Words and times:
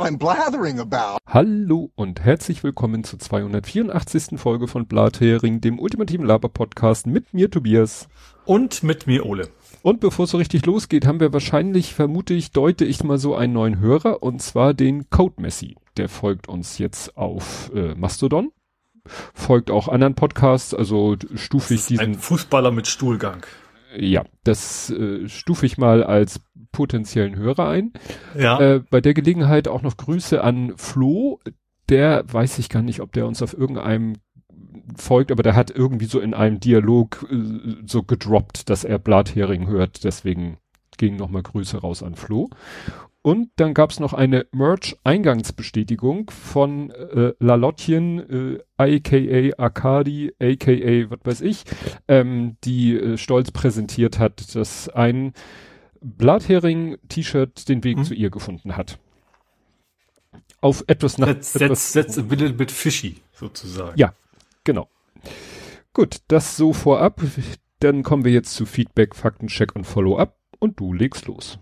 what 0.00 0.08
I'm 0.08 0.18
blathering 0.18 0.80
about. 0.80 1.18
Hallo 1.26 1.90
und 1.94 2.20
herzlich 2.24 2.64
willkommen 2.64 3.04
zur 3.04 3.18
284. 3.18 4.38
Folge 4.40 4.66
von 4.66 4.86
Blathering, 4.86 5.60
dem 5.60 5.78
ultimativen 5.78 6.24
Laber-Podcast 6.24 7.06
mit 7.06 7.34
mir 7.34 7.50
Tobias. 7.50 8.08
Und 8.46 8.82
mit 8.82 9.06
mir 9.06 9.26
Ole. 9.26 9.50
Und 9.82 10.00
bevor 10.00 10.24
es 10.24 10.30
so 10.30 10.38
richtig 10.38 10.64
losgeht, 10.64 11.06
haben 11.06 11.20
wir 11.20 11.32
wahrscheinlich, 11.32 11.94
vermute 11.94 12.32
ich, 12.34 12.50
deute 12.52 12.84
ich 12.84 13.04
mal 13.04 13.18
so 13.18 13.34
einen 13.34 13.52
neuen 13.52 13.78
Hörer 13.78 14.22
und 14.22 14.40
zwar 14.40 14.72
den 14.74 15.10
Code 15.10 15.40
Messi. 15.40 15.76
Der 15.98 16.08
folgt 16.08 16.48
uns 16.48 16.78
jetzt 16.78 17.16
auf 17.16 17.70
äh, 17.74 17.94
Mastodon, 17.94 18.52
folgt 19.34 19.70
auch 19.70 19.88
anderen 19.88 20.14
Podcasts, 20.14 20.72
also 20.72 21.16
stufe 21.34 21.74
ich 21.74 21.86
diesen. 21.86 22.04
Ein 22.04 22.14
Fußballer 22.14 22.70
mit 22.70 22.86
Stuhlgang. 22.86 23.44
Ja, 23.96 24.24
das 24.44 24.90
äh, 24.90 25.28
stufe 25.28 25.66
ich 25.66 25.78
mal 25.78 26.04
als 26.04 26.40
potenziellen 26.72 27.36
Hörer 27.36 27.68
ein. 27.68 27.92
Ja. 28.38 28.60
Äh, 28.60 28.82
bei 28.90 29.00
der 29.00 29.14
Gelegenheit 29.14 29.68
auch 29.68 29.82
noch 29.82 29.96
Grüße 29.96 30.42
an 30.42 30.74
Flo. 30.76 31.40
Der 31.88 32.24
weiß 32.32 32.58
ich 32.58 32.68
gar 32.68 32.82
nicht, 32.82 33.00
ob 33.00 33.12
der 33.12 33.26
uns 33.26 33.42
auf 33.42 33.56
irgendeinem 33.56 34.14
folgt, 34.96 35.32
aber 35.32 35.42
der 35.42 35.56
hat 35.56 35.70
irgendwie 35.70 36.06
so 36.06 36.20
in 36.20 36.34
einem 36.34 36.60
Dialog 36.60 37.26
äh, 37.30 37.86
so 37.86 38.02
gedroppt, 38.02 38.70
dass 38.70 38.84
er 38.84 38.98
Blathering 38.98 39.66
hört. 39.66 40.04
Deswegen 40.04 40.58
gingen 40.98 41.16
nochmal 41.16 41.42
Grüße 41.42 41.78
raus 41.78 42.02
an 42.02 42.14
Flo. 42.14 42.50
Und 43.22 43.50
dann 43.56 43.74
gab's 43.74 44.00
noch 44.00 44.14
eine 44.14 44.46
Merch-Eingangsbestätigung 44.52 46.30
von 46.30 46.90
äh, 46.90 47.34
Lalottchen, 47.38 48.56
äh, 48.56 48.62
aka 48.78 49.62
Akadi, 49.62 50.32
aka 50.40 51.10
was 51.10 51.18
weiß 51.24 51.40
ich, 51.42 51.64
ähm, 52.08 52.56
die 52.64 52.94
äh, 52.96 53.18
stolz 53.18 53.50
präsentiert 53.50 54.18
hat, 54.18 54.54
dass 54.54 54.88
ein 54.88 55.34
Blathering-T-Shirt 56.00 57.68
den 57.68 57.84
Weg 57.84 57.98
Mhm. 57.98 58.04
zu 58.04 58.14
ihr 58.14 58.30
gefunden 58.30 58.76
hat. 58.76 58.98
Auf 60.62 60.84
etwas 60.86 61.18
nach 61.18 61.26
That's, 61.26 61.56
etwas, 61.56 61.92
that's, 61.92 62.14
that's 62.14 62.18
a 62.18 62.22
little 62.22 62.52
bit 62.54 62.70
fishy, 62.70 63.16
sozusagen. 63.32 63.98
Ja. 63.98 64.14
Genau. 64.64 64.88
Gut, 65.92 66.18
das 66.28 66.56
so 66.56 66.72
vorab. 66.72 67.20
Dann 67.80 68.02
kommen 68.02 68.24
wir 68.24 68.32
jetzt 68.32 68.54
zu 68.54 68.66
Feedback, 68.66 69.14
Faktencheck 69.14 69.74
und 69.74 69.84
Follow-up 69.84 70.36
und 70.58 70.78
du 70.80 70.92
legst 70.92 71.26
los. 71.26 71.58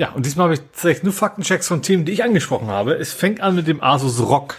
Ja, 0.00 0.12
und 0.12 0.24
diesmal 0.24 0.44
habe 0.44 0.54
ich 0.54 0.60
tatsächlich 0.60 1.02
nur 1.02 1.12
Faktenchecks 1.12 1.68
von 1.68 1.82
Themen, 1.82 2.06
die 2.06 2.12
ich 2.12 2.24
angesprochen 2.24 2.68
habe. 2.68 2.94
Es 2.94 3.12
fängt 3.12 3.42
an 3.42 3.54
mit 3.54 3.66
dem 3.66 3.82
Asus 3.82 4.18
ROG. 4.18 4.56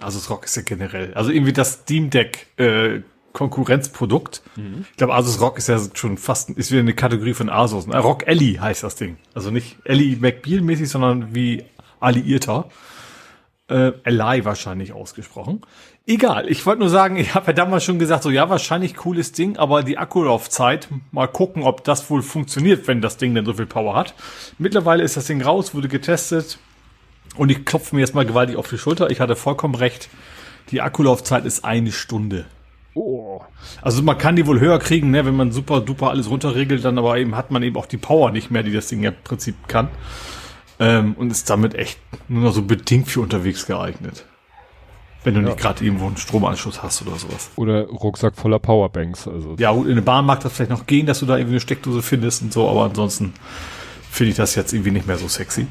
Asus 0.00 0.28
ROG 0.30 0.44
ist 0.44 0.56
ja 0.56 0.62
generell, 0.62 1.14
also 1.14 1.30
irgendwie 1.30 1.52
das 1.52 1.74
Steam 1.74 2.10
Deck 2.10 2.48
äh, 2.56 3.02
Konkurrenzprodukt. 3.32 4.42
Ich 4.90 4.96
glaube, 4.96 5.14
Asus 5.14 5.40
ROG 5.40 5.58
ist 5.58 5.68
ja 5.68 5.78
schon 5.94 6.18
fast, 6.18 6.50
ist 6.50 6.72
wieder 6.72 6.80
eine 6.80 6.92
Kategorie 6.92 7.34
von 7.34 7.50
Asus. 7.50 7.86
Äh, 7.86 7.96
ROG 7.96 8.26
Ellie 8.26 8.60
heißt 8.60 8.82
das 8.82 8.96
Ding. 8.96 9.16
Also 9.32 9.52
nicht 9.52 9.76
Ellie 9.84 10.16
McBeal 10.16 10.60
mäßig, 10.60 10.88
sondern 10.88 11.36
wie 11.36 11.64
Alliierter. 12.00 12.68
Äh, 13.68 13.92
Ally 14.02 14.44
wahrscheinlich 14.44 14.92
ausgesprochen. 14.92 15.60
Egal, 16.04 16.48
ich 16.48 16.66
wollte 16.66 16.80
nur 16.80 16.88
sagen, 16.88 17.16
ich 17.16 17.34
habe 17.34 17.48
ja 17.48 17.52
damals 17.52 17.84
schon 17.84 18.00
gesagt, 18.00 18.24
so 18.24 18.30
ja, 18.30 18.50
wahrscheinlich 18.50 18.96
cooles 18.96 19.30
Ding, 19.30 19.56
aber 19.56 19.84
die 19.84 19.98
Akkulaufzeit, 19.98 20.88
mal 21.12 21.28
gucken, 21.28 21.62
ob 21.62 21.84
das 21.84 22.10
wohl 22.10 22.22
funktioniert, 22.22 22.88
wenn 22.88 23.00
das 23.00 23.18
Ding 23.18 23.36
denn 23.36 23.44
so 23.44 23.54
viel 23.54 23.66
Power 23.66 23.94
hat. 23.94 24.14
Mittlerweile 24.58 25.04
ist 25.04 25.16
das 25.16 25.26
Ding 25.26 25.40
raus, 25.42 25.74
wurde 25.74 25.86
getestet 25.86 26.58
und 27.36 27.50
ich 27.50 27.64
klopfe 27.64 27.94
mir 27.94 28.00
jetzt 28.00 28.16
mal 28.16 28.26
gewaltig 28.26 28.56
auf 28.56 28.68
die 28.68 28.78
Schulter. 28.78 29.10
Ich 29.10 29.20
hatte 29.20 29.36
vollkommen 29.36 29.76
recht, 29.76 30.08
die 30.72 30.80
Akkulaufzeit 30.80 31.44
ist 31.44 31.64
eine 31.64 31.92
Stunde. 31.92 32.46
Oh. 32.94 33.40
Also 33.80 34.02
man 34.02 34.18
kann 34.18 34.34
die 34.34 34.46
wohl 34.48 34.58
höher 34.58 34.80
kriegen, 34.80 35.12
ne, 35.12 35.24
wenn 35.24 35.36
man 35.36 35.52
super 35.52 35.80
duper 35.80 36.10
alles 36.10 36.28
runterregelt, 36.28 36.84
dann 36.84 36.98
aber 36.98 37.16
eben 37.16 37.36
hat 37.36 37.52
man 37.52 37.62
eben 37.62 37.76
auch 37.76 37.86
die 37.86 37.96
Power 37.96 38.32
nicht 38.32 38.50
mehr, 38.50 38.64
die 38.64 38.72
das 38.72 38.88
Ding 38.88 39.04
ja 39.04 39.10
im 39.10 39.22
Prinzip 39.22 39.68
kann. 39.68 39.88
Ähm, 40.80 41.14
und 41.16 41.30
ist 41.30 41.48
damit 41.48 41.76
echt 41.76 42.00
nur 42.28 42.42
noch 42.42 42.52
so 42.52 42.62
bedingt 42.62 43.08
für 43.08 43.20
unterwegs 43.20 43.66
geeignet. 43.66 44.26
Wenn 45.24 45.34
du 45.34 45.40
nicht 45.40 45.56
gerade 45.56 45.84
irgendwo 45.84 46.06
einen 46.06 46.16
Stromanschluss 46.16 46.82
hast 46.82 47.02
oder 47.02 47.16
sowas. 47.16 47.50
Oder 47.56 47.86
Rucksack 47.86 48.34
voller 48.36 48.58
Powerbanks. 48.58 49.28
Also 49.28 49.54
Ja, 49.58 49.72
gut, 49.72 49.86
in 49.86 49.94
der 49.94 50.02
Bahn 50.02 50.26
mag 50.26 50.40
das 50.40 50.52
vielleicht 50.52 50.70
noch 50.70 50.86
gehen, 50.86 51.06
dass 51.06 51.20
du 51.20 51.26
da 51.26 51.36
irgendwie 51.36 51.54
eine 51.54 51.60
Steckdose 51.60 52.02
findest 52.02 52.42
und 52.42 52.52
so, 52.52 52.68
aber 52.68 52.84
ansonsten 52.84 53.34
finde 54.10 54.30
ich 54.30 54.36
das 54.36 54.54
jetzt 54.56 54.72
irgendwie 54.72 54.90
nicht 54.90 55.06
mehr 55.06 55.18
so 55.18 55.28
sexy. 55.28 55.66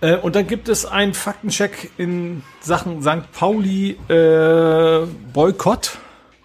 Äh, 0.00 0.16
und 0.16 0.34
dann 0.34 0.46
gibt 0.46 0.68
es 0.68 0.84
einen 0.84 1.14
Faktencheck 1.14 1.90
in 1.96 2.42
Sachen 2.60 3.02
St. 3.02 3.30
Pauli 3.32 3.96
äh, 4.08 5.06
Boykott. 5.32 5.98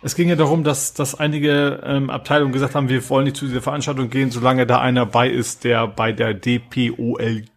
Es 0.03 0.16
ging 0.16 0.29
ja 0.29 0.35
darum, 0.35 0.63
dass, 0.63 0.94
dass 0.94 1.16
einige 1.16 1.81
ähm, 1.84 2.09
Abteilungen 2.09 2.53
gesagt 2.53 2.75
haben, 2.75 2.88
wir 2.88 3.09
wollen 3.09 3.25
nicht 3.25 3.35
zu 3.35 3.47
dieser 3.47 3.62
Veranstaltung 3.62 4.09
gehen, 4.09 4.29
solange 4.29 4.67
da 4.67 4.79
einer 4.79 5.06
bei 5.06 5.28
ist, 5.28 5.63
der 5.63 5.88
bei 5.88 6.12
der 6.12 6.35
DPOLG 6.35 7.50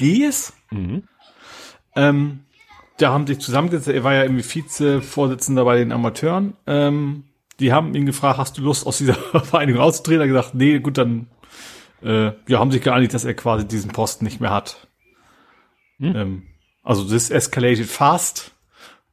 ist. 0.00 0.52
Ähm, 1.96 2.45
da 2.98 3.12
haben 3.12 3.26
sich 3.26 3.38
zusammengesetzt, 3.38 3.88
er 3.88 4.04
war 4.04 4.14
ja 4.14 4.22
irgendwie 4.22 4.42
Vize-Vorsitzender 4.42 5.64
bei 5.64 5.78
den 5.78 5.92
Amateuren. 5.92 6.54
Ähm, 6.66 7.24
die 7.60 7.72
haben 7.72 7.94
ihn 7.94 8.06
gefragt, 8.06 8.38
hast 8.38 8.58
du 8.58 8.62
Lust, 8.62 8.86
aus 8.86 8.98
dieser 8.98 9.14
Vereinigung 9.44 9.80
auszutreten? 9.80 10.20
Er 10.20 10.24
hat 10.24 10.36
gesagt, 10.36 10.54
nee, 10.54 10.78
gut, 10.78 10.98
dann 10.98 11.28
äh, 12.02 12.32
ja, 12.46 12.58
haben 12.58 12.70
sich 12.70 12.82
geeinigt, 12.82 13.14
dass 13.14 13.24
er 13.24 13.34
quasi 13.34 13.66
diesen 13.66 13.90
Posten 13.90 14.24
nicht 14.24 14.40
mehr 14.40 14.50
hat. 14.50 14.86
Ähm, 16.00 16.42
also 16.82 17.04
das 17.04 17.30
escalated 17.30 17.86
fast 17.86 18.52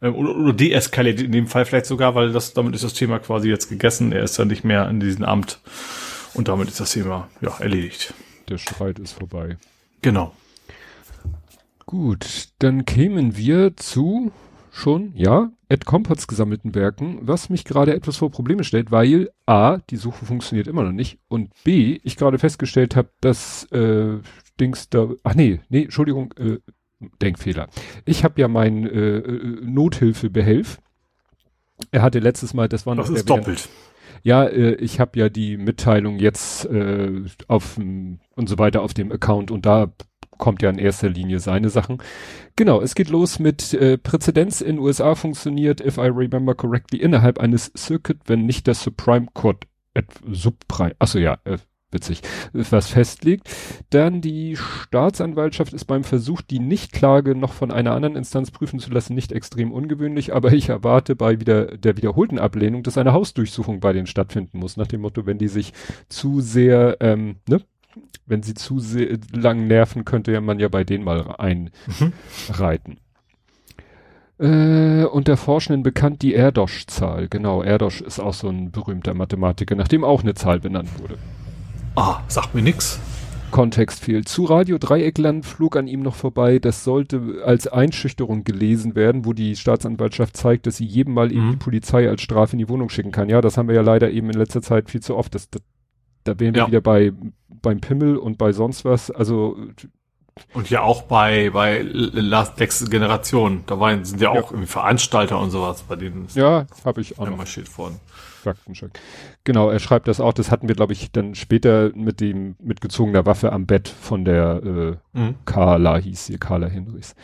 ähm, 0.01 0.15
oder, 0.15 0.35
oder 0.35 0.53
deescalated 0.53 1.21
in 1.21 1.31
dem 1.31 1.47
Fall 1.47 1.65
vielleicht 1.65 1.85
sogar, 1.85 2.13
weil 2.15 2.31
das 2.31 2.53
damit 2.53 2.75
ist 2.75 2.83
das 2.83 2.93
Thema 2.93 3.19
quasi 3.19 3.49
jetzt 3.49 3.69
gegessen. 3.69 4.11
Er 4.11 4.23
ist 4.23 4.37
ja 4.37 4.45
nicht 4.45 4.63
mehr 4.63 4.87
in 4.89 4.99
diesem 4.99 5.23
Amt 5.23 5.59
und 6.33 6.47
damit 6.47 6.67
ist 6.67 6.79
das 6.79 6.91
Thema 6.91 7.29
ja 7.41 7.55
erledigt. 7.59 8.13
der 8.49 8.57
Streit 8.57 8.99
ist 8.99 9.13
vorbei. 9.13 9.57
Genau. 10.01 10.33
Gut, 11.93 12.47
dann 12.57 12.85
kämen 12.85 13.37
wir 13.37 13.77
zu 13.77 14.31
schon, 14.71 15.11
ja, 15.13 15.51
Ed 15.69 15.85
Compots 15.85 16.27
gesammelten 16.27 16.73
Werken, 16.73 17.19
was 17.21 17.51
mich 17.51 17.65
gerade 17.65 17.93
etwas 17.93 18.17
vor 18.17 18.31
Probleme 18.31 18.63
stellt, 18.63 18.89
weil 18.89 19.29
A, 19.45 19.77
die 19.91 19.97
Suche 19.97 20.25
funktioniert 20.25 20.65
immer 20.65 20.81
noch 20.81 20.91
nicht 20.91 21.19
und 21.27 21.51
B, 21.63 21.99
ich 22.03 22.15
gerade 22.15 22.39
festgestellt 22.39 22.95
habe, 22.95 23.09
dass 23.21 23.65
äh, 23.65 24.17
Dings 24.59 24.89
da, 24.89 25.07
ach 25.21 25.35
nee, 25.35 25.61
nee, 25.69 25.83
Entschuldigung, 25.83 26.33
äh, 26.39 26.57
Denkfehler. 27.21 27.67
Ich 28.05 28.23
habe 28.23 28.41
ja 28.41 28.47
mein 28.47 28.87
äh, 28.87 29.17
äh, 29.17 29.61
Nothilfebehelf. 29.61 30.79
Er 31.91 32.01
hatte 32.01 32.17
letztes 32.17 32.55
Mal, 32.55 32.67
das 32.67 32.87
war 32.87 32.95
noch 32.95 33.05
Das 33.05 33.17
ist 33.17 33.29
doppelt. 33.29 33.69
ja, 34.23 34.45
äh, 34.45 34.73
ich 34.77 34.99
habe 34.99 35.19
ja 35.19 35.29
die 35.29 35.57
Mitteilung 35.57 36.17
jetzt 36.17 36.65
äh, 36.65 37.21
auf 37.47 37.77
und 37.77 38.19
so 38.49 38.57
weiter 38.57 38.81
auf 38.81 38.95
dem 38.95 39.11
Account 39.11 39.51
und 39.51 39.67
da 39.67 39.93
kommt 40.43 40.61
ja 40.61 40.69
in 40.69 40.77
erster 40.77 41.07
Linie 41.07 41.39
seine 41.39 41.69
Sachen. 41.69 41.99
Genau, 42.57 42.81
es 42.81 42.95
geht 42.95 43.07
los 43.07 43.39
mit 43.39 43.73
äh, 43.73 43.97
Präzedenz 43.97 44.59
in 44.59 44.77
USA 44.77 45.15
funktioniert, 45.15 45.79
if 45.79 45.97
I 45.97 46.07
remember 46.07 46.53
correctly, 46.53 46.99
innerhalb 46.99 47.39
eines 47.39 47.71
Circuit, 47.77 48.17
wenn 48.25 48.45
nicht 48.45 48.67
der 48.67 48.73
Supreme 48.73 49.27
Court 49.33 49.67
et, 49.93 50.05
Subprime, 50.29 50.97
achso 50.99 51.17
ja, 51.17 51.37
äh, 51.45 51.59
witzig, 51.93 52.23
was 52.51 52.89
festlegt. 52.89 53.49
Dann 53.89 54.19
die 54.19 54.57
Staatsanwaltschaft 54.57 55.71
ist 55.71 55.85
beim 55.85 56.03
Versuch, 56.03 56.41
die 56.41 56.59
Nichtklage 56.59 57.35
noch 57.35 57.53
von 57.53 57.71
einer 57.71 57.93
anderen 57.93 58.17
Instanz 58.17 58.51
prüfen 58.51 58.79
zu 58.79 58.91
lassen, 58.91 59.15
nicht 59.15 59.31
extrem 59.31 59.71
ungewöhnlich, 59.71 60.35
aber 60.35 60.51
ich 60.51 60.67
erwarte 60.67 61.15
bei 61.15 61.39
wieder 61.39 61.77
der 61.77 61.95
wiederholten 61.95 62.37
Ablehnung, 62.37 62.83
dass 62.83 62.97
eine 62.97 63.13
Hausdurchsuchung 63.13 63.79
bei 63.79 63.93
denen 63.93 64.07
stattfinden 64.07 64.59
muss, 64.59 64.75
nach 64.75 64.87
dem 64.87 64.99
Motto, 64.99 65.25
wenn 65.25 65.37
die 65.37 65.47
sich 65.47 65.71
zu 66.09 66.41
sehr, 66.41 66.97
ähm, 66.99 67.37
ne, 67.47 67.61
wenn 68.25 68.43
sie 68.43 68.53
zu 68.53 68.79
sehr 68.79 69.17
lang 69.31 69.67
nerven, 69.67 70.05
könnte 70.05 70.31
ja 70.31 70.41
man 70.41 70.59
ja 70.59 70.67
bei 70.67 70.83
denen 70.83 71.03
mal 71.03 71.35
einreiten. 71.37 72.97
Äh, 74.39 75.05
unter 75.05 75.37
Forschenden 75.37 75.83
bekannt 75.83 76.21
die 76.21 76.33
Erdosch-Zahl. 76.33 77.27
Genau, 77.29 77.61
Erdosch 77.61 78.01
ist 78.01 78.19
auch 78.19 78.33
so 78.33 78.49
ein 78.49 78.71
berühmter 78.71 79.13
Mathematiker, 79.13 79.75
nachdem 79.75 80.03
auch 80.03 80.23
eine 80.23 80.33
Zahl 80.33 80.59
benannt 80.59 80.89
wurde. 80.99 81.17
Ah, 81.95 82.21
sagt 82.27 82.55
mir 82.55 82.63
nix. 82.63 82.99
Kontext 83.51 84.03
fehlt. 84.03 84.27
Zu 84.27 84.45
Radio 84.45 84.79
Dreieckland 84.79 85.45
flog 85.45 85.77
an 85.77 85.87
ihm 85.87 86.01
noch 86.01 86.15
vorbei. 86.15 86.57
Das 86.57 86.83
sollte 86.83 87.43
als 87.45 87.67
Einschüchterung 87.67 88.43
gelesen 88.43 88.95
werden, 88.95 89.25
wo 89.25 89.33
die 89.33 89.55
Staatsanwaltschaft 89.55 90.35
zeigt, 90.35 90.65
dass 90.65 90.77
sie 90.77 90.85
jedem 90.85 91.13
Mal 91.13 91.31
eben 91.31 91.45
Mhm. 91.45 91.51
die 91.51 91.57
Polizei 91.57 92.09
als 92.09 92.23
Strafe 92.23 92.53
in 92.53 92.57
die 92.57 92.67
Wohnung 92.69 92.89
schicken 92.89 93.11
kann. 93.11 93.29
Ja, 93.29 93.41
das 93.41 93.55
haben 93.57 93.67
wir 93.67 93.75
ja 93.75 93.83
leider 93.83 94.09
eben 94.09 94.31
in 94.31 94.39
letzter 94.39 94.63
Zeit 94.63 94.89
viel 94.89 95.01
zu 95.03 95.15
oft. 95.15 95.35
Das, 95.35 95.51
das, 95.51 95.61
da 96.23 96.39
wären 96.39 96.53
wir 96.55 96.61
Ja. 96.63 96.67
wieder 96.67 96.81
bei 96.81 97.11
beim 97.61 97.79
Pimmel 97.79 98.17
und 98.17 98.37
bei 98.37 98.51
sonst 98.51 98.83
was. 98.83 99.09
Also 99.09 99.57
Und 100.53 100.69
ja 100.69 100.81
auch 100.81 101.03
bei, 101.03 101.49
bei 101.51 101.81
Last 101.83 102.59
Next 102.59 102.89
Generation. 102.89 103.63
Da 103.67 103.79
waren, 103.79 104.03
sind 104.03 104.19
ja 104.19 104.29
auch 104.31 104.51
irgendwie 104.51 104.67
Veranstalter 104.67 105.39
und 105.39 105.51
sowas, 105.51 105.83
bei 105.83 105.95
denen 105.95 106.27
ja, 106.33 106.65
habe 106.83 107.01
ich 107.01 107.17
auch 107.19 107.25
ja. 107.25 107.29
noch 107.29 107.37
marschiert 107.37 107.75
worden. 107.77 107.99
Faktencheck. 108.43 108.91
Genau, 109.45 109.69
er 109.69 109.79
schreibt 109.79 110.07
das 110.09 110.19
auch. 110.19 110.33
Das 110.33 110.51
hatten 110.51 110.67
wir, 110.67 110.75
glaube 110.75 110.91
ich, 110.91 111.11
dann 111.13 111.33
später 111.35 111.91
mit 111.95 112.19
dem 112.19 112.55
mit 112.59 112.81
gezogener 112.81 113.25
Waffe 113.25 113.53
am 113.53 113.65
Bett 113.65 113.87
von 113.87 114.25
der 114.25 114.61
äh, 115.13 115.17
Mhm. 115.17 115.35
Carla 115.45 115.97
hieß 115.97 116.25
sie, 116.25 116.37
Carla 116.37 116.67
Hinrichs. 116.67 117.15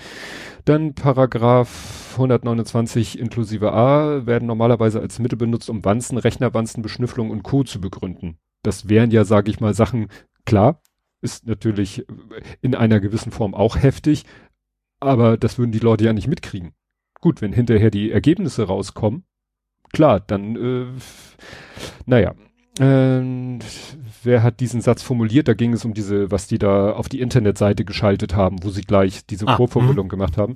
Dann 0.63 0.93
Paragraph 0.93 2.11
129 2.13 3.19
inklusive 3.19 3.73
A 3.73 4.25
werden 4.25 4.45
normalerweise 4.47 4.99
als 5.01 5.19
Mittel 5.19 5.37
benutzt, 5.37 5.69
um 5.69 5.83
Wanzen, 5.83 6.17
Rechnerwanzen, 6.17 6.83
Beschnüfflung 6.83 7.31
und 7.31 7.43
Co. 7.43 7.63
zu 7.63 7.81
begründen. 7.81 8.37
Das 8.61 8.89
wären 8.89 9.11
ja, 9.11 9.23
sage 9.23 9.49
ich 9.51 9.59
mal, 9.59 9.73
Sachen, 9.73 10.07
klar, 10.45 10.81
ist 11.21 11.47
natürlich 11.47 12.05
in 12.61 12.75
einer 12.75 12.99
gewissen 12.99 13.31
Form 13.31 13.53
auch 13.53 13.75
heftig, 13.75 14.25
aber 14.99 15.37
das 15.37 15.57
würden 15.57 15.71
die 15.71 15.79
Leute 15.79 16.05
ja 16.05 16.13
nicht 16.13 16.27
mitkriegen. 16.27 16.73
Gut, 17.21 17.41
wenn 17.41 17.53
hinterher 17.53 17.91
die 17.91 18.11
Ergebnisse 18.11 18.63
rauskommen, 18.63 19.23
klar, 19.91 20.19
dann, 20.19 20.55
äh, 20.55 20.87
naja. 22.05 22.35
Äh, 22.79 23.59
wer 24.23 24.43
hat 24.43 24.61
diesen 24.61 24.79
Satz 24.79 25.01
formuliert? 25.03 25.49
Da 25.49 25.53
ging 25.53 25.73
es 25.73 25.83
um 25.83 25.93
diese, 25.93 26.31
was 26.31 26.47
die 26.47 26.57
da 26.57 26.93
auf 26.93 27.09
die 27.09 27.19
Internetseite 27.19 27.83
geschaltet 27.83 28.35
haben, 28.35 28.63
wo 28.63 28.69
sie 28.69 28.83
gleich 28.83 29.25
diese 29.25 29.47
ah, 29.47 29.57
Vorformulierung 29.57 30.07
mhm. 30.07 30.11
gemacht 30.11 30.37
haben. 30.37 30.55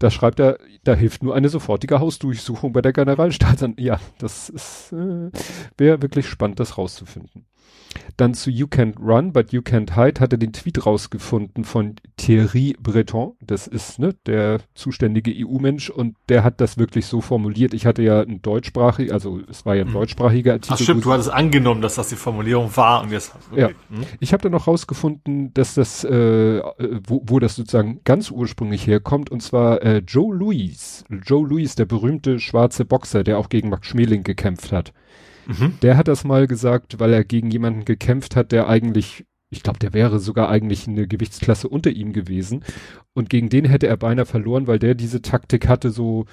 Da 0.00 0.10
schreibt 0.10 0.40
er, 0.40 0.58
da 0.82 0.94
hilft 0.94 1.22
nur 1.22 1.34
eine 1.34 1.50
sofortige 1.50 2.00
Hausdurchsuchung 2.00 2.72
bei 2.72 2.80
der 2.80 2.92
Generalstaatsanwaltschaft. 2.92 3.80
Ja, 3.80 4.00
das 4.18 4.48
ist, 4.48 4.92
äh, 4.92 5.30
wäre 5.76 6.02
wirklich 6.02 6.26
spannend, 6.26 6.58
das 6.58 6.78
rauszufinden. 6.78 7.44
Dann 8.16 8.34
zu 8.34 8.50
You 8.50 8.66
Can't 8.66 8.98
Run, 9.00 9.32
but 9.32 9.52
You 9.52 9.60
Can't 9.62 9.94
Hide 9.94 10.20
hat 10.20 10.32
er 10.32 10.38
den 10.38 10.52
Tweet 10.52 10.84
rausgefunden 10.84 11.64
von 11.64 11.96
Thierry 12.16 12.76
Breton. 12.78 13.32
Das 13.40 13.66
ist 13.66 13.98
ne, 13.98 14.14
der 14.26 14.60
zuständige 14.74 15.32
EU-Mensch 15.34 15.90
und 15.90 16.16
der 16.28 16.44
hat 16.44 16.60
das 16.60 16.78
wirklich 16.78 17.06
so 17.06 17.20
formuliert. 17.20 17.74
Ich 17.74 17.86
hatte 17.86 18.02
ja 18.02 18.20
ein 18.20 18.42
deutschsprachig, 18.42 19.12
also 19.12 19.40
es 19.48 19.64
war 19.64 19.74
ja 19.74 19.82
ein 19.82 19.88
hm. 19.88 19.94
deutschsprachiger 19.94 20.52
Artikel. 20.52 20.76
Ach 20.78 20.82
stimmt, 20.82 21.04
du 21.04 21.12
hattest 21.12 21.30
angenommen, 21.30 21.80
dass 21.82 21.94
das 21.94 22.08
die 22.08 22.16
Formulierung 22.16 22.76
war 22.76 23.02
und 23.02 23.10
jetzt. 23.10 23.32
Okay. 23.50 23.60
Ja. 23.60 23.68
Hm. 23.68 24.04
Ich 24.20 24.32
habe 24.32 24.42
dann 24.42 24.52
noch 24.52 24.66
rausgefunden, 24.66 25.54
dass 25.54 25.74
das, 25.74 26.04
äh, 26.04 26.60
wo, 27.06 27.22
wo 27.26 27.38
das 27.38 27.56
sozusagen 27.56 28.00
ganz 28.04 28.30
ursprünglich 28.30 28.86
herkommt 28.86 29.30
und 29.30 29.42
zwar 29.42 29.82
äh, 29.82 30.02
Joe 30.06 30.34
Louis. 30.34 31.04
Joe 31.24 31.46
Louis, 31.46 31.74
der 31.74 31.86
berühmte 31.86 32.38
schwarze 32.38 32.84
Boxer, 32.84 33.24
der 33.24 33.38
auch 33.38 33.48
gegen 33.48 33.70
Max 33.70 33.86
Schmeling 33.86 34.22
gekämpft 34.22 34.72
hat. 34.72 34.92
Mhm. 35.46 35.74
Der 35.82 35.96
hat 35.96 36.08
das 36.08 36.24
mal 36.24 36.46
gesagt, 36.46 36.98
weil 36.98 37.12
er 37.12 37.24
gegen 37.24 37.50
jemanden 37.50 37.84
gekämpft 37.84 38.36
hat, 38.36 38.52
der 38.52 38.68
eigentlich, 38.68 39.24
ich 39.50 39.62
glaube, 39.62 39.78
der 39.78 39.92
wäre 39.92 40.18
sogar 40.18 40.48
eigentlich 40.48 40.86
eine 40.86 41.06
Gewichtsklasse 41.06 41.68
unter 41.68 41.90
ihm 41.90 42.12
gewesen. 42.12 42.64
Und 43.14 43.30
gegen 43.30 43.48
den 43.48 43.64
hätte 43.64 43.86
er 43.86 43.96
beinahe 43.96 44.26
verloren, 44.26 44.66
weil 44.66 44.78
der 44.78 44.94
diese 44.94 45.22
Taktik 45.22 45.68
hatte, 45.68 45.90
so, 45.90 46.26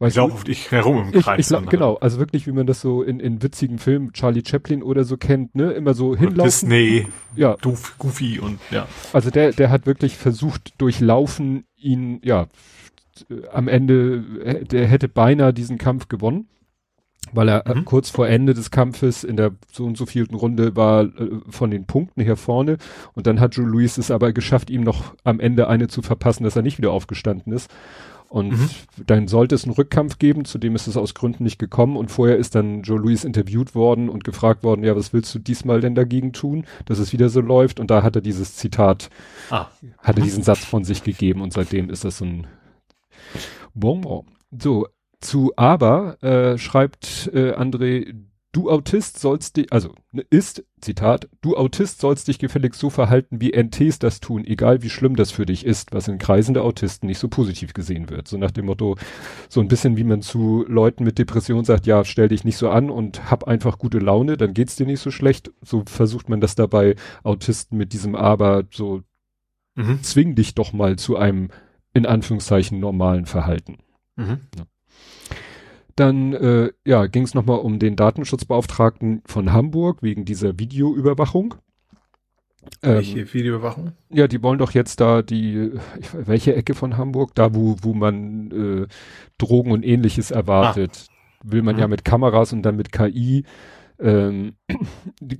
Weißt 0.00 0.16
ich 0.16 0.22
laufe 0.22 0.44
dich 0.46 0.70
herum 0.70 1.10
im 1.12 1.20
Kreis. 1.20 1.50
Ich, 1.50 1.56
ich, 1.56 1.68
genau, 1.68 1.96
also 1.96 2.18
wirklich, 2.18 2.46
wie 2.46 2.52
man 2.52 2.66
das 2.66 2.80
so 2.80 3.02
in, 3.02 3.20
in 3.20 3.42
witzigen 3.42 3.78
Filmen, 3.78 4.14
Charlie 4.14 4.42
Chaplin 4.46 4.82
oder 4.82 5.04
so 5.04 5.18
kennt, 5.18 5.54
ne, 5.54 5.72
immer 5.72 5.92
so 5.92 6.16
hinlaufen. 6.16 6.44
Disney, 6.44 7.06
ja. 7.36 7.56
Goofy 7.98 8.38
und 8.38 8.60
ja. 8.70 8.88
Also 9.12 9.28
der, 9.28 9.52
der 9.52 9.68
hat 9.68 9.84
wirklich 9.84 10.16
versucht, 10.16 10.72
durchlaufen 10.78 11.64
ihn, 11.76 12.20
ja, 12.24 12.46
am 13.52 13.68
Ende, 13.68 14.24
äh, 14.42 14.64
der 14.64 14.86
hätte 14.86 15.08
beinahe 15.08 15.52
diesen 15.52 15.76
Kampf 15.76 16.08
gewonnen 16.08 16.48
weil 17.32 17.48
er 17.48 17.66
äh, 17.66 17.74
mhm. 17.74 17.84
kurz 17.84 18.10
vor 18.10 18.28
Ende 18.28 18.54
des 18.54 18.70
Kampfes 18.70 19.24
in 19.24 19.36
der 19.36 19.52
so 19.72 19.84
und 19.84 19.96
so 19.96 20.06
vielten 20.06 20.34
Runde 20.34 20.76
war 20.76 21.04
äh, 21.04 21.08
von 21.48 21.70
den 21.70 21.86
Punkten 21.86 22.22
her 22.22 22.36
vorne 22.36 22.78
und 23.14 23.26
dann 23.26 23.40
hat 23.40 23.56
Joe 23.56 23.66
Louis 23.66 23.98
es 23.98 24.10
aber 24.10 24.32
geschafft, 24.32 24.70
ihm 24.70 24.82
noch 24.82 25.14
am 25.24 25.40
Ende 25.40 25.68
eine 25.68 25.88
zu 25.88 26.02
verpassen, 26.02 26.44
dass 26.44 26.56
er 26.56 26.62
nicht 26.62 26.78
wieder 26.78 26.92
aufgestanden 26.92 27.52
ist. 27.52 27.70
Und 28.30 28.52
mhm. 28.52 28.70
dann 29.06 29.26
sollte 29.26 29.56
es 29.56 29.64
einen 29.64 29.74
Rückkampf 29.74 30.18
geben, 30.18 30.44
zu 30.44 30.58
dem 30.58 30.76
ist 30.76 30.86
es 30.86 30.96
aus 30.96 31.14
Gründen 31.14 31.42
nicht 31.42 31.58
gekommen. 31.58 31.96
Und 31.96 32.12
vorher 32.12 32.36
ist 32.36 32.54
dann 32.54 32.82
Joe 32.82 32.96
Louis 32.96 33.24
interviewt 33.24 33.74
worden 33.74 34.08
und 34.08 34.22
gefragt 34.22 34.62
worden, 34.62 34.84
ja, 34.84 34.94
was 34.94 35.12
willst 35.12 35.34
du 35.34 35.40
diesmal 35.40 35.80
denn 35.80 35.96
dagegen 35.96 36.32
tun, 36.32 36.64
dass 36.84 37.00
es 37.00 37.12
wieder 37.12 37.28
so 37.28 37.40
läuft? 37.40 37.80
Und 37.80 37.90
da 37.90 38.04
hat 38.04 38.14
er 38.14 38.22
dieses 38.22 38.54
Zitat, 38.54 39.10
ah. 39.50 39.66
hat 39.98 40.16
er 40.16 40.22
diesen 40.22 40.44
Satz 40.44 40.64
von 40.64 40.84
sich 40.84 41.02
gegeben 41.02 41.42
und 41.42 41.52
seitdem 41.52 41.90
ist 41.90 42.04
das 42.04 42.18
so 42.18 42.24
ein 42.24 42.46
Bonbon. 43.74 44.26
So, 44.56 44.86
zu 45.20 45.52
aber 45.56 46.22
äh, 46.22 46.58
schreibt 46.58 47.30
äh, 47.32 47.52
André, 47.52 48.14
du 48.52 48.70
Autist 48.70 49.20
sollst 49.20 49.56
dich, 49.56 49.72
also 49.72 49.94
ne, 50.12 50.24
ist, 50.30 50.64
Zitat, 50.80 51.28
du 51.40 51.56
Autist 51.56 52.00
sollst 52.00 52.26
dich 52.28 52.38
gefälligst 52.38 52.80
so 52.80 52.90
verhalten, 52.90 53.40
wie 53.40 53.52
NTs 53.52 53.98
das 53.98 54.20
tun, 54.20 54.44
egal 54.44 54.82
wie 54.82 54.90
schlimm 54.90 55.14
das 55.14 55.30
für 55.30 55.46
dich 55.46 55.64
ist, 55.64 55.92
was 55.92 56.08
in 56.08 56.18
Kreisen 56.18 56.54
der 56.54 56.64
Autisten 56.64 57.06
nicht 57.06 57.18
so 57.18 57.28
positiv 57.28 57.74
gesehen 57.74 58.10
wird. 58.10 58.28
So 58.28 58.38
nach 58.38 58.50
dem 58.50 58.66
Motto, 58.66 58.96
so 59.48 59.60
ein 59.60 59.68
bisschen 59.68 59.96
wie 59.96 60.04
man 60.04 60.22
zu 60.22 60.64
Leuten 60.66 61.04
mit 61.04 61.18
Depression 61.18 61.64
sagt, 61.64 61.86
ja, 61.86 62.04
stell 62.04 62.28
dich 62.28 62.44
nicht 62.44 62.56
so 62.56 62.70
an 62.70 62.90
und 62.90 63.30
hab 63.30 63.44
einfach 63.44 63.78
gute 63.78 63.98
Laune, 63.98 64.36
dann 64.36 64.54
geht's 64.54 64.76
dir 64.76 64.86
nicht 64.86 65.00
so 65.00 65.10
schlecht. 65.10 65.52
So 65.62 65.84
versucht 65.86 66.28
man 66.28 66.40
das 66.40 66.54
dabei 66.54 66.96
Autisten 67.22 67.78
mit 67.78 67.92
diesem 67.92 68.16
Aber 68.16 68.64
so, 68.72 69.02
mhm. 69.76 70.02
zwing 70.02 70.34
dich 70.34 70.54
doch 70.54 70.72
mal 70.72 70.96
zu 70.96 71.16
einem, 71.16 71.50
in 71.92 72.06
Anführungszeichen, 72.06 72.80
normalen 72.80 73.26
Verhalten. 73.26 73.78
Mhm. 74.16 74.40
Ja. 74.56 74.64
Dann 76.00 76.32
äh, 76.32 76.70
ja, 76.86 77.04
ging 77.04 77.24
es 77.24 77.34
nochmal 77.34 77.58
um 77.58 77.78
den 77.78 77.94
Datenschutzbeauftragten 77.94 79.20
von 79.26 79.52
Hamburg 79.52 80.02
wegen 80.02 80.24
dieser 80.24 80.58
Videoüberwachung. 80.58 81.56
Ähm, 82.82 82.94
welche 82.94 83.34
Videoüberwachung? 83.34 83.92
Ja, 84.08 84.26
die 84.26 84.42
wollen 84.42 84.58
doch 84.58 84.70
jetzt 84.70 85.02
da 85.02 85.20
die, 85.20 85.72
welche 86.12 86.56
Ecke 86.56 86.72
von 86.72 86.96
Hamburg? 86.96 87.34
Da, 87.34 87.54
wo, 87.54 87.76
wo 87.82 87.92
man 87.92 88.50
äh, 88.50 88.86
Drogen 89.36 89.72
und 89.72 89.84
ähnliches 89.84 90.30
erwartet. 90.30 91.04
Ah. 91.06 91.52
Will 91.52 91.60
man 91.60 91.74
mhm. 91.74 91.80
ja 91.82 91.88
mit 91.88 92.02
Kameras 92.02 92.54
und 92.54 92.62
dann 92.62 92.76
mit 92.76 92.92
KI 92.92 93.44
ähm, 93.98 94.54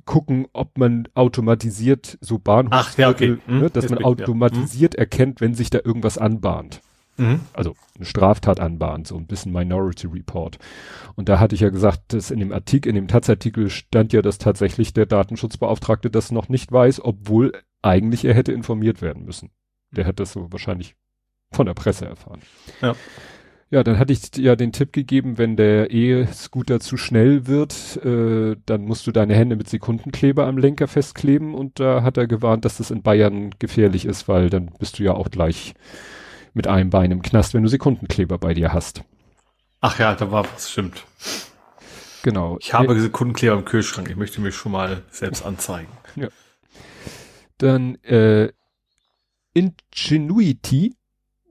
gucken, 0.05 0.47
ob 0.53 0.77
man 0.77 1.09
automatisiert 1.15 2.19
so 2.21 2.39
Bahnhof, 2.39 2.73
Ach, 2.75 2.99
ja, 2.99 3.09
okay. 3.09 3.39
ne, 3.47 3.63
mhm. 3.63 3.73
dass 3.73 3.89
man 3.89 4.05
automatisiert 4.05 4.93
ja. 4.93 5.01
erkennt, 5.01 5.41
wenn 5.41 5.55
sich 5.55 5.71
da 5.71 5.79
irgendwas 5.83 6.19
anbahnt. 6.19 6.83
Mhm. 7.21 7.41
Also 7.53 7.75
eine 7.97 8.07
Straftat 8.07 8.61
anbahnt, 8.61 9.07
so 9.07 9.17
ein 9.17 9.27
bisschen 9.27 9.53
Minority 9.53 10.07
Report. 10.07 10.59
Und 11.17 11.29
da 11.29 11.39
hatte 11.39 11.55
ich 11.55 11.61
ja 11.61 11.71
gesagt, 11.71 12.15
dass 12.15 12.31
in 12.31 12.41
dem 12.41 12.53
Artikel, 12.53 12.89
in 12.89 12.95
dem 12.95 13.09
Taz-Artikel 13.09 13.69
stand 13.69 14.13
ja, 14.13 14.23
dass 14.23 14.39
tatsächlich 14.39 14.95
der 14.95 15.07
Datenschutzbeauftragte 15.07 16.11
das 16.11 16.33
noch 16.33 16.49
nicht 16.49 16.73
weiß, 16.73 17.05
obwohl 17.05 17.53
eigentlich 17.83 18.25
er 18.25 18.35
hätte 18.35 18.53
informiert 18.53 19.03
werden 19.03 19.25
müssen. 19.25 19.51
Der 19.91 20.07
hat 20.07 20.19
das 20.19 20.33
so 20.33 20.51
wahrscheinlich 20.51 20.97
von 21.53 21.67
der 21.67 21.75
Presse 21.75 22.07
erfahren. 22.07 22.41
Ja. 22.81 22.95
Ja, 23.73 23.85
dann 23.85 24.01
hatte 24.01 24.13
ich 24.13 24.37
ja 24.37 24.57
den 24.57 24.73
Tipp 24.73 24.93
gegeben, 24.93 25.39
wenn 25.39 25.55
der 25.55 25.93
E-Scooter 25.93 26.81
zu 26.81 26.97
schnell 26.97 27.47
wird, 27.47 28.05
äh, 28.05 28.57
dann 28.67 28.83
musst 28.85 29.07
du 29.07 29.13
deine 29.13 29.37
Hände 29.37 29.55
mit 29.55 29.69
Sekundenkleber 29.69 30.45
am 30.47 30.59
Lenker 30.59 30.89
festkleben 30.89 31.55
und 31.55 31.79
da 31.79 32.03
hat 32.03 32.17
er 32.17 32.27
gewarnt, 32.27 32.65
dass 32.65 32.79
das 32.79 32.91
in 32.91 33.03
Bayern 33.03 33.51
gefährlich 33.61 34.07
ist, 34.07 34.27
weil 34.27 34.51
dann 34.51 34.73
bist 34.81 34.99
du 34.99 35.05
ja 35.05 35.13
auch 35.15 35.31
gleich 35.31 35.75
mit 36.55 36.67
einem 36.67 36.91
Bein 36.91 37.11
im 37.11 37.23
Knast, 37.23 37.55
wenn 37.55 37.63
du 37.63 37.69
Sekundenkleber 37.69 38.39
bei 38.39 38.55
dir 38.55 38.73
hast. 38.73 39.03
Ach 39.81 39.99
ja, 39.99 40.15
da 40.15 40.31
war 40.31 40.45
was, 40.53 40.71
stimmt. 40.71 41.05
Genau. 42.23 42.59
Ich 42.61 42.75
habe 42.75 42.95
äh, 42.95 43.01
Sekundenkleber 43.01 43.57
im 43.57 43.65
Kühlschrank. 43.65 44.11
Ich 44.11 44.17
möchte 44.17 44.41
mich 44.41 44.55
schon 44.55 44.73
mal 44.73 45.03
selbst 45.11 45.45
anzeigen. 45.45 45.89
Ja. 46.17 46.27
Dann 47.59 47.95
äh, 48.03 48.51
Ingenuity 49.55 50.97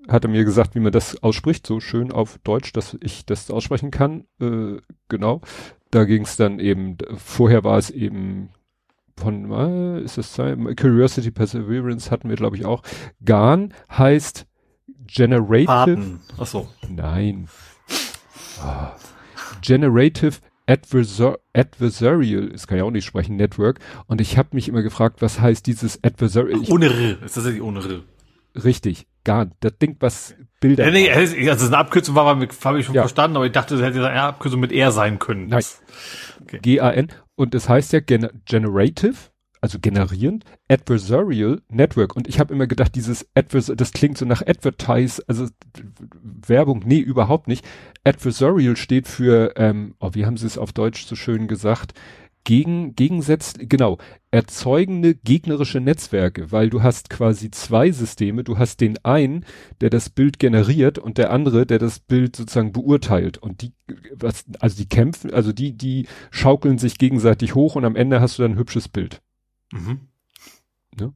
hat 0.10 0.26
er 0.26 0.30
mir 0.30 0.44
gesagt, 0.44 0.76
wie 0.76 0.82
man 0.82 0.92
das 0.92 1.24
ausspricht, 1.24 1.66
so 1.66 1.80
schön 1.80 2.12
auf 2.12 2.40
Deutsch, 2.44 2.74
dass 2.74 2.98
ich 3.00 3.26
das 3.26 3.50
aussprechen 3.50 3.90
kann. 3.90 4.26
Äh, 4.42 4.82
genau. 5.08 5.42
Da 5.92 6.04
ging 6.04 6.24
es 6.24 6.36
dann 6.36 6.60
eben, 6.60 6.98
vorher 7.16 7.64
war 7.64 7.78
es 7.78 7.90
eben 7.90 8.50
von, 9.16 9.52
äh, 9.52 10.02
ist 10.02 10.18
es 10.18 10.36
Curiosity 10.36 11.32
Perseverance 11.32 12.12
hatten 12.12 12.28
wir, 12.28 12.36
glaube 12.36 12.58
ich, 12.58 12.66
auch. 12.66 12.84
GAN 13.24 13.74
heißt 13.90 14.46
Generative. 15.12 15.66
Faden. 15.66 16.20
Ach 16.38 16.46
so. 16.46 16.70
Nein. 16.88 17.48
Ah. 18.62 18.92
Generative 19.62 20.38
Adversar 20.68 21.40
Adversarial, 21.54 22.50
das 22.50 22.68
kann 22.68 22.78
ja 22.78 22.84
auch 22.84 22.92
nicht 22.92 23.06
sprechen, 23.06 23.36
Network. 23.36 23.80
Und 24.08 24.22
ich 24.22 24.38
habe 24.38 24.50
mich 24.52 24.68
immer 24.68 24.84
gefragt, 24.84 25.22
was 25.22 25.40
heißt 25.42 25.66
dieses 25.66 26.04
Adversarial? 26.04 26.62
Ohne 26.70 26.88
R. 26.88 27.24
Ist 27.24 27.38
das 27.38 27.46
nicht 27.46 27.62
ohne 27.62 27.80
R? 27.80 28.02
Richtig, 28.64 29.08
gar 29.24 29.50
Das 29.60 29.78
Ding, 29.78 29.98
was 30.00 30.36
Bilder. 30.60 30.86
Ja, 30.86 30.92
nee, 30.92 31.10
also 31.50 31.66
eine 31.66 31.78
Abkürzung 31.78 32.16
war, 32.16 32.26
habe 32.26 32.80
ich 32.80 32.86
schon 32.86 32.96
ja. 32.96 33.02
verstanden, 33.02 33.38
aber 33.38 33.46
ich 33.46 33.52
dachte, 33.52 33.76
es 33.76 33.82
hätte 33.82 34.08
eine 34.08 34.22
Abkürzung 34.22 34.60
mit 34.60 34.72
R 34.72 34.92
sein 34.92 35.18
können. 35.18 35.48
Nein. 35.48 35.64
Okay. 36.42 36.60
G-A-N. 36.62 37.08
Und 37.36 37.56
es 37.56 37.64
das 37.64 37.70
heißt 37.70 37.94
ja 37.94 38.00
Gen 38.02 38.30
Generative 38.46 39.16
also 39.62 39.80
generierend, 39.80 40.46
Adversarial 40.70 41.62
Network. 41.70 42.16
Und 42.16 42.28
ich 42.28 42.40
habe 42.40 42.54
immer 42.54 42.68
gedacht, 42.68 42.96
dieses 42.96 43.28
Advers 43.36 43.72
das 43.76 43.92
klingt 43.92 44.18
so 44.18 44.26
nach 44.26 44.42
Advertise, 44.46 45.24
also 45.28 45.48
Werbung, 46.22 46.84
nee, 46.86 47.00
überhaupt 47.00 47.48
nicht. 47.48 47.66
Adversarial 48.04 48.78
steht 48.78 49.08
für, 49.08 49.54
ähm, 49.58 49.96
oh, 50.00 50.12
wie 50.14 50.26
haben 50.26 50.38
sie 50.38 50.48
es 50.48 50.58
auf 50.58 50.74
Deutsch 50.74 51.06
so 51.06 51.16
schön 51.16 51.48
gesagt? 51.48 51.94
Gegen, 52.46 52.96
Gegensatz, 52.96 53.54
genau, 53.60 53.98
erzeugende 54.32 55.14
gegnerische 55.14 55.82
Netzwerke, 55.82 56.52
weil 56.52 56.70
du 56.70 56.82
hast 56.82 57.10
quasi 57.10 57.52
zwei 57.52 57.92
Systeme. 57.92 58.44
Du 58.44 58.58
hast 58.58 58.80
den 58.80 58.98
einen, 59.04 59.46
der 59.82 59.90
das 59.90 60.10
Bild 60.10 60.40
generiert 60.40 60.98
und 60.98 61.18
der 61.18 61.32
andere, 61.32 61.66
der 61.66 61.80
das 61.80 62.00
Bild 62.00 62.38
sozusagen 62.38 62.72
beurteilt. 62.72 63.38
Und 63.38 63.62
die, 63.62 63.74
was, 64.14 64.46
also 64.62 64.78
die 64.78 64.88
kämpfen, 64.88 65.34
also 65.34 65.52
die, 65.52 65.78
die 65.78 66.08
schaukeln 66.32 66.78
sich 66.78 66.98
gegenseitig 66.98 67.56
hoch 67.56 67.76
und 67.76 67.86
am 67.86 67.98
Ende 67.98 68.22
hast 68.22 68.40
du 68.40 68.44
dann 68.44 68.54
ein 68.54 68.58
hübsches 68.58 68.88
Bild. 68.88 69.22
Mhm. 69.72 70.00
Ja. 71.00 71.14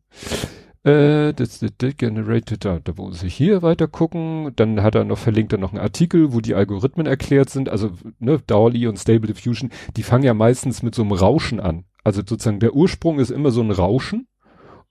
Äh, 0.84 1.34
das, 1.34 1.60
das, 1.60 1.72
das 1.78 1.98
generated, 1.98 2.66
da, 2.66 2.80
da 2.80 2.98
wo 2.98 3.12
sie 3.12 3.30
hier 3.30 3.62
weiter 3.62 3.88
gucken, 3.88 4.52
dann 4.56 4.84
hat 4.84 4.96
er 4.96 5.06
noch 5.06 5.18
verlinkt 5.18 5.54
er 5.54 5.60
noch 5.60 5.72
einen 5.72 5.82
Artikel, 5.82 6.34
wo 6.34 6.42
die 6.42 6.56
Algorithmen 6.56 7.08
erklärt 7.08 7.50
sind, 7.50 7.70
also 7.70 7.92
ne, 8.20 8.42
DALI 8.46 8.88
und 8.88 9.00
Stable 9.00 9.28
Diffusion, 9.34 9.72
die 9.96 10.04
fangen 10.04 10.26
ja 10.26 10.34
meistens 10.34 10.84
mit 10.84 10.94
so 10.94 11.04
einem 11.04 11.14
Rauschen 11.14 11.60
an. 11.60 11.86
Also 12.04 12.22
sozusagen 12.26 12.60
der 12.60 12.76
Ursprung 12.76 13.20
ist 13.20 13.32
immer 13.32 13.52
so 13.52 13.62
ein 13.62 13.72
Rauschen 13.72 14.28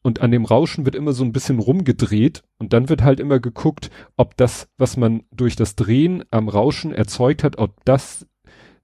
und 0.02 0.21
an 0.21 0.31
dem 0.31 0.47
Rauschen 0.47 0.87
wird 0.87 0.97
immer 0.97 1.12
so 1.12 1.25
ein 1.25 1.33
bisschen 1.33 1.59
rumgedreht 1.59 2.42
und 2.59 2.73
dann 2.73 2.88
wird 2.88 3.02
halt 3.02 3.21
immer 3.21 3.38
geguckt, 3.38 3.90
ob 4.16 4.37
das, 4.38 4.69
was 4.78 4.97
man 4.97 5.25
durch 5.31 5.57
das 5.57 5.76
Drehen 5.76 6.25
am 6.31 6.49
Rauschen 6.49 6.92
erzeugt 6.92 7.45
hat, 7.45 7.59
ob 7.59 7.85
das 7.85 8.26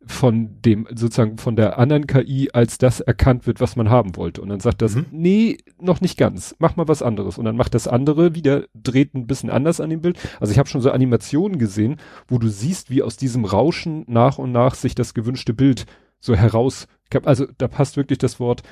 von 0.06 0.60
dem, 0.62 0.86
sozusagen 0.94 1.38
von 1.38 1.56
der 1.56 1.78
anderen 1.78 2.06
KI 2.06 2.50
als 2.52 2.78
das 2.78 3.00
erkannt 3.00 3.46
wird, 3.46 3.60
was 3.60 3.76
man 3.76 3.90
haben 3.90 4.16
wollte. 4.16 4.40
Und 4.40 4.48
dann 4.48 4.60
sagt 4.60 4.80
das, 4.80 4.94
mhm. 4.94 5.06
nee, 5.10 5.58
noch 5.80 6.00
nicht 6.00 6.16
ganz, 6.16 6.54
mach 6.58 6.76
mal 6.76 6.88
was 6.88 7.02
anderes. 7.02 7.36
Und 7.36 7.44
dann 7.44 7.56
macht 7.56 7.74
das 7.74 7.88
andere 7.88 8.34
wieder, 8.34 8.64
dreht 8.74 9.14
ein 9.14 9.26
bisschen 9.26 9.50
anders 9.50 9.80
an 9.80 9.90
dem 9.90 10.00
Bild. 10.00 10.18
Also 10.40 10.52
ich 10.52 10.58
habe 10.58 10.68
schon 10.68 10.80
so 10.80 10.90
Animationen 10.90 11.58
gesehen, 11.58 11.96
wo 12.26 12.38
du 12.38 12.48
siehst, 12.48 12.90
wie 12.90 13.02
aus 13.02 13.16
diesem 13.16 13.44
Rauschen 13.44 14.04
nach 14.06 14.38
und 14.38 14.52
nach 14.52 14.74
sich 14.74 14.94
das 14.94 15.14
gewünschte 15.14 15.52
Bild 15.52 15.86
so 16.20 16.34
heraus, 16.34 16.86
also 17.24 17.46
da 17.58 17.68
passt 17.68 17.96
wirklich 17.96 18.18
das 18.18 18.40
Wort 18.40 18.62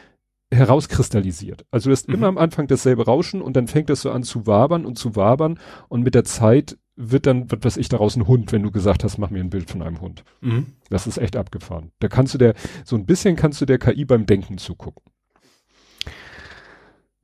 herauskristallisiert. 0.53 1.67
Also 1.71 1.89
du 1.91 1.93
hast 1.93 2.09
mhm. 2.09 2.15
immer 2.15 2.27
am 2.29 2.39
Anfang 2.39 2.67
dasselbe 2.67 3.05
Rauschen 3.05 3.43
und 3.43 3.57
dann 3.57 3.67
fängt 3.67 3.91
das 3.91 4.01
so 4.01 4.11
an 4.11 4.23
zu 4.23 4.47
wabern 4.47 4.87
und 4.87 4.97
zu 4.97 5.17
wabern 5.17 5.59
und 5.89 6.03
mit 6.03 6.15
der 6.15 6.25
Zeit 6.25 6.79
wird 6.97 7.27
dann, 7.27 7.51
was 7.51 7.61
weiß 7.63 7.77
ich, 7.77 7.89
daraus 7.89 8.17
ein 8.17 8.27
Hund, 8.27 8.53
wenn 8.53 8.63
du 8.63 8.71
gesagt 8.71 9.05
hast, 9.05 9.19
mach 9.19 9.31
mir 9.31 9.41
ein 9.41 9.51
Bild 9.51 9.71
von 9.71 9.83
einem 9.83 10.01
Hund. 10.01 10.25
Mhm. 10.41 10.67
Das 10.89 11.07
ist 11.07 11.19
echt 11.19 11.37
abgefahren. 11.37 11.93
Da 11.99 12.09
kannst 12.09 12.35
du 12.35 12.39
der, 12.39 12.55
so 12.85 12.97
ein 12.97 13.07
bisschen 13.07 13.37
kannst 13.37 13.61
du 13.61 13.67
der 13.67 13.79
KI 13.79 14.05
beim 14.05 14.27
Denken 14.27 14.59
zugucken. 14.59 15.03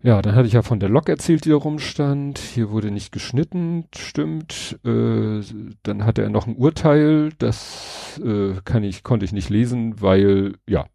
Ja, 0.05 0.21
dann 0.21 0.35
hatte 0.35 0.49
ich 0.49 0.55
ja 0.55 0.63
von 0.63 0.81
der 0.81 0.89
Lok 0.89 1.09
erzählt, 1.09 1.45
die 1.45 1.51
da 1.51 1.57
rumstand. 1.57 2.39
Hier 2.39 2.71
wurde 2.71 2.91
nicht 2.91 3.13
geschnitten, 3.13 3.85
stimmt. 3.95 4.81
Äh, 4.85 5.41
dann 5.85 6.05
hatte 6.05 6.23
er 6.23 6.29
noch 6.29 6.49
ein 6.49 6.57
Urteil, 6.57 7.31
das 7.39 8.21
äh, 8.25 8.55
kann 8.65 8.83
ich, 8.83 9.05
konnte 9.05 9.25
ich 9.25 9.33
nicht 9.33 9.49
lesen, 9.49 10.01
weil, 10.01 10.55
ja, 10.69 10.87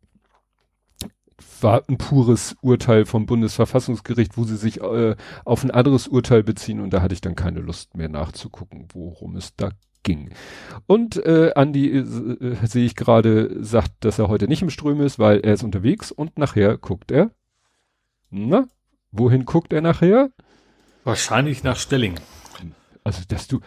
war 1.62 1.84
ein 1.88 1.98
pures 1.98 2.56
Urteil 2.62 3.06
vom 3.06 3.26
Bundesverfassungsgericht, 3.26 4.38
wo 4.38 4.44
sie 4.44 4.58
sich 4.58 4.82
äh, 4.82 5.16
auf 5.46 5.64
ein 5.64 5.72
anderes 5.72 6.08
Urteil 6.08 6.44
beziehen 6.44 6.80
und 6.80 6.92
da 6.92 7.02
hatte 7.02 7.14
ich 7.14 7.22
dann 7.22 7.36
keine 7.36 7.60
Lust 7.60 7.96
mehr 7.96 8.10
nachzugucken, 8.10 8.88
worum 8.94 9.36
es 9.36 9.56
da 9.56 9.72
ging. 10.04 10.32
Und 10.86 11.18
äh, 11.18 11.52
Andi 11.56 11.90
äh, 11.90 12.00
äh, 12.00 12.66
sehe 12.66 12.86
ich 12.86 12.96
gerade 12.96 13.64
sagt, 13.64 13.92
dass 14.00 14.20
er 14.20 14.30
heute 14.30 14.48
nicht 14.48 14.62
im 14.62 14.70
Ström 14.70 15.02
ist, 15.02 15.20
weil 15.20 15.40
er 15.42 15.54
ist 15.54 15.64
unterwegs 15.64 16.12
und 16.12 16.38
nachher 16.38 16.78
guckt 16.78 17.12
er. 17.12 17.32
Na, 18.30 18.68
wohin 19.12 19.46
guckt 19.46 19.74
er 19.74 19.82
nachher? 19.82 20.30
Wahrscheinlich 21.04 21.64
nach 21.64 21.78
Stelling. 21.78 22.16
Also, 23.04 23.24
dass 23.28 23.48
du, 23.48 23.62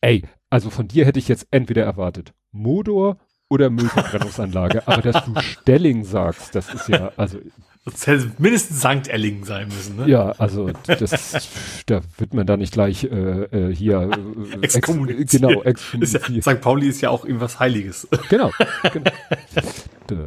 ey, 0.00 0.22
also 0.48 0.70
von 0.70 0.88
dir 0.88 1.04
hätte 1.04 1.18
ich 1.18 1.28
jetzt 1.28 1.48
entweder 1.50 1.84
erwartet 1.84 2.32
Modor 2.50 3.18
oder 3.48 3.70
Müllverbrennungsanlage. 3.70 4.86
Aber 4.86 5.02
dass 5.02 5.24
du 5.24 5.34
Stelling 5.40 6.04
sagst, 6.04 6.54
das 6.54 6.72
ist 6.72 6.88
ja, 6.88 7.12
also. 7.16 7.38
Das 7.84 8.04
hätte 8.08 8.32
mindestens 8.38 8.80
St. 8.80 9.08
Ellingen 9.08 9.44
sein 9.44 9.68
müssen, 9.68 9.96
ne? 9.96 10.08
Ja, 10.08 10.32
also 10.38 10.70
das, 10.86 11.48
da 11.86 12.00
wird 12.18 12.34
man 12.34 12.44
da 12.44 12.56
nicht 12.56 12.72
gleich 12.72 13.04
äh, 13.04 13.08
äh, 13.08 13.72
hier 13.72 14.10
äh, 14.10 14.64
exkommuniziert. 14.64 15.20
Ex, 15.20 15.30
genau, 15.30 15.62
exkommuniziert. 15.62 16.28
Ja, 16.28 16.54
St. 16.54 16.60
Pauli 16.60 16.88
ist 16.88 17.00
ja 17.00 17.10
auch 17.10 17.24
irgendwas 17.24 17.60
Heiliges. 17.60 18.08
Genau. 18.28 18.50
genau. 20.08 20.26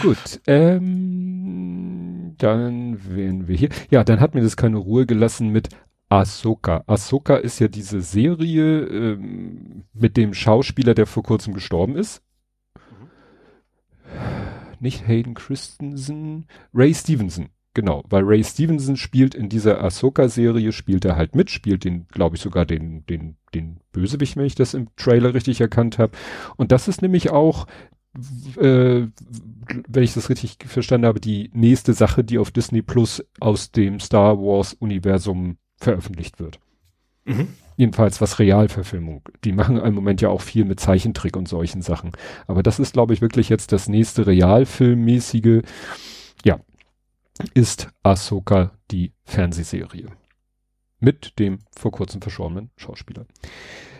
Gut, 0.00 0.40
ähm, 0.46 2.34
dann 2.38 2.98
wären 3.14 3.46
wir 3.48 3.56
hier. 3.56 3.68
Ja, 3.90 4.02
dann 4.02 4.20
hat 4.20 4.34
mir 4.34 4.40
das 4.40 4.56
keine 4.56 4.78
Ruhe 4.78 5.04
gelassen 5.04 5.50
mit 5.50 5.68
Ahsoka. 6.10 6.82
Ahsoka 6.86 7.36
ist 7.36 7.60
ja 7.60 7.68
diese 7.68 8.00
Serie 8.02 8.80
ähm, 8.80 9.84
mit 9.94 10.16
dem 10.16 10.34
Schauspieler, 10.34 10.94
der 10.94 11.06
vor 11.06 11.22
kurzem 11.22 11.54
gestorben 11.54 11.96
ist. 11.96 12.22
Mhm. 12.74 13.08
Nicht 14.80 15.06
Hayden 15.06 15.34
Christensen, 15.34 16.46
Ray 16.74 16.92
Stevenson. 16.92 17.48
Genau, 17.74 18.02
weil 18.08 18.24
Ray 18.24 18.42
Stevenson 18.42 18.96
spielt 18.96 19.36
in 19.36 19.48
dieser 19.48 19.82
Ahsoka-Serie, 19.82 20.72
spielt 20.72 21.04
er 21.04 21.14
halt 21.14 21.36
mit, 21.36 21.50
spielt 21.50 21.84
den, 21.84 22.08
glaube 22.08 22.34
ich, 22.34 22.42
sogar 22.42 22.66
den, 22.66 23.06
den, 23.06 23.36
den 23.54 23.78
Bösewicht, 23.92 24.36
wenn 24.36 24.44
ich 24.44 24.56
das 24.56 24.74
im 24.74 24.88
Trailer 24.96 25.34
richtig 25.34 25.60
erkannt 25.60 25.98
habe. 25.98 26.12
Und 26.56 26.72
das 26.72 26.88
ist 26.88 27.00
nämlich 27.00 27.30
auch, 27.30 27.68
äh, 28.56 29.06
wenn 29.88 30.02
ich 30.02 30.14
das 30.14 30.28
richtig 30.30 30.56
verstanden 30.66 31.06
habe, 31.06 31.20
die 31.20 31.50
nächste 31.54 31.92
Sache, 31.92 32.24
die 32.24 32.38
auf 32.38 32.50
Disney 32.50 32.82
Plus 32.82 33.24
aus 33.38 33.70
dem 33.70 34.00
Star 34.00 34.36
Wars-Universum 34.38 35.56
veröffentlicht 35.80 36.38
wird. 36.38 36.60
Mhm. 37.24 37.48
Jedenfalls 37.76 38.20
was 38.20 38.38
Realverfilmung. 38.38 39.22
Die 39.44 39.52
machen 39.52 39.78
im 39.78 39.94
Moment 39.94 40.20
ja 40.20 40.28
auch 40.28 40.42
viel 40.42 40.64
mit 40.64 40.80
Zeichentrick 40.80 41.36
und 41.36 41.48
solchen 41.48 41.82
Sachen. 41.82 42.12
Aber 42.46 42.62
das 42.62 42.78
ist, 42.78 42.92
glaube 42.92 43.14
ich, 43.14 43.20
wirklich 43.20 43.48
jetzt 43.48 43.72
das 43.72 43.88
nächste 43.88 44.26
Realfilmmäßige. 44.26 45.62
Ja, 46.44 46.60
ist 47.54 47.88
Ahsoka 48.02 48.72
die 48.90 49.12
Fernsehserie 49.24 50.08
mit 51.00 51.38
dem 51.38 51.58
vor 51.76 51.90
kurzem 51.90 52.22
verschorbenen 52.22 52.70
Schauspieler. 52.76 53.26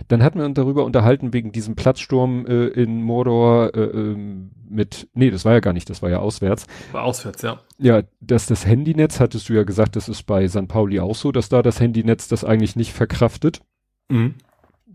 Dann 0.08 0.22
hatten 0.22 0.38
wir 0.38 0.44
uns 0.44 0.54
darüber 0.54 0.84
unterhalten 0.84 1.32
wegen 1.32 1.52
diesem 1.52 1.74
Platzsturm 1.74 2.46
äh, 2.46 2.66
in 2.66 3.02
Mordor 3.02 3.74
äh, 3.74 3.80
ähm, 3.80 4.50
mit, 4.68 5.08
nee, 5.14 5.30
das 5.30 5.44
war 5.44 5.54
ja 5.54 5.60
gar 5.60 5.72
nicht, 5.72 5.90
das 5.90 6.02
war 6.02 6.10
ja 6.10 6.18
auswärts. 6.18 6.66
War 6.92 7.04
auswärts, 7.04 7.42
ja. 7.42 7.60
Ja, 7.78 8.02
dass 8.20 8.46
das 8.46 8.66
Handynetz, 8.66 9.18
hattest 9.18 9.48
du 9.48 9.54
ja 9.54 9.64
gesagt, 9.64 9.96
das 9.96 10.08
ist 10.08 10.24
bei 10.24 10.46
St. 10.46 10.68
Pauli 10.68 11.00
auch 11.00 11.16
so, 11.16 11.32
dass 11.32 11.48
da 11.48 11.62
das 11.62 11.80
Handynetz 11.80 12.28
das 12.28 12.44
eigentlich 12.44 12.76
nicht 12.76 12.92
verkraftet. 12.92 13.60
Mhm. 14.08 14.34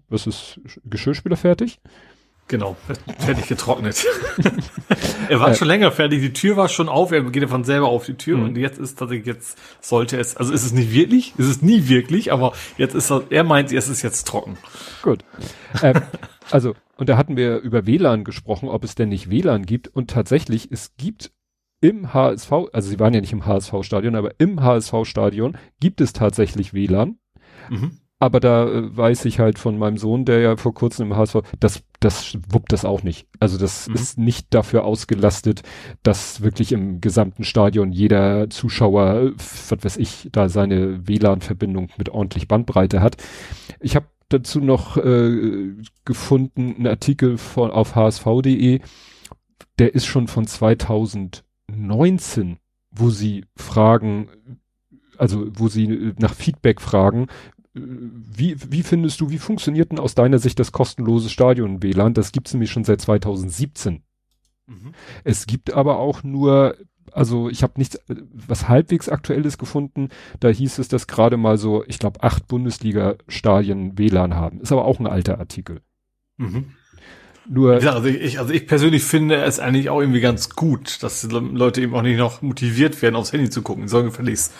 Was 0.08 0.28
ist 0.28 0.62
Geschirrspüler 0.86 1.36
fertig? 1.36 1.80
Genau, 2.48 2.78
fertig 3.18 3.48
getrocknet. 3.48 4.06
er 5.30 5.40
war 5.40 5.50
äh, 5.50 5.56
schon 5.56 5.68
länger 5.68 5.92
fertig, 5.92 6.22
die 6.22 6.32
Tür 6.34 6.58
war 6.58 6.70
schon 6.70 6.90
auf, 6.90 7.12
er 7.12 7.24
geht 7.24 7.42
ja 7.42 7.48
von 7.48 7.64
selber 7.64 7.88
auf 7.88 8.06
die 8.06 8.14
Tür 8.14 8.38
mhm. 8.38 8.44
und 8.44 8.58
jetzt 8.58 8.78
ist 8.78 9.00
tatsächlich, 9.00 9.25
jetzt 9.25 9.58
sollte 9.82 10.18
es, 10.18 10.38
also 10.38 10.54
ist 10.54 10.64
es 10.64 10.72
nicht 10.72 10.94
wirklich, 10.94 11.34
ist 11.38 11.48
es 11.48 11.62
nie 11.64 11.88
wirklich, 11.88 12.32
aber 12.32 12.54
jetzt 12.78 12.94
ist 12.94 13.12
er, 13.12 13.24
er 13.32 13.44
meint, 13.44 13.72
es 13.72 13.90
ist 13.90 14.04
jetzt 14.04 14.28
trocken. 14.28 14.58
Gut. 15.02 15.25
ähm, 15.82 16.02
also, 16.52 16.75
und 16.98 17.10
da 17.10 17.18
hatten 17.18 17.36
wir 17.36 17.58
über 17.58 17.88
WLAN 17.88 18.24
gesprochen, 18.24 18.70
ob 18.70 18.84
es 18.84 18.94
denn 18.94 19.10
nicht 19.10 19.32
WLAN 19.32 19.66
gibt 19.66 19.88
und 19.88 20.12
tatsächlich, 20.12 20.72
es 20.72 20.96
gibt 20.98 21.32
im 21.82 22.14
HSV, 22.14 22.52
also 22.72 22.90
sie 22.90 23.00
waren 23.00 23.14
ja 23.16 23.22
nicht 23.22 23.34
im 23.34 23.48
HSV-Stadion, 23.48 24.16
aber 24.16 24.40
im 24.40 24.62
HSV-Stadion 24.62 25.58
gibt 25.80 26.00
es 26.00 26.14
tatsächlich 26.14 26.75
WLAN. 26.75 27.18
Mhm 27.70 28.02
aber 28.20 28.40
da 28.40 28.68
äh, 28.68 28.96
weiß 28.96 29.26
ich 29.26 29.40
halt 29.40 29.60
von 29.60 29.78
meinem 29.78 29.98
Sohn, 29.98 30.26
der 30.26 30.40
ja 30.40 30.56
vor 30.56 30.74
kurzem 30.74 31.12
im 31.12 31.18
HSV, 31.18 31.38
das, 31.60 31.84
das 32.00 32.38
wuppt 32.50 32.72
das 32.72 32.86
auch 32.86 33.04
nicht. 33.04 33.28
Also 33.40 33.58
das 33.58 33.88
mhm. 33.88 33.96
ist 33.96 34.18
nicht 34.18 34.54
dafür 34.54 34.86
ausgelastet, 34.86 35.64
dass 36.02 36.42
wirklich 36.42 36.72
im 36.72 37.02
gesamten 37.02 37.44
Stadion 37.44 37.92
jeder 37.92 38.50
Zuschauer, 38.50 39.34
was 39.36 39.84
weiß 39.84 39.98
ich, 39.98 40.30
da 40.32 40.50
seine 40.50 41.08
WLAN-Verbindung 41.08 41.90
mit 41.98 42.10
ordentlich 42.10 42.48
Bandbreite 42.48 43.02
hat. 43.02 43.18
Ich 43.80 43.96
habe 43.96 44.08
dazu 44.30 44.60
noch 44.60 44.98
äh, 44.98 45.74
gefunden, 46.06 46.76
einen 46.78 46.88
Artikel 46.88 47.38
von, 47.38 47.72
auf 47.72 47.96
hsv.de, 47.96 48.80
der 49.78 49.94
ist 49.94 50.06
schon 50.06 50.28
von 50.28 50.48
2019, 50.48 52.58
wo 52.92 53.10
sie 53.10 53.44
fragen, 53.58 54.30
also 55.18 55.48
wo 55.52 55.68
sie 55.68 56.14
nach 56.18 56.34
Feedback 56.34 56.80
fragen, 56.80 57.28
wie, 57.75 58.55
wie 58.72 58.84
findest 58.84 59.20
du, 59.20 59.29
wie 59.29 59.38
funktioniert 59.38 59.91
denn 59.91 60.00
aus 60.00 60.15
deiner 60.15 60.39
Sicht 60.39 60.60
das 60.60 60.72
kostenlose 60.72 61.29
Stadion-WLAN? 61.29 62.13
Das 62.13 62.32
gibt's 62.32 62.53
nämlich 62.53 62.72
schon 62.72 62.86
seit 62.86 63.01
2017. 63.01 64.01
Mhm. 64.67 64.94
Es 65.25 65.46
gibt 65.46 65.74
aber 65.74 66.00
auch 66.00 66.24
nur, 66.24 66.77
also 67.12 67.50
ich 67.50 67.63
habe 67.63 67.74
nichts, 67.75 68.00
was 68.08 68.70
halbwegs 68.70 69.10
aktuelles 69.10 69.58
gefunden. 69.58 70.10
Da 70.39 70.48
hieß 70.48 70.79
es, 70.79 70.88
dass 70.88 71.08
gerade 71.08 71.36
mal 71.36 71.58
so, 71.58 71.84
ich 71.86 72.00
glaube, 72.00 72.24
acht 72.24 72.48
Bundesliga-Stadien 72.48 73.98
WLAN 73.98 74.36
haben. 74.36 74.62
Ist 74.62 74.72
aber 74.72 74.86
auch 74.86 75.00
ein 75.00 75.08
alter 75.08 75.38
Artikel. 75.39 75.82
Mhm. 76.38 76.72
Nur 77.48 77.82
ja, 77.82 77.94
also 77.94 78.08
ich, 78.08 78.40
also 78.40 78.54
ich 78.54 78.66
persönlich 78.66 79.04
finde 79.04 79.36
es 79.44 79.60
eigentlich 79.60 79.90
auch 79.90 80.00
irgendwie 80.00 80.22
ganz 80.22 80.50
gut, 80.50 81.04
dass 81.04 81.24
Leute 81.30 81.82
eben 81.82 81.94
auch 81.94 82.02
nicht 82.02 82.18
noch 82.18 82.42
motiviert 82.42 83.02
werden, 83.02 83.16
aufs 83.16 83.34
Handy 83.34 83.50
zu 83.50 83.62
gucken. 83.62 83.88
Sollen 83.88 84.06
gefälligst, 84.06 84.54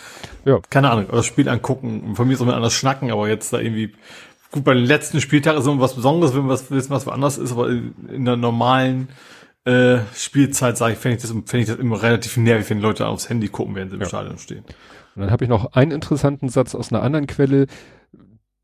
ja. 0.44 0.60
keine 0.70 0.90
Ahnung, 0.90 1.06
das 1.10 1.26
Spiel 1.26 1.48
angucken. 1.48 2.14
Von 2.14 2.28
mir 2.28 2.36
soll 2.36 2.46
man 2.46 2.56
anders 2.56 2.74
schnacken, 2.74 3.10
aber 3.10 3.28
jetzt 3.28 3.52
da 3.52 3.58
irgendwie, 3.58 3.92
gut, 4.52 4.64
bei 4.64 4.74
den 4.74 4.84
letzten 4.84 5.20
Spieltagen 5.20 5.60
ist 5.60 5.66
immer 5.66 5.80
was 5.80 5.94
Besonderes, 5.94 6.34
wenn 6.34 6.44
wir 6.44 6.50
was 6.50 6.70
wissen, 6.70 6.90
was 6.90 7.08
anders 7.08 7.38
ist, 7.38 7.52
aber 7.52 7.68
in 7.68 8.24
der 8.24 8.36
normalen 8.36 9.08
äh, 9.64 9.98
Spielzeit, 10.14 10.76
sage 10.76 10.92
ich, 10.92 10.98
finde 10.98 11.16
ich, 11.16 11.22
das, 11.22 11.30
finde 11.30 11.58
ich 11.58 11.66
das 11.66 11.76
immer 11.78 12.00
relativ 12.02 12.36
nervig, 12.36 12.70
wenn 12.70 12.80
Leute 12.80 13.06
aufs 13.06 13.28
Handy 13.28 13.48
gucken, 13.48 13.74
während 13.74 13.90
sie 13.90 13.96
im 13.96 14.02
ja. 14.02 14.08
Stadion 14.08 14.38
stehen. 14.38 14.64
Und 15.16 15.22
dann 15.22 15.30
habe 15.30 15.44
ich 15.44 15.50
noch 15.50 15.72
einen 15.72 15.90
interessanten 15.90 16.48
Satz 16.48 16.74
aus 16.74 16.92
einer 16.92 17.02
anderen 17.02 17.26
Quelle. 17.26 17.66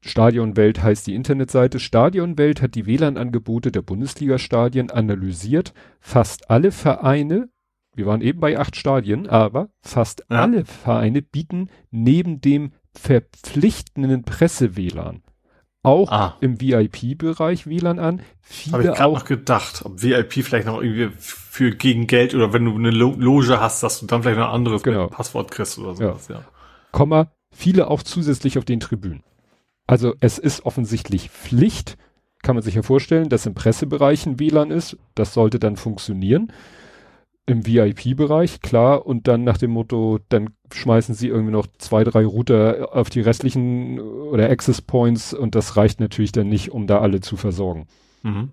Stadionwelt 0.05 0.83
heißt 0.83 1.07
die 1.07 1.15
Internetseite. 1.15 1.79
Stadionwelt 1.79 2.61
hat 2.61 2.75
die 2.75 2.87
WLAN-Angebote 2.87 3.71
der 3.71 3.83
Bundesliga-Stadien 3.83 4.91
analysiert. 4.91 5.73
Fast 6.01 6.51
alle 6.51 6.73
Vereine, 6.73 7.49
wir 7.95 8.07
waren 8.07 8.21
eben 8.21 8.41
bei 8.41 8.59
acht 8.59 8.75
Stadien, 8.77 9.29
aber 9.29 9.71
fast 9.81 10.27
ja. 10.29 10.43
alle 10.43 10.65
Vereine 10.65 11.23
bieten 11.23 11.69
neben 11.93 12.41
dem 12.41 12.73
verpflichtenden 12.95 14.25
Presse-WLAN 14.25 15.23
auch 15.85 16.11
ah. 16.11 16.37
im 16.41 16.61
VIP-Bereich 16.61 17.67
WLAN 17.67 17.99
an. 17.99 18.23
Viele 18.41 18.73
Habe 18.73 18.85
ich 18.85 18.95
gerade 18.95 19.15
noch 19.15 19.25
gedacht, 19.25 19.85
ob 19.85 20.01
VIP 20.03 20.45
vielleicht 20.45 20.67
noch 20.67 20.81
irgendwie 20.81 21.11
für 21.17 21.75
gegen 21.75 22.07
Geld 22.07 22.35
oder 22.35 22.53
wenn 22.53 22.65
du 22.65 22.75
eine 22.77 22.91
Loge 22.91 23.61
hast, 23.61 23.83
dass 23.83 24.01
du 24.01 24.07
dann 24.07 24.23
vielleicht 24.23 24.39
noch 24.39 24.49
ein 24.49 24.55
anderes 24.55 24.83
genau. 24.83 25.09
Passwort 25.09 25.51
kriegst 25.51 25.79
oder 25.79 25.95
sowas, 25.95 26.29
ja. 26.29 26.37
ja. 26.37 26.45
Komma, 26.93 27.33
viele 27.53 27.89
auch 27.89 28.03
zusätzlich 28.03 28.59
auf 28.59 28.65
den 28.65 28.81
Tribünen. 28.81 29.25
Also 29.93 30.15
es 30.21 30.39
ist 30.39 30.65
offensichtlich 30.65 31.29
Pflicht, 31.29 31.99
kann 32.43 32.57
man 32.57 32.63
sich 32.63 32.77
ja 32.77 32.81
vorstellen, 32.81 33.29
dass 33.29 33.45
im 33.45 33.53
Pressebereich 33.53 34.27
WLAN 34.27 34.71
ist. 34.71 34.97
Das 35.15 35.35
sollte 35.35 35.59
dann 35.59 35.77
funktionieren 35.77 36.51
im 37.45 37.67
VIP-Bereich, 37.67 38.63
klar, 38.63 39.05
und 39.05 39.29
dann 39.29 39.45
nach 39.45 39.59
dem 39.59 39.73
Motto, 39.73 40.19
dann 40.31 40.55
schmeißen 40.73 41.15
sie 41.15 41.29
irgendwie 41.29 41.53
noch 41.53 41.67
zwei, 41.77 42.05
drei 42.05 42.25
Router 42.25 42.89
auf 42.95 43.11
die 43.11 43.21
restlichen 43.21 44.01
oder 44.01 44.49
Access 44.49 44.81
Points 44.81 45.35
und 45.35 45.55
das 45.55 45.77
reicht 45.77 46.01
natürlich 46.01 46.33
dann 46.33 46.49
nicht, 46.49 46.73
um 46.73 46.87
da 46.87 47.01
alle 47.01 47.21
zu 47.21 47.37
versorgen. 47.37 47.87
Mhm. 48.23 48.51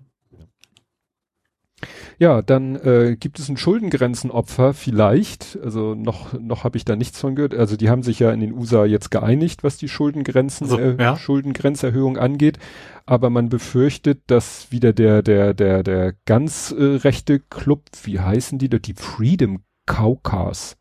Ja, 2.18 2.42
dann 2.42 2.76
äh, 2.76 3.16
gibt 3.18 3.38
es 3.38 3.48
ein 3.48 3.56
Schuldengrenzenopfer 3.56 4.74
vielleicht. 4.74 5.58
Also 5.62 5.94
noch 5.94 6.32
noch 6.38 6.64
habe 6.64 6.76
ich 6.76 6.84
da 6.84 6.96
nichts 6.96 7.18
von 7.18 7.34
gehört. 7.34 7.54
Also 7.54 7.76
die 7.76 7.88
haben 7.88 8.02
sich 8.02 8.18
ja 8.18 8.30
in 8.30 8.40
den 8.40 8.52
USA 8.52 8.84
jetzt 8.84 9.10
geeinigt, 9.10 9.64
was 9.64 9.76
die 9.76 9.88
Schuldengrenzen 9.88 10.64
also, 10.64 10.78
äh, 10.78 10.96
ja. 10.98 11.16
Schuldengrenzerhöhung 11.16 12.18
angeht. 12.18 12.58
Aber 13.06 13.30
man 13.30 13.48
befürchtet, 13.48 14.22
dass 14.26 14.70
wieder 14.70 14.92
der 14.92 15.22
der 15.22 15.54
der 15.54 15.82
der 15.82 16.14
ganz 16.26 16.74
äh, 16.76 16.82
rechte 16.82 17.40
Club, 17.40 17.84
wie 18.04 18.20
heißen 18.20 18.58
die, 18.58 18.68
die 18.68 18.94
Freedom 18.94 19.62
Caucus. 19.86 20.76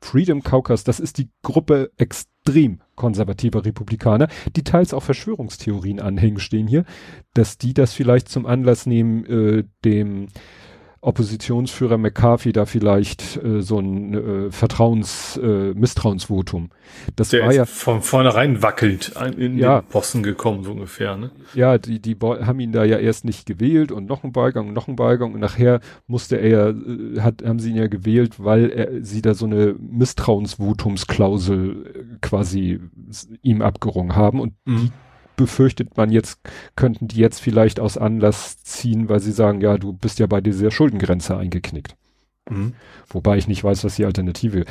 Freedom 0.00 0.42
Caucus, 0.42 0.84
das 0.84 1.00
ist 1.00 1.18
die 1.18 1.30
Gruppe 1.42 1.90
extrem 1.96 2.80
konservativer 2.94 3.64
Republikaner, 3.64 4.28
die 4.54 4.64
teils 4.64 4.94
auch 4.94 5.02
Verschwörungstheorien 5.02 6.00
anhängen, 6.00 6.38
stehen 6.38 6.66
hier, 6.66 6.84
dass 7.34 7.58
die 7.58 7.74
das 7.74 7.92
vielleicht 7.92 8.28
zum 8.28 8.46
Anlass 8.46 8.86
nehmen, 8.86 9.24
äh, 9.26 9.64
dem 9.84 10.28
Oppositionsführer 11.00 11.96
McCarthy 11.96 12.52
da 12.52 12.66
vielleicht 12.66 13.42
äh, 13.42 13.62
so 13.62 13.78
ein 13.78 14.14
äh, 14.14 14.50
Vertrauens, 14.50 15.36
äh, 15.36 15.72
Misstrauensvotum. 15.74 16.70
Das 17.14 17.28
Der 17.28 17.46
war 17.46 17.52
ja 17.52 17.66
von 17.66 18.02
vornherein 18.02 18.62
wackelt 18.62 19.12
in 19.36 19.58
ja, 19.58 19.80
den 19.80 19.88
Posten 19.88 20.22
gekommen, 20.22 20.64
so 20.64 20.72
ungefähr, 20.72 21.16
ne? 21.16 21.30
Ja, 21.54 21.78
die, 21.78 22.00
die 22.00 22.16
haben 22.20 22.58
ihn 22.58 22.72
da 22.72 22.84
ja 22.84 22.98
erst 22.98 23.24
nicht 23.24 23.46
gewählt 23.46 23.92
und 23.92 24.08
noch 24.08 24.24
ein 24.24 24.34
Wahlgang 24.34 24.68
und 24.68 24.74
noch 24.74 24.88
ein 24.88 24.98
Wahlgang 24.98 25.34
und 25.34 25.40
nachher 25.40 25.80
musste 26.06 26.36
er, 26.36 26.70
äh, 26.70 27.20
hat, 27.20 27.44
haben 27.44 27.60
sie 27.60 27.70
ihn 27.70 27.76
ja 27.76 27.86
gewählt, 27.86 28.42
weil 28.42 28.70
er 28.70 29.04
sie 29.04 29.22
da 29.22 29.34
so 29.34 29.46
eine 29.46 29.76
Misstrauensvotumsklausel 29.78 31.86
äh, 31.86 32.16
quasi 32.20 32.80
ihm 33.42 33.62
abgerungen 33.62 34.16
haben 34.16 34.40
und 34.40 34.54
mhm. 34.64 34.76
die 34.76 34.90
befürchtet 35.38 35.96
man 35.96 36.10
jetzt, 36.10 36.40
könnten 36.76 37.08
die 37.08 37.16
jetzt 37.16 37.40
vielleicht 37.40 37.80
aus 37.80 37.96
Anlass 37.96 38.62
ziehen, 38.62 39.08
weil 39.08 39.20
sie 39.20 39.32
sagen, 39.32 39.62
ja, 39.62 39.78
du 39.78 39.94
bist 39.94 40.18
ja 40.18 40.26
bei 40.26 40.42
dieser 40.42 40.70
Schuldengrenze 40.70 41.34
eingeknickt. 41.38 41.96
Mhm. 42.50 42.74
Wobei 43.08 43.38
ich 43.38 43.48
nicht 43.48 43.64
weiß, 43.64 43.84
was 43.84 43.96
die 43.96 44.04
Alternative 44.04 44.66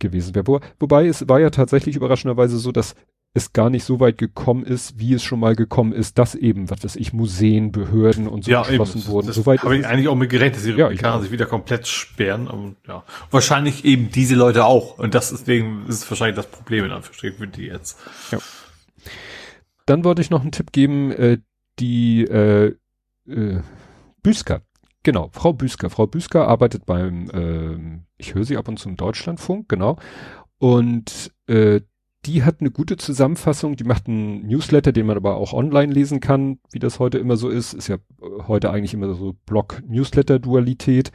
gewesen 0.00 0.34
wäre. 0.34 0.46
Wo, 0.48 0.60
wobei 0.80 1.06
es 1.06 1.28
war 1.28 1.38
ja 1.38 1.50
tatsächlich 1.50 1.94
überraschenderweise 1.94 2.58
so, 2.58 2.72
dass 2.72 2.96
es 3.34 3.52
gar 3.52 3.68
nicht 3.68 3.84
so 3.84 4.00
weit 4.00 4.16
gekommen 4.16 4.64
ist, 4.64 4.98
wie 4.98 5.12
es 5.12 5.22
schon 5.22 5.40
mal 5.40 5.54
gekommen 5.54 5.92
ist, 5.92 6.18
dass 6.18 6.34
eben, 6.34 6.70
was 6.70 6.82
weiß 6.82 6.96
ich, 6.96 7.12
Museen, 7.12 7.70
Behörden 7.70 8.26
und 8.26 8.44
so 8.44 8.50
ja, 8.50 8.62
geschlossen 8.62 9.00
eben. 9.00 9.08
wurden. 9.08 9.26
Das, 9.26 9.36
das 9.36 9.46
habe 9.46 9.76
ich 9.76 9.86
eigentlich 9.86 10.08
auch 10.08 10.14
mit 10.14 10.30
gerechnet, 10.30 10.56
dass 10.56 10.62
die 10.62 10.70
ja, 10.70 10.86
Republikaner 10.86 11.20
sich 11.20 11.30
wieder 11.30 11.44
komplett 11.44 11.86
sperren. 11.86 12.48
Und, 12.48 12.76
ja. 12.88 13.04
Wahrscheinlich 13.30 13.84
eben 13.84 14.10
diese 14.10 14.34
Leute 14.34 14.64
auch. 14.64 14.98
Und 14.98 15.14
das 15.14 15.28
deswegen 15.30 15.84
ist 15.86 16.10
wahrscheinlich 16.10 16.36
das 16.36 16.46
Problem 16.46 16.86
in 16.86 16.92
Anführungsstrichen 16.92 17.38
für 17.38 17.46
die 17.46 17.66
jetzt. 17.66 17.98
Ja. 18.32 18.38
Dann 19.88 20.04
wollte 20.04 20.20
ich 20.20 20.28
noch 20.28 20.42
einen 20.42 20.52
Tipp 20.52 20.72
geben, 20.72 21.10
äh, 21.12 21.38
die 21.78 22.22
äh, 22.24 22.74
äh, 23.26 23.60
Büsker. 24.22 24.60
Genau, 25.02 25.30
Frau 25.32 25.54
Büsker. 25.54 25.88
Frau 25.88 26.06
Büsker 26.06 26.46
arbeitet 26.46 26.84
beim, 26.84 27.30
äh, 27.30 28.02
ich 28.18 28.34
höre 28.34 28.44
sie 28.44 28.58
ab 28.58 28.68
und 28.68 28.78
zu 28.78 28.90
im 28.90 28.96
Deutschlandfunk, 28.96 29.66
genau. 29.66 29.96
Und 30.58 31.32
äh, 31.46 31.80
die 32.26 32.42
hat 32.42 32.60
eine 32.60 32.70
gute 32.70 32.98
Zusammenfassung, 32.98 33.76
die 33.76 33.84
macht 33.84 34.08
einen 34.08 34.46
Newsletter, 34.46 34.92
den 34.92 35.06
man 35.06 35.16
aber 35.16 35.36
auch 35.36 35.54
online 35.54 35.90
lesen 35.90 36.20
kann, 36.20 36.58
wie 36.70 36.80
das 36.80 36.98
heute 36.98 37.16
immer 37.16 37.38
so 37.38 37.48
ist. 37.48 37.72
Ist 37.72 37.88
ja 37.88 37.96
äh, 37.96 37.98
heute 38.46 38.70
eigentlich 38.70 38.92
immer 38.92 39.14
so 39.14 39.36
Blog-Newsletter-Dualität. 39.46 41.12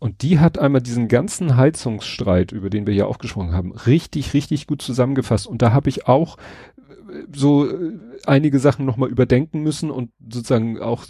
Und 0.00 0.22
die 0.22 0.40
hat 0.40 0.58
einmal 0.58 0.82
diesen 0.82 1.06
ganzen 1.06 1.56
Heizungsstreit, 1.56 2.50
über 2.50 2.68
den 2.68 2.88
wir 2.88 2.94
ja 2.94 3.06
auch 3.06 3.18
gesprochen 3.18 3.52
haben, 3.52 3.70
richtig, 3.72 4.34
richtig 4.34 4.66
gut 4.66 4.82
zusammengefasst. 4.82 5.46
Und 5.46 5.62
da 5.62 5.72
habe 5.72 5.88
ich 5.88 6.08
auch 6.08 6.36
so 7.34 7.68
äh, 7.68 7.98
einige 8.26 8.58
Sachen 8.58 8.86
nochmal 8.86 9.10
überdenken 9.10 9.62
müssen 9.62 9.90
und 9.90 10.10
sozusagen 10.28 10.80
auch 10.80 11.04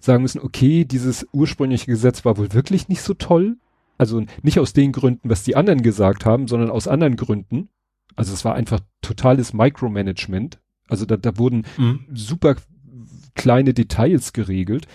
sagen 0.00 0.22
müssen, 0.22 0.40
okay, 0.40 0.84
dieses 0.84 1.26
ursprüngliche 1.32 1.86
Gesetz 1.86 2.24
war 2.24 2.36
wohl 2.36 2.52
wirklich 2.52 2.88
nicht 2.88 3.02
so 3.02 3.14
toll. 3.14 3.56
Also 3.98 4.24
nicht 4.42 4.58
aus 4.58 4.72
den 4.72 4.92
Gründen, 4.92 5.28
was 5.28 5.44
die 5.44 5.54
anderen 5.54 5.82
gesagt 5.82 6.24
haben, 6.24 6.48
sondern 6.48 6.70
aus 6.70 6.88
anderen 6.88 7.16
Gründen. 7.16 7.68
Also 8.16 8.32
es 8.32 8.44
war 8.44 8.54
einfach 8.54 8.80
totales 9.00 9.52
Micromanagement. 9.52 10.60
Also 10.88 11.06
da, 11.06 11.16
da 11.16 11.38
wurden 11.38 11.64
mhm. 11.78 12.04
super 12.12 12.56
kleine 13.34 13.74
Details 13.74 14.32
geregelt. 14.32 14.86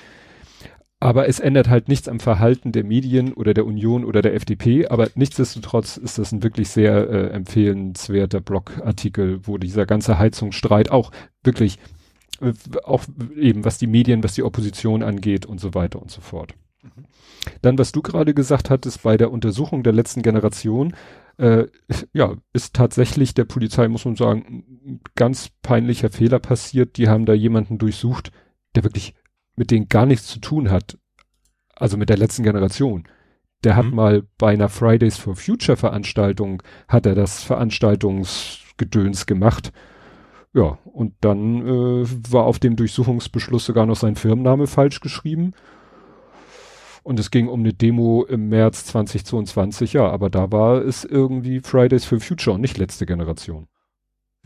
Aber 1.00 1.28
es 1.28 1.40
ändert 1.40 1.70
halt 1.70 1.90
nichts 1.90 2.08
am 2.08 2.20
Verhalten 2.20 2.72
der 2.72 2.84
Medien 2.84 3.34
oder 3.34 3.54
der 3.54 3.68
Union 3.68 4.04
oder 4.04 4.24
der 4.24 4.34
FDP. 4.34 4.88
Aber 4.88 5.10
nichtsdestotrotz 5.14 5.98
ist 5.98 6.18
das 6.18 6.32
ein 6.32 6.42
wirklich 6.42 6.70
sehr 6.70 7.10
äh, 7.10 7.28
empfehlenswerter 7.30 8.42
Blogartikel, 8.42 9.42
wo 9.44 9.60
dieser 9.60 9.86
ganze 9.86 10.18
Heizungsstreit 10.18 10.90
auch 10.90 11.12
wirklich, 11.44 11.78
äh, 12.42 12.54
auch 12.84 13.04
eben 13.36 13.64
was 13.64 13.78
die 13.78 13.86
Medien, 13.86 14.24
was 14.24 14.34
die 14.34 14.44
Opposition 14.44 15.04
angeht 15.04 15.46
und 15.46 15.60
so 15.60 15.76
weiter 15.76 16.02
und 16.02 16.10
so 16.10 16.22
fort. 16.22 16.56
Mhm. 16.82 17.06
Dann, 17.62 17.78
was 17.78 17.92
du 17.92 18.02
gerade 18.02 18.34
gesagt 18.34 18.72
hattest, 18.72 19.04
bei 19.04 19.18
der 19.18 19.32
Untersuchung 19.32 19.84
der 19.84 19.94
letzten 19.94 20.24
Generation, 20.24 20.96
äh, 21.38 21.68
ja, 22.14 22.34
ist 22.54 22.74
tatsächlich 22.74 23.36
der 23.36 23.46
Polizei, 23.46 23.88
muss 23.88 24.06
man 24.06 24.16
sagen, 24.16 24.66
ein 24.84 25.00
ganz 25.14 25.50
peinlicher 25.62 26.10
Fehler 26.10 26.40
passiert. 26.40 26.98
Die 26.98 27.08
haben 27.08 27.28
da 27.28 27.34
jemanden 27.34 27.78
durchsucht, 27.78 28.32
der 28.76 28.84
wirklich 28.84 29.14
mit 29.58 29.72
denen 29.72 29.90
gar 29.90 30.06
nichts 30.06 30.28
zu 30.28 30.40
tun 30.40 30.72
hat, 30.72 30.98
also 31.76 31.98
mit 31.98 32.08
der 32.10 32.18
letzten 32.18 32.44
Generation. 32.44 33.08
Der 33.64 33.76
hat 33.76 33.86
mhm. 33.86 33.96
mal 33.96 34.24
bei 34.38 34.54
einer 34.54 34.70
Fridays 34.70 35.18
for 35.18 35.36
Future 35.36 35.76
Veranstaltung, 35.76 36.64
hat 36.88 37.06
er 37.06 37.16
das 37.16 37.44
Veranstaltungsgedöns 37.44 39.26
gemacht. 39.26 39.74
Ja, 40.54 40.78
und 40.86 41.16
dann 41.22 41.68
äh, 41.68 42.06
war 42.32 42.46
auf 42.46 42.60
dem 42.60 42.76
Durchsuchungsbeschluss 42.76 43.66
sogar 43.66 43.86
noch 43.86 43.98
sein 43.98 44.16
Firmenname 44.16 44.68
falsch 44.68 45.02
geschrieben. 45.02 45.54
Und 47.04 47.20
es 47.20 47.32
ging 47.32 47.48
um 47.48 47.62
eine 47.62 47.74
Demo 47.74 48.26
im 48.26 48.50
März 48.50 48.86
2022, 48.86 49.94
ja, 49.94 50.10
aber 50.10 50.30
da 50.30 50.52
war 50.52 50.82
es 50.82 51.04
irgendwie 51.04 51.62
Fridays 51.62 52.06
for 52.06 52.20
Future 52.20 52.56
und 52.56 52.62
nicht 52.62 52.78
letzte 52.78 53.06
Generation. 53.06 53.68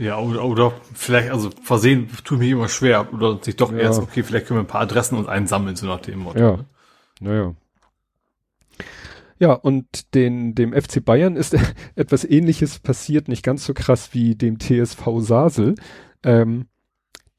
Ja, 0.02 0.18
oder, 0.18 0.44
oder 0.46 0.74
vielleicht, 0.96 1.30
also 1.30 1.52
versehen 1.62 2.10
tut 2.24 2.40
mir 2.40 2.50
immer 2.50 2.70
schwer. 2.70 3.14
Oder 3.14 3.38
sich 3.40 3.56
doch 3.56 3.72
ja. 3.72 3.78
erst, 3.78 4.02
okay, 4.02 4.24
vielleicht 4.24 4.48
können 4.48 4.58
wir 4.58 4.64
ein 4.64 4.68
paar 4.68 4.82
Adressen 4.82 5.16
und 5.16 5.30
einsammeln, 5.30 5.76
so 5.76 5.86
nach 5.86 6.02
dem 6.02 6.20
Motto. 6.20 6.40
Ja. 6.40 6.52
Ne? 6.54 6.66
Naja. 7.20 7.56
Ja, 9.38 9.54
und 9.54 10.16
den, 10.16 10.56
dem 10.56 10.74
FC 10.74 11.06
Bayern 11.06 11.36
ist 11.36 11.56
etwas 11.96 12.26
ähnliches 12.26 12.80
passiert, 12.80 13.28
nicht 13.28 13.44
ganz 13.44 13.64
so 13.64 13.76
krass 13.76 14.10
wie 14.14 14.34
dem 14.34 14.58
TSV 14.58 15.06
Sasel. 15.20 15.76
Ähm, 16.24 16.66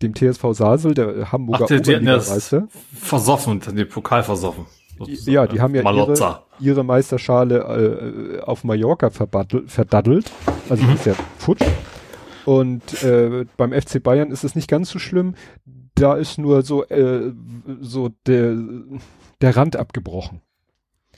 dem 0.01 0.15
TSV 0.15 0.53
Sasel, 0.53 0.95
der 0.95 1.33
Hamburger 1.33 1.65
Ach, 1.65 1.69
der, 1.69 1.81
Oberligameister. 1.81 2.69
Versoffen, 2.95 3.59
den 3.59 3.89
Pokal 3.89 4.23
versoffen. 4.23 4.67
Sozusagen. 4.99 5.33
Ja, 5.33 5.47
die 5.49 5.61
haben 5.61 5.75
ja 5.75 5.83
ihre, 5.83 6.45
ihre 6.61 6.85
Meisterschale 6.85 8.39
äh, 8.39 8.41
auf 8.41 8.63
Mallorca 8.63 9.11
verdaddelt. 9.11 10.31
Also 10.69 10.85
mhm. 10.85 10.95
ist 10.95 11.07
ja 11.07 11.15
futsch. 11.39 11.65
Und 12.45 13.03
äh, 13.03 13.47
beim 13.57 13.73
FC 13.73 14.03
Bayern 14.03 14.31
ist 14.31 14.45
es 14.45 14.55
nicht 14.55 14.69
ganz 14.69 14.91
so 14.91 14.99
schlimm. 14.99 15.35
Da 15.95 16.15
ist 16.15 16.39
nur 16.39 16.63
so, 16.63 16.85
äh, 16.85 17.33
so 17.81 18.11
der, 18.27 18.57
der 19.41 19.57
Rand 19.57 19.77
abgebrochen. 19.77 20.41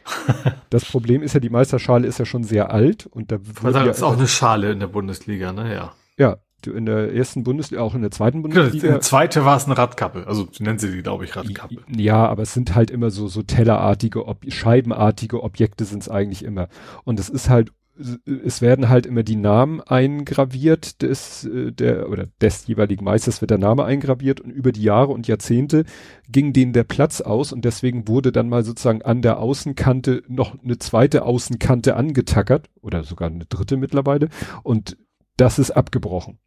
das 0.70 0.84
Problem 0.84 1.22
ist 1.22 1.34
ja, 1.34 1.40
die 1.40 1.50
Meisterschale 1.50 2.06
ist 2.06 2.18
ja 2.18 2.24
schon 2.24 2.44
sehr 2.44 2.70
alt 2.70 3.06
und 3.06 3.32
da 3.32 3.38
wird 3.40 3.74
ja, 3.74 3.84
ist 3.84 4.02
auch 4.02 4.16
eine 4.16 4.28
Schale 4.28 4.72
in 4.72 4.80
der 4.80 4.88
Bundesliga, 4.88 5.52
ne? 5.52 5.74
Ja. 5.74 5.92
Ja, 6.16 6.36
in 6.66 6.86
der 6.86 7.14
ersten 7.14 7.42
Bundesliga, 7.42 7.82
auch 7.82 7.94
in 7.94 8.02
der 8.02 8.10
zweiten 8.10 8.42
Bundesliga. 8.42 8.88
Ja, 8.88 9.00
zweite 9.00 9.44
war 9.44 9.56
es 9.56 9.66
eine 9.66 9.76
Radkappe, 9.76 10.26
also 10.26 10.48
nennen 10.58 10.78
sie 10.78 10.90
die, 10.90 11.02
glaube 11.02 11.24
ich, 11.24 11.36
Radkappe. 11.36 11.76
Ja, 11.94 12.26
aber 12.26 12.42
es 12.42 12.54
sind 12.54 12.74
halt 12.74 12.90
immer 12.90 13.10
so, 13.10 13.28
so 13.28 13.42
tellerartige, 13.42 14.26
Ob 14.26 14.44
scheibenartige 14.48 15.42
Objekte 15.42 15.84
sind 15.84 16.02
es 16.02 16.08
eigentlich 16.08 16.44
immer. 16.44 16.68
Und 17.04 17.20
es 17.20 17.28
ist 17.28 17.48
halt 17.48 17.72
es 17.96 18.60
werden 18.60 18.88
halt 18.88 19.06
immer 19.06 19.22
die 19.22 19.36
Namen 19.36 19.80
eingraviert 19.80 21.02
des, 21.02 21.44
äh, 21.44 21.72
der, 21.72 22.10
oder 22.10 22.26
des 22.40 22.66
jeweiligen 22.66 23.04
Meisters 23.04 23.40
wird 23.40 23.50
der 23.50 23.58
Name 23.58 23.84
eingraviert 23.84 24.40
und 24.40 24.50
über 24.50 24.72
die 24.72 24.82
Jahre 24.82 25.12
und 25.12 25.28
Jahrzehnte 25.28 25.84
ging 26.28 26.52
denen 26.52 26.72
der 26.72 26.84
Platz 26.84 27.20
aus 27.20 27.52
und 27.52 27.64
deswegen 27.64 28.08
wurde 28.08 28.32
dann 28.32 28.48
mal 28.48 28.64
sozusagen 28.64 29.02
an 29.02 29.22
der 29.22 29.38
Außenkante 29.38 30.22
noch 30.28 30.60
eine 30.62 30.78
zweite 30.78 31.24
Außenkante 31.24 31.96
angetackert 31.96 32.68
oder 32.80 33.04
sogar 33.04 33.30
eine 33.30 33.46
dritte 33.46 33.76
mittlerweile 33.76 34.28
und 34.62 34.96
das 35.36 35.58
ist 35.58 35.70
abgebrochen. 35.70 36.38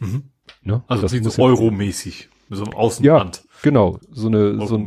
Mhm. 0.00 0.30
Ne? 0.62 0.82
Also 0.88 1.02
das 1.02 1.12
ist 1.12 1.38
Euro-mäßig, 1.38 2.28
so 2.50 2.64
einem 2.64 2.74
Außenband. 2.74 3.36
Ja, 3.36 3.42
genau, 3.62 3.98
so 4.10 4.28
eine, 4.28 4.66
so 4.66 4.76
ein, 4.76 4.86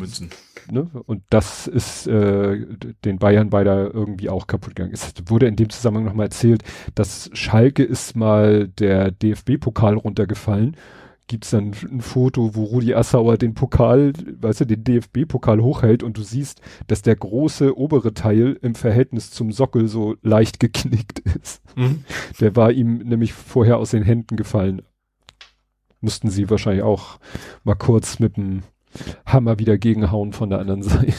ne? 0.71 0.89
Und 1.05 1.23
das 1.29 1.67
ist 1.67 2.07
äh, 2.07 2.65
den 3.03 3.17
Bayern 3.17 3.49
beider 3.49 3.93
irgendwie 3.93 4.29
auch 4.29 4.47
kaputt 4.47 4.75
gegangen. 4.75 4.93
Es 4.93 5.13
wurde 5.27 5.47
in 5.47 5.55
dem 5.55 5.69
Zusammenhang 5.69 6.05
nochmal 6.05 6.27
erzählt, 6.27 6.63
dass 6.93 7.29
Schalke 7.33 7.83
ist 7.83 8.15
mal 8.15 8.67
der 8.67 9.11
DFB-Pokal 9.11 9.95
runtergefallen. 9.95 10.75
Gibt's 11.27 11.49
dann 11.49 11.71
ein 11.91 12.01
Foto, 12.01 12.53
wo 12.53 12.65
Rudi 12.65 12.93
Assauer 12.93 13.37
den 13.37 13.55
Pokal, 13.55 14.13
weißt 14.39 14.61
du, 14.61 14.65
den 14.65 14.83
DFB-Pokal 14.83 15.59
hochhält 15.59 16.03
und 16.03 16.17
du 16.17 16.21
siehst, 16.21 16.61
dass 16.85 17.01
der 17.01 17.15
große 17.15 17.75
obere 17.75 18.13
Teil 18.13 18.59
im 18.61 18.75
Verhältnis 18.75 19.31
zum 19.31 19.51
Sockel 19.51 19.87
so 19.87 20.15
leicht 20.21 20.59
geknickt 20.59 21.19
ist. 21.19 21.63
Mhm. 21.75 22.05
Der 22.39 22.55
war 22.55 22.71
ihm 22.71 22.99
nämlich 22.99 23.33
vorher 23.33 23.77
aus 23.77 23.91
den 23.91 24.03
Händen 24.03 24.35
gefallen. 24.35 24.83
Mussten 25.99 26.29
sie 26.29 26.49
wahrscheinlich 26.51 26.83
auch 26.83 27.17
mal 27.63 27.73
kurz 27.73 28.19
mit 28.19 28.37
dem 28.37 28.61
Hammer 29.25 29.59
wieder 29.59 29.77
gegenhauen 29.77 30.33
von 30.33 30.49
der 30.49 30.59
anderen 30.59 30.83
Seite. 30.83 31.13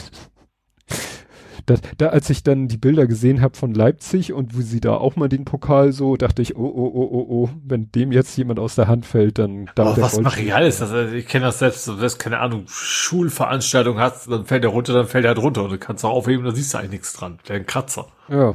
Das, 1.67 1.81
da, 1.97 2.07
als 2.07 2.29
ich 2.29 2.43
dann 2.43 2.69
die 2.69 2.77
Bilder 2.77 3.07
gesehen 3.07 3.41
habe 3.41 3.57
von 3.57 3.73
Leipzig 3.73 4.31
und 4.31 4.57
wie 4.57 4.61
sie 4.61 4.79
da 4.79 4.95
auch 4.95 5.17
mal 5.17 5.27
den 5.27 5.43
Pokal 5.43 5.91
so, 5.91 6.15
dachte 6.15 6.41
ich, 6.41 6.55
oh, 6.55 6.61
oh, 6.61 6.91
oh, 6.93 7.09
oh, 7.11 7.25
oh, 7.29 7.49
wenn 7.65 7.91
dem 7.91 8.13
jetzt 8.13 8.37
jemand 8.37 8.57
aus 8.57 8.75
der 8.75 8.87
Hand 8.87 9.05
fällt, 9.05 9.37
dann 9.37 9.69
da 9.75 9.91
oh, 9.91 9.97
Was 10.01 10.17
Material 10.17 10.65
ist 10.65 10.79
das? 10.79 10.91
Also 10.91 11.13
ich 11.13 11.27
kenne 11.27 11.47
das 11.47 11.59
selbst, 11.59 11.85
du 11.85 11.99
hast 11.99 12.19
keine 12.19 12.39
Ahnung, 12.39 12.63
Schulveranstaltung 12.67 13.99
hast, 13.99 14.31
dann 14.31 14.45
fällt 14.45 14.63
der 14.63 14.71
runter, 14.71 14.93
dann 14.93 15.07
fällt 15.07 15.25
er 15.25 15.29
halt 15.29 15.39
runter 15.39 15.65
und 15.65 15.71
du 15.71 15.77
kannst 15.77 16.05
auch 16.05 16.11
aufheben, 16.11 16.45
da 16.45 16.51
siehst 16.51 16.73
du 16.73 16.77
eigentlich 16.77 16.91
nichts 16.91 17.11
dran. 17.11 17.39
Der 17.49 17.57
ein 17.57 17.65
Kratzer. 17.65 18.07
Ja. 18.29 18.53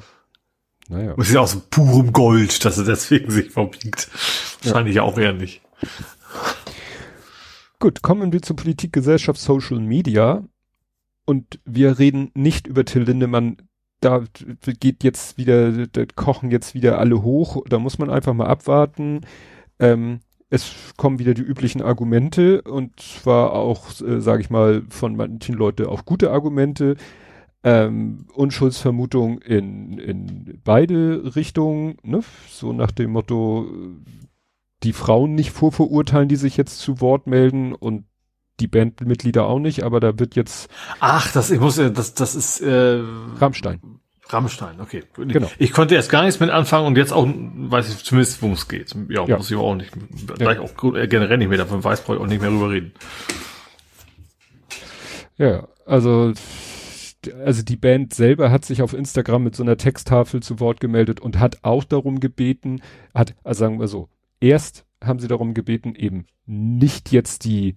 Naja. 0.88 1.12
Und 1.12 1.20
ist 1.20 1.32
ja 1.32 1.40
aus 1.40 1.54
purem 1.68 2.14
Gold, 2.14 2.64
dass 2.64 2.78
er 2.78 2.84
deswegen 2.84 3.30
sich 3.30 3.50
verbiegt. 3.50 4.08
Wahrscheinlich 4.62 4.96
ja. 4.96 5.02
auch 5.02 5.18
eher 5.18 5.34
nicht. 5.34 5.60
Gut, 7.82 8.00
kommen 8.00 8.32
wir 8.32 8.40
zu 8.42 8.54
Politik, 8.54 8.92
Gesellschaft, 8.92 9.40
Social 9.40 9.80
Media. 9.80 10.44
Und 11.24 11.58
wir 11.64 11.98
reden 11.98 12.30
nicht 12.32 12.68
über 12.68 12.84
Till 12.84 13.02
Lindemann. 13.02 13.56
Da 13.98 14.22
geht 14.78 15.02
jetzt 15.02 15.36
wieder, 15.36 15.88
da 15.88 16.04
kochen 16.14 16.52
jetzt 16.52 16.74
wieder 16.74 17.00
alle 17.00 17.24
hoch. 17.24 17.64
Da 17.68 17.80
muss 17.80 17.98
man 17.98 18.08
einfach 18.08 18.34
mal 18.34 18.46
abwarten. 18.46 19.22
Ähm, 19.80 20.20
es 20.48 20.94
kommen 20.96 21.18
wieder 21.18 21.34
die 21.34 21.42
üblichen 21.42 21.82
Argumente 21.82 22.62
und 22.62 23.00
zwar 23.00 23.52
auch, 23.52 24.00
äh, 24.00 24.20
sage 24.20 24.42
ich 24.42 24.50
mal, 24.50 24.84
von 24.88 25.16
manchen 25.16 25.56
Leuten 25.56 25.86
auch 25.86 26.04
gute 26.04 26.30
Argumente. 26.30 26.94
Ähm, 27.64 28.28
Unschuldsvermutung 28.32 29.40
in, 29.40 29.98
in 29.98 30.60
beide 30.62 31.34
Richtungen, 31.34 31.96
ne? 32.04 32.20
so 32.48 32.72
nach 32.72 32.92
dem 32.92 33.10
Motto, 33.10 33.66
die 34.82 34.92
Frauen 34.92 35.34
nicht 35.34 35.52
vorverurteilen, 35.52 36.28
die 36.28 36.36
sich 36.36 36.56
jetzt 36.56 36.78
zu 36.78 37.00
Wort 37.00 37.26
melden 37.26 37.74
und 37.74 38.04
die 38.60 38.68
Bandmitglieder 38.68 39.46
auch 39.46 39.58
nicht, 39.58 39.82
aber 39.82 40.00
da 40.00 40.18
wird 40.18 40.36
jetzt. 40.36 40.68
Ach, 41.00 41.32
das 41.32 41.50
ich 41.50 41.60
muss 41.60 41.76
das 41.76 42.14
das 42.14 42.34
ist 42.34 42.60
äh, 42.60 43.02
Rammstein. 43.38 43.80
Rammstein, 44.28 44.80
okay. 44.80 45.02
Genau. 45.16 45.50
Ich 45.58 45.72
konnte 45.72 45.94
erst 45.94 46.10
gar 46.10 46.22
nichts 46.22 46.40
mit 46.40 46.48
anfangen 46.50 46.86
und 46.86 46.96
jetzt 46.96 47.12
auch 47.12 47.26
weiß 47.26 47.88
ich 47.92 48.04
zumindest, 48.04 48.40
worum 48.40 48.54
es 48.54 48.68
geht. 48.68 48.94
Ja, 49.08 49.26
ja, 49.26 49.36
muss 49.36 49.50
ich 49.50 49.56
auch 49.56 49.74
nicht, 49.74 49.92
ja. 50.38 50.60
auch 50.60 50.74
generell 51.08 51.36
nicht 51.36 51.48
mehr 51.48 51.58
davon 51.58 51.84
weiß, 51.84 52.02
brauche 52.02 52.16
ich 52.16 52.22
auch 52.22 52.26
nicht 52.26 52.40
mehr 52.40 52.50
drüber 52.50 52.70
reden. 52.70 52.92
Ja, 55.36 55.68
also 55.86 56.32
also 57.44 57.62
die 57.62 57.76
Band 57.76 58.14
selber 58.14 58.50
hat 58.50 58.64
sich 58.64 58.82
auf 58.82 58.94
Instagram 58.94 59.44
mit 59.44 59.54
so 59.54 59.62
einer 59.62 59.76
Texttafel 59.76 60.42
zu 60.42 60.60
Wort 60.60 60.80
gemeldet 60.80 61.20
und 61.20 61.38
hat 61.38 61.58
auch 61.62 61.84
darum 61.84 62.20
gebeten, 62.20 62.82
hat, 63.14 63.34
also 63.44 63.60
sagen 63.60 63.78
wir 63.78 63.88
so, 63.88 64.08
erst 64.42 64.84
haben 65.02 65.18
sie 65.18 65.28
darum 65.28 65.54
gebeten, 65.54 65.94
eben 65.94 66.26
nicht 66.46 67.12
jetzt 67.12 67.44
die, 67.44 67.76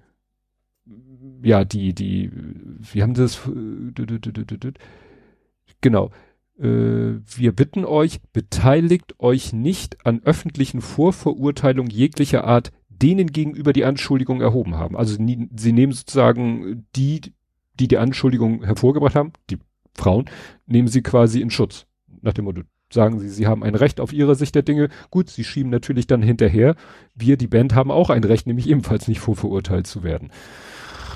ja, 1.41 1.63
die, 1.63 1.93
die, 1.93 2.32
wie 2.34 3.01
haben 3.01 3.15
sie 3.15 3.21
das, 3.21 3.41
genau, 5.82 6.12
äh, 6.60 6.65
wir 6.65 7.51
bitten 7.51 7.86
euch, 7.86 8.21
beteiligt 8.34 9.19
euch 9.19 9.54
nicht 9.54 10.06
an 10.06 10.21
öffentlichen 10.23 10.82
Vorverurteilungen 10.82 11.91
jeglicher 11.91 12.43
Art 12.45 12.71
denen 12.89 13.32
gegenüber 13.32 13.73
die 13.73 13.84
Anschuldigung 13.84 14.41
erhoben 14.41 14.75
haben. 14.75 14.95
Also 14.95 15.15
sie 15.15 15.73
nehmen 15.73 15.91
sozusagen 15.91 16.88
die, 16.95 17.21
die 17.80 17.88
die 17.88 17.97
Anschuldigung 17.97 18.63
hervorgebracht 18.63 19.15
haben, 19.15 19.34
die 19.49 19.58
Frauen, 19.93 20.25
nehmen 20.65 20.88
sie 20.88 21.01
quasi 21.01 21.41
in 21.41 21.49
Schutz. 21.49 21.88
Nach 22.21 22.34
dem 22.34 22.45
Motto, 22.45 22.62
sagen 22.91 23.19
sie, 23.19 23.29
sie 23.29 23.47
haben 23.47 23.63
ein 23.63 23.75
Recht 23.75 23.99
auf 23.99 24.13
ihre 24.13 24.35
Sicht 24.35 24.55
der 24.55 24.63
Dinge. 24.63 24.89
Gut, 25.09 25.29
sie 25.29 25.43
schieben 25.43 25.69
natürlich 25.69 26.07
dann 26.07 26.21
hinterher. 26.21 26.75
Wir, 27.13 27.37
die 27.37 27.47
Band, 27.47 27.75
haben 27.75 27.91
auch 27.91 28.09
ein 28.09 28.23
Recht, 28.23 28.47
nämlich 28.47 28.69
ebenfalls 28.69 29.07
nicht 29.07 29.19
vorverurteilt 29.19 29.87
zu 29.87 30.03
werden. 30.03 30.31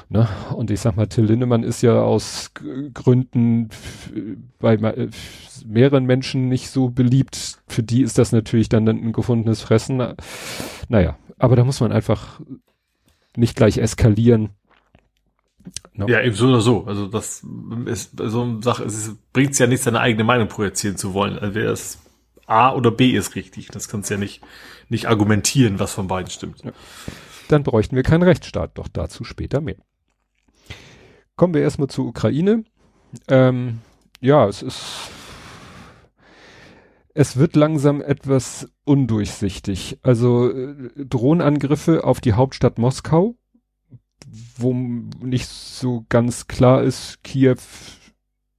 Ne? 0.10 0.27
Und 0.55 0.71
ich 0.71 0.79
sag 0.79 0.95
mal, 0.95 1.08
Till 1.08 1.25
Lindemann 1.25 1.63
ist 1.63 1.84
ja 1.84 2.01
aus 2.01 2.51
Gründen 2.93 3.69
bei 4.58 4.77
mehreren 5.65 6.05
Menschen 6.05 6.49
nicht 6.49 6.69
so 6.71 6.89
beliebt. 6.89 7.60
Für 7.67 7.84
die 7.84 8.01
ist 8.01 8.17
das 8.17 8.32
natürlich 8.32 8.69
dann 8.69 8.88
ein 8.88 9.13
gefundenes 9.13 9.62
Fressen. 9.62 10.15
Naja, 10.88 11.17
aber 11.38 11.55
da 11.55 11.63
muss 11.63 11.79
man 11.79 11.91
einfach 11.91 12.41
nicht 13.38 13.55
gleich 13.55 13.77
eskalieren. 13.77 14.49
No. 16.00 16.08
Ja, 16.08 16.22
eben 16.22 16.34
so 16.34 16.48
oder 16.48 16.62
so. 16.62 16.86
Also 16.86 17.08
das 17.08 17.46
ist 17.86 18.12
so 18.18 18.42
eine 18.42 18.64
Sache, 18.64 18.86
es 18.86 19.12
bringt 19.34 19.60
ja 19.60 19.68
nicht, 19.68 19.84
seine 19.84 20.00
eigene 20.00 20.24
Meinung 20.24 20.48
projizieren 20.48 20.96
zu 20.96 21.14
wollen. 21.14 21.38
Also 21.38 21.56
wer 21.56 21.72
es 21.72 22.00
A 22.46 22.74
oder 22.74 22.90
B 22.90 23.12
ist 23.12 23.36
richtig. 23.36 23.68
Das 23.68 23.90
kannst 23.90 24.10
ja 24.10 24.16
nicht, 24.16 24.42
nicht 24.88 25.08
argumentieren, 25.08 25.78
was 25.78 25.94
von 25.94 26.08
beiden 26.08 26.32
stimmt. 26.32 26.64
Ja. 26.64 26.72
Dann 27.50 27.64
bräuchten 27.64 27.98
wir 27.98 28.04
keinen 28.04 28.24
Rechtsstaat, 28.24 28.78
doch 28.78 28.88
dazu 28.88 29.26
später 29.26 29.60
mehr. 29.60 29.76
Kommen 31.36 31.54
wir 31.54 31.62
erstmal 31.62 31.90
zur 31.90 32.06
Ukraine. 32.06 32.64
Ähm, 33.28 33.80
ja, 34.22 34.48
es 34.48 34.62
ist, 34.62 35.12
es 37.14 37.36
wird 37.36 37.58
langsam 37.58 38.02
etwas 38.02 38.70
undurchsichtig. 38.86 40.00
Also 40.02 40.50
äh, 40.50 40.92
Drohnenangriffe 40.96 42.06
auf 42.06 42.22
die 42.22 42.34
Hauptstadt 42.34 42.78
Moskau 42.78 43.36
wo 44.58 44.73
nicht 44.73 45.47
so 45.47 46.05
ganz 46.10 46.47
klar 46.47 46.84
ist, 46.84 47.23
Kiew 47.23 47.58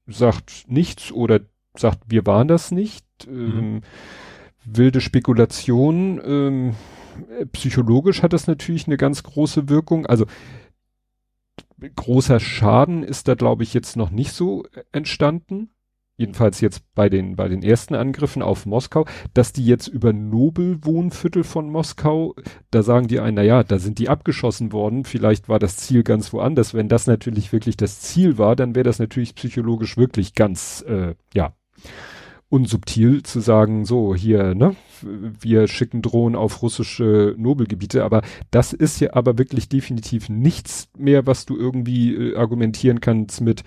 sagt 0.07 0.65
nichts 0.67 1.13
oder 1.13 1.41
sagt, 1.77 2.01
wir 2.09 2.27
waren 2.27 2.49
das 2.49 2.71
nicht. 2.71 3.07
Mhm. 3.27 3.59
Ähm, 3.59 3.81
wilde 4.65 5.01
Spekulation. 5.01 6.21
Ähm, 6.25 6.75
psychologisch 7.53 8.23
hat 8.23 8.33
das 8.33 8.47
natürlich 8.47 8.87
eine 8.87 8.97
ganz 8.97 9.23
große 9.23 9.69
Wirkung. 9.69 10.07
Also 10.07 10.27
großer 11.97 12.41
Schaden 12.41 13.03
ist 13.03 13.29
da, 13.29 13.35
glaube 13.35 13.63
ich, 13.63 13.75
jetzt 13.75 13.97
noch 13.97 14.11
nicht 14.11 14.33
so 14.33 14.65
entstanden 14.93 15.71
jedenfalls 16.21 16.61
jetzt 16.61 16.83
bei 16.95 17.09
den, 17.09 17.35
bei 17.35 17.49
den 17.49 17.63
ersten 17.63 17.95
Angriffen 17.95 18.43
auf 18.43 18.67
Moskau, 18.67 19.07
dass 19.33 19.55
die 19.55 19.65
jetzt 19.65 19.89
über 19.89 20.13
Nobelwohnviertel 20.13 21.45
von 21.45 21.71
Moskau, 21.71 22.35
da 22.71 22.83
sagen 22.83 23.09
die 23.09 23.21
einen, 23.21 23.37
na 23.37 23.43
ja, 23.43 23.65
da 23.65 23.79
sind 23.79 23.99
die 23.99 24.11
abgeschossen 24.11 24.71
worden, 24.71 25.05
vielleicht 25.05 25.49
war 25.49 25.59
das 25.59 25.79
Ziel 25.79 26.03
ganz 26.03 26.35
woanders. 26.35 26.75
Wenn 26.75 26.89
das 26.89 27.07
natürlich 27.07 27.53
wirklich 27.55 27.79
das 27.79 28.01
Ziel 28.01 28.37
war, 28.37 28.55
dann 28.55 28.75
wäre 28.75 28.85
das 28.85 28.99
natürlich 28.99 29.35
psychologisch 29.35 29.97
wirklich 29.97 30.35
ganz, 30.35 30.85
äh, 30.87 31.15
ja, 31.33 31.55
unsubtil 32.51 33.23
zu 33.23 33.41
sagen, 33.41 33.87
so 33.87 34.15
hier, 34.15 34.55
ne, 34.55 34.75
wir 35.03 35.69
schicken 35.69 36.03
Drohnen 36.03 36.37
auf 36.37 36.61
russische 36.61 37.35
Nobelgebiete, 37.39 38.05
aber 38.05 38.23
das 38.51 38.75
ist 38.75 39.01
ja 39.01 39.15
aber 39.15 39.39
wirklich 39.39 39.71
definitiv 39.71 40.29
nichts 40.29 40.89
mehr, 40.99 41.27
was 41.27 41.47
du 41.47 41.57
irgendwie 41.57 42.15
äh, 42.15 42.37
argumentieren 42.37 43.01
kannst 43.01 43.41
mit, 43.41 43.63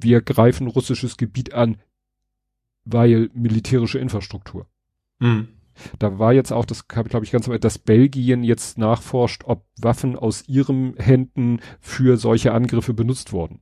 wir 0.00 0.20
greifen 0.20 0.66
russisches 0.66 1.16
Gebiet 1.16 1.52
an, 1.54 1.76
weil 2.84 3.30
militärische 3.34 3.98
Infrastruktur. 3.98 4.66
Mhm. 5.18 5.48
Da 5.98 6.18
war 6.18 6.32
jetzt 6.32 6.52
auch, 6.52 6.64
das 6.64 6.88
glaube 6.88 7.24
ich 7.24 7.30
ganz 7.30 7.48
am 7.48 7.58
dass 7.58 7.78
Belgien 7.78 8.42
jetzt 8.42 8.78
nachforscht, 8.78 9.42
ob 9.46 9.64
Waffen 9.80 10.16
aus 10.16 10.46
ihren 10.48 10.94
Händen 10.96 11.60
für 11.80 12.16
solche 12.16 12.52
Angriffe 12.52 12.94
benutzt 12.94 13.32
wurden. 13.32 13.60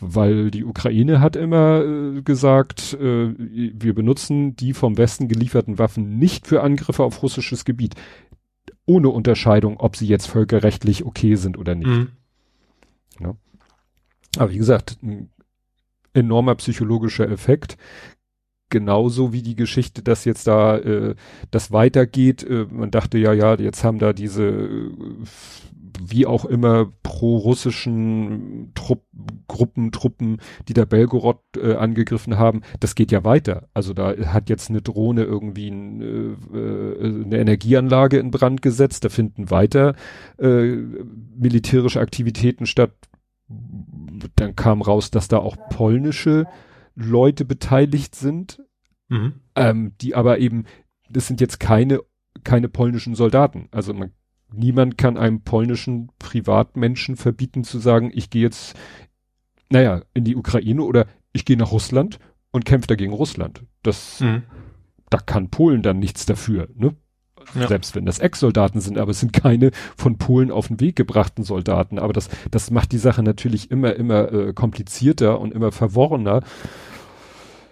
Weil 0.00 0.50
die 0.50 0.64
Ukraine 0.64 1.20
hat 1.20 1.36
immer 1.36 1.84
äh, 1.84 2.22
gesagt, 2.22 2.94
äh, 2.94 3.34
wir 3.38 3.94
benutzen 3.94 4.56
die 4.56 4.74
vom 4.74 4.98
Westen 4.98 5.28
gelieferten 5.28 5.78
Waffen 5.78 6.18
nicht 6.18 6.48
für 6.48 6.62
Angriffe 6.62 7.04
auf 7.04 7.22
russisches 7.22 7.64
Gebiet. 7.64 7.94
Ohne 8.84 9.10
Unterscheidung, 9.10 9.78
ob 9.78 9.94
sie 9.94 10.08
jetzt 10.08 10.26
völkerrechtlich 10.26 11.04
okay 11.04 11.36
sind 11.36 11.56
oder 11.56 11.76
nicht. 11.76 11.86
Mhm. 11.86 12.08
Ja. 13.20 13.36
Aber 14.38 14.50
wie 14.50 14.58
gesagt, 14.58 14.98
enormer 16.14 16.54
psychologischer 16.56 17.28
Effekt. 17.28 17.76
Genauso 18.70 19.32
wie 19.32 19.42
die 19.42 19.56
Geschichte, 19.56 20.02
dass 20.02 20.24
jetzt 20.24 20.46
da 20.46 20.78
äh, 20.78 21.14
das 21.50 21.72
weitergeht. 21.72 22.42
Äh, 22.42 22.66
man 22.70 22.90
dachte 22.90 23.18
ja, 23.18 23.32
ja, 23.32 23.54
jetzt 23.56 23.84
haben 23.84 23.98
da 23.98 24.12
diese 24.12 24.44
äh, 24.44 24.90
wie 26.00 26.26
auch 26.26 26.44
immer 26.44 26.90
pro-russischen 27.02 28.72
Trupp, 28.74 29.02
Gruppen, 29.48 29.92
Truppen, 29.92 30.38
die 30.68 30.72
da 30.72 30.84
Belgorod 30.84 31.40
äh, 31.56 31.74
angegriffen 31.74 32.38
haben, 32.38 32.62
das 32.80 32.94
geht 32.94 33.12
ja 33.12 33.24
weiter. 33.24 33.68
Also 33.74 33.92
da 33.92 34.16
hat 34.26 34.48
jetzt 34.48 34.70
eine 34.70 34.82
Drohne 34.82 35.24
irgendwie 35.24 35.68
ein, 35.68 36.00
äh, 36.00 36.56
äh, 36.56 37.24
eine 37.24 37.38
Energieanlage 37.38 38.18
in 38.18 38.30
Brand 38.30 38.62
gesetzt, 38.62 39.04
da 39.04 39.08
finden 39.08 39.50
weiter 39.50 39.94
äh, 40.38 40.76
militärische 41.36 42.00
Aktivitäten 42.00 42.66
statt. 42.66 42.92
Dann 44.36 44.56
kam 44.56 44.82
raus, 44.82 45.10
dass 45.10 45.28
da 45.28 45.38
auch 45.38 45.56
polnische 45.70 46.46
Leute 46.94 47.44
beteiligt 47.44 48.14
sind, 48.14 48.62
mhm. 49.08 49.40
ähm, 49.54 49.92
die 50.00 50.14
aber 50.14 50.38
eben, 50.38 50.64
das 51.10 51.26
sind 51.26 51.40
jetzt 51.40 51.60
keine 51.60 52.00
keine 52.44 52.68
polnischen 52.68 53.14
Soldaten. 53.14 53.68
Also 53.70 53.94
man 53.94 54.12
niemand 54.52 54.98
kann 54.98 55.16
einem 55.16 55.42
polnischen 55.42 56.10
Privatmenschen 56.18 57.16
verbieten 57.16 57.64
zu 57.64 57.78
sagen, 57.78 58.10
ich 58.12 58.30
gehe 58.30 58.42
jetzt, 58.42 58.76
naja, 59.70 60.02
in 60.14 60.24
die 60.24 60.36
Ukraine 60.36 60.82
oder 60.82 61.06
ich 61.32 61.44
gehe 61.44 61.56
nach 61.56 61.72
Russland 61.72 62.18
und 62.50 62.64
kämpfe 62.64 62.88
dagegen 62.88 63.12
Russland. 63.12 63.64
Das, 63.82 64.20
mhm. 64.20 64.42
da 65.08 65.18
kann 65.18 65.50
Polen 65.50 65.82
dann 65.82 65.98
nichts 65.98 66.26
dafür, 66.26 66.68
ne? 66.74 66.94
Ja. 67.54 67.68
Selbst 67.68 67.94
wenn 67.94 68.06
das 68.06 68.18
Ex-Soldaten 68.18 68.80
sind, 68.80 68.98
aber 68.98 69.10
es 69.10 69.20
sind 69.20 69.32
keine 69.32 69.70
von 69.96 70.18
Polen 70.18 70.50
auf 70.50 70.68
den 70.68 70.80
Weg 70.80 70.96
gebrachten 70.96 71.44
Soldaten. 71.44 71.98
Aber 71.98 72.12
das, 72.12 72.28
das 72.50 72.70
macht 72.70 72.92
die 72.92 72.98
Sache 72.98 73.22
natürlich 73.22 73.70
immer, 73.70 73.94
immer 73.94 74.32
äh, 74.32 74.52
komplizierter 74.52 75.40
und 75.40 75.52
immer 75.52 75.72
verworrener. 75.72 76.42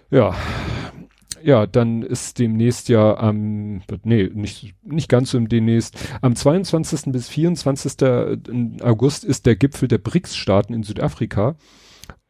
Ja, 0.09 0.35
ja, 1.43 1.65
dann 1.65 2.03
ist 2.03 2.39
demnächst 2.39 2.89
ja 2.89 3.17
am, 3.17 3.81
nee, 4.03 4.29
nicht, 4.33 4.75
nicht 4.83 5.09
ganz 5.09 5.31
so 5.31 5.39
demnächst, 5.39 5.97
am 6.21 6.35
22. 6.35 7.11
bis 7.11 7.29
24. 7.29 7.93
August 8.81 9.23
ist 9.23 9.45
der 9.45 9.55
Gipfel 9.55 9.87
der 9.87 9.97
BRICS-Staaten 9.97 10.73
in 10.73 10.83
Südafrika. 10.83 11.55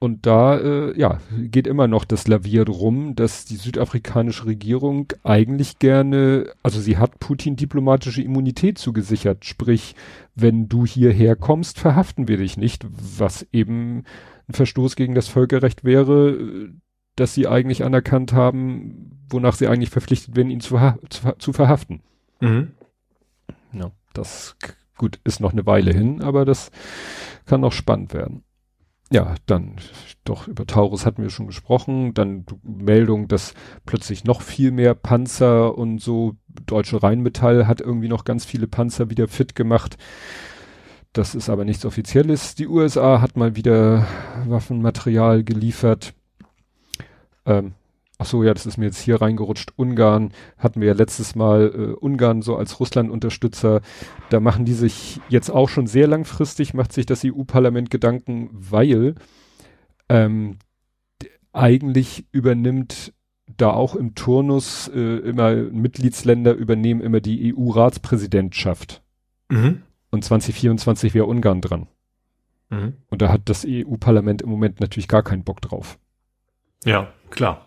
Und 0.02 0.26
da, 0.26 0.58
äh, 0.58 1.00
ja, 1.00 1.20
geht 1.38 1.68
immer 1.68 1.88
noch 1.88 2.06
das 2.06 2.28
Lavier 2.28 2.68
rum, 2.68 3.14
dass 3.14 3.46
die 3.46 3.56
südafrikanische 3.56 4.48
Regierung 4.48 5.14
eigentlich 5.24 5.78
gerne, 5.78 6.52
also 6.64 6.82
sie 6.82 6.98
hat 6.98 7.20
Putin 7.20 7.56
diplomatische 7.56 8.24
Immunität 8.24 8.80
zugesichert. 8.80 9.46
Sprich, 9.46 9.94
wenn 10.34 10.68
du 10.68 10.88
hierher 10.88 11.36
kommst, 11.36 11.78
verhaften 11.78 12.28
wir 12.28 12.38
dich 12.38 12.58
nicht, 12.58 12.84
was 13.20 13.46
eben 13.52 14.06
ein 14.50 14.56
Verstoß 14.56 14.96
gegen 14.96 15.14
das 15.14 15.28
Völkerrecht 15.28 15.84
wäre, 15.84 16.72
dass 17.16 17.36
sie 17.36 17.48
eigentlich 17.48 17.84
anerkannt 17.84 18.34
haben, 18.34 19.20
wonach 19.30 19.54
sie 19.54 19.68
eigentlich 19.68 19.92
verpflichtet 19.92 20.36
werden, 20.36 20.50
ihn 20.50 20.62
zu, 20.62 20.80
zu, 21.10 21.36
zu 21.38 21.54
verhaften. 21.54 22.02
Mhm. 22.40 22.72
Ja, 23.72 23.92
das 24.16 24.56
gut 24.98 25.20
ist 25.26 25.42
noch 25.42 25.52
eine 25.52 25.68
Weile 25.68 25.94
hin, 25.94 26.24
aber 26.24 26.44
das 26.44 26.72
kann 27.46 27.62
noch 27.62 27.72
spannend 27.72 28.16
werden. 28.16 28.44
Ja, 29.12 29.36
dann 29.46 29.76
doch 30.24 30.48
über 30.48 30.66
Taurus 30.66 31.06
hatten 31.06 31.22
wir 31.22 31.30
schon 31.30 31.48
gesprochen, 31.48 32.14
dann 32.14 32.46
Meldung, 32.64 33.28
dass 33.28 33.54
plötzlich 33.86 34.24
noch 34.24 34.42
viel 34.42 34.72
mehr 34.72 34.96
Panzer 34.96 35.78
und 35.78 36.00
so 36.00 36.38
Deutsche 36.66 37.04
Rheinmetall 37.04 37.68
hat 37.68 37.82
irgendwie 37.82 38.08
noch 38.08 38.24
ganz 38.24 38.46
viele 38.46 38.68
Panzer 38.68 39.10
wieder 39.10 39.28
fit 39.28 39.54
gemacht. 39.54 39.98
Das 41.12 41.36
ist 41.36 41.50
aber 41.50 41.66
nichts 41.66 41.86
Offizielles. 41.86 42.56
Die 42.56 42.68
USA 42.68 43.20
hat 43.20 43.36
mal 43.36 43.58
wieder 43.58 44.08
Waffenmaterial 44.48 45.44
geliefert. 45.44 46.14
Ähm, 47.46 47.74
ach 48.22 48.26
so, 48.26 48.44
ja, 48.44 48.54
das 48.54 48.68
ist 48.68 48.78
mir 48.78 48.86
jetzt 48.86 49.02
hier 49.02 49.20
reingerutscht. 49.20 49.74
Ungarn 49.78 50.32
hatten 50.60 50.80
wir 50.80 50.90
ja 50.90 50.94
letztes 50.94 51.34
Mal 51.34 51.74
äh, 51.74 51.94
Ungarn 51.94 52.44
so 52.44 52.56
als 52.56 52.80
Russland-Unterstützer. 52.80 53.82
Da 54.30 54.40
machen 54.40 54.64
die 54.64 54.74
sich 54.74 55.20
jetzt 55.28 55.50
auch 55.50 55.70
schon 55.70 55.88
sehr 55.88 56.08
langfristig, 56.08 56.76
macht 56.76 56.94
sich 56.94 57.08
das 57.08 57.26
EU-Parlament 57.26 57.90
Gedanken, 57.90 58.50
weil 58.52 59.16
ähm, 60.08 60.58
eigentlich 61.52 62.26
übernimmt 62.32 63.12
da 63.58 63.72
auch 63.72 63.96
im 63.96 64.14
Turnus 64.14 64.88
äh, 64.94 65.00
immer 65.00 65.56
Mitgliedsländer 65.56 66.54
übernehmen 66.54 67.02
immer 67.02 67.22
die 67.22 67.56
EU-Ratspräsidentschaft. 67.56 69.02
Mhm. 69.50 69.82
Und 70.12 70.24
2024 70.24 71.16
wäre 71.16 71.26
Ungarn 71.26 71.62
dran. 71.62 71.88
Mhm. 72.70 72.94
Und 73.10 73.24
da 73.24 73.30
hat 73.30 73.42
das 73.46 73.66
EU-Parlament 73.68 74.44
im 74.44 74.50
Moment 74.50 74.80
natürlich 74.80 75.08
gar 75.08 75.24
keinen 75.24 75.44
Bock 75.44 75.60
drauf. 75.60 75.98
Ja, 76.86 77.12
klar. 77.32 77.66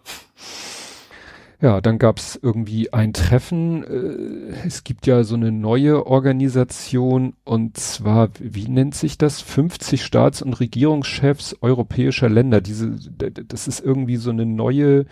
Ja, 1.60 1.80
dann 1.80 1.98
gab's 1.98 2.38
irgendwie 2.40 2.92
ein 2.92 3.14
Treffen. 3.14 3.84
Äh, 3.84 4.66
es 4.66 4.84
gibt 4.84 5.06
ja 5.06 5.24
so 5.24 5.34
eine 5.34 5.50
neue 5.50 6.06
Organisation 6.06 7.34
und 7.44 7.78
zwar, 7.78 8.28
wie 8.38 8.68
nennt 8.68 8.94
sich 8.94 9.16
das? 9.16 9.40
50 9.40 10.04
Staats- 10.04 10.42
und 10.42 10.60
Regierungschefs 10.60 11.56
europäischer 11.62 12.28
Länder. 12.28 12.60
Diese, 12.60 12.90
das 12.90 13.66
ist 13.66 13.80
irgendwie 13.80 14.16
so 14.16 14.28
eine 14.30 14.44
neue 14.44 15.06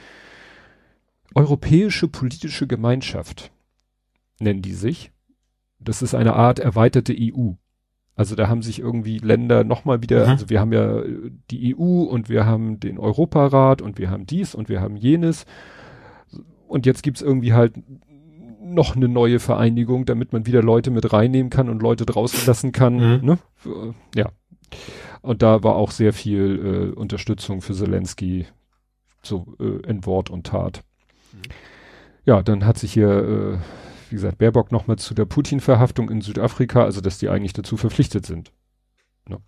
europäische 1.34 2.08
politische 2.08 2.66
Gemeinschaft, 2.66 3.50
nennen 4.38 4.60
die 4.60 4.74
sich. 4.74 5.10
Das 5.80 6.02
ist 6.02 6.14
eine 6.14 6.34
Art 6.34 6.58
erweiterte 6.58 7.14
EU. 7.18 7.52
Also 8.22 8.36
da 8.36 8.46
haben 8.46 8.62
sich 8.62 8.78
irgendwie 8.78 9.18
Länder 9.18 9.64
nochmal 9.64 10.00
wieder, 10.00 10.26
mhm. 10.26 10.30
also 10.30 10.48
wir 10.48 10.60
haben 10.60 10.72
ja 10.72 11.02
die 11.50 11.74
EU 11.74 12.04
und 12.04 12.28
wir 12.28 12.46
haben 12.46 12.78
den 12.78 12.96
Europarat 12.96 13.82
und 13.82 13.98
wir 13.98 14.10
haben 14.10 14.26
dies 14.26 14.54
und 14.54 14.68
wir 14.68 14.80
haben 14.80 14.94
jenes. 14.94 15.44
Und 16.68 16.86
jetzt 16.86 17.02
gibt's 17.02 17.20
irgendwie 17.20 17.52
halt 17.52 17.74
noch 18.62 18.94
eine 18.94 19.08
neue 19.08 19.40
Vereinigung, 19.40 20.06
damit 20.06 20.32
man 20.32 20.46
wieder 20.46 20.62
Leute 20.62 20.92
mit 20.92 21.12
reinnehmen 21.12 21.50
kann 21.50 21.68
und 21.68 21.82
Leute 21.82 22.06
draußen 22.06 22.46
lassen 22.46 22.70
kann. 22.70 22.94
Mhm. 22.94 23.26
Ne? 23.26 23.38
Ja. 24.14 24.30
Und 25.20 25.42
da 25.42 25.64
war 25.64 25.74
auch 25.74 25.90
sehr 25.90 26.12
viel 26.12 26.92
äh, 26.94 26.96
Unterstützung 26.96 27.60
für 27.60 27.74
Zelensky 27.74 28.46
so 29.20 29.56
äh, 29.58 29.84
in 29.90 30.06
Wort 30.06 30.30
und 30.30 30.46
Tat. 30.46 30.84
Mhm. 31.32 31.38
Ja, 32.24 32.40
dann 32.40 32.66
hat 32.66 32.78
sich 32.78 32.92
hier 32.92 33.10
äh, 33.10 33.58
wie 34.12 34.16
gesagt, 34.16 34.38
Baerbock 34.38 34.70
nochmal 34.70 34.98
zu 34.98 35.14
der 35.14 35.24
Putin-Verhaftung 35.24 36.10
in 36.10 36.20
Südafrika, 36.20 36.84
also 36.84 37.00
dass 37.00 37.18
die 37.18 37.30
eigentlich 37.30 37.54
dazu 37.54 37.76
verpflichtet 37.76 38.26
sind. 38.26 38.52
Ne? 39.26 39.38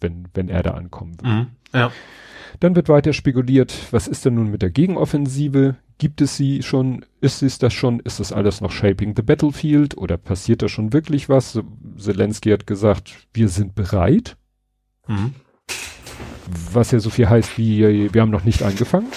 Wenn, 0.00 0.28
wenn 0.34 0.48
er 0.48 0.62
da 0.62 0.72
ankommen 0.72 1.16
will. 1.20 1.30
Mhm, 1.30 1.46
ja. 1.74 1.92
Dann 2.60 2.74
wird 2.74 2.88
weiter 2.88 3.12
spekuliert, 3.12 3.74
was 3.90 4.08
ist 4.08 4.24
denn 4.24 4.34
nun 4.34 4.50
mit 4.50 4.62
der 4.62 4.70
Gegenoffensive? 4.70 5.76
Gibt 5.98 6.22
es 6.22 6.36
sie 6.36 6.62
schon? 6.62 7.04
Ist 7.20 7.42
es 7.42 7.58
das 7.58 7.74
schon? 7.74 8.00
Ist 8.00 8.20
das 8.20 8.32
alles 8.32 8.60
noch 8.60 8.70
Shaping 8.70 9.14
the 9.14 9.22
Battlefield? 9.22 9.98
Oder 9.98 10.16
passiert 10.16 10.62
da 10.62 10.68
schon 10.68 10.92
wirklich 10.92 11.28
was? 11.28 11.60
Zelensky 11.98 12.50
hat 12.50 12.66
gesagt, 12.66 13.14
wir 13.34 13.48
sind 13.48 13.74
bereit. 13.74 14.36
Mhm. 15.06 15.34
Was 16.72 16.90
ja 16.92 17.00
so 17.00 17.10
viel 17.10 17.28
heißt 17.28 17.58
wie, 17.58 18.12
wir 18.14 18.20
haben 18.22 18.30
noch 18.30 18.44
nicht 18.44 18.62
angefangen. 18.62 19.08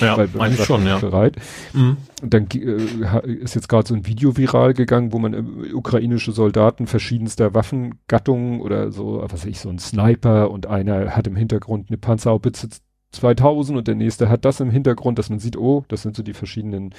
Ja, 0.00 0.16
weil 0.16 0.28
eigentlich 0.38 0.64
schon, 0.64 0.86
ja. 0.86 0.98
Bereit. 0.98 1.36
Mhm. 1.72 1.96
Dann 2.22 2.48
äh, 2.54 3.32
ist 3.32 3.54
jetzt 3.54 3.68
gerade 3.68 3.86
so 3.88 3.94
ein 3.94 4.06
Video 4.06 4.36
viral 4.36 4.74
gegangen, 4.74 5.12
wo 5.12 5.18
man 5.18 5.34
äh, 5.34 5.72
ukrainische 5.72 6.32
Soldaten 6.32 6.86
verschiedenster 6.86 7.54
Waffengattungen 7.54 8.60
oder 8.60 8.92
so, 8.92 9.20
was 9.22 9.32
weiß 9.32 9.44
ich, 9.46 9.60
so 9.60 9.68
ein 9.68 9.78
Sniper 9.78 10.50
und 10.50 10.66
einer 10.66 11.16
hat 11.16 11.26
im 11.26 11.36
Hintergrund 11.36 11.88
eine 11.88 11.98
Panzerhaubitze 11.98 12.68
2000 13.12 13.78
und 13.78 13.88
der 13.88 13.94
nächste 13.94 14.28
hat 14.28 14.44
das 14.44 14.60
im 14.60 14.70
Hintergrund, 14.70 15.18
dass 15.18 15.30
man 15.30 15.38
sieht, 15.38 15.56
oh, 15.56 15.84
das 15.88 16.02
sind 16.02 16.16
so 16.16 16.22
die 16.22 16.34
verschiedenen 16.34 16.94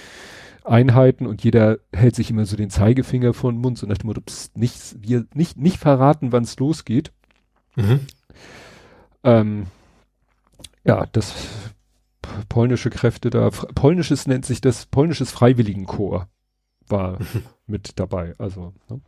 Einheiten 0.64 1.26
und 1.26 1.44
jeder 1.44 1.80
hält 1.94 2.16
sich 2.16 2.30
immer 2.30 2.46
so 2.46 2.56
den 2.56 2.70
Zeigefinger 2.70 3.34
vor 3.34 3.52
den 3.52 3.62
Mund, 3.62 3.78
so 3.78 3.88
nach 3.88 3.98
dem 3.98 4.08
Motto, 4.08 4.22
pst, 4.22 4.58
nicht, 4.58 4.96
wir, 5.00 5.26
nicht, 5.34 5.58
nicht 5.58 5.78
verraten, 5.78 6.32
wann 6.32 6.44
es 6.44 6.58
losgeht. 6.60 7.12
Mhm. 7.76 8.00
Ähm, 9.24 9.66
ja, 10.84 11.06
das 11.12 11.34
polnische 12.50 12.90
Kräfte 12.90 13.30
da, 13.30 13.50
polnisches 13.50 14.28
nennt 14.28 14.46
sich 14.46 14.62
das, 14.62 14.86
polnisches 14.86 15.32
Freiwilligenkorps 15.32 16.28
war 16.90 17.20
mit 17.68 18.00
dabei, 18.00 18.34
also. 18.38 18.74
Ne? 18.90 19.02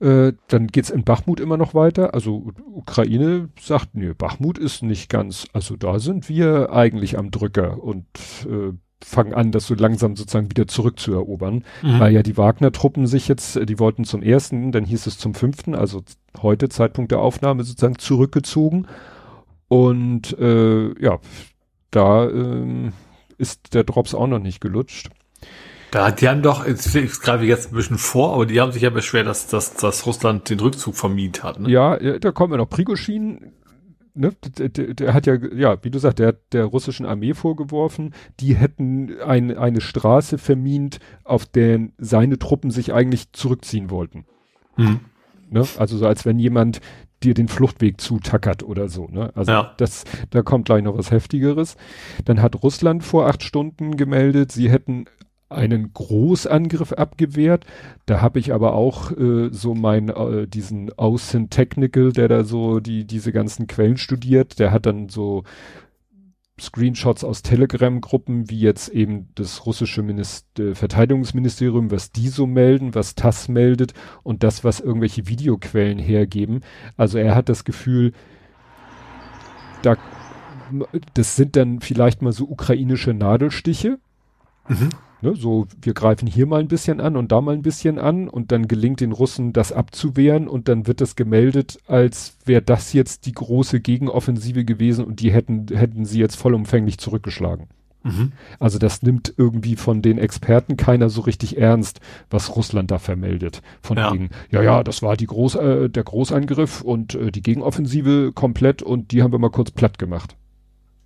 Äh, 0.00 0.32
dann 0.48 0.66
geht's 0.66 0.90
in 0.90 1.04
Bachmut 1.04 1.40
immer 1.40 1.56
noch 1.56 1.74
weiter. 1.74 2.14
Also 2.14 2.52
Ukraine 2.72 3.48
sagt, 3.60 3.94
nee, 3.94 4.12
Bachmut 4.12 4.58
ist 4.58 4.82
nicht 4.82 5.08
ganz, 5.08 5.46
also 5.52 5.76
da 5.76 5.98
sind 5.98 6.28
wir 6.28 6.72
eigentlich 6.72 7.16
am 7.16 7.30
Drücker 7.30 7.82
und 7.82 8.06
äh, 8.44 8.72
fangen 9.04 9.34
an, 9.34 9.52
das 9.52 9.66
so 9.66 9.74
langsam 9.74 10.16
sozusagen 10.16 10.50
wieder 10.50 10.66
zurückzuerobern, 10.66 11.64
mhm. 11.82 12.00
weil 12.00 12.12
ja 12.12 12.22
die 12.22 12.36
Wagner-Truppen 12.36 13.06
sich 13.06 13.28
jetzt, 13.28 13.56
äh, 13.56 13.66
die 13.66 13.78
wollten 13.78 14.04
zum 14.04 14.22
ersten, 14.22 14.72
dann 14.72 14.84
hieß 14.84 15.06
es 15.06 15.18
zum 15.18 15.34
fünften, 15.34 15.74
also 15.74 16.02
heute 16.42 16.68
Zeitpunkt 16.68 17.12
der 17.12 17.20
Aufnahme 17.20 17.62
sozusagen 17.62 17.98
zurückgezogen 17.98 18.86
und 19.68 20.36
äh, 20.38 21.00
ja, 21.00 21.18
da 21.94 22.28
ähm, 22.28 22.92
ist 23.38 23.74
der 23.74 23.84
Drops 23.84 24.14
auch 24.14 24.26
noch 24.26 24.38
nicht 24.38 24.60
gelutscht. 24.60 25.10
Ja, 25.92 26.10
die 26.10 26.28
haben 26.28 26.42
doch, 26.42 26.66
jetzt 26.66 26.92
gerade 27.22 27.44
jetzt 27.44 27.70
ein 27.70 27.76
bisschen 27.76 27.98
vor, 27.98 28.34
aber 28.34 28.46
die 28.46 28.60
haben 28.60 28.72
sich 28.72 28.82
ja 28.82 28.90
beschwert, 28.90 29.28
dass, 29.28 29.46
dass, 29.46 29.74
dass 29.74 30.06
Russland 30.06 30.50
den 30.50 30.58
Rückzug 30.58 30.96
vermied 30.96 31.44
hat. 31.44 31.60
Ne? 31.60 31.70
Ja, 31.70 31.96
da 32.18 32.32
kommen 32.32 32.52
wir 32.52 32.56
noch. 32.56 32.68
Prigoschin, 32.68 33.52
ne, 34.12 34.32
der, 34.58 34.70
der, 34.70 34.94
der, 34.94 35.14
hat 35.14 35.26
ja, 35.26 35.36
ja, 35.54 35.76
wie 35.84 35.90
du 35.90 36.00
sagst, 36.00 36.18
der 36.18 36.28
hat 36.28 36.52
der 36.52 36.64
russischen 36.64 37.06
Armee 37.06 37.32
vorgeworfen, 37.32 38.12
die 38.40 38.56
hätten 38.56 39.20
ein, 39.24 39.56
eine 39.56 39.80
Straße 39.80 40.36
vermint, 40.36 40.98
auf 41.22 41.46
der 41.46 41.88
seine 41.98 42.40
Truppen 42.40 42.72
sich 42.72 42.92
eigentlich 42.92 43.32
zurückziehen 43.32 43.88
wollten. 43.90 44.26
Mhm. 44.76 44.98
Ne? 45.48 45.64
Also 45.78 45.96
so 45.96 46.08
als 46.08 46.26
wenn 46.26 46.40
jemand 46.40 46.80
dir 47.24 47.34
den 47.34 47.48
Fluchtweg 47.48 48.00
zutackert 48.00 48.62
oder 48.62 48.88
so. 48.88 49.06
Ne? 49.06 49.30
Also 49.34 49.52
ja. 49.52 49.74
das, 49.76 50.04
da 50.30 50.42
kommt 50.42 50.66
gleich 50.66 50.82
noch 50.82 50.96
was 50.96 51.10
Heftigeres. 51.10 51.76
Dann 52.24 52.42
hat 52.42 52.62
Russland 52.62 53.04
vor 53.04 53.26
acht 53.26 53.42
Stunden 53.42 53.96
gemeldet, 53.96 54.52
sie 54.52 54.70
hätten 54.70 55.06
einen 55.48 55.92
Großangriff 55.92 56.92
abgewehrt. 56.92 57.64
Da 58.06 58.20
habe 58.20 58.38
ich 58.38 58.52
aber 58.52 58.74
auch 58.74 59.12
äh, 59.12 59.48
so 59.50 59.74
mein 59.74 60.08
äh, 60.08 60.46
diesen 60.46 60.92
Außen 60.92 61.50
Technical, 61.50 62.12
der 62.12 62.28
da 62.28 62.44
so 62.44 62.80
die 62.80 63.06
diese 63.06 63.32
ganzen 63.32 63.66
Quellen 63.66 63.96
studiert, 63.96 64.58
der 64.58 64.70
hat 64.70 64.86
dann 64.86 65.08
so 65.08 65.44
Screenshots 66.60 67.24
aus 67.24 67.42
Telegram-Gruppen, 67.42 68.48
wie 68.48 68.60
jetzt 68.60 68.88
eben 68.88 69.28
das 69.34 69.66
russische 69.66 70.02
Minister, 70.02 70.62
äh, 70.62 70.74
Verteidigungsministerium, 70.74 71.90
was 71.90 72.12
die 72.12 72.28
so 72.28 72.46
melden, 72.46 72.94
was 72.94 73.16
TASS 73.16 73.48
meldet 73.48 73.92
und 74.22 74.44
das, 74.44 74.62
was 74.62 74.78
irgendwelche 74.78 75.26
Videoquellen 75.26 75.98
hergeben. 75.98 76.60
Also 76.96 77.18
er 77.18 77.34
hat 77.34 77.48
das 77.48 77.64
Gefühl, 77.64 78.12
da, 79.82 79.96
das 81.14 81.34
sind 81.34 81.56
dann 81.56 81.80
vielleicht 81.80 82.22
mal 82.22 82.32
so 82.32 82.44
ukrainische 82.48 83.14
Nadelstiche. 83.14 83.98
Mhm. 84.68 84.90
Ne, 85.24 85.34
so, 85.34 85.66
wir 85.80 85.94
greifen 85.94 86.28
hier 86.28 86.44
mal 86.44 86.60
ein 86.60 86.68
bisschen 86.68 87.00
an 87.00 87.16
und 87.16 87.32
da 87.32 87.40
mal 87.40 87.54
ein 87.54 87.62
bisschen 87.62 87.98
an 87.98 88.28
und 88.28 88.52
dann 88.52 88.68
gelingt 88.68 89.00
den 89.00 89.12
Russen 89.12 89.54
das 89.54 89.72
abzuwehren 89.72 90.48
und 90.48 90.68
dann 90.68 90.86
wird 90.86 91.00
das 91.00 91.16
gemeldet, 91.16 91.78
als 91.86 92.36
wäre 92.44 92.60
das 92.60 92.92
jetzt 92.92 93.24
die 93.24 93.32
große 93.32 93.80
Gegenoffensive 93.80 94.66
gewesen 94.66 95.02
und 95.02 95.20
die 95.20 95.32
hätten, 95.32 95.68
hätten 95.68 96.04
sie 96.04 96.20
jetzt 96.20 96.36
vollumfänglich 96.36 96.98
zurückgeschlagen. 96.98 97.68
Mhm. 98.02 98.32
Also 98.58 98.78
das 98.78 99.00
nimmt 99.00 99.32
irgendwie 99.34 99.76
von 99.76 100.02
den 100.02 100.18
Experten 100.18 100.76
keiner 100.76 101.08
so 101.08 101.22
richtig 101.22 101.56
ernst, 101.56 102.00
was 102.28 102.54
Russland 102.54 102.90
da 102.90 102.98
vermeldet. 102.98 103.62
Von 103.80 103.96
ja. 103.96 104.12
wegen, 104.12 104.28
ja, 104.50 104.62
ja, 104.62 104.84
das 104.84 105.00
war 105.00 105.16
die 105.16 105.24
Groß, 105.24 105.54
äh, 105.54 105.88
der 105.88 106.04
Großangriff 106.04 106.82
und 106.82 107.14
äh, 107.14 107.32
die 107.32 107.42
Gegenoffensive 107.42 108.32
komplett 108.34 108.82
und 108.82 109.10
die 109.10 109.22
haben 109.22 109.32
wir 109.32 109.38
mal 109.38 109.50
kurz 109.50 109.70
platt 109.70 109.98
gemacht. 109.98 110.36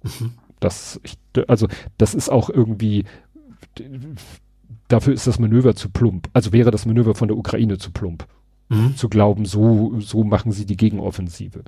Mhm. 0.03 0.33
Das, 0.59 1.01
ich, 1.05 1.17
also 1.47 1.69
das 1.99 2.15
ist 2.17 2.31
auch 2.31 2.51
irgendwie 2.51 3.05
dafür 4.89 5.15
ist 5.15 5.27
das 5.27 5.39
Manöver 5.39 5.75
zu 5.75 5.91
plump. 5.91 6.29
Also 6.33 6.53
wäre 6.53 6.71
das 6.71 6.87
Manöver 6.87 7.15
von 7.15 7.29
der 7.29 7.37
Ukraine 7.37 7.79
zu 7.79 7.91
plump. 7.91 8.27
Mhm. 8.69 8.97
Zu 8.97 9.09
glauben, 9.09 9.45
so, 9.47 9.99
so 10.01 10.25
machen 10.25 10.53
sie 10.53 10.67
die 10.67 10.77
Gegenoffensive. 10.77 11.63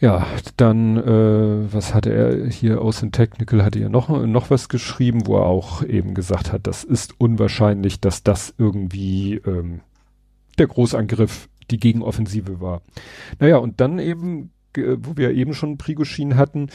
Ja, 0.00 0.26
dann, 0.56 0.96
äh, 0.96 1.72
was 1.72 1.92
hatte 1.92 2.12
er 2.12 2.48
hier 2.48 2.80
aus 2.80 3.00
dem 3.00 3.10
Technical, 3.10 3.64
hatte 3.64 3.80
er 3.80 3.88
noch, 3.88 4.08
noch 4.26 4.48
was 4.48 4.68
geschrieben, 4.68 5.26
wo 5.26 5.36
er 5.36 5.46
auch 5.46 5.82
eben 5.82 6.14
gesagt 6.14 6.52
hat, 6.52 6.66
das 6.68 6.84
ist 6.84 7.14
unwahrscheinlich, 7.18 8.00
dass 8.00 8.22
das 8.22 8.54
irgendwie 8.56 9.34
ähm, 9.44 9.80
der 10.56 10.68
Großangriff 10.68 11.48
die 11.70 11.78
Gegenoffensive 11.78 12.60
war. 12.60 12.82
Naja, 13.40 13.56
und 13.56 13.80
dann 13.80 13.98
eben, 13.98 14.50
wo 14.74 15.16
wir 15.16 15.32
eben 15.32 15.52
schon 15.52 15.78
Prigoschin 15.78 16.36
hatten, 16.36 16.68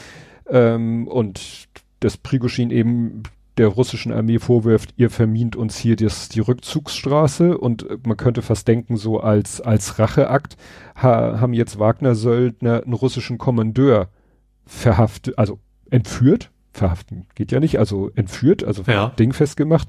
ähm, 0.46 1.08
und 1.08 1.68
dass 2.04 2.18
Prigoschin 2.18 2.70
eben 2.70 3.22
der 3.56 3.68
russischen 3.68 4.12
Armee 4.12 4.38
vorwirft, 4.38 4.94
ihr 4.96 5.10
vermint 5.10 5.56
uns 5.56 5.76
hier 5.76 5.96
das, 5.96 6.28
die 6.28 6.40
Rückzugsstraße. 6.40 7.56
Und 7.56 7.88
äh, 7.88 7.98
man 8.04 8.16
könnte 8.16 8.42
fast 8.42 8.68
denken, 8.68 8.96
so 8.96 9.20
als, 9.20 9.60
als 9.60 9.98
Racheakt 9.98 10.56
ha, 10.96 11.40
haben 11.40 11.54
jetzt 11.54 11.78
Wagner-Söldner 11.78 12.82
einen 12.82 12.92
russischen 12.92 13.38
Kommandeur 13.38 14.08
verhaftet, 14.66 15.38
also 15.38 15.60
entführt, 15.90 16.50
verhaften 16.72 17.26
geht 17.34 17.52
ja 17.52 17.60
nicht, 17.60 17.78
also 17.78 18.10
entführt, 18.14 18.64
also 18.64 18.82
ja. 18.86 19.10
dingfest 19.10 19.56
gemacht, 19.56 19.88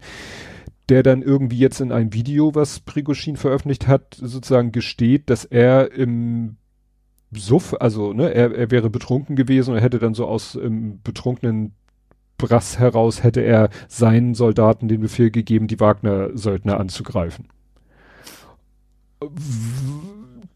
der 0.89 1.01
dann 1.01 1.21
irgendwie 1.23 1.57
jetzt 1.57 1.81
in 1.81 1.91
einem 1.91 2.13
Video, 2.13 2.53
was 2.53 2.81
Prigoschin 2.81 3.37
veröffentlicht 3.37 3.87
hat, 3.87 4.15
sozusagen 4.15 4.71
gesteht, 4.71 5.29
dass 5.29 5.43
er 5.43 5.91
im 5.91 6.57
Suff, 7.31 7.75
also 7.79 8.13
ne, 8.13 8.33
er, 8.33 8.55
er 8.55 8.69
wäre 8.69 8.89
betrunken 8.89 9.35
gewesen 9.35 9.73
und 9.73 9.81
hätte 9.81 9.99
dann 9.99 10.13
so 10.13 10.27
aus 10.27 10.55
im 10.55 11.01
betrunkenen 11.01 11.73
Brass 12.37 12.79
heraus 12.79 13.23
hätte 13.23 13.41
er 13.41 13.69
seinen 13.87 14.35
Soldaten 14.35 14.87
den 14.87 15.01
Befehl 15.01 15.31
gegeben, 15.31 15.67
die 15.67 15.79
Wagner-Söldner 15.79 16.79
anzugreifen. 16.79 17.47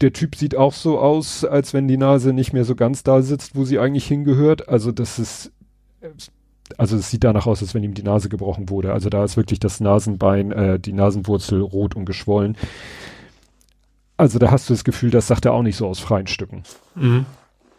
Der 0.02 0.13
Typ 0.13 0.36
sieht 0.36 0.56
auch 0.56 0.74
so 0.74 1.00
aus, 1.00 1.46
als 1.46 1.74
wenn 1.74 1.88
die 1.88 1.98
Nase 1.98 2.34
nicht 2.34 2.54
mehr 2.54 2.65
so 2.65 2.76
ganz 2.76 3.04
da 3.04 3.22
sitzt, 3.22 3.56
wo 3.56 3.65
sie 3.65 3.80
eigentlich 3.80 4.08
hingehört. 4.08 4.70
Also 4.70 4.92
das 4.92 5.20
ist, 5.20 5.52
also 6.78 6.98
es 6.98 7.10
sieht 7.10 7.24
danach 7.24 7.48
aus, 7.48 7.62
als 7.62 7.74
wenn 7.74 7.84
ihm 7.84 7.94
die 7.94 8.04
Nase 8.04 8.30
gebrochen 8.30 8.70
wurde. 8.70 8.94
Also 8.94 9.10
da 9.10 9.24
ist 9.24 9.38
wirklich 9.38 9.60
das 9.60 9.80
Nasenbein, 9.80 10.52
äh, 10.52 10.80
die 10.80 10.94
Nasenwurzel 10.94 11.62
rot 11.62 11.96
und 11.96 12.06
geschwollen. 12.06 12.58
Also 14.18 14.38
da 14.38 14.52
hast 14.52 14.70
du 14.70 14.74
das 14.74 14.84
Gefühl, 14.84 15.12
das 15.12 15.28
sagt 15.28 15.46
er 15.46 15.54
auch 15.54 15.63
nicht 15.63 15.78
so 15.78 15.88
aus 15.88 16.00
freien 16.00 16.28
Stücken. 16.28 16.63
Mhm. 16.96 17.26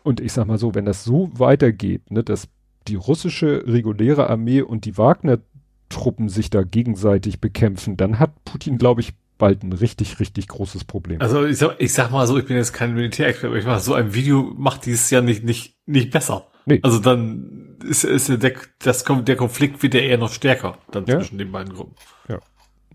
Und 0.03 0.21
ich 0.21 0.33
sag 0.33 0.47
mal 0.47 0.59
so, 0.59 0.75
wenn 0.75 0.87
das 0.87 1.05
so 1.05 1.31
weitergeht, 1.35 2.11
ne, 2.11 2.25
dass 2.25 2.49
die 2.91 2.97
russische 2.97 3.65
reguläre 3.67 4.29
Armee 4.29 4.63
und 4.63 4.85
die 4.85 4.99
Wagner-Truppen 4.99 6.29
sich 6.29 6.51
da 6.51 6.63
gegenseitig 6.63 7.41
bekämpfen, 7.41 7.97
dann 7.97 8.19
hat 8.19 8.45
Putin, 8.45 8.79
glaube 8.79 9.01
ich, 9.01 9.13
bald 9.39 9.63
ein 9.63 9.73
richtig, 9.73 10.21
richtig 10.21 10.49
großes 10.49 10.85
Problem. 10.85 11.21
Also 11.21 11.47
ich 11.47 11.59
sag, 11.59 11.77
ich 11.79 11.93
sag 11.93 12.11
mal 12.11 12.27
so, 12.27 12.37
ich 12.37 12.47
bin 12.47 12.57
jetzt 12.57 12.73
kein 12.73 12.95
Militärexperte, 12.95 13.49
aber 13.49 13.59
ich 13.59 13.65
mach, 13.65 13.81
so 13.81 13.95
ein 13.95 14.13
Video 14.13 14.55
macht 14.57 14.87
dieses 14.87 15.09
ja 15.11 15.21
nicht, 15.21 15.45
nicht, 15.45 15.77
nicht 15.87 16.11
besser. 16.11 16.49
Nee. 16.67 16.81
Also 16.83 16.99
dann 16.99 17.77
ist, 17.89 18.05
ist 18.05 18.29
der, 18.29 18.53
das, 18.81 19.05
der 19.05 19.37
Konflikt 19.37 19.83
wird 19.83 19.95
ja 19.95 20.01
eher 20.01 20.19
noch 20.19 20.33
stärker 20.33 20.79
dann 20.91 21.07
ja. 21.07 21.19
zwischen 21.19 21.39
den 21.39 21.51
beiden 21.51 21.73
Gruppen. 21.73 21.95
Ja. 22.29 22.39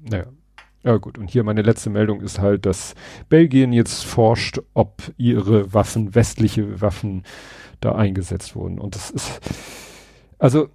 Naja. 0.10 0.26
Ja 0.84 0.98
gut, 0.98 1.18
und 1.18 1.32
hier 1.32 1.44
meine 1.44 1.64
letzte 1.64 1.90
Meldung 1.90 2.22
ist 2.22 2.38
halt, 2.38 2.68
dass 2.68 2.94
Belgien 3.28 3.74
jetzt 3.74 4.06
forscht, 4.06 4.60
ob 4.76 5.02
ihre 5.18 5.74
Waffen, 5.74 6.14
westliche 6.14 6.80
Waffen 6.80 7.24
da 7.86 7.94
eingesetzt 7.94 8.56
wurden. 8.56 8.80
Und 8.80 8.96
das 8.96 9.12
ist, 9.12 9.40
also, 10.38 10.70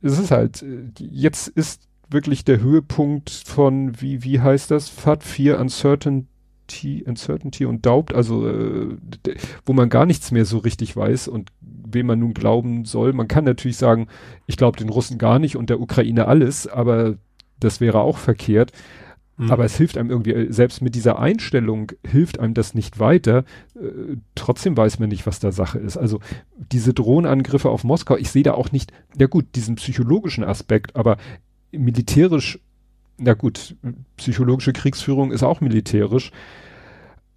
es 0.00 0.18
ist 0.18 0.30
halt, 0.30 0.64
jetzt 0.98 1.48
ist 1.48 1.88
wirklich 2.10 2.44
der 2.44 2.60
Höhepunkt 2.60 3.30
von, 3.30 4.00
wie, 4.00 4.22
wie 4.22 4.40
heißt 4.40 4.70
das? 4.70 4.88
FAT 4.88 5.24
4 5.24 5.58
Uncertainty, 5.58 7.04
Uncertainty 7.06 7.64
und 7.64 7.84
Doubt, 7.84 8.14
also, 8.14 8.48
äh, 8.48 8.96
wo 9.66 9.72
man 9.72 9.88
gar 9.88 10.06
nichts 10.06 10.30
mehr 10.30 10.44
so 10.44 10.58
richtig 10.58 10.96
weiß 10.96 11.28
und 11.28 11.50
wem 11.60 12.06
man 12.06 12.18
nun 12.18 12.34
glauben 12.34 12.84
soll. 12.84 13.12
Man 13.12 13.28
kann 13.28 13.44
natürlich 13.44 13.76
sagen, 13.76 14.08
ich 14.46 14.56
glaube 14.56 14.78
den 14.78 14.88
Russen 14.88 15.18
gar 15.18 15.38
nicht 15.38 15.56
und 15.56 15.70
der 15.70 15.80
Ukraine 15.80 16.26
alles, 16.28 16.66
aber 16.66 17.16
das 17.60 17.80
wäre 17.80 18.00
auch 18.00 18.18
verkehrt. 18.18 18.72
Mhm. 19.38 19.52
Aber 19.52 19.64
es 19.64 19.76
hilft 19.76 19.96
einem 19.96 20.10
irgendwie, 20.10 20.32
äh, 20.32 20.52
selbst 20.52 20.82
mit 20.82 20.94
dieser 20.94 21.18
Einstellung 21.18 21.92
hilft 22.04 22.40
einem 22.40 22.54
das 22.54 22.74
nicht 22.74 22.98
weiter. 22.98 23.44
Äh, 23.76 24.16
trotzdem 24.34 24.76
weiß 24.76 24.98
man 24.98 25.08
nicht, 25.08 25.26
was 25.26 25.38
da 25.38 25.52
Sache 25.52 25.78
ist. 25.78 25.96
Also 25.96 26.20
diese 26.72 26.92
Drohnenangriffe 26.92 27.70
auf 27.70 27.84
Moskau, 27.84 28.16
ich 28.16 28.30
sehe 28.30 28.42
da 28.42 28.52
auch 28.52 28.72
nicht, 28.72 28.92
ja 29.16 29.28
gut, 29.28 29.46
diesen 29.54 29.76
psychologischen 29.76 30.44
Aspekt, 30.44 30.96
aber 30.96 31.16
militärisch, 31.70 32.58
na 33.16 33.34
gut, 33.34 33.76
psychologische 34.16 34.72
Kriegsführung 34.72 35.30
ist 35.30 35.44
auch 35.44 35.60
militärisch 35.60 36.32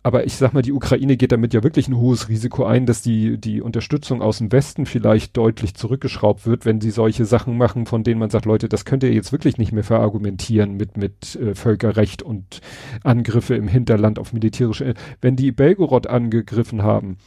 aber 0.03 0.25
ich 0.25 0.35
sag 0.35 0.53
mal, 0.53 0.63
die 0.63 0.73
Ukraine 0.73 1.15
geht 1.15 1.31
damit 1.31 1.53
ja 1.53 1.63
wirklich 1.63 1.87
ein 1.87 1.95
hohes 1.95 2.27
Risiko 2.27 2.65
ein, 2.65 2.87
dass 2.87 3.03
die, 3.03 3.37
die 3.37 3.61
Unterstützung 3.61 4.21
aus 4.21 4.39
dem 4.39 4.51
Westen 4.51 4.87
vielleicht 4.87 5.37
deutlich 5.37 5.75
zurückgeschraubt 5.75 6.47
wird, 6.47 6.65
wenn 6.65 6.81
sie 6.81 6.89
solche 6.89 7.25
Sachen 7.25 7.55
machen, 7.55 7.85
von 7.85 8.03
denen 8.03 8.19
man 8.19 8.31
sagt, 8.31 8.45
Leute, 8.45 8.67
das 8.67 8.85
könnt 8.85 9.03
ihr 9.03 9.13
jetzt 9.13 9.31
wirklich 9.31 9.57
nicht 9.57 9.71
mehr 9.71 9.83
verargumentieren 9.83 10.75
mit, 10.75 10.97
mit 10.97 11.35
äh, 11.35 11.53
Völkerrecht 11.53 12.23
und 12.23 12.61
Angriffe 13.03 13.55
im 13.55 13.67
Hinterland 13.67 14.17
auf 14.17 14.33
militärische. 14.33 14.95
Wenn 15.21 15.35
die 15.35 15.51
Belgorod 15.51 16.07
angegriffen 16.07 16.81
haben 16.81 17.17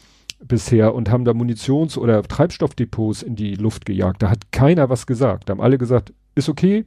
bisher 0.42 0.94
und 0.94 1.10
haben 1.10 1.24
da 1.24 1.32
Munitions- 1.32 1.96
oder 1.96 2.22
Treibstoffdepots 2.24 3.22
in 3.22 3.36
die 3.36 3.54
Luft 3.54 3.86
gejagt, 3.86 4.22
da 4.22 4.30
hat 4.30 4.50
keiner 4.50 4.90
was 4.90 5.06
gesagt. 5.06 5.48
Da 5.48 5.52
haben 5.52 5.60
alle 5.60 5.78
gesagt, 5.78 6.12
ist 6.34 6.48
okay, 6.48 6.86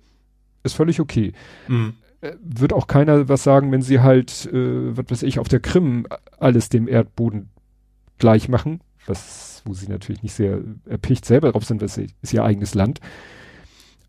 ist 0.63 0.75
völlig 0.75 0.99
okay. 0.99 1.31
Mhm 1.69 1.93
äh, 1.93 2.06
wird 2.21 2.73
auch 2.73 2.87
keiner 2.87 3.29
was 3.29 3.43
sagen, 3.43 3.71
wenn 3.71 3.81
sie 3.81 3.99
halt, 3.99 4.47
äh, 4.51 4.97
was 4.97 5.05
weiß 5.09 5.23
ich, 5.23 5.39
auf 5.39 5.47
der 5.47 5.59
Krim 5.59 6.07
alles 6.39 6.69
dem 6.69 6.87
Erdboden 6.87 7.49
gleich 8.17 8.49
machen, 8.49 8.81
was, 9.05 9.61
wo 9.65 9.73
sie 9.73 9.87
natürlich 9.87 10.23
nicht 10.23 10.33
sehr 10.33 10.61
erpicht 10.85 11.25
selber 11.25 11.51
drauf 11.51 11.65
sind, 11.65 11.81
das 11.81 11.97
ist 11.97 12.33
ihr 12.33 12.43
eigenes 12.43 12.73
Land. 12.73 12.99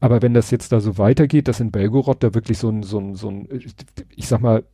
Aber 0.01 0.23
wenn 0.23 0.33
das 0.33 0.51
jetzt 0.51 0.73
da 0.73 0.81
so 0.81 0.97
weitergeht, 0.97 1.49
dass 1.49 1.61
in 1.61 1.71
Belgorod 1.71 2.23
da 2.23 2.35
wirklich 2.35 2.59
so 2.59 2.71
ein, 2.71 2.83
so 2.83 2.99
ein, 2.99 3.15
so 3.15 3.31
ein, 3.31 3.49
ich 4.15 4.29
sag 4.29 4.41
mal, 4.41 4.65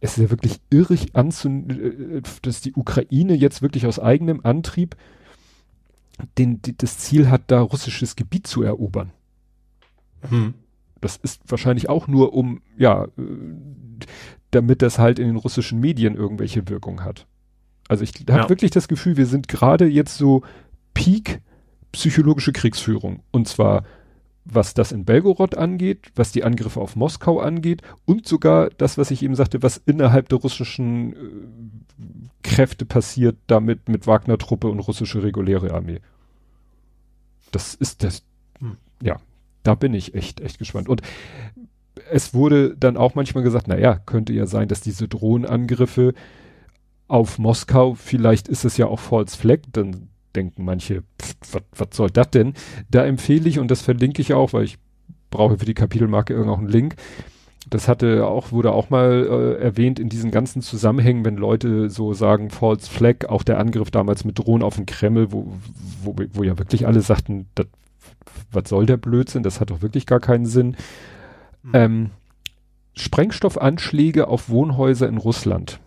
es 0.00 0.12
ist 0.12 0.22
ja 0.22 0.30
wirklich 0.30 0.60
irrig 0.70 1.16
anzunehmen, 1.16 2.18
äh, 2.18 2.22
dass 2.42 2.60
die 2.60 2.72
Ukraine 2.74 3.34
jetzt 3.34 3.60
wirklich 3.60 3.86
aus 3.86 3.98
eigenem 3.98 4.40
Antrieb 4.44 4.96
den, 6.38 6.60
das 6.78 6.98
Ziel 6.98 7.28
hat, 7.28 7.42
da 7.48 7.60
russisches 7.60 8.16
Gebiet 8.16 8.46
zu 8.46 8.62
erobern. 8.62 9.12
Hm. 10.28 10.54
Das 11.00 11.16
ist 11.16 11.42
wahrscheinlich 11.46 11.88
auch 11.88 12.08
nur 12.08 12.34
um, 12.34 12.62
ja, 12.76 13.04
äh, 13.04 13.08
damit 14.50 14.82
das 14.82 14.98
halt 14.98 15.18
in 15.18 15.26
den 15.26 15.36
russischen 15.36 15.80
Medien 15.80 16.14
irgendwelche 16.14 16.68
Wirkung 16.68 17.04
hat. 17.04 17.26
Also 17.88 18.04
ich 18.04 18.12
habe 18.28 18.42
ja. 18.42 18.48
wirklich 18.48 18.70
das 18.70 18.88
Gefühl, 18.88 19.16
wir 19.16 19.26
sind 19.26 19.48
gerade 19.48 19.86
jetzt 19.86 20.16
so 20.16 20.42
Peak 20.94 21.40
psychologische 21.92 22.52
Kriegsführung. 22.52 23.22
Und 23.30 23.48
zwar 23.48 23.82
was 24.50 24.74
das 24.74 24.92
in 24.92 25.04
Belgorod 25.04 25.56
angeht, 25.56 26.10
was 26.14 26.32
die 26.32 26.44
Angriffe 26.44 26.80
auf 26.80 26.96
Moskau 26.96 27.40
angeht 27.40 27.82
und 28.04 28.26
sogar 28.26 28.70
das, 28.70 28.96
was 28.96 29.10
ich 29.10 29.22
eben 29.22 29.34
sagte, 29.34 29.62
was 29.62 29.76
innerhalb 29.84 30.28
der 30.28 30.38
russischen 30.38 31.12
äh, 31.12 31.16
Kräfte 32.42 32.86
passiert, 32.86 33.36
damit 33.46 33.88
mit 33.88 34.06
Wagner-Truppe 34.06 34.68
und 34.68 34.80
russische 34.80 35.22
reguläre 35.22 35.74
Armee. 35.74 36.00
Das 37.50 37.74
ist 37.74 38.02
das, 38.02 38.24
hm. 38.58 38.76
ja, 39.02 39.18
da 39.68 39.74
bin 39.74 39.92
ich 39.92 40.14
echt, 40.14 40.40
echt 40.40 40.58
gespannt. 40.58 40.88
Und 40.88 41.02
es 42.10 42.32
wurde 42.32 42.74
dann 42.74 42.96
auch 42.96 43.14
manchmal 43.14 43.44
gesagt, 43.44 43.68
naja, 43.68 44.00
könnte 44.06 44.32
ja 44.32 44.46
sein, 44.46 44.66
dass 44.66 44.80
diese 44.80 45.08
Drohnenangriffe 45.08 46.14
auf 47.06 47.38
Moskau, 47.38 47.92
vielleicht 47.92 48.48
ist 48.48 48.64
es 48.64 48.78
ja 48.78 48.86
auch 48.86 48.98
False 48.98 49.36
Flag, 49.36 49.58
dann 49.72 50.08
denken 50.34 50.64
manche, 50.64 51.02
was 51.50 51.88
soll 51.92 52.08
das 52.08 52.30
denn? 52.30 52.54
Da 52.90 53.04
empfehle 53.04 53.46
ich, 53.46 53.58
und 53.58 53.70
das 53.70 53.82
verlinke 53.82 54.22
ich 54.22 54.32
auch, 54.32 54.54
weil 54.54 54.64
ich 54.64 54.78
brauche 55.28 55.58
für 55.58 55.66
die 55.66 55.74
Kapitelmarke 55.74 56.32
irgendeinen 56.32 56.68
Link. 56.68 56.96
Das 57.68 57.88
hatte 57.88 58.26
auch, 58.26 58.50
wurde 58.50 58.72
auch 58.72 58.88
mal 58.88 59.26
äh, 59.58 59.62
erwähnt 59.62 59.98
in 59.98 60.08
diesen 60.08 60.30
ganzen 60.30 60.62
Zusammenhängen, 60.62 61.26
wenn 61.26 61.36
Leute 61.36 61.90
so 61.90 62.14
sagen, 62.14 62.48
False 62.48 62.90
Flag, 62.90 63.26
auch 63.28 63.42
der 63.42 63.58
Angriff 63.58 63.90
damals 63.90 64.24
mit 64.24 64.38
Drohnen 64.38 64.62
auf 64.62 64.76
den 64.76 64.86
Kreml, 64.86 65.30
wo, 65.30 65.52
wo, 66.02 66.16
wo 66.32 66.42
ja 66.42 66.56
wirklich 66.56 66.86
alle 66.86 67.02
sagten, 67.02 67.48
das, 67.54 67.66
was 68.52 68.68
soll 68.68 68.86
der 68.86 68.96
Blödsinn, 68.96 69.42
das 69.42 69.60
hat 69.60 69.70
doch 69.70 69.82
wirklich 69.82 70.06
gar 70.06 70.20
keinen 70.20 70.46
Sinn. 70.46 70.76
Mhm. 71.62 71.70
Ähm, 71.74 72.10
Sprengstoffanschläge 72.94 74.28
auf 74.28 74.48
Wohnhäuser 74.48 75.08
in 75.08 75.18
Russland. 75.18 75.80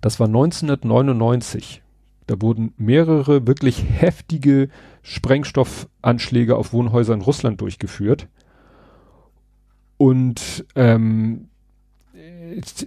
Das 0.00 0.20
war 0.20 0.26
1999. 0.28 1.82
Da 2.26 2.40
wurden 2.40 2.72
mehrere 2.76 3.46
wirklich 3.46 3.84
heftige 3.88 4.68
Sprengstoffanschläge 5.02 6.56
auf 6.56 6.72
Wohnhäuser 6.72 7.14
in 7.14 7.20
Russland 7.20 7.60
durchgeführt. 7.60 8.28
Und 9.96 10.66
ähm, 10.74 11.48
es, 12.58 12.86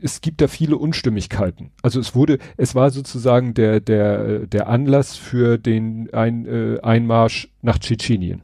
es 0.00 0.20
gibt 0.20 0.40
da 0.40 0.48
viele 0.48 0.76
Unstimmigkeiten. 0.76 1.70
Also 1.82 2.00
es 2.00 2.14
wurde, 2.14 2.38
es 2.56 2.74
war 2.74 2.90
sozusagen 2.90 3.54
der 3.54 3.80
der 3.80 4.46
der 4.46 4.68
Anlass 4.68 5.16
für 5.16 5.58
den 5.58 6.12
ein, 6.12 6.46
äh, 6.46 6.80
Einmarsch 6.82 7.48
nach 7.62 7.78
Tschetschenien. 7.78 8.42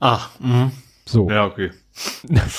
Ach, 0.00 0.38
mh. 0.40 0.72
so. 1.06 1.30
Ja, 1.30 1.46
okay. 1.46 1.70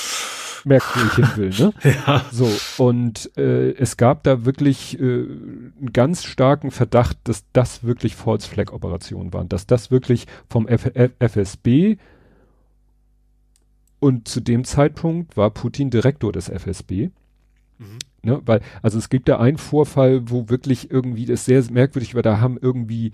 merkt, 0.66 0.86
wo 0.96 1.06
ich 1.06 1.14
hin 1.14 1.28
will, 1.36 1.50
ne? 1.50 1.72
ja. 2.06 2.24
So, 2.32 2.50
und 2.82 3.30
äh, 3.36 3.70
es 3.70 3.96
gab 3.96 4.24
da 4.24 4.44
wirklich 4.44 4.98
äh, 4.98 5.02
einen 5.02 5.92
ganz 5.92 6.24
starken 6.24 6.70
Verdacht, 6.70 7.16
dass 7.24 7.44
das 7.52 7.84
wirklich 7.84 8.16
False 8.16 8.48
Flag 8.48 8.72
Operationen 8.72 9.32
waren, 9.32 9.48
dass 9.48 9.66
das 9.66 9.90
wirklich 9.90 10.26
vom 10.48 10.66
F 10.66 10.90
F 10.94 11.12
FSB 11.20 11.96
und 14.00 14.28
zu 14.28 14.40
dem 14.40 14.64
Zeitpunkt 14.64 15.36
war 15.36 15.50
Putin 15.50 15.90
Direktor 15.90 16.32
des 16.32 16.48
FSB. 16.48 17.10
Mhm. 17.78 17.98
Ne, 18.22 18.42
weil, 18.44 18.60
also 18.82 18.98
es 18.98 19.08
gibt 19.08 19.28
da 19.28 19.38
einen 19.38 19.58
Vorfall, 19.58 20.30
wo 20.30 20.48
wirklich 20.48 20.90
irgendwie 20.90 21.26
das 21.26 21.44
sehr 21.44 21.62
merkwürdig 21.70 22.14
war, 22.14 22.22
da 22.22 22.40
haben 22.40 22.58
irgendwie, 22.60 23.12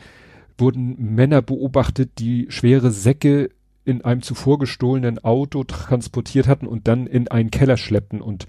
wurden 0.56 1.14
Männer 1.14 1.42
beobachtet, 1.42 2.12
die 2.18 2.46
schwere 2.48 2.90
Säcke 2.90 3.50
in 3.84 4.02
einem 4.04 4.22
zuvor 4.22 4.58
gestohlenen 4.58 5.22
Auto 5.22 5.64
transportiert 5.64 6.46
hatten 6.46 6.66
und 6.66 6.88
dann 6.88 7.06
in 7.06 7.28
einen 7.28 7.50
Keller 7.50 7.76
schleppten 7.76 8.22
und 8.22 8.46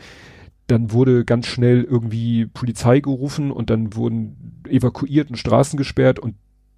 dann 0.67 0.91
wurde 0.91 1.25
ganz 1.25 1.47
schnell 1.47 1.83
irgendwie 1.83 2.45
Polizei 2.45 2.99
gerufen 2.99 3.51
und 3.51 3.69
dann 3.69 3.95
wurden 3.95 4.61
evakuiert 4.69 5.29
und 5.29 5.35
Straßen 5.35 5.75
gesperrt 5.77 6.19
und 6.19 6.35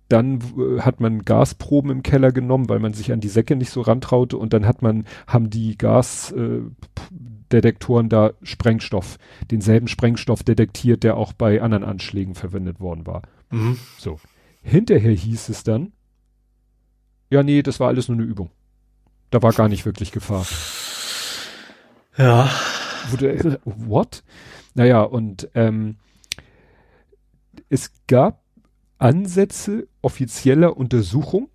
dann 0.10 0.40
äh, 0.58 0.82
hat 0.82 1.00
man 1.00 1.24
Gasproben 1.24 1.92
im 1.92 2.04
Keller 2.04 2.32
genommen, 2.32 2.70
weil 2.70 2.80
man 2.80 2.94
sich 2.94 3.12
an 3.12 3.20
die 3.20 3.28
Säcke 3.28 3.56
nicht 3.56 3.70
so 3.70 3.82
rantraute 3.82 4.38
und 4.38 4.54
dann 4.54 4.66
hat 4.66 4.82
man, 4.82 5.06
haben 5.28 5.50
die 5.50 5.78
Gasdetektoren 5.78 6.72
äh, 6.72 7.35
da 7.50 8.32
Sprengstoff, 8.42 9.18
denselben 9.52 9.88
Sprengstoff 9.88 10.44
detektiert, 10.44 11.04
der 11.04 11.18
auch 11.18 11.34
bei 11.34 11.62
anderen 11.62 11.84
Anschlägen 11.84 12.36
verwendet 12.36 12.80
worden 12.80 13.06
war. 13.06 13.22
Mhm. 13.52 13.78
So. 13.98 14.20
Hinterher 14.62 15.14
hieß 15.14 15.50
es 15.50 15.64
dann, 15.64 15.94
ja, 17.30 17.44
nee, 17.44 17.62
das 17.62 17.80
war 17.80 17.88
alles 17.88 18.08
nur 18.08 18.18
eine 18.18 18.26
Übung. 18.26 18.50
Da 19.30 19.42
war 19.42 19.52
gar 19.52 19.68
nicht 19.68 19.86
wirklich 19.86 20.12
Gefahr. 20.12 20.46
Ja. 22.18 22.50
What? 23.66 24.24
Naja, 24.74 25.02
und 25.02 25.50
ähm, 25.54 25.98
es 27.70 27.92
gab 28.08 28.44
Ansätze 28.98 29.88
offizieller 30.02 30.78
Untersuchung, 30.78 31.50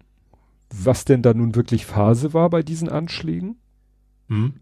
was 0.71 1.05
denn 1.05 1.23
da 1.23 1.35
nun 1.35 1.55
wirklich 1.55 1.87
Phase 1.87 2.35
war 2.35 2.51
bei 2.51 2.63
diesen 2.63 2.89
Anschlägen. 2.89 3.57
Hm. 4.29 4.55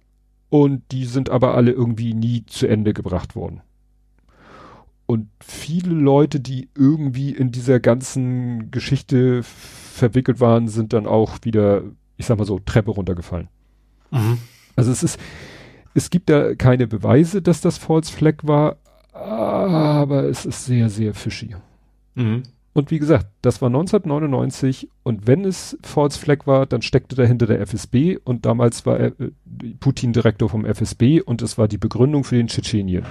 Und 0.51 0.83
die 0.93 1.05
sind 1.05 1.31
aber 1.31 1.55
alle 1.55 1.73
irgendwie 1.73 2.15
nie 2.15 2.45
zu 2.47 2.67
Ende 2.67 2.95
gebracht 2.95 3.37
worden. 3.37 3.61
Und 5.07 5.29
viele 5.41 5.95
Leute, 5.95 6.39
die 6.39 6.69
irgendwie 6.75 7.31
in 7.31 7.51
dieser 7.51 7.81
ganzen 7.81 8.71
Geschichte 8.71 9.43
verwickelt 9.43 10.41
waren, 10.41 10.69
sind 10.69 10.93
dann 10.93 11.07
auch 11.07 11.39
wieder, 11.43 11.83
ich 12.17 12.27
sag 12.27 12.39
mal 12.39 12.45
so, 12.45 12.59
Treppe 12.59 12.91
runtergefallen. 12.91 13.49
Mhm. 14.11 14.39
Also 14.77 14.93
es 14.93 15.03
ist, 15.03 15.19
es 15.95 16.11
gibt 16.11 16.29
da 16.29 16.55
keine 16.55 16.87
Beweise, 16.87 17.41
dass 17.43 17.61
das 17.61 17.79
False 17.79 18.13
Flag 18.13 18.37
war, 18.43 18.77
aber 19.13 20.25
es 20.25 20.45
ist 20.45 20.67
sehr, 20.67 20.91
sehr 20.91 21.15
fishy. 21.15 21.57
Mhm. 22.15 22.43
Und 22.79 22.93
wie 22.93 23.01
gesagt, 23.01 23.27
das 23.43 23.61
war 23.61 23.67
1999 23.67 24.89
und 25.03 25.27
wenn 25.27 25.45
es 25.45 25.77
False 25.83 26.17
Flag 26.17 26.47
war, 26.47 26.65
dann 26.65 26.81
steckte 26.81 27.17
dahinter 27.17 27.47
der 27.47 27.61
FSB 27.61 28.19
und 28.23 28.47
damals 28.47 28.87
war 28.87 29.01
er, 29.01 29.21
äh, 29.21 29.33
Putin 29.81 30.13
Direktor 30.13 30.49
vom 30.49 30.65
FSB 30.65 31.21
und 31.21 31.43
es 31.43 31.59
war 31.59 31.67
die 31.67 31.77
Begründung 31.77 32.23
für 32.23 32.37
den 32.37 32.47
Tschetschenien. 32.47 33.05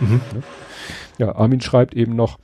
Mhm. 0.00 0.20
Ja, 1.18 1.36
Armin 1.36 1.60
schreibt 1.60 1.94
eben 1.94 2.16
noch, 2.16 2.38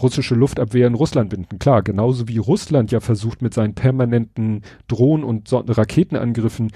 russische 0.00 0.34
Luftabwehr 0.34 0.86
in 0.86 0.94
Russland 0.94 1.28
binden. 1.28 1.58
Klar, 1.58 1.82
genauso 1.82 2.28
wie 2.28 2.38
Russland 2.38 2.90
ja 2.90 3.00
versucht 3.00 3.42
mit 3.42 3.52
seinen 3.52 3.74
permanenten 3.74 4.62
Drohnen- 4.88 5.22
und 5.22 5.52
Raketenangriffen 5.52 6.72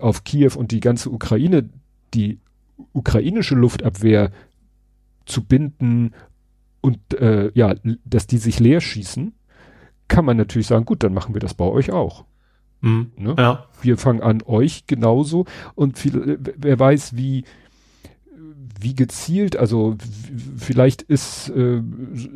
auf 0.00 0.24
Kiew 0.24 0.52
und 0.56 0.72
die 0.72 0.80
ganze 0.80 1.10
Ukraine, 1.10 1.68
die 2.14 2.40
ukrainische 2.94 3.54
Luftabwehr 3.54 4.30
zu 5.26 5.44
binden 5.44 6.14
und 6.82 6.98
äh, 7.14 7.50
ja, 7.54 7.74
dass 8.04 8.26
die 8.26 8.38
sich 8.38 8.60
leer 8.60 8.82
schießen, 8.82 9.32
kann 10.08 10.24
man 10.26 10.36
natürlich 10.36 10.66
sagen, 10.66 10.84
gut, 10.84 11.02
dann 11.02 11.14
machen 11.14 11.34
wir 11.34 11.40
das 11.40 11.54
bei 11.54 11.64
euch 11.64 11.90
auch. 11.90 12.26
Mhm. 12.82 13.12
Ne? 13.16 13.34
Ja. 13.38 13.66
Wir 13.80 13.96
fangen 13.96 14.20
an 14.20 14.42
euch 14.44 14.86
genauso 14.86 15.46
und 15.74 15.98
viel, 15.98 16.38
wer 16.40 16.78
weiß, 16.78 17.16
wie 17.16 17.44
wie 18.82 18.94
gezielt, 18.94 19.56
also 19.56 19.96
vielleicht 20.56 21.02
ist, 21.02 21.50
äh, 21.50 21.80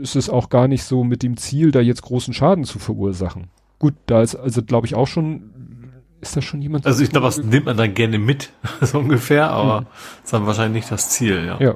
ist 0.01 0.17
es 0.17 0.31
auch 0.31 0.49
gar 0.49 0.69
nicht 0.69 0.85
so 0.85 1.03
mit 1.03 1.23
dem 1.23 1.37
Ziel, 1.37 1.73
da 1.73 1.81
jetzt 1.81 2.03
großen 2.03 2.33
Schaden 2.33 2.65
zu 2.65 2.79
verursachen. 2.79 3.49
Gut, 3.79 3.95
da 4.07 4.23
ist 4.23 4.37
also, 4.37 4.63
glaube 4.63 4.87
ich, 4.87 4.95
auch 4.95 5.09
schon, 5.09 5.51
ist 6.21 6.37
da 6.37 6.43
schon 6.43 6.63
jemand? 6.63 6.87
Also 6.87 7.03
ich 7.03 7.11
glaube, 7.11 7.27
das 7.27 7.39
nimmt 7.39 7.67
man 7.67 7.77
dann 7.77 7.95
gerne 7.95 8.19
mit, 8.19 8.51
so 8.81 8.99
ungefähr, 9.01 9.51
aber 9.51 9.81
hm. 9.81 9.87
ist 10.25 10.33
dann 10.33 10.47
wahrscheinlich 10.47 10.85
nicht 10.85 10.93
das 10.93 11.11
Ziel, 11.11 11.45
ja. 11.45 11.59
Ja. 11.61 11.75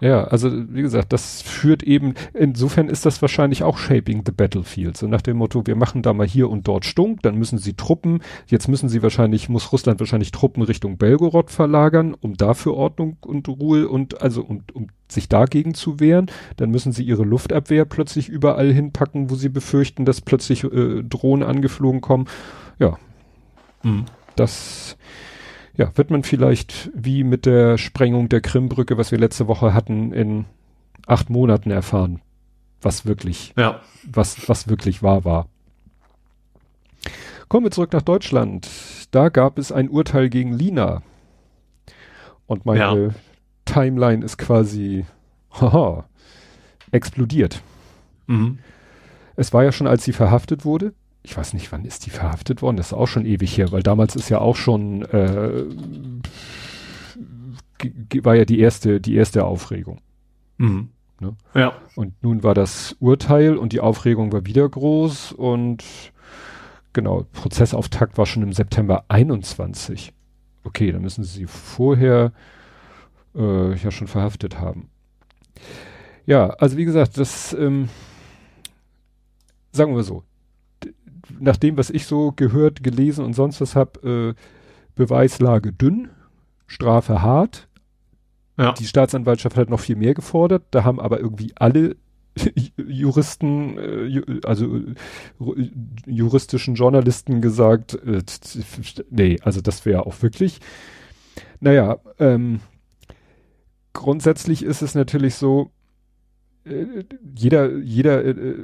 Ja, 0.00 0.24
also 0.24 0.50
wie 0.52 0.82
gesagt, 0.82 1.12
das 1.12 1.42
führt 1.42 1.82
eben, 1.82 2.14
insofern 2.32 2.88
ist 2.88 3.06
das 3.06 3.22
wahrscheinlich 3.22 3.62
auch 3.62 3.78
Shaping 3.78 4.22
the 4.26 4.32
Battlefield. 4.32 4.96
So 4.96 5.06
nach 5.06 5.22
dem 5.22 5.36
Motto, 5.36 5.66
wir 5.66 5.76
machen 5.76 6.02
da 6.02 6.12
mal 6.12 6.26
hier 6.26 6.50
und 6.50 6.66
dort 6.68 6.84
Stunk, 6.84 7.22
dann 7.22 7.36
müssen 7.36 7.58
sie 7.58 7.74
Truppen, 7.74 8.20
jetzt 8.46 8.68
müssen 8.68 8.88
sie 8.88 9.02
wahrscheinlich, 9.02 9.48
muss 9.48 9.72
Russland 9.72 10.00
wahrscheinlich 10.00 10.32
Truppen 10.32 10.62
Richtung 10.62 10.98
Belgorod 10.98 11.50
verlagern, 11.50 12.14
um 12.20 12.36
dafür 12.36 12.74
Ordnung 12.74 13.16
und 13.20 13.48
Ruhe 13.48 13.88
und 13.88 14.20
also 14.20 14.42
um, 14.42 14.62
um 14.72 14.88
sich 15.08 15.28
dagegen 15.28 15.74
zu 15.74 16.00
wehren. 16.00 16.30
Dann 16.56 16.70
müssen 16.70 16.92
sie 16.92 17.04
ihre 17.04 17.24
Luftabwehr 17.24 17.84
plötzlich 17.84 18.28
überall 18.28 18.72
hinpacken, 18.72 19.30
wo 19.30 19.34
sie 19.36 19.48
befürchten, 19.48 20.04
dass 20.04 20.20
plötzlich 20.20 20.64
äh, 20.64 21.02
Drohnen 21.02 21.48
angeflogen 21.48 22.00
kommen. 22.00 22.26
Ja. 22.78 22.98
Mhm. 23.82 24.04
Das 24.36 24.96
ja, 25.76 25.96
wird 25.96 26.10
man 26.10 26.22
vielleicht 26.22 26.90
wie 26.94 27.24
mit 27.24 27.46
der 27.46 27.78
Sprengung 27.78 28.28
der 28.28 28.40
Krimbrücke, 28.40 28.96
was 28.96 29.10
wir 29.10 29.18
letzte 29.18 29.48
Woche 29.48 29.74
hatten, 29.74 30.12
in 30.12 30.46
acht 31.06 31.30
Monaten 31.30 31.70
erfahren, 31.70 32.20
was 32.80 33.06
wirklich, 33.06 33.52
ja. 33.56 33.80
was, 34.04 34.48
was 34.48 34.68
wirklich 34.68 35.02
wahr 35.02 35.24
war. 35.24 35.48
Kommen 37.48 37.66
wir 37.66 37.70
zurück 37.70 37.92
nach 37.92 38.02
Deutschland. 38.02 38.68
Da 39.10 39.28
gab 39.28 39.58
es 39.58 39.70
ein 39.70 39.88
Urteil 39.88 40.28
gegen 40.28 40.52
Lina. 40.52 41.02
Und 42.46 42.66
meine 42.66 43.06
ja. 43.06 43.14
Timeline 43.64 44.24
ist 44.24 44.38
quasi, 44.38 45.04
haha, 45.50 46.04
explodiert. 46.90 47.62
Mhm. 48.26 48.58
Es 49.36 49.52
war 49.52 49.64
ja 49.64 49.72
schon, 49.72 49.86
als 49.86 50.04
sie 50.04 50.12
verhaftet 50.12 50.64
wurde, 50.64 50.94
ich 51.24 51.36
weiß 51.36 51.54
nicht, 51.54 51.72
wann 51.72 51.84
ist 51.84 52.06
die 52.06 52.10
verhaftet 52.10 52.62
worden? 52.62 52.76
Das 52.76 52.88
ist 52.88 52.92
auch 52.92 53.06
schon 53.08 53.24
ewig 53.24 53.56
her, 53.56 53.72
weil 53.72 53.82
damals 53.82 54.14
ist 54.14 54.28
ja 54.28 54.38
auch 54.38 54.56
schon 54.56 55.02
äh, 55.02 55.64
war 58.22 58.34
ja 58.34 58.44
die 58.44 58.60
erste, 58.60 59.00
die 59.00 59.16
erste 59.16 59.44
Aufregung. 59.44 60.00
Mhm. 60.58 60.90
Ne? 61.20 61.36
Ja. 61.54 61.74
Und 61.96 62.22
nun 62.22 62.42
war 62.42 62.54
das 62.54 62.96
Urteil 63.00 63.56
und 63.56 63.72
die 63.72 63.80
Aufregung 63.80 64.32
war 64.32 64.46
wieder 64.46 64.68
groß 64.68 65.32
und 65.32 65.84
genau, 66.92 67.26
Prozessauftakt 67.32 68.18
war 68.18 68.26
schon 68.26 68.42
im 68.42 68.52
September 68.52 69.04
21. 69.08 70.12
Okay, 70.64 70.92
dann 70.92 71.02
müssen 71.02 71.24
sie 71.24 71.46
vorher 71.46 72.32
äh, 73.34 73.74
ja 73.74 73.90
schon 73.90 74.06
verhaftet 74.06 74.60
haben. 74.60 74.90
Ja, 76.26 76.50
also 76.50 76.76
wie 76.76 76.84
gesagt, 76.84 77.18
das 77.18 77.52
ähm, 77.52 77.88
sagen 79.72 79.94
wir 79.94 80.02
so, 80.02 80.22
nach 81.40 81.56
dem, 81.56 81.76
was 81.76 81.90
ich 81.90 82.06
so 82.06 82.32
gehört, 82.32 82.82
gelesen 82.82 83.24
und 83.24 83.34
sonst 83.34 83.60
was 83.60 83.76
habe, 83.76 84.34
äh, 84.36 84.40
Beweislage 84.94 85.72
dünn, 85.72 86.08
Strafe 86.66 87.22
hart. 87.22 87.68
Ja. 88.56 88.72
Die 88.72 88.86
Staatsanwaltschaft 88.86 89.56
hat 89.56 89.70
noch 89.70 89.80
viel 89.80 89.96
mehr 89.96 90.14
gefordert. 90.14 90.64
Da 90.70 90.84
haben 90.84 91.00
aber 91.00 91.20
irgendwie 91.20 91.52
alle 91.56 91.96
Juristen, 92.76 93.78
äh, 93.78 94.40
also 94.44 94.76
äh, 94.76 94.94
juristischen 96.06 96.74
Journalisten 96.74 97.40
gesagt, 97.40 97.94
äh, 97.94 98.22
nee, 99.10 99.38
also 99.42 99.60
das 99.60 99.84
wäre 99.86 100.06
auch 100.06 100.22
wirklich. 100.22 100.60
Naja, 101.60 101.98
ähm, 102.18 102.60
grundsätzlich 103.92 104.62
ist 104.64 104.82
es 104.82 104.94
natürlich 104.94 105.36
so, 105.36 105.70
jeder, 107.36 107.76
jeder 107.76 108.24
äh, 108.24 108.56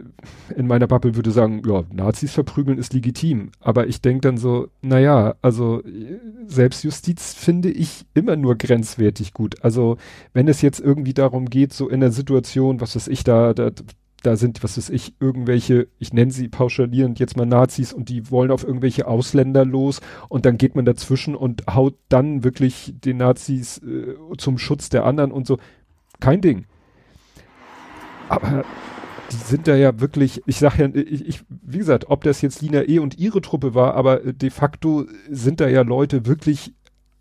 in 0.57 0.67
meiner 0.67 0.87
Bubble 0.87 1.17
würde 1.17 1.31
sagen, 1.31 1.63
ja, 1.67 1.85
Nazis 1.93 2.33
verprügeln 2.33 2.79
ist 2.79 2.95
legitim. 2.95 3.51
Aber 3.61 3.87
ich 3.89 4.01
denke 4.01 4.23
dann 4.23 4.39
so, 4.39 4.69
naja, 4.81 5.35
also 5.43 5.83
Selbstjustiz 6.47 7.35
finde 7.35 7.71
ich 7.71 8.07
immer 8.15 8.37
nur 8.37 8.57
grenzwertig 8.57 9.35
gut. 9.35 9.63
Also 9.63 9.99
wenn 10.33 10.49
es 10.49 10.63
jetzt 10.63 10.81
irgendwie 10.81 11.15
darum 11.15 11.51
geht, 11.51 11.75
so 11.75 11.89
in 11.89 12.01
der 12.01 12.13
Situation, 12.13 12.81
was 12.81 12.97
weiß 12.97 13.09
ich, 13.09 13.23
da, 13.23 13.53
da, 13.53 13.71
da 14.23 14.37
sind, 14.37 14.63
was 14.63 14.79
weiß 14.79 14.89
ich, 14.89 15.15
irgendwelche, 15.21 15.89
ich 15.99 16.15
nenne 16.15 16.31
sie 16.31 16.49
pauschalierend 16.49 17.19
jetzt 17.19 17.37
mal 17.37 17.47
Nazis 17.47 17.93
und 17.93 18.09
die 18.09 18.31
wollen 18.31 18.51
auf 18.51 18.65
irgendwelche 18.65 19.07
Ausländer 19.07 19.67
los 19.67 20.01
und 20.31 20.47
dann 20.47 20.57
geht 20.57 20.75
man 20.75 20.87
dazwischen 20.87 21.35
und 21.35 21.65
haut 21.67 21.97
dann 22.09 22.45
wirklich 22.45 22.95
den 23.05 23.19
Nazis 23.19 23.79
äh, 23.79 24.15
zum 24.39 24.57
Schutz 24.57 24.89
der 24.89 25.05
anderen 25.05 25.33
und 25.33 25.47
so. 25.47 25.59
Kein 26.19 26.41
Ding 26.41 26.65
aber 28.31 28.65
die 29.33 29.37
sind 29.37 29.69
da 29.69 29.77
ja 29.77 30.01
wirklich, 30.01 30.43
ich 30.47 30.59
sag 30.59 30.79
ja, 30.79 30.89
ich, 30.93 31.25
ich, 31.27 31.45
wie 31.49 31.79
gesagt, 31.79 32.07
ob 32.09 32.25
das 32.25 32.43
jetzt 32.43 32.61
Lina 32.63 32.83
E. 32.89 32.99
und 32.99 33.17
ihre 33.19 33.41
Truppe 33.41 33.75
war, 33.75 33.95
aber 33.95 34.19
de 34.19 34.51
facto 34.51 35.07
sind 35.31 35.61
da 35.61 35.69
ja 35.69 35.83
Leute 35.83 36.27
wirklich, 36.27 36.75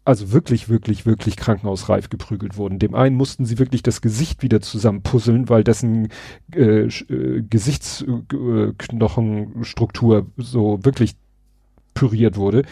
also 0.06 0.32
wirklich, 0.32 0.70
wirklich, 0.70 1.06
wirklich 1.06 1.38
krankenhausreif 1.38 2.10
geprügelt 2.10 2.58
worden. 2.58 2.80
Dem 2.80 2.96
einen 2.96 3.16
mussten 3.16 3.46
sie 3.46 3.60
wirklich 3.60 3.84
das 3.84 4.02
Gesicht 4.02 4.42
wieder 4.42 4.62
zusammenpuzzeln, 4.62 5.50
weil 5.50 5.64
dessen 5.64 6.08
äh, 6.56 6.88
äh, 6.88 7.44
Gesichtsknochenstruktur 7.48 10.26
so 10.38 10.80
wirklich 10.84 11.16
püriert 11.94 12.38
wurde 12.38 12.64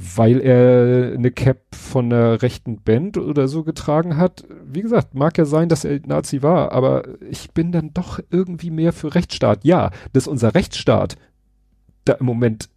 weil 0.00 0.40
er 0.40 1.12
eine 1.14 1.32
Cap 1.32 1.74
von 1.74 2.12
einer 2.12 2.40
rechten 2.40 2.80
Band 2.82 3.18
oder 3.18 3.48
so 3.48 3.64
getragen 3.64 4.16
hat. 4.16 4.44
Wie 4.64 4.80
gesagt, 4.80 5.16
mag 5.16 5.36
ja 5.36 5.44
sein, 5.44 5.68
dass 5.68 5.84
er 5.84 5.98
Nazi 6.06 6.40
war, 6.40 6.70
aber 6.70 7.02
ich 7.28 7.50
bin 7.50 7.72
dann 7.72 7.92
doch 7.94 8.20
irgendwie 8.30 8.70
mehr 8.70 8.92
für 8.92 9.16
Rechtsstaat. 9.16 9.64
Ja, 9.64 9.90
dass 10.12 10.28
unser 10.28 10.54
Rechtsstaat 10.54 11.16
da 12.04 12.12
im 12.12 12.26
Moment 12.26 12.68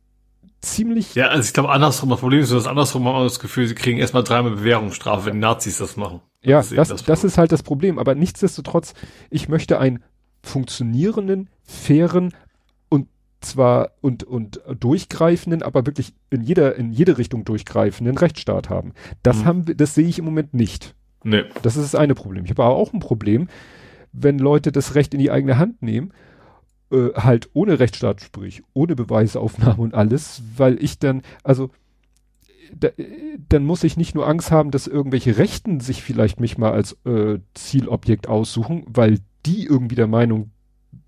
ziemlich. 0.62 1.14
Ja, 1.14 1.28
also 1.28 1.48
ich 1.48 1.54
glaube 1.54 1.70
andersrum, 1.70 2.10
das 2.10 2.22
Problem 2.22 2.40
ist, 2.40 2.52
dass 2.52 2.66
andersrum 2.66 3.06
haben 3.06 3.20
wir 3.20 3.24
das 3.26 3.40
Gefühl, 3.40 3.68
sie 3.68 3.76
kriegen 3.76 4.00
erstmal 4.00 4.24
dreimal 4.24 4.54
Bewährungsstrafe, 4.54 5.28
wenn 5.28 5.38
Nazis 5.38 5.78
das 5.78 5.98
machen. 5.98 6.22
Ja, 6.44 6.58
das, 6.58 6.70
das, 6.70 6.88
das, 6.88 7.04
das 7.04 7.24
ist 7.24 7.38
halt 7.38 7.52
das 7.52 7.62
Problem. 7.62 8.00
Aber 8.00 8.16
nichtsdestotrotz, 8.16 8.96
ich 9.30 9.48
möchte 9.48 9.78
einen 9.78 10.04
funktionierenden, 10.42 11.50
fairen, 11.64 12.34
zwar 13.42 13.92
und, 14.02 14.24
und 14.24 14.62
durchgreifenden, 14.80 15.64
aber 15.64 15.86
wirklich 15.86 16.14
in 16.30 16.42
jeder, 16.42 16.76
in 16.76 16.92
jede 16.92 17.18
Richtung 17.18 17.44
durchgreifenden 17.44 18.18
Rechtsstaat 18.18 18.70
haben. 18.70 18.94
Das 19.24 19.40
mhm. 19.40 19.46
haben 19.46 19.68
wir, 19.68 19.76
das 19.76 19.96
sehe 19.96 20.08
ich 20.08 20.20
im 20.20 20.26
Moment 20.26 20.54
nicht. 20.54 20.96
Nee. 21.24 21.44
Das 21.62 21.76
ist 21.76 21.94
das 21.94 21.96
eine 21.96 22.16
Problem. 22.16 22.46
Ich 22.46 22.52
habe 22.52 22.64
aber 22.64 22.76
auch 22.76 22.94
ein 22.94 23.00
Problem, 23.00 23.48
wenn 24.14 24.40
Leute 24.40 24.72
das 24.72 24.96
Recht 24.96 25.14
in 25.14 25.20
die 25.20 25.32
eigene 25.32 25.58
Hand 25.58 25.82
nehmen, 25.82 26.14
äh, 26.92 27.10
halt 27.16 27.50
ohne 27.54 27.80
Rechtsstaat, 27.80 28.22
sprich, 28.22 28.64
ohne 28.74 28.96
Beweisaufnahme 28.96 29.82
und 29.82 29.94
alles, 29.94 30.42
weil 30.58 30.82
ich 30.84 31.00
dann, 31.00 31.22
also, 31.44 31.70
da, 32.74 32.90
dann 33.50 33.66
muss 33.66 33.84
ich 33.84 33.98
nicht 33.98 34.16
nur 34.16 34.28
Angst 34.28 34.52
haben, 34.52 34.72
dass 34.72 34.88
irgendwelche 34.88 35.38
Rechten 35.38 35.80
sich 35.80 36.04
vielleicht 36.04 36.40
mich 36.40 36.58
mal 36.58 36.72
als 36.72 36.98
äh, 37.06 37.40
Zielobjekt 37.54 38.28
aussuchen, 38.28 38.86
weil 38.88 39.20
die 39.46 39.66
irgendwie 39.66 39.96
der 39.96 40.08
Meinung 40.08 40.52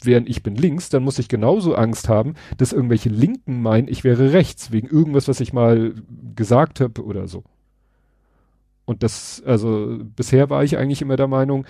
während 0.01 0.29
ich 0.29 0.43
bin 0.43 0.55
links, 0.55 0.89
dann 0.89 1.03
muss 1.03 1.19
ich 1.19 1.27
genauso 1.27 1.75
Angst 1.75 2.09
haben, 2.09 2.35
dass 2.57 2.73
irgendwelche 2.73 3.09
Linken 3.09 3.61
meinen, 3.61 3.87
ich 3.87 4.03
wäre 4.03 4.33
rechts, 4.33 4.71
wegen 4.71 4.87
irgendwas, 4.87 5.27
was 5.27 5.39
ich 5.39 5.53
mal 5.53 5.93
gesagt 6.35 6.79
habe 6.79 7.03
oder 7.03 7.27
so. 7.27 7.43
Und 8.85 9.03
das, 9.03 9.41
also 9.45 9.99
bisher 10.15 10.49
war 10.49 10.63
ich 10.63 10.77
eigentlich 10.77 11.01
immer 11.01 11.15
der 11.15 11.27
Meinung, 11.27 11.65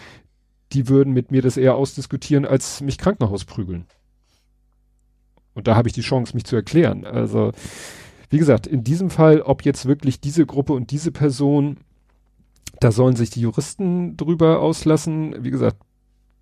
die 0.72 0.90
würden 0.90 1.14
mit 1.14 1.32
mir 1.32 1.42
das 1.42 1.58
eher 1.58 1.76
ausdiskutieren, 1.76 2.46
als 2.46 2.82
mich 2.82 2.98
Krankenhaus 2.98 3.46
prügeln. 3.46 3.86
Und 5.54 5.68
da 5.68 5.76
habe 5.76 5.88
ich 5.88 5.94
die 5.94 6.02
Chance, 6.02 6.34
mich 6.34 6.46
zu 6.46 6.56
erklären. 6.56 7.06
Also, 7.06 7.52
wie 8.30 8.40
gesagt, 8.40 8.66
in 8.66 8.84
diesem 8.84 9.12
Fall, 9.12 9.42
ob 9.42 9.64
jetzt 9.64 9.86
wirklich 9.86 10.20
diese 10.20 10.48
Gruppe 10.48 10.74
und 10.74 10.90
diese 10.90 11.12
Person, 11.12 11.78
da 12.80 12.92
sollen 12.92 13.16
sich 13.16 13.30
die 13.30 13.42
Juristen 13.42 14.18
drüber 14.18 14.60
auslassen. 14.60 15.44
Wie 15.44 15.52
gesagt, 15.52 15.78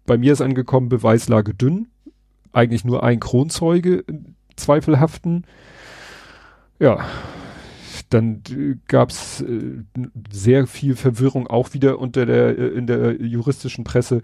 bei 0.05 0.17
mir 0.17 0.33
ist 0.33 0.41
angekommen, 0.41 0.89
Beweislage 0.89 1.53
dünn. 1.53 1.87
Eigentlich 2.53 2.83
nur 2.83 3.03
ein 3.03 3.19
Kronzeuge 3.19 4.03
zweifelhaften. 4.55 5.45
Ja, 6.79 7.05
dann 8.09 8.41
äh, 8.49 8.75
gab's 8.87 9.41
äh, 9.41 9.83
sehr 10.31 10.67
viel 10.67 10.95
Verwirrung 10.95 11.47
auch 11.47 11.73
wieder 11.73 11.99
unter 11.99 12.25
der 12.25 12.57
äh, 12.57 12.67
in 12.67 12.87
der 12.87 13.21
juristischen 13.21 13.83
Presse. 13.83 14.21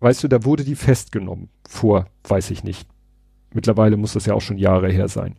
Weißt 0.00 0.22
du, 0.22 0.28
da 0.28 0.44
wurde 0.44 0.64
die 0.64 0.76
festgenommen 0.76 1.48
vor, 1.68 2.06
weiß 2.24 2.50
ich 2.50 2.64
nicht. 2.64 2.88
Mittlerweile 3.52 3.96
muss 3.96 4.14
das 4.14 4.26
ja 4.26 4.34
auch 4.34 4.40
schon 4.40 4.58
Jahre 4.58 4.90
her 4.90 5.08
sein. 5.08 5.36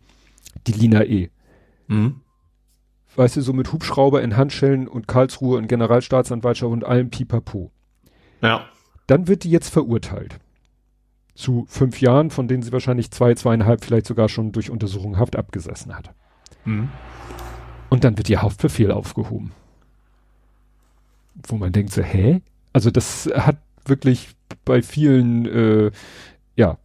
Die 0.66 0.72
Lina 0.72 1.04
E. 1.04 1.30
Mhm. 1.86 2.20
Weißt 3.14 3.36
du, 3.36 3.42
so 3.42 3.52
mit 3.52 3.72
Hubschrauber 3.72 4.22
in 4.22 4.36
Handschellen 4.36 4.88
und 4.88 5.08
Karlsruhe 5.08 5.58
und 5.58 5.68
Generalstaatsanwaltschaft 5.68 6.72
und 6.72 6.84
allem 6.84 7.10
Pipapo. 7.10 7.70
Ja. 8.42 8.66
Dann 9.06 9.28
wird 9.28 9.44
die 9.44 9.50
jetzt 9.50 9.70
verurteilt. 9.70 10.38
Zu 11.34 11.66
fünf 11.68 12.00
Jahren, 12.00 12.30
von 12.30 12.48
denen 12.48 12.62
sie 12.62 12.72
wahrscheinlich 12.72 13.10
zwei, 13.10 13.34
zweieinhalb 13.34 13.84
vielleicht 13.84 14.06
sogar 14.06 14.28
schon 14.28 14.52
durch 14.52 14.70
Untersuchung 14.70 15.18
Haft 15.18 15.36
abgesessen 15.36 15.94
hat. 15.94 16.10
Mhm. 16.64 16.88
Und 17.88 18.04
dann 18.04 18.16
wird 18.16 18.28
ihr 18.30 18.42
Haftbefehl 18.42 18.90
aufgehoben. 18.90 19.52
Wo 21.46 21.56
man 21.56 21.72
denkt 21.72 21.92
so, 21.92 22.02
hä? 22.02 22.40
Also 22.72 22.90
das 22.90 23.28
hat 23.34 23.58
wirklich 23.84 24.30
bei 24.64 24.82
vielen, 24.82 25.46
äh, 25.46 25.90
ja, 26.56 26.78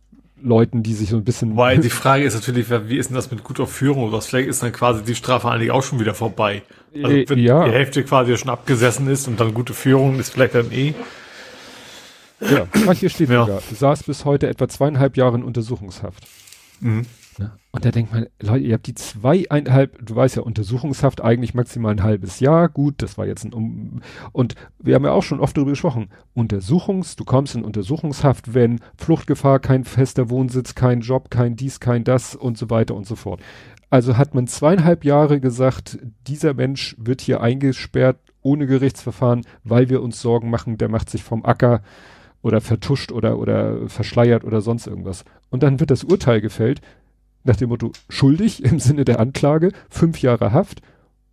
Leuten, 0.43 0.83
die 0.83 0.93
sich 0.93 1.09
so 1.09 1.17
ein 1.17 1.23
bisschen. 1.23 1.55
Weil 1.55 1.79
die 1.79 1.89
Frage 2.01 2.23
ist 2.23 2.33
natürlich, 2.33 2.69
wie 2.69 2.97
ist 2.97 3.09
denn 3.09 3.15
das 3.15 3.31
mit 3.31 3.43
guter 3.43 3.67
Führung 3.67 4.03
oder 4.03 4.17
was? 4.17 4.27
Vielleicht 4.27 4.49
ist 4.49 4.63
dann 4.63 4.71
quasi 4.71 5.03
die 5.03 5.15
Strafe 5.15 5.49
eigentlich 5.49 5.71
auch 5.71 5.83
schon 5.83 5.99
wieder 5.99 6.13
vorbei. 6.13 6.63
Also 6.95 7.07
wenn 7.27 7.39
ja. 7.39 7.65
die 7.65 7.71
Hälfte 7.71 8.03
quasi 8.03 8.35
schon 8.37 8.49
abgesessen 8.49 9.07
ist 9.07 9.27
und 9.27 9.39
dann 9.39 9.53
gute 9.53 9.73
Führung 9.73 10.19
ist 10.19 10.31
vielleicht 10.31 10.55
dann 10.55 10.71
eh 10.71 10.93
ja, 12.41 12.67
ach, 12.87 12.93
hier 12.93 13.09
steht 13.09 13.29
ja. 13.29 13.45
sogar, 13.45 13.61
saß 13.61 14.03
bis 14.03 14.25
heute 14.25 14.47
etwa 14.47 14.67
zweieinhalb 14.67 15.17
Jahre 15.17 15.37
in 15.37 15.43
Untersuchungshaft. 15.43 16.27
Mhm. 16.79 17.05
Ne? 17.37 17.51
Und 17.71 17.85
da 17.85 17.91
denkt 17.91 18.11
man, 18.11 18.27
Leute, 18.41 18.65
ihr 18.65 18.73
habt 18.73 18.87
die 18.87 18.95
zweieinhalb, 18.95 20.05
du 20.05 20.15
weißt 20.15 20.35
ja, 20.35 20.41
Untersuchungshaft 20.41 21.21
eigentlich 21.21 21.53
maximal 21.53 21.93
ein 21.93 22.03
halbes 22.03 22.39
Jahr, 22.41 22.67
gut, 22.67 22.95
das 22.97 23.17
war 23.17 23.25
jetzt 23.25 23.45
ein 23.45 23.53
um 23.53 24.01
und 24.33 24.55
wir 24.79 24.95
haben 24.95 25.05
ja 25.05 25.11
auch 25.11 25.23
schon 25.23 25.39
oft 25.39 25.55
darüber 25.55 25.71
gesprochen, 25.71 26.09
Untersuchungs, 26.33 27.15
du 27.15 27.23
kommst 27.23 27.55
in 27.55 27.63
Untersuchungshaft, 27.63 28.53
wenn 28.53 28.81
Fluchtgefahr, 28.97 29.59
kein 29.59 29.85
fester 29.85 30.29
Wohnsitz, 30.29 30.75
kein 30.75 31.01
Job, 31.01 31.29
kein 31.29 31.55
dies, 31.55 31.79
kein 31.79 32.03
das 32.03 32.35
und 32.35 32.57
so 32.57 32.69
weiter 32.69 32.95
und 32.95 33.07
so 33.07 33.15
fort. 33.15 33.41
Also 33.89 34.17
hat 34.17 34.35
man 34.35 34.47
zweieinhalb 34.47 35.03
Jahre 35.05 35.39
gesagt, 35.39 35.99
dieser 36.27 36.53
Mensch 36.53 36.95
wird 36.97 37.21
hier 37.21 37.41
eingesperrt 37.41 38.17
ohne 38.41 38.65
Gerichtsverfahren, 38.65 39.45
weil 39.63 39.89
wir 39.89 40.01
uns 40.01 40.21
Sorgen 40.21 40.49
machen, 40.49 40.77
der 40.77 40.89
macht 40.89 41.09
sich 41.09 41.23
vom 41.23 41.45
Acker, 41.45 41.81
oder 42.41 42.61
vertuscht 42.61 43.11
oder, 43.11 43.37
oder 43.37 43.87
verschleiert 43.87 44.43
oder 44.43 44.61
sonst 44.61 44.87
irgendwas. 44.87 45.25
Und 45.49 45.63
dann 45.63 45.79
wird 45.79 45.91
das 45.91 46.03
Urteil 46.03 46.41
gefällt, 46.41 46.81
nach 47.43 47.55
dem 47.55 47.69
Motto 47.69 47.91
schuldig 48.09 48.63
im 48.63 48.79
Sinne 48.79 49.05
der 49.05 49.19
Anklage, 49.19 49.71
fünf 49.89 50.21
Jahre 50.21 50.51
Haft 50.51 50.81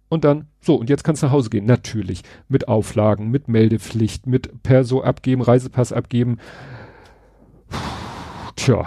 und 0.09 0.25
dann, 0.25 0.47
so, 0.61 0.77
und 0.77 0.89
jetzt 0.89 1.05
kannst 1.05 1.23
du 1.23 1.27
nach 1.27 1.33
Hause 1.33 1.51
gehen. 1.51 1.67
Natürlich. 1.67 2.23
Mit 2.49 2.69
Auflagen, 2.69 3.31
mit 3.31 3.49
Meldepflicht, 3.49 4.27
mit 4.27 4.63
Perso 4.63 5.03
abgeben, 5.03 5.43
Reisepass 5.43 5.93
abgeben. 5.93 6.39
Tja, 8.57 8.87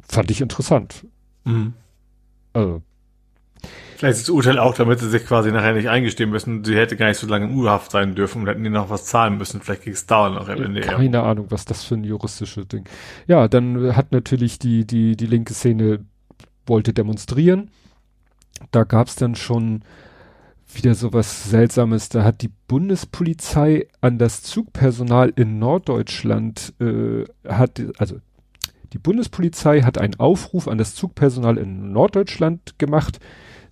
fand 0.00 0.30
ich 0.30 0.40
interessant. 0.40 1.06
Mhm. 1.44 1.74
Also, 2.52 2.82
Vielleicht 3.98 4.18
ist 4.18 4.28
das 4.28 4.30
Urteil 4.30 4.60
auch, 4.60 4.76
damit 4.76 5.00
sie 5.00 5.08
sich 5.08 5.26
quasi 5.26 5.50
nachher 5.50 5.72
nicht 5.72 5.88
eingestehen 5.88 6.30
müssen, 6.30 6.62
sie 6.62 6.76
hätte 6.76 6.96
gar 6.96 7.08
nicht 7.08 7.18
so 7.18 7.26
lange 7.26 7.46
in 7.46 7.56
Urhaft 7.56 7.90
sein 7.90 8.14
dürfen 8.14 8.42
und 8.42 8.46
hätten 8.46 8.62
die 8.62 8.70
noch 8.70 8.90
was 8.90 9.06
zahlen 9.06 9.38
müssen. 9.38 9.60
Vielleicht 9.60 9.82
ging 9.82 9.92
es 9.92 10.06
dauern 10.06 10.34
noch 10.34 10.48
am 10.48 10.62
Ende. 10.62 10.82
Keine 10.82 11.20
Ahnung, 11.24 11.46
was 11.48 11.64
das 11.64 11.82
für 11.82 11.96
ein 11.96 12.04
juristisches 12.04 12.68
Ding. 12.68 12.84
Ja, 13.26 13.48
dann 13.48 13.96
hat 13.96 14.12
natürlich 14.12 14.60
die, 14.60 14.86
die, 14.86 15.16
die 15.16 15.26
linke 15.26 15.52
Szene 15.52 16.04
wollte 16.64 16.92
demonstrieren. 16.92 17.72
Da 18.70 18.84
gab's 18.84 19.16
dann 19.16 19.34
schon 19.34 19.82
wieder 20.72 20.94
sowas 20.94 21.50
Seltsames. 21.50 22.08
Da 22.08 22.22
hat 22.22 22.42
die 22.42 22.52
Bundespolizei 22.68 23.88
an 24.00 24.18
das 24.18 24.44
Zugpersonal 24.44 25.32
in 25.34 25.58
Norddeutschland 25.58 26.72
äh, 26.78 27.24
hat 27.48 27.82
also 27.98 28.20
die 28.92 28.98
Bundespolizei 28.98 29.82
hat 29.82 29.98
einen 29.98 30.14
Aufruf 30.20 30.68
an 30.68 30.78
das 30.78 30.94
Zugpersonal 30.94 31.58
in 31.58 31.90
Norddeutschland 31.90 32.78
gemacht. 32.78 33.18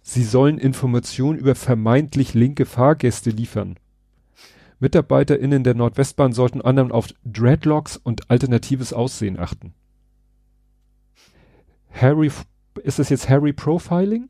Sie 0.09 0.23
sollen 0.23 0.59
Informationen 0.59 1.37
über 1.37 1.57
vermeintlich 1.57 2.33
linke 2.33 2.65
Fahrgäste 2.65 3.31
liefern. 3.31 3.77
MitarbeiterInnen 4.79 5.65
der 5.65 5.75
Nordwestbahn 5.75 6.33
sollten 6.33 6.61
anderen 6.61 6.93
auf 6.93 7.09
Dreadlocks 7.25 7.97
und 7.97 8.31
alternatives 8.31 8.93
Aussehen 8.93 9.37
achten. 9.37 9.75
Harry, 11.91 12.31
ist 12.85 13.01
das 13.01 13.09
jetzt 13.09 13.29
Harry 13.29 13.53
Profiling? 13.53 14.29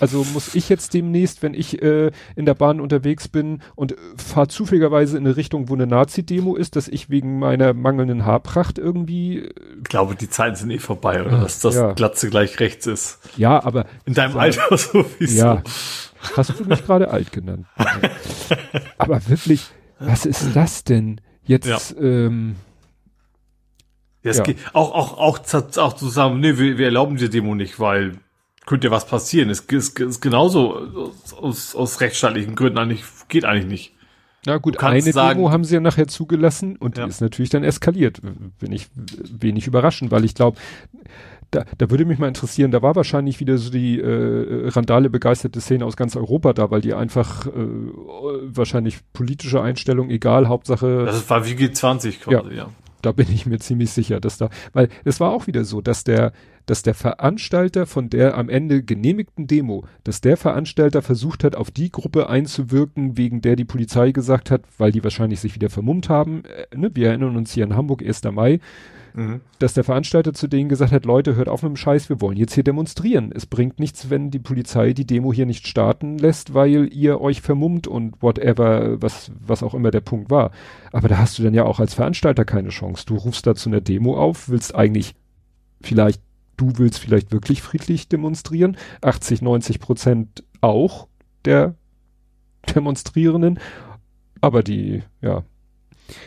Also 0.00 0.24
muss 0.32 0.54
ich 0.54 0.68
jetzt 0.68 0.94
demnächst, 0.94 1.42
wenn 1.42 1.54
ich 1.54 1.80
äh, 1.82 2.10
in 2.36 2.46
der 2.46 2.54
Bahn 2.54 2.80
unterwegs 2.80 3.28
bin 3.28 3.60
und 3.74 3.92
äh, 3.92 3.96
fahre 4.16 4.48
zufälligerweise 4.48 5.16
in 5.16 5.26
eine 5.26 5.36
Richtung, 5.36 5.68
wo 5.68 5.74
eine 5.74 5.86
Nazi-Demo 5.86 6.56
ist, 6.56 6.76
dass 6.76 6.88
ich 6.88 7.10
wegen 7.10 7.38
meiner 7.38 7.74
mangelnden 7.74 8.24
Haarpracht 8.24 8.78
irgendwie. 8.78 9.38
Äh, 9.38 9.54
ich 9.78 9.84
glaube, 9.84 10.16
die 10.16 10.28
Zeiten 10.28 10.56
sind 10.56 10.70
eh 10.70 10.78
vorbei, 10.78 11.22
oder? 11.22 11.40
Dass 11.40 11.60
das 11.60 11.76
ja. 11.76 11.92
Glatze 11.92 12.28
gleich 12.30 12.58
rechts 12.60 12.86
ist. 12.86 13.18
Ja, 13.36 13.62
aber. 13.64 13.86
In 14.04 14.14
deinem 14.14 14.36
Alter 14.36 14.76
sowieso. 14.76 15.38
Ja. 15.38 15.62
Hast 16.36 16.58
du 16.58 16.64
mich 16.64 16.84
gerade 16.84 17.10
alt 17.10 17.32
genannt? 17.32 17.66
aber 18.98 19.20
wirklich, 19.28 19.66
was 19.98 20.26
ist 20.26 20.54
das 20.54 20.84
denn? 20.84 21.20
Jetzt, 21.44 21.66
ja. 21.66 22.00
ähm, 22.00 22.56
ja, 24.22 24.30
es 24.30 24.38
ja. 24.38 24.44
geht 24.44 24.58
auch, 24.72 24.92
auch, 24.92 25.18
auch, 25.18 25.76
auch 25.76 25.92
zusammen, 25.92 26.40
nee, 26.40 26.56
wir, 26.56 26.78
wir 26.78 26.86
erlauben 26.86 27.16
die 27.16 27.28
Demo 27.28 27.54
nicht, 27.54 27.78
weil 27.78 28.18
könnte 28.66 28.88
ja 28.88 28.90
was 28.90 29.06
passieren. 29.06 29.50
Es 29.50 29.60
ist, 29.60 29.98
ist 29.98 30.20
genauso 30.20 31.12
aus, 31.40 31.74
aus 31.74 32.00
rechtsstaatlichen 32.00 32.54
Gründen 32.54 32.78
eigentlich, 32.78 33.04
geht 33.28 33.44
eigentlich 33.44 33.66
nicht. 33.66 33.94
Na 34.46 34.58
gut, 34.58 34.82
eine 34.82 35.00
sagen, 35.00 35.38
Demo 35.38 35.50
haben 35.50 35.64
sie 35.64 35.74
ja 35.74 35.80
nachher 35.80 36.06
zugelassen 36.06 36.76
und 36.76 36.98
ja. 36.98 37.04
die 37.04 37.10
ist 37.10 37.20
natürlich 37.20 37.50
dann 37.50 37.64
eskaliert. 37.64 38.20
Bin 38.58 38.72
ich 38.72 38.88
wenig 38.94 39.66
überraschend, 39.66 40.10
weil 40.10 40.24
ich 40.24 40.34
glaube, 40.34 40.58
da, 41.50 41.64
da 41.78 41.90
würde 41.90 42.04
mich 42.04 42.18
mal 42.18 42.28
interessieren, 42.28 42.70
da 42.70 42.82
war 42.82 42.94
wahrscheinlich 42.94 43.40
wieder 43.40 43.56
so 43.56 43.70
die 43.70 44.00
äh, 44.00 44.68
Randale 44.68 45.08
begeisterte 45.08 45.60
Szene 45.60 45.86
aus 45.86 45.96
ganz 45.96 46.16
Europa 46.16 46.52
da, 46.52 46.70
weil 46.70 46.80
die 46.80 46.92
einfach 46.94 47.46
äh, 47.46 47.50
wahrscheinlich 47.52 48.98
politische 49.12 49.62
Einstellung, 49.62 50.10
egal, 50.10 50.48
Hauptsache. 50.48 51.04
Das 51.06 51.28
war 51.30 51.46
wie 51.46 51.52
G20 51.52 52.20
quasi, 52.20 52.50
ja. 52.50 52.64
ja. 52.64 52.70
Da 53.04 53.12
bin 53.12 53.26
ich 53.30 53.44
mir 53.44 53.58
ziemlich 53.58 53.90
sicher, 53.90 54.18
dass 54.18 54.38
da, 54.38 54.48
weil 54.72 54.88
es 55.04 55.20
war 55.20 55.30
auch 55.30 55.46
wieder 55.46 55.64
so, 55.64 55.80
dass 55.82 56.04
der, 56.04 56.32
dass 56.64 56.82
der 56.82 56.94
Veranstalter 56.94 57.84
von 57.84 58.08
der 58.08 58.38
am 58.38 58.48
Ende 58.48 58.82
genehmigten 58.82 59.46
Demo, 59.46 59.84
dass 60.04 60.22
der 60.22 60.38
Veranstalter 60.38 61.02
versucht 61.02 61.44
hat, 61.44 61.54
auf 61.54 61.70
die 61.70 61.90
Gruppe 61.90 62.30
einzuwirken, 62.30 63.18
wegen 63.18 63.42
der 63.42 63.56
die 63.56 63.66
Polizei 63.66 64.12
gesagt 64.12 64.50
hat, 64.50 64.62
weil 64.78 64.90
die 64.90 65.04
wahrscheinlich 65.04 65.40
sich 65.40 65.54
wieder 65.54 65.68
vermummt 65.68 66.08
haben. 66.08 66.44
Äh, 66.44 66.76
ne? 66.76 66.90
Wir 66.94 67.08
erinnern 67.08 67.36
uns 67.36 67.52
hier 67.52 67.64
in 67.64 67.76
Hamburg, 67.76 68.02
1. 68.02 68.22
Mai, 68.32 68.60
mhm. 69.14 69.40
dass 69.58 69.74
der 69.74 69.84
Veranstalter 69.84 70.34
zu 70.34 70.46
denen 70.46 70.68
gesagt 70.68 70.92
hat, 70.92 71.04
Leute, 71.04 71.34
hört 71.34 71.48
auf 71.48 71.62
mit 71.62 71.70
dem 71.70 71.76
Scheiß, 71.76 72.08
wir 72.08 72.20
wollen 72.20 72.36
jetzt 72.36 72.54
hier 72.54 72.64
demonstrieren. 72.64 73.32
Es 73.34 73.46
bringt 73.46 73.80
nichts, 73.80 74.10
wenn 74.10 74.30
die 74.30 74.38
Polizei 74.38 74.92
die 74.92 75.06
Demo 75.06 75.32
hier 75.32 75.46
nicht 75.46 75.66
starten 75.66 76.18
lässt, 76.18 76.54
weil 76.54 76.92
ihr 76.92 77.20
euch 77.20 77.40
vermummt 77.40 77.86
und 77.86 78.20
whatever, 78.22 79.00
was, 79.00 79.32
was 79.40 79.62
auch 79.62 79.74
immer 79.74 79.90
der 79.90 80.00
Punkt 80.00 80.30
war. 80.30 80.50
Aber 80.92 81.08
da 81.08 81.18
hast 81.18 81.38
du 81.38 81.42
dann 81.42 81.54
ja 81.54 81.64
auch 81.64 81.80
als 81.80 81.94
Veranstalter 81.94 82.44
keine 82.44 82.68
Chance. 82.68 83.04
Du 83.06 83.16
rufst 83.16 83.46
da 83.46 83.54
zu 83.54 83.70
einer 83.70 83.80
Demo 83.80 84.18
auf, 84.18 84.48
willst 84.48 84.74
eigentlich 84.74 85.14
vielleicht 85.80 86.20
du 86.56 86.72
willst 86.76 87.00
vielleicht 87.00 87.32
wirklich 87.32 87.62
friedlich 87.62 88.08
demonstrieren, 88.08 88.76
80, 89.02 89.42
90 89.42 89.80
Prozent 89.80 90.44
auch 90.60 91.08
der 91.44 91.74
Demonstrierenden, 92.74 93.58
aber 94.40 94.62
die, 94.62 95.02
ja, 95.20 95.42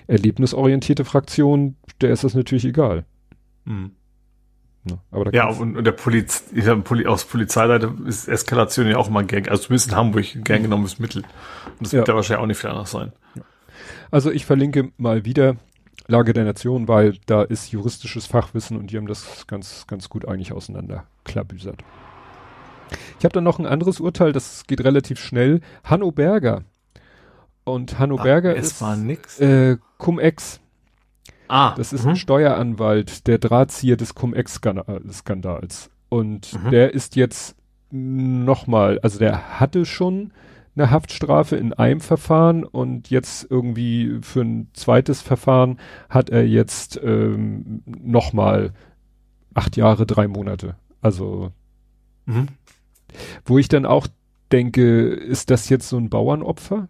erlebnisorientierte 0.07 1.05
Fraktion, 1.05 1.75
der 2.01 2.11
ist 2.11 2.23
das 2.23 2.33
natürlich 2.33 2.65
egal. 2.65 3.05
Mhm. 3.65 3.91
Ja, 4.89 4.97
aber 5.11 5.33
ja 5.33 5.49
und, 5.49 5.75
und 5.75 5.83
der 5.83 5.91
Poliz 5.91 6.45
aus 7.05 7.25
Polizeiseite 7.25 7.93
ist 8.05 8.27
Eskalation 8.27 8.87
ja 8.87 8.97
auch 8.97 9.09
immer 9.09 9.23
Gang, 9.23 9.49
also 9.49 9.63
zumindest 9.63 9.91
in 9.91 9.97
Hamburg 9.97 10.25
ein 10.35 10.43
gern 10.43 10.63
genommenes 10.63 10.99
Mittel. 10.99 11.23
Und 11.23 11.81
das 11.81 11.91
ja. 11.91 11.99
wird 11.99 12.07
ja 12.07 12.15
wahrscheinlich 12.15 12.43
auch 12.43 12.47
nicht 12.47 12.59
viel 12.59 12.69
anders 12.69 12.91
sein. 12.91 13.11
Also 14.11 14.31
ich 14.31 14.45
verlinke 14.45 14.91
mal 14.97 15.25
wieder 15.25 15.57
Lage 16.07 16.31
der 16.31 16.45
Nation, 16.45 16.87
weil 16.87 17.17
da 17.25 17.41
ist 17.41 17.71
juristisches 17.71 18.27
Fachwissen 18.27 18.77
und 18.77 18.91
die 18.91 18.97
haben 18.97 19.07
das 19.07 19.45
ganz, 19.47 19.87
ganz 19.87 20.07
gut 20.07 20.25
eigentlich 20.25 20.53
auseinanderklabüsert. 20.53 21.83
Ich 23.19 23.25
habe 23.25 23.33
dann 23.33 23.43
noch 23.43 23.59
ein 23.59 23.65
anderes 23.65 23.99
Urteil, 23.99 24.31
das 24.31 24.65
geht 24.67 24.81
relativ 24.83 25.19
schnell. 25.19 25.59
Hanno 25.83 26.11
Berger. 26.11 26.63
Und 27.67 27.99
Hanno 27.99 28.15
Ach, 28.19 28.23
Berger 28.23 28.55
ist 28.55 28.81
äh, 29.41 29.75
Cum-Ex. 29.97 30.61
Ah. 31.49 31.75
Das 31.75 31.91
ist 31.91 32.05
mhm. 32.05 32.11
ein 32.11 32.15
Steueranwalt, 32.15 33.27
der 33.27 33.39
Drahtzieher 33.39 33.97
des 33.97 34.15
Cum-Ex-Skandals. 34.15 35.89
Und 36.07 36.63
mhm. 36.63 36.71
der 36.71 36.93
ist 36.93 37.17
jetzt 37.17 37.57
nochmal, 37.91 38.99
also 39.01 39.19
der 39.19 39.59
hatte 39.59 39.85
schon 39.85 40.31
eine 40.77 40.91
Haftstrafe 40.91 41.57
in 41.57 41.73
einem 41.73 41.99
Verfahren 41.99 42.63
und 42.63 43.09
jetzt 43.09 43.45
irgendwie 43.49 44.19
für 44.21 44.41
ein 44.41 44.69
zweites 44.71 45.21
Verfahren 45.21 45.77
hat 46.09 46.29
er 46.29 46.47
jetzt 46.47 46.97
ähm, 47.03 47.81
nochmal 47.85 48.71
acht 49.55 49.75
Jahre, 49.75 50.05
drei 50.05 50.29
Monate. 50.29 50.75
Also, 51.01 51.51
mhm. 52.27 52.47
wo 53.43 53.57
ich 53.57 53.67
dann 53.67 53.85
auch 53.85 54.07
denke, 54.53 55.09
ist 55.09 55.49
das 55.49 55.67
jetzt 55.67 55.89
so 55.89 55.97
ein 55.97 56.09
Bauernopfer? 56.09 56.87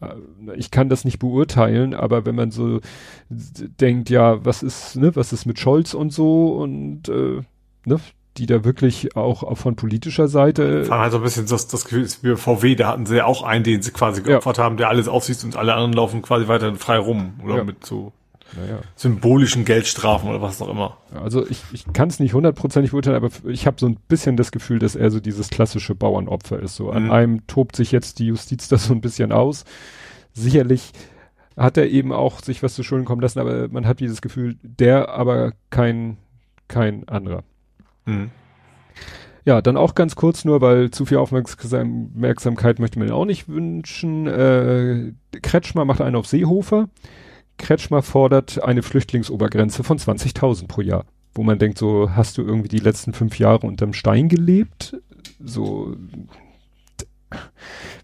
Äh, 0.00 0.14
ich 0.56 0.70
kann 0.70 0.88
das 0.88 1.04
nicht 1.04 1.18
beurteilen, 1.18 1.94
aber 1.94 2.26
wenn 2.26 2.34
man 2.34 2.50
so 2.50 2.80
denkt, 3.28 4.10
ja, 4.10 4.44
was 4.44 4.62
ist, 4.62 4.96
ne, 4.96 5.14
was 5.16 5.32
ist 5.32 5.46
mit 5.46 5.58
Scholz 5.58 5.94
und 5.94 6.12
so 6.12 6.54
und 6.54 7.08
äh, 7.08 7.42
ne, 7.84 8.00
die 8.38 8.46
da 8.46 8.64
wirklich 8.64 9.16
auch, 9.16 9.56
von 9.58 9.74
politischer 9.76 10.28
Seite. 10.28 10.88
War 10.88 11.00
halt 11.00 11.12
so 11.12 11.18
ein 11.18 11.24
bisschen 11.24 11.46
das, 11.46 11.66
das 11.66 11.84
Gefühl, 11.84 12.02
ist 12.02 12.22
wie 12.22 12.36
VW, 12.36 12.76
da 12.76 12.88
hatten 12.88 13.06
sie 13.06 13.16
ja 13.16 13.24
auch 13.24 13.42
einen, 13.42 13.64
den 13.64 13.82
sie 13.82 13.90
quasi 13.90 14.22
geopfert 14.22 14.58
ja. 14.58 14.64
haben, 14.64 14.76
der 14.76 14.88
alles 14.88 15.08
aufsieht 15.08 15.42
und 15.44 15.56
alle 15.56 15.74
anderen 15.74 15.92
laufen 15.92 16.22
quasi 16.22 16.46
weiter 16.46 16.74
frei 16.76 16.98
rum 16.98 17.34
oder 17.44 17.56
ja. 17.56 17.64
mit 17.64 17.84
so 17.84 18.12
naja. 18.56 18.80
symbolischen 18.96 19.64
Geldstrafen 19.64 20.28
oder 20.28 20.40
was 20.40 20.60
auch 20.62 20.68
immer. 20.68 20.96
Also 21.12 21.46
ich, 21.46 21.62
ich 21.72 21.84
kann 21.92 22.08
es 22.08 22.20
nicht 22.20 22.34
hundertprozentig 22.34 22.92
beurteilen, 22.92 23.16
aber 23.16 23.30
ich 23.48 23.66
habe 23.66 23.76
so 23.78 23.86
ein 23.86 23.96
bisschen 24.08 24.36
das 24.36 24.52
Gefühl, 24.52 24.78
dass 24.78 24.94
er 24.94 25.10
so 25.10 25.20
dieses 25.20 25.50
klassische 25.50 25.94
Bauernopfer 25.94 26.58
ist. 26.60 26.76
So 26.76 26.90
an 26.90 27.04
mhm. 27.04 27.10
einem 27.10 27.46
tobt 27.46 27.76
sich 27.76 27.92
jetzt 27.92 28.18
die 28.18 28.26
Justiz 28.26 28.68
da 28.68 28.78
so 28.78 28.92
ein 28.92 29.00
bisschen 29.00 29.32
aus. 29.32 29.64
Sicherlich 30.32 30.92
hat 31.56 31.76
er 31.76 31.88
eben 31.88 32.12
auch 32.12 32.40
sich 32.40 32.62
was 32.62 32.74
zu 32.74 32.82
Schulden 32.82 33.04
kommen 33.04 33.20
lassen, 33.20 33.40
aber 33.40 33.68
man 33.68 33.86
hat 33.86 34.00
dieses 34.00 34.22
Gefühl, 34.22 34.56
der 34.62 35.08
aber 35.10 35.52
kein, 35.70 36.16
kein 36.68 37.08
anderer. 37.08 37.42
Mhm. 38.06 38.30
Ja, 39.44 39.62
dann 39.62 39.78
auch 39.78 39.94
ganz 39.94 40.14
kurz 40.14 40.44
nur, 40.44 40.60
weil 40.60 40.90
zu 40.90 41.06
viel 41.06 41.16
Aufmerksamkeit 41.16 42.78
möchte 42.78 42.98
man 42.98 43.10
auch 43.10 43.24
nicht 43.24 43.48
wünschen. 43.48 44.26
Äh, 44.26 45.12
Kretschmer 45.40 45.86
macht 45.86 46.02
einen 46.02 46.16
auf 46.16 46.26
Seehofer. 46.26 46.90
Kretschmer 47.58 48.02
fordert 48.02 48.62
eine 48.62 48.82
Flüchtlingsobergrenze 48.82 49.84
von 49.84 49.98
20.000 49.98 50.66
pro 50.66 50.80
Jahr. 50.80 51.04
Wo 51.34 51.42
man 51.42 51.58
denkt, 51.58 51.78
so 51.78 52.10
hast 52.10 52.38
du 52.38 52.42
irgendwie 52.42 52.68
die 52.68 52.78
letzten 52.78 53.12
fünf 53.12 53.38
Jahre 53.38 53.66
unterm 53.66 53.92
Stein 53.92 54.28
gelebt? 54.28 54.96
So, 55.44 55.94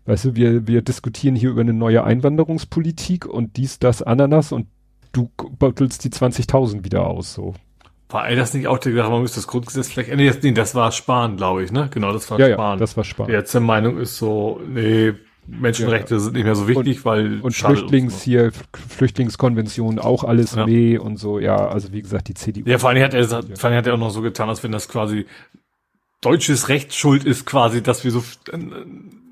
weißt 0.05 0.27
du, 0.27 0.35
wir, 0.37 0.67
wir 0.67 0.83
diskutieren 0.83 1.35
hier 1.35 1.51
über 1.51 1.63
eine 1.63 1.73
neue 1.73 2.05
Einwanderungspolitik 2.05 3.27
und 3.27 3.57
dies, 3.57 3.79
das, 3.79 4.03
Ananas 4.03 4.53
und 4.53 4.67
du 5.13 5.31
bottelst 5.59 6.05
die 6.05 6.11
20.000 6.11 6.85
wieder 6.85 7.07
aus, 7.07 7.35
so. 7.35 7.55
War 8.11 8.23
all 8.23 8.37
das 8.37 8.55
nicht 8.55 8.69
auch 8.69 8.79
der 8.79 8.93
Gedanke, 8.93 9.13
man 9.13 9.23
müsste 9.23 9.39
das 9.39 9.47
Grundgesetz 9.47 9.89
vielleicht 9.89 10.11
ändern? 10.11 10.37
Nee, 10.43 10.53
das 10.53 10.75
war 10.75 10.93
Spahn, 10.93 11.37
glaube 11.37 11.65
ich, 11.65 11.73
ne? 11.73 11.89
Genau, 11.91 12.13
das 12.13 12.31
war 12.31 12.39
ja, 12.39 12.53
Spahn. 12.53 12.75
Ja, 12.75 12.81
das 12.81 12.97
war 12.97 13.05
Spahn. 13.05 13.31
Jetzt 13.31 13.55
der 13.55 13.61
Meinung 13.61 13.99
ist 13.99 14.19
so, 14.19 14.61
nee, 14.69 15.15
Menschenrechte 15.47 16.15
ja. 16.15 16.21
sind 16.21 16.35
nicht 16.35 16.45
mehr 16.45 16.55
so 16.55 16.69
wichtig, 16.69 16.99
und, 16.99 17.05
weil 17.05 17.41
und 17.41 17.55
Flüchtlings 17.55 18.23
hier 18.23 18.53
Flüchtlingskonvention 18.89 19.99
auch 19.99 20.25
alles 20.25 20.55
ja. 20.55 20.67
nee 20.67 20.99
und 20.99 21.17
so 21.17 21.39
ja 21.39 21.57
also 21.57 21.93
wie 21.93 22.03
gesagt 22.03 22.29
die 22.29 22.35
CDU 22.35 22.69
ja 22.69 22.79
vor 22.79 22.91
allem 22.91 23.03
hat 23.03 23.15
er 23.15 23.27
vor 23.27 23.65
allem 23.65 23.77
hat 23.77 23.87
er 23.87 23.95
auch 23.95 23.99
noch 23.99 24.11
so 24.11 24.23
getan 24.23 24.49
als 24.49 24.63
wenn 24.63 24.73
das 24.73 24.89
quasi 24.89 25.27
deutsches 26.21 26.69
Recht 26.69 26.95
schuld 26.95 27.25
ist 27.25 27.45
quasi 27.47 27.83
dass 27.83 28.05
wir 28.05 28.11
so 28.11 28.25
äh, 28.53 28.59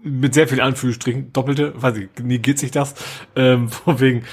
mit 0.04 0.34
sehr 0.34 0.48
viel 0.48 0.60
Anführungsstrichen 0.60 1.32
doppelte 1.32 1.72
weiß 1.80 1.96
ich 1.96 2.08
nie 2.22 2.38
geht 2.38 2.58
sich 2.58 2.70
das 2.70 2.94
ähm, 3.36 3.68
von 3.70 4.00
wegen 4.00 4.24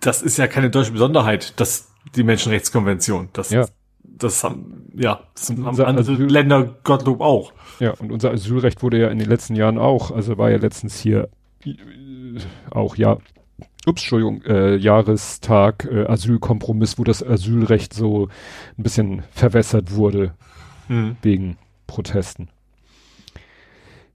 das 0.00 0.22
ist 0.22 0.38
ja 0.38 0.46
keine 0.46 0.70
deutsche 0.70 0.92
Besonderheit 0.92 1.58
dass 1.60 1.94
die 2.14 2.22
Menschenrechtskonvention. 2.22 3.28
Das, 3.32 3.50
ja. 3.50 3.66
Das 4.18 4.44
haben, 4.44 4.88
ja, 4.94 5.20
das 5.34 5.50
haben 5.50 5.66
andere 5.66 6.00
Asyl 6.00 6.30
Länder 6.30 6.76
Gottlob 6.84 7.20
auch. 7.20 7.52
Ja, 7.80 7.92
und 7.92 8.12
unser 8.12 8.30
Asylrecht 8.30 8.82
wurde 8.82 8.98
ja 9.00 9.08
in 9.08 9.18
den 9.18 9.28
letzten 9.28 9.54
Jahren 9.56 9.78
auch, 9.78 10.10
also 10.10 10.38
war 10.38 10.50
ja 10.50 10.56
letztens 10.58 10.98
hier 11.00 11.28
äh, 11.64 11.72
auch, 12.70 12.96
ja, 12.96 13.18
ups, 13.86 14.02
Entschuldigung, 14.02 14.42
äh, 14.42 14.76
Jahrestag 14.76 15.88
äh, 15.90 16.06
Asylkompromiss, 16.06 16.98
wo 16.98 17.04
das 17.04 17.22
Asylrecht 17.22 17.92
so 17.92 18.28
ein 18.78 18.82
bisschen 18.82 19.22
verwässert 19.32 19.94
wurde 19.94 20.34
Mhm. 20.88 21.16
wegen 21.22 21.56
Protesten. 21.86 22.48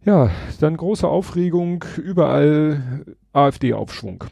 Ja, 0.05 0.29
dann 0.59 0.77
große 0.77 1.07
Aufregung, 1.07 1.83
überall 1.97 3.05
AfD-Aufschwung, 3.33 4.23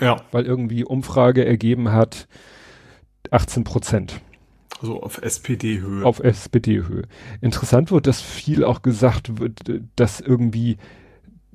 Ja, 0.00 0.16
weil 0.32 0.44
irgendwie 0.46 0.84
Umfrage 0.84 1.44
ergeben 1.44 1.92
hat 1.92 2.26
18 3.30 3.64
Prozent 3.64 4.20
so 4.84 5.02
auf 5.02 5.20
SPD-Höhe. 5.22 6.04
auf 6.04 6.20
SPD-Höhe. 6.20 7.04
Interessant 7.40 7.90
wird, 7.90 8.06
dass 8.06 8.20
viel 8.20 8.64
auch 8.64 8.82
gesagt 8.82 9.38
wird, 9.38 9.60
dass 9.96 10.20
irgendwie 10.20 10.76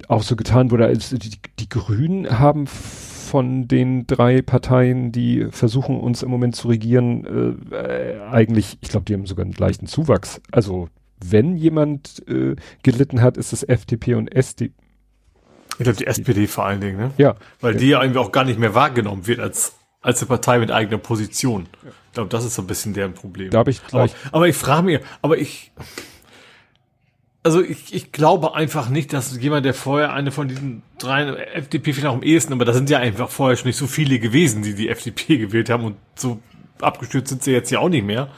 auch 0.08 0.24
so 0.24 0.36
getan 0.36 0.72
wurde, 0.72 0.86
als 0.86 1.10
die, 1.10 1.32
die 1.60 1.70
Grünen 1.70 2.40
haben 2.40 2.68
von 2.68 3.68
den 3.68 4.08
drei 4.08 4.42
Parteien, 4.42 5.12
die 5.12 5.48
versuchen 5.52 6.00
uns 6.00 6.24
im 6.24 6.30
Moment 6.30 6.56
zu 6.56 6.68
regieren, 6.68 7.60
äh, 7.72 8.20
eigentlich, 8.32 8.78
ich 8.82 8.90
glaube, 8.90 9.06
die 9.06 9.14
haben 9.14 9.28
sogar 9.28 9.46
einen 9.46 9.54
leichten 9.54 9.86
Zuwachs. 9.86 10.42
Also 10.52 10.90
wenn 11.24 11.56
jemand 11.56 12.28
äh, 12.28 12.56
gelitten 12.82 13.22
hat, 13.22 13.38
ist 13.38 13.54
es 13.54 13.64
FDP 13.64 14.16
und 14.16 14.34
SD. 14.34 14.72
Ich 15.78 15.84
glaube, 15.84 15.98
die 15.98 16.08
SPD 16.08 16.48
vor 16.48 16.66
allen 16.66 16.82
Dingen, 16.82 16.98
ne? 16.98 17.12
Ja, 17.18 17.36
Weil 17.62 17.76
die 17.76 17.88
ja 17.88 18.02
irgendwie 18.02 18.20
auch 18.20 18.32
gar 18.32 18.44
nicht 18.44 18.60
mehr 18.60 18.76
wahrgenommen 18.76 19.28
wird 19.28 19.40
als, 19.40 19.76
als 20.02 20.22
eine 20.22 20.28
Partei 20.28 20.60
mit 20.60 20.72
eigener 20.72 20.98
Position. 20.98 21.68
Ich 21.84 22.14
glaube, 22.14 22.30
das 22.30 22.46
ist 22.46 22.56
so 22.56 22.62
ein 22.62 22.68
bisschen 22.68 22.94
deren 22.94 23.14
Problem. 23.14 23.50
da 23.50 23.60
habe 23.60 23.72
ich 23.72 23.80
aber, 23.80 23.90
gleich. 24.08 24.16
aber 24.32 24.48
ich 24.48 24.56
frage 24.56 24.84
mich, 24.84 25.00
aber 25.22 25.38
ich, 25.38 25.72
also 27.44 27.62
ich, 27.62 27.94
ich 27.94 28.12
glaube 28.12 28.56
einfach 28.56 28.90
nicht, 28.90 29.14
dass 29.14 29.40
jemand, 29.40 29.66
der 29.66 29.74
vorher 29.74 30.14
eine 30.14 30.32
von 30.32 30.48
diesen 30.48 30.84
drei, 30.98 31.28
FDP 31.28 31.94
vielleicht 31.94 32.08
auch 32.08 32.16
am 32.16 32.24
ehesten, 32.24 32.54
aber 32.54 32.66
da 32.66 32.74
sind 32.74 32.90
ja 32.90 33.00
einfach 33.00 33.30
vorher 33.30 33.58
schon 33.58 33.68
nicht 33.68 33.78
so 33.78 33.88
viele 33.88 34.20
gewesen, 34.20 34.64
die 34.64 34.74
die 34.74 34.90
FDP 34.90 35.38
gewählt 35.38 35.70
haben 35.70 35.84
und 35.84 35.96
so 36.16 36.40
abgestürzt 36.82 37.30
sind 37.30 37.44
sie 37.44 37.52
jetzt 37.52 37.70
ja 37.72 37.80
auch 37.80 37.90
nicht 37.90 38.06
mehr, 38.06 38.30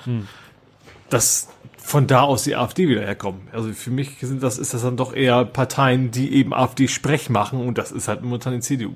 dass 1.10 1.48
von 1.78 2.08
da 2.08 2.22
aus 2.22 2.44
die 2.44 2.56
AfD 2.56 2.88
wieder 2.88 3.02
herkommen. 3.02 3.42
Also 3.52 3.72
für 3.74 3.92
mich 3.92 4.18
sind 4.22 4.42
das, 4.42 4.58
ist 4.58 4.74
das 4.74 4.82
dann 4.84 4.98
doch 4.98 5.14
eher 5.14 5.46
Parteien, 5.46 6.12
die 6.12 6.34
eben 6.34 6.54
AfD-Sprech 6.54 7.30
machen 7.30 7.60
und 7.60 7.78
das 7.78 7.92
ist 7.92 8.08
halt 8.08 8.22
momentan 8.22 8.54
die 8.54 8.60
CDU. 8.62 8.94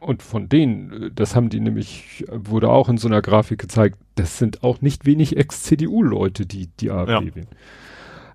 Und 0.00 0.22
von 0.22 0.48
denen, 0.48 0.92
äh, 1.04 1.10
das 1.14 1.34
haben 1.34 1.48
die 1.48 1.60
nämlich, 1.60 2.24
wurde 2.30 2.68
auch 2.68 2.88
in 2.88 2.98
so 2.98 3.08
einer 3.08 3.22
Grafik 3.22 3.58
gezeigt, 3.60 3.98
das 4.14 4.38
sind 4.38 4.62
auch 4.62 4.80
nicht 4.80 5.06
wenig 5.06 5.36
Ex-CDU-Leute, 5.36 6.46
die 6.46 6.68
die 6.80 6.90
AfD 6.90 7.12
Ja. 7.12 7.34
wählen. 7.34 7.48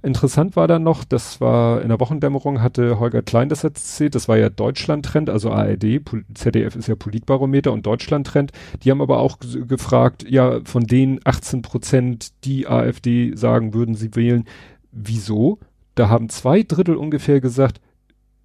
Interessant 0.03 0.55
war 0.55 0.67
dann 0.67 0.81
noch, 0.81 1.03
das 1.03 1.39
war 1.41 1.83
in 1.83 1.89
der 1.89 1.99
Wochendämmerung 1.99 2.59
hatte 2.63 2.99
Holger 2.99 3.21
Klein 3.21 3.49
das 3.49 3.63
erzählt, 3.63 4.15
das 4.15 4.27
war 4.27 4.35
ja 4.35 4.49
Deutschland-Trend, 4.49 5.29
also 5.29 5.51
ARD, 5.51 6.01
ZDF 6.33 6.75
ist 6.75 6.87
ja 6.87 6.95
Politbarometer 6.95 7.71
und 7.71 7.85
Deutschland-Trend. 7.85 8.51
Die 8.81 8.89
haben 8.89 9.01
aber 9.01 9.19
auch 9.19 9.37
gefragt, 9.39 10.25
ja, 10.27 10.59
von 10.63 10.85
denen 10.85 11.19
18 11.23 11.61
Prozent, 11.61 12.31
die 12.45 12.67
AfD 12.67 13.35
sagen, 13.35 13.75
würden 13.75 13.93
sie 13.93 14.15
wählen, 14.15 14.45
wieso? 14.91 15.59
Da 15.93 16.09
haben 16.09 16.29
zwei 16.29 16.63
Drittel 16.63 16.95
ungefähr 16.95 17.39
gesagt, 17.39 17.79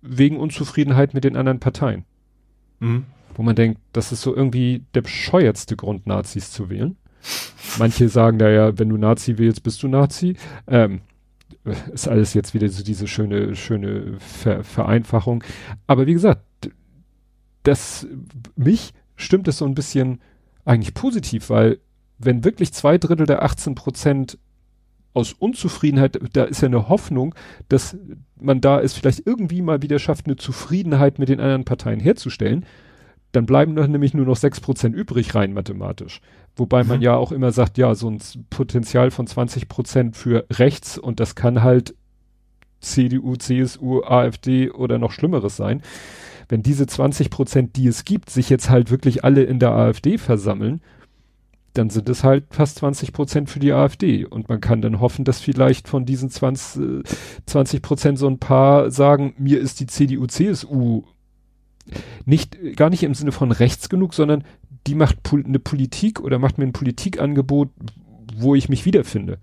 wegen 0.03 0.37
Unzufriedenheit 0.37 1.15
mit 1.15 1.25
den 1.25 1.37
anderen 1.37 1.59
Parteien 1.59 2.05
Mhm. 2.81 3.05
wo 3.35 3.43
man 3.43 3.57
denkt, 3.57 3.81
das 3.93 4.13
ist 4.13 4.23
so 4.23 4.35
irgendwie 4.35 4.83
der 4.95 5.03
bescheuertste 5.03 5.77
Grund, 5.77 6.07
Nazis 6.07 6.51
zu 6.51 6.71
wählen. 6.71 6.97
Manche 7.79 8.09
sagen 8.09 8.39
da 8.39 8.49
ja, 8.49 8.79
wenn 8.79 8.89
du 8.89 8.97
Nazi 8.97 9.39
wählst, 9.39 9.63
bist 9.63 9.83
du 9.83 9.89
Nazi. 9.89 10.37
Ähm, 10.67 11.01
ist 11.93 12.09
alles 12.09 12.35
jetzt 12.35 12.55
wieder 12.55 12.69
so 12.69 12.85
diese 12.85 13.09
schöne, 13.09 13.57
schöne 13.57 14.19
Ver 14.19 14.63
Vereinfachung. 14.63 15.43
Aber 15.87 16.07
wie 16.07 16.13
gesagt, 16.13 16.43
das, 17.65 18.07
mich 18.55 18.93
stimmt 19.17 19.49
es 19.49 19.59
so 19.59 19.65
ein 19.65 19.75
bisschen 19.75 20.21
eigentlich 20.65 20.95
positiv, 20.95 21.51
weil 21.51 21.79
wenn 22.19 22.45
wirklich 22.45 22.73
zwei 22.73 22.99
Drittel 22.99 23.27
der 23.27 23.43
18 23.43 23.75
Prozent 23.75 24.39
aus 25.17 25.33
Unzufriedenheit, 25.33 26.19
da 26.35 26.45
ist 26.45 26.61
ja 26.61 26.67
eine 26.69 26.89
Hoffnung, 26.89 27.35
dass 27.69 27.97
man 28.39 28.61
da 28.61 28.81
es 28.81 28.93
vielleicht 28.93 29.27
irgendwie 29.27 29.63
mal 29.63 29.81
wieder 29.83 29.99
schafft, 29.99 30.27
eine 30.27 30.37
Zufriedenheit 30.37 31.19
mit 31.19 31.29
den 31.31 31.41
anderen 31.41 31.65
Parteien 31.65 32.01
herzustellen, 32.01 32.67
dann 33.33 33.47
bleiben 33.47 33.75
doch 33.75 33.87
nämlich 33.87 34.15
nur 34.15 34.27
noch 34.27 34.37
sechs 34.37 34.61
Prozent 34.61 34.95
übrig 34.95 35.35
rein 35.35 35.53
mathematisch. 35.53 36.21
Wobei 36.55 36.85
man 36.85 36.99
Mhm. 36.99 37.03
ja 37.03 37.17
auch 37.17 37.33
immer 37.33 37.51
sagt, 37.53 37.79
ja, 37.79 37.95
so 37.95 38.11
ein 38.11 38.19
Potenzial 38.51 39.11
von 39.11 39.27
20 39.27 39.69
Prozent 39.69 40.17
für 40.17 40.47
rechts 40.53 40.99
und 40.99 41.19
das 41.19 41.35
kann 41.35 41.63
halt 41.63 41.95
CDU, 42.81 43.37
CSU, 43.37 44.03
AfD 44.03 44.71
oder 44.71 44.99
noch 44.99 45.13
Schlimmeres 45.13 45.57
sein. 45.57 45.83
Wenn 46.49 46.63
diese 46.63 46.87
20 46.87 47.31
Prozent, 47.31 47.77
die 47.77 47.89
es 47.89 48.05
gibt, 48.05 48.31
sich 48.31 48.49
jetzt 48.51 48.71
halt 48.71 48.91
wirklich 48.91 49.25
alle 49.25 49.43
in 49.43 49.59
der 49.59 49.73
AfD 49.73 50.19
versammeln, 50.19 50.81
dann 51.79 51.91
sind 51.91 52.09
es 52.09 52.25
halt 52.25 52.45
fast 52.51 52.79
20 52.79 53.13
Prozent 53.13 53.51
für 53.51 53.59
die 53.59 53.73
AfD. 53.73 54.25
Und 54.25 54.49
man 54.49 54.61
kann 54.61 54.83
dann 54.83 55.01
hoffen, 55.01 55.25
dass 55.25 55.41
vielleicht 55.41 55.89
von 55.89 56.05
diesen 56.05 56.31
20, 56.31 56.83
äh, 56.83 57.03
20 57.47 57.83
Prozent 57.83 58.19
so 58.19 58.27
ein 58.27 58.39
paar 58.39 58.91
sagen, 58.91 59.35
mir 59.39 59.61
ist 59.61 59.81
die 59.81 59.87
CDU, 59.87 60.27
CSU 60.27 61.05
nicht, 62.25 62.59
gar 62.77 62.91
nicht 62.91 63.03
im 63.03 63.15
Sinne 63.15 63.33
von 63.33 63.53
rechts 63.53 63.89
genug, 63.89 64.15
sondern 64.15 64.45
die 64.87 64.95
macht 64.95 65.23
pol 65.23 65.45
eine 65.45 65.59
Politik 65.59 66.21
oder 66.21 66.39
macht 66.39 66.59
mir 66.59 66.65
ein 66.65 66.73
Politikangebot, 66.73 67.71
wo 68.37 68.55
ich 68.55 68.69
mich 68.69 68.85
wiederfinde. 68.85 69.39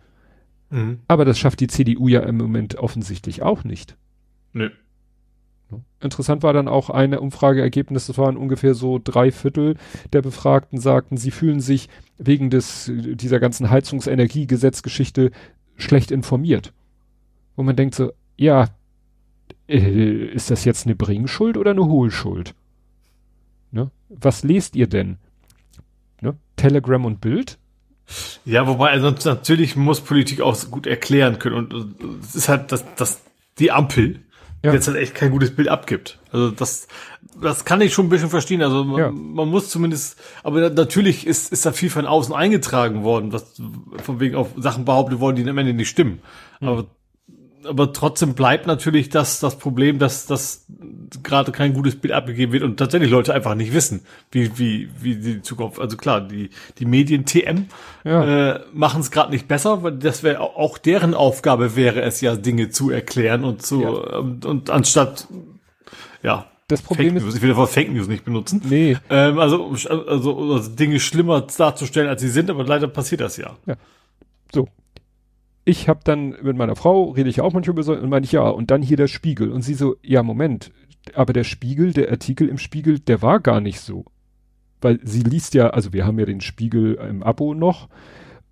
Mhm. 0.70 1.00
Aber 1.08 1.26
das 1.26 1.40
schafft 1.40 1.60
die 1.60 1.68
CDU 1.68 2.08
ja 2.08 2.22
im 2.22 2.38
Moment 2.38 2.76
offensichtlich 2.76 3.42
auch 3.42 3.64
nicht. 3.64 3.98
Nö. 4.54 4.70
Interessant 6.00 6.44
war 6.44 6.54
dann 6.54 6.68
auch 6.68 6.90
eine 6.90 7.22
Umfrageergebnis, 7.22 8.08
das 8.08 8.18
waren 8.18 8.38
ungefähr 8.38 8.74
so 8.74 9.00
drei 9.02 9.32
Viertel 9.32 9.76
der 10.12 10.22
Befragten 10.22 10.80
sagten, 10.80 11.18
sie 11.18 11.32
fühlen 11.32 11.60
sich 11.60 11.90
wegen 12.18 12.50
des, 12.50 12.92
dieser 12.94 13.40
ganzen 13.40 13.70
Heizungsenergiegesetzgeschichte 13.70 15.32
schlecht 15.78 16.12
informiert. 16.12 16.74
Wo 17.56 17.64
man 17.64 17.76
denkt 17.76 17.96
so, 17.96 18.12
ja, 18.38 18.70
äh, 19.68 20.26
ist 20.26 20.52
das 20.52 20.66
jetzt 20.66 20.86
eine 20.86 20.96
Bringschuld 20.96 21.58
oder 21.58 21.72
eine 21.72 21.86
Hohlschuld? 21.86 22.54
Ne? 23.72 23.92
Was 24.10 24.44
lest 24.44 24.76
ihr 24.76 24.88
denn? 24.88 25.18
Ne? 26.22 26.36
Telegram 26.56 27.06
und 27.06 27.22
Bild? 27.22 27.58
Ja, 28.46 28.68
wobei, 28.68 28.90
also 28.90 29.10
natürlich 29.10 29.76
muss 29.76 30.02
Politik 30.02 30.42
auch 30.42 30.58
gut 30.70 30.86
erklären 30.88 31.40
können 31.40 31.56
und 31.56 31.96
es 32.22 32.36
ist 32.36 32.50
halt, 32.50 32.72
dass, 32.72 32.84
dass 32.96 33.22
die 33.60 33.72
Ampel 33.72 34.20
Ja. 34.64 34.74
jetzt 34.74 34.88
halt 34.88 34.98
echt 34.98 35.14
kein 35.14 35.30
gutes 35.32 35.54
Bild 35.56 35.68
abgibt. 35.68 36.20
Also 36.32 36.50
das, 36.52 36.88
das 37.42 37.66
kann 37.66 37.82
ich 37.82 37.94
schon 37.94 38.06
ein 38.06 38.10
bisschen 38.10 38.30
verstehen. 38.30 38.62
Also 38.62 38.84
man, 38.86 39.00
Ja. 39.00 39.12
man 39.12 39.50
muss 39.50 39.70
zumindest, 39.70 40.18
aber 40.42 40.70
natürlich 40.70 41.28
ist, 41.28 41.52
ist 41.52 41.66
da 41.66 41.74
viel 41.74 41.90
von 41.90 42.06
außen 42.06 42.34
eingetragen 42.34 43.04
worden, 43.04 43.34
was 43.34 43.62
von 44.04 44.20
wegen 44.22 44.36
auf 44.36 44.50
Sachen 44.56 44.86
behauptet 44.86 45.20
worden, 45.20 45.36
die 45.36 45.50
am 45.50 45.58
Ende 45.58 45.74
nicht 45.74 45.90
stimmen. 45.90 46.22
Aber 46.62 46.86
aber 47.66 47.94
trotzdem 47.94 48.34
bleibt 48.34 48.68
natürlich 48.68 49.10
das, 49.10 49.40
das 49.40 49.58
Problem, 49.58 50.00
dass, 50.00 50.26
dass 50.26 50.66
gerade 51.22 51.52
kein 51.52 51.74
gutes 51.74 51.96
Bild 51.96 52.14
abgegeben 52.14 52.52
wird 52.54 52.64
und 52.64 52.78
tatsächlich 52.78 53.12
Leute 53.12 53.34
einfach 53.34 53.54
nicht 53.56 53.74
wissen, 53.74 54.02
wie, 54.32 54.58
wie, 54.58 54.90
wie 55.02 55.16
die 55.16 55.42
Zukunft, 55.42 55.80
also 55.80 55.98
klar, 55.98 56.22
die, 56.22 56.50
die 56.80 56.86
Medien 56.86 57.26
TM 57.26 57.66
Ja. 58.04 58.54
äh, 58.56 58.60
machen 58.74 59.02
es 59.02 59.12
gerade 59.12 59.32
nicht 59.32 59.48
besser, 59.48 59.84
weil 59.84 59.94
das 59.94 60.24
wäre 60.24 60.40
auch 60.40 60.78
deren 60.78 61.14
Aufgabe 61.14 61.76
wäre 61.76 62.02
es 62.02 62.22
ja, 62.22 62.36
Dinge 62.36 62.70
zu 62.70 62.90
erklären 62.90 63.44
und 63.44 63.62
zu, 63.62 63.82
Ja. 63.82 63.90
und, 63.90 64.46
und 64.46 64.70
anstatt, 64.70 65.28
ja, 66.24 66.46
Das 66.70 66.82
Problem 66.82 67.10
Fake 67.10 67.18
ist, 67.18 67.24
News, 67.26 67.36
ich 67.36 67.42
will 67.42 67.56
Wort 67.56 67.70
Fake 67.70 67.92
News 67.92 68.08
nicht 68.08 68.24
benutzen. 68.26 68.62
nee, 68.68 68.98
Ähm, 69.10 69.38
also, 69.40 69.72
also, 69.90 70.54
also 70.54 70.70
Dinge 70.72 71.00
schlimmer 71.00 71.42
darzustellen, 71.42 72.10
als 72.10 72.22
sie 72.22 72.30
sind, 72.30 72.50
aber 72.50 72.64
leider 72.64 72.88
passiert 72.88 73.22
das 73.22 73.38
ja. 73.38 73.56
So. 74.54 74.68
Ich 75.66 75.88
habe 75.88 76.02
dann 76.04 76.36
mit 76.42 76.58
meiner 76.58 76.76
Frau, 76.76 77.12
rede 77.12 77.30
ich 77.30 77.38
ja 77.38 77.44
auch 77.46 77.54
manchmal 77.54 77.74
über 77.76 77.84
so, 77.84 77.94
und 77.94 78.10
meine 78.10 78.26
ich, 78.26 78.34
ja, 78.34 78.42
und 78.50 78.70
dann 78.70 78.82
hier 78.82 78.98
der 78.98 79.08
Spiegel. 79.08 79.50
Und 79.52 79.62
sie 79.62 79.76
so, 79.76 79.96
ja, 80.04 80.22
Moment, 80.22 80.72
aber 81.14 81.34
der 81.34 81.44
Spiegel, 81.44 81.94
der 81.94 82.12
Artikel 82.12 82.48
im 82.48 82.58
Spiegel, 82.58 83.00
der 83.00 83.22
war 83.22 83.40
gar 83.40 83.62
nicht 83.62 83.80
so. 83.80 84.06
Weil 84.82 85.00
sie 85.04 85.22
liest 85.22 85.54
ja, 85.54 85.70
also 85.70 85.94
wir 85.94 86.06
haben 86.06 86.20
ja 86.20 86.26
den 86.26 86.42
Spiegel 86.42 86.96
im 86.96 87.24
Abo 87.24 87.54
noch, 87.54 87.90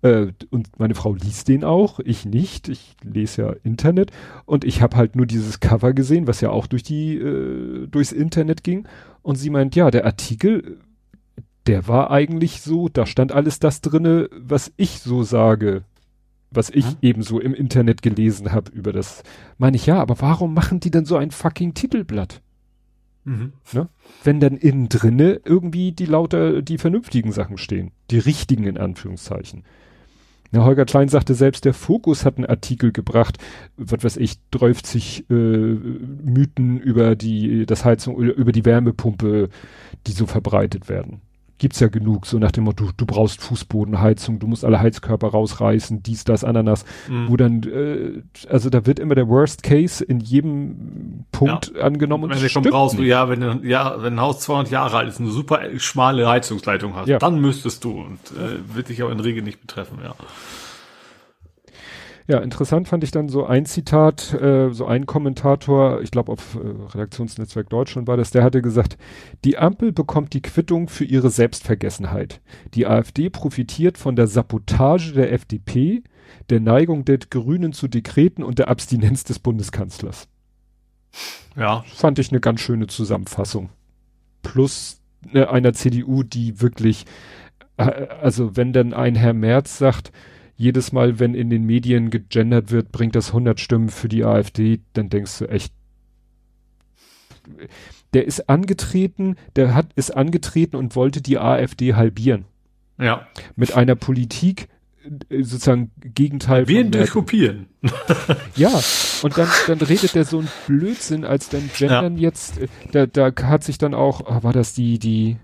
äh, 0.02 0.28
und 0.50 0.78
meine 0.78 0.94
Frau 0.94 1.14
liest 1.14 1.48
den 1.48 1.64
auch, 1.64 2.00
ich 2.00 2.24
nicht, 2.24 2.68
ich 2.68 2.96
lese 3.02 3.42
ja 3.42 3.52
Internet, 3.62 4.10
und 4.44 4.64
ich 4.64 4.82
habe 4.82 4.96
halt 4.96 5.16
nur 5.16 5.26
dieses 5.26 5.60
Cover 5.60 5.92
gesehen, 5.92 6.26
was 6.26 6.40
ja 6.40 6.50
auch 6.50 6.66
durch 6.66 6.82
die, 6.82 7.16
äh, 7.16 7.86
durchs 7.86 8.12
Internet 8.12 8.64
ging, 8.64 8.86
und 9.22 9.36
sie 9.36 9.50
meint, 9.50 9.76
ja, 9.76 9.90
der 9.90 10.04
Artikel, 10.04 10.78
der 11.66 11.86
war 11.86 12.10
eigentlich 12.10 12.60
so, 12.60 12.88
da 12.88 13.06
stand 13.06 13.32
alles 13.32 13.60
das 13.60 13.80
drinne, 13.80 14.28
was 14.36 14.72
ich 14.76 14.98
so 15.00 15.22
sage, 15.22 15.84
was 16.54 16.70
ich 16.70 16.86
Mhm. 16.86 16.96
ebenso 17.02 17.40
im 17.40 17.54
Internet 17.54 18.02
gelesen 18.02 18.52
habe 18.52 18.70
über 18.72 18.92
das. 18.92 19.22
Meine 19.58 19.76
ich, 19.76 19.86
ja, 19.86 20.00
aber 20.00 20.20
warum 20.20 20.54
machen 20.54 20.80
die 20.80 20.90
denn 20.90 21.04
so 21.04 21.16
ein 21.16 21.30
fucking 21.30 21.74
Titelblatt? 21.74 22.40
Mhm. 23.24 23.52
Wenn 24.24 24.40
dann 24.40 24.56
innen 24.56 24.88
drinne 24.88 25.40
irgendwie 25.44 25.92
die 25.92 26.06
lauter, 26.06 26.62
die 26.62 26.78
vernünftigen 26.78 27.32
Sachen 27.32 27.56
stehen. 27.56 27.92
Die 28.10 28.18
richtigen 28.18 28.64
in 28.64 28.78
Anführungszeichen. 28.78 29.64
Na, 30.50 30.64
Holger 30.64 30.84
Klein 30.84 31.08
sagte 31.08 31.34
selbst, 31.34 31.64
der 31.64 31.72
Fokus 31.72 32.24
hat 32.26 32.36
einen 32.36 32.46
Artikel 32.46 32.92
gebracht, 32.92 33.38
was 33.76 34.04
weiß 34.04 34.16
ich, 34.18 34.36
30 34.50 35.30
äh, 35.30 35.34
Mythen 35.34 36.78
über 36.78 37.16
die, 37.16 37.64
das 37.64 37.84
Heizung, 37.84 38.18
über 38.18 38.52
die 38.52 38.64
Wärmepumpe, 38.64 39.48
die 40.06 40.12
so 40.12 40.26
verbreitet 40.26 40.88
werden 40.88 41.22
gibt's 41.62 41.78
ja 41.78 41.86
genug, 41.86 42.26
so 42.26 42.40
nach 42.40 42.50
dem 42.50 42.64
Motto, 42.64 42.90
du 42.96 43.06
brauchst 43.06 43.40
Fußbodenheizung, 43.40 44.40
du 44.40 44.48
musst 44.48 44.64
alle 44.64 44.80
Heizkörper 44.80 45.28
rausreißen, 45.28 46.02
dies, 46.02 46.24
das, 46.24 46.42
Ananas, 46.42 46.84
mhm. 47.08 47.28
wo 47.28 47.36
dann, 47.36 47.62
äh, 47.62 48.48
also 48.48 48.68
da 48.68 48.84
wird 48.84 48.98
immer 48.98 49.14
der 49.14 49.28
Worst 49.28 49.62
Case 49.62 50.04
in 50.04 50.18
jedem 50.18 51.24
Punkt 51.30 51.72
ja. 51.72 51.82
angenommen. 51.82 52.30
Wenn 52.30 52.62
du 52.62 52.68
brauchst 52.68 52.98
du, 52.98 53.04
ja, 53.04 53.28
wenn, 53.28 53.64
ja, 53.64 53.94
wenn 54.02 54.14
ein 54.14 54.20
Haus 54.20 54.40
200 54.40 54.72
Jahre 54.72 54.96
alt 54.96 55.08
ist, 55.08 55.20
eine 55.20 55.30
super 55.30 55.60
schmale 55.78 56.28
Heizungsleitung 56.28 56.96
hast, 56.96 57.06
ja. 57.06 57.20
dann 57.20 57.40
müsstest 57.40 57.84
du 57.84 57.92
und 57.92 58.18
äh, 58.32 58.74
wird 58.74 58.88
dich 58.88 59.00
aber 59.00 59.12
in 59.12 59.20
Regel 59.20 59.44
nicht 59.44 59.60
betreffen, 59.60 59.98
ja. 60.02 60.16
Ja, 62.28 62.38
interessant 62.38 62.88
fand 62.88 63.02
ich 63.04 63.10
dann 63.10 63.28
so 63.28 63.44
ein 63.46 63.66
Zitat, 63.66 64.32
äh, 64.34 64.70
so 64.72 64.86
ein 64.86 65.06
Kommentator, 65.06 66.00
ich 66.02 66.10
glaube 66.10 66.32
auf 66.32 66.54
äh, 66.54 66.58
Redaktionsnetzwerk 66.94 67.68
Deutschland 67.68 68.06
war 68.06 68.16
das, 68.16 68.30
der 68.30 68.44
hatte 68.44 68.62
gesagt, 68.62 68.96
die 69.44 69.58
Ampel 69.58 69.92
bekommt 69.92 70.32
die 70.32 70.42
Quittung 70.42 70.88
für 70.88 71.04
ihre 71.04 71.30
Selbstvergessenheit. 71.30 72.40
Die 72.74 72.86
AfD 72.86 73.28
profitiert 73.28 73.98
von 73.98 74.14
der 74.14 74.28
Sabotage 74.28 75.12
der 75.12 75.32
FDP, 75.32 76.02
der 76.50 76.60
Neigung 76.60 77.04
der 77.04 77.18
Grünen 77.18 77.72
zu 77.72 77.88
Dekreten 77.88 78.44
und 78.44 78.58
der 78.58 78.68
Abstinenz 78.68 79.24
des 79.24 79.38
Bundeskanzlers. 79.38 80.28
Ja. 81.56 81.84
Fand 81.94 82.18
ich 82.18 82.30
eine 82.30 82.40
ganz 82.40 82.60
schöne 82.60 82.86
Zusammenfassung. 82.86 83.70
Plus 84.42 85.00
äh, 85.32 85.44
einer 85.44 85.72
CDU, 85.72 86.22
die 86.22 86.60
wirklich, 86.60 87.04
äh, 87.76 88.06
also 88.22 88.56
wenn 88.56 88.72
dann 88.72 88.94
ein 88.94 89.14
Herr 89.14 89.34
Merz 89.34 89.78
sagt, 89.78 90.12
jedes 90.56 90.92
Mal, 90.92 91.18
wenn 91.18 91.34
in 91.34 91.50
den 91.50 91.64
Medien 91.64 92.10
gegendert 92.10 92.70
wird, 92.70 92.92
bringt 92.92 93.16
das 93.16 93.28
100 93.28 93.58
Stimmen 93.60 93.88
für 93.88 94.08
die 94.08 94.24
AfD, 94.24 94.80
dann 94.92 95.08
denkst 95.08 95.38
du 95.38 95.46
echt, 95.46 95.72
der 98.14 98.26
ist 98.26 98.48
angetreten, 98.48 99.36
der 99.56 99.74
hat, 99.74 99.86
ist 99.94 100.10
angetreten 100.10 100.76
und 100.76 100.96
wollte 100.96 101.22
die 101.22 101.38
AfD 101.38 101.94
halbieren. 101.94 102.44
Ja. 102.98 103.26
Mit 103.56 103.74
einer 103.74 103.96
Politik, 103.96 104.68
äh, 105.28 105.42
sozusagen 105.42 105.90
Gegenteil. 105.98 106.68
Wen 106.68 106.90
durch 106.90 107.10
kopieren. 107.10 107.66
ja, 108.56 108.70
und 109.22 109.38
dann, 109.38 109.48
dann 109.66 109.78
redet 109.78 110.14
der 110.14 110.24
so 110.24 110.40
ein 110.40 110.48
Blödsinn, 110.66 111.24
als 111.24 111.48
dann 111.48 111.70
Gendern 111.76 112.16
ja. 112.16 112.22
jetzt, 112.22 112.58
äh, 112.58 112.68
da, 112.92 113.06
da 113.06 113.32
hat 113.42 113.64
sich 113.64 113.78
dann 113.78 113.94
auch, 113.94 114.20
oh, 114.26 114.42
war 114.42 114.52
das 114.52 114.74
die, 114.74 114.98
die, 114.98 115.38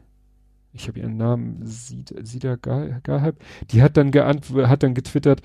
ich 0.72 0.88
habe 0.88 1.00
ihren 1.00 1.16
Namen, 1.16 1.60
Sida 1.64 2.56
Gahab, 2.56 3.36
die 3.70 3.82
hat 3.82 3.96
dann 3.96 4.10
geantwortet, 4.10 4.68
hat 4.68 4.82
dann 4.82 4.94
getwittert, 4.94 5.42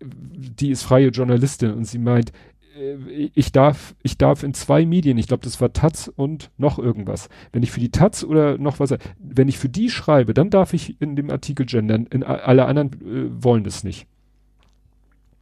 die 0.00 0.70
ist 0.70 0.82
freie 0.82 1.08
Journalistin 1.08 1.72
und 1.72 1.84
sie 1.84 1.98
meint, 1.98 2.32
äh, 2.76 3.30
ich 3.34 3.52
darf, 3.52 3.94
ich 4.02 4.18
darf 4.18 4.42
in 4.42 4.54
zwei 4.54 4.86
Medien, 4.86 5.18
ich 5.18 5.28
glaube, 5.28 5.44
das 5.44 5.60
war 5.60 5.72
Taz 5.72 6.10
und 6.14 6.50
noch 6.58 6.78
irgendwas. 6.78 7.28
Wenn 7.52 7.62
ich 7.62 7.70
für 7.70 7.80
die 7.80 7.90
Taz 7.90 8.24
oder 8.24 8.58
noch 8.58 8.80
was, 8.80 8.94
wenn 9.18 9.48
ich 9.48 9.58
für 9.58 9.68
die 9.68 9.90
schreibe, 9.90 10.34
dann 10.34 10.50
darf 10.50 10.72
ich 10.72 11.00
in 11.00 11.16
dem 11.16 11.30
Artikel 11.30 11.66
gendern. 11.66 12.06
In, 12.06 12.22
alle 12.22 12.66
anderen 12.66 12.92
äh, 12.92 13.44
wollen 13.44 13.64
das 13.64 13.84
nicht. 13.84 14.06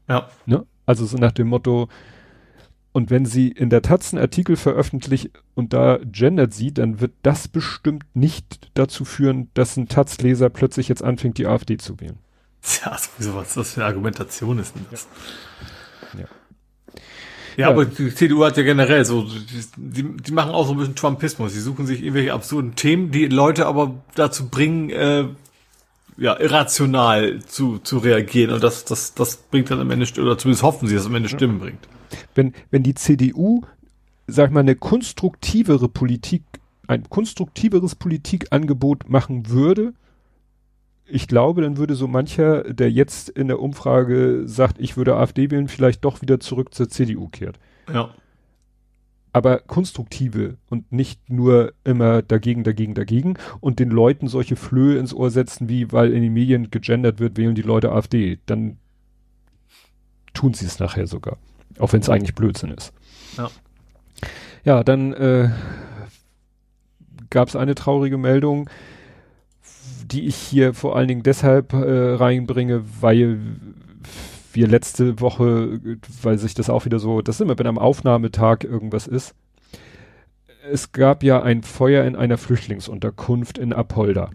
Ja. 0.09 0.29
Ne? 0.47 0.67
Also 0.87 1.07
so 1.07 1.17
nach 1.19 1.33
dem 1.33 1.49
Motto, 1.49 1.89
und 2.93 3.11
wenn 3.11 3.25
sie 3.25 3.49
in 3.49 3.71
der 3.71 3.83
Taz 3.83 4.13
einen 4.13 4.21
Artikel 4.21 4.57
veröffentlicht 4.57 5.31
und 5.55 5.73
da 5.73 6.01
gendert 6.05 6.53
sie, 6.53 6.75
dann 6.75 7.01
wird 7.01 7.13
das 7.23 7.47
bestimmt 7.47 8.05
nicht 8.15 8.69
dazu 8.75 9.05
führen, 9.05 9.49
dass 9.55 9.77
ein 9.77 9.87
Taz-Leser 9.87 10.51
plötzlich 10.51 10.89
jetzt 10.89 11.03
anfängt, 11.03 11.39
die 11.39 11.47
AfD 11.47 11.77
zu 11.77 12.01
wählen. 12.01 12.19
Ja, 12.85 12.99
sowieso, 12.99 13.35
was 13.37 13.55
das 13.55 13.73
für 13.73 13.81
eine 13.81 13.87
Argumentation 13.87 14.59
ist 14.59 14.75
denn 14.75 14.87
das? 14.91 15.07
Ja. 16.15 16.25
Ja, 17.57 17.67
ja, 17.67 17.69
aber 17.71 17.85
die 17.85 18.15
CDU 18.15 18.45
hat 18.45 18.57
ja 18.57 18.63
generell 18.63 19.05
so, 19.05 19.27
die, 19.77 20.05
die 20.17 20.33
machen 20.33 20.53
auch 20.53 20.67
so 20.67 20.73
ein 20.73 20.79
bisschen 20.79 20.95
Trumpismus. 20.95 21.53
Sie 21.53 21.61
suchen 21.61 21.85
sich 21.85 22.01
irgendwelche 22.01 22.33
absurden 22.33 22.75
Themen, 22.77 23.11
die 23.11 23.27
Leute 23.27 23.67
aber 23.67 24.03
dazu 24.15 24.49
bringen, 24.49 24.89
äh, 24.91 25.25
ja, 26.17 26.39
irrational 26.39 27.41
zu, 27.45 27.79
zu 27.79 27.99
reagieren. 27.99 28.55
Und 28.55 28.63
das, 28.63 28.85
das, 28.85 29.15
das 29.15 29.37
bringt 29.37 29.71
dann 29.71 29.81
am 29.81 29.91
Ende, 29.91 30.07
oder 30.21 30.39
zumindest 30.39 30.63
hoffen 30.63 30.87
sie, 30.87 30.95
dass 30.95 31.03
es 31.03 31.09
am 31.09 31.15
Ende 31.15 31.29
Stimmen 31.29 31.59
ja. 31.59 31.65
bringt 31.65 31.89
wenn, 32.35 32.53
wenn 32.71 32.83
die 32.83 32.95
CDU, 32.95 33.63
sag 34.27 34.51
mal, 34.51 34.61
eine 34.61 34.77
konstruktivere 34.77 35.89
Politik, 35.89 36.43
ein 36.87 37.09
konstruktiveres 37.09 37.95
Politikangebot 37.95 39.09
machen 39.09 39.49
würde, 39.49 39.95
ich 41.11 41.27
glaube, 41.27 41.63
dann 41.63 41.77
würde 41.77 41.95
so 41.95 42.07
mancher, 42.07 42.63
der 42.73 42.91
jetzt 42.91 43.29
in 43.29 43.49
der 43.49 43.61
Umfrage 43.61 44.43
sagt, 44.47 44.81
ich 44.81 44.97
würde 44.97 45.17
AfD 45.17 45.51
wählen, 45.51 45.69
vielleicht 45.69 46.05
doch 46.05 46.23
wieder 46.23 46.41
zurück 46.41 46.73
zur 46.73 46.89
CDU 46.89 47.29
kehrt. 47.29 47.59
Ja. 47.93 48.15
Aber 49.33 49.59
konstruktive 49.59 50.57
und 50.69 50.91
nicht 50.91 51.31
nur 51.31 51.73
immer 51.85 52.23
dagegen, 52.23 52.65
dagegen, 52.65 52.95
dagegen 52.95 53.35
und 53.61 53.79
den 53.79 53.91
Leuten 53.91 54.27
solche 54.27 54.57
Flöhe 54.57 54.99
ins 54.99 55.15
Ohr 55.15 55.31
setzen, 55.31 55.69
wie 55.69 55.93
weil 55.93 56.13
in 56.13 56.23
den 56.23 56.33
Medien 56.33 56.71
gegendert 56.71 57.21
wird, 57.21 57.37
wählen 57.37 57.55
die 57.55 57.63
Leute 57.63 57.93
AfD. 57.93 58.39
Dann 58.47 58.79
tun 60.35 60.55
sie 60.55 60.67
es 60.67 60.79
nachher 60.79 61.07
sogar. 61.07 61.39
Auch 61.81 61.93
wenn 61.93 62.01
es 62.01 62.09
eigentlich 62.09 62.35
Blödsinn 62.35 62.71
ist. 62.71 62.93
Ja. 63.37 63.51
Ja, 64.65 64.85
dann 64.85 65.13
äh, 65.15 65.51
gab 67.31 67.49
es 67.49 67.57
eine 67.57 67.75
traurige 67.75 68.19
Meldung, 68.19 68.69
die 70.05 70.27
ich 70.27 70.37
hier 70.37 70.75
vor 70.75 70.97
allen 70.97 71.09
Dingen 71.09 71.23
deshalb 71.23 71.73
äh, 71.73 72.15
reinbringe, 72.15 72.85
weil 73.01 73.41
wir 74.53 74.67
letzte 74.67 75.21
Woche, 75.21 75.81
weil 76.23 76.39
sich 76.39 76.55
das 76.55 76.69
auch 76.69 76.85
wieder 76.85 76.99
so, 76.99 77.23
das 77.23 77.41
immer, 77.41 77.59
wenn 77.59 77.67
am 77.67 77.79
Aufnahmetag 77.79 78.65
irgendwas 78.65 79.07
ist. 79.07 79.35
Es 80.71 80.93
gab 80.93 81.23
ja 81.23 81.43
ein 81.43 81.63
Feuer 81.63 82.05
in 82.05 82.17
einer 82.17 82.37
Flüchtlingsunterkunft 82.37 83.59
in 83.59 83.73
Apolda. 83.73 84.31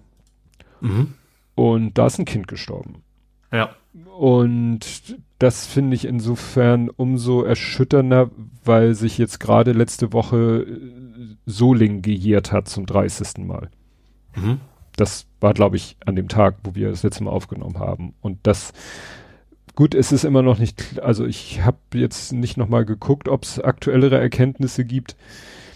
Mhm. 0.82 1.14
Und 1.54 1.98
da 1.98 2.08
ist 2.08 2.20
ein 2.20 2.26
Kind 2.26 2.48
gestorben. 2.48 3.04
Ja. 3.52 3.76
Und 4.18 5.16
das 5.40 5.66
finde 5.66 5.96
ich 5.96 6.06
insofern 6.06 6.90
umso 6.90 7.44
erschütternder, 7.44 8.30
weil 8.64 8.96
sich 8.96 9.18
jetzt 9.18 9.40
gerade 9.40 9.72
letzte 9.72 10.12
Woche 10.12 10.66
äh, 10.68 11.36
Soling 11.46 12.02
gejährt 12.02 12.52
hat 12.52 12.68
zum 12.68 12.86
30. 12.86 13.46
Mal. 13.46 13.70
Mhm. 14.36 14.60
Das 14.96 15.28
war, 15.40 15.54
glaube 15.54 15.78
ich, 15.78 15.98
an 16.06 16.16
dem 16.16 16.28
Tag, 16.28 16.58
wo 16.64 16.76
wir 16.76 16.90
das 16.90 17.04
letzte 17.04 17.24
Mal 17.24 17.32
aufgenommen 17.32 17.80
haben. 17.80 18.14
Und 18.22 18.40
das, 18.44 18.74
gut, 19.76 19.94
es 19.94 20.12
ist 20.12 20.24
immer 20.24 20.42
noch 20.42 20.58
nicht, 20.58 21.02
also 21.02 21.26
ich 21.26 21.64
habe 21.64 21.78
jetzt 21.94 22.34
nicht 22.34 22.58
nochmal 22.58 22.86
geguckt, 22.86 23.28
ob 23.28 23.44
es 23.44 23.60
aktuellere 23.60 24.20
Erkenntnisse 24.20 24.86
gibt 24.86 25.16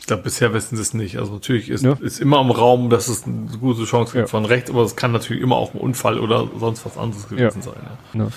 glaube, 0.09 0.23
bisher 0.23 0.53
wissen 0.53 0.75
sie 0.75 0.81
es 0.81 0.93
nicht. 0.93 1.17
Also 1.17 1.33
natürlich 1.33 1.69
ist, 1.69 1.83
ja. 1.83 1.93
ist 2.01 2.19
immer 2.19 2.41
im 2.41 2.51
Raum, 2.51 2.89
dass 2.89 3.07
es 3.07 3.23
eine 3.25 3.47
gute 3.59 3.85
Chance 3.85 4.13
gibt 4.13 4.23
ja. 4.23 4.27
von 4.27 4.45
rechts, 4.45 4.69
aber 4.69 4.83
es 4.83 4.95
kann 4.95 5.11
natürlich 5.11 5.41
immer 5.41 5.55
auch 5.55 5.73
ein 5.73 5.79
Unfall 5.79 6.19
oder 6.19 6.47
sonst 6.59 6.85
was 6.85 6.97
anderes 6.97 7.27
gewesen 7.29 7.61
ja. 7.63 7.73
sein. 8.21 8.33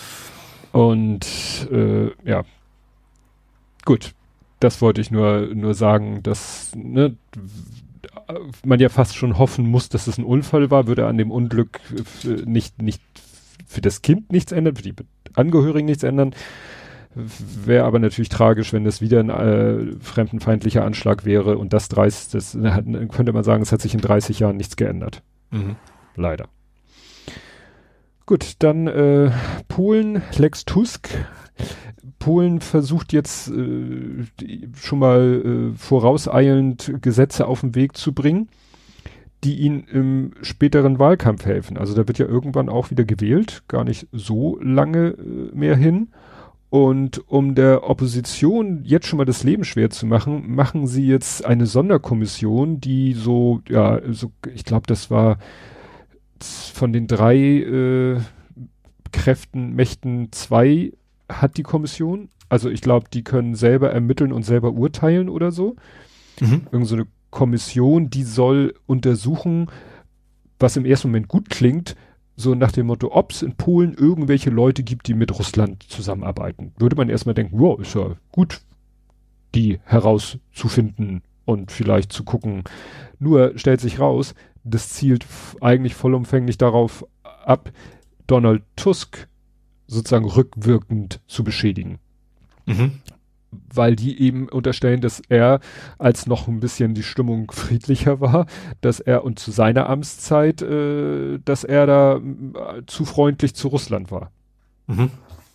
Und 0.73 1.27
äh, 1.71 2.11
ja, 2.25 2.45
gut. 3.85 4.15
Das 4.61 4.81
wollte 4.81 5.01
ich 5.01 5.11
nur, 5.11 5.49
nur 5.55 5.75
sagen, 5.75 6.23
dass 6.23 6.71
ne, 6.77 7.17
man 8.65 8.79
ja 8.79 8.89
fast 8.89 9.17
schon 9.17 9.37
hoffen 9.37 9.67
muss, 9.67 9.89
dass 9.89 10.07
es 10.07 10.19
ein 10.19 10.25
Unfall 10.25 10.71
war, 10.71 10.87
würde 10.87 11.09
an 11.09 11.19
dem 11.19 11.33
Unglück 11.33 11.81
nicht, 12.45 12.81
nicht 12.81 13.03
für 13.67 13.81
das 13.81 14.03
Kind 14.03 14.31
nichts 14.31 14.53
ändern, 14.53 14.77
für 14.77 14.83
die 14.83 14.95
Angehörigen 15.35 15.87
nichts 15.87 16.05
ändern. 16.05 16.33
Wäre 17.15 17.85
aber 17.85 17.99
natürlich 17.99 18.31
tragisch, 18.31 18.73
wenn 18.73 18.87
es 18.87 19.01
wieder 19.01 19.21
ein 19.21 19.29
äh, 19.29 19.95
fremdenfeindlicher 20.01 20.85
Anschlag 20.85 21.25
wäre 21.25 21.59
und 21.59 21.73
das 21.73 21.89
30, 21.89 22.33
das 22.33 22.55
hat, 22.55 22.87
könnte 23.11 23.33
man 23.33 23.45
sagen, 23.45 23.63
es 23.63 23.73
hat 23.73 23.83
sich 23.83 23.95
in 23.95 24.01
30 24.01 24.39
Jahren 24.39 24.57
nichts 24.57 24.77
geändert. 24.77 25.23
Mhm. 25.51 25.77
Leider. 26.17 26.49
Gut, 28.25 28.55
dann 28.61 28.87
äh, 28.87 29.31
Polen, 29.69 30.23
Lex 30.39 30.65
Tusk. 30.65 31.11
Polen 32.19 32.61
versucht 32.61 33.13
jetzt 33.13 33.51
äh, 33.51 34.25
schon 34.75 34.99
mal 35.01 35.73
äh, 35.75 35.77
vorauseilend 35.77 36.95
Gesetze 37.03 37.47
auf 37.47 37.61
den 37.61 37.75
Weg 37.75 37.97
zu 37.97 38.13
bringen, 38.13 38.49
die 39.43 39.57
ihnen 39.57 39.85
im 39.85 40.31
späteren 40.41 40.99
Wahlkampf 41.01 41.45
helfen. 41.45 41.77
Also 41.77 41.95
da 41.95 42.07
wird 42.07 42.19
ja 42.19 42.27
irgendwann 42.27 42.69
auch 42.69 42.91
wieder 42.91 43.05
gewählt, 43.05 43.65
gar 43.67 43.85
nicht 43.85 44.07
so 44.13 44.57
lange 44.63 45.09
äh, 45.09 45.51
mehr 45.53 45.77
hin. 45.77 46.09
Und 46.73 47.29
um 47.29 47.55
der 47.55 47.91
Opposition 47.91 48.81
jetzt 48.83 49.07
schon 49.07 49.19
mal 49.19 49.27
das 49.27 49.45
Leben 49.45 49.63
schwer 49.63 49.91
zu 49.91 50.07
machen, 50.07 50.55
machen 50.55 50.87
sie 50.87 51.07
jetzt 51.07 51.45
eine 51.45 51.67
Sonderkommission, 51.67 52.81
die 52.81 53.13
so, 53.13 53.61
ja, 53.69 54.01
so, 54.11 54.33
ich 54.55 54.65
glaube, 54.65 54.87
das 54.87 55.11
war 55.11 55.37
von 56.41 56.95
den 56.95 57.07
drei 57.07 57.37
äh, 57.37 58.21
Kräften, 59.13 59.75
Mächten 59.75 60.33
zwei 60.33 60.95
hat 61.29 61.59
die 61.59 61.63
Kommission. 61.63 62.31
Also 62.49 62.71
ich 62.71 62.81
glaube, 62.81 63.05
die 63.13 63.23
können 63.23 63.55
selber 63.55 63.91
ermitteln 63.93 64.33
und 64.33 64.45
selber 64.45 64.73
urteilen 64.73 65.29
oder 65.29 65.53
so. 65.53 65.77
Mhm. 66.41 66.69
Irgend 66.73 66.89
so 66.89 66.95
eine 66.95 67.07
Kommission, 67.29 68.09
die 68.09 68.23
soll 68.23 68.73
untersuchen, 68.87 69.67
was 70.59 70.79
im 70.79 70.87
ersten 70.87 71.09
Moment 71.09 71.29
gut 71.29 71.51
klingt, 71.51 71.97
so 72.37 72.55
nach 72.55 72.73
dem 72.73 72.87
Motto, 72.87 73.13
ob 73.13 73.33
es 73.33 73.43
in 73.43 73.57
Polen 73.57 73.95
irgendwelche 73.95 74.51
Leute 74.51 74.83
gibt, 74.83 75.07
die 75.09 75.15
mit 75.15 75.39
Russland 75.39 75.83
zusammenarbeiten. 75.85 76.73
Würde 76.79 76.97
man 76.97 77.09
erstmal 77.09 77.35
denken, 77.35 77.59
wow, 77.59 77.79
ist 77.79 77.95
ja 77.95 78.17
gut, 78.33 78.61
die 79.55 79.81
herauszufinden 79.85 81.23
und 81.45 81.73
vielleicht 81.73 82.13
zu 82.13 82.25
gucken. 82.25 82.65
Nur 83.19 83.53
stellt 83.57 83.81
sich 83.81 84.01
raus, 84.01 84.35
das 84.65 84.91
zielt 84.91 85.27
eigentlich 85.61 85.95
vollumfänglich 85.95 86.59
darauf 86.59 87.07
ab, 87.23 87.71
Donald 88.27 88.63
Tusk 88.77 89.29
sozusagen 89.87 90.25
rückwirkend 90.25 91.21
zu 91.27 91.45
beschädigen. 91.45 91.99
Mhm. 92.67 92.93
Weil 93.75 93.97
die 93.97 94.21
eben 94.21 94.49
unterstellen, 94.49 95.01
dass 95.01 95.23
er, 95.29 95.61
als 95.99 96.27
noch 96.27 96.49
ein 96.49 96.61
bisschen 96.61 96.95
die 96.95 97.03
Stimmung 97.03 97.51
friedlicher 97.51 98.21
war, 98.21 98.47
dass 98.81 99.01
er 99.01 99.25
und 99.25 99.39
zu 99.39 99.51
seiner 99.51 99.89
Amtszeit, 99.89 100.63
äh, 100.63 101.39
dass 101.45 101.65
er 101.65 101.87
da 101.87 102.17
äh, 102.17 102.83
zu 102.87 103.05
freundlich 103.05 103.55
zu 103.55 103.69
Russland 103.69 104.11
war. 104.11 104.31
Mhm. 104.87 105.11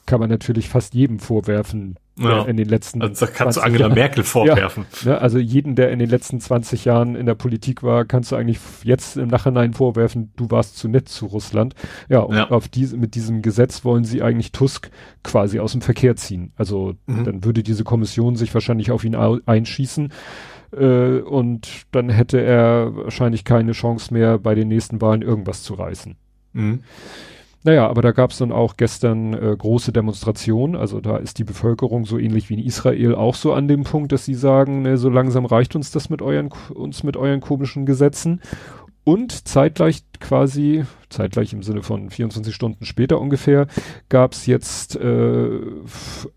Kann 0.08 0.20
man 0.22 0.30
natürlich 0.30 0.70
fast 0.70 0.94
jedem 0.94 1.20
vorwerfen, 1.20 1.98
ja. 2.18 2.44
in 2.44 2.58
den 2.58 2.68
letzten 2.68 3.02
also 3.02 3.26
das 3.26 3.34
kannst 3.34 3.58
du 3.58 3.62
Angela 3.62 3.88
Jahren. 3.88 3.94
Merkel 3.94 4.24
vorwerfen. 4.24 4.86
Ja, 5.04 5.12
ne, 5.12 5.22
also 5.22 5.38
jeden, 5.38 5.76
der 5.76 5.92
in 5.92 6.00
den 6.00 6.10
letzten 6.10 6.40
20 6.40 6.86
Jahren 6.86 7.16
in 7.16 7.26
der 7.26 7.36
Politik 7.36 7.84
war, 7.84 8.06
kannst 8.06 8.32
du 8.32 8.38
eigentlich 8.38 8.58
jetzt 8.84 9.18
im 9.18 9.28
Nachhinein 9.28 9.74
vorwerfen, 9.74 10.32
du 10.38 10.50
warst 10.50 10.78
zu 10.78 10.88
nett 10.88 11.10
zu 11.10 11.26
Russland. 11.26 11.76
Ja, 12.08 12.20
und 12.20 12.36
ja. 12.36 12.50
auf 12.50 12.70
diese, 12.70 12.98
mit 12.98 13.16
diesem 13.16 13.42
Gesetz 13.42 13.84
wollen 13.84 14.06
sie 14.06 14.22
eigentlich 14.22 14.54
Tusk 14.54 14.90
quasi 15.24 15.60
aus 15.60 15.74
dem 15.74 15.82
Verkehr 15.82 16.16
ziehen. 16.16 16.54
Also 16.56 16.96
mhm. 17.06 17.26
dann 17.26 17.44
würde 17.44 17.62
diese 17.62 17.84
Kommission 17.84 18.38
sich 18.38 18.54
wahrscheinlich 18.54 18.92
auf 18.92 19.04
ihn 19.04 19.16
einschießen. 19.16 20.14
Äh, 20.72 21.20
und 21.20 21.68
dann 21.92 22.10
hätte 22.10 22.42
er 22.42 22.96
wahrscheinlich 22.96 23.44
keine 23.44 23.74
Chance 23.74 24.14
mehr, 24.14 24.38
bei 24.40 24.56
den 24.56 24.70
nächsten 24.70 25.02
Wahlen 25.02 25.22
irgendwas 25.22 25.64
zu 25.64 25.74
reißen. 25.74 26.16
Mhm. 26.54 26.80
Naja, 27.64 27.88
aber 27.88 28.02
da 28.02 28.12
gab 28.12 28.32
es 28.32 28.38
dann 28.38 28.52
auch 28.52 28.78
gestern 28.78 29.34
äh, 29.34 29.56
große 29.58 29.92
Demonstrationen. 29.92 30.76
Also 30.76 31.02
da 31.02 31.18
ist 31.18 31.40
die 31.40 31.44
Bevölkerung 31.44 32.06
so 32.06 32.18
ähnlich 32.18 32.50
wie 32.50 32.54
in 32.54 32.66
Israel 32.66 33.16
auch 33.16 33.36
so 33.36 33.54
an 33.54 33.68
dem 33.68 33.84
Punkt, 33.84 34.12
dass 34.12 34.26
sie 34.26 34.36
sagen, 34.36 34.84
ne, 34.84 34.98
so 34.98 35.10
langsam 35.10 35.46
reicht 35.46 35.76
uns 35.76 35.92
das 35.92 36.10
mit 36.10 36.22
euren, 36.22 36.50
uns 36.74 37.04
mit 37.04 37.18
euren 37.18 37.42
komischen 37.42 37.86
Gesetzen. 37.86 38.42
Und 39.08 39.48
zeitgleich 39.48 40.04
quasi, 40.20 40.84
zeitgleich 41.10 41.54
im 41.54 41.64
Sinne 41.64 41.82
von 41.82 42.10
24 42.10 42.54
Stunden 42.54 42.84
später 42.84 43.22
ungefähr, 43.22 43.68
gab 44.10 44.34
es 44.34 44.46
jetzt 44.48 44.98
äh, 44.98 45.60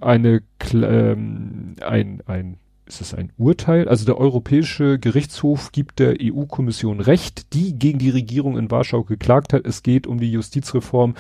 eine, 0.01 0.43
ähm, 0.73 1.75
ein, 1.81 2.23
ein 2.27 2.60
ist 2.91 3.01
es 3.01 3.15
ein 3.15 3.33
Urteil? 3.39 3.89
Also 3.89 4.05
der 4.05 4.19
Europäische 4.19 4.99
Gerichtshof 4.99 5.71
gibt 5.71 6.01
der 6.01 6.17
EU-Kommission 6.21 7.01
Recht, 7.01 7.55
die 7.55 7.79
gegen 7.79 8.01
die 8.01 8.11
Regierung 8.11 8.59
in 8.59 8.71
Warschau 8.71 9.05
geklagt 9.05 9.53
hat. 9.53 9.65
Es 9.65 9.83
geht 9.85 10.09
um 10.09 10.19
die 10.19 10.31
Justizreform 10.33 11.15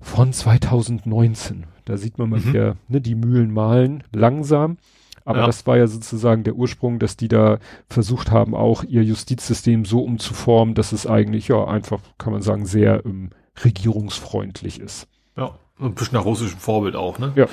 von 0.00 0.32
2019. 0.32 1.64
Da 1.84 1.96
sieht 1.96 2.18
man 2.18 2.30
mal 2.30 2.40
mhm. 2.40 2.46
wieder, 2.46 2.76
ne, 2.88 3.00
die 3.00 3.16
Mühlen 3.16 3.52
malen 3.52 4.04
langsam. 4.12 4.78
Aber 5.24 5.40
ja. 5.40 5.46
das 5.46 5.66
war 5.66 5.76
ja 5.76 5.86
sozusagen 5.86 6.44
der 6.44 6.54
Ursprung, 6.54 6.98
dass 6.98 7.16
die 7.16 7.28
da 7.28 7.58
versucht 7.88 8.30
haben, 8.30 8.54
auch 8.54 8.84
ihr 8.84 9.02
Justizsystem 9.02 9.84
so 9.84 10.02
umzuformen, 10.02 10.74
dass 10.74 10.92
es 10.92 11.06
eigentlich, 11.06 11.48
ja, 11.48 11.66
einfach, 11.66 12.00
kann 12.18 12.32
man 12.32 12.42
sagen, 12.42 12.66
sehr 12.66 13.04
ähm, 13.04 13.30
regierungsfreundlich 13.64 14.80
ist. 14.80 15.08
Ja, 15.36 15.58
ein 15.80 15.94
bisschen 15.94 16.16
nach 16.16 16.24
russischem 16.24 16.58
Vorbild 16.58 16.96
auch, 16.96 17.18
ne? 17.18 17.32
Ja. 17.34 17.46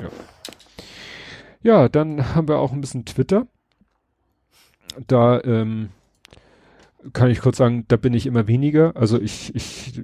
ja. 0.00 0.08
Ja, 1.62 1.88
dann 1.88 2.34
haben 2.34 2.48
wir 2.48 2.58
auch 2.58 2.72
ein 2.72 2.80
bisschen 2.80 3.04
Twitter. 3.04 3.46
Da 5.06 5.40
ähm, 5.42 5.90
kann 7.12 7.30
ich 7.30 7.40
kurz 7.40 7.58
sagen, 7.58 7.84
da 7.88 7.96
bin 7.96 8.14
ich 8.14 8.26
immer 8.26 8.46
weniger. 8.46 8.96
Also 8.96 9.20
ich, 9.20 9.54
ich, 9.54 10.02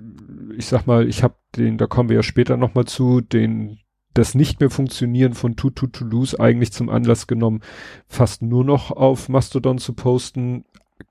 ich 0.56 0.66
sag 0.66 0.86
mal, 0.86 1.08
ich 1.08 1.22
habe 1.22 1.34
den, 1.56 1.78
da 1.78 1.86
kommen 1.86 2.08
wir 2.08 2.16
ja 2.16 2.22
später 2.22 2.56
nochmal 2.56 2.84
zu, 2.84 3.20
den 3.20 3.78
das 4.14 4.36
nicht 4.36 4.60
mehr 4.60 4.70
funktionieren 4.70 5.34
von 5.34 5.56
Too 5.56 5.70
Toulouse 5.70 6.38
eigentlich 6.38 6.72
zum 6.72 6.88
Anlass 6.88 7.26
genommen, 7.26 7.60
fast 8.06 8.42
nur 8.42 8.64
noch 8.64 8.92
auf 8.92 9.28
Mastodon 9.28 9.78
zu 9.78 9.92
posten. 9.92 10.64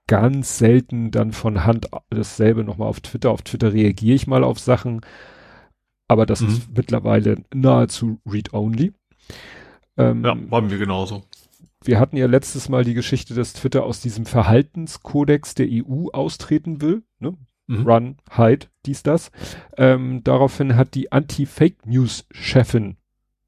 Ganz 0.08 0.58
selten 0.58 1.12
dann 1.12 1.34
von 1.34 1.66
Hand 1.66 1.88
dasselbe 2.10 2.64
nochmal 2.64 2.88
auf 2.88 3.02
Twitter. 3.02 3.32
Auf 3.32 3.42
Twitter 3.42 3.74
reagiere 3.74 4.16
ich 4.16 4.28
mal 4.28 4.44
auf 4.46 4.60
Sachen, 4.60 5.02
aber 6.08 6.26
das 6.26 6.42
mhm. 6.42 6.48
ist 6.48 6.70
mittlerweile 6.76 7.44
nahezu 7.54 8.20
read-only. 8.26 8.94
Ähm, 9.98 10.24
ja, 10.24 10.36
waren 10.50 10.70
wir 10.70 10.78
genauso. 10.78 11.24
Wir 11.84 12.00
hatten 12.00 12.18
ja 12.18 12.28
letztes 12.28 12.70
Mal 12.70 12.84
die 12.86 12.94
Geschichte, 12.94 13.34
dass 13.34 13.54
Twitter 13.54 13.84
aus 13.84 14.00
diesem 14.00 14.26
Verhaltenskodex 14.26 15.56
der 15.56 15.68
EU 15.70 16.08
austreten 16.12 16.82
will. 16.82 17.04
Ne? 17.20 17.38
Mhm. 17.68 17.88
Run, 17.88 18.18
hide, 18.36 18.68
dies, 18.86 19.04
das. 19.04 19.32
Ähm, 19.78 20.24
daraufhin 20.24 20.76
hat 20.76 20.96
die 20.96 21.12
Anti-Fake-News-Chefin 21.12 22.98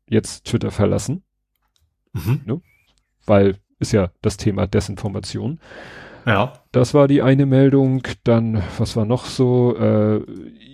jetzt 0.08 0.46
Twitter 0.46 0.72
verlassen. 0.72 1.24
Mhm. 2.14 2.42
Ne? 2.46 2.62
Weil 3.26 3.58
ist 3.80 3.92
ja 3.92 4.12
das 4.22 4.38
Thema 4.38 4.68
Desinformation. 4.68 5.60
Ja. 6.26 6.54
Das 6.72 6.94
war 6.94 7.08
die 7.08 7.22
eine 7.22 7.46
Meldung. 7.46 8.04
Dann, 8.24 8.64
was 8.78 8.96
war 8.96 9.06
noch 9.06 9.26
so? 9.26 9.76
Äh, 9.78 10.22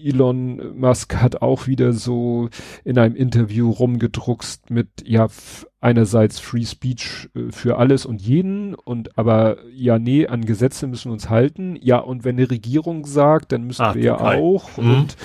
Elon 0.03 0.79
Musk 0.79 1.15
hat 1.15 1.41
auch 1.41 1.67
wieder 1.67 1.93
so 1.93 2.49
in 2.83 2.97
einem 2.97 3.15
Interview 3.15 3.69
rumgedruckst 3.69 4.69
mit, 4.69 4.87
ja, 5.05 5.27
einerseits 5.79 6.39
Free 6.39 6.65
Speech 6.65 7.29
äh, 7.35 7.51
für 7.51 7.77
alles 7.77 8.05
und 8.05 8.21
jeden 8.21 8.75
und 8.75 9.17
aber 9.17 9.57
ja, 9.73 9.99
nee, 9.99 10.27
an 10.27 10.45
Gesetze 10.45 10.87
müssen 10.87 11.09
wir 11.09 11.13
uns 11.13 11.29
halten. 11.29 11.77
Ja, 11.81 11.97
und 11.97 12.23
wenn 12.23 12.37
eine 12.37 12.49
Regierung 12.49 13.05
sagt, 13.05 13.51
dann 13.51 13.63
müssen 13.63 13.81
Ach, 13.83 13.95
wir 13.95 14.03
ja 14.03 14.19
auch. 14.19 14.77
Mhm. 14.77 14.91
Und 14.91 15.17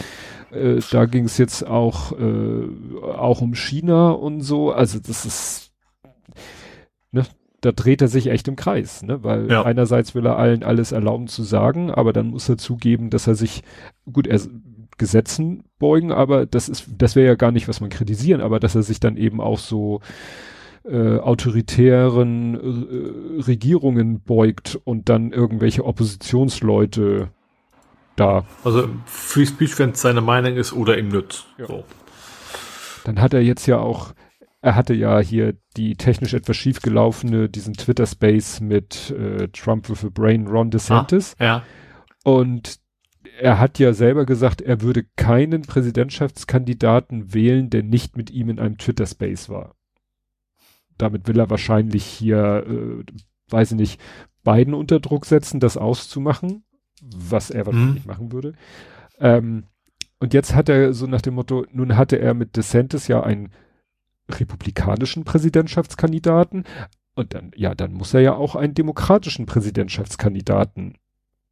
äh, 0.51 0.81
da 0.91 1.05
ging 1.07 1.25
es 1.25 1.39
jetzt 1.39 1.67
auch, 1.67 2.13
äh, 2.19 2.65
auch 3.03 3.41
um 3.41 3.55
China 3.55 4.11
und 4.11 4.41
so. 4.41 4.73
Also 4.73 4.99
das 4.99 5.25
ist, 5.25 5.73
da 7.61 7.73
dreht 7.73 8.03
er 8.03 8.09
sich 8.09 8.29
echt 8.29 8.49
im 8.49 8.57
Kreis, 8.57 9.03
ne? 9.03 9.23
Weil 9.23 9.51
ja. 9.51 9.63
einerseits 9.63 10.15
will 10.15 10.27
er 10.27 10.39
allen 10.39 10.63
alles 10.63 10.93
erlauben 10.93 11.27
zu 11.27 11.43
sagen, 11.43 11.91
aber 11.91 12.13
dann 12.13 12.29
muss 12.29 12.49
er 12.49 12.59
zugeben, 12.59 13.11
dass 13.11 13.27
er 13.27 13.35
sich, 13.35 13.63
gut, 14.13 14.27
er 14.27 14.41
Gesetzen 14.99 15.65
beugen, 15.79 16.11
aber 16.11 16.47
das 16.47 16.69
ist, 16.69 16.87
das 16.97 17.17
wäre 17.17 17.27
ja 17.27 17.35
gar 17.35 17.53
nicht, 17.53 17.69
was 17.69 17.81
man 17.81 17.91
kritisieren, 17.91 18.41
aber 18.41 18.61
dass 18.61 18.75
er 18.75 18.83
sich 18.83 18.99
dann 18.99 19.17
eben 19.17 19.41
auch 19.41 19.59
so 19.59 20.01
äh, 20.85 21.19
autoritären 21.19 22.55
äh, 22.55 23.43
Regierungen 23.43 24.21
beugt 24.21 24.79
und 24.85 25.09
dann 25.09 25.33
irgendwelche 25.33 25.85
Oppositionsleute 25.85 27.29
da. 28.17 28.45
Also 28.65 28.89
Free 29.05 29.47
Speech, 29.47 29.79
wenn 29.79 29.91
es 29.91 30.01
seine 30.01 30.23
Meinung 30.23 30.57
ist 30.57 30.73
oder 30.73 30.97
ihm 30.99 31.09
nützt. 31.09 31.47
Ja. 31.59 31.67
So. 31.67 31.85
Dann 33.05 33.21
hat 33.21 33.35
er 33.35 33.41
jetzt 33.41 33.67
ja 33.67 33.79
auch 33.79 34.15
er 34.67 34.75
hatte 34.75 34.95
ja 34.95 35.21
hier 35.21 35.55
die 35.77 35.95
technisch 35.95 36.35
etwas 36.35 36.57
schiefgelaufene, 36.57 37.49
diesen 37.49 37.75
Twitter-Space 37.75 38.61
mit 38.61 39.13
äh, 39.13 39.47
Trump 39.51 39.89
with 39.89 40.05
a 40.05 40.09
Brain, 40.09 40.49
Ron 40.49 40.73
DeSantis. 40.73 41.37
Ah, 41.39 41.45
ja. 41.45 41.63
Und 42.25 42.81
er 43.39 43.61
hat 43.61 43.79
ja 43.79 43.93
selber 43.93 44.27
gesagt, 44.27 44.61
er 44.61 44.81
würde 44.81 45.05
keinen 45.15 45.63
Präsidentschaftskandidaten 45.63 47.33
wählen, 47.33 47.71
der 47.71 47.85
nicht 47.85 48.17
mit 48.17 48.33
ihm 48.33 48.51
in 48.51 48.59
einem 48.59 48.77
Twitter-Space 48.77 49.49
war. 49.51 49.77
Damit 50.99 51.29
will 51.29 51.39
er 51.39 51.49
wahrscheinlich 51.49 52.05
hier, 52.05 52.67
äh, 52.67 53.05
weiß 53.51 53.71
ich 53.71 53.79
nicht, 53.79 54.01
beiden 54.43 54.75
unter 54.75 54.99
Druck 54.99 55.27
setzen, 55.27 55.61
das 55.61 55.77
auszumachen, 55.77 56.65
was 57.15 57.51
er 57.51 57.67
wahrscheinlich 57.67 58.05
mhm. 58.05 58.11
machen 58.11 58.33
würde. 58.33 58.55
Ähm, 59.21 59.69
und 60.19 60.35
jetzt 60.35 60.57
hat 60.57 60.69
er 60.69 60.93
so 60.93 61.07
nach 61.07 61.23
dem 61.23 61.35
Motto, 61.35 61.67
nun 61.71 61.97
hatte 61.97 62.19
er 62.19 62.35
mit 62.35 62.57
DeSantis 62.57 63.07
ja 63.07 63.23
ein 63.23 63.53
republikanischen 64.31 65.25
Präsidentschaftskandidaten 65.25 66.65
und 67.15 67.35
dann, 67.35 67.51
ja, 67.57 67.75
dann 67.75 67.95
muss 67.95 68.15
er 68.15 68.21
ja 68.21 68.35
auch 68.35 68.57
einen 68.57 68.75
demokratischen 68.75 69.47
Präsidentschaftskandidaten. 69.47 70.99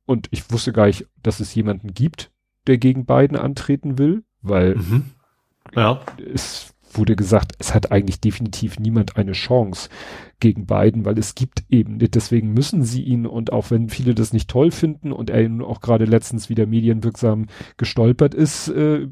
Und 0.07 0.29
ich 0.31 0.51
wusste 0.53 0.73
gar 0.73 0.87
nicht, 0.87 1.07
dass 1.23 1.41
es 1.41 1.55
jemanden 1.55 1.95
gibt, 1.95 2.31
der 2.67 2.79
gegen 2.79 3.07
Biden 3.07 3.37
antreten 3.37 3.99
will, 3.99 4.25
weil 4.43 4.75
mhm. 4.77 5.11
ja. 5.75 6.01
es 6.35 6.75
wurde 6.93 7.17
gesagt, 7.17 7.53
es 7.59 7.75
hat 7.75 7.93
eigentlich 7.93 8.21
definitiv 8.21 8.79
niemand 8.79 9.17
eine 9.17 9.33
Chance 9.33 9.89
gegen 10.39 10.67
Biden, 10.67 11.05
weil 11.05 11.19
es 11.19 11.35
gibt 11.35 11.65
eben 11.71 11.97
nicht, 11.97 12.15
deswegen 12.15 12.53
müssen 12.53 12.85
sie 12.85 13.03
ihn 13.03 13.27
und 13.27 13.53
auch 13.53 13.71
wenn 13.71 13.89
viele 13.89 14.15
das 14.15 14.33
nicht 14.33 14.49
toll 14.49 14.71
finden 14.71 15.13
und 15.13 15.31
er 15.31 15.49
nun 15.49 15.67
auch 15.67 15.81
gerade 15.81 16.05
letztens 16.05 16.49
wieder 16.49 16.67
medienwirksam 16.67 17.47
gestolpert 17.77 18.35
ist, 18.35 18.69
äh, 18.69 19.09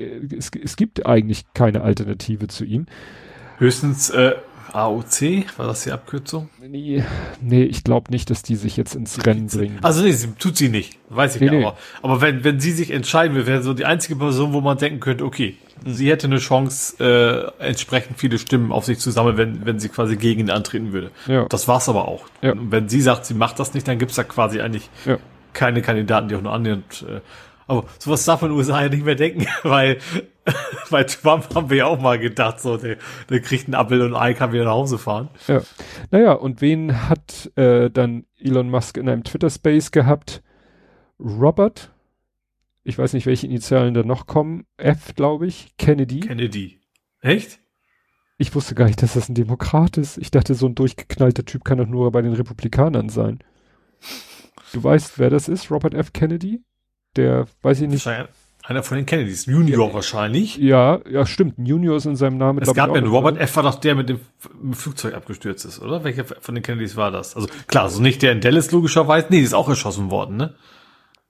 es, 0.00 0.50
es 0.62 0.76
gibt 0.76 1.06
eigentlich 1.06 1.44
keine 1.54 1.82
Alternative 1.82 2.48
zu 2.48 2.64
ihm. 2.64 2.86
Höchstens 3.58 4.10
äh, 4.10 4.34
AOC, 4.72 5.58
war 5.58 5.66
das 5.66 5.84
die 5.84 5.92
Abkürzung? 5.92 6.48
Nee, 6.60 7.04
nee 7.40 7.62
ich 7.62 7.84
glaube 7.84 8.10
nicht, 8.10 8.30
dass 8.30 8.42
die 8.42 8.56
sich 8.56 8.76
jetzt 8.76 8.94
ins 8.94 9.24
Rennen 9.26 9.48
bringen. 9.48 9.78
Also 9.82 10.02
nee, 10.02 10.12
sie, 10.12 10.32
tut 10.38 10.56
sie 10.56 10.68
nicht, 10.68 10.98
weiß 11.10 11.36
ich 11.36 11.42
nee, 11.42 11.50
nicht. 11.50 11.66
Aber, 11.66 11.76
aber 12.02 12.20
wenn, 12.20 12.44
wenn 12.44 12.60
sie 12.60 12.72
sich 12.72 12.90
entscheiden 12.90 13.36
will, 13.36 13.46
wäre 13.46 13.62
so 13.62 13.74
die 13.74 13.84
einzige 13.84 14.16
Person, 14.16 14.52
wo 14.52 14.60
man 14.60 14.78
denken 14.78 15.00
könnte, 15.00 15.24
okay, 15.24 15.56
sie 15.84 16.10
hätte 16.10 16.26
eine 16.26 16.38
Chance, 16.38 17.52
äh, 17.60 17.64
entsprechend 17.64 18.18
viele 18.18 18.38
Stimmen 18.38 18.72
auf 18.72 18.84
sich 18.84 18.98
zu 18.98 19.10
sammeln, 19.10 19.36
wenn, 19.36 19.66
wenn 19.66 19.78
sie 19.78 19.88
quasi 19.88 20.16
gegen 20.16 20.40
ihn 20.40 20.50
antreten 20.50 20.92
würde. 20.92 21.10
Ja. 21.26 21.44
Das 21.48 21.68
war's 21.68 21.88
aber 21.88 22.08
auch. 22.08 22.26
Ja. 22.40 22.52
Und 22.52 22.72
wenn 22.72 22.88
sie 22.88 23.00
sagt, 23.00 23.26
sie 23.26 23.34
macht 23.34 23.58
das 23.58 23.74
nicht, 23.74 23.86
dann 23.86 23.98
gibt's 23.98 24.14
da 24.14 24.24
quasi 24.24 24.60
eigentlich 24.60 24.88
ja. 25.04 25.18
keine 25.52 25.82
Kandidaten, 25.82 26.28
die 26.28 26.34
auch 26.36 26.42
nur 26.42 26.52
annähernd 26.52 27.04
äh, 27.08 27.20
Aber 27.72 27.88
sowas 27.98 28.22
darf 28.26 28.42
man 28.42 28.50
in 28.50 28.56
den 28.56 28.60
USA 28.60 28.82
ja 28.82 28.88
nicht 28.90 29.04
mehr 29.04 29.14
denken, 29.14 29.46
weil 29.62 29.98
bei 30.90 31.04
Trump 31.04 31.54
haben 31.54 31.70
wir 31.70 31.78
ja 31.78 31.86
auch 31.86 31.98
mal 31.98 32.18
gedacht, 32.18 32.60
so, 32.60 32.76
der, 32.76 32.98
der 33.30 33.40
kriegt 33.40 33.64
einen 33.64 33.74
Apfel 33.74 34.02
und 34.02 34.14
ein 34.14 34.20
Ei, 34.20 34.34
kann 34.34 34.52
wieder 34.52 34.64
nach 34.64 34.72
Hause 34.72 34.98
fahren. 34.98 35.30
Ja. 35.48 35.62
Naja, 36.10 36.32
und 36.32 36.60
wen 36.60 37.08
hat 37.08 37.50
äh, 37.56 37.90
dann 37.90 38.26
Elon 38.38 38.68
Musk 38.68 38.98
in 38.98 39.08
einem 39.08 39.24
Twitter-Space 39.24 39.90
gehabt? 39.90 40.42
Robert, 41.18 41.94
ich 42.84 42.98
weiß 42.98 43.14
nicht, 43.14 43.24
welche 43.24 43.46
Initialen 43.46 43.94
da 43.94 44.02
noch 44.02 44.26
kommen, 44.26 44.66
F, 44.76 45.14
glaube 45.14 45.46
ich, 45.46 45.74
Kennedy. 45.78 46.20
Kennedy. 46.20 46.80
Echt? 47.20 47.58
Ich 48.36 48.54
wusste 48.54 48.74
gar 48.74 48.86
nicht, 48.86 49.00
dass 49.00 49.14
das 49.14 49.30
ein 49.30 49.34
Demokrat 49.34 49.96
ist. 49.96 50.18
Ich 50.18 50.30
dachte, 50.30 50.54
so 50.54 50.66
ein 50.66 50.74
durchgeknallter 50.74 51.46
Typ 51.46 51.64
kann 51.64 51.78
doch 51.78 51.86
nur 51.86 52.12
bei 52.12 52.20
den 52.20 52.34
Republikanern 52.34 53.08
sein. 53.08 53.38
Du 54.74 54.84
weißt, 54.84 55.18
wer 55.18 55.30
das 55.30 55.48
ist, 55.48 55.70
Robert 55.70 55.94
F. 55.94 56.12
Kennedy? 56.12 56.60
Der, 57.16 57.46
weiß 57.62 57.80
ich 57.82 57.88
nicht. 57.88 58.06
Einer 58.64 58.84
von 58.84 58.96
den 58.96 59.06
Kennedys, 59.06 59.46
Junior 59.46 59.88
ja, 59.88 59.94
wahrscheinlich. 59.94 60.56
Ja, 60.56 61.00
ja, 61.10 61.26
stimmt. 61.26 61.54
Junior 61.58 61.96
ist 61.96 62.06
in 62.06 62.14
seinem 62.14 62.38
Namen. 62.38 62.60
Es 62.62 62.72
gab 62.72 62.90
ja 62.90 62.94
einen 62.94 63.08
Robert 63.08 63.36
F. 63.36 63.56
war 63.56 63.64
doch 63.64 63.74
der 63.74 63.96
mit 63.96 64.08
dem, 64.08 64.20
Flugzeug 64.72 65.14
abgestürzt 65.14 65.64
ist, 65.64 65.80
oder? 65.80 66.04
Welcher 66.04 66.24
von 66.24 66.54
den 66.54 66.62
Kennedys 66.62 66.96
war 66.96 67.10
das? 67.10 67.34
Also 67.34 67.48
klar, 67.66 67.90
so 67.90 68.00
nicht 68.00 68.22
der 68.22 68.30
in 68.30 68.40
Dallas 68.40 68.70
logischerweise. 68.70 69.26
Nee, 69.30 69.40
ist 69.40 69.52
auch 69.52 69.68
erschossen 69.68 70.12
worden, 70.12 70.36
ne? 70.36 70.54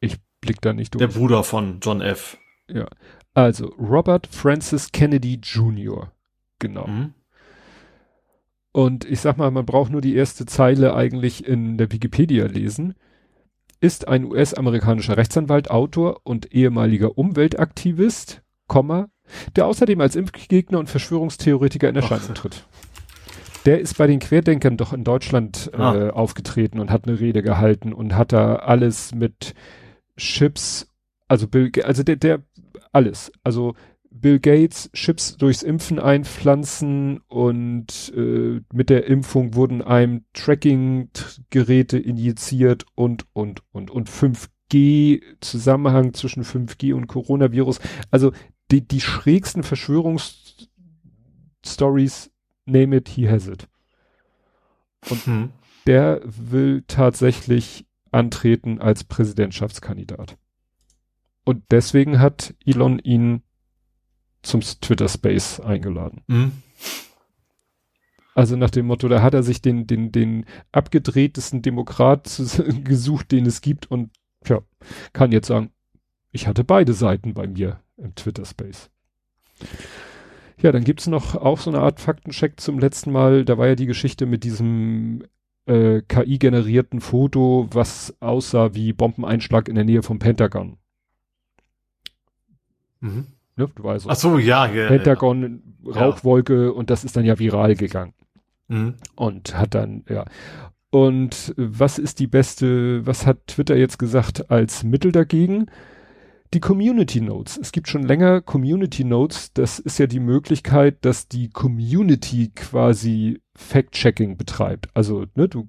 Ich 0.00 0.18
blick 0.42 0.60
da 0.60 0.74
nicht 0.74 0.94
durch. 0.94 1.00
Der 1.00 1.18
Bruder 1.18 1.42
von 1.42 1.80
John 1.80 2.02
F. 2.02 2.36
Ja. 2.68 2.86
Also 3.32 3.66
Robert 3.78 4.26
Francis 4.26 4.92
Kennedy 4.92 5.40
Jr. 5.42 6.12
Genau. 6.58 6.86
Mhm. 6.86 7.14
Und 8.72 9.06
ich 9.06 9.20
sag 9.20 9.38
mal, 9.38 9.50
man 9.50 9.64
braucht 9.64 9.90
nur 9.90 10.02
die 10.02 10.14
erste 10.14 10.44
Zeile 10.44 10.94
eigentlich 10.94 11.46
in 11.46 11.78
der 11.78 11.90
Wikipedia 11.92 12.44
lesen 12.44 12.94
ist 13.82 14.06
ein 14.06 14.24
US-amerikanischer 14.24 15.16
Rechtsanwalt, 15.16 15.70
Autor 15.70 16.20
und 16.22 16.52
ehemaliger 16.52 17.18
Umweltaktivist, 17.18 18.42
Komma, 18.68 19.08
der 19.56 19.66
außerdem 19.66 20.00
als 20.00 20.14
Impfgegner 20.14 20.78
und 20.78 20.88
Verschwörungstheoretiker 20.88 21.88
in 21.88 21.96
Erscheinung 21.96 22.32
tritt. 22.34 22.64
Der 23.66 23.80
ist 23.80 23.98
bei 23.98 24.06
den 24.06 24.20
Querdenkern 24.20 24.76
doch 24.76 24.92
in 24.92 25.02
Deutschland 25.02 25.70
äh, 25.72 25.76
ah. 25.76 26.10
aufgetreten 26.10 26.78
und 26.78 26.90
hat 26.90 27.06
eine 27.06 27.18
Rede 27.18 27.42
gehalten 27.42 27.92
und 27.92 28.14
hat 28.14 28.32
da 28.32 28.56
alles 28.56 29.14
mit 29.14 29.54
Chips, 30.16 30.88
also 31.26 31.48
Bill, 31.48 31.70
also 31.82 32.04
der, 32.04 32.16
der 32.16 32.42
alles, 32.92 33.32
also 33.42 33.74
Bill 34.12 34.38
Gates 34.38 34.90
Chips 34.92 35.36
durchs 35.36 35.62
Impfen 35.62 35.98
einpflanzen 35.98 37.18
und 37.28 38.12
äh, 38.16 38.60
mit 38.72 38.88
der 38.90 39.06
Impfung 39.06 39.54
wurden 39.54 39.82
einem 39.82 40.24
Tracking-Geräte 40.34 41.98
injiziert 41.98 42.84
und, 42.94 43.26
und, 43.32 43.62
und, 43.72 43.90
und 43.90 44.08
5G, 44.08 45.22
Zusammenhang 45.40 46.14
zwischen 46.14 46.44
5G 46.44 46.94
und 46.94 47.08
Coronavirus. 47.08 47.80
Also 48.10 48.32
die, 48.70 48.86
die 48.86 49.00
schrägsten 49.00 49.62
Verschwörungsstories, 49.62 52.30
name 52.66 52.96
it, 52.96 53.08
he 53.08 53.28
has 53.28 53.48
it. 53.48 53.68
Und 55.10 55.26
mhm. 55.26 55.50
der 55.86 56.20
will 56.24 56.84
tatsächlich 56.86 57.86
antreten 58.10 58.80
als 58.80 59.04
Präsidentschaftskandidat. 59.04 60.38
Und 61.44 61.64
deswegen 61.70 62.20
hat 62.20 62.54
Elon 62.64 62.98
ihn 63.00 63.42
zum 64.42 64.60
Twitter 64.60 65.08
Space 65.08 65.60
eingeladen. 65.60 66.22
Mhm. 66.26 66.52
Also 68.34 68.56
nach 68.56 68.70
dem 68.70 68.86
Motto, 68.86 69.08
da 69.08 69.22
hat 69.22 69.34
er 69.34 69.42
sich 69.42 69.60
den, 69.60 69.86
den, 69.86 70.10
den 70.10 70.46
abgedrehtesten 70.72 71.62
Demokrat 71.62 72.42
gesucht, 72.84 73.30
den 73.30 73.46
es 73.46 73.60
gibt 73.60 73.90
und 73.90 74.10
tja, 74.44 74.62
kann 75.12 75.32
jetzt 75.32 75.48
sagen, 75.48 75.70
ich 76.30 76.46
hatte 76.46 76.64
beide 76.64 76.94
Seiten 76.94 77.34
bei 77.34 77.46
mir 77.46 77.80
im 77.98 78.14
Twitter 78.14 78.44
Space. 78.44 78.90
Ja, 80.58 80.72
dann 80.72 80.84
gibt's 80.84 81.06
noch 81.06 81.34
auch 81.34 81.58
so 81.58 81.70
eine 81.70 81.80
Art 81.80 82.00
Faktencheck 82.00 82.58
zum 82.58 82.78
letzten 82.78 83.12
Mal. 83.12 83.44
Da 83.44 83.58
war 83.58 83.66
ja 83.66 83.74
die 83.74 83.86
Geschichte 83.86 84.26
mit 84.26 84.44
diesem 84.44 85.24
äh, 85.66 86.02
KI-generierten 86.02 87.00
Foto, 87.00 87.68
was 87.70 88.16
aussah 88.20 88.74
wie 88.74 88.92
Bombeneinschlag 88.92 89.68
in 89.68 89.74
der 89.74 89.84
Nähe 89.84 90.02
vom 90.02 90.18
Pentagon. 90.18 90.78
Mhm. 93.00 93.26
Ne? 93.56 93.68
Du 93.74 93.84
weißt, 93.84 94.06
Ach 94.08 94.16
so, 94.16 94.38
ja, 94.38 94.66
ja. 94.66 94.88
Pentagon, 94.88 95.62
ja. 95.84 95.92
Rauchwolke 95.92 96.72
und 96.72 96.90
das 96.90 97.04
ist 97.04 97.16
dann 97.16 97.24
ja 97.24 97.38
viral 97.38 97.74
gegangen. 97.74 98.14
Mhm. 98.68 98.94
Und 99.14 99.56
hat 99.56 99.74
dann, 99.74 100.04
ja. 100.08 100.24
Und 100.90 101.54
was 101.56 101.98
ist 101.98 102.18
die 102.18 102.26
beste, 102.26 103.06
was 103.06 103.26
hat 103.26 103.46
Twitter 103.46 103.76
jetzt 103.76 103.98
gesagt 103.98 104.50
als 104.50 104.84
Mittel 104.84 105.10
dagegen? 105.12 105.70
Die 106.52 106.60
Community 106.60 107.22
Notes. 107.22 107.58
Es 107.58 107.72
gibt 107.72 107.88
schon 107.88 108.02
länger 108.02 108.42
Community 108.42 109.04
Notes. 109.04 109.54
Das 109.54 109.78
ist 109.78 109.98
ja 109.98 110.06
die 110.06 110.20
Möglichkeit, 110.20 111.02
dass 111.02 111.28
die 111.28 111.48
Community 111.48 112.52
quasi 112.54 113.40
Fact-Checking 113.56 114.36
betreibt. 114.36 114.88
Also, 114.92 115.24
ne, 115.34 115.48
du, 115.48 115.66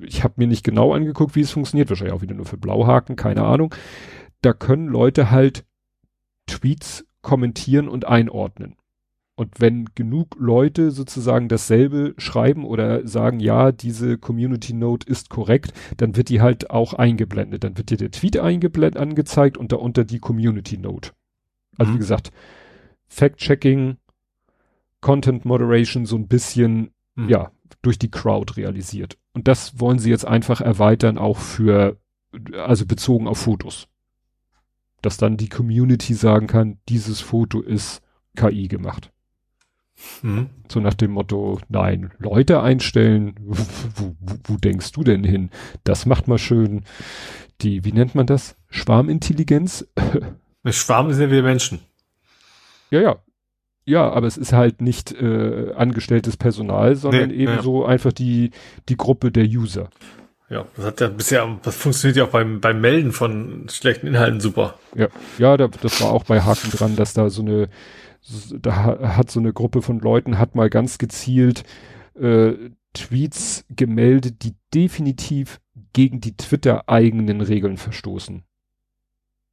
ich 0.00 0.24
habe 0.24 0.34
mir 0.38 0.48
nicht 0.48 0.64
genau 0.64 0.92
angeguckt, 0.92 1.36
wie 1.36 1.42
es 1.42 1.52
funktioniert. 1.52 1.88
Wahrscheinlich 1.88 2.14
auch 2.14 2.22
wieder 2.22 2.34
nur 2.34 2.46
für 2.46 2.56
Blauhaken, 2.56 3.14
keine 3.14 3.44
Ahnung. 3.44 3.72
Da 4.42 4.52
können 4.52 4.88
Leute 4.88 5.30
halt 5.30 5.64
Tweets 6.48 7.04
kommentieren 7.22 7.88
und 7.88 8.06
einordnen. 8.06 8.76
Und 9.38 9.60
wenn 9.60 9.84
genug 9.94 10.34
Leute 10.36 10.90
sozusagen 10.90 11.48
dasselbe 11.48 12.14
schreiben 12.18 12.64
oder 12.64 13.06
sagen, 13.06 13.38
ja, 13.38 13.70
diese 13.70 14.18
Community 14.18 14.72
Note 14.72 15.08
ist 15.08 15.30
korrekt, 15.30 15.72
dann 15.96 16.16
wird 16.16 16.28
die 16.28 16.40
halt 16.40 16.70
auch 16.70 16.92
eingeblendet. 16.92 17.62
Dann 17.62 17.78
wird 17.78 17.90
dir 17.90 17.98
der 17.98 18.10
Tweet 18.10 18.36
eingeblendet, 18.38 19.00
angezeigt 19.00 19.56
und 19.56 19.70
darunter 19.70 20.04
die 20.04 20.18
Community 20.18 20.76
Note. 20.76 21.12
Also 21.76 21.92
mhm. 21.92 21.94
wie 21.94 21.98
gesagt, 22.00 22.32
Fact-Checking, 23.06 23.98
Content 25.00 25.44
Moderation 25.44 26.04
so 26.04 26.16
ein 26.16 26.26
bisschen, 26.26 26.90
mhm. 27.14 27.28
ja, 27.28 27.52
durch 27.80 27.98
die 28.00 28.10
Crowd 28.10 28.56
realisiert. 28.56 29.18
Und 29.34 29.46
das 29.46 29.78
wollen 29.78 30.00
sie 30.00 30.10
jetzt 30.10 30.26
einfach 30.26 30.60
erweitern, 30.60 31.16
auch 31.16 31.36
für, 31.38 31.96
also 32.52 32.86
bezogen 32.86 33.28
auf 33.28 33.38
Fotos 33.38 33.86
dass 35.02 35.16
dann 35.16 35.36
die 35.36 35.48
Community 35.48 36.14
sagen 36.14 36.46
kann, 36.46 36.78
dieses 36.88 37.20
Foto 37.20 37.60
ist 37.60 38.02
KI 38.36 38.68
gemacht. 38.68 39.12
Mhm. 40.22 40.50
So 40.68 40.80
nach 40.80 40.94
dem 40.94 41.12
Motto, 41.12 41.60
nein, 41.68 42.12
Leute 42.18 42.62
einstellen, 42.62 43.34
wo, 43.40 43.66
wo, 43.96 44.16
wo, 44.44 44.56
denkst 44.56 44.92
du 44.92 45.02
denn 45.02 45.24
hin? 45.24 45.50
Das 45.84 46.06
macht 46.06 46.28
mal 46.28 46.38
schön 46.38 46.84
die, 47.60 47.84
wie 47.84 47.92
nennt 47.92 48.14
man 48.14 48.26
das? 48.26 48.56
Schwarmintelligenz? 48.68 49.86
Schwarm 50.66 51.12
sind 51.12 51.22
ja 51.22 51.30
wieder 51.30 51.42
Menschen. 51.42 51.80
Ja, 52.90 53.00
ja. 53.00 53.16
Ja, 53.84 54.10
aber 54.10 54.26
es 54.26 54.36
ist 54.36 54.52
halt 54.52 54.82
nicht 54.82 55.12
äh, 55.12 55.72
angestelltes 55.74 56.36
Personal, 56.36 56.94
sondern 56.94 57.30
nee, 57.30 57.36
eben 57.36 57.54
ja. 57.54 57.62
so 57.62 57.86
einfach 57.86 58.12
die, 58.12 58.50
die 58.90 58.98
Gruppe 58.98 59.32
der 59.32 59.44
User. 59.44 59.88
Ja, 60.50 60.64
das 60.76 60.86
hat 60.86 61.00
ja 61.00 61.08
bisher, 61.08 61.58
das 61.62 61.76
funktioniert 61.76 62.16
ja 62.16 62.24
auch 62.24 62.30
beim, 62.30 62.60
beim 62.60 62.80
Melden 62.80 63.12
von 63.12 63.66
schlechten 63.68 64.06
Inhalten 64.06 64.40
super. 64.40 64.78
Ja, 64.94 65.08
ja, 65.38 65.56
da, 65.56 65.68
das 65.68 66.00
war 66.00 66.10
auch 66.10 66.24
bei 66.24 66.40
Haken 66.40 66.70
dran, 66.70 66.96
dass 66.96 67.12
da 67.12 67.28
so 67.28 67.42
eine, 67.42 67.68
da 68.58 68.98
hat 69.16 69.30
so 69.30 69.40
eine 69.40 69.52
Gruppe 69.52 69.82
von 69.82 70.00
Leuten 70.00 70.38
hat 70.38 70.54
mal 70.54 70.70
ganz 70.70 70.96
gezielt 70.96 71.64
äh, 72.14 72.54
Tweets 72.94 73.66
gemeldet, 73.68 74.42
die 74.42 74.54
definitiv 74.74 75.60
gegen 75.92 76.20
die 76.20 76.36
Twitter-eigenen 76.36 77.42
Regeln 77.42 77.76
verstoßen. 77.76 78.42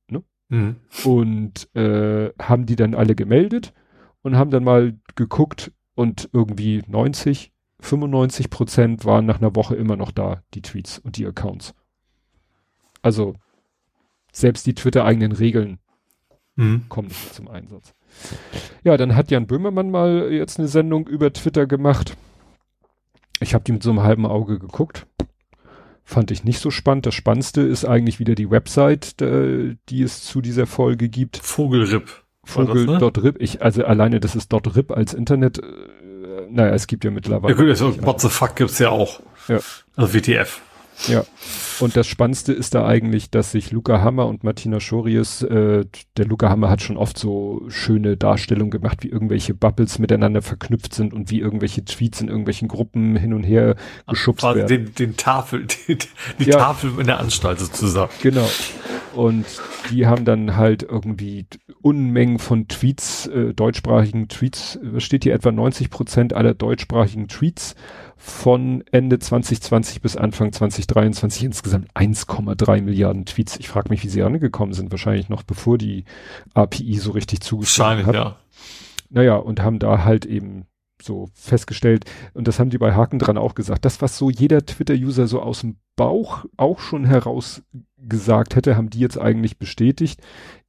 Ne? 0.09 0.23
Mhm. 0.47 0.75
Und 1.03 1.75
äh, 1.75 2.31
haben 2.41 2.65
die 2.65 2.77
dann 2.77 2.95
alle 2.95 3.15
gemeldet 3.15 3.73
und 4.21 4.37
haben 4.37 4.49
dann 4.49 4.63
mal 4.63 4.95
geguckt 5.15 5.73
und 5.93 6.29
irgendwie 6.31 6.83
90 6.87 7.51
95 7.85 8.49
Prozent 8.49 9.05
waren 9.05 9.25
nach 9.25 9.39
einer 9.39 9.55
Woche 9.55 9.75
immer 9.75 9.95
noch 9.95 10.11
da, 10.11 10.41
die 10.53 10.61
Tweets 10.61 10.99
und 10.99 11.17
die 11.17 11.25
Accounts. 11.25 11.73
Also 13.01 13.35
selbst 14.31 14.65
die 14.65 14.73
Twitter-eigenen 14.73 15.31
Regeln 15.31 15.79
mhm. 16.55 16.85
kommen 16.89 17.07
nicht 17.07 17.33
zum 17.33 17.47
Einsatz. 17.47 17.93
Ja, 18.83 18.97
dann 18.97 19.15
hat 19.15 19.31
Jan 19.31 19.47
Böhmermann 19.47 19.91
mal 19.91 20.31
jetzt 20.31 20.59
eine 20.59 20.67
Sendung 20.67 21.07
über 21.07 21.31
Twitter 21.31 21.67
gemacht. 21.67 22.17
Ich 23.39 23.53
habe 23.53 23.63
die 23.63 23.71
mit 23.71 23.83
so 23.83 23.91
einem 23.91 24.03
halben 24.03 24.25
Auge 24.25 24.59
geguckt. 24.59 25.07
Fand 26.03 26.31
ich 26.31 26.43
nicht 26.43 26.59
so 26.59 26.71
spannend. 26.71 27.05
Das 27.05 27.15
Spannendste 27.15 27.61
ist 27.61 27.85
eigentlich 27.85 28.19
wieder 28.19 28.35
die 28.35 28.49
Website, 28.51 29.19
die 29.19 30.01
es 30.01 30.23
zu 30.23 30.41
dieser 30.41 30.67
Folge 30.67 31.09
gibt. 31.09 31.37
Vogelrip. 31.37 32.25
Vogel.rip. 32.45 33.23
Ne? 33.23 33.33
Ich, 33.39 33.61
also 33.61 33.83
alleine, 33.83 34.19
dass 34.19 34.35
es 34.35 34.47
.rip 34.51 34.91
als 34.91 35.13
Internet 35.13 35.59
äh, 35.59 35.63
naja, 36.49 36.73
es 36.73 36.87
gibt 36.87 37.03
ja 37.03 37.11
mittlerweile. 37.11 37.53
Ja, 37.53 37.59
gut, 37.59 37.69
also, 37.69 38.01
what 38.03 38.21
the 38.21 38.29
fuck 38.29 38.55
gibt's 38.55 38.79
ja 38.79 38.89
auch. 38.89 39.19
Ja. 39.47 39.59
Also 39.95 40.13
WTF. 40.13 40.61
Ja. 41.07 41.23
Und 41.79 41.95
das 41.95 42.07
Spannendste 42.07 42.53
ist 42.53 42.73
da 42.73 42.85
eigentlich, 42.85 43.29
dass 43.29 43.51
sich 43.51 43.71
Luca 43.71 44.01
Hammer 44.01 44.27
und 44.27 44.43
Martina 44.43 44.79
Schorius, 44.79 45.41
äh, 45.43 45.85
der 46.17 46.25
Luca 46.25 46.49
Hammer 46.49 46.69
hat 46.69 46.81
schon 46.81 46.97
oft 46.97 47.17
so 47.17 47.63
schöne 47.67 48.17
Darstellungen 48.17 48.71
gemacht, 48.71 49.03
wie 49.03 49.09
irgendwelche 49.09 49.53
Bubbles 49.53 49.99
miteinander 49.99 50.41
verknüpft 50.41 50.93
sind 50.93 51.13
und 51.13 51.29
wie 51.31 51.39
irgendwelche 51.39 51.83
Tweets 51.83 52.21
in 52.21 52.29
irgendwelchen 52.29 52.67
Gruppen 52.67 53.15
hin 53.15 53.33
und 53.33 53.43
her 53.43 53.75
geschubst 54.07 54.45
Ach, 54.45 54.55
werden. 54.55 54.67
Den, 54.67 54.95
den 54.95 55.17
Tafel, 55.17 55.65
die, 55.87 55.97
die 56.39 56.49
ja. 56.49 56.57
Tafel 56.57 56.93
in 56.99 57.07
der 57.07 57.19
Anstalt 57.19 57.59
sozusagen. 57.59 58.11
Genau. 58.21 58.49
und 59.15 59.45
die 59.91 60.07
haben 60.07 60.25
dann 60.25 60.55
halt 60.55 60.83
irgendwie 60.83 61.45
Unmengen 61.81 62.39
von 62.39 62.67
Tweets, 62.67 63.27
äh, 63.27 63.53
deutschsprachigen 63.53 64.27
Tweets, 64.27 64.79
was 64.81 65.03
steht 65.03 65.23
hier 65.23 65.33
etwa 65.33 65.51
90 65.51 65.89
Prozent 65.89 66.33
aller 66.33 66.53
deutschsprachigen 66.53 67.27
Tweets 67.27 67.75
von 68.17 68.83
Ende 68.91 69.19
2020 69.19 70.01
bis 70.01 70.15
Anfang 70.15 70.51
2023 70.51 71.43
insgesamt 71.43 71.91
1,3 71.93 72.81
Milliarden 72.81 73.25
Tweets. 73.25 73.57
Ich 73.57 73.67
frage 73.67 73.89
mich, 73.89 74.03
wie 74.03 74.09
sie 74.09 74.23
angekommen 74.23 74.73
sind. 74.73 74.91
Wahrscheinlich 74.91 75.29
noch 75.29 75.43
bevor 75.43 75.77
die 75.77 76.05
API 76.53 76.95
so 76.95 77.11
richtig 77.11 77.41
zugeschlagen 77.41 78.05
hat. 78.05 78.15
Ja. 78.15 78.37
Naja, 79.09 79.35
und 79.35 79.61
haben 79.61 79.79
da 79.79 80.03
halt 80.03 80.25
eben 80.25 80.65
so 81.01 81.29
festgestellt, 81.33 82.05
und 82.33 82.47
das 82.47 82.59
haben 82.59 82.69
die 82.69 82.77
bei 82.77 82.93
Haken 82.93 83.19
dran 83.19 83.37
auch 83.37 83.53
gesagt, 83.53 83.85
das, 83.85 84.01
was 84.01 84.17
so 84.17 84.29
jeder 84.29 84.65
Twitter-User 84.65 85.27
so 85.27 85.41
aus 85.41 85.61
dem 85.61 85.77
Bauch 85.95 86.45
auch 86.57 86.79
schon 86.79 87.05
heraus 87.05 87.63
gesagt 87.97 88.55
hätte, 88.55 88.75
haben 88.75 88.89
die 88.89 88.99
jetzt 88.99 89.19
eigentlich 89.19 89.57
bestätigt. 89.57 90.21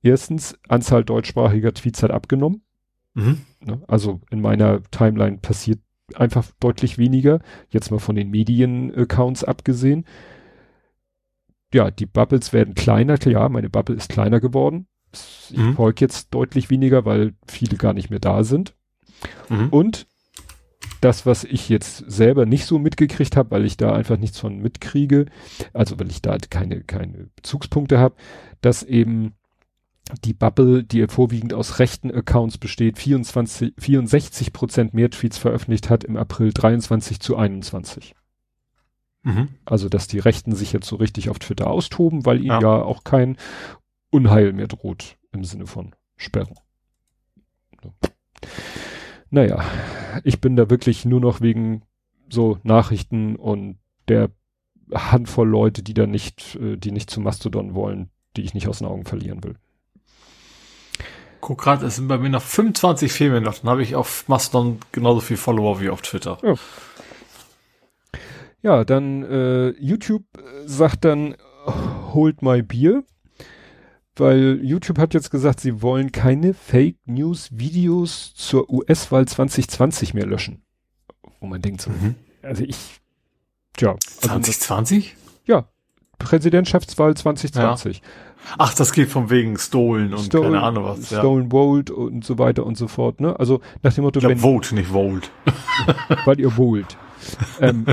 Erstens, 0.03 0.59
Anzahl 0.69 1.05
deutschsprachiger 1.05 1.73
Tweets 1.73 2.03
hat 2.03 2.11
abgenommen. 2.11 2.63
Mhm. 3.15 3.41
Ne, 3.61 3.81
also 3.89 4.21
in 4.31 4.41
meiner 4.41 4.83
Timeline 4.91 5.39
passiert 5.39 5.81
einfach 6.15 6.51
deutlich 6.61 6.99
weniger. 6.99 7.41
Jetzt 7.69 7.91
mal 7.91 7.99
von 7.99 8.17
den 8.17 8.31
Medien-Accounts 8.31 9.45
abgesehen. 9.45 10.07
Ja, 11.73 11.91
die 11.91 12.07
Bubbles 12.07 12.53
werden 12.53 12.75
kleiner. 12.75 13.19
Ja, 13.27 13.49
meine 13.49 13.71
Bubble 13.71 13.97
ist 13.97 14.09
kleiner 14.09 14.41
geworden. 14.41 14.87
Ich 15.13 15.57
mhm. 15.57 15.75
folge 15.75 16.01
jetzt 16.01 16.33
deutlich 16.33 16.71
weniger, 16.71 17.05
weil 17.05 17.35
viele 17.47 17.77
gar 17.77 17.93
nicht 17.93 18.11
mehr 18.11 18.19
da 18.19 18.45
sind. 18.45 18.75
Mhm. 19.49 19.69
Und 19.71 20.07
das, 21.01 21.27
was 21.27 21.45
ich 21.45 21.69
jetzt 21.69 21.99
selber 22.11 22.47
nicht 22.47 22.67
so 22.67 22.79
mitgekriegt 22.79 23.37
habe, 23.37 23.51
weil 23.51 23.65
ich 23.65 23.77
da 23.77 23.93
einfach 23.95 24.19
nichts 24.19 24.39
von 24.39 24.59
mitkriege, 24.59 25.27
also 25.73 25.99
weil 25.99 26.11
ich 26.11 26.23
da 26.23 26.37
keine, 26.51 26.83
keine 26.83 27.29
Bezugspunkte 27.37 27.99
habe, 27.99 28.17
dass 28.61 28.83
eben 28.83 29.35
die 30.25 30.35
Bubble, 30.35 30.85
die 30.85 31.07
vorwiegend 31.09 31.53
aus 31.53 31.79
rechten 31.79 32.11
Accounts 32.11 32.59
besteht, 32.59 32.99
24, 32.99 33.75
64 33.77 34.53
Prozent 34.53 34.95
mehr 34.95 35.11
Tweets 35.11 35.39
veröffentlicht 35.39 35.91
hat 35.91 36.05
im 36.05 36.17
April 36.17 36.53
23 36.53 37.21
zu 37.21 37.37
21. 37.37 38.15
Mhm. 39.23 39.49
Also, 39.65 39.89
dass 39.89 40.07
die 40.07 40.21
Rechten 40.21 40.55
sich 40.55 40.73
jetzt 40.73 40.87
so 40.87 40.97
richtig 40.97 41.29
auf 41.29 41.39
Twitter 41.39 41.69
austoben, 41.69 42.25
weil 42.25 42.39
ihnen 42.39 42.47
ja, 42.47 42.61
ja 42.61 42.83
auch 42.83 43.03
kein 43.03 43.37
Unheil 44.11 44.53
mehr 44.53 44.69
droht 44.69 45.17
im 45.33 45.43
Sinne 45.43 45.67
von 45.67 45.95
Sperren. 46.17 46.55
Naja, 49.31 49.65
ich 50.23 50.41
bin 50.41 50.55
da 50.55 50.71
wirklich 50.71 51.05
nur 51.05 51.21
noch 51.21 51.41
wegen 51.41 51.83
so 52.29 52.59
Nachrichten 52.63 53.37
und 53.37 53.79
der 54.09 54.31
Handvoll 54.95 55.49
Leute, 55.49 55.83
die 55.83 55.95
da 55.95 56.07
nicht, 56.07 56.57
äh, 56.57 56.77
die 56.77 56.93
nicht 56.93 57.11
zu 57.11 57.21
Mastodon 57.21 57.75
wollen, 57.75 58.11
die 58.37 58.43
ich 58.43 58.55
nicht 58.55 58.69
aus 58.69 58.79
den 58.79 58.87
Augen 58.87 59.05
verlieren 59.05 59.43
will. 59.43 59.57
Guck 61.47 61.59
gerade, 61.59 61.87
es 61.87 61.95
sind 61.95 62.09
bei 62.09 62.19
mir 62.19 62.29
noch 62.29 62.43
25 62.43 63.13
Filme 63.13 63.41
noch. 63.41 63.59
Dann 63.59 63.71
habe 63.71 63.81
ich 63.81 63.95
auf 63.95 64.27
Mastodon 64.27 64.81
genauso 64.91 65.21
viel 65.21 65.37
Follower 65.37 65.81
wie 65.81 65.91
auf 65.91 66.03
Twitter. 66.03 66.39
Ja, 66.43 66.55
ja 68.63 68.85
dann 68.85 69.23
äh, 69.23 69.69
YouTube 69.79 70.25
sagt 70.65 71.05
dann, 71.05 71.37
hold 72.13 72.43
my 72.43 72.63
beer. 72.63 73.05
Weil 74.17 74.59
YouTube 74.61 74.99
hat 74.99 75.15
jetzt 75.15 75.31
gesagt, 75.31 75.61
sie 75.61 75.83
wollen 75.83 76.11
keine 76.11 76.53
Fake 76.53 76.97
News 77.05 77.51
Videos 77.53 78.35
zur 78.35 78.69
US-Wahl 78.69 79.29
2020 79.29 80.15
mehr 80.15 80.27
löschen. 80.27 80.65
Wo 81.39 81.47
man 81.47 81.63
denkt 81.63 81.81
so, 81.81 81.91
mhm. 81.91 82.17
also 82.43 82.65
ich, 82.65 82.99
ja. 83.79 83.93
Also 83.93 84.19
2020? 84.19 85.15
Das, 85.15 85.33
ja, 85.47 85.69
Präsidentschaftswahl 86.19 87.17
2020. 87.17 87.99
Ja. 87.99 88.03
Ach, 88.59 88.75
das 88.75 88.93
geht 88.93 89.09
von 89.09 89.31
wegen 89.31 89.59
Stolen 89.59 90.15
und 90.15 90.25
Stolen, 90.25 90.53
keine 90.53 90.63
Ahnung 90.63 90.85
was. 90.85 91.11
Ja. 91.11 91.19
Stolen 91.19 91.51
Volt 91.53 91.91
und 91.91 92.25
so 92.25 92.39
weiter 92.39 92.65
und 92.65 92.77
so 92.77 92.89
fort, 92.89 93.21
ne? 93.21 93.39
Also 93.39 93.61
nach 93.83 93.93
dem 93.93 94.05
Motto, 94.05 94.19
ich 94.19 94.21
glaub, 94.21 94.31
wenn, 94.31 94.39
Vote, 94.39 94.75
nicht 94.75 94.93
Volt. 94.93 95.31
weil 96.25 96.41
ihr 96.41 96.57
Volt. 96.57 96.97
ähm, 97.61 97.87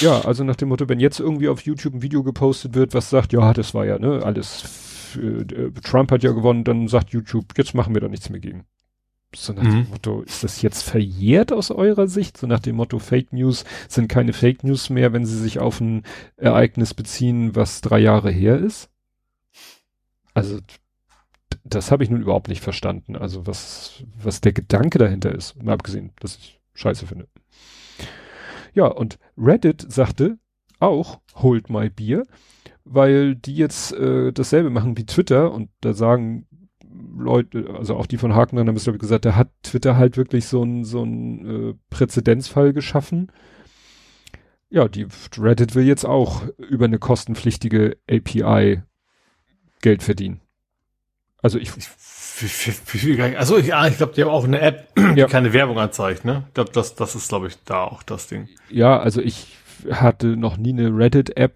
ja, 0.00 0.20
also 0.20 0.44
nach 0.44 0.56
dem 0.56 0.68
Motto, 0.68 0.88
wenn 0.88 1.00
jetzt 1.00 1.20
irgendwie 1.20 1.48
auf 1.48 1.62
YouTube 1.62 1.94
ein 1.94 2.02
Video 2.02 2.22
gepostet 2.22 2.74
wird, 2.74 2.94
was 2.94 3.10
sagt, 3.10 3.32
ja, 3.32 3.52
das 3.52 3.74
war 3.74 3.84
ja, 3.84 3.98
ne, 3.98 4.20
alles, 4.24 5.16
äh, 5.16 5.70
Trump 5.82 6.12
hat 6.12 6.22
ja 6.22 6.32
gewonnen, 6.32 6.64
dann 6.64 6.86
sagt 6.88 7.10
YouTube, 7.10 7.46
jetzt 7.56 7.74
machen 7.74 7.94
wir 7.94 8.00
da 8.00 8.08
nichts 8.08 8.30
mehr 8.30 8.40
gegen. 8.40 8.64
So 9.34 9.52
nach 9.52 9.62
mhm. 9.62 9.84
dem 9.84 9.88
Motto, 9.90 10.22
ist 10.22 10.42
das 10.42 10.60
jetzt 10.60 10.82
verjährt 10.82 11.52
aus 11.52 11.70
eurer 11.70 12.08
Sicht? 12.08 12.36
So 12.36 12.48
nach 12.48 12.58
dem 12.58 12.76
Motto, 12.76 12.98
Fake 12.98 13.32
News 13.32 13.64
sind 13.88 14.08
keine 14.08 14.32
Fake 14.32 14.64
News 14.64 14.90
mehr, 14.90 15.12
wenn 15.12 15.24
sie 15.24 15.38
sich 15.38 15.60
auf 15.60 15.80
ein 15.80 16.02
Ereignis 16.36 16.94
beziehen, 16.94 17.54
was 17.54 17.80
drei 17.80 18.00
Jahre 18.00 18.30
her 18.30 18.58
ist? 18.58 18.89
Also 20.40 20.60
das 21.64 21.90
habe 21.90 22.02
ich 22.02 22.10
nun 22.10 22.22
überhaupt 22.22 22.48
nicht 22.48 22.62
verstanden. 22.62 23.16
Also 23.16 23.46
was, 23.46 24.02
was 24.22 24.40
der 24.40 24.52
Gedanke 24.52 24.98
dahinter 24.98 25.34
ist, 25.34 25.62
mal 25.62 25.74
abgesehen, 25.74 26.12
dass 26.20 26.36
ich 26.36 26.60
scheiße 26.74 27.06
finde. 27.06 27.28
Ja, 28.72 28.86
und 28.86 29.18
Reddit 29.36 29.84
sagte 29.92 30.38
auch, 30.78 31.20
hold 31.34 31.68
my 31.68 31.90
beer, 31.90 32.22
weil 32.84 33.34
die 33.34 33.54
jetzt 33.54 33.92
äh, 33.92 34.32
dasselbe 34.32 34.70
machen 34.70 34.96
wie 34.96 35.04
Twitter 35.06 35.52
und 35.52 35.70
da 35.80 35.92
sagen 35.92 36.46
Leute, 37.16 37.74
also 37.76 37.96
auch 37.96 38.06
die 38.06 38.16
von 38.16 38.34
Haken 38.34 38.58
haben 38.58 38.74
es 38.76 38.84
glaube 38.84 38.96
ich 38.96 39.00
gesagt, 39.00 39.24
da 39.24 39.36
hat 39.36 39.50
Twitter 39.62 39.96
halt 39.96 40.16
wirklich 40.16 40.46
so 40.46 40.62
ein 40.62 40.84
so 40.84 41.04
äh, 41.04 41.74
Präzedenzfall 41.90 42.72
geschaffen. 42.72 43.30
Ja, 44.70 44.88
die 44.88 45.06
Reddit 45.36 45.74
will 45.74 45.84
jetzt 45.84 46.04
auch 46.04 46.44
über 46.58 46.84
eine 46.84 46.98
kostenpflichtige 46.98 47.96
API 48.08 48.82
Geld 49.80 50.02
verdienen. 50.02 50.40
Also 51.42 51.58
ich. 51.58 51.70
ich 51.76 51.88
also 53.36 53.58
ja, 53.58 53.86
ich 53.86 53.96
glaube, 53.96 54.12
die 54.14 54.22
haben 54.22 54.30
auch 54.30 54.44
eine 54.44 54.60
App, 54.60 54.94
die 54.96 55.20
ja. 55.20 55.26
keine 55.26 55.52
Werbung 55.52 55.78
anzeigt, 55.78 56.24
ne? 56.24 56.44
Ich 56.48 56.54
glaube, 56.54 56.70
das, 56.72 56.94
das 56.94 57.14
ist, 57.14 57.28
glaube 57.28 57.48
ich, 57.48 57.62
da 57.64 57.84
auch 57.84 58.02
das 58.02 58.28
Ding. 58.28 58.48
Ja, 58.70 58.98
also 58.98 59.20
ich 59.20 59.56
hatte 59.90 60.36
noch 60.36 60.56
nie 60.56 60.70
eine 60.70 60.94
Reddit-App 60.94 61.54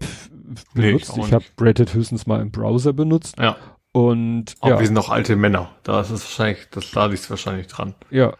benutzt. 0.73 1.15
Nee, 1.15 1.21
ich, 1.21 1.27
ich 1.27 1.33
habe 1.33 1.45
Reddit 1.59 1.93
höchstens 1.93 2.27
mal 2.27 2.41
im 2.41 2.51
Browser 2.51 2.93
benutzt. 2.93 3.37
Ja. 3.37 3.57
Und 3.91 4.55
auch 4.59 4.69
ja. 4.69 4.79
wir 4.79 4.85
sind 4.85 4.95
noch 4.95 5.09
alte 5.09 5.35
Männer. 5.35 5.71
Da 5.83 6.01
ist 6.01 6.09
es 6.09 6.23
wahrscheinlich, 6.23 6.67
das 6.71 6.91
da 6.91 7.05
liegt 7.05 7.29
wahrscheinlich 7.29 7.67
dran. 7.67 7.95
Ja. 8.09 8.35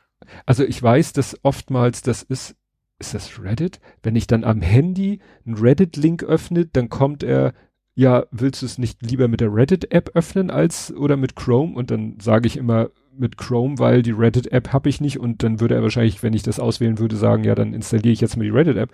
Also 0.45 0.63
ich 0.63 0.81
weiß, 0.81 1.13
dass 1.13 1.37
oftmals 1.43 2.01
das 2.01 2.23
ist, 2.23 2.55
ist 2.99 3.13
das 3.13 3.41
Reddit? 3.41 3.79
Wenn 4.03 4.15
ich 4.15 4.27
dann 4.27 4.43
am 4.43 4.61
Handy 4.61 5.21
einen 5.45 5.57
Reddit-Link 5.57 6.23
öffne, 6.23 6.65
dann 6.65 6.89
kommt 6.89 7.23
er 7.23 7.53
ja, 7.95 8.25
willst 8.31 8.61
du 8.61 8.65
es 8.65 8.77
nicht 8.77 9.01
lieber 9.01 9.27
mit 9.27 9.39
der 9.39 9.53
Reddit-App 9.53 10.11
öffnen 10.13 10.51
als 10.51 10.93
oder 10.93 11.15
mit 11.15 11.35
Chrome? 11.35 11.75
Und 11.75 11.91
dann 11.91 12.17
sage 12.19 12.47
ich 12.47 12.57
immer 12.57 12.89
mit 13.17 13.37
Chrome, 13.37 13.79
weil 13.79 14.01
die 14.01 14.11
Reddit-App 14.11 14.73
habe 14.73 14.89
ich 14.89 14.99
nicht 14.99 15.19
und 15.19 15.41
dann 15.41 15.61
würde 15.61 15.75
er 15.75 15.81
wahrscheinlich, 15.81 16.21
wenn 16.21 16.33
ich 16.33 16.43
das 16.43 16.59
auswählen 16.59 16.99
würde, 16.99 17.15
sagen, 17.15 17.45
ja, 17.45 17.55
dann 17.55 17.73
installiere 17.73 18.11
ich 18.11 18.19
jetzt 18.19 18.35
mal 18.35 18.43
die 18.43 18.49
Reddit-App. 18.49 18.91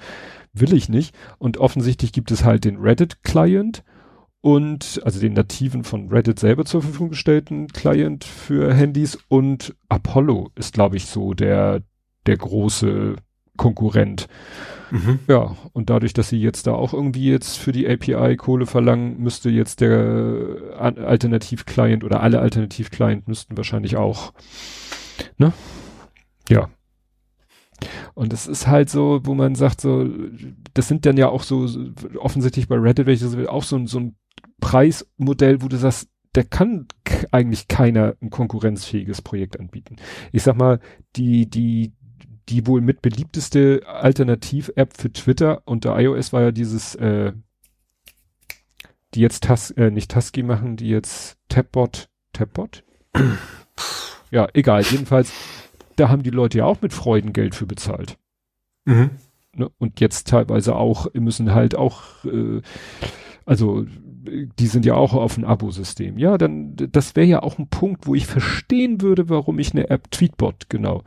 Will 0.54 0.74
ich 0.74 0.88
nicht. 0.88 1.16
Und 1.40 1.58
offensichtlich 1.58 2.14
gibt 2.14 2.30
es 2.30 2.46
halt 2.46 2.64
den 2.64 2.78
Reddit-Client 2.78 3.84
und 4.42 5.02
also 5.04 5.20
den 5.20 5.34
nativen 5.34 5.84
von 5.84 6.10
Reddit 6.10 6.40
selber 6.40 6.66
zur 6.66 6.82
Verfügung 6.82 7.10
gestellten 7.10 7.68
Client 7.68 8.24
für 8.24 8.74
Handys 8.74 9.18
und 9.28 9.76
Apollo 9.90 10.52
ist, 10.56 10.74
glaube 10.74 10.98
ich, 10.98 11.06
so 11.06 11.34
der, 11.34 11.82
der 12.26 12.38
große 12.38 13.16
Konkurrent. 13.58 14.28
Mhm. 14.92 15.20
Ja, 15.28 15.56
und 15.74 15.90
dadurch, 15.90 16.14
dass 16.14 16.30
sie 16.30 16.40
jetzt 16.40 16.68
da 16.68 16.74
auch 16.74 16.94
irgendwie 16.94 17.30
jetzt 17.30 17.58
für 17.58 17.72
die 17.72 17.88
API 17.88 18.36
Kohle 18.36 18.66
verlangen, 18.66 19.20
müsste 19.20 19.50
jetzt 19.50 19.82
der 19.82 20.58
Alternativ-Client 20.78 22.04
oder 22.04 22.22
alle 22.22 22.40
Alternativ-Client 22.40 23.28
müssten 23.28 23.58
wahrscheinlich 23.58 23.96
auch, 23.96 24.34
ne? 25.38 25.54
Ja. 26.50 26.70
Und 28.14 28.34
es 28.34 28.48
ist 28.48 28.68
halt 28.68 28.90
so, 28.90 29.22
wo 29.24 29.34
man 29.34 29.56
sagt, 29.56 29.82
so, 29.82 30.08
das 30.74 30.88
sind 30.88 31.06
dann 31.06 31.18
ja 31.18 31.30
auch 31.30 31.44
so, 31.44 31.68
offensichtlich 32.20 32.68
bei 32.68 32.76
Reddit, 32.76 33.08
welches 33.08 33.36
auch 33.48 33.64
so, 33.64 33.86
so 33.88 34.00
ein 34.00 34.16
Preismodell, 34.60 35.62
wo 35.62 35.68
du 35.68 35.78
sagst, 35.78 36.10
der 36.36 36.44
kann 36.44 36.88
eigentlich 37.32 37.68
keiner 37.68 38.16
ein 38.22 38.30
konkurrenzfähiges 38.30 39.22
Projekt 39.22 39.60
anbieten. 39.60 39.96
Ich 40.32 40.44
sag 40.44 40.56
mal, 40.56 40.80
die, 41.16 41.50
die, 41.50 41.94
die 42.52 42.68
wohl 42.68 42.82
mit 42.82 43.02
beliebteste 43.02 43.82
Alternativ-App 43.88 44.98
für 44.98 45.12
Twitter 45.12 45.62
unter 45.66 45.98
iOS 45.98 46.34
war 46.34 46.42
ja 46.42 46.52
dieses, 46.52 46.96
äh, 46.96 47.32
die 49.14 49.22
jetzt 49.22 49.44
Tas 49.44 49.72
äh, 49.72 49.90
nicht 49.90 50.12
Tusky 50.12 50.44
machen, 50.44 50.76
die 50.76 50.90
jetzt 50.90 51.38
Tapbot, 51.48 52.10
Tapbot? 52.34 52.84
ja, 54.32 54.50
egal, 54.54 54.84
jedenfalls, 54.84 55.32
da 55.96 56.10
haben 56.10 56.24
die 56.24 56.30
Leute 56.30 56.58
ja 56.58 56.66
auch 56.66 56.82
mit 56.82 56.94
Freuden 56.94 57.32
Geld 57.32 57.56
für 57.56 57.66
bezahlt. 57.66 58.18
Mhm. 58.84 59.12
Ne? 59.56 59.70
Und 59.78 60.02
jetzt 60.02 60.28
teilweise 60.28 60.76
auch, 60.76 61.14
müssen 61.14 61.54
halt 61.54 61.76
auch, 61.76 62.26
äh, 62.26 62.62
also 63.46 63.86
die 63.86 64.68
sind 64.68 64.86
ja 64.86 64.96
auch 64.96 65.14
auf 65.14 65.38
ein 65.38 65.46
Abo-System. 65.46 66.18
Ja, 66.18 66.38
dann, 66.38 66.76
das 66.76 67.16
wäre 67.16 67.28
ja 67.28 67.44
auch 67.44 67.58
ein 67.58 67.70
Punkt, 67.70 68.08
wo 68.08 68.14
ich 68.14 68.28
verstehen 68.28 69.02
würde, 69.02 69.30
warum 69.30 69.58
ich 69.58 69.72
eine 69.72 69.90
App 69.90 70.12
Tweetbot, 70.12 70.70
genau, 70.70 71.04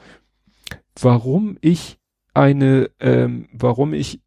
warum 1.00 1.58
ich 1.60 1.98
eine, 2.34 2.90
ähm, 3.00 3.48
warum 3.52 3.94
ich 3.94 4.20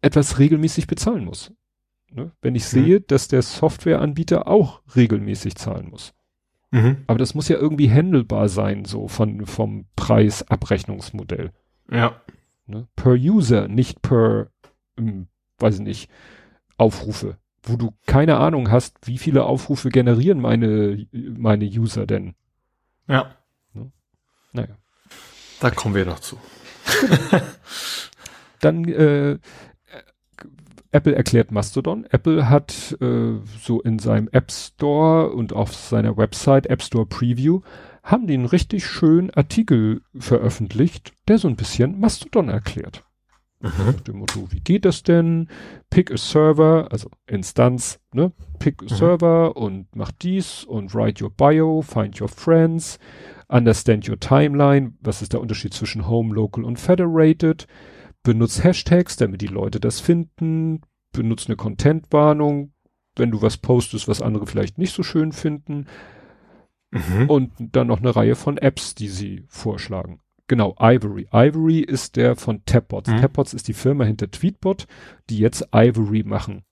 etwas 0.00 0.38
regelmäßig 0.38 0.86
bezahlen 0.86 1.24
muss. 1.24 1.52
Ne? 2.10 2.32
Wenn 2.40 2.54
ich 2.54 2.64
mhm. 2.64 2.84
sehe, 2.84 3.00
dass 3.00 3.28
der 3.28 3.42
Softwareanbieter 3.42 4.46
auch 4.46 4.82
regelmäßig 4.94 5.56
zahlen 5.56 5.90
muss. 5.90 6.14
Mhm. 6.70 6.98
Aber 7.06 7.18
das 7.18 7.34
muss 7.34 7.48
ja 7.48 7.56
irgendwie 7.56 7.90
handelbar 7.90 8.48
sein, 8.48 8.84
so 8.84 9.08
von, 9.08 9.46
vom 9.46 9.86
Preisabrechnungsmodell. 9.96 11.52
Ja. 11.90 12.20
Ne? 12.66 12.86
Per 12.96 13.12
User, 13.12 13.68
nicht 13.68 14.02
per, 14.02 14.50
ähm, 14.96 15.28
weiß 15.58 15.76
ich 15.76 15.80
nicht, 15.80 16.10
Aufrufe. 16.76 17.38
Wo 17.62 17.76
du 17.76 17.92
keine 18.06 18.38
Ahnung 18.38 18.70
hast, 18.70 19.06
wie 19.06 19.18
viele 19.18 19.44
Aufrufe 19.44 19.88
generieren 19.88 20.40
meine, 20.40 21.06
meine 21.12 21.64
User 21.64 22.06
denn. 22.06 22.34
Ja. 23.08 23.34
Ne? 23.72 23.90
Naja. 24.52 24.76
Da 25.60 25.70
kommen 25.70 25.94
wir 25.94 26.06
noch 26.06 26.20
zu. 26.20 26.36
Dann 28.60 28.84
äh, 28.84 29.38
Apple 30.90 31.14
erklärt 31.14 31.52
Mastodon. 31.52 32.06
Apple 32.10 32.48
hat 32.48 32.96
äh, 33.00 33.34
so 33.62 33.80
in 33.82 33.98
seinem 33.98 34.28
App 34.32 34.50
Store 34.50 35.30
und 35.30 35.52
auf 35.52 35.74
seiner 35.74 36.16
Website 36.16 36.66
App 36.66 36.82
Store 36.82 37.06
Preview 37.06 37.60
haben 38.02 38.26
die 38.26 38.34
einen 38.34 38.46
richtig 38.46 38.86
schönen 38.86 39.30
Artikel 39.30 40.00
veröffentlicht, 40.18 41.12
der 41.28 41.38
so 41.38 41.48
ein 41.48 41.56
bisschen 41.56 42.00
Mastodon 42.00 42.48
erklärt. 42.48 43.04
Mhm. 43.60 43.70
Nach 43.86 44.00
dem 44.00 44.18
Motto, 44.18 44.46
wie 44.50 44.60
geht 44.60 44.84
das 44.84 45.02
denn? 45.02 45.48
Pick 45.90 46.10
a 46.12 46.16
Server, 46.16 46.88
also 46.90 47.10
Instanz, 47.26 47.98
ne? 48.12 48.32
Pick 48.58 48.82
a 48.82 48.84
mhm. 48.84 48.88
Server 48.88 49.56
und 49.56 49.88
mach 49.94 50.12
dies 50.12 50.64
und 50.64 50.94
write 50.94 51.22
your 51.22 51.30
bio, 51.30 51.82
find 51.82 52.18
your 52.20 52.28
friends, 52.28 52.98
understand 53.48 54.08
your 54.08 54.18
timeline. 54.18 54.94
Was 55.00 55.22
ist 55.22 55.32
der 55.32 55.40
Unterschied 55.40 55.74
zwischen 55.74 56.06
Home, 56.06 56.34
Local 56.34 56.64
und 56.64 56.78
Federated? 56.78 57.66
benutz 58.22 58.62
Hashtags, 58.62 59.16
damit 59.16 59.40
die 59.40 59.46
Leute 59.46 59.80
das 59.80 60.00
finden, 60.00 60.82
benutz 61.12 61.46
eine 61.46 61.56
Content-Warnung, 61.56 62.72
wenn 63.16 63.30
du 63.30 63.42
was 63.42 63.56
postest, 63.56 64.08
was 64.08 64.22
andere 64.22 64.46
vielleicht 64.46 64.78
nicht 64.78 64.94
so 64.94 65.02
schön 65.02 65.32
finden. 65.32 65.86
Mhm. 66.90 67.28
Und 67.28 67.52
dann 67.58 67.86
noch 67.86 68.00
eine 68.00 68.14
Reihe 68.14 68.34
von 68.34 68.58
Apps, 68.58 68.94
die 68.94 69.08
sie 69.08 69.44
vorschlagen. 69.48 70.20
Genau, 70.46 70.74
Ivory. 70.78 71.28
Ivory 71.32 71.80
ist 71.80 72.16
der 72.16 72.36
von 72.36 72.64
Tapbots. 72.64 73.10
Mhm. 73.10 73.18
Tapbots 73.18 73.52
ist 73.52 73.68
die 73.68 73.74
Firma 73.74 74.04
hinter 74.04 74.30
Tweetbot, 74.30 74.86
die 75.28 75.38
jetzt 75.38 75.68
Ivory 75.72 76.22
machen. 76.22 76.64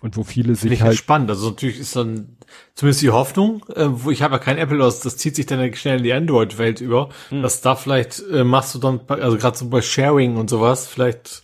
Und 0.00 0.16
wo 0.16 0.24
viele 0.24 0.54
sich 0.54 0.72
ich 0.72 0.82
halt. 0.82 0.96
spannend. 0.96 1.30
Also 1.30 1.50
natürlich 1.50 1.78
ist 1.78 1.96
dann 1.96 2.36
zumindest 2.74 3.02
die 3.02 3.10
Hoffnung, 3.10 3.64
äh, 3.74 3.86
wo 3.88 4.10
ich 4.10 4.22
habe 4.22 4.34
ja 4.34 4.38
kein 4.38 4.58
Apple 4.58 4.84
aus, 4.84 5.00
das 5.00 5.16
zieht 5.16 5.36
sich 5.36 5.46
dann 5.46 5.74
schnell 5.74 5.98
in 5.98 6.02
die 6.04 6.12
Android-Welt 6.12 6.80
über, 6.80 7.08
mhm. 7.30 7.42
dass 7.42 7.60
da 7.60 7.74
vielleicht 7.76 8.22
äh, 8.30 8.44
machst 8.44 8.74
du 8.74 8.78
dann, 8.78 9.00
also 9.08 9.38
gerade 9.38 9.56
so 9.56 9.68
bei 9.68 9.82
Sharing 9.82 10.36
und 10.36 10.50
sowas, 10.50 10.86
vielleicht 10.86 11.42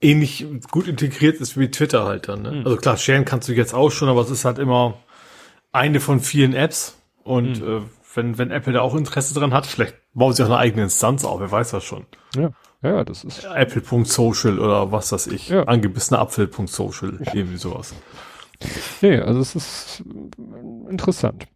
ähnlich 0.00 0.46
gut 0.70 0.88
integriert 0.88 1.40
ist 1.40 1.58
wie 1.58 1.70
Twitter 1.70 2.04
halt 2.04 2.28
dann. 2.28 2.42
Ne? 2.42 2.52
Mhm. 2.52 2.66
Also 2.66 2.76
klar, 2.76 2.96
sharen 2.96 3.24
kannst 3.24 3.48
du 3.48 3.52
jetzt 3.52 3.74
auch 3.74 3.90
schon, 3.90 4.08
aber 4.08 4.22
es 4.22 4.30
ist 4.30 4.44
halt 4.44 4.58
immer 4.58 4.98
eine 5.72 6.00
von 6.00 6.20
vielen 6.20 6.54
Apps. 6.54 6.96
Und 7.22 7.60
mhm. 7.60 7.78
äh, 7.78 7.80
wenn, 8.14 8.38
wenn 8.38 8.50
Apple 8.50 8.72
da 8.72 8.80
auch 8.80 8.94
Interesse 8.94 9.34
dran 9.34 9.54
hat, 9.54 9.66
vielleicht 9.66 9.94
bauen 10.14 10.32
sie 10.32 10.42
auch 10.42 10.48
eine 10.48 10.58
eigene 10.58 10.84
Instanz 10.84 11.24
auf, 11.24 11.40
wer 11.40 11.50
weiß 11.50 11.70
das 11.70 11.84
schon. 11.84 12.06
Ja. 12.34 12.50
Ja, 12.82 13.04
das 13.04 13.24
ist. 13.24 13.44
Apple.social 13.44 14.58
oder 14.58 14.90
was 14.90 15.12
weiß 15.12 15.26
ich. 15.28 15.50
Ja. 15.50 15.64
Angebissene 15.64 16.18
Apfel.social. 16.18 17.18
irgendwie 17.34 17.58
sowas. 17.58 17.94
Nee, 19.00 19.18
also 19.18 19.40
es 19.40 19.54
ist 19.54 20.04
interessant. 20.88 21.46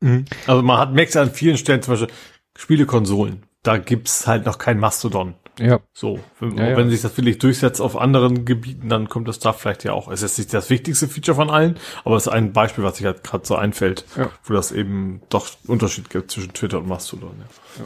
Mhm. 0.00 0.24
Also 0.46 0.62
man 0.62 0.78
hat, 0.78 0.92
merkt 0.92 1.16
an 1.16 1.30
vielen 1.30 1.56
Stellen 1.56 1.82
zum 1.82 1.94
Beispiel 1.94 2.14
Spielekonsolen. 2.56 3.44
Da 3.62 3.76
gibt's 3.78 4.26
halt 4.26 4.46
noch 4.46 4.58
kein 4.58 4.78
Mastodon. 4.78 5.34
Ja. 5.58 5.80
So. 5.92 6.18
Wenn, 6.38 6.56
ja, 6.56 6.76
wenn 6.76 6.86
ja. 6.86 6.90
sich 6.90 7.02
das 7.02 7.16
wirklich 7.16 7.38
durchsetzt 7.38 7.80
auf 7.80 7.96
anderen 7.96 8.44
Gebieten, 8.46 8.88
dann 8.88 9.08
kommt 9.08 9.28
das 9.28 9.38
da 9.38 9.52
vielleicht 9.52 9.84
ja 9.84 9.92
auch. 9.92 10.08
Es 10.08 10.22
ist 10.22 10.38
nicht 10.38 10.54
das 10.54 10.70
wichtigste 10.70 11.06
Feature 11.08 11.34
von 11.34 11.50
allen, 11.50 11.76
aber 12.04 12.16
es 12.16 12.26
ist 12.26 12.32
ein 12.32 12.52
Beispiel, 12.52 12.82
was 12.82 12.96
sich 12.96 13.04
halt 13.04 13.22
gerade 13.22 13.46
so 13.46 13.56
einfällt, 13.56 14.06
ja. 14.16 14.30
wo 14.44 14.54
das 14.54 14.72
eben 14.72 15.20
doch 15.28 15.48
Unterschied 15.66 16.08
gibt 16.08 16.30
zwischen 16.30 16.54
Twitter 16.54 16.78
und 16.78 16.88
Mastodon. 16.88 17.34
Ja. 17.78 17.84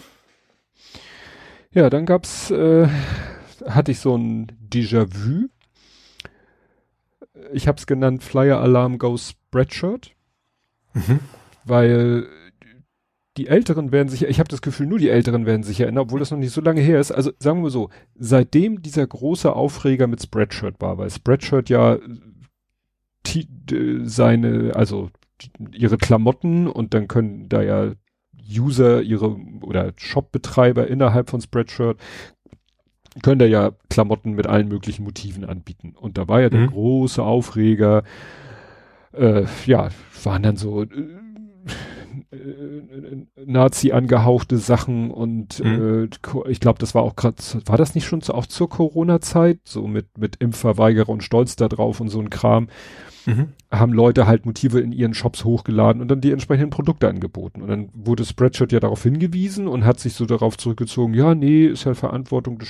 Ja, 1.74 1.90
dann 1.90 2.06
gab's, 2.06 2.50
äh, 2.50 2.88
hatte 3.66 3.90
ich 3.90 3.98
so 3.98 4.16
ein 4.16 4.46
Déjà-vu. 4.70 5.48
Ich 7.52 7.68
habe 7.68 7.78
es 7.78 7.86
genannt 7.86 8.22
Flyer 8.22 8.60
Alarm 8.60 8.98
Goes 8.98 9.30
Spreadshirt, 9.30 10.12
mhm. 10.94 11.18
weil 11.64 12.26
die 13.36 13.48
Älteren 13.48 13.90
werden 13.90 14.08
sich, 14.08 14.24
ich 14.24 14.38
habe 14.38 14.48
das 14.48 14.62
Gefühl, 14.62 14.86
nur 14.86 14.98
die 14.98 15.08
Älteren 15.08 15.44
werden 15.44 15.64
sich 15.64 15.80
erinnern, 15.80 16.04
obwohl 16.04 16.20
das 16.20 16.30
noch 16.30 16.38
nicht 16.38 16.52
so 16.52 16.60
lange 16.60 16.80
her 16.80 17.00
ist. 17.00 17.10
Also 17.10 17.32
sagen 17.40 17.64
wir 17.64 17.70
so, 17.70 17.90
seitdem 18.14 18.80
dieser 18.80 19.06
große 19.06 19.52
Aufreger 19.52 20.06
mit 20.06 20.22
Spreadshirt 20.22 20.80
war, 20.80 20.98
weil 20.98 21.10
Spreadshirt 21.10 21.68
ja 21.68 21.98
seine, 24.04 24.72
also 24.76 25.10
ihre 25.72 25.98
Klamotten 25.98 26.68
und 26.68 26.94
dann 26.94 27.08
können 27.08 27.48
da 27.48 27.62
ja 27.62 27.92
User, 28.48 29.02
ihre 29.02 29.36
oder 29.62 29.92
Shopbetreiber 29.96 30.86
innerhalb 30.86 31.30
von 31.30 31.40
Spreadshirt 31.40 31.98
können 33.22 33.38
da 33.38 33.46
ja 33.46 33.72
Klamotten 33.90 34.32
mit 34.32 34.46
allen 34.46 34.68
möglichen 34.68 35.04
Motiven 35.04 35.44
anbieten. 35.44 35.94
Und 35.96 36.18
da 36.18 36.26
war 36.28 36.40
ja 36.40 36.50
der 36.50 36.60
mhm. 36.60 36.68
große 36.68 37.22
Aufreger, 37.22 38.02
äh, 39.12 39.44
ja, 39.66 39.90
waren 40.24 40.42
dann 40.42 40.56
so 40.56 40.82
äh, 40.82 40.86
äh, 42.32 43.26
Nazi 43.44 43.92
angehauchte 43.92 44.58
Sachen 44.58 45.10
und 45.10 45.62
mhm. 45.62 46.08
äh, 46.10 46.50
ich 46.50 46.60
glaube, 46.60 46.78
das 46.78 46.94
war 46.94 47.02
auch 47.02 47.14
gerade, 47.14 47.36
war 47.66 47.76
das 47.76 47.94
nicht 47.94 48.06
schon 48.06 48.22
zu, 48.22 48.34
auch 48.34 48.46
zur 48.46 48.68
Corona-Zeit, 48.68 49.60
so 49.64 49.86
mit, 49.86 50.18
mit 50.18 50.36
Impfverweigerer 50.36 51.10
und 51.10 51.22
Stolz 51.22 51.56
da 51.56 51.68
drauf 51.68 52.00
und 52.00 52.08
so 52.08 52.20
ein 52.20 52.30
Kram 52.30 52.68
mhm. 53.26 53.48
haben 53.70 53.92
Leute 53.92 54.26
halt 54.26 54.46
Motive 54.46 54.80
in 54.80 54.92
ihren 54.92 55.14
Shops 55.14 55.44
hochgeladen 55.44 56.02
und 56.02 56.08
dann 56.08 56.20
die 56.20 56.32
entsprechenden 56.32 56.70
Produkte 56.70 57.08
angeboten. 57.08 57.62
Und 57.62 57.68
dann 57.68 57.88
wurde 57.94 58.24
Spreadshirt 58.24 58.72
ja 58.72 58.80
darauf 58.80 59.02
hingewiesen 59.02 59.68
und 59.68 59.84
hat 59.84 60.00
sich 60.00 60.14
so 60.14 60.26
darauf 60.26 60.56
zurückgezogen, 60.56 61.14
ja, 61.14 61.34
nee, 61.34 61.66
ist 61.66 61.84
ja 61.84 61.94
Verantwortung 61.94 62.58
des, 62.58 62.68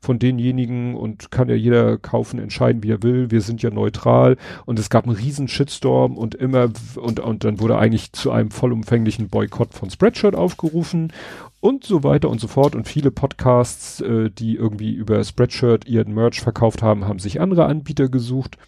von 0.00 0.18
denjenigen 0.18 0.94
und 0.94 1.30
kann 1.30 1.48
ja 1.48 1.54
jeder 1.54 1.98
kaufen, 1.98 2.38
entscheiden, 2.38 2.82
wie 2.82 2.90
er 2.90 3.02
will. 3.02 3.30
Wir 3.30 3.40
sind 3.40 3.62
ja 3.62 3.70
neutral. 3.70 4.36
Und 4.66 4.78
es 4.78 4.90
gab 4.90 5.06
einen 5.06 5.16
riesen 5.16 5.48
Shitstorm 5.48 6.16
und 6.16 6.34
immer, 6.34 6.68
und, 6.96 7.20
und 7.20 7.44
dann 7.44 7.60
wurde 7.60 7.78
eigentlich 7.78 8.12
zu 8.12 8.30
einem 8.30 8.50
vollumfänglichen 8.50 9.28
Boykott 9.28 9.74
von 9.74 9.90
Spreadshirt 9.90 10.34
aufgerufen 10.34 11.12
und 11.60 11.84
so 11.84 12.04
weiter 12.04 12.28
und 12.28 12.40
so 12.40 12.46
fort. 12.46 12.74
Und 12.74 12.86
viele 12.86 13.10
Podcasts, 13.10 14.00
äh, 14.02 14.30
die 14.30 14.56
irgendwie 14.56 14.92
über 14.92 15.24
Spreadshirt 15.24 15.86
ihren 15.86 16.12
Merch 16.12 16.40
verkauft 16.40 16.82
haben, 16.82 17.06
haben 17.06 17.18
sich 17.18 17.40
andere 17.40 17.64
Anbieter 17.64 18.08
gesucht. 18.10 18.58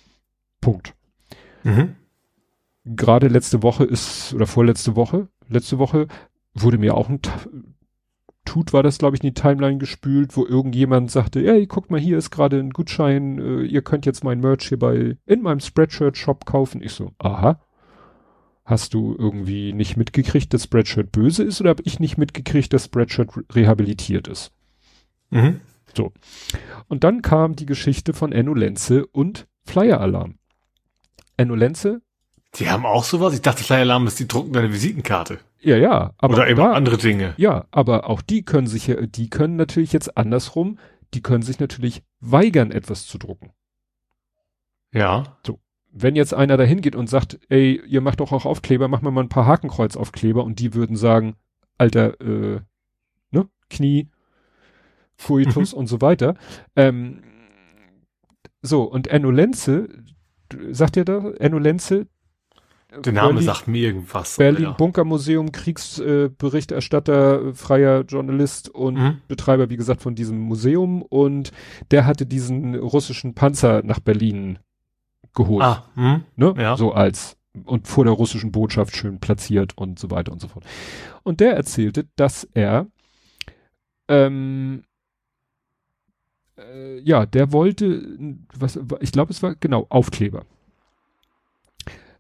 Punkt. 0.63 0.96
Mhm. 1.67 1.97
Gerade 2.85 3.27
letzte 3.27 3.65
Woche 3.65 3.85
ist, 3.85 4.33
oder 4.33 4.47
vorletzte 4.47 4.95
Woche, 4.95 5.29
letzte 5.49 5.79
Woche 5.79 6.07
wurde 6.55 6.79
mir 6.79 6.95
auch 6.95 7.09
ein 7.09 7.21
Tut 8.45 8.73
war 8.73 8.85
das, 8.85 8.99
glaube 8.99 9.17
ich, 9.17 9.25
in 9.25 9.31
die 9.31 9.41
Timeline 9.41 9.79
gespült, 9.79 10.37
wo 10.37 10.47
irgendjemand 10.47 11.11
sagte, 11.11 11.45
ey, 11.45 11.67
guck 11.67 11.91
mal, 11.91 11.99
hier 11.99 12.17
ist 12.17 12.31
gerade 12.31 12.61
ein 12.61 12.71
Gutschein, 12.71 13.41
äh, 13.41 13.63
ihr 13.63 13.83
könnt 13.83 14.07
jetzt 14.07 14.23
mein 14.23 14.39
Merch 14.39 14.69
hier 14.69 14.79
bei, 14.79 15.19
in 15.27 15.43
meinem 15.43 15.59
Spreadshirt-Shop 15.59 16.47
kaufen. 16.47 16.81
Ich 16.81 16.93
so, 16.93 17.11
aha. 17.19 17.61
Hast 18.65 18.95
du 18.95 19.17
irgendwie 19.19 19.73
nicht 19.73 19.97
mitgekriegt, 19.97 20.55
dass 20.55 20.63
Spreadshirt 20.63 21.11
böse 21.11 21.43
ist 21.43 21.61
oder 21.61 21.71
habe 21.71 21.83
ich 21.85 21.99
nicht 21.99 22.19
mitgekriegt, 22.19 22.73
dass 22.73 22.85
Spreadshirt 22.85 23.31
rehabilitiert 23.53 24.29
ist? 24.29 24.53
Mhm. 25.31 25.61
So. 25.97 26.13
Und 26.87 27.03
dann 27.03 27.23
kam 27.23 27.57
die 27.57 27.67
Geschichte 27.67 28.13
von 28.13 28.31
Enno 28.31 28.55
Lenze 28.55 29.07
und 29.07 29.49
Flyer 29.65 30.01
Alarm. 31.37 31.51
Ennolenze. 31.51 32.03
Die 32.55 32.71
haben 32.71 32.87
auch 32.87 33.05
sowas? 33.05 33.35
Ich 33.35 33.43
dachte, 33.43 33.63
Flyer 33.65 33.81
Alarm 33.81 34.07
ist 34.07 34.19
die 34.19 34.29
drucken 34.29 34.53
deine 34.53 34.73
Visitenkarte. 34.73 35.41
Ja, 35.61 35.77
ja. 35.77 36.15
Aber 36.19 36.35
Oder 36.35 36.49
eben 36.49 36.59
da, 36.59 36.73
andere 36.73 36.97
Dinge. 36.97 37.35
Ja, 37.37 37.67
aber 37.71 38.09
auch 38.09 38.23
die 38.23 38.45
können 38.45 38.67
sich 38.67 38.95
die 38.99 39.31
können 39.31 39.57
natürlich 39.57 39.93
jetzt 39.93 40.17
andersrum, 40.17 40.79
die 41.13 41.23
können 41.23 41.43
sich 41.43 41.59
natürlich 41.59 42.03
weigern, 42.21 42.71
etwas 42.71 43.07
zu 43.07 43.19
drucken. 43.19 43.51
Ja. 44.93 45.37
So. 45.45 45.61
Wenn 45.99 46.15
jetzt 46.15 46.35
einer 46.35 46.57
dahin 46.57 46.83
geht 46.83 46.95
und 46.95 47.09
sagt, 47.09 47.39
ey, 47.49 47.83
ihr 47.87 48.01
macht 48.03 48.21
doch 48.21 48.33
auch 48.33 48.45
Aufkleber, 48.45 48.87
mach 48.87 49.01
mal 49.01 49.11
mal 49.11 49.23
ein 49.23 49.31
paar 49.31 49.47
Hakenkreuzaufkleber 49.47 50.45
und 50.45 50.59
die 50.59 50.75
würden 50.75 50.97
sagen, 50.97 51.37
alter, 51.79 52.21
äh, 52.21 52.61
ne, 53.31 53.49
Knie, 53.71 54.11
Coitus 55.19 55.73
mhm. 55.73 55.79
und 55.79 55.87
so 55.87 56.01
weiter. 56.03 56.35
Ähm, 56.77 57.23
so, 58.61 58.83
und 58.83 59.07
Ennolenze, 59.07 59.89
sagt 60.71 60.97
ihr 60.97 61.05
da, 61.05 61.31
Ennolenze? 61.39 62.07
Der 63.05 63.13
Name 63.13 63.35
Berlin, 63.35 63.47
sagt 63.47 63.69
mir 63.69 63.83
irgendwas. 63.83 64.37
Berlin 64.37 64.63
ja. 64.63 64.71
Bunkermuseum, 64.73 65.53
Kriegsberichterstatter, 65.53 67.49
äh, 67.49 67.55
freier 67.55 68.03
Journalist 68.03 68.69
und 68.69 68.95
mhm. 68.95 69.19
Betreiber, 69.29 69.69
wie 69.71 69.77
gesagt, 69.77 70.03
von 70.03 70.15
diesem 70.15 70.39
Museum. 70.39 71.03
Und 71.03 71.53
der 71.91 72.07
hatte 72.07 72.27
diesen 72.27 72.75
russischen 72.77 73.35
Panzer 73.35 73.83
nach 73.83 74.01
Berlin 74.01 74.59
geholt. 75.35 75.65
Ah, 75.65 75.85
hm, 75.95 76.23
ne? 76.37 76.55
ja. 76.57 76.77
So 76.77 76.93
als 76.93 77.37
und 77.65 77.89
vor 77.89 78.05
der 78.05 78.13
russischen 78.13 78.53
Botschaft 78.53 78.97
schön 78.97 79.19
platziert 79.19 79.77
und 79.77 79.99
so 79.99 80.11
weiter 80.11 80.33
und 80.33 80.41
so 80.41 80.49
fort. 80.49 80.65
Und 81.23 81.41
der 81.41 81.57
erzählte, 81.57 82.07
dass 82.17 82.45
er 82.55 82.87
ähm, 84.09 84.83
äh, 86.59 86.99
ja, 87.01 87.27
der 87.27 87.53
wollte, 87.53 88.19
was, 88.55 88.79
ich 89.01 89.13
glaube, 89.13 89.33
es 89.33 89.43
war 89.43 89.55
genau 89.57 89.87
Aufkleber. 89.89 90.45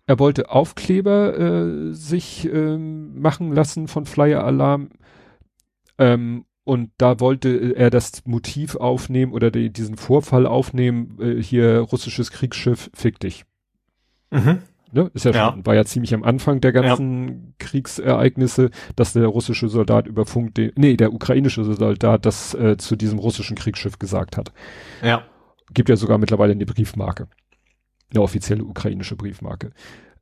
Er 0.07 0.19
wollte 0.19 0.51
Aufkleber 0.51 1.39
äh, 1.39 1.93
sich 1.93 2.47
ähm, 2.47 3.21
machen 3.21 3.53
lassen 3.53 3.89
von 3.89 4.07
Flyer 4.07 4.45
Alarm. 4.45 4.91
Ähm, 5.99 6.45
und 6.63 6.91
da 6.99 7.21
wollte 7.21 7.75
er 7.77 7.91
das 7.91 8.25
Motiv 8.27 8.77
aufnehmen 8.77 9.33
oder 9.33 9.51
die, 9.51 9.73
diesen 9.73 9.97
Vorfall 9.97 10.47
aufnehmen, 10.47 11.19
äh, 11.21 11.43
hier 11.43 11.79
russisches 11.81 12.31
Kriegsschiff, 12.31 12.91
fick 12.95 13.19
dich. 13.21 13.45
Mhm. 14.31 14.63
Ne? 14.93 15.11
Ist 15.15 15.25
ja, 15.25 15.33
ja, 15.33 15.51
schon, 15.51 15.67
war 15.67 15.75
ja 15.75 15.85
ziemlich 15.85 16.15
am 16.15 16.23
Anfang 16.23 16.61
der 16.61 16.73
ganzen 16.73 17.29
ja. 17.29 17.53
Kriegsereignisse, 17.59 18.71
dass 18.95 19.13
der 19.13 19.27
russische 19.27 19.69
Soldat 19.69 20.07
über 20.07 20.27
Funk, 20.27 20.55
den, 20.55 20.73
nee, 20.77 20.97
der 20.97 21.13
ukrainische 21.13 21.65
Soldat 21.65 22.25
das 22.25 22.55
äh, 22.55 22.77
zu 22.77 22.97
diesem 22.97 23.19
russischen 23.19 23.57
Kriegsschiff 23.57 23.99
gesagt 23.99 24.37
hat. 24.37 24.53
Ja. 25.03 25.23
Gibt 25.73 25.89
ja 25.89 25.97
sogar 25.97 26.19
mittlerweile 26.19 26.53
eine 26.53 26.67
Briefmarke. 26.67 27.29
Eine 28.11 28.23
offizielle 28.23 28.65
ukrainische 28.65 29.17
Briefmarke. 29.17 29.73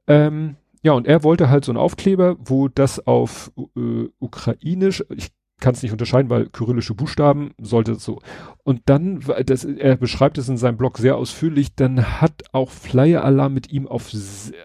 Ähm, 0.07 0.57
ja, 0.83 0.93
und 0.93 1.07
er 1.07 1.23
wollte 1.23 1.51
halt 1.51 1.65
so 1.65 1.73
einen 1.73 1.79
Aufkleber, 1.79 2.37
wo 2.39 2.69
das 2.69 3.07
auf 3.07 3.53
äh, 3.77 4.09
ukrainisch, 4.19 5.05
ich 5.15 5.31
kann 5.61 5.75
es 5.75 5.83
nicht 5.83 5.93
unterscheiden, 5.93 6.31
weil 6.31 6.49
kyrillische 6.49 6.95
Buchstaben 6.95 7.53
sollte 7.61 7.95
so. 7.95 8.21
Und 8.65 8.83
dann, 8.87 9.21
das, 9.47 9.65
er 9.65 9.97
beschreibt 9.97 10.39
es 10.39 10.49
in 10.49 10.57
seinem 10.57 10.77
Blog 10.77 10.99
sehr 10.99 11.17
ausführlich, 11.17 11.75
dann 11.75 12.21
hat 12.21 12.43
auch 12.53 12.71
Flyer 12.71 13.25
Alarm 13.25 13.55
mit 13.55 13.71
ihm 13.71 13.87
auf 13.87 14.11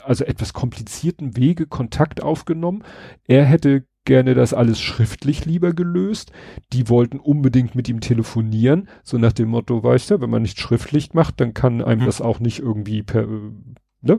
also 0.03 0.26
etwas 0.26 0.53
komplizierten 0.53 1.38
Wege 1.38 1.68
Kontakt 1.68 2.24
aufgenommen. 2.24 2.84
Er 3.28 3.45
hätte 3.45 3.86
gerne 4.06 4.34
das 4.34 4.53
alles 4.53 4.80
schriftlich 4.80 5.45
lieber 5.45 5.74
gelöst. 5.74 6.32
Die 6.74 6.90
wollten 6.90 7.20
unbedingt 7.20 7.76
mit 7.76 7.88
ihm 7.90 8.02
telefonieren, 8.02 8.90
so 9.03 9.18
nach 9.18 9.34
dem 9.34 9.49
Motto, 9.49 9.84
weißt 9.84 10.11
du, 10.11 10.22
wenn 10.22 10.30
man 10.30 10.41
nicht 10.41 10.60
schriftlich 10.60 11.14
macht, 11.14 11.40
dann 11.40 11.53
kann 11.53 11.84
einem 11.84 12.02
hm. 12.02 12.06
das 12.07 12.22
auch 12.22 12.40
nicht 12.40 12.60
irgendwie 12.60 13.03
per 13.03 13.28
Ne? 14.02 14.18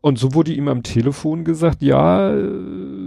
Und 0.00 0.16
so 0.18 0.32
wurde 0.32 0.52
ihm 0.52 0.68
am 0.68 0.84
Telefon 0.84 1.42
gesagt, 1.44 1.82
ja, 1.82 2.32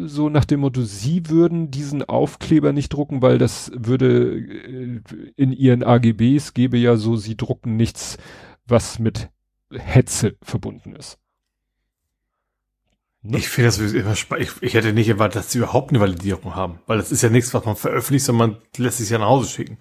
so 0.08 0.30
nach 0.30 0.46
dem 0.46 0.62
Motto, 0.62 0.82
sie 0.82 1.30
würden 1.30 1.72
diesen 1.72 2.04
Aufkleber 2.04 2.74
nicht 2.74 2.90
drucken, 2.90 3.22
weil 3.22 3.38
das 3.38 3.72
würde 3.76 4.38
äh, 4.38 5.02
in 5.36 5.52
ihren 5.52 5.84
AGBs 5.84 6.54
gäbe 6.54 6.78
ja 6.78 6.96
so, 6.96 7.16
sie 7.16 7.38
drucken 7.38 7.76
nichts, 7.76 8.18
was 8.66 9.00
mit 9.00 9.30
Hetze 9.72 10.36
verbunden 10.42 10.96
ist. 10.96 11.18
Ne? 13.24 13.38
Ich 13.38 13.50
finde 13.50 13.68
das 13.68 13.80
immer 13.80 14.16
spannend. 14.16 14.48
Ich, 14.48 14.64
ich 14.64 14.74
hätte 14.74 14.94
nicht 14.94 15.10
erwartet, 15.10 15.38
dass 15.38 15.52
sie 15.52 15.60
überhaupt 15.60 15.92
eine 15.92 16.00
Validierung 16.00 16.56
haben, 16.56 16.80
weil 16.88 16.98
das 16.98 17.12
ist 17.12 17.22
ja 17.22 17.30
nichts, 17.30 17.54
was 17.54 17.66
man 17.66 17.76
veröffentlicht, 17.76 18.26
sondern 18.26 18.52
man 18.52 18.62
lässt 18.78 19.00
es 19.00 19.10
ja 19.10 19.20
nach 19.20 19.28
Hause 19.28 19.50
schicken. 19.50 19.78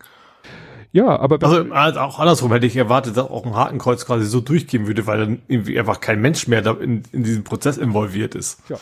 Ja, 0.93 1.19
aber 1.21 1.39
also, 1.43 1.73
also 1.73 2.01
auch 2.01 2.19
andersrum 2.19 2.53
hätte 2.53 2.67
ich 2.67 2.77
erwartet, 2.77 3.17
dass 3.17 3.31
auch 3.31 3.47
ein 3.47 3.55
Hakenkreuz 3.55 4.07
quasi 4.07 4.27
so 4.27 4.41
durchgehen 4.41 4.89
würde, 4.89 5.07
weil 5.07 5.19
dann 5.19 5.43
irgendwie 5.47 5.79
einfach 5.79 6.01
kein 6.01 6.21
Mensch 6.21 6.49
mehr 6.49 6.67
in, 6.81 7.05
in 7.13 7.23
diesem 7.23 7.45
Prozess 7.45 7.77
involviert 7.77 8.35
ist. 8.35 8.61
Ja, 8.69 8.79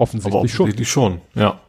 offensichtlich, 0.00 0.34
aber 0.34 0.44
offensichtlich 0.44 0.88
schon. 0.88 1.20
schon. 1.34 1.42
Ja. 1.42 1.60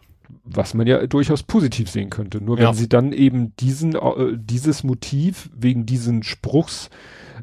Was 0.43 0.73
man 0.73 0.87
ja 0.87 1.05
durchaus 1.07 1.43
positiv 1.43 1.89
sehen 1.89 2.09
könnte. 2.09 2.41
Nur 2.41 2.57
wenn 2.57 2.63
ja. 2.63 2.73
sie 2.73 2.89
dann 2.89 3.11
eben 3.11 3.55
diesen, 3.57 3.95
äh, 3.95 4.37
dieses 4.37 4.83
Motiv 4.83 5.49
wegen 5.55 5.85
diesen 5.85 6.23
Spruchs 6.23 6.89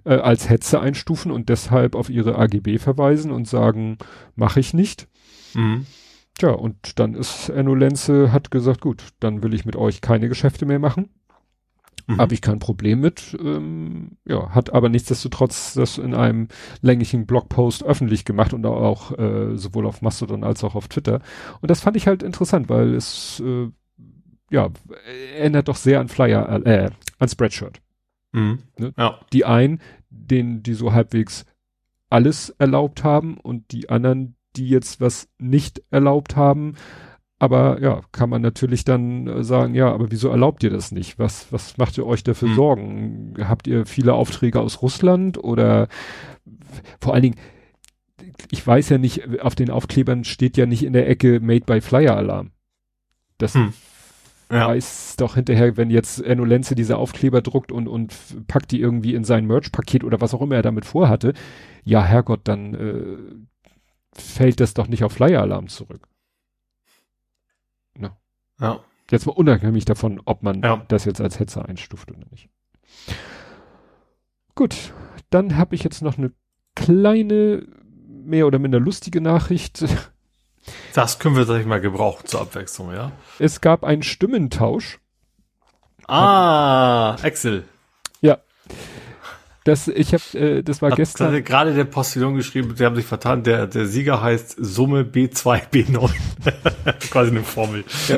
äh, 0.04 0.14
als 0.14 0.48
Hetze 0.48 0.80
einstufen 0.80 1.30
und 1.30 1.48
deshalb 1.48 1.94
auf 1.94 2.10
ihre 2.10 2.36
AGB 2.38 2.78
verweisen 2.78 3.30
und 3.30 3.46
sagen, 3.46 3.98
mache 4.34 4.60
ich 4.60 4.74
nicht. 4.74 5.06
Mhm. 5.54 5.86
Tja, 6.38 6.50
und 6.50 6.98
dann 6.98 7.14
ist 7.14 7.48
Enno 7.48 7.74
Lenze, 7.74 8.32
hat 8.32 8.50
gesagt, 8.50 8.80
gut, 8.80 9.02
dann 9.20 9.42
will 9.42 9.54
ich 9.54 9.64
mit 9.64 9.76
euch 9.76 10.00
keine 10.00 10.28
Geschäfte 10.28 10.66
mehr 10.66 10.78
machen. 10.78 11.10
Mhm. 12.06 12.18
Habe 12.18 12.34
ich 12.34 12.40
kein 12.40 12.58
Problem 12.58 13.00
mit. 13.00 13.36
Ähm, 13.40 14.18
ja, 14.26 14.50
hat 14.50 14.72
aber 14.72 14.88
nichtsdestotrotz 14.88 15.74
das 15.74 15.98
in 15.98 16.14
einem 16.14 16.48
länglichen 16.80 17.26
Blogpost 17.26 17.84
öffentlich 17.84 18.24
gemacht 18.24 18.54
und 18.54 18.64
auch 18.66 19.16
äh, 19.18 19.56
sowohl 19.56 19.86
auf 19.86 20.02
Mastodon 20.02 20.44
als 20.44 20.64
auch 20.64 20.74
auf 20.74 20.88
Twitter. 20.88 21.20
Und 21.60 21.70
das 21.70 21.80
fand 21.80 21.96
ich 21.96 22.06
halt 22.06 22.22
interessant, 22.22 22.68
weil 22.68 22.94
es 22.94 23.42
äh, 23.44 23.68
ja 24.50 24.70
erinnert 25.36 25.68
doch 25.68 25.76
sehr 25.76 26.00
an 26.00 26.08
Flyer, 26.08 26.66
äh, 26.66 26.90
an 27.18 27.28
Spreadshirt. 27.28 27.80
Mhm. 28.32 28.60
Ne? 28.78 28.92
Ja. 28.96 29.20
Die 29.32 29.44
einen, 29.44 29.80
den 30.10 30.62
die 30.62 30.74
so 30.74 30.92
halbwegs 30.92 31.44
alles 32.10 32.50
erlaubt 32.50 33.04
haben 33.04 33.38
und 33.38 33.72
die 33.72 33.90
anderen, 33.90 34.36
die 34.56 34.68
jetzt 34.68 35.00
was 35.00 35.28
nicht 35.38 35.82
erlaubt 35.90 36.36
haben, 36.36 36.74
aber 37.38 37.80
ja, 37.80 38.00
kann 38.10 38.30
man 38.30 38.42
natürlich 38.42 38.84
dann 38.84 39.28
äh, 39.28 39.44
sagen, 39.44 39.74
ja, 39.74 39.92
aber 39.92 40.10
wieso 40.10 40.28
erlaubt 40.28 40.62
ihr 40.64 40.70
das 40.70 40.90
nicht? 40.90 41.18
Was, 41.18 41.52
was 41.52 41.78
macht 41.78 41.96
ihr 41.96 42.06
euch 42.06 42.24
dafür 42.24 42.48
mhm. 42.48 42.54
Sorgen? 42.54 43.34
Habt 43.40 43.66
ihr 43.68 43.86
viele 43.86 44.14
Aufträge 44.14 44.60
aus 44.60 44.82
Russland 44.82 45.42
oder 45.42 45.88
vor 47.00 47.14
allen 47.14 47.22
Dingen, 47.22 47.36
ich 48.50 48.66
weiß 48.66 48.88
ja 48.88 48.98
nicht, 48.98 49.40
auf 49.40 49.54
den 49.54 49.70
Aufklebern 49.70 50.24
steht 50.24 50.56
ja 50.56 50.66
nicht 50.66 50.82
in 50.82 50.92
der 50.92 51.08
Ecke 51.08 51.38
Made 51.40 51.64
by 51.64 51.80
Flyer 51.80 52.16
Alarm. 52.16 52.50
Das 53.38 53.54
hm. 53.54 53.72
ja. 54.50 54.66
weiß 54.66 55.14
doch 55.18 55.36
hinterher, 55.36 55.76
wenn 55.76 55.90
jetzt 55.90 56.20
Enno 56.20 56.44
Lenze 56.44 56.74
diese 56.74 56.96
Aufkleber 56.96 57.40
druckt 57.40 57.70
und, 57.70 57.86
und 57.86 58.14
packt 58.48 58.72
die 58.72 58.80
irgendwie 58.80 59.14
in 59.14 59.22
sein 59.22 59.46
Merch-Paket 59.46 60.02
oder 60.02 60.20
was 60.20 60.34
auch 60.34 60.42
immer 60.42 60.56
er 60.56 60.62
damit 60.62 60.86
vorhatte. 60.86 61.34
Ja, 61.84 62.04
Herrgott, 62.04 62.40
dann 62.44 62.74
äh, 62.74 63.16
fällt 64.12 64.58
das 64.58 64.74
doch 64.74 64.88
nicht 64.88 65.04
auf 65.04 65.12
Flyer 65.12 65.42
Alarm 65.42 65.68
zurück. 65.68 66.08
Ja. 68.60 68.80
Jetzt 69.10 69.26
mal 69.26 69.32
unabhängig 69.32 69.84
davon, 69.84 70.20
ob 70.24 70.42
man 70.42 70.62
ja. 70.62 70.84
das 70.88 71.04
jetzt 71.04 71.20
als 71.20 71.38
Hetzer 71.38 71.66
einstuft 71.66 72.10
oder 72.10 72.24
nicht. 72.30 72.50
Gut, 74.54 74.92
dann 75.30 75.56
habe 75.56 75.74
ich 75.74 75.82
jetzt 75.82 76.02
noch 76.02 76.18
eine 76.18 76.32
kleine, 76.74 77.66
mehr 78.06 78.46
oder 78.46 78.58
minder 78.58 78.80
lustige 78.80 79.20
Nachricht. 79.20 79.84
Das 80.92 81.18
können 81.18 81.34
wir, 81.34 81.46
sag 81.46 81.60
ich 81.60 81.66
mal, 81.66 81.80
gebrauchen 81.80 82.26
zur 82.26 82.42
Abwechslung, 82.42 82.92
ja? 82.92 83.12
Es 83.38 83.62
gab 83.62 83.84
einen 83.84 84.02
Stimmentausch. 84.02 85.00
Ah, 86.06 87.16
Excel. 87.22 87.64
Ja. 88.20 88.36
Das, 89.68 89.86
ich 89.86 90.14
hab, 90.14 90.34
äh, 90.34 90.62
das 90.62 90.80
war 90.80 90.92
Hat 90.92 90.96
gestern. 90.96 91.44
gerade 91.44 91.74
der 91.74 91.84
Postillon 91.84 92.34
geschrieben, 92.36 92.74
sie 92.74 92.86
haben 92.86 92.96
sich 92.96 93.04
vertan, 93.04 93.42
der, 93.42 93.66
der 93.66 93.84
Sieger 93.84 94.22
heißt 94.22 94.56
Summe 94.58 95.02
B2, 95.02 95.68
B9. 95.70 96.10
Quasi 97.10 97.30
eine 97.32 97.42
Formel. 97.42 97.84
Ja. 98.08 98.16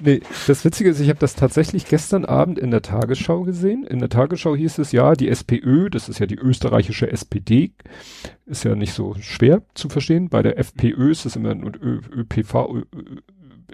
nee, 0.00 0.20
das 0.48 0.64
Witzige 0.64 0.90
ist, 0.90 0.98
ich 0.98 1.10
habe 1.10 1.20
das 1.20 1.36
tatsächlich 1.36 1.86
gestern 1.86 2.24
Abend 2.24 2.58
in 2.58 2.72
der 2.72 2.82
Tagesschau 2.82 3.44
gesehen. 3.44 3.84
In 3.84 4.00
der 4.00 4.08
Tagesschau 4.08 4.56
hieß 4.56 4.78
es 4.78 4.90
ja, 4.90 5.12
die 5.12 5.28
SPÖ, 5.28 5.90
das 5.90 6.08
ist 6.08 6.18
ja 6.18 6.26
die 6.26 6.34
österreichische 6.34 7.08
SPD, 7.08 7.70
ist 8.46 8.64
ja 8.64 8.74
nicht 8.74 8.94
so 8.94 9.14
schwer 9.20 9.62
zu 9.74 9.88
verstehen. 9.88 10.28
Bei 10.28 10.42
der 10.42 10.58
FPÖ 10.58 11.12
ist 11.12 11.24
es 11.24 11.36
immer 11.36 11.50
ein 11.50 11.62
ÖPV, 11.62 12.74
Ö, 12.74 12.82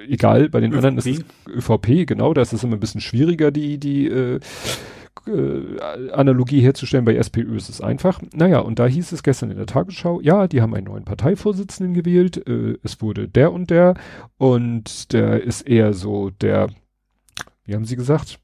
egal, 0.07 0.51
bei 0.51 0.61
den 0.61 0.73
ÖVP. 0.73 0.85
anderen 0.85 0.99
ist 0.99 1.07
es 1.07 1.25
ÖVP, 1.49 2.07
genau, 2.07 2.35
da 2.35 2.43
ist 2.43 2.53
es 2.53 2.63
immer 2.63 2.77
ein 2.77 2.81
bisschen 2.81 3.01
schwieriger, 3.01 3.51
die, 3.51 3.79
die, 3.79 4.07
äh, 4.07 4.39
äh, 5.27 6.11
Analogie 6.13 6.61
herzustellen, 6.61 7.05
bei 7.05 7.17
SPÖ 7.17 7.57
ist 7.57 7.69
es 7.69 7.81
einfach. 7.81 8.21
Naja, 8.35 8.59
und 8.61 8.79
da 8.79 8.87
hieß 8.87 9.13
es 9.13 9.23
gestern 9.23 9.51
in 9.51 9.57
der 9.57 9.67
Tagesschau, 9.67 10.21
ja, 10.21 10.49
die 10.49 10.61
haben 10.61 10.75
einen 10.75 10.87
neuen 10.87 11.05
Parteivorsitzenden 11.05 11.95
gewählt, 11.95 12.47
äh, 12.47 12.77
es 12.83 13.01
wurde 13.01 13.29
der 13.29 13.53
und 13.53 13.71
der 13.71 13.95
und 14.37 15.13
der 15.13 15.43
ist 15.43 15.63
eher 15.63 15.95
so 15.95 16.31
der, 16.31 16.69
wie 17.65 17.75
haben 17.75 17.85
sie 17.85 17.97
gesagt? 17.97 18.39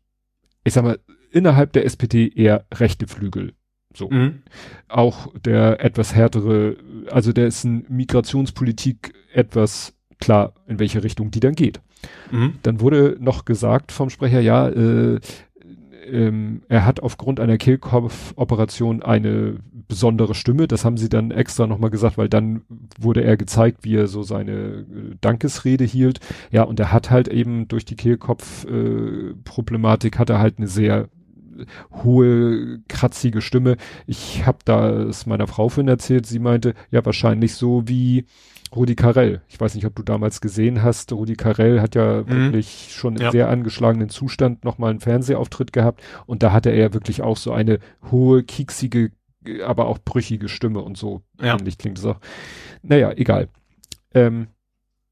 Ich 0.64 0.74
sag 0.74 0.84
mal, 0.84 0.98
innerhalb 1.30 1.72
der 1.72 1.84
SPD 1.84 2.28
eher 2.28 2.66
rechte 2.72 3.06
Flügel. 3.06 3.54
So. 3.94 4.08
Mhm. 4.08 4.42
Auch 4.88 5.32
der 5.36 5.84
etwas 5.84 6.14
härtere, 6.14 6.76
also 7.10 7.32
der 7.32 7.46
ist 7.46 7.64
in 7.64 7.84
Migrationspolitik 7.88 9.14
etwas 9.32 9.94
klar, 10.20 10.54
in 10.66 10.78
welche 10.78 11.02
Richtung 11.02 11.30
die 11.30 11.40
dann 11.40 11.54
geht. 11.54 11.80
Mhm. 12.30 12.54
Dann 12.62 12.80
wurde 12.80 13.16
noch 13.20 13.44
gesagt 13.44 13.92
vom 13.92 14.10
Sprecher, 14.10 14.40
ja, 14.40 14.68
äh, 14.68 15.18
ähm, 16.10 16.62
er 16.68 16.86
hat 16.86 17.00
aufgrund 17.00 17.40
einer 17.40 17.58
Kehlkopfoperation 17.58 19.02
eine 19.02 19.56
besondere 19.88 20.34
Stimme. 20.34 20.68
Das 20.68 20.84
haben 20.84 20.96
sie 20.96 21.08
dann 21.08 21.30
extra 21.30 21.66
nochmal 21.66 21.90
gesagt, 21.90 22.18
weil 22.18 22.28
dann 22.28 22.62
wurde 22.98 23.24
er 23.24 23.36
gezeigt, 23.36 23.84
wie 23.84 23.96
er 23.96 24.06
so 24.06 24.22
seine 24.22 24.52
äh, 24.52 25.16
Dankesrede 25.20 25.84
hielt. 25.84 26.20
Ja, 26.50 26.62
und 26.62 26.80
er 26.80 26.92
hat 26.92 27.10
halt 27.10 27.28
eben 27.28 27.68
durch 27.68 27.84
die 27.84 27.96
Kehlkopfproblematik 27.96 30.14
äh, 30.14 30.18
hat 30.18 30.30
er 30.30 30.38
halt 30.38 30.58
eine 30.58 30.68
sehr 30.68 31.08
hohe, 31.92 32.80
kratzige 32.88 33.40
Stimme. 33.40 33.76
Ich 34.06 34.46
habe 34.46 34.58
da 34.64 34.90
es 34.90 35.26
meiner 35.26 35.46
Frau 35.46 35.68
von 35.68 35.88
erzählt, 35.88 36.26
sie 36.26 36.38
meinte, 36.38 36.74
ja, 36.90 37.04
wahrscheinlich 37.04 37.54
so 37.54 37.86
wie 37.86 38.26
Rudi 38.74 38.94
Carell. 38.94 39.42
Ich 39.48 39.60
weiß 39.60 39.74
nicht, 39.74 39.86
ob 39.86 39.96
du 39.96 40.02
damals 40.02 40.40
gesehen 40.40 40.82
hast. 40.82 41.12
Rudi 41.12 41.34
Carell 41.34 41.80
hat 41.80 41.94
ja 41.94 42.22
mhm. 42.22 42.28
wirklich 42.28 42.88
schon 42.92 43.16
ja. 43.16 43.26
in 43.26 43.32
sehr 43.32 43.48
angeschlagenen 43.48 44.08
Zustand 44.08 44.64
nochmal 44.64 44.90
einen 44.90 45.00
Fernsehauftritt 45.00 45.72
gehabt 45.72 46.02
und 46.26 46.42
da 46.42 46.52
hatte 46.52 46.70
er 46.70 46.76
ja 46.76 46.94
wirklich 46.94 47.22
auch 47.22 47.36
so 47.36 47.52
eine 47.52 47.78
hohe, 48.10 48.42
kieksige, 48.42 49.12
aber 49.64 49.86
auch 49.86 49.98
brüchige 49.98 50.48
Stimme 50.48 50.80
und 50.80 50.96
so 50.96 51.22
ja. 51.40 51.56
ähnlich 51.56 51.78
klingt 51.78 51.98
es 51.98 52.04
auch. 52.04 52.20
Naja, 52.82 53.12
egal. 53.12 53.48
Ähm, 54.14 54.48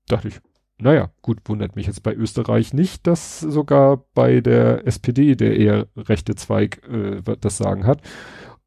dachte 0.06 0.28
ich, 0.28 0.40
naja, 0.80 1.10
gut, 1.22 1.40
wundert 1.46 1.74
mich 1.74 1.86
jetzt 1.86 2.04
bei 2.04 2.14
Österreich 2.14 2.72
nicht, 2.72 3.06
dass 3.06 3.40
sogar 3.40 4.04
bei 4.14 4.40
der 4.40 4.86
SPD 4.86 5.34
der 5.34 5.56
eher 5.56 5.88
rechte 5.96 6.36
Zweig 6.36 6.80
äh, 6.88 7.20
das 7.40 7.58
Sagen 7.58 7.84
hat. 7.84 8.00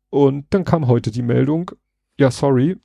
Und 0.09 0.45
dann 0.49 0.65
kam 0.65 0.87
heute 0.87 1.09
die 1.09 1.21
Meldung, 1.21 1.71
ja, 2.17 2.29
sorry, 2.29 2.75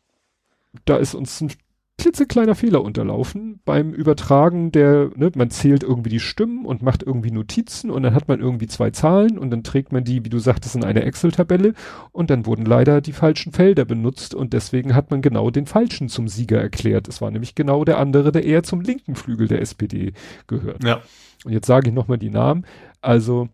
da 0.84 0.96
ist 0.96 1.14
uns 1.14 1.40
ein 1.40 1.50
klitzekleiner 1.98 2.54
Fehler 2.54 2.82
unterlaufen 2.82 3.60
beim 3.64 3.92
Übertragen 3.92 4.70
der, 4.70 5.10
ne, 5.16 5.30
man 5.34 5.50
zählt 5.50 5.82
irgendwie 5.82 6.10
die 6.10 6.20
Stimmen 6.20 6.66
und 6.66 6.82
macht 6.82 7.02
irgendwie 7.02 7.30
Notizen 7.30 7.90
und 7.90 8.02
dann 8.02 8.14
hat 8.14 8.28
man 8.28 8.40
irgendwie 8.40 8.66
zwei 8.66 8.90
Zahlen 8.90 9.38
und 9.38 9.50
dann 9.50 9.62
trägt 9.62 9.92
man 9.92 10.04
die, 10.04 10.24
wie 10.24 10.28
du 10.28 10.38
sagtest, 10.38 10.76
in 10.76 10.84
eine 10.84 11.04
Excel-Tabelle 11.04 11.72
und 12.12 12.28
dann 12.28 12.44
wurden 12.44 12.66
leider 12.66 13.00
die 13.00 13.12
falschen 13.12 13.52
Felder 13.52 13.84
benutzt 13.84 14.34
und 14.34 14.52
deswegen 14.52 14.94
hat 14.94 15.10
man 15.10 15.22
genau 15.22 15.50
den 15.50 15.66
falschen 15.66 16.08
zum 16.08 16.28
Sieger 16.28 16.60
erklärt. 16.60 17.08
Es 17.08 17.20
war 17.22 17.30
nämlich 17.30 17.54
genau 17.54 17.84
der 17.84 17.98
andere, 17.98 18.30
der 18.30 18.44
eher 18.44 18.62
zum 18.62 18.82
linken 18.82 19.14
Flügel 19.14 19.48
der 19.48 19.62
SPD 19.62 20.12
gehört. 20.46 20.84
Ja. 20.84 21.00
Und 21.44 21.52
jetzt 21.52 21.66
sage 21.66 21.88
ich 21.88 21.94
nochmal 21.94 22.18
die 22.18 22.30
Namen. 22.30 22.66
Also 23.00 23.48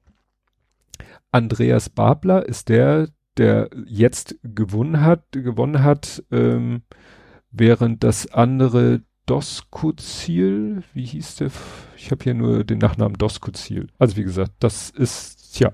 Andreas 1.30 1.88
Babler 1.88 2.46
ist 2.46 2.68
der, 2.68 3.08
der 3.36 3.70
jetzt 3.86 4.36
gewonnen 4.42 5.00
hat, 5.02 5.24
gewonnen 5.32 5.82
hat, 5.82 6.22
ähm, 6.30 6.82
während 7.52 8.02
das 8.02 8.32
andere 8.32 9.02
Doskozil, 9.26 10.82
wie 10.94 11.04
hieß 11.04 11.36
der? 11.36 11.50
Ich 11.96 12.10
habe 12.10 12.24
hier 12.24 12.34
nur 12.34 12.64
den 12.64 12.78
Nachnamen 12.78 13.16
Doskozil. 13.16 13.88
Also 13.98 14.16
wie 14.16 14.24
gesagt, 14.24 14.52
das 14.58 14.90
ist 14.90 15.60
ja 15.60 15.72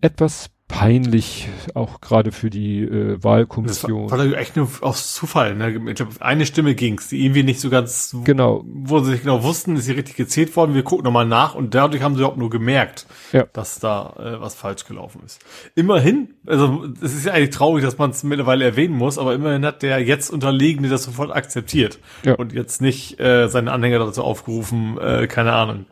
etwas 0.00 0.50
peinlich, 0.68 1.48
auch 1.74 2.00
gerade 2.00 2.30
für 2.30 2.50
die 2.50 2.82
äh, 2.82 3.22
Wahlkommission. 3.22 4.08
Das 4.08 4.18
war, 4.18 4.30
war 4.30 4.38
echt 4.38 4.54
nur 4.54 4.68
aus 4.82 5.14
Zufall. 5.14 5.54
Ne? 5.54 5.82
Ich 5.88 5.94
glaub, 5.96 6.20
eine 6.20 6.44
Stimme 6.44 6.74
ging's, 6.74 7.08
die 7.08 7.24
irgendwie 7.24 7.42
nicht 7.42 7.60
so 7.60 7.70
ganz, 7.70 8.14
genau, 8.24 8.64
wo 8.66 9.00
sie 9.00 9.12
sich 9.12 9.22
genau 9.22 9.42
wussten, 9.42 9.76
ist 9.76 9.86
sie 9.86 9.92
richtig 9.92 10.16
gezählt 10.16 10.54
worden. 10.54 10.74
Wir 10.74 10.84
gucken 10.84 11.04
nochmal 11.04 11.26
nach 11.26 11.54
und 11.54 11.74
dadurch 11.74 12.02
haben 12.02 12.14
sie 12.14 12.20
überhaupt 12.20 12.38
nur 12.38 12.50
gemerkt, 12.50 13.06
ja. 13.32 13.46
dass 13.52 13.80
da 13.80 14.14
äh, 14.18 14.40
was 14.40 14.54
falsch 14.54 14.84
gelaufen 14.84 15.22
ist. 15.24 15.40
Immerhin, 15.74 16.34
also 16.46 16.84
es 17.02 17.14
ist 17.14 17.24
ja 17.24 17.32
eigentlich 17.32 17.50
traurig, 17.50 17.82
dass 17.82 17.96
man 17.96 18.10
es 18.10 18.22
mittlerweile 18.22 18.66
erwähnen 18.66 18.94
muss, 18.94 19.18
aber 19.18 19.34
immerhin 19.34 19.64
hat 19.64 19.82
der 19.82 20.00
jetzt 20.00 20.30
Unterlegene 20.30 20.88
das 20.88 21.04
sofort 21.04 21.34
akzeptiert 21.34 21.98
ja. 22.24 22.34
und 22.34 22.52
jetzt 22.52 22.82
nicht 22.82 23.18
äh, 23.18 23.48
seine 23.48 23.72
Anhänger 23.72 24.00
dazu 24.00 24.22
aufgerufen, 24.22 24.98
äh, 24.98 25.26
keine 25.26 25.54
Ahnung. 25.54 25.86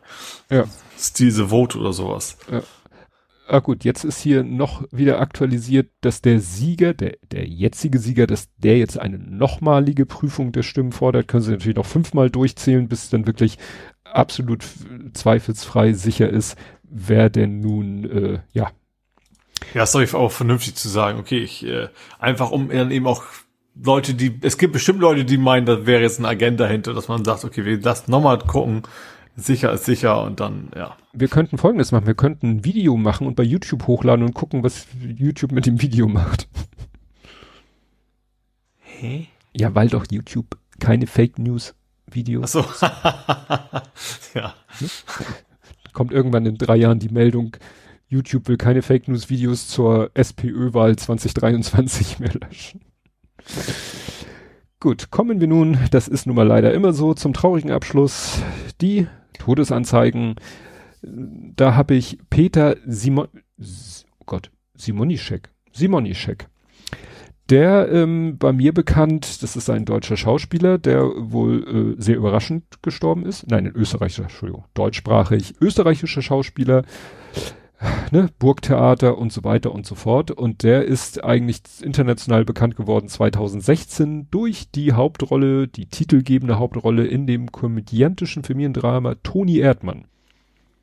Ja. 0.49 0.65
Diese 1.17 1.49
Vote 1.49 1.77
oder 1.77 1.93
sowas. 1.93 2.37
Ja. 2.51 2.61
Ah 3.49 3.59
gut, 3.59 3.85
jetzt 3.85 4.03
ist 4.03 4.19
hier 4.19 4.43
noch 4.43 4.83
wieder 4.91 5.21
aktualisiert, 5.21 5.89
dass 6.01 6.21
der 6.21 6.41
Sieger, 6.41 6.93
der, 6.93 7.15
der 7.31 7.47
jetzige 7.47 7.97
Sieger, 7.97 8.27
dass 8.27 8.49
der 8.57 8.77
jetzt 8.77 8.99
eine 8.99 9.17
nochmalige 9.17 10.05
Prüfung 10.05 10.51
der 10.51 10.63
Stimmen 10.63 10.91
fordert, 10.91 11.29
können 11.29 11.43
sie 11.43 11.51
natürlich 11.51 11.77
noch 11.77 11.85
fünfmal 11.85 12.29
durchzählen, 12.29 12.89
bis 12.89 13.09
dann 13.09 13.25
wirklich 13.25 13.57
absolut 14.03 14.65
zweifelsfrei 15.13 15.93
sicher 15.93 16.29
ist, 16.29 16.57
wer 16.83 17.29
denn 17.29 17.61
nun, 17.61 18.03
äh, 18.03 18.39
ja. 18.51 18.71
Ja, 19.73 19.83
ist 19.83 19.95
doch 19.95 20.13
auch 20.13 20.31
vernünftig 20.31 20.75
zu 20.75 20.89
sagen, 20.89 21.17
okay, 21.17 21.39
ich, 21.39 21.65
äh, 21.65 21.87
einfach 22.19 22.51
um 22.51 22.67
dann 22.69 22.91
eben 22.91 23.07
auch 23.07 23.23
Leute, 23.81 24.13
die, 24.13 24.39
es 24.41 24.57
gibt 24.57 24.73
bestimmt 24.73 24.99
Leute, 24.99 25.23
die 25.23 25.37
meinen, 25.37 25.65
da 25.65 25.85
wäre 25.85 26.01
jetzt 26.01 26.19
ein 26.19 26.25
Agent 26.25 26.59
dahinter, 26.59 26.93
dass 26.93 27.07
man 27.07 27.23
sagt, 27.23 27.45
okay, 27.45 27.63
wir 27.63 27.79
lassen 27.79 28.11
nochmal 28.11 28.39
gucken, 28.39 28.83
sicher 29.37 29.71
ist 29.71 29.85
sicher 29.85 30.21
und 30.23 30.39
dann, 30.39 30.69
ja. 30.75 30.97
Wir 31.13 31.27
könnten 31.27 31.57
folgendes 31.57 31.91
machen, 31.91 32.07
wir 32.07 32.15
könnten 32.15 32.49
ein 32.49 32.65
Video 32.65 32.97
machen 32.97 33.27
und 33.27 33.35
bei 33.35 33.43
YouTube 33.43 33.87
hochladen 33.87 34.25
und 34.25 34.33
gucken, 34.33 34.63
was 34.63 34.87
YouTube 34.99 35.51
mit 35.51 35.65
dem 35.65 35.81
Video 35.81 36.07
macht. 36.07 36.49
Hä? 38.79 39.27
Ja, 39.55 39.73
weil 39.75 39.87
doch 39.87 40.05
YouTube 40.09 40.57
keine 40.79 41.07
Fake 41.07 41.39
News 41.39 41.75
Videos. 42.09 42.55
Ach 42.55 42.73
so. 42.73 42.85
ja. 44.39 44.53
Kommt 45.93 46.11
irgendwann 46.11 46.45
in 46.45 46.57
drei 46.57 46.75
Jahren 46.75 46.99
die 46.99 47.09
Meldung, 47.09 47.57
YouTube 48.07 48.47
will 48.47 48.57
keine 48.57 48.81
Fake 48.81 49.07
News 49.07 49.29
Videos 49.29 49.67
zur 49.67 50.11
SPÖ-Wahl 50.13 50.95
2023 50.95 52.19
mehr 52.19 52.33
löschen. 52.33 52.81
Gut, 54.79 55.09
kommen 55.11 55.41
wir 55.41 55.47
nun, 55.47 55.77
das 55.91 56.07
ist 56.07 56.27
nun 56.27 56.35
mal 56.35 56.47
leider 56.47 56.73
immer 56.73 56.93
so, 56.93 57.13
zum 57.13 57.33
traurigen 57.33 57.71
Abschluss. 57.71 58.41
Die 58.79 59.07
Todesanzeigen. 59.37 60.35
Da 61.01 61.75
habe 61.75 61.95
ich 61.95 62.17
Peter 62.29 62.75
Simon, 62.85 63.27
oh 63.59 64.23
Gott, 64.25 64.51
Simonischek, 64.75 65.49
Simonischek. 65.71 66.47
Der 67.49 67.89
ähm, 67.89 68.37
bei 68.37 68.51
mir 68.51 68.73
bekannt, 68.73 69.41
das 69.41 69.55
ist 69.55 69.69
ein 69.69 69.85
deutscher 69.85 70.17
Schauspieler, 70.17 70.77
der 70.77 71.03
wohl 71.03 71.95
äh, 71.97 72.01
sehr 72.01 72.17
überraschend 72.17 72.65
gestorben 72.81 73.25
ist. 73.25 73.49
Nein, 73.49 73.67
ein 73.67 73.75
österreichischer, 73.75 74.23
Entschuldigung, 74.23 74.65
deutschsprachig, 74.73 75.53
österreichischer 75.61 76.21
Schauspieler, 76.21 76.83
ne, 78.11 78.29
Burgtheater 78.39 79.17
und 79.17 79.31
so 79.31 79.43
weiter 79.43 79.71
und 79.73 79.85
so 79.85 79.95
fort. 79.95 80.31
Und 80.31 80.63
der 80.63 80.85
ist 80.85 81.23
eigentlich 81.23 81.61
international 81.81 82.45
bekannt 82.45 82.75
geworden 82.75 83.07
2016 83.07 84.27
durch 84.31 84.71
die 84.71 84.93
Hauptrolle, 84.93 85.67
die 85.67 85.85
titelgebende 85.85 86.59
Hauptrolle 86.59 87.05
in 87.05 87.27
dem 87.27 87.51
komödiantischen 87.51 88.43
Familiendrama 88.43 89.15
Toni 89.23 89.59
Erdmann. 89.59 90.05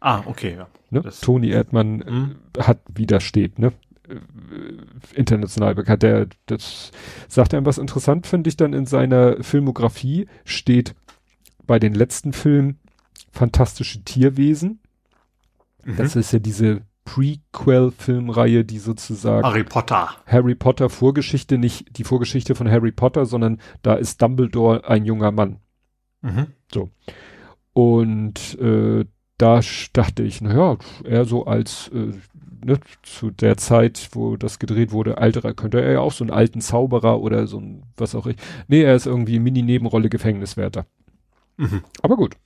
Ah, 0.01 0.23
okay, 0.27 0.57
ja. 0.57 0.66
Ne? 0.91 1.03
Toni 1.21 1.49
Erdmann 1.51 1.97
mhm. 1.97 2.37
hat, 2.59 2.81
wie 2.95 3.07
das 3.07 3.23
steht, 3.23 3.59
ne? 3.59 3.73
international 5.15 5.75
bekannt. 5.75 6.03
Der, 6.03 6.27
das 6.47 6.91
sagt 7.29 7.55
einem 7.55 7.66
was 7.66 7.79
interessant, 7.79 8.27
finde 8.27 8.49
ich 8.49 8.57
dann 8.57 8.73
in 8.73 8.87
seiner 8.87 9.43
Filmografie 9.43 10.27
steht 10.45 10.95
bei 11.66 11.79
den 11.79 11.95
letzten 11.95 12.33
Filmen 12.33 12.79
fantastische 13.33 14.03
Tierwesen. 14.05 14.81
Mhm. 15.85 15.97
Das 15.97 16.16
ist 16.16 16.32
ja 16.32 16.39
diese 16.39 16.82
Prequel-Filmreihe, 17.05 18.65
die 18.65 18.78
sozusagen 18.78 19.47
Harry 19.47 19.65
Potter. 19.65 20.09
Harry 20.27 20.55
Potter 20.55 20.89
Vorgeschichte, 20.89 21.59
nicht 21.59 21.98
die 21.98 22.05
Vorgeschichte 22.05 22.55
von 22.55 22.70
Harry 22.70 22.93
Potter, 22.93 23.27
sondern 23.27 23.61
da 23.82 23.94
ist 23.94 24.20
Dumbledore 24.23 24.89
ein 24.89 25.05
junger 25.05 25.31
Mann. 25.31 25.59
Mhm. 26.23 26.47
So. 26.73 26.90
Und 27.73 28.59
äh, 28.59 29.05
da 29.36 29.61
dachte 29.93 30.23
ich, 30.23 30.40
naja, 30.40 30.78
er 31.05 31.24
so 31.24 31.44
als 31.44 31.89
äh, 31.89 32.12
ne, 32.65 32.81
zu 33.02 33.31
der 33.31 33.56
Zeit, 33.56 34.11
wo 34.12 34.36
das 34.36 34.59
gedreht 34.59 34.93
wurde, 34.93 35.19
alterer, 35.19 35.55
könnte 35.55 35.81
er 35.82 35.93
ja 35.93 36.01
auch 36.01 36.12
so 36.12 36.24
einen 36.24 36.31
alten 36.31 36.61
Zauberer 36.61 37.20
oder 37.20 37.47
so 37.47 37.59
ein, 37.59 37.82
was 37.97 38.15
auch 38.15 38.27
ich. 38.27 38.36
Nee, 38.69 38.82
er 38.82 38.94
ist 38.94 39.06
irgendwie 39.06 39.39
Mini-Nebenrolle 39.39 40.09
Gefängniswärter. 40.09 40.86
Mhm. 41.56 41.82
Aber 42.02 42.16
gut. 42.16 42.36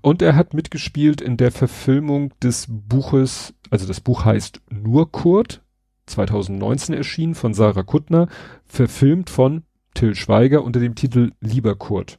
Und 0.00 0.22
er 0.22 0.36
hat 0.36 0.54
mitgespielt 0.54 1.20
in 1.20 1.36
der 1.36 1.50
Verfilmung 1.50 2.32
des 2.42 2.66
Buches, 2.68 3.54
also 3.70 3.86
das 3.86 4.00
Buch 4.00 4.24
heißt 4.24 4.60
Nur 4.70 5.10
Kurt, 5.10 5.62
2019 6.06 6.94
erschienen 6.94 7.34
von 7.34 7.54
Sarah 7.54 7.82
Kuttner, 7.82 8.28
verfilmt 8.66 9.30
von 9.30 9.64
Till 9.94 10.14
Schweiger 10.14 10.64
unter 10.64 10.80
dem 10.80 10.94
Titel 10.94 11.32
Lieber 11.40 11.74
Kurt. 11.74 12.18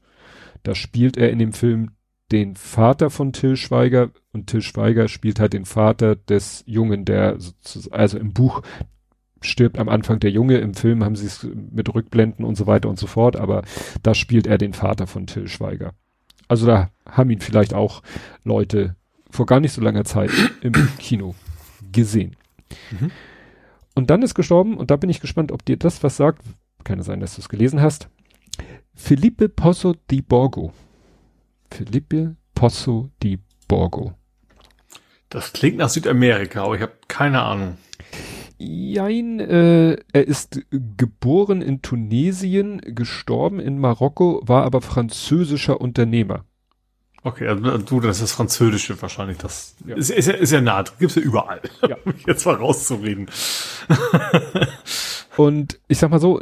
Da 0.64 0.76
spielt 0.76 1.18
er 1.18 1.32
in 1.32 1.40
dem 1.40 1.54
Film 1.54 1.92
den 2.32 2.56
Vater 2.56 3.10
von 3.10 3.34
Till 3.34 3.56
Schweiger 3.56 4.12
und 4.34 4.48
Till 4.48 4.62
Schweiger 4.62 5.08
spielt 5.08 5.40
halt 5.40 5.54
den 5.54 5.66
Vater 5.66 6.16
des 6.16 6.64
Jungen, 6.68 7.06
der 7.06 7.38
also 7.92 8.18
im 8.20 8.34
Buch 8.34 8.62
stirbt 9.42 9.80
am 9.80 9.90
Anfang 9.90 10.20
der 10.20 10.32
Junge, 10.32 10.58
im 10.58 10.74
Film 10.74 11.04
haben 11.04 11.16
sie 11.16 11.26
es 11.26 11.48
mit 11.72 11.94
Rückblenden 11.94 12.46
und 12.46 12.56
so 12.56 12.68
weiter 12.68 12.90
und 12.90 13.00
so 13.00 13.08
fort, 13.08 13.36
aber 13.38 13.64
da 14.04 14.14
spielt 14.14 14.48
er 14.48 14.58
den 14.58 14.74
Vater 14.74 15.08
von 15.08 15.28
Till 15.28 15.48
Schweiger. 15.48 15.94
Also 16.50 16.66
da 16.66 16.90
haben 17.10 17.30
ihn 17.30 17.40
vielleicht 17.40 17.74
auch 17.74 18.02
Leute 18.44 18.96
vor 19.30 19.46
gar 19.46 19.62
nicht 19.62 19.72
so 19.72 19.82
langer 19.82 20.04
Zeit 20.04 20.32
im 20.62 20.74
Kino 21.00 21.36
gesehen. 21.92 22.36
Mhm. 22.92 23.12
Und 23.96 24.10
dann 24.10 24.22
ist 24.22 24.34
gestorben, 24.34 24.78
und 24.78 24.92
da 24.92 24.98
bin 24.98 25.10
ich 25.10 25.22
gespannt, 25.22 25.52
ob 25.52 25.64
dir 25.64 25.78
das 25.78 26.04
was 26.04 26.18
sagt. 26.18 26.42
Kann 26.84 27.00
es 27.00 27.06
sein, 27.06 27.20
dass 27.20 27.36
du 27.36 27.42
es 27.42 27.50
gelesen 27.50 27.82
hast. 27.82 28.10
Felipe 28.96 29.48
Pozo 29.48 29.96
di 30.10 30.22
Borgo. 30.22 30.74
Felipe 31.70 32.36
Pozo 32.56 33.10
di 33.22 33.40
Borgo. 33.68 34.14
Das 35.30 35.54
klingt 35.54 35.78
nach 35.78 35.90
Südamerika, 35.90 36.64
aber 36.64 36.76
ich 36.76 36.82
habe 36.82 36.94
keine 37.08 37.42
Ahnung. 37.42 37.78
Jein, 38.62 39.40
äh, 39.40 39.96
er 40.12 40.28
ist 40.28 40.60
geboren 40.98 41.62
in 41.62 41.82
Tunesien, 41.82 42.82
gestorben 42.84 43.62
in 43.62 43.80
Marokko, 43.80 44.42
war 44.44 44.66
aber 44.66 44.82
französischer 44.82 45.80
Unternehmer. 45.80 46.44
Okay, 47.24 47.48
also 47.48 47.78
du, 47.78 48.00
das 48.02 48.22
ist 48.22 48.34
Französische 48.34 49.02
wahrscheinlich. 49.02 49.38
Das 49.38 49.76
ja. 49.86 49.96
Ist, 49.96 50.10
ist, 50.10 50.28
ja, 50.28 50.34
ist 50.34 50.52
ja 50.52 50.60
nah, 50.60 50.84
gibt's 51.00 51.16
ja 51.16 51.22
überall. 51.22 51.62
Ja. 51.88 51.96
Um 52.04 52.14
jetzt 52.28 52.46
mal 52.46 52.56
rauszureden. 52.56 53.30
Und 55.38 55.80
ich 55.88 55.98
sag 55.98 56.12
mal 56.12 56.20
so, 56.20 56.42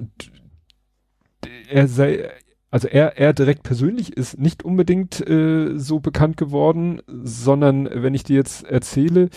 er 1.69 1.87
sei, 1.87 2.31
also 2.71 2.87
er, 2.87 3.17
er 3.17 3.33
direkt 3.33 3.61
persönlich 3.61 4.17
ist 4.17 4.39
nicht 4.39 4.63
unbedingt 4.63 5.27
äh, 5.27 5.77
so 5.77 5.99
bekannt 5.99 6.37
geworden, 6.37 7.01
sondern 7.07 7.87
wenn 7.91 8.15
ich 8.15 8.23
dir 8.23 8.37
jetzt 8.37 8.63
erzähle, 8.63 9.29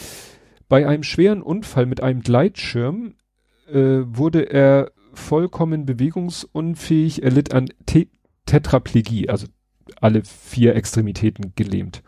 bei 0.70 0.86
einem 0.86 1.02
schweren 1.02 1.42
Unfall 1.42 1.84
mit 1.84 2.00
einem 2.00 2.22
Gleitschirm 2.22 3.16
äh, 3.68 4.02
wurde 4.04 4.44
er 4.50 4.92
vollkommen 5.12 5.84
bewegungsunfähig, 5.84 7.24
er 7.24 7.32
litt 7.32 7.52
an 7.52 7.68
Te 7.84 8.06
Tetraplegie, 8.46 9.28
also 9.28 9.46
alle 10.00 10.22
vier 10.24 10.74
Extremitäten 10.76 11.52
gelähmt. 11.56 12.02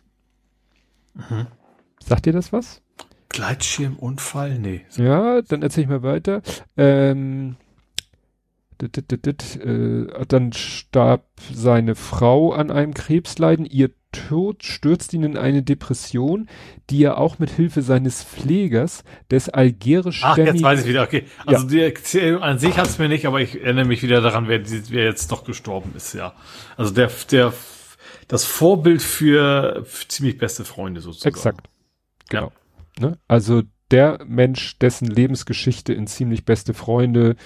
Mhm. 1.15 1.49
Sagt 2.03 2.27
dir 2.27 2.33
das 2.33 2.53
was? 2.53 2.81
Gleitschirmunfall? 3.29 4.59
Nee. 4.59 4.83
Ja, 4.97 5.43
dann 5.43 5.63
erzähl 5.63 5.85
ich 5.85 5.91
mal 5.91 6.03
weiter. 6.03 6.43
Ähm, 6.77 7.57
dit, 8.81 9.11
dit, 9.11 9.27
dit, 9.27 9.57
äh, 9.57 10.07
dann 10.27 10.53
starb 10.53 11.27
seine 11.53 11.97
Frau 11.97 12.53
an 12.53 12.71
einem 12.71 12.95
Krebsleiden. 12.95 13.67
Ihr 13.67 13.91
Tod 14.13 14.63
stürzt 14.63 15.13
ihn 15.15 15.25
in 15.25 15.37
eine 15.37 15.63
Depression, 15.63 16.49
die 16.91 17.03
er 17.03 17.19
auch 17.19 17.39
mit 17.39 17.51
Hilfe 17.51 17.83
seines 17.83 18.23
Pflegers, 18.23 19.05
des 19.31 19.49
algerischen. 19.49 20.25
Ach, 20.25 20.37
jetzt 20.37 20.63
weiß 20.63 20.83
ich 20.83 20.87
wieder, 20.87 21.03
okay. 21.03 21.25
Also 21.47 21.65
ja. 21.65 21.69
die 21.71 21.81
Erzählung 21.81 22.43
an 22.43 22.59
sich 22.59 22.77
hat 22.77 22.87
es 22.87 22.99
mir 22.99 23.09
nicht, 23.09 23.27
aber 23.27 23.41
ich 23.41 23.61
erinnere 23.61 23.87
mich 23.87 24.03
wieder 24.03 24.21
daran, 24.21 24.49
wer, 24.49 24.61
wer 24.65 25.05
jetzt 25.05 25.33
doch 25.33 25.45
gestorben 25.45 25.93
ist, 25.97 26.15
ja. 26.15 26.35
Also 26.77 26.93
der, 26.93 27.11
der, 27.31 27.53
das 28.29 28.45
Vorbild 28.45 29.03
für, 29.03 29.83
für 29.85 30.09
ziemlich 30.09 30.39
beste 30.39 30.65
Freunde 30.65 31.01
sozusagen. 31.01 31.35
Exakt. 31.35 31.69
Genau. 32.29 32.53
Ja. 33.01 33.09
Ne? 33.09 33.19
Also 33.29 33.63
der 33.91 34.21
Mensch, 34.27 34.79
dessen 34.79 35.07
Lebensgeschichte 35.07 35.93
in 35.93 36.07
ziemlich 36.07 36.45
beste 36.45 36.75
Freunde 36.75 37.37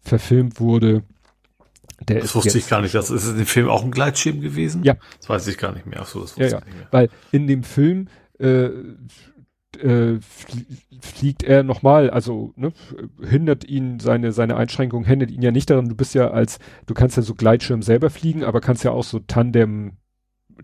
verfilmt 0.00 0.60
wurde, 0.60 1.02
der 2.08 2.20
das 2.20 2.34
wusste 2.34 2.58
ich 2.58 2.68
gar 2.68 2.80
nicht. 2.80 2.94
Das 2.94 3.10
ist 3.10 3.28
in 3.28 3.36
dem 3.36 3.46
Film 3.46 3.68
auch 3.68 3.84
ein 3.84 3.90
Gleitschirm 3.90 4.40
gewesen? 4.40 4.82
Ja. 4.84 4.96
Das 5.18 5.28
weiß 5.28 5.46
ich 5.48 5.58
gar 5.58 5.72
nicht 5.72 5.86
mehr. 5.86 6.00
Ach 6.02 6.06
so, 6.06 6.20
das 6.20 6.30
wusste 6.30 6.44
ja, 6.44 6.50
ja. 6.50 6.58
ich 6.58 6.64
nicht 6.66 6.76
mehr. 6.76 6.88
Weil 6.90 7.08
in 7.32 7.46
dem 7.46 7.62
Film 7.62 8.08
äh, 8.38 8.70
äh, 9.76 10.18
fliegt 11.00 11.42
er 11.42 11.62
nochmal, 11.62 12.10
also 12.10 12.52
ne, 12.56 12.72
hindert 13.22 13.64
ihn 13.64 14.00
seine 14.00 14.32
seine 14.32 14.56
Einschränkung, 14.56 15.04
hindert 15.04 15.30
ihn 15.30 15.42
ja 15.42 15.50
nicht 15.50 15.70
daran. 15.70 15.88
Du 15.88 15.94
bist 15.94 16.14
ja 16.14 16.30
als, 16.30 16.58
du 16.86 16.94
kannst 16.94 17.16
ja 17.16 17.22
so 17.22 17.34
Gleitschirm 17.34 17.82
selber 17.82 18.10
fliegen, 18.10 18.44
aber 18.44 18.60
kannst 18.60 18.84
ja 18.84 18.90
auch 18.90 19.04
so 19.04 19.18
Tandem 19.20 19.98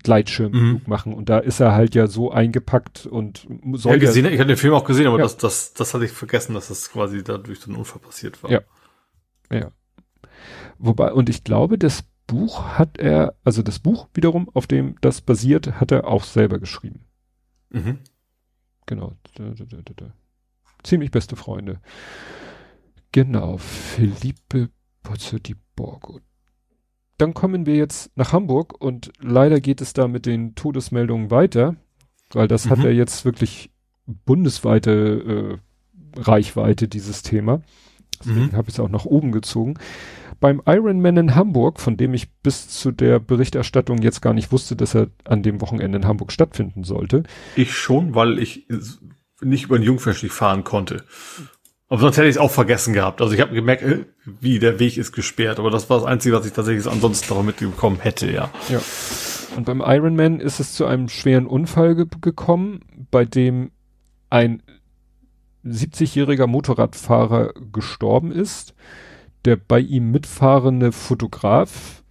Gleitschirm 0.02 0.52
mhm. 0.52 0.82
machen 0.86 1.12
und 1.12 1.28
da 1.28 1.38
ist 1.38 1.60
er 1.60 1.72
halt 1.72 1.94
ja 1.94 2.06
so 2.06 2.30
eingepackt 2.30 3.06
und 3.06 3.46
soll 3.72 3.94
ja, 3.94 3.98
gesehen, 3.98 4.24
ja, 4.24 4.30
ich 4.30 4.38
habe 4.38 4.48
den 4.48 4.56
Film 4.56 4.72
auch 4.72 4.84
gesehen, 4.84 5.08
aber 5.08 5.18
ja. 5.18 5.24
das 5.24 5.36
das 5.36 5.74
das 5.74 5.94
hatte 5.94 6.04
ich 6.04 6.12
vergessen, 6.12 6.54
dass 6.54 6.68
das 6.68 6.90
quasi 6.92 7.24
dadurch 7.24 7.58
so 7.58 7.70
ein 7.70 7.76
Unfall 7.76 8.00
passiert 8.00 8.42
war. 8.42 8.50
Ja. 8.50 8.60
Ja. 9.52 9.72
Wobei, 10.78 11.12
und 11.12 11.28
ich 11.28 11.44
glaube, 11.44 11.78
das 11.78 12.04
Buch 12.26 12.78
hat 12.78 12.98
er, 12.98 13.34
also 13.44 13.62
das 13.62 13.78
Buch 13.78 14.08
wiederum, 14.14 14.48
auf 14.54 14.66
dem 14.66 14.96
das 15.00 15.20
basiert, 15.20 15.80
hat 15.80 15.90
er 15.90 16.06
auch 16.06 16.24
selber 16.24 16.58
geschrieben. 16.58 17.06
Mhm. 17.70 17.98
Genau. 18.86 19.14
Ziemlich 20.82 21.10
beste 21.10 21.36
Freunde. 21.36 21.80
Genau. 23.12 23.58
Felipe 23.58 24.70
Pozzo 25.02 25.38
di 25.38 25.56
Borgo. 25.76 26.20
Dann 27.18 27.34
kommen 27.34 27.66
wir 27.66 27.76
jetzt 27.76 28.16
nach 28.16 28.32
Hamburg 28.32 28.80
und 28.80 29.12
leider 29.18 29.60
geht 29.60 29.80
es 29.80 29.92
da 29.92 30.08
mit 30.08 30.24
den 30.24 30.54
Todesmeldungen 30.54 31.30
weiter, 31.30 31.76
weil 32.32 32.48
das 32.48 32.64
mhm. 32.64 32.70
hat 32.70 32.78
ja 32.78 32.90
jetzt 32.90 33.24
wirklich 33.24 33.70
bundesweite 34.06 35.58
äh, 36.16 36.20
Reichweite, 36.20 36.88
dieses 36.88 37.22
Thema. 37.22 37.62
Deswegen 38.20 38.46
mhm. 38.46 38.56
habe 38.56 38.68
ich 38.68 38.74
es 38.74 38.80
auch 38.80 38.88
nach 38.88 39.04
oben 39.04 39.32
gezogen 39.32 39.78
beim 40.40 40.62
Ironman 40.66 41.16
in 41.18 41.34
Hamburg, 41.34 41.78
von 41.80 41.96
dem 41.96 42.14
ich 42.14 42.32
bis 42.42 42.68
zu 42.68 42.90
der 42.90 43.20
Berichterstattung 43.20 43.98
jetzt 43.98 44.22
gar 44.22 44.32
nicht 44.32 44.50
wusste, 44.50 44.74
dass 44.74 44.94
er 44.94 45.08
an 45.24 45.42
dem 45.42 45.60
Wochenende 45.60 45.98
in 45.98 46.06
Hamburg 46.06 46.32
stattfinden 46.32 46.82
sollte. 46.82 47.22
Ich 47.56 47.74
schon, 47.74 48.14
weil 48.14 48.38
ich 48.38 48.66
nicht 49.42 49.64
über 49.64 49.78
den 49.78 49.84
Jungfernstich 49.84 50.32
fahren 50.32 50.64
konnte. 50.64 51.04
Aber 51.88 52.00
sonst 52.00 52.16
hätte 52.16 52.28
ich 52.28 52.36
es 52.36 52.40
auch 52.40 52.50
vergessen 52.50 52.94
gehabt. 52.94 53.20
Also 53.20 53.34
ich 53.34 53.40
habe 53.40 53.52
gemerkt, 53.52 53.82
äh, 53.82 54.04
wie 54.24 54.58
der 54.58 54.78
Weg 54.78 54.96
ist 54.96 55.12
gesperrt. 55.12 55.58
Aber 55.58 55.70
das 55.70 55.90
war 55.90 55.98
das 55.98 56.06
Einzige, 56.06 56.36
was 56.36 56.46
ich 56.46 56.52
tatsächlich 56.52 56.86
ansonsten 56.86 57.28
darum 57.28 57.46
mitbekommen 57.46 57.98
hätte, 58.00 58.30
ja. 58.30 58.50
Ja. 58.68 58.80
Und 59.56 59.66
beim 59.66 59.82
Ironman 59.84 60.38
ist 60.38 60.60
es 60.60 60.72
zu 60.72 60.86
einem 60.86 61.08
schweren 61.08 61.46
Unfall 61.46 61.96
ge 61.96 62.06
gekommen, 62.20 62.80
bei 63.10 63.24
dem 63.24 63.72
ein 64.30 64.62
70-jähriger 65.64 66.46
Motorradfahrer 66.46 67.52
gestorben 67.72 68.32
ist 68.32 68.74
der 69.44 69.56
bei 69.56 69.80
ihm 69.80 70.10
mitfahrende 70.10 70.92
Fotograf 70.92 72.02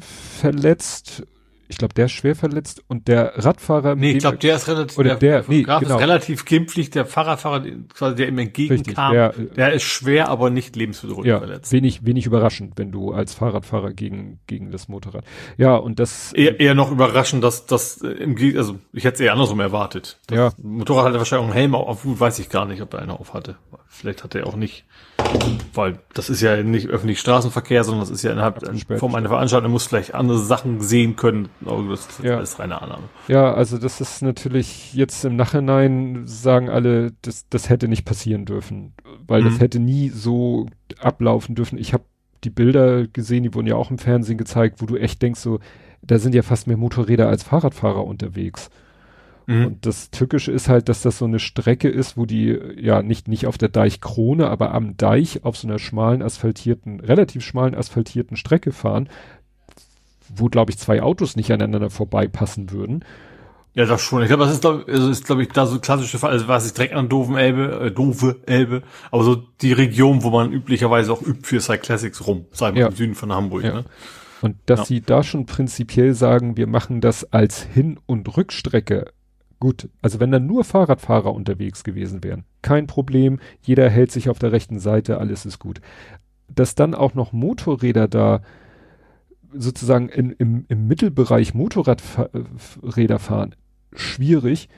verletzt. 0.00 1.26
Ich 1.68 1.78
glaube, 1.78 1.94
der 1.94 2.06
ist 2.06 2.12
schwer 2.12 2.34
verletzt 2.34 2.82
und 2.88 3.08
der 3.08 3.32
Radfahrer. 3.36 3.94
Nee, 3.94 4.12
ich 4.12 4.18
glaube, 4.18 4.38
der 4.38 4.56
ist 4.56 4.68
relativ, 4.68 4.98
oder 4.98 5.16
der, 5.16 5.42
der 5.42 5.44
nee, 5.48 5.62
genau. 5.62 5.80
ist 5.80 5.90
relativ 5.90 6.44
glimpflich. 6.44 6.90
Der 6.90 7.06
Fahrradfahrer, 7.06 7.64
quasi 7.92 8.16
der 8.16 8.28
ihm 8.28 8.38
entgegenkam, 8.38 9.12
der, 9.12 9.32
der, 9.32 9.72
ist 9.72 9.82
schwer, 9.82 10.28
aber 10.28 10.50
nicht 10.50 10.76
lebensbedrohlich 10.76 11.28
ja, 11.28 11.38
verletzt. 11.38 11.72
Wenig, 11.72 12.04
wenig 12.04 12.26
überraschend, 12.26 12.74
wenn 12.76 12.92
du 12.92 13.12
als 13.12 13.34
Fahrradfahrer 13.34 13.92
gegen, 13.92 14.40
gegen 14.46 14.70
das 14.70 14.88
Motorrad. 14.88 15.24
Ja, 15.56 15.76
und 15.76 15.98
das. 15.98 16.32
Eher, 16.32 16.60
eher 16.60 16.74
noch 16.74 16.90
überraschend, 16.90 17.42
dass, 17.42 17.66
dass, 17.66 18.02
äh, 18.02 18.08
im 18.08 18.36
also, 18.56 18.78
ich 18.92 19.04
hätte 19.04 19.14
es 19.14 19.20
eher 19.20 19.32
andersrum 19.32 19.60
erwartet. 19.60 20.18
Das 20.26 20.36
ja. 20.36 20.52
Motorrad 20.62 21.06
hatte 21.06 21.18
wahrscheinlich 21.18 21.44
auch 21.44 21.50
einen 21.50 21.58
Helm 21.58 21.74
auf, 21.74 22.00
weiß 22.04 22.38
ich 22.38 22.48
gar 22.48 22.66
nicht, 22.66 22.82
ob 22.82 22.92
er 22.94 23.00
einen 23.00 23.10
auf 23.10 23.34
hatte. 23.34 23.56
Vielleicht 23.94 24.24
hat 24.24 24.34
er 24.34 24.46
auch 24.46 24.56
nicht. 24.56 24.84
Weil 25.72 25.98
das 26.12 26.28
ist 26.28 26.40
ja 26.40 26.62
nicht 26.62 26.88
öffentlich 26.88 27.20
Straßenverkehr, 27.20 27.84
sondern 27.84 28.00
das 28.00 28.10
ist 28.10 28.22
ja 28.22 28.32
innerhalb 28.32 28.60
Form 28.98 29.14
einer 29.14 29.28
Veranstaltung. 29.28 29.70
Muss 29.70 29.86
vielleicht 29.86 30.14
andere 30.14 30.38
Sachen 30.38 30.80
sehen 30.80 31.14
können. 31.14 31.48
Aber 31.64 31.82
das 31.90 32.06
ist 32.06 32.24
ja. 32.24 32.36
alles 32.36 32.58
reine 32.58 32.82
Annahme. 32.82 33.04
Ja, 33.28 33.54
also 33.54 33.78
das 33.78 34.00
ist 34.00 34.22
natürlich 34.22 34.92
jetzt 34.94 35.24
im 35.24 35.36
Nachhinein 35.36 36.26
sagen 36.26 36.68
alle, 36.68 37.12
das, 37.22 37.48
das 37.48 37.68
hätte 37.68 37.86
nicht 37.86 38.04
passieren 38.04 38.44
dürfen. 38.44 38.94
Weil 39.26 39.42
mhm. 39.42 39.46
das 39.46 39.60
hätte 39.60 39.78
nie 39.78 40.08
so 40.08 40.66
ablaufen 40.98 41.54
dürfen. 41.54 41.78
Ich 41.78 41.92
habe 41.92 42.04
die 42.42 42.50
Bilder 42.50 43.06
gesehen, 43.06 43.44
die 43.44 43.54
wurden 43.54 43.68
ja 43.68 43.76
auch 43.76 43.90
im 43.90 43.98
Fernsehen 43.98 44.38
gezeigt, 44.38 44.82
wo 44.82 44.86
du 44.86 44.96
echt 44.96 45.22
denkst 45.22 45.40
so, 45.40 45.60
da 46.02 46.18
sind 46.18 46.34
ja 46.34 46.42
fast 46.42 46.66
mehr 46.66 46.76
Motorräder 46.76 47.28
als 47.28 47.44
Fahrradfahrer 47.44 48.04
unterwegs. 48.04 48.70
Mhm. 49.46 49.66
Und 49.66 49.86
das 49.86 50.10
Tückische 50.10 50.52
ist 50.52 50.68
halt, 50.68 50.88
dass 50.88 51.02
das 51.02 51.18
so 51.18 51.24
eine 51.24 51.38
Strecke 51.38 51.88
ist, 51.88 52.16
wo 52.16 52.26
die 52.26 52.58
ja 52.76 53.02
nicht, 53.02 53.28
nicht 53.28 53.46
auf 53.46 53.58
der 53.58 53.68
Deichkrone, 53.68 54.48
aber 54.48 54.72
am 54.72 54.96
Deich 54.96 55.44
auf 55.44 55.56
so 55.56 55.68
einer 55.68 55.78
schmalen 55.78 56.22
asphaltierten, 56.22 57.00
relativ 57.00 57.44
schmalen 57.44 57.74
asphaltierten 57.74 58.36
Strecke 58.36 58.72
fahren, 58.72 59.08
wo 60.34 60.46
glaube 60.46 60.70
ich 60.70 60.78
zwei 60.78 61.02
Autos 61.02 61.36
nicht 61.36 61.52
aneinander 61.52 61.90
vorbeipassen 61.90 62.70
würden. 62.70 63.04
Ja, 63.74 63.86
das 63.86 64.02
schon. 64.02 64.22
Ich 64.22 64.28
glaube, 64.28 64.44
das 64.44 64.52
ist, 64.52 64.60
glaube 64.60 64.84
also 64.86 65.10
ist, 65.10 65.26
glaube 65.26 65.42
ich, 65.42 65.48
da 65.48 65.66
so 65.66 65.80
klassische 65.80 66.18
Fall, 66.18 66.30
also 66.30 66.46
was 66.46 66.64
ich 66.64 66.74
direkt 66.74 66.94
an 66.94 67.08
Doofen 67.08 67.36
Elbe, 67.36 67.86
äh, 67.86 67.90
Doofe 67.90 68.36
Elbe, 68.46 68.84
aber 69.10 69.24
so 69.24 69.34
die 69.34 69.72
Region, 69.72 70.22
wo 70.22 70.30
man 70.30 70.52
üblicherweise 70.52 71.12
auch 71.12 71.20
übt 71.20 71.40
für 71.42 71.60
Cyclassics 71.60 72.24
rum, 72.26 72.46
sagen 72.52 72.76
wir 72.76 72.82
ja. 72.82 72.88
im 72.88 72.94
Süden 72.94 73.14
von 73.16 73.32
Hamburg. 73.32 73.64
Ja. 73.64 73.74
Ne? 73.74 73.84
Und 74.42 74.56
dass 74.66 74.80
ja. 74.80 74.84
sie 74.86 75.00
da 75.00 75.22
schon 75.24 75.46
prinzipiell 75.46 76.14
sagen, 76.14 76.56
wir 76.56 76.68
machen 76.68 77.00
das 77.00 77.32
als 77.32 77.62
Hin- 77.62 77.98
und 78.06 78.36
Rückstrecke 78.36 79.06
Gut, 79.64 79.88
also 80.02 80.20
wenn 80.20 80.30
da 80.30 80.38
nur 80.38 80.62
Fahrradfahrer 80.62 81.32
unterwegs 81.32 81.84
gewesen 81.84 82.22
wären, 82.22 82.44
kein 82.60 82.86
Problem, 82.86 83.40
jeder 83.62 83.88
hält 83.88 84.12
sich 84.12 84.28
auf 84.28 84.38
der 84.38 84.52
rechten 84.52 84.78
Seite, 84.78 85.16
alles 85.16 85.46
ist 85.46 85.58
gut. 85.58 85.80
Dass 86.54 86.74
dann 86.74 86.94
auch 86.94 87.14
noch 87.14 87.32
Motorräder 87.32 88.06
da 88.06 88.42
sozusagen 89.54 90.10
in, 90.10 90.32
im, 90.32 90.66
im 90.68 90.86
Mittelbereich 90.86 91.54
Motorradräder 91.54 93.18
fahren, 93.18 93.54
schwierig. 93.94 94.68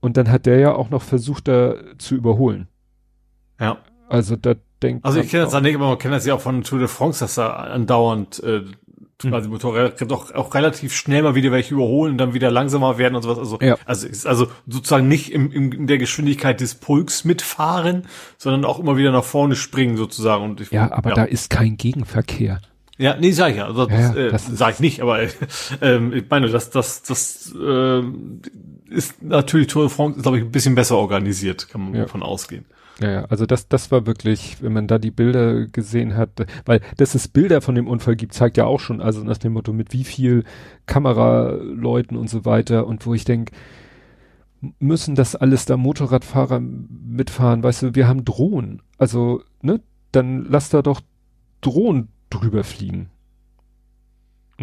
Und 0.00 0.16
dann 0.16 0.28
hat 0.28 0.46
der 0.46 0.58
ja 0.58 0.74
auch 0.74 0.90
noch 0.90 1.02
versucht, 1.02 1.46
da 1.46 1.76
zu 1.98 2.16
überholen. 2.16 2.66
Ja. 3.60 3.78
Also 4.08 4.34
da 4.34 4.54
denkt 4.82 5.04
Also 5.04 5.20
ich 5.20 5.30
kenne 5.30 5.44
das 5.44 5.52
ja 5.52 5.60
nicht, 5.60 5.76
aber 5.76 5.86
man 5.86 5.98
kennt 5.98 6.14
das 6.14 6.26
ja 6.26 6.34
auch 6.34 6.40
von 6.40 6.62
Tour 6.62 6.80
de 6.80 6.88
France, 6.88 7.20
dass 7.20 7.36
da 7.36 7.50
andauernd 7.52 8.42
äh, 8.42 8.64
quasi 9.30 9.44
hm. 9.44 9.52
Motorräder 9.52 10.06
doch 10.06 10.34
auch 10.34 10.54
relativ 10.54 10.94
schnell 10.94 11.22
mal 11.22 11.34
wieder 11.34 11.52
welche 11.52 11.74
überholen 11.74 12.12
und 12.12 12.18
dann 12.18 12.34
wieder 12.34 12.50
langsamer 12.50 12.98
werden 12.98 13.14
und 13.14 13.22
sowas. 13.22 13.38
Also, 13.38 13.58
ja. 13.60 13.76
also, 13.84 14.06
ist 14.06 14.26
also 14.26 14.48
sozusagen 14.66 15.08
nicht 15.08 15.32
im, 15.32 15.50
im, 15.52 15.72
in 15.72 15.86
der 15.86 15.98
Geschwindigkeit 15.98 16.60
des 16.60 16.74
Pulks 16.74 17.24
mitfahren, 17.24 18.06
sondern 18.38 18.64
auch 18.64 18.78
immer 18.78 18.96
wieder 18.96 19.12
nach 19.12 19.24
vorne 19.24 19.56
springen 19.56 19.96
sozusagen. 19.96 20.44
Und 20.44 20.60
ich, 20.60 20.70
ja, 20.70 20.92
aber 20.92 21.10
ja. 21.10 21.16
da 21.16 21.24
ist 21.24 21.50
kein 21.50 21.76
Gegenverkehr. 21.76 22.60
Ja, 22.98 23.16
nee, 23.18 23.32
sag 23.32 23.50
ich 23.50 23.56
ja. 23.56 23.66
Also, 23.66 23.86
das, 23.86 24.14
ja, 24.14 24.14
äh, 24.14 24.30
das 24.30 24.46
sag 24.46 24.74
ich 24.74 24.80
nicht, 24.80 25.00
aber 25.00 25.20
ähm, 25.80 26.12
ich 26.12 26.24
meine, 26.28 26.48
das, 26.48 26.70
das, 26.70 27.02
das 27.02 27.54
äh, 27.60 28.02
ist 28.90 29.22
natürlich 29.22 29.68
Tour 29.68 29.84
de 29.84 29.90
France, 29.90 30.20
glaube 30.20 30.38
ich, 30.38 30.44
ein 30.44 30.52
bisschen 30.52 30.74
besser 30.74 30.96
organisiert, 30.96 31.68
kann 31.68 31.82
man 31.82 31.94
ja. 31.94 32.02
davon 32.02 32.22
ausgehen. 32.22 32.64
Ja, 33.00 33.10
ja, 33.10 33.24
also 33.24 33.46
das, 33.46 33.68
das 33.68 33.90
war 33.90 34.06
wirklich, 34.06 34.62
wenn 34.62 34.72
man 34.72 34.86
da 34.86 34.98
die 34.98 35.10
Bilder 35.10 35.66
gesehen 35.66 36.16
hat, 36.16 36.46
weil 36.66 36.80
dass 36.98 37.14
es 37.14 37.26
Bilder 37.26 37.62
von 37.62 37.74
dem 37.74 37.88
Unfall 37.88 38.16
gibt, 38.16 38.34
zeigt 38.34 38.56
ja 38.58 38.66
auch 38.66 38.80
schon, 38.80 39.00
also 39.00 39.24
nach 39.24 39.38
dem 39.38 39.54
Motto, 39.54 39.72
mit 39.72 39.92
wie 39.92 40.04
viel 40.04 40.44
Kameraleuten 40.86 42.16
und 42.16 42.28
so 42.28 42.44
weiter 42.44 42.86
und 42.86 43.06
wo 43.06 43.14
ich 43.14 43.24
denke, 43.24 43.52
müssen 44.78 45.14
das 45.14 45.34
alles 45.34 45.64
da 45.64 45.76
Motorradfahrer 45.76 46.60
mitfahren, 46.60 47.62
weißt 47.62 47.82
du, 47.82 47.94
wir 47.94 48.06
haben 48.08 48.24
Drohnen, 48.24 48.82
also, 48.98 49.42
ne, 49.62 49.80
dann 50.12 50.44
lass 50.44 50.68
da 50.68 50.82
doch 50.82 51.00
Drohnen 51.62 52.08
drüber 52.30 52.62
fliegen. 52.62 53.08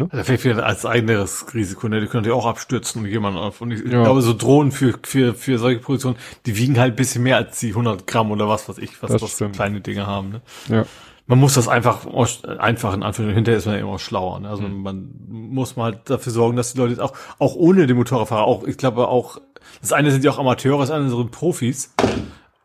Ne? 0.00 0.08
Das 0.10 0.28
wäre 0.28 0.38
vielleicht 0.38 0.60
als 0.60 0.86
eigenes 0.86 1.46
Risiko, 1.52 1.88
ne? 1.88 2.00
Die 2.00 2.06
könnte 2.06 2.30
ja 2.30 2.34
auch 2.34 2.46
abstürzen 2.46 3.02
und 3.02 3.08
jemand 3.08 3.36
auf. 3.36 3.60
Und 3.60 3.70
ich, 3.70 3.80
ja. 3.80 4.02
glaube, 4.02 4.22
so 4.22 4.32
Drohnen 4.32 4.72
für, 4.72 4.98
für, 5.02 5.34
für 5.34 5.58
solche 5.58 5.80
Positionen, 5.80 6.16
die 6.46 6.56
wiegen 6.56 6.78
halt 6.78 6.94
ein 6.94 6.96
bisschen 6.96 7.22
mehr 7.22 7.36
als 7.36 7.60
die 7.60 7.68
100 7.68 8.06
Gramm 8.06 8.30
oder 8.30 8.48
was 8.48 8.68
weiß 8.68 8.78
ich, 8.78 9.02
was 9.02 9.12
das, 9.12 9.36
das 9.36 9.52
kleine 9.52 9.80
Dinge 9.80 10.06
haben, 10.06 10.30
ne? 10.30 10.40
Ja. 10.68 10.86
man 11.26 11.38
muss 11.38 11.54
das 11.54 11.68
einfach, 11.68 12.06
einfach 12.06 12.94
in 12.94 13.02
Anführungszeichen, 13.02 13.34
hinterher 13.34 13.58
ist 13.58 13.66
man 13.66 13.74
ja 13.74 13.82
immer 13.82 13.98
schlauer. 13.98 14.40
Ne? 14.40 14.48
Also 14.48 14.62
mhm. 14.62 14.82
man 14.82 15.10
muss 15.28 15.76
mal 15.76 15.92
halt 15.92 16.08
dafür 16.08 16.32
sorgen, 16.32 16.56
dass 16.56 16.72
die 16.72 16.78
Leute 16.78 17.04
auch, 17.04 17.12
auch 17.38 17.54
ohne 17.54 17.86
den 17.86 17.96
Motorradfahrer, 17.96 18.44
auch, 18.44 18.64
ich 18.64 18.78
glaube 18.78 19.08
auch, 19.08 19.38
das 19.82 19.92
eine 19.92 20.10
sind 20.10 20.24
ja 20.24 20.30
auch 20.30 20.38
Amateure, 20.38 20.80
das 20.80 20.90
andere 20.90 21.16
sind 21.16 21.30
Profis. 21.30 21.94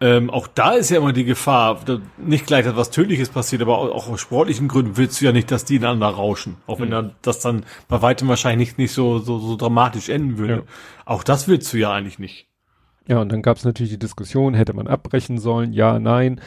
Ähm, 0.06 0.30
auch 0.30 0.46
da 0.46 0.74
ist 0.74 0.92
ja 0.92 0.98
immer 0.98 1.14
die 1.14 1.24
Gefahr, 1.24 1.80
nicht 2.18 2.46
gleich 2.46 2.68
etwas 2.68 2.92
Tödliches 2.92 3.30
passiert, 3.30 3.64
aber 3.64 3.80
auch 3.80 4.08
aus 4.08 4.22
sportlichen 4.22 4.68
Gründen 4.68 4.98
willst 4.98 5.20
du 5.20 5.26
ja 5.26 5.32
nicht, 5.32 5.50
dass 5.50 5.66
die 5.66 5.78
ineinander 5.78 6.10
rauschen. 6.10 6.58
Auch 6.68 6.80
wenn 6.80 6.90
mhm. 6.90 6.92
dann, 6.92 7.12
das 7.24 7.40
dann 7.40 7.64
bei 7.88 8.04
weitem 8.04 8.28
wahrscheinlich 8.28 8.68
nicht, 8.70 8.78
nicht 8.78 8.92
so, 8.92 9.18
so, 9.18 9.40
so 9.40 9.56
dramatisch 9.56 10.10
enden 10.10 10.38
würde. 10.38 10.54
Ja. 10.54 10.62
Auch 11.06 11.24
das 11.24 11.48
willst 11.48 11.74
du 11.74 11.78
ja 11.78 11.92
eigentlich 11.92 12.20
nicht. 12.20 12.46
Ja, 13.08 13.20
und 13.20 13.32
dann 13.32 13.42
gab 13.42 13.58
es 13.58 13.64
natürlich 13.64 13.94
die 13.94 13.98
Diskussion, 13.98 14.54
hätte 14.54 14.74
man 14.74 14.86
abbrechen 14.86 15.40
sollen, 15.40 15.74
ja, 15.74 15.98
nein. 15.98 16.40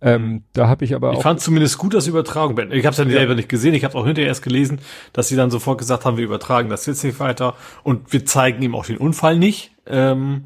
Ähm, 0.00 0.22
mhm. 0.22 0.44
da 0.54 0.68
habe 0.68 0.86
ich 0.86 0.94
aber 0.94 1.10
auch. 1.10 1.18
Ich 1.18 1.22
fand 1.22 1.40
zumindest 1.40 1.76
gut, 1.76 1.92
dass 1.92 2.04
sie 2.04 2.10
übertragen 2.10 2.56
werden. 2.56 2.72
Ich 2.72 2.86
habe 2.86 2.92
es 2.92 2.98
ja, 2.98 3.04
ja 3.04 3.10
selber 3.10 3.34
nicht 3.34 3.50
gesehen. 3.50 3.74
Ich 3.74 3.84
habe 3.84 3.94
auch 3.98 4.06
hinterher 4.06 4.28
erst 4.28 4.42
gelesen, 4.42 4.78
dass 5.12 5.28
sie 5.28 5.36
dann 5.36 5.50
sofort 5.50 5.76
gesagt 5.76 6.06
haben, 6.06 6.16
wir 6.16 6.24
übertragen 6.24 6.70
das 6.70 6.86
jetzt 6.86 7.04
nicht 7.04 7.20
weiter 7.20 7.56
und 7.82 8.10
wir 8.10 8.24
zeigen 8.24 8.62
ihm 8.62 8.74
auch 8.74 8.86
den 8.86 8.96
Unfall 8.96 9.38
nicht, 9.38 9.72
ähm, 9.86 10.44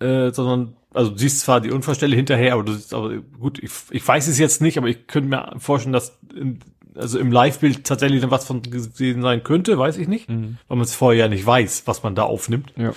äh, 0.00 0.32
sondern 0.32 0.74
also 0.94 1.10
du 1.10 1.18
siehst 1.18 1.40
zwar 1.40 1.60
die 1.60 1.70
Unfallstelle 1.70 2.16
hinterher, 2.16 2.54
aber 2.54 2.62
du 2.62 2.72
siehst, 2.72 2.94
aber 2.94 3.14
gut, 3.38 3.62
ich, 3.62 3.70
ich 3.90 4.06
weiß 4.06 4.28
es 4.28 4.38
jetzt 4.38 4.62
nicht, 4.62 4.78
aber 4.78 4.88
ich 4.88 5.06
könnte 5.06 5.28
mir 5.28 5.54
vorstellen, 5.58 5.92
dass 5.92 6.18
in, 6.34 6.60
also 6.94 7.18
im 7.18 7.32
Live-Bild 7.32 7.84
tatsächlich 7.84 8.20
dann 8.20 8.30
was 8.30 8.46
von 8.46 8.62
gesehen 8.62 9.20
sein 9.20 9.42
könnte, 9.42 9.76
weiß 9.76 9.98
ich 9.98 10.08
nicht, 10.08 10.30
mhm. 10.30 10.58
weil 10.68 10.76
man 10.76 10.84
es 10.84 10.94
vorher 10.94 11.24
ja 11.24 11.28
nicht 11.28 11.44
weiß, 11.44 11.82
was 11.86 12.02
man 12.02 12.14
da 12.14 12.22
aufnimmt. 12.22 12.72
Ja. 12.76 12.92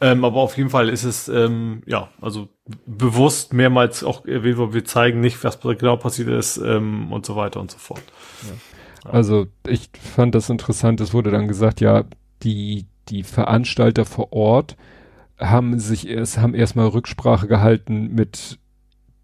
Ähm, 0.00 0.24
aber 0.24 0.36
auf 0.36 0.56
jeden 0.56 0.70
Fall 0.70 0.88
ist 0.88 1.04
es, 1.04 1.28
ähm, 1.28 1.82
ja, 1.86 2.08
also 2.20 2.48
bewusst 2.86 3.52
mehrmals 3.52 4.04
auch 4.04 4.24
erwähnt 4.26 4.58
worden, 4.58 4.74
wir 4.74 4.84
zeigen 4.84 5.20
nicht, 5.20 5.42
was 5.42 5.60
genau 5.60 5.96
passiert 5.96 6.28
ist 6.28 6.56
ähm, 6.58 7.12
und 7.12 7.26
so 7.26 7.34
weiter 7.34 7.60
und 7.60 7.70
so 7.70 7.78
fort. 7.78 8.02
Ja. 8.42 9.10
Also 9.10 9.46
ich 9.66 9.90
fand 10.14 10.34
das 10.34 10.50
interessant, 10.50 11.00
es 11.00 11.14
wurde 11.14 11.30
dann 11.30 11.48
gesagt, 11.48 11.80
ja, 11.80 12.04
die, 12.42 12.86
die 13.08 13.22
Veranstalter 13.22 14.04
vor 14.04 14.32
Ort 14.32 14.76
haben 15.38 15.78
sich 15.78 16.08
erst, 16.08 16.38
haben 16.38 16.54
erstmal 16.54 16.88
Rücksprache 16.88 17.46
gehalten 17.46 18.14
mit, 18.14 18.58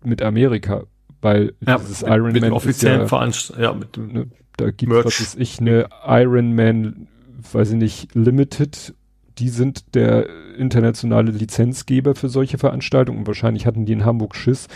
mit 0.03 0.23
Amerika, 0.23 0.85
weil 1.21 1.55
ja, 1.67 1.79
dieses 1.79 2.03
mit, 2.03 2.11
Iron 2.11 2.33
mit 2.33 2.43
Man 2.43 2.53
offiziellen 2.53 3.01
ja, 3.03 3.07
Veranst 3.07 3.53
ja, 3.59 3.73
mit 3.73 3.97
dem 3.97 4.13
ne, 4.13 4.27
da 4.57 4.71
gibt 4.71 4.93
es, 4.93 5.05
was 5.05 5.21
ist 5.21 5.39
ich, 5.39 5.61
eine 5.61 5.89
Iron 6.07 6.55
Man, 6.55 7.09
weiß 7.53 7.73
ich 7.73 7.77
nicht, 7.77 8.15
Limited, 8.15 8.95
die 9.39 9.49
sind 9.49 9.95
der 9.95 10.27
internationale 10.57 11.33
Lizenzgeber 11.33 12.15
für 12.15 12.29
solche 12.29 12.59
Veranstaltungen. 12.59 13.21
Und 13.21 13.27
wahrscheinlich 13.27 13.67
hatten 13.67 13.85
die 13.85 13.93
in 13.93 14.05
Hamburg 14.05 14.37
Schiss, 14.37 14.69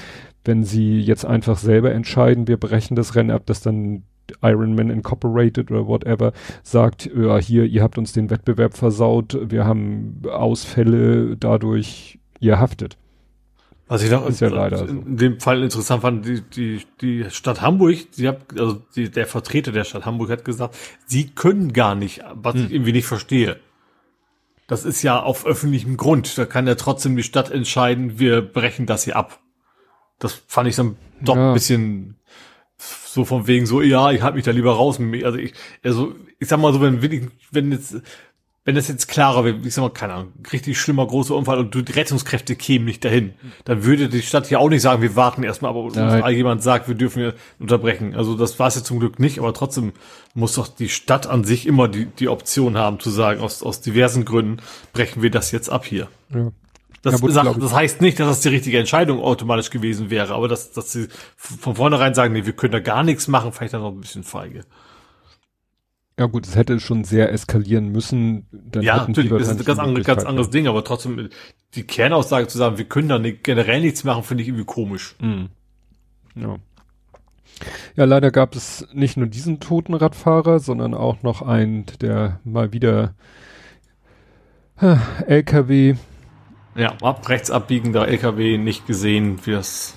wenn 0.48 0.64
sie 0.64 0.98
jetzt 0.98 1.24
einfach 1.24 1.58
selber 1.58 1.92
entscheiden, 1.92 2.48
wir 2.48 2.56
brechen 2.56 2.96
das 2.96 3.14
Rennen 3.14 3.30
ab, 3.30 3.46
dass 3.46 3.60
dann 3.60 4.02
Ironman 4.42 4.90
Incorporated 4.90 5.70
oder 5.70 5.86
whatever 5.86 6.32
sagt, 6.62 7.10
ja, 7.14 7.36
hier, 7.38 7.64
ihr 7.64 7.82
habt 7.82 7.98
uns 7.98 8.12
den 8.12 8.30
Wettbewerb 8.30 8.76
versaut, 8.76 9.38
wir 9.40 9.64
haben 9.66 10.22
Ausfälle 10.28 11.36
dadurch, 11.36 12.18
ihr 12.40 12.58
haftet. 12.58 12.96
Was 13.88 14.02
ich 14.02 14.10
noch 14.10 14.26
ist 14.26 14.40
ja 14.40 14.48
leider 14.48 14.86
in 14.88 15.02
so. 15.02 15.16
dem 15.16 15.40
Fall 15.40 15.62
interessant 15.62 16.02
fand, 16.02 16.26
die, 16.26 16.40
die, 16.42 16.82
die 17.00 17.26
Stadt 17.30 17.60
Hamburg, 17.62 17.96
sie 18.10 18.28
hat, 18.28 18.58
also 18.58 18.82
die, 18.96 19.10
der 19.10 19.26
Vertreter 19.26 19.72
der 19.72 19.84
Stadt 19.84 20.06
Hamburg 20.06 20.30
hat 20.30 20.44
gesagt, 20.44 20.76
sie 21.06 21.28
können 21.28 21.72
gar 21.72 21.94
nicht, 21.94 22.22
was 22.34 22.54
hm. 22.54 22.64
ich 22.64 22.72
irgendwie 22.72 22.92
nicht 22.92 23.06
verstehe. 23.06 23.58
Das 24.66 24.84
ist 24.84 25.02
ja 25.02 25.22
auf 25.22 25.46
öffentlichem 25.46 25.96
Grund. 25.96 26.36
Da 26.36 26.44
kann 26.44 26.66
ja 26.66 26.74
trotzdem 26.74 27.16
die 27.16 27.22
Stadt 27.22 27.50
entscheiden, 27.50 28.18
wir 28.18 28.42
brechen 28.42 28.84
das 28.84 29.04
hier 29.04 29.16
ab. 29.16 29.40
Das 30.18 30.40
fand 30.46 30.68
ich 30.68 30.76
dann 30.76 30.96
doch 31.20 31.36
ja. 31.36 31.48
ein 31.48 31.54
bisschen 31.54 32.16
so 32.78 33.24
von 33.24 33.46
wegen 33.46 33.66
so, 33.66 33.82
ja, 33.82 34.10
ich 34.12 34.22
halte 34.22 34.36
mich 34.36 34.44
da 34.44 34.52
lieber 34.52 34.72
raus. 34.72 35.00
Also 35.24 35.38
ich, 35.38 35.52
also 35.82 36.14
ich 36.38 36.48
sag 36.48 36.60
mal 36.60 36.72
so, 36.72 36.80
wenn, 36.80 37.02
wenn, 37.50 37.72
jetzt, 37.72 37.96
wenn 38.64 38.74
das 38.74 38.86
jetzt 38.86 39.08
klarer 39.08 39.44
wäre, 39.44 39.56
ich 39.64 39.74
sag 39.74 39.82
mal, 39.82 39.90
keine 39.90 40.14
Ahnung, 40.14 40.32
richtig 40.52 40.78
schlimmer 40.78 41.06
großer 41.06 41.34
Unfall 41.34 41.58
und 41.58 41.74
die 41.74 41.92
Rettungskräfte 41.92 42.54
kämen 42.54 42.84
nicht 42.84 43.04
dahin, 43.04 43.34
dann 43.64 43.84
würde 43.84 44.08
die 44.08 44.22
Stadt 44.22 44.48
ja 44.50 44.58
auch 44.58 44.68
nicht 44.68 44.82
sagen, 44.82 45.02
wir 45.02 45.16
warten 45.16 45.42
erstmal, 45.42 45.70
aber 45.70 45.80
uns 45.80 45.96
jemand 45.96 46.62
sagt, 46.62 46.86
wir 46.86 46.94
dürfen 46.94 47.20
hier 47.20 47.34
unterbrechen. 47.58 48.14
Also 48.14 48.36
das 48.36 48.58
war 48.58 48.68
es 48.68 48.76
ja 48.76 48.84
zum 48.84 49.00
Glück 49.00 49.18
nicht, 49.18 49.38
aber 49.40 49.52
trotzdem 49.54 49.92
muss 50.34 50.54
doch 50.54 50.68
die 50.68 50.88
Stadt 50.88 51.26
an 51.26 51.44
sich 51.44 51.66
immer 51.66 51.88
die, 51.88 52.06
die 52.06 52.28
Option 52.28 52.76
haben 52.76 53.00
zu 53.00 53.10
sagen, 53.10 53.40
aus, 53.40 53.62
aus 53.62 53.80
diversen 53.80 54.24
Gründen 54.24 54.58
brechen 54.92 55.22
wir 55.22 55.30
das 55.30 55.50
jetzt 55.50 55.70
ab 55.70 55.84
hier. 55.84 56.08
Ja. 56.32 56.52
Das, 57.02 57.20
ja, 57.20 57.30
sagt, 57.30 57.62
das 57.62 57.72
heißt 57.72 58.00
nicht, 58.00 58.18
dass 58.18 58.28
das 58.28 58.40
die 58.40 58.48
richtige 58.48 58.78
Entscheidung 58.78 59.20
automatisch 59.20 59.70
gewesen 59.70 60.10
wäre, 60.10 60.34
aber 60.34 60.48
dass, 60.48 60.72
dass 60.72 60.92
sie 60.92 61.08
von 61.36 61.76
vornherein 61.76 62.14
sagen, 62.14 62.32
nee, 62.32 62.44
wir 62.44 62.54
können 62.54 62.72
da 62.72 62.80
gar 62.80 63.04
nichts 63.04 63.28
machen, 63.28 63.52
vielleicht 63.52 63.74
dann 63.74 63.82
noch 63.82 63.92
ein 63.92 64.00
bisschen 64.00 64.24
feige. 64.24 64.64
Ja 66.18 66.26
gut, 66.26 66.46
es 66.46 66.56
hätte 66.56 66.80
schon 66.80 67.04
sehr 67.04 67.32
eskalieren 67.32 67.90
müssen. 67.90 68.48
Dann 68.50 68.82
ja, 68.82 68.96
natürlich, 68.96 69.30
das 69.30 69.42
ist 69.42 69.60
ein 69.60 69.64
ganz, 69.64 69.78
andere, 69.78 70.02
ganz 70.02 70.24
anderes 70.24 70.50
Ding, 70.50 70.66
aber 70.66 70.82
trotzdem 70.82 71.28
die 71.74 71.84
Kernaussage 71.84 72.48
zu 72.48 72.58
sagen, 72.58 72.76
wir 72.76 72.86
können 72.86 73.08
da 73.08 73.20
nicht, 73.20 73.44
generell 73.44 73.80
nichts 73.80 74.02
machen, 74.02 74.24
finde 74.24 74.42
ich 74.42 74.48
irgendwie 74.48 74.64
komisch. 74.64 75.14
Mhm. 75.20 75.50
Ja. 76.34 76.56
Ja, 77.94 78.04
leider 78.04 78.30
gab 78.32 78.56
es 78.56 78.86
nicht 78.92 79.16
nur 79.16 79.26
diesen 79.26 79.60
toten 79.60 79.94
Radfahrer, 79.94 80.58
sondern 80.58 80.94
auch 80.94 81.22
noch 81.22 81.42
einen, 81.42 81.86
der 82.00 82.40
mal 82.44 82.72
wieder 82.72 83.14
LKW 85.26 85.96
ja, 86.78 86.94
ab 87.02 87.28
rechts 87.28 87.50
abbiegender 87.50 88.06
LKW 88.06 88.56
nicht 88.56 88.86
gesehen, 88.86 89.44
wie 89.44 89.50
das 89.50 89.94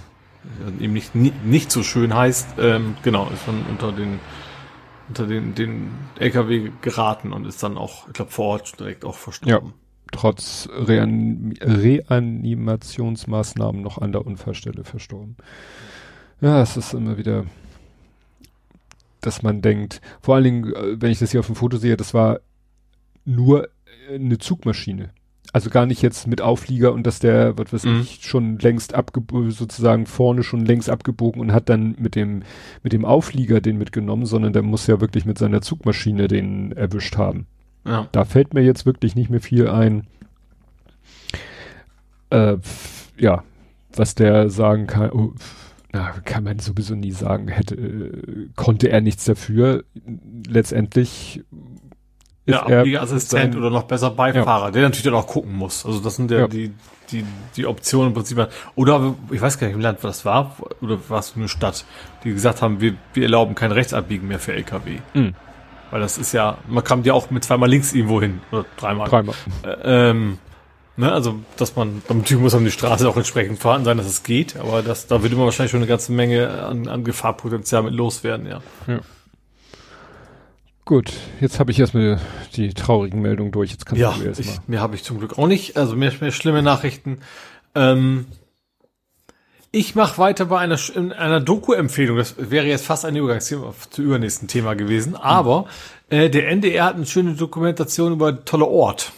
eben 0.80 0.94
nicht, 0.94 1.14
nicht, 1.14 1.72
so 1.72 1.84
schön 1.84 2.16
heißt. 2.16 2.56
Ähm, 2.60 2.96
genau, 3.04 3.30
ist 3.30 3.48
dann 3.48 3.64
unter 3.70 3.92
den 3.92 4.20
unter 5.08 5.28
den, 5.28 5.54
den 5.56 5.92
LKW 6.18 6.72
geraten 6.82 7.34
und 7.34 7.46
ist 7.46 7.62
dann 7.62 7.78
auch, 7.78 8.08
ich 8.08 8.14
glaube, 8.14 8.32
vor 8.32 8.48
Ort 8.48 8.80
direkt 8.80 9.04
auch 9.04 9.16
verstorben. 9.16 9.52
Ja, 9.52 9.60
trotz 10.12 10.70
Rean 10.72 11.54
Reanimationsmaßnahmen 11.62 13.82
noch 13.82 13.98
an 13.98 14.14
der 14.14 14.26
Unfallstelle 14.26 14.86
verstorben. 14.86 15.36
Ja, 16.40 16.62
es 16.62 16.78
ist 16.78 16.94
immer 16.94 17.18
wieder, 17.18 17.44
dass 19.20 19.44
man 19.44 19.62
denkt, 19.62 20.00
vor 20.22 20.36
allen 20.36 20.46
Dingen, 20.46 20.74
äh, 20.74 21.02
wenn 21.02 21.12
ich 21.12 21.20
das 21.20 21.32
hier 21.32 21.42
auf 21.42 21.48
dem 21.48 21.56
Foto 21.56 21.76
sehe, 21.78 21.98
das 21.98 22.14
war 22.14 22.40
nur 23.26 23.68
eine 24.10 24.38
Zugmaschine 24.38 25.10
also 25.54 25.70
gar 25.70 25.86
nicht 25.86 26.02
jetzt 26.02 26.28
mit 26.28 26.42
Auflieger 26.42 26.94
und 26.94 27.06
dass 27.06 27.20
der, 27.20 27.58
was 27.58 27.74
weiß 27.74 27.86
mhm. 27.86 28.02
ich, 28.02 28.20
schon 28.24 28.58
längst 28.60 28.94
abgebogen, 28.94 29.52
sozusagen 29.52 30.06
vorne 30.06 30.44
schon 30.44 30.66
längst 30.66 30.90
abgebogen 30.90 31.42
und 31.42 31.52
hat 31.52 31.70
dann 31.70 31.96
mit 32.00 32.16
dem, 32.16 32.44
mit 32.84 32.94
dem 32.94 33.06
Auflieger 33.06 33.60
den 33.60 33.78
mitgenommen, 33.78 34.26
sondern 34.26 34.54
der 34.54 34.64
muss 34.64 34.88
ja 34.88 35.02
wirklich 35.02 35.26
mit 35.26 35.38
seiner 35.38 35.62
Zugmaschine 35.62 36.28
den 36.28 36.72
erwischt 36.72 37.18
haben. 37.18 37.48
Ja. 37.86 38.08
Da 38.12 38.26
fällt 38.26 38.54
mir 38.54 38.62
jetzt 38.62 38.86
wirklich 38.86 39.16
nicht 39.16 39.30
mehr 39.30 39.42
viel 39.42 39.68
ein, 39.68 40.08
äh, 42.30 42.58
ja, 43.18 43.44
was 43.94 44.16
der 44.16 44.50
sagen 44.50 44.88
kann, 44.88 45.12
oh, 45.12 45.34
na, 45.94 46.12
kann 46.24 46.46
man 46.46 46.60
sowieso 46.60 46.96
nie 46.96 47.12
sagen, 47.12 47.50
hätte, 47.50 47.76
äh, 47.76 48.48
konnte 48.56 48.90
er 48.90 49.02
nichts 49.02 49.26
dafür. 49.26 49.84
Letztendlich 50.48 51.44
ja, 52.46 52.64
Abliegeassistent 52.64 53.56
oder 53.56 53.70
noch 53.70 53.84
besser 53.84 54.10
Beifahrer, 54.12 54.66
ja. 54.66 54.72
der 54.72 54.82
natürlich 54.84 55.04
dann 55.04 55.14
auch 55.14 55.28
gucken 55.28 55.54
muss. 55.54 55.86
Also 55.86 56.00
das 56.00 56.16
sind 56.16 56.32
ja, 56.32 56.40
ja. 56.40 56.48
die, 56.48 56.74
die, 57.12 57.24
die 57.56 57.66
Optionen 57.66 58.10
im 58.10 58.14
Prinzip. 58.14 58.48
Oder 58.76 59.16
ich 59.32 59.42
weiß 59.42 59.60
gar 59.60 59.68
nicht, 59.68 59.76
im 59.76 59.82
Land 59.82 60.04
was 60.04 60.18
das 60.18 60.26
war, 60.26 60.56
oder 60.82 60.98
war 61.08 61.20
es 61.20 61.34
eine 61.36 61.48
Stadt, 61.48 61.86
die 62.24 62.32
gesagt 62.32 62.62
haben, 62.62 62.82
wir, 62.82 62.96
wir 63.14 63.24
erlauben 63.24 63.56
kein 63.56 63.72
Rechtsabbiegen 63.72 64.28
mehr 64.28 64.40
für 64.40 64.54
LKW. 64.54 64.98
Mhm. 65.14 65.36
Weil 65.92 66.02
das 66.02 66.18
ist 66.18 66.32
ja, 66.32 66.58
man 66.68 66.84
kam 66.84 67.04
ja 67.04 67.14
auch 67.14 67.30
mit 67.30 67.44
zweimal 67.44 67.70
links 67.70 67.94
irgendwo 67.94 68.22
hin. 68.22 68.42
Oder 68.52 68.66
dreimal. 68.78 69.10
Dreimal. 69.10 69.36
Äh, 69.64 70.10
ähm, 70.10 70.38
ne, 70.96 71.12
also, 71.12 71.40
dass 71.58 71.76
man, 71.76 72.02
natürlich 72.08 72.42
muss 72.42 72.54
man 72.54 72.64
die 72.64 72.72
Straße 72.72 73.08
auch 73.08 73.18
entsprechend 73.18 73.60
vorhanden 73.60 73.86
sein, 73.86 73.98
dass 73.98 74.08
es 74.08 74.24
geht, 74.24 74.56
aber 74.56 74.82
das, 74.82 75.08
da 75.08 75.22
würde 75.22 75.36
man 75.36 75.46
wahrscheinlich 75.46 75.72
schon 75.72 75.82
eine 75.82 75.88
ganze 75.88 76.14
Menge 76.14 76.64
an, 76.64 76.88
an 76.88 77.04
Gefahrpotenzial 77.04 77.84
mit 77.84 77.94
loswerden, 77.94 78.48
ja. 78.48 78.62
ja. 78.88 79.00
Gut, 80.92 81.14
jetzt 81.40 81.58
habe 81.58 81.72
ich 81.72 81.80
erstmal 81.80 82.20
die 82.58 82.74
traurigen 82.74 83.22
Meldungen 83.22 83.54
durch. 83.54 83.72
Jetzt 83.72 83.86
kannst 83.86 84.02
ja, 84.02 84.12
du 84.12 84.26
erst 84.26 84.44
mal. 84.44 84.52
Ich, 84.52 84.68
mehr 84.68 84.82
habe 84.82 84.94
ich 84.94 85.06
zum 85.06 85.20
Glück 85.20 85.38
auch 85.38 85.48
nicht. 85.48 85.78
Also 85.78 85.96
mehr, 85.96 86.12
mehr 86.20 86.34
schlimme 86.34 86.62
Nachrichten. 86.62 87.20
Ähm, 87.76 88.26
ich 89.72 89.96
mache 89.96 90.18
weiter 90.18 90.48
bei 90.48 90.60
einer, 90.60 90.78
einer 91.18 91.40
Doku-Empfehlung. 91.40 92.18
Das 92.18 92.36
wäre 92.38 92.66
jetzt 92.66 92.86
fast 92.86 93.06
ein 93.06 93.16
Übergangsthema 93.16 93.74
zu 93.90 94.02
übernächsten 94.02 94.50
Thema 94.50 94.74
gewesen. 94.74 95.16
Aber 95.16 95.68
äh, 96.10 96.30
der 96.30 96.50
NDR 96.50 96.88
hat 96.88 96.96
eine 96.96 97.06
schöne 97.06 97.36
Dokumentation 97.36 98.12
über 98.12 98.44
tolle 98.44 98.66
Ort 98.66 99.14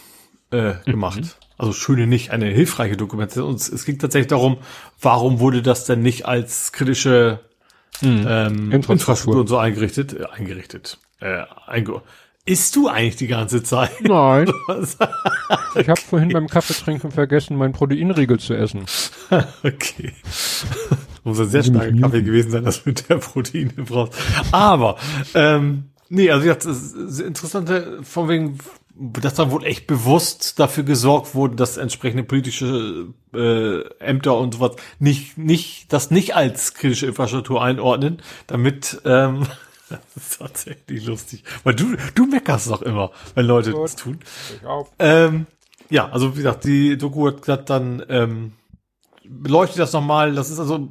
äh, 0.52 0.74
gemacht. 0.84 1.22
Mhm. 1.22 1.30
Also 1.58 1.72
schöne 1.72 2.06
nicht, 2.06 2.30
eine 2.30 2.46
hilfreiche 2.46 2.96
Dokumentation. 2.96 3.48
Und 3.48 3.56
es 3.56 3.84
ging 3.84 3.98
tatsächlich 3.98 4.28
darum, 4.28 4.58
warum 5.02 5.40
wurde 5.40 5.60
das 5.60 5.86
denn 5.86 6.02
nicht 6.02 6.24
als 6.24 6.70
kritische 6.70 7.40
mhm. 8.00 8.26
ähm, 8.28 8.70
Infrastruktur. 8.70 8.92
Infrastruktur 8.92 9.40
und 9.40 9.48
so 9.48 9.58
eingerichtet, 9.58 10.12
äh, 10.12 10.26
eingerichtet, 10.26 11.00
äh, 11.24 11.44
Isst 12.46 12.76
du 12.76 12.88
eigentlich 12.88 13.16
die 13.16 13.26
ganze 13.26 13.62
Zeit? 13.62 14.02
Nein. 14.02 14.52
ich 15.76 15.88
habe 15.88 16.00
vorhin 16.00 16.28
beim 16.28 16.46
Kaffeetrinken 16.46 17.10
vergessen, 17.10 17.56
meinen 17.56 17.72
Proteinriegel 17.72 18.38
zu 18.38 18.52
essen. 18.52 18.84
okay. 19.62 20.12
Muss 21.24 21.40
ein 21.40 21.48
sehr 21.48 21.62
starker 21.62 21.96
Kaffee 21.96 22.22
gewesen 22.22 22.50
sein, 22.50 22.64
dass 22.64 22.82
du 22.82 22.90
mit 22.90 23.08
der 23.08 23.16
Proteine 23.16 23.72
brauchst. 23.78 24.20
Aber, 24.52 24.98
ähm, 25.32 25.84
nee, 26.10 26.30
also 26.30 26.46
das 26.52 26.66
ist 26.66 27.20
interessante, 27.20 28.00
von 28.02 28.28
wegen, 28.28 28.58
dass 28.94 29.32
dann 29.32 29.50
wohl 29.50 29.64
echt 29.64 29.86
bewusst 29.86 30.60
dafür 30.60 30.84
gesorgt 30.84 31.34
wurde, 31.34 31.56
dass 31.56 31.78
entsprechende 31.78 32.24
politische 32.24 33.06
äh, 33.32 33.80
Ämter 34.00 34.36
und 34.36 34.52
sowas 34.52 34.72
nicht, 34.98 35.38
nicht, 35.38 35.90
das 35.94 36.10
nicht 36.10 36.36
als 36.36 36.74
kritische 36.74 37.06
Infrastruktur 37.06 37.64
einordnen, 37.64 38.20
damit 38.46 39.00
ähm, 39.06 39.46
das 39.96 40.24
ist 40.24 40.38
tatsächlich 40.38 41.04
lustig. 41.04 41.44
Weil 41.62 41.74
du, 41.74 41.96
du 42.14 42.26
meckerst 42.26 42.70
doch 42.70 42.82
immer, 42.82 43.10
wenn 43.34 43.46
Leute 43.46 43.72
Gut. 43.72 43.84
das 43.84 43.96
tun. 43.96 44.18
Ähm, 44.98 45.46
ja, 45.90 46.08
also 46.08 46.32
wie 46.32 46.38
gesagt, 46.38 46.64
die 46.64 46.96
Doku 46.96 47.26
hat 47.26 47.40
gesagt, 47.40 47.70
dann 47.70 48.02
ähm, 48.08 48.52
beleuchtet 49.24 49.78
das 49.78 49.92
nochmal. 49.92 50.34
Das 50.34 50.50
ist 50.50 50.58
also, 50.58 50.88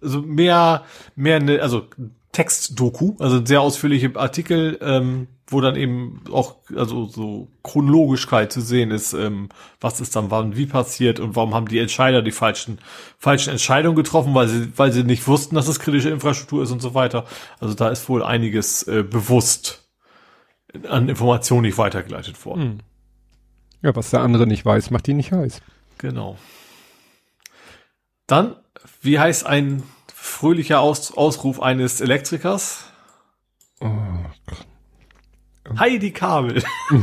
also 0.00 0.22
mehr, 0.22 0.84
mehr 1.14 1.36
eine, 1.36 1.62
also 1.62 1.86
Textdoku, 2.32 3.16
also 3.18 3.44
sehr 3.44 3.60
ausführliche 3.60 4.14
Artikel, 4.16 4.78
ähm, 4.82 5.28
wo 5.48 5.60
dann 5.60 5.76
eben 5.76 6.22
auch 6.30 6.56
also 6.74 7.06
so 7.06 7.48
Chronologischkeit 7.62 8.52
zu 8.52 8.60
sehen 8.60 8.90
ist, 8.90 9.12
ähm, 9.12 9.48
was 9.80 10.00
ist 10.00 10.16
dann 10.16 10.30
wann 10.30 10.56
wie 10.56 10.66
passiert 10.66 11.20
und 11.20 11.36
warum 11.36 11.54
haben 11.54 11.68
die 11.68 11.78
Entscheider 11.78 12.22
die 12.22 12.32
falschen 12.32 12.78
falschen 13.18 13.50
Entscheidungen 13.50 13.96
getroffen, 13.96 14.34
weil 14.34 14.48
sie 14.48 14.72
weil 14.76 14.92
sie 14.92 15.04
nicht 15.04 15.26
wussten, 15.28 15.54
dass 15.54 15.68
es 15.68 15.78
kritische 15.78 16.10
Infrastruktur 16.10 16.62
ist 16.62 16.72
und 16.72 16.82
so 16.82 16.94
weiter. 16.94 17.24
Also 17.60 17.74
da 17.74 17.88
ist 17.88 18.08
wohl 18.08 18.24
einiges 18.24 18.82
äh, 18.84 19.04
bewusst 19.04 19.88
an 20.88 21.08
Informationen 21.08 21.62
nicht 21.62 21.78
weitergeleitet 21.78 22.44
worden. 22.44 22.62
Hm. 22.62 22.78
Ja, 23.82 23.94
was 23.94 24.10
der 24.10 24.20
andere 24.20 24.46
nicht 24.46 24.64
weiß, 24.64 24.90
macht 24.90 25.06
ihn 25.06 25.16
nicht 25.16 25.32
heiß. 25.32 25.60
Genau. 25.98 26.36
Dann, 28.26 28.56
wie 29.00 29.18
heißt 29.18 29.46
ein 29.46 29.84
fröhlicher 30.12 30.80
Aus 30.80 31.16
Ausruf 31.16 31.60
eines 31.60 32.00
Elektrikers? 32.00 32.84
Oh. 33.80 34.15
Heidi 35.78 36.10
Kabel. 36.10 36.62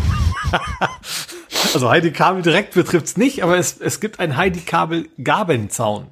also 1.74 1.90
Heidi 1.90 2.12
Kabel 2.12 2.42
direkt 2.42 2.74
betrifft's 2.74 3.18
nicht, 3.18 3.44
aber 3.44 3.58
es, 3.58 3.80
es 3.80 4.00
gibt 4.00 4.20
einen 4.20 4.38
Heidi 4.38 4.62
Kabel 4.62 5.10
Gabenzaun. 5.22 6.08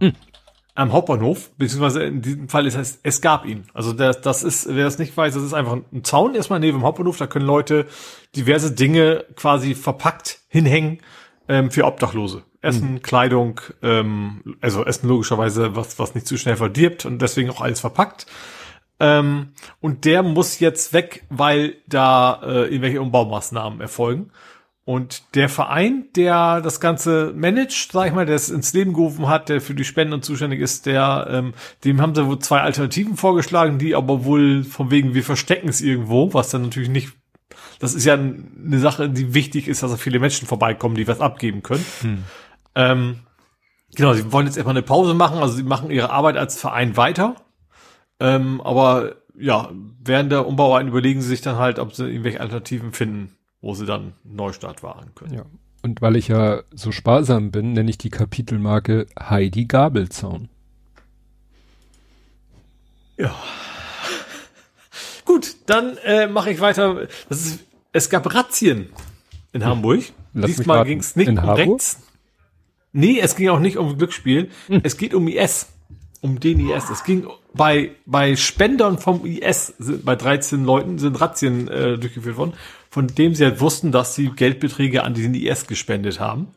Mhm. 0.00 0.14
Am 0.74 0.92
Hauptbahnhof, 0.92 1.50
beziehungsweise 1.56 2.04
in 2.04 2.22
diesem 2.22 2.48
Fall 2.48 2.64
ist 2.66 2.76
es, 2.76 3.00
es 3.02 3.20
gab 3.20 3.44
ihn. 3.44 3.64
Also 3.74 3.92
das, 3.92 4.20
das 4.20 4.44
ist, 4.44 4.68
wer 4.68 4.84
das 4.84 4.98
nicht 4.98 5.16
weiß, 5.16 5.34
das 5.34 5.42
ist 5.42 5.52
einfach 5.52 5.72
ein 5.72 6.04
Zaun 6.04 6.36
erstmal 6.36 6.60
neben 6.60 6.78
dem 6.78 6.84
Hauptbahnhof, 6.84 7.16
da 7.16 7.26
können 7.26 7.46
Leute 7.46 7.86
diverse 8.36 8.72
Dinge 8.72 9.24
quasi 9.34 9.74
verpackt 9.74 10.38
hinhängen 10.48 11.00
ähm, 11.48 11.72
für 11.72 11.84
Obdachlose. 11.84 12.44
Essen, 12.60 12.94
mhm. 12.94 13.02
Kleidung, 13.02 13.60
ähm, 13.82 14.56
also 14.60 14.84
Essen 14.84 15.08
logischerweise, 15.08 15.76
was, 15.76 15.98
was 15.98 16.14
nicht 16.14 16.26
zu 16.26 16.36
schnell 16.36 16.56
verdirbt 16.56 17.06
und 17.06 17.22
deswegen 17.22 17.50
auch 17.50 17.60
alles 17.60 17.80
verpackt. 17.80 18.26
Ähm, 19.00 19.52
und 19.80 20.04
der 20.04 20.22
muss 20.22 20.58
jetzt 20.58 20.92
weg, 20.92 21.24
weil 21.30 21.76
da 21.86 22.40
äh, 22.42 22.64
irgendwelche 22.64 23.00
Umbaumaßnahmen 23.00 23.80
erfolgen. 23.80 24.30
Und 24.84 25.34
der 25.34 25.50
Verein, 25.50 26.06
der 26.16 26.62
das 26.62 26.80
Ganze 26.80 27.34
managt, 27.36 27.92
sag 27.92 28.06
ich 28.06 28.14
mal, 28.14 28.24
der 28.24 28.36
es 28.36 28.48
ins 28.48 28.72
Leben 28.72 28.94
gerufen 28.94 29.28
hat, 29.28 29.50
der 29.50 29.60
für 29.60 29.74
die 29.74 29.84
Spenden 29.84 30.14
und 30.14 30.24
zuständig 30.24 30.60
ist, 30.60 30.86
der, 30.86 31.26
ähm, 31.30 31.52
dem 31.84 32.00
haben 32.00 32.14
sie 32.14 32.26
wohl 32.26 32.38
zwei 32.38 32.62
Alternativen 32.62 33.14
vorgeschlagen, 33.14 33.78
die 33.78 33.94
aber 33.94 34.24
wohl 34.24 34.64
von 34.64 34.90
wegen, 34.90 35.12
wir 35.12 35.22
verstecken 35.22 35.68
es 35.68 35.82
irgendwo, 35.82 36.32
was 36.32 36.48
dann 36.48 36.62
natürlich 36.62 36.88
nicht, 36.88 37.12
das 37.80 37.92
ist 37.92 38.06
ja 38.06 38.14
eine 38.14 38.78
Sache, 38.78 39.10
die 39.10 39.34
wichtig 39.34 39.68
ist, 39.68 39.82
dass 39.82 39.90
da 39.90 39.98
viele 39.98 40.20
Menschen 40.20 40.48
vorbeikommen, 40.48 40.94
die 40.94 41.06
was 41.06 41.20
abgeben 41.20 41.62
können. 41.62 41.84
Hm. 42.00 42.24
Ähm, 42.74 43.18
genau, 43.94 44.14
sie 44.14 44.32
wollen 44.32 44.46
jetzt 44.46 44.56
erstmal 44.56 44.74
eine 44.74 44.82
Pause 44.82 45.12
machen, 45.12 45.40
also 45.40 45.54
sie 45.54 45.64
machen 45.64 45.90
ihre 45.90 46.08
Arbeit 46.08 46.38
als 46.38 46.58
Verein 46.58 46.96
weiter 46.96 47.36
ähm, 48.20 48.60
aber 48.60 49.16
ja, 49.38 49.70
während 50.02 50.32
der 50.32 50.46
Umbauarbeiten 50.46 50.88
überlegen 50.88 51.22
sie 51.22 51.28
sich 51.28 51.40
dann 51.40 51.56
halt, 51.56 51.78
ob 51.78 51.94
sie 51.94 52.06
irgendwelche 52.06 52.40
Alternativen 52.40 52.92
finden, 52.92 53.36
wo 53.60 53.74
sie 53.74 53.86
dann 53.86 54.14
Neustart 54.24 54.82
wahren 54.82 55.14
können. 55.14 55.34
Ja. 55.34 55.44
Und 55.82 56.02
weil 56.02 56.16
ich 56.16 56.28
ja 56.28 56.62
so 56.74 56.90
sparsam 56.90 57.52
bin, 57.52 57.72
nenne 57.72 57.88
ich 57.88 57.98
die 57.98 58.10
Kapitelmarke 58.10 59.06
Heidi 59.18 59.66
Gabelzaun. 59.66 60.48
Ja. 63.16 63.34
Gut, 65.24 65.54
dann 65.66 65.96
äh, 65.98 66.26
mache 66.26 66.50
ich 66.50 66.60
weiter. 66.60 67.06
Das 67.28 67.46
ist, 67.46 67.60
es 67.92 68.10
gab 68.10 68.34
Razzien 68.34 68.88
in 69.52 69.64
Hamburg. 69.64 70.02
Lass 70.34 70.56
Diesmal 70.56 70.84
ging 70.84 70.98
es 70.98 71.14
nicht 71.14 71.28
in 71.28 71.38
um 71.38 71.44
Harburg? 71.44 71.80
rechts. 71.80 72.00
Nee, 72.92 73.20
es 73.20 73.36
ging 73.36 73.48
auch 73.50 73.60
nicht 73.60 73.76
um 73.76 73.96
Glücksspiel. 73.96 74.50
Hm. 74.66 74.80
Es 74.82 74.96
geht 74.96 75.14
um 75.14 75.28
IS 75.28 75.68
um 76.20 76.40
den 76.40 76.60
IS. 76.68 76.90
Es 76.90 77.04
ging 77.04 77.26
bei, 77.58 77.90
bei 78.06 78.36
Spendern 78.36 78.96
vom 78.96 79.26
IS, 79.26 79.74
sind, 79.78 80.06
bei 80.06 80.16
13 80.16 80.64
Leuten 80.64 80.98
sind 80.98 81.20
Razzien 81.20 81.68
äh, 81.68 81.98
durchgeführt 81.98 82.38
worden, 82.38 82.54
von 82.88 83.06
dem 83.06 83.34
sie 83.34 83.44
halt 83.44 83.60
wussten, 83.60 83.92
dass 83.92 84.14
sie 84.14 84.30
Geldbeträge 84.30 85.04
an 85.04 85.12
diesen 85.12 85.34
IS 85.34 85.66
gespendet 85.66 86.20
haben. 86.20 86.48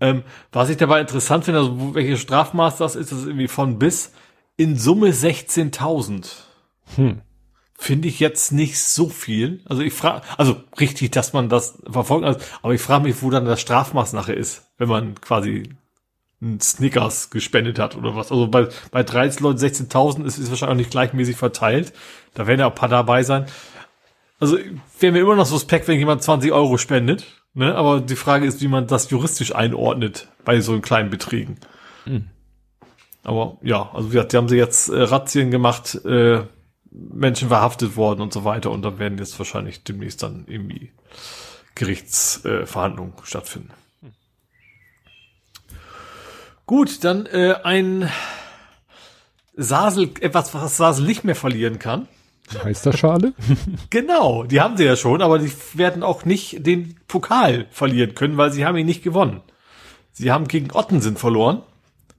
Ähm, 0.00 0.22
was 0.52 0.70
ich 0.70 0.78
dabei 0.78 1.02
interessant 1.02 1.44
finde, 1.44 1.60
also 1.60 1.94
welche 1.94 2.16
Strafmaß 2.16 2.78
das 2.78 2.96
ist, 2.96 3.12
das 3.12 3.20
ist 3.20 3.26
irgendwie 3.26 3.48
von 3.48 3.78
bis 3.78 4.12
in 4.56 4.78
Summe 4.78 5.10
16.000. 5.10 6.30
Hm. 6.96 7.20
Finde 7.78 8.08
ich 8.08 8.20
jetzt 8.20 8.52
nicht 8.52 8.78
so 8.78 9.08
viel. 9.08 9.60
Also 9.66 9.82
ich 9.82 9.92
frage, 9.92 10.22
also 10.38 10.56
richtig, 10.80 11.12
dass 11.12 11.34
man 11.34 11.50
das 11.50 11.78
verfolgt, 11.90 12.42
aber 12.62 12.74
ich 12.74 12.80
frage 12.80 13.04
mich, 13.04 13.22
wo 13.22 13.28
dann 13.28 13.44
das 13.44 13.60
Strafmaß 13.60 14.14
nachher 14.14 14.36
ist, 14.36 14.70
wenn 14.78 14.88
man 14.88 15.20
quasi 15.20 15.64
Snickers 16.60 17.30
gespendet 17.30 17.78
hat 17.78 17.96
oder 17.96 18.16
was. 18.16 18.30
Also 18.30 18.48
bei, 18.48 18.68
bei 18.90 19.02
13 19.02 19.42
Leuten 19.42 19.58
16.000 19.58 20.24
ist 20.24 20.38
es 20.38 20.50
wahrscheinlich 20.50 20.72
auch 20.72 20.78
nicht 20.78 20.90
gleichmäßig 20.90 21.36
verteilt. 21.36 21.92
Da 22.34 22.46
werden 22.46 22.60
ja 22.60 22.66
auch 22.66 22.72
ein 22.72 22.76
paar 22.76 22.88
dabei 22.88 23.22
sein. 23.22 23.46
Also 24.38 24.58
wäre 25.00 25.12
mir 25.12 25.20
immer 25.20 25.36
noch 25.36 25.46
suspekt, 25.46 25.88
wenn 25.88 25.98
jemand 25.98 26.22
20 26.22 26.52
Euro 26.52 26.78
spendet. 26.78 27.26
Ne? 27.54 27.74
Aber 27.74 28.00
die 28.00 28.16
Frage 28.16 28.46
ist, 28.46 28.60
wie 28.60 28.68
man 28.68 28.86
das 28.86 29.10
juristisch 29.10 29.54
einordnet 29.54 30.28
bei 30.44 30.60
so 30.60 30.78
kleinen 30.80 31.10
Beträgen. 31.10 31.56
Mhm. 32.04 32.28
Aber 33.24 33.58
ja, 33.62 33.90
also 33.92 34.08
wie 34.08 34.12
gesagt, 34.12 34.32
die 34.32 34.36
haben 34.36 34.48
sie 34.48 34.56
jetzt 34.56 34.88
äh, 34.88 35.02
Razzien 35.02 35.50
gemacht, 35.50 35.96
äh, 36.04 36.42
Menschen 36.90 37.48
verhaftet 37.48 37.96
worden 37.96 38.20
und 38.20 38.32
so 38.32 38.44
weiter. 38.44 38.70
Und 38.70 38.82
dann 38.82 38.98
werden 38.98 39.18
jetzt 39.18 39.38
wahrscheinlich 39.38 39.84
demnächst 39.84 40.22
dann 40.22 40.44
irgendwie 40.46 40.92
Gerichtsverhandlungen 41.74 43.14
äh, 43.14 43.24
stattfinden. 43.26 43.70
Gut, 46.66 47.04
dann 47.04 47.26
äh, 47.26 47.54
ein 47.62 48.10
Sasel, 49.54 50.10
etwas, 50.20 50.52
was 50.52 50.76
Sasel 50.76 51.06
nicht 51.06 51.22
mehr 51.22 51.36
verlieren 51.36 51.78
kann. 51.78 52.08
Meisterschale? 52.64 53.34
genau, 53.90 54.44
die 54.44 54.60
haben 54.60 54.76
sie 54.76 54.84
ja 54.84 54.96
schon, 54.96 55.22
aber 55.22 55.38
die 55.38 55.52
werden 55.74 56.02
auch 56.02 56.24
nicht 56.24 56.66
den 56.66 56.96
Pokal 57.08 57.66
verlieren 57.70 58.14
können, 58.14 58.36
weil 58.36 58.52
sie 58.52 58.66
haben 58.66 58.76
ihn 58.76 58.86
nicht 58.86 59.02
gewonnen. 59.02 59.42
Sie 60.12 60.32
haben 60.32 60.48
gegen 60.48 60.72
Ottensen 60.72 61.16
verloren, 61.16 61.62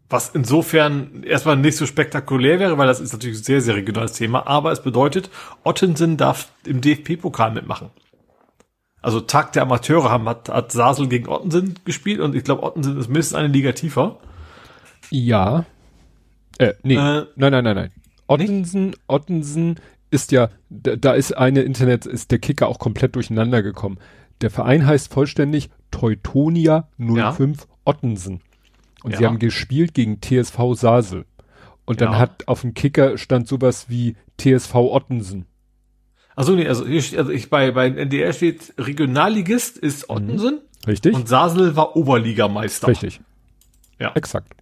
was 0.09 0.29
insofern 0.29 1.23
erstmal 1.23 1.57
nicht 1.57 1.77
so 1.77 1.85
spektakulär 1.85 2.59
wäre, 2.59 2.77
weil 2.77 2.87
das 2.87 2.99
ist 2.99 3.11
natürlich 3.11 3.39
ein 3.39 3.43
sehr, 3.43 3.61
sehr 3.61 3.75
regionales 3.75 4.13
Thema, 4.13 4.47
aber 4.47 4.71
es 4.71 4.81
bedeutet, 4.81 5.29
Ottensen 5.63 6.15
darf 6.15 6.49
im 6.65 6.79
DFB-Pokal 6.79 7.51
mitmachen. 7.51 7.89
Also 9.01 9.19
Tag 9.19 9.53
der 9.53 9.63
Amateure 9.63 10.09
haben, 10.09 10.27
hat, 10.27 10.49
hat 10.49 10.71
Sasel 10.71 11.07
gegen 11.07 11.27
Ottensen 11.27 11.75
gespielt 11.85 12.19
und 12.19 12.35
ich 12.35 12.43
glaube, 12.43 12.63
Ottensen 12.63 12.97
ist 12.97 13.07
mindestens 13.07 13.37
eine 13.37 13.47
Liga 13.49 13.73
tiefer. 13.73 14.19
Ja. 15.11 15.65
Äh, 16.57 16.73
nee. 16.83 16.95
Äh, 16.95 17.25
nein, 17.35 17.51
nein, 17.51 17.63
nein, 17.63 17.75
nein. 17.75 17.91
Ottensen, 18.27 18.87
nicht? 18.87 18.99
Ottensen 19.07 19.79
ist 20.09 20.31
ja, 20.31 20.49
da, 20.69 20.95
da 20.95 21.13
ist 21.13 21.35
eine 21.35 21.61
Internet, 21.61 22.05
ist 22.05 22.31
der 22.31 22.39
Kicker 22.39 22.67
auch 22.67 22.79
komplett 22.79 23.15
durcheinander 23.15 23.61
gekommen. 23.61 23.97
Der 24.41 24.51
Verein 24.51 24.85
heißt 24.85 25.11
vollständig 25.11 25.69
Teutonia 25.91 26.89
05 26.97 27.59
ja. 27.59 27.65
Ottensen. 27.85 28.41
Und 29.03 29.11
ja. 29.11 29.17
sie 29.17 29.25
haben 29.25 29.39
gespielt 29.39 29.93
gegen 29.93 30.21
TSV 30.21 30.73
Sasel. 30.73 31.25
Und 31.85 32.01
dann 32.01 32.13
ja. 32.13 32.19
hat 32.19 32.47
auf 32.47 32.61
dem 32.61 32.73
Kicker 32.73 33.17
stand 33.17 33.47
sowas 33.47 33.89
wie 33.89 34.15
TSV 34.37 34.75
Ottensen. 34.75 35.45
Also 36.35 36.53
nee, 36.53 36.67
also, 36.67 36.85
hier, 36.85 37.01
also 37.17 37.31
ich 37.31 37.49
bei, 37.49 37.71
bei 37.71 37.87
NDR 37.87 38.33
steht 38.33 38.73
Regionalligist 38.77 39.77
ist 39.77 40.09
mhm. 40.09 40.15
Ottensen. 40.15 40.53
Mhm. 40.55 40.87
Richtig. 40.87 41.15
Und 41.15 41.27
Sasel 41.27 41.75
war 41.75 41.95
Oberligameister. 41.95 42.87
Richtig. 42.87 43.21
Ja. 43.99 44.11
Exakt. 44.13 44.53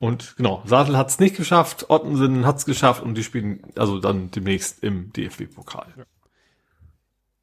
Und 0.00 0.34
genau, 0.38 0.62
Sadel 0.64 0.96
hat 0.96 1.10
es 1.10 1.20
nicht 1.20 1.36
geschafft, 1.36 1.90
Ottensen 1.90 2.46
hat 2.46 2.56
es 2.56 2.64
geschafft 2.64 3.02
und 3.02 3.14
die 3.16 3.22
spielen 3.22 3.60
also 3.76 4.00
dann 4.00 4.30
demnächst 4.30 4.82
im 4.82 5.12
DFB-Pokal. 5.12 5.86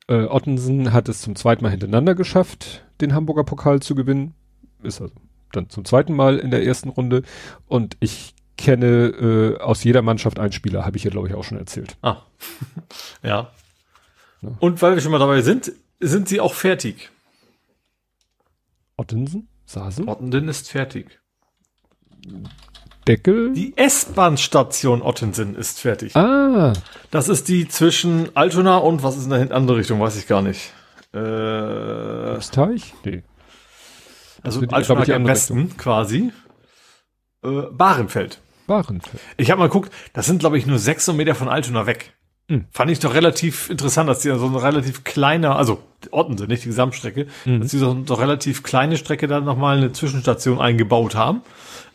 Ja. 0.10 0.16
Äh, 0.16 0.26
Ottensen 0.26 0.92
hat 0.92 1.08
es 1.08 1.22
zum 1.22 1.36
zweiten 1.36 1.64
Mal 1.64 1.70
hintereinander 1.70 2.16
geschafft, 2.16 2.84
den 3.00 3.14
Hamburger 3.14 3.44
Pokal 3.44 3.80
zu 3.82 3.94
gewinnen. 3.94 4.34
Ist 4.82 5.02
also 5.02 5.14
dann 5.52 5.70
zum 5.70 5.86
zweiten 5.86 6.16
Mal 6.16 6.40
in 6.40 6.50
der 6.50 6.66
ersten 6.66 6.90
Runde. 6.90 7.22
Und 7.68 7.96
ich 8.00 8.34
kenne 8.58 8.88
äh, 8.88 9.62
aus 9.62 9.84
jeder 9.84 10.02
Mannschaft 10.02 10.40
einen 10.40 10.52
Spieler, 10.52 10.84
habe 10.84 10.98
ich 10.98 11.04
ja 11.04 11.12
glaube 11.12 11.28
ich 11.28 11.36
auch 11.36 11.44
schon 11.44 11.60
erzählt. 11.60 11.96
Ah, 12.02 12.24
ja. 13.22 13.52
Ne? 14.42 14.58
Und 14.60 14.82
weil 14.82 14.96
wir 14.96 15.02
schon 15.02 15.12
mal 15.12 15.20
dabei 15.20 15.44
sind, 15.44 15.72
sind 16.00 16.28
sie 16.28 16.40
auch 16.40 16.56
fertig. 16.56 17.12
Ottensen? 18.98 19.48
Sasen? 19.68 20.10
Ottensen 20.10 20.48
ist 20.50 20.72
fertig. 20.72 21.20
Deckel? 23.08 23.54
Die 23.54 23.76
S-Bahn-Station 23.78 25.02
Ottensen 25.02 25.56
ist 25.56 25.80
fertig. 25.80 26.16
ah, 26.16 26.74
Das 27.12 27.30
ist 27.30 27.48
die 27.48 27.68
zwischen 27.68 28.36
Altona 28.36 28.78
und 28.78 29.02
was 29.04 29.16
ist 29.18 29.24
in 29.26 29.30
der 29.30 29.52
andere 29.52 29.78
Richtung, 29.78 30.00
weiß 30.02 30.18
ich 30.18 30.28
gar 30.28 30.42
nicht. 30.42 30.74
Äh, 31.14 31.18
Österreich? 31.20 32.94
Nee. 33.06 33.24
also 34.44 34.60
die- 34.62 34.74
Altona 34.74 35.04
ich, 35.04 35.14
am 35.14 35.26
Westen 35.26 35.78
quasi. 35.78 36.32
Äh, 37.44 37.62
Bahrenfeld. 37.72 38.40
Warenfeld. 38.68 39.22
Ich 39.38 39.52
habe 39.52 39.60
mal 39.60 39.68
geguckt, 39.68 39.94
das 40.12 40.26
sind 40.26 40.40
glaube 40.40 40.58
ich 40.58 40.66
nur 40.66 40.78
600 40.80 41.18
Meter 41.18 41.36
von 41.36 41.48
Altona 41.48 41.86
weg. 41.86 42.14
Hm. 42.50 42.66
Fand 42.72 42.90
ich 42.92 43.00
doch 43.00 43.14
relativ 43.14 43.70
interessant, 43.70 44.10
dass 44.10 44.20
die 44.20 44.30
so 44.30 44.46
eine 44.46 44.64
relativ 44.64 45.04
kleine, 45.04 45.56
also 45.56 45.80
Ottensen, 46.12 46.48
nicht 46.48 46.64
die 46.64 46.70
Gesamtstrecke, 46.70 47.28
Mhm. 47.46 47.62
dass 47.62 47.72
die 47.72 47.78
so, 47.78 48.04
so 48.06 48.14
relativ 48.14 48.64
kleine 48.64 48.96
Strecke 48.98 49.28
da 49.28 49.42
nochmal 49.42 49.78
eine 49.78 49.92
Zwischenstation 49.92 50.60
eingebaut 50.62 51.16
haben. 51.16 51.42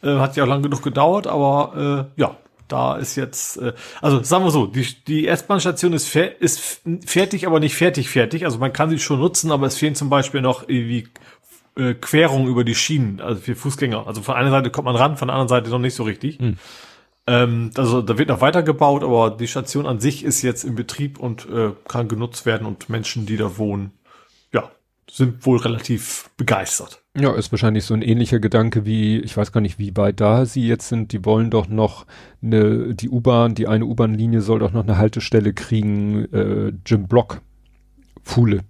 Äh, 0.02 0.18
hat 0.18 0.36
ja 0.36 0.44
auch 0.44 0.48
lang 0.48 0.62
genug 0.62 0.82
gedauert, 0.82 1.26
aber 1.26 2.08
äh, 2.16 2.20
ja, 2.20 2.36
da 2.68 2.96
ist 2.96 3.16
jetzt, 3.16 3.56
äh, 3.58 3.72
also 4.02 4.22
sagen 4.22 4.44
wir 4.44 4.50
so, 4.50 4.66
die, 4.66 4.86
die 5.06 5.26
S-Bahn-Station 5.26 5.92
ist, 5.94 6.08
fer 6.08 6.40
ist 6.40 6.82
fertig, 7.06 7.46
aber 7.46 7.58
nicht 7.60 7.74
fertig 7.74 8.10
fertig. 8.10 8.44
Also 8.44 8.58
man 8.58 8.72
kann 8.74 8.90
sie 8.90 8.98
schon 8.98 9.20
nutzen, 9.20 9.52
aber 9.52 9.66
es 9.66 9.78
fehlen 9.78 9.94
zum 9.94 10.10
Beispiel 10.10 10.42
noch 10.42 10.68
irgendwie 10.68 11.08
äh, 11.76 11.94
Querungen 11.94 12.48
über 12.48 12.64
die 12.64 12.74
Schienen, 12.74 13.20
also 13.22 13.40
für 13.40 13.54
Fußgänger. 13.54 14.06
Also 14.06 14.20
von 14.20 14.34
einer 14.34 14.50
Seite 14.50 14.68
kommt 14.70 14.84
man 14.84 14.96
ran, 14.96 15.16
von 15.16 15.28
der 15.28 15.34
anderen 15.34 15.48
Seite 15.48 15.70
noch 15.70 15.78
nicht 15.78 15.94
so 15.94 16.02
richtig. 16.02 16.38
Ähm, 17.26 17.70
also 17.76 18.02
da 18.02 18.18
wird 18.18 18.28
noch 18.28 18.40
weitergebaut, 18.40 19.04
aber 19.04 19.30
die 19.30 19.46
Station 19.46 19.86
an 19.86 20.00
sich 20.00 20.24
ist 20.24 20.42
jetzt 20.42 20.64
in 20.64 20.74
Betrieb 20.74 21.18
und 21.20 21.48
äh, 21.48 21.70
kann 21.88 22.08
genutzt 22.08 22.46
werden 22.46 22.66
und 22.66 22.88
Menschen, 22.88 23.26
die 23.26 23.36
da 23.36 23.56
wohnen, 23.58 23.92
ja, 24.52 24.70
sind 25.10 25.46
wohl 25.46 25.58
relativ 25.58 26.30
begeistert. 26.36 27.00
Ja, 27.16 27.32
ist 27.34 27.52
wahrscheinlich 27.52 27.84
so 27.84 27.94
ein 27.94 28.02
ähnlicher 28.02 28.40
Gedanke 28.40 28.86
wie, 28.86 29.18
ich 29.20 29.36
weiß 29.36 29.52
gar 29.52 29.60
nicht, 29.60 29.78
wie 29.78 29.96
weit 29.96 30.18
da 30.20 30.46
sie 30.46 30.66
jetzt 30.66 30.88
sind. 30.88 31.12
Die 31.12 31.24
wollen 31.24 31.50
doch 31.50 31.68
noch 31.68 32.06
eine, 32.42 32.94
die 32.94 33.08
U-Bahn, 33.10 33.54
die 33.54 33.68
eine 33.68 33.84
U-Bahn-Linie 33.84 34.40
soll 34.40 34.60
doch 34.60 34.72
noch 34.72 34.82
eine 34.82 34.96
Haltestelle 34.96 35.52
kriegen, 35.52 36.24
äh, 36.32 36.72
Jim 36.86 37.06
Block. 37.06 37.40
Fuhle. 38.24 38.60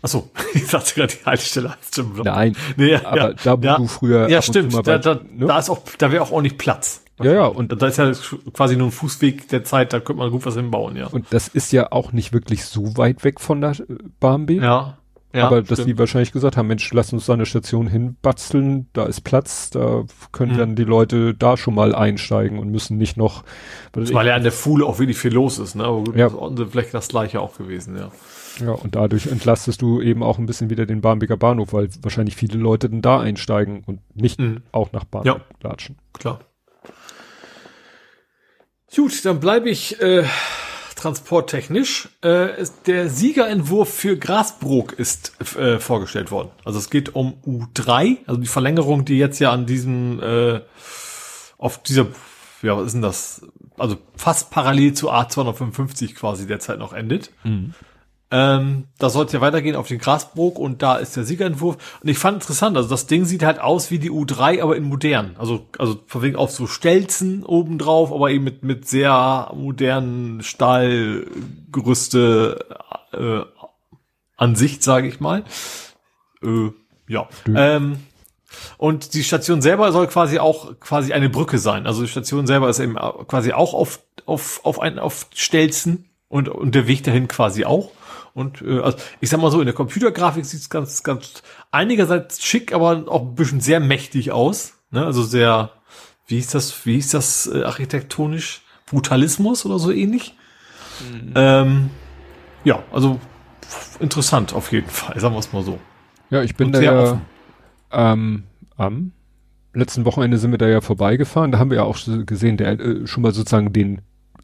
Achso, 0.00 0.30
ich 0.54 0.66
sagte 0.66 0.94
gerade 0.94 1.12
die 1.14 1.24
Haltestelle 1.26 1.70
als 1.70 1.90
Jim 1.94 2.12
Block. 2.14 2.24
Nein, 2.24 2.56
Nee, 2.76 2.92
ja, 2.92 3.04
aber 3.04 3.16
ja, 3.16 3.32
da, 3.34 3.58
wo 3.60 3.66
ja, 3.66 3.76
du 3.76 3.86
früher. 3.86 4.28
ja 4.30 4.40
stimmt, 4.40 4.72
mal 4.72 4.82
da, 4.82 4.92
bei- 4.92 4.98
da, 4.98 5.14
ne? 5.14 5.46
da 5.46 5.58
ist 5.58 5.68
auch, 5.68 5.82
da 5.98 6.10
wäre 6.12 6.22
auch 6.22 6.30
ordentlich 6.32 6.56
Platz. 6.58 7.01
Ja, 7.20 7.32
ja, 7.32 7.44
und- 7.46 7.80
da 7.80 7.86
ist 7.86 7.98
ja 7.98 8.10
quasi 8.52 8.76
nur 8.76 8.88
ein 8.88 8.92
Fußweg 8.92 9.48
der 9.48 9.64
Zeit, 9.64 9.92
da 9.92 10.00
könnte 10.00 10.20
man 10.22 10.30
gut 10.30 10.44
was 10.46 10.54
hinbauen, 10.56 10.96
ja. 10.96 11.06
Und 11.08 11.26
das 11.30 11.48
ist 11.48 11.72
ja 11.72 11.92
auch 11.92 12.12
nicht 12.12 12.32
wirklich 12.32 12.64
so 12.64 12.96
weit 12.96 13.22
weg 13.24 13.38
von 13.40 13.60
der 13.60 13.76
Barmbek. 14.18 14.60
Ja, 14.62 14.96
ja, 15.34 15.46
aber 15.46 15.62
dass 15.62 15.78
stimmt. 15.78 15.88
die 15.88 15.98
wahrscheinlich 15.98 16.32
gesagt 16.32 16.56
haben, 16.56 16.66
Mensch, 16.68 16.92
lass 16.92 17.12
uns 17.12 17.26
da 17.26 17.34
eine 17.34 17.46
Station 17.46 17.86
hinbatzeln, 17.86 18.88
da 18.92 19.04
ist 19.04 19.22
Platz, 19.22 19.70
da 19.70 20.04
können 20.32 20.54
Mhm. 20.54 20.58
dann 20.58 20.76
die 20.76 20.84
Leute 20.84 21.34
da 21.34 21.56
schon 21.56 21.74
mal 21.74 21.94
einsteigen 21.94 22.58
und 22.58 22.70
müssen 22.70 22.96
nicht 22.98 23.16
noch. 23.16 23.44
weil 23.94 24.26
ja 24.26 24.34
an 24.34 24.42
der 24.42 24.52
Fuhle 24.52 24.84
auch 24.86 24.98
wirklich 24.98 25.18
viel 25.18 25.32
los 25.32 25.58
ist, 25.58 25.74
ne? 25.74 25.84
Aber 25.84 26.04
gut, 26.04 26.16
Ja. 26.16 26.28
das 26.30 26.60
ist 26.60 26.72
vielleicht 26.72 26.94
das 26.94 27.08
gleiche 27.08 27.40
auch 27.40 27.56
gewesen, 27.56 27.96
ja. 27.96 28.10
Ja, 28.60 28.72
und 28.72 28.94
dadurch 28.96 29.26
entlastest 29.28 29.80
du 29.80 30.00
eben 30.02 30.22
auch 30.22 30.38
ein 30.38 30.44
bisschen 30.46 30.68
wieder 30.70 30.84
den 30.86 31.00
Barmbeker 31.00 31.36
Bahnhof, 31.38 31.72
weil 31.72 31.88
wahrscheinlich 32.02 32.36
viele 32.36 32.58
Leute 32.58 32.90
dann 32.90 33.00
da 33.00 33.20
einsteigen 33.20 33.82
und 33.86 34.00
nicht 34.14 34.38
Mhm. 34.40 34.62
auch 34.72 34.92
nach 34.92 35.04
Barmbek 35.04 35.34
Ja. 35.34 35.40
latschen. 35.62 35.96
Klar. 36.14 36.40
Gut, 38.94 39.24
dann 39.24 39.40
bleibe 39.40 39.70
ich 39.70 40.00
äh, 40.02 40.24
transporttechnisch. 40.96 42.10
Äh, 42.22 42.60
ist, 42.60 42.86
der 42.86 43.08
Siegerentwurf 43.08 43.92
für 43.92 44.18
Grasbrook 44.18 44.92
ist 44.92 45.32
äh, 45.56 45.78
vorgestellt 45.78 46.30
worden. 46.30 46.50
Also 46.64 46.78
es 46.78 46.90
geht 46.90 47.14
um 47.14 47.34
U3, 47.46 48.18
also 48.26 48.40
die 48.40 48.46
Verlängerung, 48.46 49.04
die 49.04 49.18
jetzt 49.18 49.38
ja 49.38 49.50
an 49.50 49.64
diesem 49.66 50.20
äh, 50.20 50.60
auf 51.56 51.82
dieser, 51.82 52.08
ja, 52.60 52.76
was 52.76 52.88
ist 52.88 52.92
denn 52.92 53.02
das? 53.02 53.46
Also 53.78 53.96
fast 54.16 54.50
parallel 54.50 54.92
zu 54.92 55.10
A255 55.10 56.14
quasi 56.14 56.46
derzeit 56.46 56.78
noch 56.78 56.92
endet. 56.92 57.30
Ähm, 58.34 58.84
da 58.98 59.10
soll 59.10 59.26
es 59.26 59.32
ja 59.32 59.42
weitergehen 59.42 59.76
auf 59.76 59.88
den 59.88 59.98
Grasbrook 59.98 60.58
und 60.58 60.80
da 60.80 60.96
ist 60.96 61.14
der 61.16 61.24
Siegerentwurf. 61.24 61.76
Und 62.02 62.08
ich 62.08 62.16
fand 62.16 62.36
interessant, 62.36 62.78
also 62.78 62.88
das 62.88 63.06
Ding 63.06 63.26
sieht 63.26 63.44
halt 63.44 63.60
aus 63.60 63.90
wie 63.90 63.98
die 63.98 64.10
U3, 64.10 64.62
aber 64.62 64.74
in 64.74 64.84
modern. 64.84 65.36
Also, 65.38 65.66
also 65.78 65.98
von 66.06 66.22
wegen 66.22 66.36
auf 66.36 66.50
so 66.50 66.66
Stelzen 66.66 67.44
obendrauf, 67.44 68.10
aber 68.10 68.30
eben 68.30 68.42
mit, 68.42 68.62
mit 68.62 68.88
sehr 68.88 69.52
modernen 69.54 70.42
Stahlgerüste 70.42 72.64
äh, 73.12 73.40
Ansicht, 74.38 74.82
sage 74.82 75.08
ich 75.08 75.20
mal. 75.20 75.44
Äh, 76.42 76.70
ja. 77.08 77.28
Ähm, 77.54 77.98
und 78.78 79.12
die 79.12 79.24
Station 79.24 79.60
selber 79.60 79.92
soll 79.92 80.06
quasi 80.06 80.38
auch 80.38 80.80
quasi 80.80 81.12
eine 81.12 81.28
Brücke 81.28 81.58
sein. 81.58 81.86
Also 81.86 82.00
die 82.00 82.08
Station 82.08 82.46
selber 82.46 82.70
ist 82.70 82.78
eben 82.78 82.94
quasi 82.94 83.52
auch 83.52 83.74
auf, 83.74 84.00
auf, 84.24 84.64
auf, 84.64 84.80
ein, 84.80 84.98
auf 84.98 85.26
Stelzen 85.34 86.08
und, 86.28 86.48
und 86.48 86.74
der 86.74 86.86
Weg 86.86 87.04
dahin 87.04 87.28
quasi 87.28 87.66
auch. 87.66 87.90
Und 88.34 88.62
äh, 88.62 88.80
also 88.80 88.98
ich 89.20 89.30
sag 89.30 89.40
mal 89.40 89.50
so, 89.50 89.60
in 89.60 89.66
der 89.66 89.74
Computergrafik 89.74 90.44
sieht 90.44 90.60
es 90.60 90.70
ganz, 90.70 91.02
ganz 91.02 91.42
einigerseits 91.70 92.44
schick, 92.44 92.72
aber 92.72 93.04
auch 93.08 93.22
ein 93.22 93.34
bisschen 93.34 93.60
sehr 93.60 93.80
mächtig 93.80 94.32
aus. 94.32 94.74
Ne? 94.90 95.04
Also 95.04 95.22
sehr, 95.22 95.70
wie 96.26 96.38
ist 96.38 96.54
das, 96.54 96.86
wie 96.86 96.96
ist 96.96 97.14
das 97.14 97.46
äh, 97.46 97.62
architektonisch? 97.62 98.62
Brutalismus 98.92 99.64
oder 99.64 99.78
so 99.78 99.90
ähnlich. 99.90 100.36
Ähm, 101.34 101.90
ja, 102.62 102.82
also 102.92 103.18
interessant 104.00 104.52
auf 104.52 104.70
jeden 104.70 104.88
Fall, 104.88 105.18
sagen 105.18 105.34
wir 105.34 105.38
es 105.38 105.52
mal 105.52 105.62
so. 105.62 105.78
Ja, 106.30 106.42
ich 106.42 106.54
bin 106.56 106.66
Und 106.66 106.72
da 106.72 106.78
sehr 106.78 106.92
ja 106.92 107.02
offen. 107.02 107.20
ähm, 107.90 108.42
am 108.76 109.12
letzten 109.72 110.04
Wochenende 110.04 110.36
sind 110.38 110.50
wir 110.50 110.58
da 110.58 110.68
ja 110.68 110.82
vorbeigefahren. 110.82 111.52
Da 111.52 111.58
haben 111.58 111.70
wir 111.70 111.78
ja 111.78 111.84
auch 111.84 111.98
gesehen, 112.26 112.58
der 112.58 112.78
äh, 112.78 113.06
schon 113.06 113.22
mal 113.22 113.32
sozusagen 113.32 113.72
den, 113.72 114.02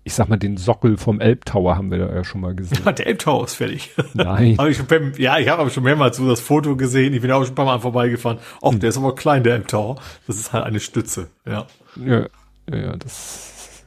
ich 0.08 0.14
sag 0.14 0.30
mal, 0.30 0.38
den 0.38 0.56
Sockel 0.56 0.96
vom 0.96 1.20
Elbtower 1.20 1.76
haben 1.76 1.90
wir 1.90 1.98
da 1.98 2.14
ja 2.14 2.24
schon 2.24 2.40
mal 2.40 2.54
gesehen. 2.54 2.82
Der 2.82 3.06
Elbtower 3.06 3.44
ist 3.44 3.56
fertig. 3.56 3.90
Nein. 4.14 4.56
Hab 4.58 4.66
ich 4.66 4.78
schon 4.78 4.86
ja, 5.18 5.38
ich 5.38 5.50
habe 5.50 5.60
aber 5.60 5.70
schon 5.70 5.82
mehrmals 5.82 6.16
so 6.16 6.26
das 6.26 6.40
Foto 6.40 6.76
gesehen. 6.76 7.12
Ich 7.12 7.20
bin 7.20 7.30
auch 7.30 7.42
schon 7.42 7.52
ein 7.52 7.54
paar 7.54 7.66
Mal 7.66 7.78
vorbeigefahren. 7.78 8.38
Auch 8.62 8.74
der 8.74 8.88
ist 8.88 8.96
aber 8.96 9.14
klein, 9.14 9.44
der 9.44 9.56
Elbtower. 9.56 10.00
Das 10.26 10.36
ist 10.36 10.54
halt 10.54 10.64
eine 10.64 10.80
Stütze. 10.80 11.28
Ja. 11.44 11.66
Ja, 11.96 12.26
ja, 12.70 12.76
ja, 12.76 12.96
das. 12.96 13.84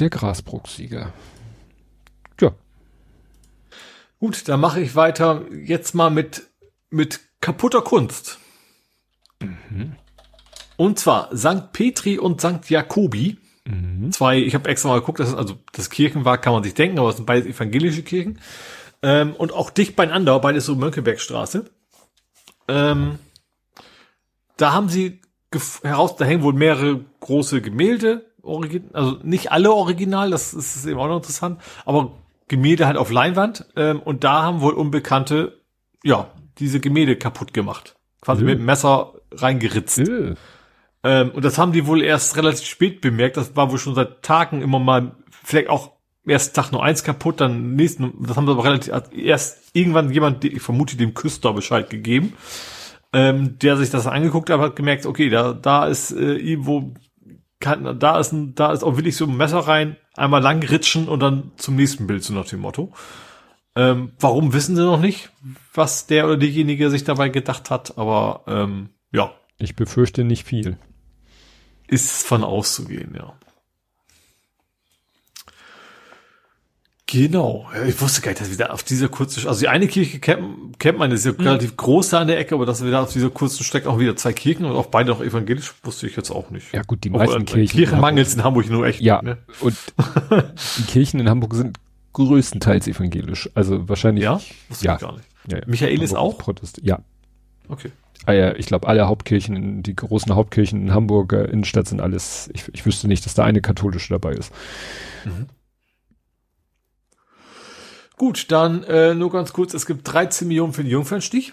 Der 0.00 0.10
Grasbruch-Sieger. 0.10 1.12
Ja. 2.40 2.50
Gut, 4.18 4.48
dann 4.48 4.58
mache 4.58 4.80
ich 4.80 4.96
weiter 4.96 5.44
jetzt 5.52 5.94
mal 5.94 6.10
mit, 6.10 6.48
mit 6.90 7.20
kaputter 7.40 7.80
Kunst. 7.80 8.40
Und 10.76 10.98
zwar 10.98 11.36
St. 11.36 11.70
Petri 11.72 12.18
und 12.18 12.40
St. 12.40 12.68
Jakobi. 12.68 13.38
Zwei, 14.10 14.38
ich 14.38 14.54
habe 14.54 14.68
extra 14.68 14.90
mal 14.90 15.00
geguckt, 15.00 15.18
das 15.18 15.30
ist 15.30 15.34
also 15.34 15.56
das 15.72 15.90
Kirchen 15.90 16.24
war, 16.24 16.38
kann 16.38 16.52
man 16.52 16.62
sich 16.62 16.74
denken, 16.74 16.98
aber 16.98 17.08
es 17.08 17.16
sind 17.16 17.26
beides 17.26 17.46
evangelische 17.46 18.02
Kirchen. 18.02 18.38
Ähm, 19.02 19.34
und 19.34 19.52
auch 19.52 19.70
dicht 19.70 19.96
beieinander, 19.96 20.38
beides 20.38 20.66
so 20.66 20.76
Mönckebergstraße. 20.76 21.68
Ähm, 22.68 23.18
da 24.56 24.72
haben 24.72 24.88
sie 24.88 25.20
heraus, 25.82 26.16
da 26.16 26.24
hängen 26.24 26.42
wohl 26.42 26.52
mehrere 26.52 27.04
große 27.20 27.60
Gemälde, 27.60 28.26
origin, 28.42 28.90
also 28.92 29.18
nicht 29.22 29.52
alle 29.52 29.72
original, 29.72 30.30
das 30.30 30.54
ist, 30.54 30.86
eben 30.86 30.98
auch 30.98 31.08
noch 31.08 31.16
interessant, 31.16 31.60
aber 31.84 32.12
Gemälde 32.48 32.86
halt 32.86 32.96
auf 32.96 33.10
Leinwand. 33.10 33.66
Ähm, 33.76 34.00
und 34.00 34.24
da 34.24 34.42
haben 34.42 34.60
wohl 34.60 34.74
Unbekannte, 34.74 35.60
ja, 36.04 36.30
diese 36.58 36.80
Gemälde 36.80 37.16
kaputt 37.16 37.52
gemacht. 37.52 37.96
Quasi 38.20 38.42
Ja. 38.42 38.46
mit 38.46 38.58
dem 38.58 38.64
Messer 38.64 39.14
reingeritzt. 39.32 39.98
Äh. 39.98 40.34
Ähm, 41.06 41.30
und 41.30 41.44
das 41.44 41.56
haben 41.56 41.70
die 41.70 41.86
wohl 41.86 42.02
erst 42.02 42.36
relativ 42.36 42.66
spät 42.66 43.00
bemerkt. 43.00 43.36
Das 43.36 43.54
war 43.54 43.70
wohl 43.70 43.78
schon 43.78 43.94
seit 43.94 44.22
Tagen 44.22 44.60
immer 44.60 44.80
mal, 44.80 45.14
vielleicht 45.44 45.68
auch 45.68 45.92
erst 46.26 46.56
Tag 46.56 46.72
nur 46.72 46.82
eins 46.82 47.04
kaputt, 47.04 47.40
dann 47.40 47.76
nächsten, 47.76 48.12
das 48.26 48.36
haben 48.36 48.46
sie 48.46 48.52
aber 48.52 48.64
relativ, 48.64 48.92
erst 49.16 49.70
irgendwann 49.72 50.10
jemand, 50.10 50.44
ich 50.44 50.60
vermute 50.60 50.96
dem 50.96 51.14
Küster 51.14 51.52
Bescheid 51.52 51.88
gegeben, 51.90 52.32
ähm, 53.12 53.56
der 53.60 53.76
sich 53.76 53.90
das 53.90 54.08
angeguckt 54.08 54.50
hat, 54.50 54.58
hat 54.58 54.74
gemerkt, 54.74 55.06
okay, 55.06 55.30
da, 55.30 55.52
da 55.52 55.86
ist 55.86 56.10
äh, 56.10 56.34
irgendwo, 56.34 56.94
kann, 57.60 58.00
da 58.00 58.18
ist 58.18 58.32
ein, 58.32 58.56
da 58.56 58.72
ist 58.72 58.82
auch 58.82 58.96
wirklich 58.96 59.16
so 59.16 59.26
ein 59.26 59.36
Messer 59.36 59.60
rein, 59.60 59.96
einmal 60.16 60.42
lang 60.42 60.60
ritschen 60.64 61.06
und 61.06 61.20
dann 61.20 61.52
zum 61.56 61.76
nächsten 61.76 62.08
Bild, 62.08 62.24
so 62.24 62.34
nach 62.34 62.46
dem 62.46 62.58
Motto. 62.58 62.92
Ähm, 63.76 64.10
warum 64.18 64.52
wissen 64.52 64.74
sie 64.74 64.82
noch 64.82 65.00
nicht, 65.00 65.30
was 65.72 66.08
der 66.08 66.24
oder 66.24 66.36
diejenige 66.36 66.90
sich 66.90 67.04
dabei 67.04 67.28
gedacht 67.28 67.70
hat, 67.70 67.96
aber 67.96 68.42
ähm, 68.48 68.88
ja, 69.12 69.30
Ich 69.58 69.76
befürchte 69.76 70.24
nicht 70.24 70.44
viel. 70.44 70.78
Ist 71.88 72.26
von 72.26 72.44
auszugehen, 72.44 73.14
ja. 73.16 73.34
Genau. 77.08 77.68
Ich 77.86 78.00
wusste 78.00 78.20
gar 78.20 78.30
nicht, 78.32 78.40
dass 78.40 78.50
wir 78.50 78.56
da 78.56 78.66
auf 78.70 78.82
dieser 78.82 79.08
kurzen, 79.08 79.46
also 79.46 79.60
die 79.60 79.68
eine 79.68 79.86
Kirche 79.86 80.18
kennt, 80.18 80.76
kennt 80.80 80.98
man, 80.98 81.10
das 81.10 81.20
ist 81.24 81.26
ja 81.26 81.32
relativ 81.44 81.76
groß 81.76 82.08
da 82.08 82.20
an 82.20 82.26
der 82.26 82.38
Ecke, 82.40 82.56
aber 82.56 82.66
dass 82.66 82.82
wir 82.82 82.90
da 82.90 83.02
auf 83.04 83.12
dieser 83.12 83.30
kurzen 83.30 83.62
Strecke 83.62 83.88
auch 83.88 84.00
wieder 84.00 84.16
zwei 84.16 84.32
Kirchen 84.32 84.64
und 84.64 84.72
auch 84.74 84.86
beide 84.86 85.10
noch 85.10 85.20
evangelisch, 85.20 85.72
wusste 85.84 86.08
ich 86.08 86.16
jetzt 86.16 86.32
auch 86.32 86.50
nicht. 86.50 86.72
Ja 86.74 86.82
gut, 86.82 87.04
die 87.04 87.10
Obwohl, 87.10 87.26
meisten 87.26 87.42
äh, 87.42 87.44
Kirchen. 87.44 87.76
Kirchen 87.78 88.00
mangelt 88.00 88.34
in 88.34 88.42
Hamburg 88.42 88.68
nur 88.68 88.86
echt. 88.86 89.00
Ja, 89.00 89.22
Ne? 89.22 89.38
und 89.60 89.76
die 90.78 90.82
Kirchen 90.88 91.20
in 91.20 91.28
Hamburg 91.30 91.54
sind 91.54 91.78
größtenteils 92.14 92.88
evangelisch. 92.88 93.48
Also 93.54 93.88
wahrscheinlich. 93.88 94.24
Ja? 94.24 94.40
ja. 94.80 94.94
ich 94.96 95.00
gar 95.00 95.12
nicht. 95.12 95.28
ja, 95.48 95.58
ja. 95.58 95.64
Michael 95.66 96.02
ist 96.02 96.12
Hamburg 96.12 96.34
auch? 96.34 96.38
Protest. 96.38 96.80
Ja. 96.82 96.98
Okay. 97.68 97.92
Ah 98.26 98.32
ja, 98.32 98.54
ich 98.56 98.66
glaube, 98.66 98.88
alle 98.88 99.06
Hauptkirchen, 99.06 99.82
die 99.84 99.94
großen 99.94 100.34
Hauptkirchen 100.34 100.82
in 100.82 100.92
Hamburger 100.92 101.48
Innenstadt 101.48 101.86
sind 101.86 102.00
alles, 102.00 102.50
ich, 102.52 102.64
ich 102.72 102.84
wüsste 102.84 103.06
nicht, 103.06 103.24
dass 103.24 103.34
da 103.34 103.44
eine 103.44 103.60
katholische 103.60 104.12
dabei 104.12 104.32
ist. 104.32 104.52
Gut, 108.16 108.50
dann 108.50 108.82
äh, 108.84 109.14
nur 109.14 109.30
ganz 109.30 109.52
kurz, 109.52 109.74
es 109.74 109.86
gibt 109.86 110.12
13 110.12 110.48
Millionen 110.48 110.72
für 110.72 110.82
den 110.82 110.90
Jungfernstich. 110.90 111.52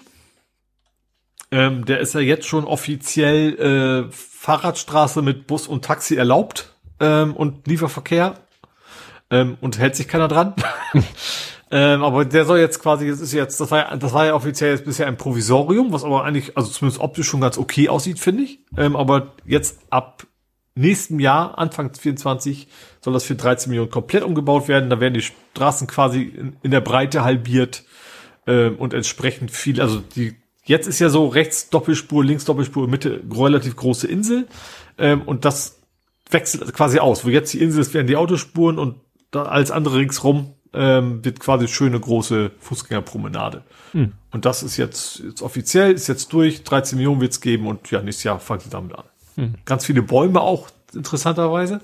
Ähm, 1.52 1.86
der 1.86 2.00
ist 2.00 2.16
ja 2.16 2.22
jetzt 2.22 2.48
schon 2.48 2.66
offiziell 2.66 4.08
äh, 4.08 4.12
Fahrradstraße 4.12 5.22
mit 5.22 5.45
Bus 5.45 5.68
und 5.68 5.86
Taxi 5.86 6.16
erlaubt 6.16 6.74
ähm, 7.00 7.36
und 7.36 7.68
Lieferverkehr. 7.68 8.40
Ähm, 9.30 9.58
und 9.62 9.78
hält 9.78 9.95
sich 9.95 10.08
keiner 10.08 10.28
dran. 10.28 10.56
ähm, 11.76 12.04
aber 12.04 12.24
der 12.24 12.45
soll 12.45 12.60
jetzt 12.60 12.80
quasi, 12.80 13.10
das 13.10 13.20
ist 13.20 13.34
jetzt, 13.34 13.60
das 13.60 13.72
war 13.72 13.80
ja, 13.80 13.98
das 13.98 14.14
war 14.14 14.28
ja 14.28 14.36
offiziell 14.36 14.70
jetzt 14.70 14.86
bisher 14.86 15.08
ein 15.08 15.18
Provisorium, 15.18 15.91
was 15.91 16.04
aber 16.04 16.24
eigentlich, 16.24 16.56
also 16.56 16.70
zumindest 16.70 17.02
optisch 17.02 17.28
schon 17.28 17.41
ganz 17.41 17.58
okay 17.58 17.90
aussieht, 17.90 18.20
finde 18.20 18.44
ich. 18.44 18.60
Ähm, 18.78 18.95
aber 18.95 19.34
jetzt 19.44 19.80
ab 19.90 20.28
nächsten 20.76 21.20
Jahr, 21.20 21.58
Anfang 21.58 21.91
24, 21.91 22.68
soll 23.02 23.14
das 23.14 23.24
für 23.24 23.34
13 23.34 23.72
Millionen 23.72 23.90
komplett 23.90 24.22
umgebaut 24.22 24.68
werden. 24.68 24.91
Da 24.91 25.00
werden 25.00 25.16
die 25.16 25.24
Straßen 25.24 25.88
quasi 25.88 26.22
in, 26.22 26.58
in 26.62 26.70
der 26.70 26.82
Breite 26.82 27.24
halbiert 27.24 27.86
ähm, 28.45 28.76
und 28.76 28.94
entsprechend 28.94 29.50
viel, 29.50 29.82
also 29.82 30.00
die, 30.00 30.36
jetzt 30.66 30.86
ist 30.86 31.00
ja 31.00 31.10
so 31.10 31.26
rechts 31.26 31.72
Doppelspur, 31.72 32.24
links 32.24 32.45
Doppelspur, 32.45 32.88
Mitte 32.88 33.24
relativ 33.32 33.76
große 33.78 34.06
Insel 34.06 34.48
ähm, 35.00 35.24
und 35.24 35.44
das 35.44 35.80
wechselt 36.30 36.72
quasi 36.76 37.00
aus. 37.00 37.26
Wo 37.26 37.30
jetzt 37.30 37.52
die 37.52 37.64
Insel 37.64 37.82
ist, 37.82 37.95
werden 37.95 38.06
die 38.06 38.16
Autospuren 38.16 38.78
und 38.78 38.98
da 39.32 39.45
alles 39.45 39.72
andere 39.72 39.98
ringsrum 39.98 40.54
ähm, 40.74 41.24
wird 41.24 41.40
quasi 41.40 41.68
schöne 41.68 42.00
große 42.00 42.52
Fußgängerpromenade. 42.60 43.64
Und 44.32 44.45
das 44.45 44.64
ist 44.64 44.78
jetzt, 44.78 45.20
jetzt 45.20 45.41
offiziell, 45.41 45.94
ist 45.94 46.08
jetzt 46.08 46.34
durch, 46.34 46.64
13 46.64 46.98
Millionen 46.98 47.22
wird's 47.22 47.41
geben 47.41 47.68
und 47.68 47.90
ja, 47.91 48.02
nächstes 48.02 48.24
Jahr 48.24 48.40
fangen 48.40 48.62
sie 48.62 48.70
damit 48.70 48.95
an. 48.95 49.06
Ganz 49.66 49.86
viele 49.86 50.02
Bäume 50.02 50.41
auch, 50.41 50.70
interessanterweise. 50.94 51.82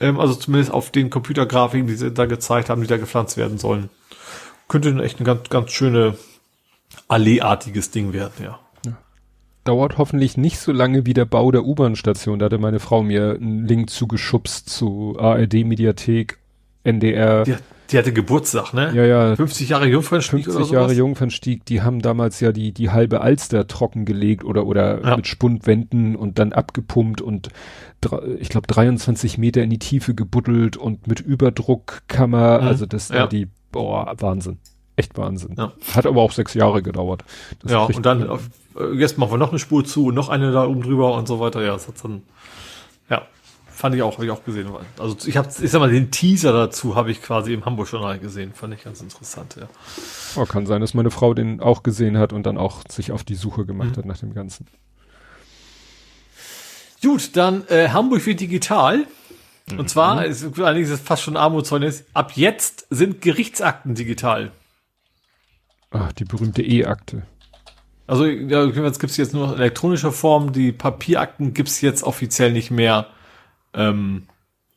Ähm, 0.00 0.18
also 0.20 0.34
zumindest 0.34 0.72
auf 0.72 0.90
den 0.90 1.10
Computergrafiken, 1.10 1.86
die 1.86 1.94
sie 1.94 2.12
da 2.12 2.26
gezeigt 2.26 2.70
haben, 2.70 2.80
die 2.82 2.86
da 2.86 2.96
gepflanzt 2.96 3.36
werden 3.36 3.58
sollen. 3.58 3.90
Könnte 4.68 5.02
echt 5.02 5.20
ein 5.20 5.24
ganz, 5.24 5.48
ganz 5.48 5.70
schöne 5.70 6.16
Alleeartiges 7.08 7.90
Ding 7.90 8.12
werden, 8.12 8.32
ja. 8.42 8.58
Dauert 9.64 9.98
hoffentlich 9.98 10.36
nicht 10.36 10.60
so 10.60 10.70
lange 10.70 11.06
wie 11.06 11.14
der 11.14 11.24
Bau 11.24 11.50
der 11.50 11.64
U-Bahn-Station. 11.64 12.38
Da 12.38 12.44
hatte 12.44 12.58
meine 12.58 12.78
Frau 12.78 13.02
mir 13.02 13.34
einen 13.34 13.66
Link 13.66 13.90
zugeschubst 13.90 14.70
zu 14.70 15.16
ARD-Mediathek, 15.18 16.38
NDR. 16.84 17.42
Die, 17.42 17.56
die 17.90 17.98
hatte 17.98 18.12
Geburtstag, 18.12 18.72
ne? 18.72 18.92
Ja, 18.94 19.04
ja. 19.04 19.36
50 19.36 19.68
Jahre 19.68 19.86
Jungfernstieg 19.86 20.44
50 20.44 20.64
oder? 20.70 20.72
Jahre 20.80 20.92
Jungfernstieg, 20.92 21.64
die 21.64 21.82
haben 21.82 22.00
damals 22.02 22.40
ja 22.40 22.52
die, 22.52 22.72
die 22.72 22.90
halbe 22.90 23.20
Alster 23.20 23.66
trockengelegt 23.66 24.44
oder, 24.44 24.66
oder 24.66 25.02
Ja. 25.04 25.16
mit 25.16 25.26
Spundwänden 25.26 26.16
und 26.16 26.38
dann 26.38 26.52
abgepumpt 26.52 27.20
und 27.20 27.48
ich 28.38 28.48
glaube 28.50 28.66
23 28.68 29.38
Meter 29.38 29.62
in 29.62 29.70
die 29.70 29.78
Tiefe 29.78 30.14
gebuddelt 30.14 30.76
und 30.76 31.06
mit 31.06 31.20
Überdruckkammer, 31.20 32.60
Mhm. 32.62 32.66
also 32.68 32.86
das 32.86 33.08
Ja. 33.08 33.20
war 33.20 33.28
die, 33.28 33.48
boah, 33.72 34.14
Wahnsinn. 34.18 34.58
Echt 34.96 35.16
Wahnsinn. 35.18 35.54
Ja. 35.58 35.72
Hat 35.94 36.06
aber 36.06 36.22
auch 36.22 36.32
sechs 36.32 36.54
Jahre 36.54 36.82
gedauert. 36.82 37.22
Das 37.62 37.70
Ja, 37.72 37.80
und 37.84 38.06
dann, 38.06 38.28
auf, 38.28 38.48
äh, 38.78 38.94
jetzt 38.96 39.18
machen 39.18 39.32
wir 39.32 39.36
noch 39.38 39.50
eine 39.50 39.58
Spur 39.58 39.84
zu 39.84 40.06
und 40.06 40.14
noch 40.14 40.28
eine 40.30 40.52
da 40.52 40.66
oben 40.66 40.82
drüber 40.82 41.14
und 41.14 41.28
so 41.28 41.38
weiter. 41.38 41.62
Ja, 41.62 41.72
das 41.74 41.86
hat 41.86 41.96
dann, 42.02 42.22
fand 43.76 43.94
ich 43.94 44.02
auch, 44.02 44.14
habe 44.14 44.24
ich 44.24 44.30
auch 44.30 44.42
gesehen. 44.44 44.68
Also 44.98 45.16
ich 45.26 45.36
habe, 45.36 45.48
ich 45.48 45.70
sag 45.70 45.78
mal, 45.80 45.90
den 45.90 46.10
Teaser 46.10 46.52
dazu 46.52 46.96
habe 46.96 47.10
ich 47.10 47.22
quasi 47.22 47.52
im 47.52 47.64
Hamburg 47.64 47.90
Journal 47.92 48.18
gesehen. 48.18 48.52
Fand 48.54 48.72
ich 48.74 48.82
ganz 48.84 49.00
interessant, 49.00 49.56
ja. 49.60 49.68
Oh, 50.34 50.46
kann 50.46 50.66
sein, 50.66 50.80
dass 50.80 50.94
meine 50.94 51.10
Frau 51.10 51.34
den 51.34 51.60
auch 51.60 51.82
gesehen 51.82 52.16
hat 52.18 52.32
und 52.32 52.44
dann 52.44 52.56
auch 52.56 52.82
sich 52.90 53.12
auf 53.12 53.22
die 53.22 53.34
Suche 53.34 53.66
gemacht 53.66 53.90
Mhm. 53.90 53.96
hat 53.98 54.04
nach 54.06 54.18
dem 54.18 54.34
Ganzen. 54.34 54.66
Gut, 57.02 57.36
dann 57.36 57.66
äh, 57.68 57.90
Hamburg 57.90 58.24
wird 58.26 58.40
digital. 58.40 59.06
Mhm. 59.70 59.78
Und 59.80 59.90
zwar, 59.90 60.24
ist, 60.24 60.44
allerdings 60.58 60.88
ist 60.88 61.00
es 61.00 61.06
fast 61.06 61.22
schon 61.22 61.36
Armutszeugnis, 61.36 62.04
ab 62.14 62.32
jetzt 62.34 62.86
sind 62.90 63.20
Gerichtsakten 63.20 63.94
digital. 63.94 64.52
Ach, 65.90 66.12
die 66.12 66.24
berühmte 66.24 66.62
E-Akte. 66.62 67.22
Also 68.06 68.24
ja, 68.26 68.64
jetzt 68.64 69.00
gibt's 69.00 69.16
jetzt 69.16 69.34
nur 69.34 69.46
noch 69.46 69.54
in 69.54 69.60
elektronischer 69.60 70.12
Form, 70.12 70.52
die 70.52 70.72
Papierakten 70.72 71.54
gibt's 71.54 71.80
jetzt 71.80 72.04
offiziell 72.04 72.52
nicht 72.52 72.70
mehr. 72.70 73.08
Ähm, 73.76 74.24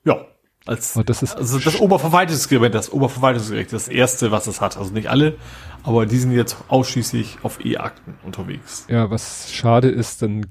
ja, 0.03 0.25
als 0.65 0.95
Oh, 0.97 1.03
das 1.03 1.23
ist 1.23 1.35
also 1.35 1.57
das 1.57 1.79
Oberverwaltungsgericht, 1.79 2.75
das 2.75 2.91
Oberverwaltungsgericht, 2.91 3.73
das 3.73 3.87
erste, 3.87 4.31
was 4.31 4.45
es 4.47 4.61
hat. 4.61 4.77
Also 4.77 4.91
nicht 4.93 5.09
alle, 5.09 5.35
aber 5.83 6.05
die 6.05 6.17
sind 6.17 6.31
jetzt 6.33 6.57
ausschließlich 6.67 7.37
auf 7.43 7.63
E-Akten 7.65 8.15
unterwegs. 8.23 8.85
Ja, 8.89 9.09
was 9.09 9.51
schade 9.51 9.87
ist, 9.87 10.21
dann 10.21 10.45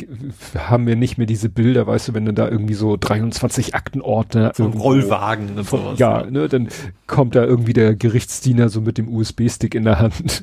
haben 0.57 0.87
wir 0.87 0.97
nicht 0.97 1.19
mehr 1.19 1.27
diese 1.27 1.49
Bilder, 1.51 1.87
weißt 1.87 2.09
du, 2.09 2.15
wenn 2.15 2.25
du 2.25 2.33
da 2.33 2.49
irgendwie 2.49 2.75
so 2.75 2.97
23 2.97 3.75
Aktenordner 3.75 4.53
Vom 4.55 4.67
irgendwo- 4.69 4.83
Rollwagen 4.85 5.57
und 5.59 5.65
Von, 5.65 5.81
sowas. 5.83 5.99
ja, 5.99 6.25
ne, 6.25 6.49
dann 6.49 6.69
kommt 7.07 7.37
da 7.37 7.45
irgendwie 7.45 7.75
der 7.75 7.95
Gerichtsdiener 7.95 8.71
so 8.71 8.81
mit 8.81 8.99
dem 8.99 9.09
USB-Stick 9.09 9.75
in 9.75 9.85
der 9.85 9.99
Hand. 10.01 10.43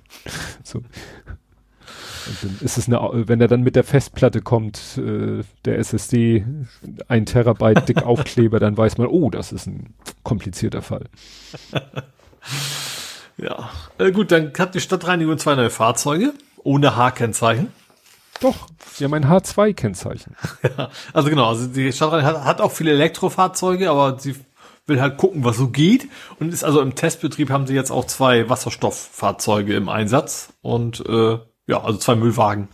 so. 0.62 0.82
Dann 2.42 2.58
ist 2.60 2.78
es 2.78 2.86
eine, 2.88 3.28
wenn 3.28 3.40
er 3.40 3.48
dann 3.48 3.62
mit 3.62 3.76
der 3.76 3.84
Festplatte 3.84 4.40
kommt, 4.40 4.98
äh, 4.98 5.42
der 5.64 5.78
SSD, 5.78 6.44
ein 7.08 7.26
Terabyte 7.26 7.88
dick 7.88 8.02
Aufkleber, 8.02 8.60
dann 8.60 8.76
weiß 8.76 8.98
man, 8.98 9.06
oh, 9.06 9.30
das 9.30 9.52
ist 9.52 9.66
ein 9.66 9.94
komplizierter 10.22 10.82
Fall. 10.82 11.04
Ja. 13.36 13.70
Äh, 13.98 14.12
gut, 14.12 14.32
dann 14.32 14.52
hat 14.58 14.74
die 14.74 14.80
Stadtreinigung 14.80 15.38
zwei 15.38 15.54
neue 15.54 15.70
Fahrzeuge 15.70 16.34
ohne 16.62 16.96
H-Kennzeichen. 16.96 17.72
Doch, 18.40 18.68
sie 18.92 19.04
haben 19.04 19.14
ein 19.14 19.26
H2-Kennzeichen. 19.26 20.36
Ja, 20.76 20.90
also 21.12 21.30
genau, 21.30 21.48
also 21.48 21.66
die 21.66 21.92
Stadtreinigung 21.92 22.34
hat, 22.34 22.44
hat 22.44 22.60
auch 22.60 22.72
viele 22.72 22.92
Elektrofahrzeuge, 22.92 23.90
aber 23.90 24.18
sie 24.18 24.36
will 24.86 25.00
halt 25.00 25.16
gucken, 25.16 25.44
was 25.44 25.56
so 25.56 25.68
geht. 25.68 26.08
Und 26.38 26.52
ist 26.52 26.64
also 26.64 26.80
im 26.80 26.94
Testbetrieb 26.94 27.50
haben 27.50 27.66
sie 27.66 27.74
jetzt 27.74 27.90
auch 27.90 28.04
zwei 28.04 28.48
Wasserstofffahrzeuge 28.48 29.74
im 29.74 29.88
Einsatz 29.88 30.52
und 30.62 31.00
äh, 31.06 31.38
ja, 31.70 31.82
also 31.82 31.98
zwei 31.98 32.16
Müllwagen. 32.16 32.68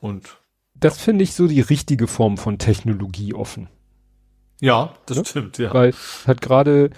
Und 0.00 0.38
Das 0.74 0.98
finde 0.98 1.24
ich 1.24 1.34
so 1.34 1.46
die 1.46 1.60
richtige 1.60 2.06
Form 2.06 2.38
von 2.38 2.58
Technologie 2.58 3.34
offen. 3.34 3.68
ja, 4.60 4.94
das 5.06 5.16
Ja? 5.18 5.24
stimmt, 5.24 5.58
ja. 5.58 5.74
Weil 5.74 5.92
hat 6.26 6.40
gerade 6.40 6.90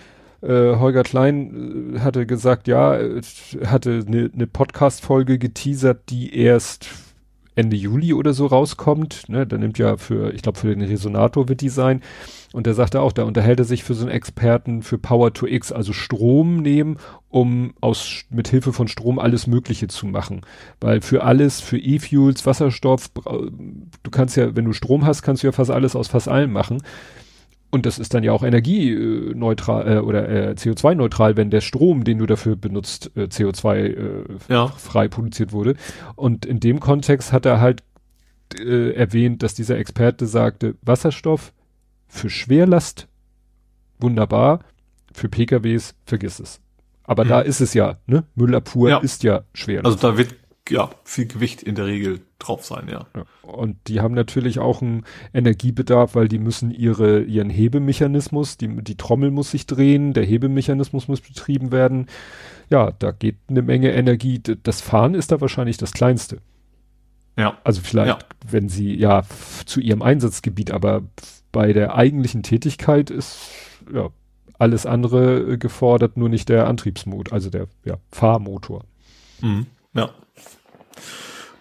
äh, 0.42 0.76
Holger 0.76 1.02
Klein 1.02 1.94
äh, 1.96 2.00
hatte 2.00 2.26
gesagt, 2.26 2.68
ja, 2.68 2.96
äh, 2.96 3.22
hatte 3.64 4.04
eine 4.06 4.30
ne, 4.34 4.46
Podcast-Folge 4.46 5.38
geteasert, 5.38 6.10
die 6.10 6.36
erst 6.36 6.88
Ende 7.54 7.76
Juli 7.76 8.14
oder 8.14 8.32
so 8.32 8.46
rauskommt. 8.46 9.28
Ne? 9.28 9.46
Der 9.46 9.58
nimmt 9.58 9.78
ja 9.78 9.96
für, 9.96 10.32
ich 10.32 10.42
glaube, 10.42 10.58
für 10.58 10.74
den 10.74 10.82
Resonator 10.82 11.48
wird 11.48 11.60
die 11.60 11.68
sein. 11.68 12.00
Und 12.52 12.66
der 12.66 12.74
sagte 12.74 13.00
auch, 13.00 13.12
da 13.12 13.24
unterhält 13.24 13.60
er 13.60 13.64
sich 13.64 13.82
für 13.82 13.94
so 13.94 14.04
einen 14.04 14.14
Experten 14.14 14.82
für 14.82 14.98
Power 14.98 15.32
to 15.32 15.46
X, 15.46 15.72
also 15.72 15.92
Strom 15.92 16.58
nehmen, 16.58 16.98
um 17.30 17.72
aus 17.80 18.24
mit 18.30 18.48
Hilfe 18.48 18.72
von 18.72 18.88
Strom 18.88 19.18
alles 19.18 19.46
Mögliche 19.46 19.88
zu 19.88 20.06
machen. 20.06 20.42
Weil 20.80 21.00
für 21.00 21.24
alles, 21.24 21.60
für 21.60 21.78
E-Fuels, 21.78 22.44
Wasserstoff, 22.44 23.10
du 23.10 24.10
kannst 24.10 24.36
ja, 24.36 24.54
wenn 24.54 24.66
du 24.66 24.72
Strom 24.72 25.06
hast, 25.06 25.22
kannst 25.22 25.42
du 25.42 25.46
ja 25.46 25.52
fast 25.52 25.70
alles 25.70 25.96
aus 25.96 26.08
fast 26.08 26.28
allem 26.28 26.52
machen. 26.52 26.82
Und 27.72 27.86
das 27.86 27.98
ist 27.98 28.12
dann 28.14 28.22
ja 28.22 28.32
auch 28.32 28.42
energieneutral 28.42 29.96
äh, 29.96 29.98
oder 30.00 30.28
äh, 30.28 30.50
CO2-neutral, 30.52 31.36
wenn 31.36 31.50
der 31.50 31.60
Strom, 31.62 32.04
den 32.04 32.18
du 32.18 32.26
dafür 32.26 32.54
benutzt, 32.54 33.10
äh, 33.16 33.22
CO2 33.24 33.76
äh, 33.76 34.24
Ja. 34.48 34.68
frei 34.68 35.08
produziert 35.08 35.52
wurde. 35.52 35.74
Und 36.14 36.44
in 36.46 36.60
dem 36.60 36.80
Kontext 36.80 37.32
hat 37.32 37.46
er 37.46 37.60
halt 37.60 37.82
äh, 38.58 38.90
erwähnt, 38.92 39.42
dass 39.42 39.54
dieser 39.54 39.78
Experte 39.78 40.26
sagte, 40.26 40.74
Wasserstoff 40.82 41.54
für 42.08 42.28
Schwerlast 42.28 43.08
wunderbar, 43.98 44.60
für 45.14 45.28
PKWs 45.30 45.94
vergiss 46.04 46.38
es. 46.40 46.60
Aber 47.04 47.24
Mhm. 47.24 47.28
da 47.28 47.40
ist 47.40 47.60
es 47.60 47.72
ja, 47.74 47.96
ne? 48.06 48.24
Müllabfuhr 48.34 48.90
Ja. 48.90 48.98
ist 48.98 49.22
ja 49.22 49.44
Schwerlast. 49.54 49.86
Also 49.86 49.98
da 50.12 50.18
wird 50.18 50.34
ja 50.68 50.90
viel 51.04 51.26
Gewicht 51.26 51.62
in 51.62 51.74
der 51.74 51.86
Regel 51.86 52.20
drauf 52.46 52.64
sein, 52.64 52.88
ja. 52.90 53.06
Und 53.42 53.76
die 53.88 54.00
haben 54.00 54.14
natürlich 54.14 54.58
auch 54.58 54.82
einen 54.82 55.04
Energiebedarf, 55.32 56.14
weil 56.14 56.28
die 56.28 56.38
müssen 56.38 56.70
ihre, 56.70 57.22
ihren 57.22 57.50
Hebemechanismus, 57.50 58.56
die, 58.56 58.68
die 58.82 58.96
Trommel 58.96 59.30
muss 59.30 59.50
sich 59.50 59.66
drehen, 59.66 60.12
der 60.12 60.24
Hebemechanismus 60.24 61.08
muss 61.08 61.20
betrieben 61.20 61.72
werden. 61.72 62.06
Ja, 62.70 62.92
da 62.98 63.10
geht 63.12 63.36
eine 63.48 63.62
Menge 63.62 63.92
Energie. 63.92 64.40
Das 64.62 64.80
Fahren 64.80 65.14
ist 65.14 65.32
da 65.32 65.40
wahrscheinlich 65.40 65.76
das 65.76 65.92
Kleinste. 65.92 66.38
Ja. 67.36 67.56
Also 67.64 67.80
vielleicht, 67.82 68.22
Ja. 68.22 68.28
wenn 68.50 68.68
sie, 68.68 68.94
ja, 68.94 69.22
zu 69.64 69.80
ihrem 69.80 70.02
Einsatzgebiet, 70.02 70.70
aber 70.70 71.02
bei 71.50 71.72
der 71.72 71.94
eigentlichen 71.94 72.42
Tätigkeit 72.42 73.10
ist, 73.10 73.50
ja, 73.92 74.08
alles 74.58 74.86
andere 74.86 75.58
gefordert, 75.58 76.16
nur 76.16 76.28
nicht 76.28 76.48
der 76.48 76.68
Antriebsmotor, 76.68 77.32
also 77.32 77.50
der, 77.50 77.66
ja, 77.84 77.96
Fahrmotor. 78.10 78.84
Mhm. 79.40 79.66
Ja. 79.94 80.10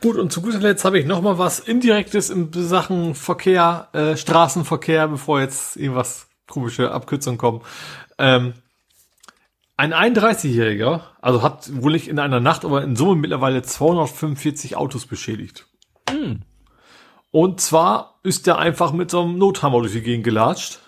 Gut, 0.02 0.18
und 0.18 0.32
zu 0.32 0.42
guter 0.42 0.58
Letzt 0.58 0.84
habe 0.84 0.98
ich 0.98 1.06
noch 1.06 1.22
mal 1.22 1.38
was 1.38 1.60
Indirektes 1.60 2.32
in 2.32 2.50
Sachen 2.54 3.14
Verkehr, 3.14 3.90
äh, 3.94 4.18
Straßenverkehr, 4.18 5.08
bevor 5.08 5.40
jetzt 5.40 5.78
irgendwas 5.78 6.28
komische 6.48 6.92
Abkürzungen 6.92 7.38
kommen. 7.38 7.62
Ähm, 8.18 8.54
Ein 9.78 9.94
31-Jähriger, 9.94 11.02
also 11.22 11.44
hat 11.44 11.70
wohl 11.82 11.92
nicht 11.92 12.08
in 12.08 12.18
einer 12.18 12.40
Nacht, 12.40 12.66
aber 12.66 12.84
in 12.84 12.96
Summe 12.96 13.16
mittlerweile 13.16 13.62
245 13.62 14.76
Autos 14.76 15.06
beschädigt. 15.06 15.68
Mm. 16.12 16.42
Und 17.32 17.62
zwar 17.62 18.20
ist 18.24 18.48
der 18.48 18.58
einfach 18.58 18.94
mit 18.94 19.12
so 19.12 19.22
einem 19.22 19.38
Nothammer 19.38 19.80
durch 19.80 19.94
die 19.94 20.02
Gegend 20.02 20.24
gelatscht 20.24 20.80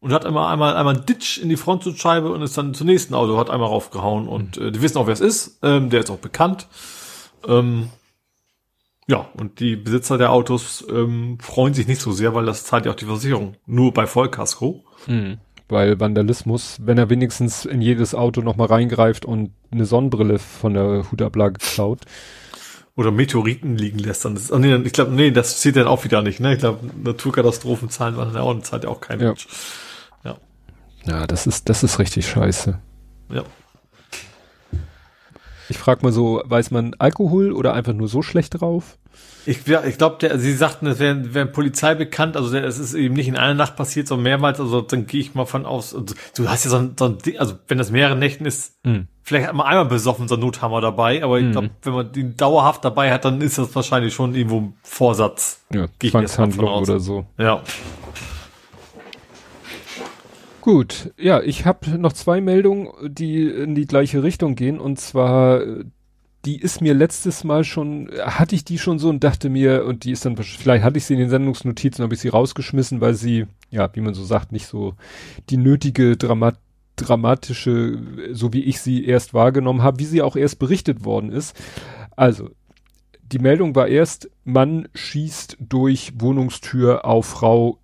und 0.00 0.12
hat 0.12 0.26
einmal 0.26 0.52
einmal 0.52 0.76
einmal 0.76 0.94
einen 0.94 1.06
Ditch 1.06 1.38
in 1.38 1.48
die 1.48 1.56
Frontschutzscheibe 1.56 2.30
und 2.30 2.42
ist 2.42 2.56
dann 2.56 2.74
zum 2.74 2.86
nächsten 2.86 3.14
Auto 3.14 3.36
hat 3.36 3.50
einmal 3.50 3.68
raufgehauen 3.68 4.26
und 4.26 4.58
äh, 4.58 4.72
die 4.72 4.80
wissen 4.80 4.98
auch 4.98 5.06
wer 5.06 5.14
es 5.14 5.20
ist, 5.20 5.58
ähm, 5.62 5.90
der 5.90 6.00
ist 6.00 6.10
auch 6.10 6.18
bekannt. 6.18 6.66
Ähm, 7.46 7.90
ja, 9.08 9.28
und 9.34 9.58
die 9.60 9.76
Besitzer 9.76 10.16
der 10.16 10.30
Autos 10.32 10.84
ähm, 10.88 11.38
freuen 11.40 11.74
sich 11.74 11.88
nicht 11.88 12.00
so 12.00 12.12
sehr, 12.12 12.34
weil 12.34 12.46
das 12.46 12.64
zahlt 12.64 12.86
ja 12.86 12.92
auch 12.92 12.96
die 12.96 13.06
Versicherung. 13.06 13.56
Nur 13.66 13.92
bei 13.92 14.06
Vollkasko. 14.06 14.84
Mhm. 15.06 15.38
Weil 15.68 15.98
Vandalismus, 15.98 16.78
wenn 16.82 16.98
er 16.98 17.10
wenigstens 17.10 17.64
in 17.64 17.80
jedes 17.80 18.14
Auto 18.14 18.42
nochmal 18.42 18.68
reingreift 18.68 19.24
und 19.24 19.52
eine 19.70 19.86
Sonnenbrille 19.86 20.38
von 20.38 20.74
der 20.74 21.10
Hutablage 21.10 21.58
klaut. 21.58 22.00
Oder 22.94 23.10
Meteoriten 23.10 23.76
liegen 23.76 23.98
lässt, 23.98 24.24
dann 24.24 24.36
ist, 24.36 24.52
oh 24.52 24.58
nee, 24.58 24.74
ich 24.76 24.92
glaube, 24.92 25.12
nee, 25.12 25.30
das 25.30 25.60
zählt 25.60 25.76
dann 25.76 25.86
auch 25.86 26.04
wieder 26.04 26.20
nicht, 26.20 26.40
ne? 26.40 26.52
Ich 26.52 26.58
glaube, 26.58 26.80
Naturkatastrophen 27.02 27.88
zahlen 27.88 28.16
wir 28.16 28.26
dann 28.26 28.36
auch, 28.36 28.60
zahlt 28.60 28.84
ja 28.84 28.90
auch 28.90 29.00
kein 29.00 29.18
ja. 29.18 29.28
Mensch. 29.28 29.46
Ja. 30.24 30.36
Ja, 31.06 31.26
das 31.26 31.46
ist, 31.46 31.70
das 31.70 31.82
ist 31.82 31.98
richtig 31.98 32.28
scheiße. 32.28 32.78
Ja. 33.30 33.44
Ich 35.72 35.78
frage 35.78 36.02
mal 36.02 36.12
so, 36.12 36.42
weiß 36.44 36.70
man 36.70 36.94
Alkohol 36.98 37.50
oder 37.50 37.72
einfach 37.72 37.94
nur 37.94 38.06
so 38.06 38.20
schlecht 38.20 38.60
drauf? 38.60 38.98
Ich, 39.46 39.66
ja, 39.66 39.82
ich 39.84 39.96
glaube, 39.96 40.38
sie 40.38 40.52
sagten, 40.52 40.86
es 40.86 40.98
wäre 40.98 41.32
wär 41.32 41.46
Polizei 41.46 41.94
bekannt, 41.94 42.36
also 42.36 42.54
es 42.54 42.78
ist 42.78 42.92
eben 42.92 43.14
nicht 43.14 43.26
in 43.26 43.38
einer 43.38 43.54
Nacht 43.54 43.74
passiert, 43.74 44.06
sondern 44.06 44.24
mehrmals, 44.24 44.60
also 44.60 44.82
dann 44.82 45.06
gehe 45.06 45.22
ich 45.22 45.34
mal 45.34 45.46
von 45.46 45.64
aus. 45.64 45.94
Also, 45.94 46.14
du 46.36 46.46
hast 46.46 46.64
ja 46.64 46.70
so 46.70 46.76
ein, 46.76 46.94
so 46.98 47.06
ein 47.06 47.18
Ding, 47.18 47.38
also 47.38 47.54
wenn 47.68 47.78
das 47.78 47.90
mehrere 47.90 48.16
Nächten 48.16 48.44
ist, 48.44 48.84
mm. 48.84 49.08
vielleicht 49.22 49.48
hat 49.48 49.54
man 49.54 49.66
einmal 49.66 49.86
besoffen 49.86 50.28
so 50.28 50.34
ein 50.34 50.40
Nothammer 50.40 50.82
dabei, 50.82 51.24
aber 51.24 51.38
ich 51.40 51.46
mm. 51.46 51.52
glaube, 51.52 51.70
wenn 51.84 51.92
man 51.94 52.12
den 52.12 52.36
dauerhaft 52.36 52.84
dabei 52.84 53.10
hat, 53.10 53.24
dann 53.24 53.40
ist 53.40 53.56
das 53.56 53.74
wahrscheinlich 53.74 54.12
schon 54.12 54.34
irgendwo 54.34 54.74
Vorsatz. 54.82 55.62
Ja, 55.72 55.86
Zwangshandlung 55.98 56.68
oder 56.68 57.00
so. 57.00 57.24
Ja. 57.38 57.62
Gut, 60.62 61.12
ja, 61.18 61.42
ich 61.42 61.66
habe 61.66 61.98
noch 61.98 62.12
zwei 62.12 62.40
Meldungen, 62.40 62.88
die 63.02 63.48
in 63.48 63.74
die 63.74 63.86
gleiche 63.86 64.22
Richtung 64.22 64.54
gehen. 64.54 64.78
Und 64.78 65.00
zwar, 65.00 65.60
die 66.44 66.60
ist 66.60 66.80
mir 66.80 66.94
letztes 66.94 67.42
Mal 67.42 67.64
schon, 67.64 68.08
hatte 68.22 68.54
ich 68.54 68.64
die 68.64 68.78
schon 68.78 69.00
so 69.00 69.08
und 69.08 69.24
dachte 69.24 69.50
mir, 69.50 69.84
und 69.84 70.04
die 70.04 70.12
ist 70.12 70.24
dann, 70.24 70.36
vielleicht 70.36 70.84
hatte 70.84 70.98
ich 70.98 71.04
sie 71.04 71.14
in 71.14 71.18
den 71.18 71.30
Sendungsnotizen, 71.30 72.04
habe 72.04 72.14
ich 72.14 72.20
sie 72.20 72.28
rausgeschmissen, 72.28 73.00
weil 73.00 73.14
sie, 73.14 73.46
ja, 73.70 73.90
wie 73.96 74.00
man 74.00 74.14
so 74.14 74.22
sagt, 74.22 74.52
nicht 74.52 74.68
so 74.68 74.94
die 75.50 75.56
nötige 75.56 76.16
Dramat 76.16 76.58
dramatische, 76.94 77.98
so 78.32 78.52
wie 78.52 78.62
ich 78.62 78.80
sie 78.80 79.04
erst 79.04 79.34
wahrgenommen 79.34 79.82
habe, 79.82 79.98
wie 79.98 80.04
sie 80.04 80.22
auch 80.22 80.36
erst 80.36 80.60
berichtet 80.60 81.04
worden 81.04 81.32
ist. 81.32 81.56
Also, 82.14 82.50
die 83.22 83.40
Meldung 83.40 83.74
war 83.74 83.88
erst, 83.88 84.30
Mann 84.44 84.86
schießt 84.94 85.56
durch 85.58 86.12
Wohnungstür 86.18 87.04
auf 87.04 87.26
Frau, 87.26 87.78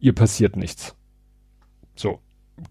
ihr 0.00 0.14
passiert 0.14 0.56
nichts. 0.56 0.94
So. 1.98 2.20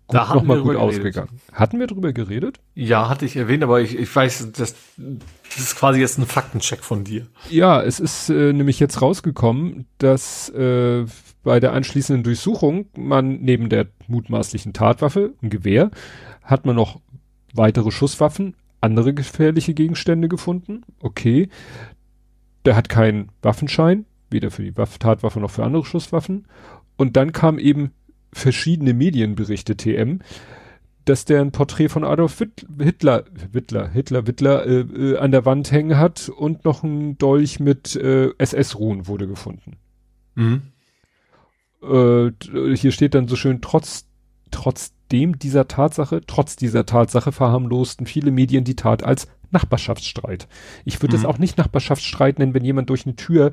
Gut, 0.07 0.15
da 0.15 0.33
noch 0.33 0.43
mal 0.43 0.61
gut 0.61 0.75
ausgegangen. 0.75 1.39
Hatten 1.53 1.79
wir 1.79 1.87
drüber 1.87 2.11
geredet? 2.11 2.59
Ja, 2.75 3.07
hatte 3.07 3.25
ich 3.25 3.37
erwähnt, 3.37 3.63
aber 3.63 3.79
ich, 3.79 3.97
ich 3.97 4.13
weiß, 4.13 4.51
das, 4.51 4.75
das 4.97 5.57
ist 5.57 5.75
quasi 5.77 6.01
jetzt 6.01 6.17
ein 6.17 6.25
Faktencheck 6.25 6.83
von 6.83 7.05
dir. 7.05 7.27
Ja, 7.49 7.81
es 7.81 8.01
ist 8.01 8.29
äh, 8.29 8.51
nämlich 8.51 8.79
jetzt 8.79 9.01
rausgekommen, 9.01 9.85
dass 9.97 10.49
äh, 10.49 11.05
bei 11.43 11.61
der 11.61 11.71
anschließenden 11.71 12.23
Durchsuchung 12.23 12.87
man 12.97 13.39
neben 13.39 13.69
der 13.69 13.87
mutmaßlichen 14.07 14.73
Tatwaffe, 14.73 15.33
ein 15.41 15.49
Gewehr, 15.49 15.91
hat 16.43 16.65
man 16.65 16.75
noch 16.75 16.99
weitere 17.53 17.91
Schusswaffen, 17.91 18.55
andere 18.81 19.13
gefährliche 19.13 19.73
Gegenstände 19.73 20.27
gefunden. 20.27 20.83
Okay. 20.99 21.49
Der 22.65 22.75
hat 22.75 22.89
keinen 22.89 23.29
Waffenschein, 23.41 24.05
weder 24.29 24.51
für 24.51 24.63
die 24.63 24.73
Tatwaffe 24.73 25.39
noch 25.39 25.51
für 25.51 25.63
andere 25.63 25.85
Schusswaffen. 25.85 26.47
Und 26.97 27.15
dann 27.15 27.31
kam 27.31 27.59
eben 27.59 27.91
verschiedene 28.33 28.93
Medienberichte 28.93 29.77
TM, 29.77 30.19
dass 31.05 31.25
der 31.25 31.41
ein 31.41 31.51
Porträt 31.51 31.89
von 31.89 32.03
Adolf 32.03 32.43
Hitler, 32.79 33.23
Hitler, 33.53 33.89
Hitler, 33.89 34.23
Hitler 34.23 34.65
äh, 34.65 34.79
äh, 34.79 35.17
an 35.17 35.31
der 35.31 35.45
Wand 35.45 35.71
hängen 35.71 35.97
hat 35.97 36.29
und 36.29 36.65
noch 36.65 36.83
ein 36.83 37.17
Dolch 37.17 37.59
mit 37.59 37.95
äh, 37.95 38.31
SS-Ruhen 38.37 39.07
wurde 39.07 39.27
gefunden. 39.27 39.77
Mhm. 40.35 40.61
Äh, 41.81 42.31
hier 42.75 42.91
steht 42.91 43.15
dann 43.15 43.27
so 43.27 43.35
schön, 43.35 43.61
trotz, 43.61 44.05
trotzdem 44.51 45.39
dieser 45.39 45.67
Tatsache, 45.67 46.21
trotz 46.27 46.57
dieser 46.57 46.85
Tatsache 46.85 47.31
verharmlosten 47.31 48.05
viele 48.05 48.31
Medien 48.31 48.65
die 48.65 48.75
Tat 48.75 49.03
als 49.03 49.27
Nachbarschaftsstreit. 49.51 50.47
Ich 50.83 51.01
würde 51.01 51.15
es 51.15 51.21
mhm. 51.21 51.29
auch 51.29 51.37
nicht 51.37 51.57
Nachbarschaftsstreit 51.57 52.39
nennen, 52.39 52.53
wenn 52.53 52.65
jemand 52.65 52.89
durch 52.89 53.05
eine 53.05 53.15
Tür 53.15 53.51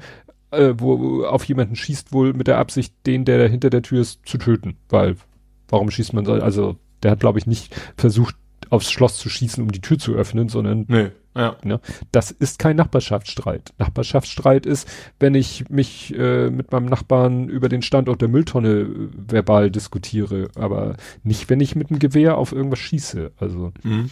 äh, 0.56 0.80
wo 0.80 1.24
auf 1.24 1.44
jemanden 1.44 1.76
schießt 1.76 2.12
wohl 2.12 2.32
mit 2.32 2.46
der 2.46 2.58
Absicht, 2.58 2.94
den, 3.06 3.24
der 3.24 3.48
hinter 3.48 3.70
der 3.70 3.82
Tür 3.82 4.00
ist, 4.00 4.20
zu 4.26 4.38
töten. 4.38 4.76
Weil, 4.88 5.16
warum 5.68 5.90
schießt 5.90 6.12
man 6.12 6.24
so? 6.24 6.32
Also, 6.32 6.76
der 7.02 7.12
hat, 7.12 7.20
glaube 7.20 7.38
ich, 7.38 7.46
nicht 7.46 7.74
versucht, 7.96 8.36
aufs 8.70 8.90
Schloss 8.90 9.16
zu 9.18 9.28
schießen, 9.28 9.62
um 9.62 9.70
die 9.70 9.80
Tür 9.80 9.98
zu 9.98 10.14
öffnen, 10.14 10.48
sondern 10.48 10.86
nee, 10.88 11.10
ja. 11.36 11.56
ne, 11.62 11.80
das 12.12 12.30
ist 12.30 12.58
kein 12.58 12.76
Nachbarschaftsstreit. 12.76 13.72
Nachbarschaftsstreit 13.78 14.66
ist, 14.66 14.88
wenn 15.20 15.34
ich 15.34 15.68
mich 15.68 16.14
äh, 16.16 16.50
mit 16.50 16.72
meinem 16.72 16.86
Nachbarn 16.86 17.48
über 17.48 17.68
den 17.68 17.82
Standort 17.82 18.20
der 18.20 18.28
Mülltonne 18.28 18.68
äh, 18.68 19.08
verbal 19.12 19.70
diskutiere, 19.70 20.48
aber 20.56 20.96
nicht, 21.22 21.50
wenn 21.50 21.60
ich 21.60 21.76
mit 21.76 21.90
dem 21.90 21.98
Gewehr 21.98 22.36
auf 22.36 22.52
irgendwas 22.52 22.80
schieße. 22.80 23.32
Also, 23.38 23.72
mhm. 23.82 24.10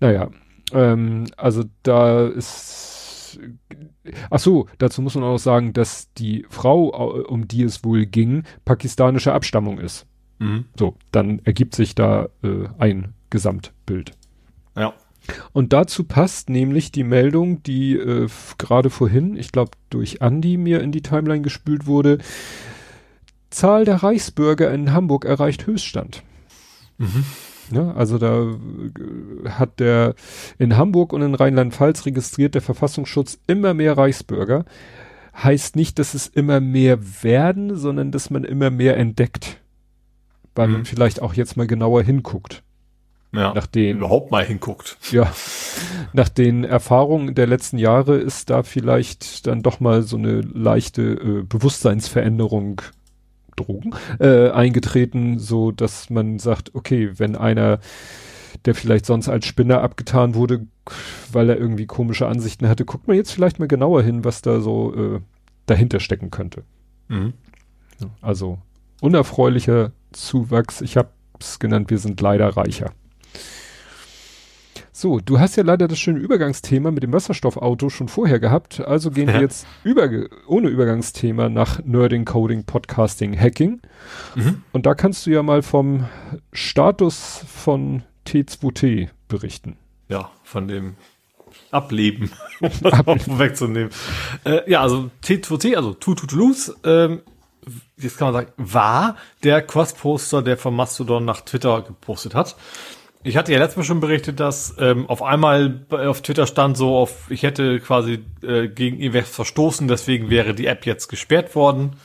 naja, 0.00 0.30
ähm, 0.72 1.26
also 1.36 1.64
da 1.82 2.26
ist 2.26 3.38
ach 4.30 4.38
so, 4.38 4.66
dazu 4.78 5.02
muss 5.02 5.14
man 5.14 5.24
auch 5.24 5.38
sagen, 5.38 5.72
dass 5.72 6.12
die 6.14 6.46
Frau, 6.48 6.88
um 7.26 7.48
die 7.48 7.62
es 7.62 7.84
wohl 7.84 8.06
ging, 8.06 8.44
pakistanische 8.64 9.32
Abstammung 9.32 9.78
ist. 9.78 10.06
Mhm. 10.38 10.64
So, 10.78 10.96
dann 11.12 11.40
ergibt 11.44 11.74
sich 11.74 11.94
da 11.94 12.28
äh, 12.42 12.68
ein 12.78 13.14
Gesamtbild. 13.30 14.12
Ja. 14.76 14.94
Und 15.52 15.72
dazu 15.72 16.04
passt 16.04 16.50
nämlich 16.50 16.90
die 16.90 17.04
Meldung, 17.04 17.62
die 17.62 17.94
äh, 17.94 18.28
gerade 18.58 18.90
vorhin, 18.90 19.36
ich 19.36 19.52
glaube 19.52 19.72
durch 19.90 20.20
Andi 20.20 20.56
mir 20.56 20.80
in 20.80 20.90
die 20.90 21.02
Timeline 21.02 21.42
gespült 21.42 21.86
wurde. 21.86 22.18
Zahl 23.50 23.84
der 23.84 24.02
Reichsbürger 24.02 24.72
in 24.72 24.92
Hamburg 24.92 25.24
erreicht 25.24 25.66
Höchststand. 25.66 26.22
Mhm. 26.98 27.24
Ne? 27.72 27.94
Also 27.96 28.18
da 28.18 28.42
äh, 28.42 29.48
hat 29.48 29.80
der 29.80 30.14
in 30.58 30.76
Hamburg 30.76 31.12
und 31.12 31.22
in 31.22 31.34
Rheinland-Pfalz 31.34 32.06
registriert 32.06 32.54
der 32.54 32.62
Verfassungsschutz 32.62 33.38
immer 33.46 33.74
mehr 33.74 33.96
Reichsbürger. 33.96 34.64
Heißt 35.34 35.76
nicht, 35.76 35.98
dass 35.98 36.14
es 36.14 36.26
immer 36.26 36.60
mehr 36.60 36.98
werden, 37.22 37.76
sondern 37.76 38.10
dass 38.10 38.30
man 38.30 38.44
immer 38.44 38.70
mehr 38.70 38.96
entdeckt. 38.96 39.60
Weil 40.54 40.68
mhm. 40.68 40.72
man 40.74 40.84
vielleicht 40.84 41.22
auch 41.22 41.34
jetzt 41.34 41.56
mal 41.56 41.66
genauer 41.66 42.02
hinguckt. 42.02 42.62
Ja, 43.34 43.54
nach 43.54 43.66
den, 43.66 43.96
überhaupt 43.96 44.30
mal 44.30 44.44
hinguckt. 44.44 44.98
Ja, 45.10 45.32
nach 46.12 46.28
den 46.28 46.64
Erfahrungen 46.64 47.34
der 47.34 47.46
letzten 47.46 47.78
Jahre 47.78 48.16
ist 48.16 48.50
da 48.50 48.62
vielleicht 48.62 49.46
dann 49.46 49.62
doch 49.62 49.80
mal 49.80 50.02
so 50.02 50.18
eine 50.18 50.42
leichte 50.42 51.02
äh, 51.02 51.42
Bewusstseinsveränderung 51.42 52.82
Drogen 53.56 53.94
äh, 54.18 54.50
eingetreten, 54.50 55.38
so 55.38 55.70
dass 55.72 56.10
man 56.10 56.38
sagt, 56.38 56.74
okay, 56.74 57.10
wenn 57.16 57.36
einer, 57.36 57.80
der 58.64 58.74
vielleicht 58.74 59.06
sonst 59.06 59.28
als 59.28 59.46
Spinner 59.46 59.82
abgetan 59.82 60.34
wurde, 60.34 60.66
weil 61.32 61.50
er 61.50 61.58
irgendwie 61.58 61.86
komische 61.86 62.26
Ansichten 62.26 62.68
hatte, 62.68 62.84
guckt 62.84 63.08
man 63.08 63.16
jetzt 63.16 63.32
vielleicht 63.32 63.58
mal 63.58 63.68
genauer 63.68 64.02
hin, 64.02 64.24
was 64.24 64.42
da 64.42 64.60
so 64.60 64.94
äh, 64.94 65.20
dahinter 65.66 66.00
stecken 66.00 66.30
könnte. 66.30 66.64
Mhm. 67.08 67.34
Also 68.20 68.58
unerfreulicher 69.00 69.92
Zuwachs. 70.12 70.80
Ich 70.80 70.96
habe 70.96 71.10
es 71.38 71.58
genannt, 71.58 71.90
wir 71.90 71.98
sind 71.98 72.20
leider 72.20 72.48
reicher. 72.48 72.92
So, 74.94 75.20
du 75.20 75.40
hast 75.40 75.56
ja 75.56 75.62
leider 75.62 75.88
das 75.88 75.98
schöne 75.98 76.18
Übergangsthema 76.18 76.90
mit 76.90 77.02
dem 77.02 77.14
Wasserstoffauto 77.14 77.88
schon 77.88 78.08
vorher 78.08 78.38
gehabt, 78.38 78.80
also 78.80 79.10
gehen 79.10 79.28
ja. 79.28 79.34
wir 79.34 79.40
jetzt 79.40 79.66
über, 79.84 80.06
ohne 80.46 80.68
Übergangsthema 80.68 81.48
nach 81.48 81.82
Nerding, 81.82 82.26
Coding, 82.26 82.64
Podcasting, 82.64 83.38
Hacking. 83.38 83.80
Mhm. 84.34 84.62
Und 84.72 84.84
da 84.84 84.94
kannst 84.94 85.24
du 85.24 85.30
ja 85.30 85.42
mal 85.42 85.62
vom 85.62 86.06
Status 86.52 87.42
von 87.48 88.02
T2T 88.26 89.08
berichten. 89.28 89.78
Ja, 90.08 90.30
von 90.44 90.68
dem 90.68 90.96
Ableben, 91.70 92.30
um 92.60 92.70
das 92.82 93.06
mal 93.06 93.38
wegzunehmen. 93.38 93.90
Äh, 94.44 94.70
ja, 94.70 94.82
also 94.82 95.10
T2T, 95.24 95.74
also 95.74 95.94
Too 95.94 96.14
To 96.16 96.26
To 96.26 96.36
Lose, 96.36 96.76
ähm, 96.84 97.22
jetzt 97.96 98.18
kann 98.18 98.32
man 98.32 98.44
sagen, 98.44 98.52
war 98.58 99.16
der 99.42 99.62
Cross-Poster, 99.62 100.42
der 100.42 100.58
von 100.58 100.76
Mastodon 100.76 101.24
nach 101.24 101.40
Twitter 101.40 101.80
gepostet 101.80 102.34
hat. 102.34 102.56
Ich 103.24 103.36
hatte 103.36 103.52
ja 103.52 103.58
letztes 103.58 103.76
Mal 103.76 103.84
schon 103.84 104.00
berichtet, 104.00 104.40
dass 104.40 104.74
ähm, 104.78 105.08
auf 105.08 105.22
einmal 105.22 105.86
auf 105.90 106.22
Twitter 106.22 106.46
stand 106.46 106.76
so, 106.76 106.96
auf 106.96 107.30
ich 107.30 107.44
hätte 107.44 107.78
quasi 107.78 108.24
äh, 108.42 108.68
gegen 108.68 108.98
irgendwas 108.98 109.30
verstoßen, 109.30 109.86
deswegen 109.86 110.28
wäre 110.28 110.54
die 110.54 110.66
App 110.66 110.86
jetzt 110.86 111.08
gesperrt 111.08 111.54
worden. 111.54 111.96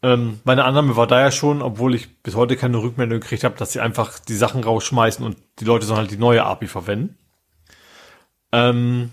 Ähm, 0.00 0.38
meine 0.44 0.64
Annahme 0.64 0.96
war 0.96 1.08
da 1.08 1.20
ja 1.20 1.32
schon, 1.32 1.60
obwohl 1.60 1.96
ich 1.96 2.22
bis 2.22 2.36
heute 2.36 2.56
keine 2.56 2.80
Rückmeldung 2.80 3.18
gekriegt 3.18 3.42
habe, 3.42 3.56
dass 3.56 3.72
sie 3.72 3.80
einfach 3.80 4.20
die 4.20 4.36
Sachen 4.36 4.62
rausschmeißen 4.62 5.24
und 5.24 5.36
die 5.58 5.64
Leute 5.64 5.86
sollen 5.86 6.00
halt 6.00 6.10
die 6.12 6.18
neue 6.18 6.44
API 6.44 6.68
verwenden. 6.68 7.18
Ähm, 8.52 9.10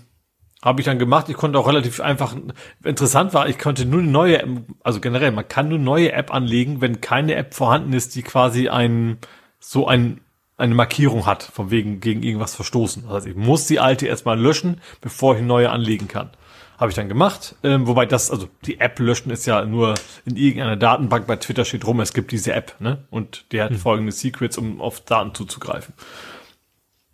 habe 0.62 0.80
ich 0.80 0.86
dann 0.86 0.98
gemacht. 0.98 1.28
Ich 1.28 1.36
konnte 1.36 1.58
auch 1.58 1.66
relativ 1.66 2.00
einfach, 2.00 2.36
interessant 2.84 3.34
war, 3.34 3.48
ich 3.48 3.58
konnte 3.58 3.84
nur 3.84 4.00
eine 4.00 4.10
neue, 4.10 4.42
App, 4.42 4.48
also 4.84 5.00
generell, 5.00 5.32
man 5.32 5.48
kann 5.48 5.68
nur 5.68 5.78
neue 5.78 6.12
App 6.12 6.32
anlegen, 6.32 6.80
wenn 6.80 7.00
keine 7.00 7.34
App 7.34 7.54
vorhanden 7.54 7.92
ist, 7.92 8.14
die 8.14 8.22
quasi 8.22 8.68
ein, 8.68 9.18
so 9.58 9.88
ein, 9.88 10.20
eine 10.56 10.74
Markierung 10.74 11.26
hat, 11.26 11.42
von 11.42 11.70
wegen 11.70 12.00
gegen 12.00 12.22
irgendwas 12.22 12.54
verstoßen. 12.54 13.04
Das 13.04 13.12
heißt, 13.12 13.26
ich 13.26 13.36
muss 13.36 13.66
die 13.66 13.80
alte 13.80 14.06
erstmal 14.06 14.38
löschen, 14.40 14.80
bevor 15.00 15.34
ich 15.34 15.38
eine 15.38 15.46
neue 15.46 15.70
anlegen 15.70 16.08
kann. 16.08 16.30
Habe 16.78 16.90
ich 16.90 16.96
dann 16.96 17.08
gemacht. 17.08 17.54
Ähm, 17.62 17.86
wobei 17.86 18.04
das, 18.04 18.30
also 18.30 18.48
die 18.64 18.80
App 18.80 18.98
löschen 18.98 19.30
ist 19.30 19.46
ja 19.46 19.64
nur 19.64 19.94
in 20.24 20.36
irgendeiner 20.36 20.76
Datenbank. 20.76 21.26
Bei 21.26 21.36
Twitter 21.36 21.64
steht 21.64 21.86
rum, 21.86 22.00
es 22.00 22.12
gibt 22.12 22.32
diese 22.32 22.52
App, 22.52 22.74
ne? 22.80 23.04
Und 23.10 23.46
die 23.52 23.62
hat 23.62 23.70
hm. 23.70 23.78
folgende 23.78 24.12
Secrets, 24.12 24.58
um 24.58 24.80
auf 24.80 25.00
Daten 25.00 25.34
zuzugreifen. 25.34 25.94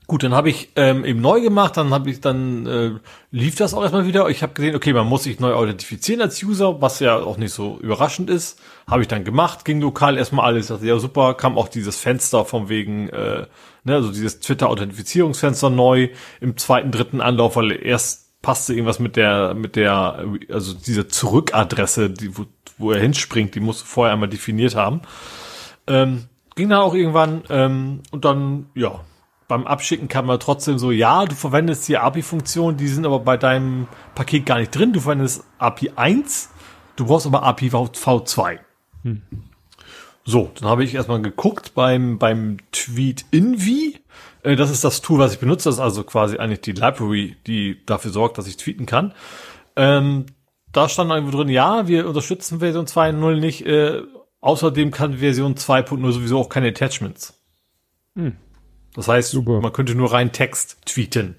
Gut, 0.09 0.24
dann 0.24 0.35
habe 0.35 0.51
ich 0.51 0.70
ähm, 0.74 1.05
eben 1.05 1.20
neu 1.20 1.41
gemacht, 1.41 1.77
dann 1.77 1.95
habe 1.95 2.11
ich, 2.11 2.20
dann 2.20 2.66
äh, 2.66 2.91
lief 3.31 3.55
das 3.55 3.73
auch 3.73 3.83
erstmal 3.83 4.05
wieder. 4.05 4.29
Ich 4.29 4.43
habe 4.43 4.53
gesehen, 4.53 4.74
okay, 4.74 4.93
man 4.93 5.07
muss 5.07 5.23
sich 5.23 5.39
neu 5.39 5.55
authentifizieren 5.55 6.20
als 6.20 6.43
User, 6.43 6.83
was 6.83 6.99
ja 6.99 7.16
auch 7.16 7.37
nicht 7.37 7.53
so 7.53 7.79
überraschend 7.81 8.29
ist. 8.29 8.61
Habe 8.87 9.03
ich 9.03 9.09
dann 9.09 9.24
gemacht, 9.24 9.65
ging 9.65 9.81
lokal 9.81 10.19
erstmal 10.19 10.47
alles, 10.47 10.66
dachte, 10.66 10.87
ja 10.87 10.99
super, 10.99 11.35
kam 11.35 11.57
auch 11.57 11.69
dieses 11.69 11.99
Fenster 12.01 12.45
von 12.45 12.69
wegen, 12.69 13.09
äh, 13.11 13.47
ne, 13.85 13.95
also 13.95 14.11
dieses 14.11 14.41
Twitter-Authentifizierungsfenster 14.41 15.70
neu 15.70 16.09
im 16.41 16.57
zweiten, 16.57 16.91
dritten 16.91 17.20
Anlauf, 17.20 17.55
weil 17.55 17.70
erst 17.73 18.43
passte 18.43 18.74
irgendwas 18.74 18.99
mit 18.99 19.15
der, 19.15 19.55
mit 19.55 19.77
der, 19.77 20.24
also 20.51 20.74
diese 20.74 21.07
Zurückadresse, 21.07 22.11
die, 22.11 22.37
wo, 22.37 22.45
wo 22.77 22.91
er 22.91 23.01
hinspringt, 23.01 23.55
die 23.55 23.61
musst 23.61 23.83
du 23.83 23.87
vorher 23.87 24.12
einmal 24.12 24.29
definiert 24.29 24.74
haben. 24.74 25.03
Ähm, 25.87 26.24
ging 26.57 26.69
dann 26.69 26.81
auch 26.81 26.95
irgendwann 26.95 27.45
ähm, 27.49 28.01
und 28.11 28.24
dann, 28.24 28.66
ja, 28.74 29.01
beim 29.53 29.66
Abschicken 29.66 30.09
kann 30.09 30.24
man 30.24 30.41
trotzdem 30.41 30.79
so, 30.79 30.91
ja, 30.91 31.27
du 31.27 31.35
verwendest 31.35 31.87
die 31.87 31.99
API-Funktionen, 31.99 32.79
die 32.79 32.89
sind 32.89 33.05
aber 33.05 33.20
bei 33.20 33.37
deinem 33.37 33.87
Paket 34.15 34.47
gar 34.47 34.59
nicht 34.59 34.74
drin. 34.74 34.95
Du 34.95 35.01
verwendest 35.01 35.45
API 35.59 35.93
1, 35.95 36.49
du 36.97 37.05
brauchst 37.05 37.27
aber 37.27 37.43
API 37.43 37.69
V2. 37.69 38.61
Hm. 39.03 39.20
So, 40.24 40.51
dann 40.59 40.70
habe 40.70 40.85
ich 40.85 40.95
erstmal 40.95 41.20
geguckt 41.20 41.74
beim, 41.74 42.16
beim 42.19 42.57
Tweet 42.73 43.27
Invi. 43.31 43.99
Äh, 44.43 44.57
das 44.57 44.70
ist 44.70 44.85
das 44.85 45.03
Tool, 45.03 45.19
was 45.19 45.35
ich 45.35 45.39
benutze. 45.39 45.69
Das 45.69 45.74
ist 45.74 45.83
also 45.83 46.03
quasi 46.03 46.39
eigentlich 46.39 46.62
die 46.62 46.73
Library, 46.73 47.37
die 47.47 47.85
dafür 47.85 48.11
sorgt, 48.11 48.39
dass 48.39 48.47
ich 48.47 48.57
tweeten 48.57 48.87
kann. 48.87 49.12
Ähm, 49.77 50.24
da 50.73 50.89
stand 50.89 51.11
irgendwo 51.11 51.37
drin, 51.37 51.51
ja, 51.51 51.89
wir 51.89 52.09
unterstützen 52.09 52.61
Version 52.61 52.87
2.0 52.87 53.39
nicht. 53.39 53.66
Äh, 53.66 54.01
außerdem 54.41 54.93
kann 54.93 55.19
Version 55.19 55.57
2.0 55.57 56.11
sowieso 56.11 56.39
auch 56.39 56.49
keine 56.49 56.69
Attachments. 56.69 57.39
Hm. 58.16 58.37
Das 58.94 59.09
heißt, 59.09 59.31
Super. 59.31 59.60
man 59.60 59.73
könnte 59.73 59.94
nur 59.94 60.12
rein 60.12 60.32
Text 60.32 60.78
tweeten. 60.85 61.36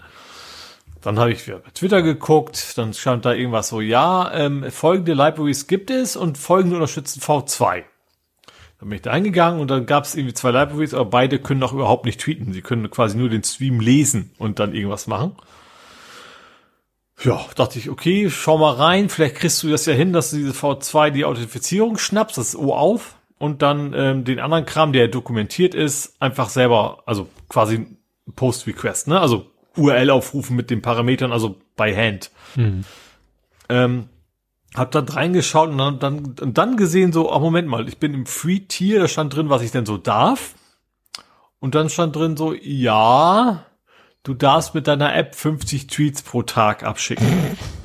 Dann 1.01 1.19
habe 1.19 1.33
ich 1.33 1.45
wieder 1.45 1.59
bei 1.59 1.69
Twitter 1.71 2.01
geguckt, 2.01 2.77
dann 2.77 2.93
stand 2.93 3.25
da 3.25 3.33
irgendwas 3.33 3.67
so, 3.67 3.81
ja, 3.81 4.31
ähm, 4.33 4.71
folgende 4.71 5.13
Libraries 5.13 5.67
gibt 5.67 5.91
es 5.91 6.15
und 6.15 6.37
folgende 6.37 6.77
unterstützen 6.77 7.19
V2. 7.19 7.83
Dann 8.79 8.89
bin 8.89 8.95
ich 8.95 9.01
da 9.01 9.11
eingegangen 9.11 9.59
und 9.59 9.69
dann 9.69 9.85
gab 9.85 10.05
es 10.05 10.15
irgendwie 10.15 10.33
zwei 10.33 10.51
Libraries, 10.51 10.93
aber 10.93 11.09
beide 11.09 11.39
können 11.39 11.61
auch 11.63 11.73
überhaupt 11.73 12.05
nicht 12.05 12.21
tweeten. 12.21 12.53
Sie 12.53 12.61
können 12.61 12.89
quasi 12.89 13.17
nur 13.17 13.29
den 13.29 13.43
Stream 13.43 13.81
lesen 13.81 14.31
und 14.37 14.59
dann 14.59 14.73
irgendwas 14.73 15.07
machen. 15.07 15.35
Ja, 17.21 17.45
dachte 17.55 17.79
ich, 17.79 17.89
okay, 17.89 18.29
schau 18.29 18.57
mal 18.57 18.73
rein, 18.73 19.09
vielleicht 19.09 19.35
kriegst 19.35 19.61
du 19.61 19.69
das 19.69 19.85
ja 19.85 19.93
hin, 19.93 20.13
dass 20.13 20.31
du 20.31 20.37
diese 20.37 20.51
V2 20.51 21.11
die 21.11 21.25
Authentifizierung 21.25 21.97
schnappst, 21.97 22.37
das 22.37 22.49
ist 22.49 22.55
O 22.55 22.73
auf 22.73 23.15
und 23.43 23.61
dann 23.61 23.93
ähm, 23.93 24.23
den 24.23 24.39
anderen 24.39 24.65
Kram, 24.65 24.93
der 24.93 25.09
dokumentiert 25.09 25.75
ist, 25.75 26.15
einfach 26.21 26.47
selber, 26.47 27.03
also 27.05 27.27
quasi 27.49 27.87
Post-Request, 28.37 29.09
ne? 29.09 29.19
Also 29.19 29.47
URL 29.75 30.11
aufrufen 30.11 30.55
mit 30.55 30.69
den 30.69 30.81
Parametern, 30.81 31.33
also 31.33 31.57
by 31.75 31.93
hand. 31.93 32.31
Mhm. 32.55 32.85
Ähm, 33.67 34.07
hab 34.73 34.91
dann 34.91 35.09
reingeschaut 35.09 35.71
und 35.71 35.77
dann, 35.77 35.99
dann, 35.99 36.35
und 36.39 36.57
dann 36.57 36.77
gesehen 36.77 37.11
so, 37.11 37.33
oh 37.33 37.39
Moment 37.39 37.67
mal, 37.67 37.85
ich 37.89 37.97
bin 37.97 38.13
im 38.13 38.25
Free-Tier, 38.25 39.01
da 39.01 39.09
stand 39.09 39.35
drin, 39.35 39.49
was 39.49 39.61
ich 39.61 39.71
denn 39.71 39.85
so 39.85 39.97
darf. 39.97 40.55
Und 41.59 41.75
dann 41.75 41.89
stand 41.89 42.15
drin 42.15 42.37
so, 42.37 42.53
ja, 42.53 43.65
du 44.23 44.35
darfst 44.35 44.73
mit 44.73 44.87
deiner 44.87 45.13
App 45.13 45.35
50 45.35 45.87
Tweets 45.87 46.21
pro 46.21 46.43
Tag 46.43 46.83
abschicken. 46.83 47.27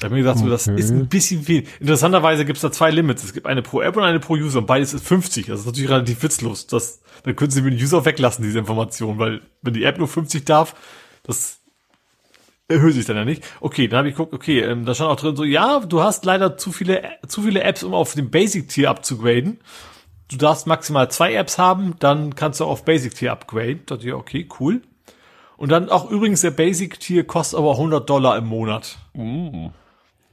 Da 0.00 0.06
habe 0.06 0.16
ich 0.16 0.20
gesagt, 0.20 0.38
okay. 0.38 0.44
so, 0.44 0.50
das 0.50 0.66
ist 0.66 0.90
ein 0.90 1.08
bisschen 1.08 1.42
viel. 1.42 1.64
Interessanterweise 1.80 2.44
gibt 2.44 2.56
es 2.56 2.62
da 2.62 2.70
zwei 2.70 2.90
Limits. 2.90 3.24
Es 3.24 3.32
gibt 3.32 3.46
eine 3.46 3.62
pro 3.62 3.80
App 3.80 3.96
und 3.96 4.02
eine 4.02 4.20
pro 4.20 4.34
User 4.34 4.58
und 4.58 4.66
beides 4.66 4.92
ist 4.92 5.06
50. 5.06 5.46
Das 5.46 5.60
ist 5.60 5.66
natürlich 5.66 5.90
relativ 5.90 6.22
witzlos. 6.22 6.66
Das, 6.66 7.00
dann 7.22 7.34
können 7.34 7.50
Sie 7.50 7.62
mit 7.62 7.74
dem 7.74 7.82
User 7.82 8.04
weglassen, 8.04 8.44
diese 8.44 8.58
Information, 8.58 9.18
weil 9.18 9.40
wenn 9.62 9.74
die 9.74 9.84
App 9.84 9.98
nur 9.98 10.08
50 10.08 10.44
darf, 10.44 10.74
das 11.22 11.60
erhöht 12.68 12.94
sich 12.94 13.06
dann 13.06 13.16
ja 13.16 13.24
nicht. 13.24 13.44
Okay, 13.60 13.88
dann 13.88 13.98
habe 13.98 14.08
ich 14.08 14.14
geguckt, 14.14 14.34
okay, 14.34 14.60
ähm, 14.60 14.84
da 14.84 14.94
stand 14.94 15.10
auch 15.10 15.16
drin 15.16 15.36
so, 15.36 15.44
ja, 15.44 15.80
du 15.80 16.02
hast 16.02 16.24
leider 16.24 16.56
zu 16.56 16.72
viele, 16.72 17.02
zu 17.26 17.42
viele 17.42 17.62
Apps, 17.62 17.82
um 17.82 17.94
auf 17.94 18.14
dem 18.14 18.30
Basic-Tier 18.30 18.90
abzugraden. 18.90 19.60
Du 20.28 20.36
darfst 20.36 20.66
maximal 20.66 21.10
zwei 21.10 21.34
Apps 21.34 21.56
haben, 21.58 21.94
dann 22.00 22.34
kannst 22.34 22.60
du 22.60 22.64
auf 22.64 22.84
Basic-Tier 22.84 23.30
upgraden. 23.32 23.82
Da 23.86 23.94
dachte 23.94 24.08
ich, 24.08 24.14
okay, 24.14 24.48
cool. 24.58 24.82
Und 25.56 25.70
dann 25.70 25.88
auch 25.88 26.10
übrigens 26.10 26.40
der 26.42 26.50
Basic-Tier 26.50 27.24
kostet 27.24 27.58
aber 27.58 27.72
100 27.72 28.08
Dollar 28.08 28.36
im 28.36 28.46
Monat. 28.46 28.98
Uh. 29.14 29.70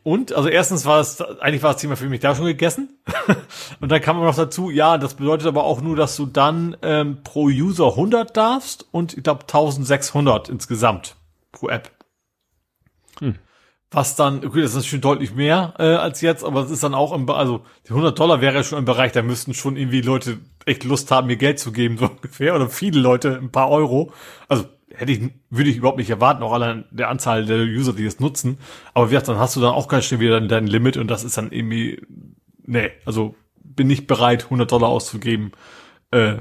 Und, 0.03 0.33
also 0.33 0.49
erstens 0.49 0.85
war 0.85 0.99
es, 0.99 1.21
eigentlich 1.21 1.63
war 1.63 1.71
das 1.71 1.81
Thema 1.81 1.95
für 1.95 2.09
mich 2.09 2.19
da 2.19 2.35
schon 2.35 2.45
gegessen. 2.45 2.99
und 3.79 3.89
dann 3.89 4.01
kam 4.01 4.17
man 4.17 4.25
noch 4.25 4.35
dazu, 4.35 4.69
ja, 4.69 4.97
das 4.97 5.13
bedeutet 5.13 5.47
aber 5.47 5.63
auch 5.63 5.81
nur, 5.81 5.95
dass 5.95 6.17
du 6.17 6.25
dann 6.25 6.75
ähm, 6.81 7.23
pro 7.23 7.45
User 7.45 7.87
100 7.87 8.35
darfst 8.35 8.85
und 8.91 9.17
ich 9.17 9.23
glaube 9.23 9.43
1600 9.43 10.49
insgesamt 10.49 11.15
pro 11.53 11.69
App. 11.69 11.89
Hm. 13.19 13.35
Was 13.91 14.15
dann, 14.15 14.43
okay, 14.43 14.61
das 14.61 14.75
ist 14.75 14.87
schon 14.87 15.01
deutlich 15.01 15.35
mehr 15.35 15.75
äh, 15.77 15.83
als 15.83 16.19
jetzt, 16.19 16.43
aber 16.43 16.61
es 16.61 16.71
ist 16.71 16.83
dann 16.83 16.95
auch 16.95 17.13
im, 17.13 17.29
also 17.29 17.63
die 17.85 17.91
100 17.91 18.17
Dollar 18.17 18.41
wäre 18.41 18.55
ja 18.55 18.63
schon 18.63 18.79
im 18.79 18.85
Bereich, 18.85 19.13
da 19.13 19.21
müssten 19.21 19.53
schon 19.53 19.77
irgendwie 19.77 20.01
Leute 20.01 20.39
echt 20.65 20.83
Lust 20.83 21.11
haben, 21.11 21.27
mir 21.27 21.37
Geld 21.37 21.59
zu 21.59 21.71
geben, 21.71 21.97
so 21.97 22.05
ungefähr, 22.09 22.55
oder 22.55 22.69
viele 22.69 22.99
Leute 22.99 23.37
ein 23.37 23.51
paar 23.51 23.69
Euro. 23.69 24.11
Also 24.49 24.65
hätte 24.93 25.11
ich, 25.11 25.21
würde 25.49 25.69
ich 25.69 25.77
überhaupt 25.77 25.97
nicht 25.97 26.09
erwarten, 26.09 26.43
auch 26.43 26.53
allein 26.53 26.85
der 26.91 27.09
Anzahl 27.09 27.45
der 27.45 27.59
User, 27.59 27.93
die 27.93 28.05
es 28.05 28.19
nutzen. 28.19 28.57
Aber 28.93 29.07
wie 29.07 29.11
gesagt, 29.11 29.27
dann 29.27 29.39
hast 29.39 29.55
du 29.55 29.61
dann 29.61 29.73
auch 29.73 29.87
ganz 29.87 30.05
schnell 30.05 30.19
wieder 30.19 30.39
dein 30.41 30.67
Limit 30.67 30.97
und 30.97 31.07
das 31.07 31.23
ist 31.23 31.37
dann 31.37 31.51
irgendwie, 31.51 32.01
nee, 32.65 32.91
also 33.05 33.35
bin 33.55 33.87
nicht 33.87 34.07
bereit, 34.07 34.45
100 34.45 34.71
Dollar 34.71 34.89
auszugeben 34.89 35.51
äh, 36.11 36.35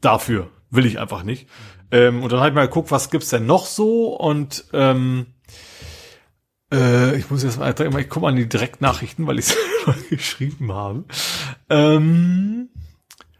dafür. 0.00 0.48
Will 0.70 0.86
ich 0.86 0.98
einfach 0.98 1.22
nicht. 1.22 1.48
Ähm, 1.90 2.22
und 2.22 2.32
dann 2.32 2.40
habe 2.40 2.50
ich 2.50 2.54
mal 2.54 2.66
geguckt, 2.66 2.90
was 2.90 3.10
gibt's 3.10 3.30
denn 3.30 3.46
noch 3.46 3.66
so 3.66 4.16
und 4.16 4.64
ähm, 4.72 5.26
äh, 6.72 7.16
ich 7.16 7.30
muss 7.30 7.44
jetzt 7.44 7.58
mal, 7.58 7.70
ich 7.70 8.08
gucke 8.08 8.20
mal 8.20 8.30
an 8.30 8.36
die 8.36 8.48
Direktnachrichten, 8.48 9.26
weil 9.26 9.38
ich 9.38 9.46
es 9.46 10.08
geschrieben 10.10 10.72
habe. 10.72 11.04
Ähm, 11.70 12.70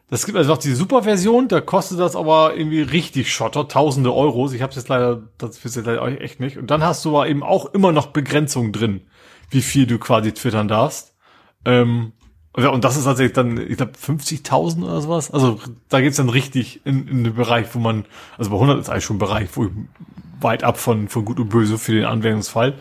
das 0.09 0.25
gibt 0.25 0.39
also 0.39 0.51
noch 0.51 0.59
die 0.59 0.73
Superversion, 0.73 1.49
da 1.49 1.61
kostet 1.61 1.99
das 1.99 2.15
aber 2.15 2.57
irgendwie 2.57 2.83
richtig 2.83 3.33
Schotter, 3.33 3.67
tausende 3.67 4.15
Euros. 4.15 4.53
Ich 4.53 4.63
habe 4.63 4.73
jetzt 4.73 4.89
leider, 4.89 5.23
das 5.39 5.59
ist 5.59 5.77
jetzt 5.77 5.87
leider 5.87 6.21
echt 6.21 6.39
nicht. 6.39 6.59
Und 6.59 6.71
dann 6.71 6.85
hast 6.85 7.05
du 7.05 7.11
aber 7.11 7.29
eben 7.29 7.43
auch 7.43 7.67
immer 7.75 7.91
noch 7.91 8.09
Begrenzungen 8.09 8.73
drin, 8.73 9.01
wie 9.51 9.63
viel 9.63 9.87
du 9.87 9.99
quasi 9.99 10.33
twittern 10.33 10.69
darfst. 10.69 11.15
Ähm, 11.65 12.13
und 12.53 12.85
das 12.85 12.97
ist 12.97 13.05
tatsächlich 13.05 13.35
dann, 13.35 13.59
ich 13.59 13.77
glaube, 13.77 13.93
50.000 13.93 14.85
oder 14.85 15.01
sowas. 15.03 15.31
Also 15.31 15.61
da 15.89 16.01
geht's 16.01 16.17
dann 16.17 16.31
richtig 16.31 16.81
in, 16.87 17.07
in 17.07 17.25
den 17.25 17.35
Bereich, 17.35 17.75
wo 17.75 17.81
man, 17.81 18.07
also 18.39 18.51
bei 18.51 18.57
100 18.57 18.79
ist 18.79 18.89
eigentlich 18.89 19.05
schon 19.05 19.17
ein 19.17 19.21
Bereich, 19.21 19.49
wo 19.55 19.69
weit 20.41 20.65
ab 20.65 20.79
von, 20.79 21.09
von 21.09 21.25
Gut 21.25 21.39
und 21.39 21.49
Böse 21.49 21.79
für 21.79 21.93
den 21.93 22.05
Anwendungsfall. 22.05 22.75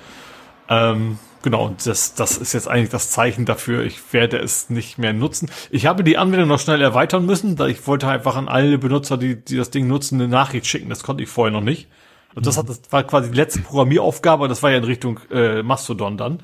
Ähm, 0.69 1.17
Genau, 1.45 1.67
und 1.67 1.85
das, 1.85 2.15
das 2.15 2.37
ist 2.37 2.53
jetzt 2.53 2.67
eigentlich 2.67 2.89
das 2.89 3.11
Zeichen 3.11 3.45
dafür, 3.45 3.83
ich 3.83 4.11
werde 4.13 4.39
es 4.39 4.71
nicht 4.71 4.97
mehr 4.97 5.13
nutzen. 5.13 5.47
Ich 5.69 5.85
habe 5.85 6.03
die 6.03 6.17
Anwendung 6.17 6.47
noch 6.47 6.59
schnell 6.59 6.81
erweitern 6.81 7.27
müssen, 7.27 7.55
da 7.55 7.67
ich 7.67 7.85
wollte 7.85 8.07
einfach 8.07 8.35
an 8.35 8.47
alle 8.47 8.79
Benutzer, 8.79 9.15
die, 9.15 9.35
die 9.45 9.55
das 9.55 9.69
Ding 9.69 9.85
nutzen, 9.85 10.19
eine 10.19 10.27
Nachricht 10.27 10.65
schicken. 10.65 10.89
Das 10.89 11.03
konnte 11.03 11.21
ich 11.21 11.29
vorher 11.29 11.53
noch 11.53 11.61
nicht. 11.61 11.87
Und 12.33 12.47
das, 12.47 12.57
hat, 12.57 12.67
das 12.67 12.81
war 12.89 13.03
quasi 13.03 13.29
die 13.29 13.37
letzte 13.37 13.59
Programmieraufgabe, 13.59 14.47
das 14.47 14.63
war 14.63 14.71
ja 14.71 14.77
in 14.77 14.85
Richtung 14.85 15.19
äh, 15.29 15.61
Mastodon 15.61 16.17
dann, 16.17 16.39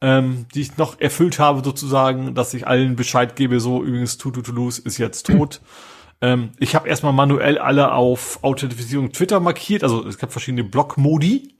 ähm, 0.00 0.46
die 0.54 0.62
ich 0.62 0.78
noch 0.78 0.98
erfüllt 0.98 1.38
habe 1.38 1.62
sozusagen, 1.62 2.34
dass 2.34 2.54
ich 2.54 2.66
allen 2.66 2.96
Bescheid 2.96 3.36
gebe, 3.36 3.60
so 3.60 3.84
übrigens 3.84 4.16
Tutu 4.16 4.40
Toulouse 4.40 4.78
ist 4.78 4.96
jetzt 4.96 5.26
tot. 5.26 5.60
ähm, 6.22 6.52
ich 6.58 6.74
habe 6.74 6.88
erstmal 6.88 7.12
manuell 7.12 7.58
alle 7.58 7.92
auf 7.92 8.38
Authentifizierung 8.42 9.12
Twitter 9.12 9.38
markiert, 9.38 9.82
also 9.82 10.06
es 10.06 10.16
gab 10.16 10.32
verschiedene 10.32 10.64
Block-Modi 10.64 11.59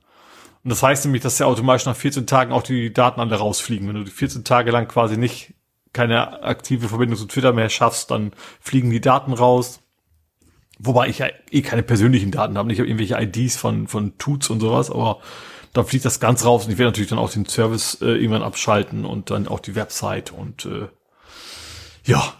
und 0.62 0.70
das 0.70 0.82
heißt 0.82 1.04
nämlich, 1.04 1.22
dass 1.22 1.38
ja 1.38 1.46
automatisch 1.46 1.86
nach 1.86 1.96
14 1.96 2.26
Tagen 2.26 2.52
auch 2.52 2.62
die 2.62 2.92
Daten 2.92 3.20
alle 3.20 3.36
rausfliegen. 3.36 3.88
Wenn 3.88 3.96
du 3.96 4.04
die 4.04 4.10
14 4.10 4.44
Tage 4.44 4.70
lang 4.70 4.88
quasi 4.88 5.16
nicht 5.16 5.54
keine 5.92 6.42
aktive 6.42 6.88
Verbindung 6.88 7.18
zu 7.18 7.26
Twitter 7.26 7.52
mehr 7.52 7.70
schaffst, 7.70 8.10
dann 8.10 8.32
fliegen 8.60 8.90
die 8.90 9.00
Daten 9.00 9.32
raus. 9.32 9.80
Wobei 10.78 11.08
ich 11.08 11.18
ja 11.18 11.28
eh 11.50 11.62
keine 11.62 11.82
persönlichen 11.82 12.30
Daten 12.30 12.56
habe. 12.56 12.72
Ich 12.72 12.78
habe 12.78 12.88
irgendwelche 12.88 13.20
IDs 13.20 13.56
von, 13.56 13.88
von 13.88 14.16
Tuts 14.18 14.50
und 14.50 14.60
sowas, 14.60 14.90
aber 14.90 15.20
da 15.72 15.82
fliegt 15.82 16.04
das 16.04 16.20
ganz 16.20 16.44
raus 16.44 16.64
und 16.64 16.72
ich 16.72 16.78
werde 16.78 16.90
natürlich 16.90 17.10
dann 17.10 17.18
auch 17.18 17.30
den 17.30 17.46
Service 17.46 17.98
äh, 18.00 18.06
irgendwann 18.06 18.42
abschalten 18.42 19.04
und 19.04 19.30
dann 19.30 19.48
auch 19.48 19.60
die 19.60 19.74
Website 19.74 20.32
und 20.32 20.66
äh, 20.66 20.88
ja, 22.04 22.34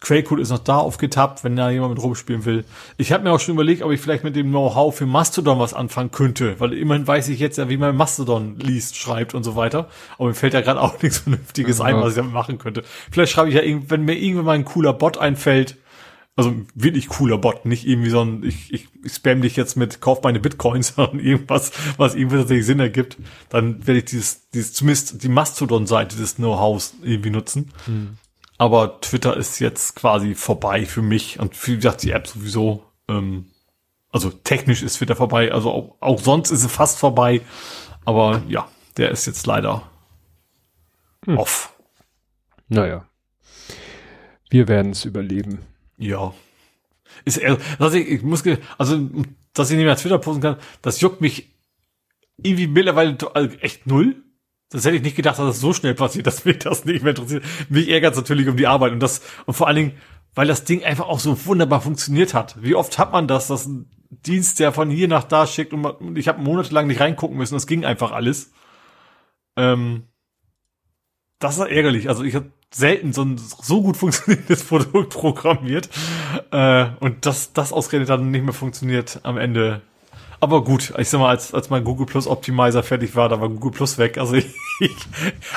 Quellcode 0.00 0.40
ist 0.40 0.50
noch 0.50 0.58
da 0.58 0.78
aufgetappt, 0.78 1.44
wenn 1.44 1.56
da 1.56 1.70
jemand 1.70 1.94
mit 1.94 2.02
rumspielen 2.02 2.44
will. 2.46 2.64
Ich 2.96 3.12
habe 3.12 3.24
mir 3.24 3.32
auch 3.32 3.40
schon 3.40 3.54
überlegt, 3.54 3.82
ob 3.82 3.92
ich 3.92 4.00
vielleicht 4.00 4.24
mit 4.24 4.34
dem 4.34 4.48
Know-how 4.48 4.96
für 4.96 5.06
Mastodon 5.06 5.58
was 5.58 5.74
anfangen 5.74 6.10
könnte, 6.10 6.58
weil 6.58 6.72
immerhin 6.72 7.06
weiß 7.06 7.28
ich 7.28 7.38
jetzt 7.38 7.58
ja, 7.58 7.68
wie 7.68 7.76
man 7.76 7.94
Mastodon 7.96 8.58
liest, 8.58 8.96
schreibt 8.96 9.34
und 9.34 9.44
so 9.44 9.56
weiter. 9.56 9.88
Aber 10.16 10.28
mir 10.28 10.34
fällt 10.34 10.54
ja 10.54 10.62
gerade 10.62 10.80
auch 10.80 11.00
nichts 11.02 11.18
Vernünftiges 11.18 11.78
ja. 11.78 11.84
ein, 11.84 11.96
was 11.96 12.10
ich 12.10 12.16
damit 12.16 12.32
machen 12.32 12.58
könnte. 12.58 12.82
Vielleicht 13.10 13.32
schreibe 13.32 13.50
ich 13.50 13.54
ja, 13.54 13.62
wenn 13.88 14.04
mir 14.04 14.14
irgendwann 14.14 14.44
mal 14.46 14.52
ein 14.52 14.64
cooler 14.64 14.94
Bot 14.94 15.18
einfällt, 15.18 15.76
also 16.36 16.54
wirklich 16.74 17.08
cooler 17.08 17.36
Bot, 17.36 17.66
nicht 17.66 17.86
irgendwie 17.86 18.08
so 18.08 18.22
ein, 18.22 18.42
ich, 18.42 18.72
ich, 18.72 18.88
ich 19.04 19.12
spam 19.12 19.42
dich 19.42 19.56
jetzt 19.56 19.76
mit 19.76 20.00
kauf 20.00 20.22
meine 20.22 20.40
Bitcoins, 20.40 20.88
sondern 20.96 21.20
irgendwas, 21.20 21.72
was 21.98 22.14
irgendwie 22.14 22.36
tatsächlich 22.36 22.66
Sinn 22.66 22.80
ergibt, 22.80 23.18
dann 23.50 23.86
werde 23.86 23.98
ich 23.98 24.06
dieses, 24.06 24.48
dieses 24.50 24.72
zumindest 24.72 25.22
die 25.22 25.28
Mastodon-Seite 25.28 26.16
des 26.16 26.36
Know-hows 26.36 26.94
irgendwie 27.02 27.30
nutzen. 27.30 27.70
Hm. 27.84 28.16
Aber 28.60 29.00
Twitter 29.00 29.38
ist 29.38 29.58
jetzt 29.58 29.96
quasi 29.96 30.34
vorbei 30.34 30.84
für 30.84 31.00
mich 31.00 31.40
und 31.40 31.66
wie 31.66 31.76
gesagt, 31.76 32.02
die 32.02 32.10
App 32.10 32.26
sowieso. 32.26 32.84
Ähm, 33.08 33.46
also 34.10 34.28
technisch 34.28 34.82
ist 34.82 34.98
Twitter 34.98 35.16
vorbei, 35.16 35.50
also 35.50 35.70
auch, 35.70 35.96
auch 36.00 36.20
sonst 36.20 36.50
ist 36.50 36.62
es 36.62 36.70
fast 36.70 36.98
vorbei. 36.98 37.40
Aber 38.04 38.42
ja, 38.48 38.68
der 38.98 39.12
ist 39.12 39.24
jetzt 39.24 39.46
leider 39.46 39.90
hm. 41.24 41.38
off. 41.38 41.72
Naja. 42.68 43.08
Wir 44.50 44.68
werden 44.68 44.92
es 44.92 45.06
überleben. 45.06 45.60
Ja. 45.96 46.34
Ist 47.24 47.38
eher, 47.38 47.56
dass 47.78 47.94
ich, 47.94 48.06
ich 48.08 48.22
muss, 48.22 48.44
also, 48.76 49.08
dass 49.54 49.70
ich 49.70 49.78
nicht 49.78 49.86
mehr 49.86 49.96
Twitter 49.96 50.18
posten 50.18 50.42
kann, 50.42 50.56
das 50.82 51.00
juckt 51.00 51.22
mich 51.22 51.48
irgendwie 52.36 52.66
mittlerweile 52.66 53.16
echt 53.62 53.86
null. 53.86 54.22
Das 54.70 54.84
hätte 54.84 54.96
ich 54.96 55.02
nicht 55.02 55.16
gedacht, 55.16 55.38
dass 55.38 55.46
das 55.46 55.60
so 55.60 55.72
schnell 55.72 55.94
passiert, 55.94 56.26
dass 56.26 56.44
mich 56.44 56.58
das 56.60 56.84
nicht 56.84 57.02
mehr 57.02 57.10
interessiert. 57.10 57.44
Mich 57.68 57.88
ärgert 57.88 58.12
es 58.12 58.20
natürlich 58.20 58.48
um 58.48 58.56
die 58.56 58.68
Arbeit 58.68 58.92
und 58.92 59.00
das, 59.00 59.20
und 59.46 59.54
vor 59.54 59.66
allen 59.66 59.76
Dingen, 59.76 59.92
weil 60.34 60.46
das 60.46 60.64
Ding 60.64 60.84
einfach 60.84 61.08
auch 61.08 61.18
so 61.18 61.44
wunderbar 61.46 61.80
funktioniert 61.80 62.34
hat. 62.34 62.62
Wie 62.62 62.76
oft 62.76 62.98
hat 62.98 63.12
man 63.12 63.26
das, 63.26 63.48
dass 63.48 63.66
ein 63.66 63.90
Dienst, 64.10 64.60
der 64.60 64.72
von 64.72 64.90
hier 64.90 65.08
nach 65.08 65.24
da 65.24 65.46
schickt 65.46 65.72
und, 65.72 65.80
man, 65.80 66.16
ich 66.16 66.28
habe 66.28 66.40
monatelang 66.40 66.86
nicht 66.86 67.00
reingucken 67.00 67.36
müssen, 67.36 67.54
das 67.54 67.66
ging 67.66 67.84
einfach 67.84 68.12
alles. 68.12 68.52
Ähm, 69.56 70.04
das 71.40 71.58
ist 71.58 71.66
ärgerlich. 71.66 72.08
Also 72.08 72.22
ich 72.22 72.34
habe 72.36 72.52
selten 72.72 73.12
so 73.12 73.22
ein 73.22 73.38
so 73.38 73.82
gut 73.82 73.96
funktionierendes 73.98 74.64
Produkt 74.64 75.12
programmiert 75.12 75.88
äh, 76.52 76.86
und 77.00 77.26
das, 77.26 77.52
das 77.52 77.72
ausgerechnet 77.72 78.10
dann 78.10 78.30
nicht 78.30 78.44
mehr 78.44 78.54
funktioniert 78.54 79.20
am 79.24 79.36
Ende 79.36 79.82
aber 80.40 80.64
gut, 80.64 80.94
ich 80.96 81.08
sag 81.08 81.20
mal, 81.20 81.28
als, 81.28 81.52
als 81.52 81.68
mein 81.68 81.84
Google 81.84 82.06
Plus 82.06 82.26
Optimizer 82.26 82.82
fertig 82.82 83.14
war, 83.14 83.28
da 83.28 83.40
war 83.40 83.48
Google 83.50 83.72
Plus 83.72 83.98
weg. 83.98 84.16
Also 84.16 84.34
ich, 84.36 84.46
ich 84.80 84.96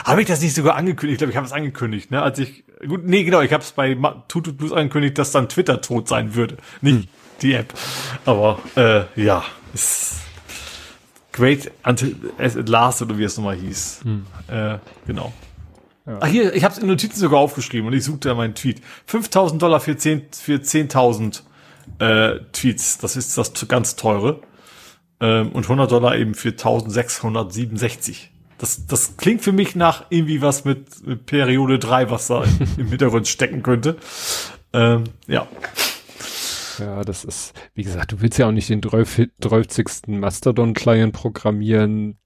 habe 0.04 0.22
ich 0.22 0.28
das 0.28 0.42
nicht 0.42 0.54
sogar 0.54 0.76
angekündigt? 0.76 1.16
Ich 1.16 1.18
glaube, 1.20 1.32
ich 1.32 1.38
habe 1.38 1.48
es 1.48 1.54
angekündigt, 1.54 2.12
ne? 2.12 2.22
Als 2.22 2.38
ich 2.40 2.66
gut, 2.88 3.06
nee, 3.06 3.24
genau, 3.24 3.42
ich 3.42 3.54
habe 3.54 3.64
es 3.64 3.72
bei 3.72 3.96
Tutu 4.28 4.54
Plus 4.54 4.74
angekündigt, 4.74 5.18
dass 5.18 5.32
dann 5.32 5.48
Twitter 5.48 5.82
tot 5.82 6.08
sein 6.10 6.36
würde, 6.36 6.58
nicht 6.82 7.04
hm. 7.04 7.08
die 7.42 7.54
App. 7.54 7.74
Aber 8.26 8.60
äh, 8.76 9.04
ja, 9.16 9.46
ist 9.74 10.18
Great 11.32 11.72
until 11.84 12.16
at 12.38 12.70
last 12.70 13.02
oder 13.02 13.18
wie 13.18 13.24
es 13.24 13.38
nochmal 13.38 13.56
hieß. 13.56 14.02
Hm. 14.04 14.26
Äh, 14.48 14.78
genau. 15.08 15.34
Ja. 16.06 16.18
Ach 16.20 16.28
hier, 16.28 16.54
ich 16.54 16.66
habe 16.66 16.74
es 16.74 16.80
in 16.80 16.88
Notizen 16.88 17.18
sogar 17.18 17.40
aufgeschrieben 17.40 17.88
und 17.88 17.94
ich 17.94 18.04
suchte 18.04 18.28
ja 18.28 18.36
meinen 18.36 18.56
Tweet. 18.56 18.82
5000 19.08 19.62
Dollar 19.62 19.80
für 19.80 19.96
10 19.96 20.24
für 20.32 20.56
10.000 20.56 21.42
äh, 22.00 22.40
Tweets. 22.52 22.98
Das 22.98 23.16
ist 23.16 23.38
das 23.38 23.54
ganz 23.70 23.96
teure. 23.96 24.42
Ähm, 25.24 25.54
und 25.54 25.64
100 25.64 25.90
Dollar 25.90 26.18
eben 26.18 26.36
für 26.36 26.50
1667. 26.50 28.30
Das, 28.58 28.86
das 28.88 29.16
klingt 29.16 29.42
für 29.42 29.54
mich 29.54 29.74
nach 29.74 30.06
irgendwie 30.10 30.42
was 30.42 30.66
mit, 30.66 31.08
mit 31.08 31.26
Periode 31.26 31.80
3, 31.80 32.10
was 32.10 32.28
da 32.28 32.44
im 32.78 32.88
Hintergrund 32.88 33.30
stecken 33.30 33.64
könnte. 33.64 33.96
Ähm, 34.74 35.06
ja. 35.28 35.48
Ja, 36.78 37.04
das 37.06 37.24
ist, 37.24 37.54
wie 37.74 37.84
gesagt, 37.84 38.12
du 38.12 38.20
willst 38.20 38.38
ja 38.38 38.48
auch 38.48 38.52
nicht 38.52 38.68
den 38.68 38.82
30. 38.82 39.88
Mastodon-Client 40.08 41.14
programmieren. 41.14 42.18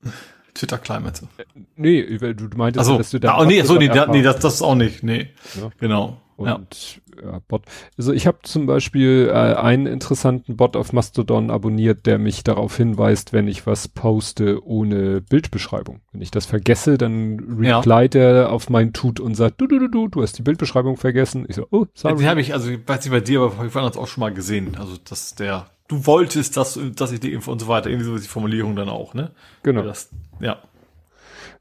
Twitter-Client. 0.56 1.22
Äh, 1.38 1.44
nee, 1.76 2.18
du 2.18 2.49
meintest, 2.56 2.80
also, 2.80 2.98
dass 2.98 3.11
du 3.11 3.19
da. 3.19 3.38
Oh, 3.40 3.45
nee, 3.45 3.61
so, 3.61 3.76
nee, 3.76 3.90
nee, 3.90 4.24
das, 4.24 4.40
das 4.40 4.56
ist 4.56 4.61
auch 4.64 4.74
nicht, 4.74 5.03
nee. 5.03 5.30
Ja. 5.61 5.69
Genau. 5.80 6.19
Und 6.38 6.47
ja 6.47 7.07
ja, 7.23 7.41
Bot. 7.47 7.64
Also 7.97 8.14
ich 8.14 8.27
habe 8.27 8.39
zum 8.43 8.65
Beispiel 8.65 9.30
äh, 9.30 9.34
einen 9.34 9.85
interessanten 9.85 10.57
Bot 10.57 10.76
auf 10.76 10.93
Mastodon 10.93 11.49
abonniert, 11.49 12.05
der 12.05 12.18
mich 12.18 12.43
darauf 12.43 12.77
hinweist, 12.77 13.34
wenn 13.34 13.47
ich 13.47 13.65
was 13.65 13.88
poste 13.88 14.65
ohne 14.65 15.22
Bildbeschreibung. 15.22 16.01
Wenn 16.11 16.22
ich 16.22 16.31
das 16.31 16.45
vergesse, 16.45 16.97
dann 16.97 17.39
replyt 17.59 18.15
ja. 18.15 18.22
er 18.22 18.51
auf 18.51 18.69
mein 18.69 18.93
Tut 18.93 19.19
und 19.19 19.35
sagt, 19.35 19.59
du, 19.61 19.68
du, 19.68 19.80
du, 19.80 19.88
du, 19.88 20.07
du 20.07 20.22
hast 20.22 20.38
die 20.38 20.43
Bildbeschreibung 20.43 20.97
vergessen. 20.97 21.45
Ich 21.47 21.55
so, 21.55 21.68
oh, 21.72 21.85
sorry. 21.93 22.18
Die 22.18 22.27
habe 22.27 22.41
ich, 22.41 22.53
also 22.53 22.69
weiß 22.72 23.05
nicht 23.05 23.11
bei 23.11 23.19
dir, 23.19 23.41
aber 23.41 23.65
ich 23.65 23.72
fand 23.72 23.88
das 23.88 23.97
auch 23.97 24.07
schon 24.07 24.22
mal 24.22 24.34
gesehen. 24.34 24.76
Also 24.77 24.97
dass 24.97 25.35
der, 25.35 25.68
du 25.88 26.05
wolltest, 26.05 26.57
dass, 26.57 26.80
dass 26.95 27.11
ich 27.11 27.19
die 27.19 27.34
Info 27.34 27.51
und 27.51 27.59
so 27.59 27.68
weiter, 27.68 27.89
irgendwie 27.89 28.05
so 28.05 28.18
die 28.18 28.27
Formulierung 28.27 28.76
dann 28.76 28.89
auch, 28.89 29.14
ne? 29.14 29.31
Genau. 29.64 29.81
Das, 29.81 30.09
ja. 30.39 30.57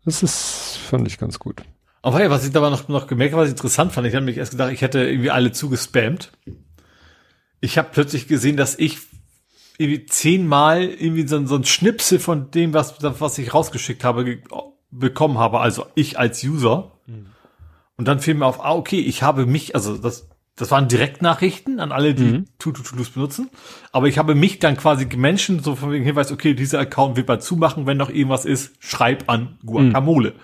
Das 0.05 0.23
ist, 0.23 0.77
fand 0.77 1.07
ich 1.09 1.19
ganz 1.19 1.39
gut. 1.39 1.62
Aber 2.02 2.23
ja, 2.23 2.31
was 2.31 2.44
ich 2.44 2.52
dabei 2.52 2.70
noch, 2.70 2.89
noch 2.89 3.06
gemerkt 3.06 3.32
habe, 3.32 3.43
was 3.43 3.48
ich 3.48 3.55
interessant 3.55 3.93
fand, 3.93 4.06
ich 4.06 4.14
habe 4.14 4.24
mich 4.24 4.36
erst 4.36 4.52
gedacht, 4.52 4.73
ich 4.73 4.82
hätte 4.82 5.01
irgendwie 5.01 5.31
alle 5.31 5.52
zugespammt. 5.52 6.31
Ich 7.60 7.78
habe 7.78 7.89
plötzlich 7.93 8.28
gesehen, 8.28 8.56
dass 8.56 8.78
ich 8.78 8.98
irgendwie 9.78 10.06
zehnmal 10.06 10.85
irgendwie 10.85 11.27
so, 11.27 11.44
so 11.47 11.56
ein 11.56 11.64
Schnipsel 11.64 12.18
von 12.18 12.51
dem, 12.51 12.73
was, 12.73 13.02
was 13.02 13.39
ich 13.39 13.52
rausgeschickt 13.52 14.05
habe, 14.05 14.39
bekommen 14.90 15.39
habe, 15.39 15.60
also 15.60 15.86
ich 15.94 16.18
als 16.18 16.43
User. 16.44 16.93
Mhm. 17.06 17.27
Und 17.97 18.09
dann 18.09 18.20
fiel 18.20 18.35
mir 18.35 18.47
auf, 18.47 18.64
ah, 18.64 18.74
okay, 18.74 19.01
ich 19.01 19.23
habe 19.23 19.47
mich, 19.47 19.74
also 19.74 19.97
das, 19.97 20.28
das 20.55 20.70
waren 20.70 20.89
Direktnachrichten 20.89 21.81
an 21.81 21.93
alle, 21.93 22.14
die 22.14 22.24
mhm. 22.24 22.44
Tututus 22.59 23.10
benutzen. 23.10 23.51
Aber 23.93 24.06
ich 24.06 24.18
habe 24.18 24.35
mich 24.35 24.59
dann 24.59 24.77
quasi 24.77 25.06
gemenschen, 25.06 25.62
so 25.62 25.74
von 25.77 25.93
wegen 25.93 26.05
Hinweis, 26.05 26.32
okay, 26.32 26.55
dieser 26.55 26.78
Account 26.78 27.16
wird 27.16 27.27
bald 27.27 27.43
zumachen, 27.43 27.86
wenn 27.86 27.97
noch 27.97 28.10
irgendwas 28.10 28.44
ist, 28.44 28.74
schreib 28.81 29.28
an 29.28 29.59
Guacamole. 29.64 30.31
Mhm. 30.31 30.40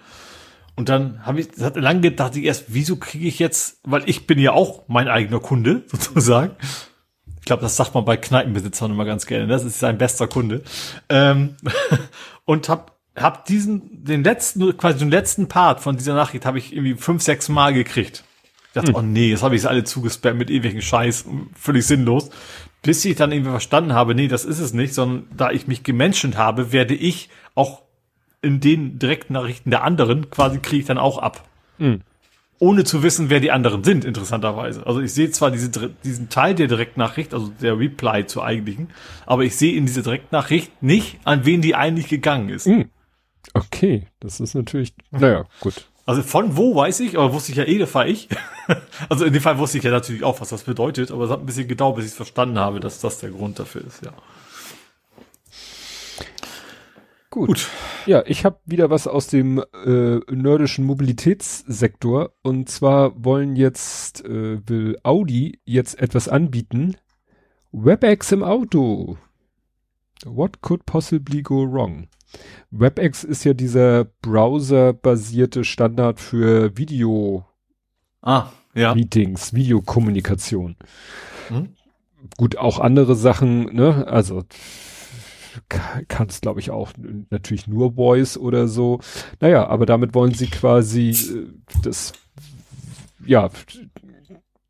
Und 0.75 0.89
dann 0.89 1.25
habe 1.27 1.41
ich, 1.41 1.51
das 1.51 1.65
hat 1.65 1.77
lange 1.77 2.01
gedacht, 2.01 2.35
ich 2.37 2.45
erst, 2.45 2.67
wieso 2.69 2.97
kriege 2.97 3.27
ich 3.27 3.39
jetzt, 3.39 3.81
weil 3.85 4.09
ich 4.09 4.27
bin 4.27 4.39
ja 4.39 4.53
auch 4.53 4.85
mein 4.89 5.09
eigener 5.09 5.41
Kunde, 5.41 5.83
sozusagen. 5.87 6.57
Ich 7.41 7.47
glaube, 7.47 7.63
das 7.63 7.77
sagt 7.77 7.95
man 7.95 8.05
bei 8.05 8.17
Kneipenbesitzern 8.17 8.93
immer 8.93 9.05
ganz 9.05 9.27
gerne. 9.27 9.49
Das 9.49 9.65
ist 9.65 9.81
sein 9.81 9.99
bester 9.99 10.29
Kunde. 10.29 10.63
Ähm, 11.09 11.57
und 12.45 12.69
hab, 12.69 12.99
hab 13.17 13.45
diesen, 13.47 14.05
den 14.05 14.25
letzten, 14.25 14.77
quasi 14.77 14.99
den 14.99 15.11
letzten 15.11 15.49
Part 15.49 15.81
von 15.81 15.97
dieser 15.97 16.15
Nachricht 16.15 16.47
habe 16.47 16.59
ich 16.59 16.73
irgendwie 16.73 16.95
fünf, 16.95 17.23
sechs 17.23 17.49
Mal 17.49 17.75
gekriegt. 17.75 18.25
Ich 18.69 18.75
dachte, 18.75 18.89
hm. 18.89 18.95
oh 18.95 19.03
nee, 19.03 19.31
jetzt 19.31 19.43
habe 19.43 19.55
ich 19.55 19.63
es 19.63 19.67
alle 19.67 19.85
zugespammt 19.85 20.39
mit 20.39 20.51
ewigen 20.51 20.81
Scheiß, 20.81 21.27
völlig 21.55 21.87
sinnlos. 21.87 22.31
Bis 22.81 23.05
ich 23.05 23.17
dann 23.17 23.31
irgendwie 23.31 23.51
verstanden 23.51 23.93
habe, 23.93 24.15
nee, 24.15 24.29
das 24.29 24.45
ist 24.45 24.59
es 24.59 24.73
nicht, 24.73 24.95
sondern 24.95 25.29
da 25.37 25.51
ich 25.51 25.67
mich 25.67 25.83
gemenschent 25.83 26.39
habe, 26.39 26.73
werde 26.73 26.95
ich 26.95 27.29
auch 27.55 27.83
in 28.43 28.61
den 28.61 28.99
Direktnachrichten 28.99 29.71
der 29.71 29.85
anderen 29.85 30.31
quasi 30.31 30.59
kriege 30.59 30.81
ich 30.81 30.87
dann 30.87 30.99
auch 30.99 31.19
ab. 31.19 31.49
Mhm. 31.79 32.03
Ohne 32.59 32.85
zu 32.85 33.03
wissen, 33.03 33.29
wer 33.29 33.41
die 33.41 33.51
anderen 33.51 33.83
sind, 33.83 34.05
interessanterweise. 34.05 34.87
Also 34.87 35.01
ich 35.01 35.13
sehe 35.13 35.31
zwar 35.31 35.51
diese, 35.51 35.71
diesen 36.05 36.29
Teil 36.29 36.55
der 36.55 36.69
Direktnachricht, 36.69 37.35
also 37.35 37.51
der 37.61 37.77
Reply 37.79 38.27
zur 38.27 38.45
eigentlichen, 38.45 38.91
aber 39.27 39.43
ich 39.43 39.57
sehe 39.57 39.77
in 39.77 39.87
dieser 39.87 40.03
Direktnachricht 40.03 40.83
nicht, 40.83 41.19
an 41.25 41.45
wen 41.45 41.61
die 41.61 41.75
eigentlich 41.75 42.09
gegangen 42.09 42.51
ist. 42.51 42.67
Mhm. 42.67 42.91
Okay, 43.55 44.07
das 44.21 44.39
ist 44.39 44.55
natürlich, 44.55 44.95
naja, 45.11 45.45
gut. 45.61 45.89
Also 46.05 46.23
von 46.23 46.57
wo 46.57 46.75
weiß 46.75 47.01
ich, 47.01 47.17
aber 47.17 47.33
wusste 47.33 47.53
ich 47.53 47.59
ja 47.59 47.65
eh, 47.65 47.79
das 47.79 47.95
war 47.95 48.07
ich. 48.07 48.29
also 49.09 49.25
in 49.25 49.33
dem 49.33 49.43
Fall 49.43 49.59
wusste 49.59 49.79
ich 49.79 49.85
ja 49.85 49.91
natürlich 49.91 50.25
auch, 50.25 50.41
was 50.41 50.49
das 50.49 50.63
bedeutet, 50.65 51.11
aber 51.11 51.25
es 51.25 51.31
hat 51.31 51.41
ein 51.41 51.47
bisschen 51.47 51.69
gedauert, 51.69 51.97
bis 51.97 52.07
ich 52.07 52.11
es 52.13 52.17
verstanden 52.17 52.59
habe, 52.59 52.81
dass 52.81 53.01
das 53.01 53.19
der 53.19 53.31
Grund 53.31 53.59
dafür 53.59 53.85
ist, 53.85 54.05
ja. 54.05 54.13
Gut. 57.33 57.49
Gut. 57.49 57.71
Ja, 58.05 58.23
ich 58.27 58.45
habe 58.45 58.59
wieder 58.67 58.91
was 58.91 59.07
aus 59.07 59.27
dem 59.27 59.59
äh, 59.87 60.19
nordischen 60.31 60.85
Mobilitätssektor. 60.85 62.35
Und 62.43 62.69
zwar 62.69 63.25
wollen 63.25 63.57
jetzt, 63.57 64.23
äh, 64.27 64.61
will 64.69 64.99
Audi 65.03 65.59
jetzt 65.65 65.99
etwas 65.99 66.29
anbieten. 66.29 66.95
WebEx 67.73 68.33
im 68.33 68.43
Auto. 68.43 69.17
What 70.27 70.61
could 70.61 70.85
possibly 70.85 71.41
go 71.41 71.65
wrong? 71.65 72.09
WebEx 72.71 73.25
ist 73.25 73.45
ja 73.45 73.55
dieser 73.55 74.05
browserbasierte 74.05 75.65
Standard 75.65 76.21
für 76.21 76.77
Video 76.77 77.47
ah, 78.21 78.51
ja. 78.75 78.95
Meetings, 78.95 79.55
Videokommunikation. 79.55 80.77
Hm? 81.49 81.71
Gut, 82.37 82.59
auch 82.59 82.79
andere 82.79 83.17
Sachen, 83.17 83.75
ne? 83.75 84.07
Also 84.07 84.45
kann 85.69 86.29
es, 86.29 86.41
glaube 86.41 86.61
ich, 86.61 86.71
auch 86.71 86.93
natürlich 87.31 87.67
nur 87.67 87.95
Voice 87.95 88.37
oder 88.37 88.69
so. 88.69 89.01
Naja, 89.41 89.67
aber 89.67 89.87
damit 89.87 90.15
wollen 90.15 90.35
sie 90.35 90.47
quasi 90.47 91.11
äh, 91.11 91.47
das, 91.83 92.13
ja, 93.25 93.51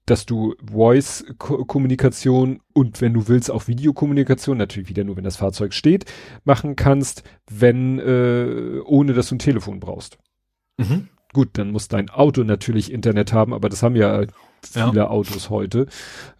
dass 0.06 0.26
du 0.26 0.54
Voice-Kommunikation 0.62 2.60
und 2.72 3.00
wenn 3.00 3.14
du 3.14 3.28
willst 3.28 3.50
auch 3.50 3.68
Videokommunikation, 3.68 4.58
natürlich 4.58 4.88
wieder 4.88 5.04
nur, 5.04 5.16
wenn 5.16 5.24
das 5.24 5.36
Fahrzeug 5.36 5.72
steht, 5.74 6.06
machen 6.44 6.76
kannst, 6.76 7.22
wenn, 7.48 7.98
äh, 7.98 8.80
ohne 8.84 9.14
dass 9.14 9.28
du 9.28 9.36
ein 9.36 9.40
Telefon 9.40 9.80
brauchst. 9.80 10.18
Mhm. 10.76 11.08
Gut, 11.32 11.50
dann 11.54 11.70
muss 11.70 11.88
dein 11.88 12.10
Auto 12.10 12.42
natürlich 12.42 12.92
Internet 12.92 13.32
haben, 13.32 13.54
aber 13.54 13.68
das 13.68 13.82
haben 13.82 13.96
ja 13.96 14.24
viele 14.64 14.96
ja. 14.96 15.08
Autos 15.08 15.50
heute. 15.50 15.86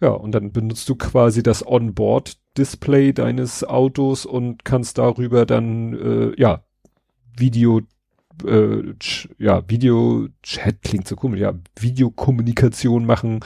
Ja, 0.01 0.09
und 0.09 0.31
dann 0.31 0.51
benutzt 0.51 0.87
du 0.89 0.95
quasi 0.95 1.43
das 1.43 1.65
Onboard-Display 1.65 3.13
deines 3.13 3.63
Autos 3.63 4.25
und 4.25 4.65
kannst 4.65 4.97
darüber 4.97 5.45
dann, 5.45 5.93
äh, 5.93 6.41
ja, 6.41 6.63
Video 7.35 7.81
äh, 8.45 8.93
ja, 9.37 9.63
Video-Chat 9.67 10.81
klingt 10.81 11.07
so 11.07 11.15
komisch, 11.15 11.39
ja, 11.39 11.53
Videokommunikation 11.79 13.05
machen. 13.05 13.41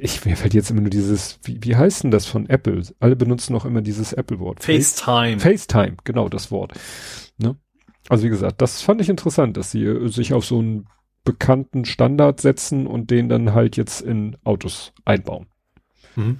Ich, 0.00 0.24
mir 0.24 0.36
fällt 0.36 0.54
jetzt 0.54 0.70
immer 0.70 0.80
nur 0.80 0.90
dieses, 0.90 1.38
wie, 1.44 1.58
wie 1.62 1.76
heißt 1.76 2.04
denn 2.04 2.10
das 2.10 2.24
von 2.24 2.48
Apple? 2.48 2.82
Alle 2.98 3.16
benutzen 3.16 3.54
auch 3.54 3.66
immer 3.66 3.82
dieses 3.82 4.14
Apple-Wort. 4.14 4.62
FaceTime. 4.62 5.38
FaceTime, 5.38 5.96
genau 6.04 6.30
das 6.30 6.50
Wort. 6.50 6.72
Ne? 7.36 7.56
Also 8.08 8.24
wie 8.24 8.30
gesagt, 8.30 8.62
das 8.62 8.80
fand 8.80 9.02
ich 9.02 9.10
interessant, 9.10 9.58
dass 9.58 9.70
sie 9.70 10.08
sich 10.08 10.32
auf 10.32 10.46
so 10.46 10.58
einen 10.58 10.86
bekannten 11.24 11.84
Standard 11.84 12.40
setzen 12.40 12.86
und 12.86 13.10
den 13.10 13.28
dann 13.28 13.54
halt 13.54 13.76
jetzt 13.76 14.00
in 14.00 14.36
Autos 14.44 14.92
einbauen. 15.04 15.46
Mhm. 16.16 16.38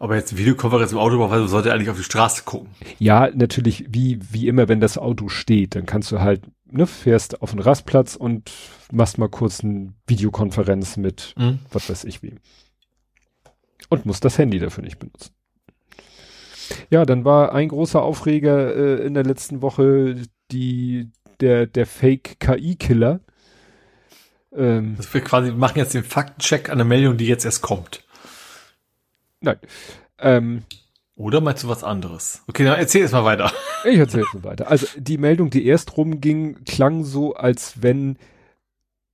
Aber 0.00 0.16
jetzt 0.16 0.36
Videokonferenz 0.36 0.92
im 0.92 0.98
Auto, 0.98 1.18
weil 1.18 1.40
du 1.40 1.46
sollte 1.46 1.72
eigentlich 1.72 1.90
auf 1.90 1.98
die 1.98 2.04
Straße 2.04 2.44
gucken. 2.44 2.70
Ja, 2.98 3.28
natürlich, 3.34 3.84
wie, 3.90 4.18
wie 4.30 4.48
immer, 4.48 4.66
wenn 4.66 4.80
das 4.80 4.96
Auto 4.96 5.28
steht, 5.28 5.74
dann 5.74 5.84
kannst 5.84 6.10
du 6.10 6.20
halt, 6.20 6.42
ne, 6.64 6.86
fährst 6.86 7.42
auf 7.42 7.50
den 7.50 7.60
Rastplatz 7.60 8.16
und 8.16 8.50
machst 8.90 9.18
mal 9.18 9.28
kurz 9.28 9.62
eine 9.62 9.92
Videokonferenz 10.06 10.96
mit, 10.96 11.34
mhm. 11.36 11.58
was 11.70 11.90
weiß 11.90 12.04
ich 12.04 12.22
wie. 12.22 12.34
Und 13.90 14.06
musst 14.06 14.24
das 14.24 14.38
Handy 14.38 14.58
dafür 14.58 14.84
nicht 14.84 14.98
benutzen. 14.98 15.34
Ja, 16.88 17.04
dann 17.04 17.26
war 17.26 17.52
ein 17.52 17.68
großer 17.68 18.00
Aufreger 18.00 18.74
äh, 18.74 19.06
in 19.06 19.12
der 19.12 19.24
letzten 19.24 19.60
Woche 19.60 20.16
die, 20.50 21.10
der, 21.40 21.66
der 21.66 21.86
Fake-KI-Killer. 21.86 23.20
Ähm, 24.54 24.94
das 24.96 25.12
wir 25.12 25.20
quasi 25.20 25.52
machen 25.52 25.78
jetzt 25.78 25.94
den 25.94 26.04
Faktencheck 26.04 26.70
an 26.70 26.78
der 26.78 26.84
Meldung, 26.84 27.16
die 27.16 27.26
jetzt 27.26 27.44
erst 27.44 27.62
kommt. 27.62 28.02
Nein. 29.40 29.58
Ähm, 30.18 30.62
Oder 31.14 31.40
meinst 31.40 31.64
du 31.64 31.68
was 31.68 31.84
anderes? 31.84 32.42
Okay, 32.46 32.64
dann 32.64 32.78
erzähl 32.78 33.04
es 33.04 33.12
mal 33.12 33.24
weiter. 33.24 33.52
Ich 33.82 33.98
erzähl 33.98 34.20
es 34.20 34.34
mal 34.34 34.44
weiter. 34.44 34.68
Also 34.68 34.86
die 34.98 35.16
Meldung, 35.16 35.48
die 35.48 35.64
erst 35.64 35.96
rumging, 35.96 36.64
klang 36.66 37.02
so, 37.02 37.32
als 37.32 37.82
wenn, 37.82 38.18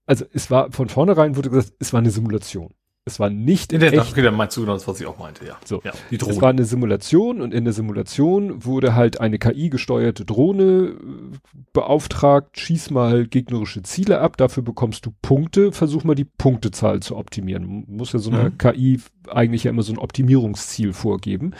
also 0.06 0.24
es 0.32 0.50
war 0.50 0.72
von 0.72 0.88
vornherein 0.88 1.36
wurde 1.36 1.50
gesagt, 1.50 1.74
es 1.78 1.92
war 1.92 2.00
eine 2.00 2.10
Simulation. 2.10 2.74
Es 3.08 3.20
war 3.20 3.30
nicht 3.30 3.72
in 3.72 3.78
der 3.78 3.92
echt. 3.92 4.10
Okay, 4.10 4.22
dann 4.22 4.34
meinst 4.34 4.56
du 4.56 4.62
genau 4.62 4.72
das, 4.72 4.88
was 4.88 5.00
ich 5.00 5.06
auch 5.06 5.16
meinte, 5.16 5.46
ja. 5.46 5.56
So, 5.64 5.80
ja, 5.84 5.92
die 6.10 6.18
Drohne. 6.18 6.32
Es 6.32 6.40
war 6.40 6.50
eine 6.50 6.64
Simulation 6.64 7.40
und 7.40 7.54
in 7.54 7.62
der 7.62 7.72
Simulation 7.72 8.64
wurde 8.64 8.96
halt 8.96 9.20
eine 9.20 9.38
KI-gesteuerte 9.38 10.24
Drohne 10.24 10.96
äh, 10.98 11.36
beauftragt, 11.72 12.58
schieß 12.58 12.90
mal 12.90 13.28
gegnerische 13.28 13.84
Ziele 13.84 14.20
ab, 14.20 14.36
dafür 14.36 14.64
bekommst 14.64 15.06
du 15.06 15.12
Punkte, 15.22 15.70
versuch 15.70 16.02
mal 16.02 16.16
die 16.16 16.24
Punktezahl 16.24 16.98
zu 16.98 17.16
optimieren. 17.16 17.84
Muss 17.86 18.12
ja 18.12 18.18
so 18.18 18.32
eine 18.32 18.50
mhm. 18.50 18.58
KI 18.58 19.00
eigentlich 19.28 19.62
ja 19.62 19.70
immer 19.70 19.82
so 19.82 19.92
ein 19.92 19.98
Optimierungsziel 19.98 20.92
vorgeben. 20.92 21.54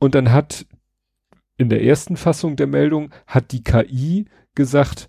Und 0.00 0.16
dann 0.16 0.32
hat 0.32 0.66
in 1.56 1.68
der 1.68 1.84
ersten 1.84 2.16
Fassung 2.16 2.56
der 2.56 2.66
Meldung 2.66 3.10
hat 3.28 3.52
die 3.52 3.62
KI 3.62 4.24
gesagt, 4.56 5.08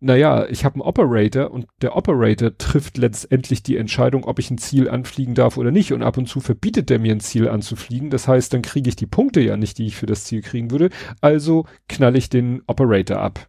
naja, 0.00 0.46
ich 0.46 0.64
habe 0.64 0.76
einen 0.76 0.82
Operator 0.82 1.50
und 1.50 1.66
der 1.82 1.96
Operator 1.96 2.56
trifft 2.56 2.98
letztendlich 2.98 3.64
die 3.64 3.76
Entscheidung, 3.76 4.24
ob 4.24 4.38
ich 4.38 4.50
ein 4.50 4.58
Ziel 4.58 4.88
anfliegen 4.88 5.34
darf 5.34 5.56
oder 5.56 5.72
nicht. 5.72 5.92
Und 5.92 6.02
ab 6.02 6.16
und 6.16 6.28
zu 6.28 6.40
verbietet 6.40 6.88
der 6.88 7.00
mir 7.00 7.12
ein 7.12 7.20
Ziel 7.20 7.48
anzufliegen. 7.48 8.08
Das 8.08 8.28
heißt, 8.28 8.54
dann 8.54 8.62
kriege 8.62 8.88
ich 8.88 8.96
die 8.96 9.06
Punkte 9.06 9.40
ja 9.40 9.56
nicht, 9.56 9.78
die 9.78 9.86
ich 9.86 9.96
für 9.96 10.06
das 10.06 10.24
Ziel 10.24 10.42
kriegen 10.42 10.70
würde. 10.70 10.90
Also 11.20 11.66
knall 11.88 12.16
ich 12.16 12.28
den 12.30 12.62
Operator 12.68 13.18
ab. 13.18 13.48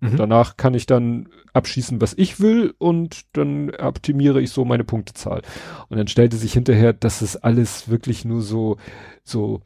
Mhm. 0.00 0.16
Danach 0.16 0.56
kann 0.56 0.74
ich 0.74 0.86
dann 0.86 1.28
abschießen, 1.52 2.00
was 2.00 2.14
ich 2.16 2.38
will 2.38 2.72
und 2.78 3.22
dann 3.32 3.70
optimiere 3.70 4.40
ich 4.40 4.50
so 4.50 4.64
meine 4.64 4.84
Punktezahl. 4.84 5.42
Und 5.88 5.98
dann 5.98 6.06
stellte 6.06 6.36
sich 6.36 6.52
hinterher, 6.52 6.92
dass 6.92 7.20
es 7.20 7.36
alles 7.36 7.88
wirklich 7.88 8.24
nur 8.24 8.42
so, 8.42 8.76
so, 9.24 9.62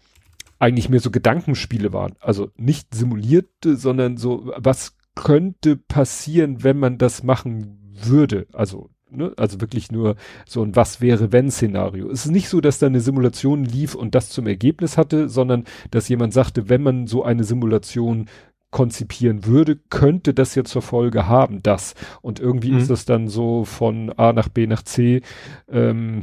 eigentlich 0.58 0.88
mehr 0.88 1.00
so 1.00 1.10
Gedankenspiele 1.10 1.92
waren. 1.92 2.14
Also 2.20 2.50
nicht 2.56 2.94
simulierte, 2.94 3.76
sondern 3.76 4.16
so, 4.16 4.50
was 4.56 4.96
könnte 5.14 5.76
passieren, 5.76 6.62
wenn 6.64 6.78
man 6.78 6.98
das 6.98 7.22
machen 7.22 7.78
würde. 7.92 8.46
Also, 8.52 8.90
ne, 9.10 9.32
also 9.36 9.60
wirklich 9.60 9.92
nur 9.92 10.16
so 10.46 10.62
ein 10.62 10.76
Was 10.76 11.00
wäre 11.00 11.32
wenn 11.32 11.50
Szenario. 11.50 12.10
Es 12.10 12.26
ist 12.26 12.32
nicht 12.32 12.48
so, 12.48 12.60
dass 12.60 12.78
da 12.78 12.86
eine 12.86 13.00
Simulation 13.00 13.64
lief 13.64 13.94
und 13.94 14.14
das 14.14 14.30
zum 14.30 14.46
Ergebnis 14.46 14.98
hatte, 14.98 15.28
sondern 15.28 15.64
dass 15.90 16.08
jemand 16.08 16.32
sagte, 16.32 16.68
wenn 16.68 16.82
man 16.82 17.06
so 17.06 17.22
eine 17.24 17.44
Simulation 17.44 18.26
konzipieren 18.74 19.46
würde, 19.46 19.76
könnte 19.76 20.34
das 20.34 20.56
jetzt 20.56 20.72
zur 20.72 20.82
Folge 20.82 21.28
haben, 21.28 21.62
das. 21.62 21.94
Und 22.22 22.40
irgendwie 22.40 22.72
mhm. 22.72 22.78
ist 22.78 22.90
das 22.90 23.04
dann 23.04 23.28
so 23.28 23.64
von 23.64 24.10
A 24.10 24.32
nach 24.32 24.48
B 24.48 24.66
nach 24.66 24.82
C, 24.82 25.22
ähm, 25.68 26.22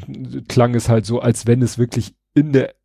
klang 0.49 0.75
es 0.75 0.89
halt 0.89 1.05
so, 1.05 1.21
als 1.21 1.47
wenn 1.47 1.61
es 1.61 1.77
wirklich 1.77 2.13
in 2.33 2.51
der 2.51 2.75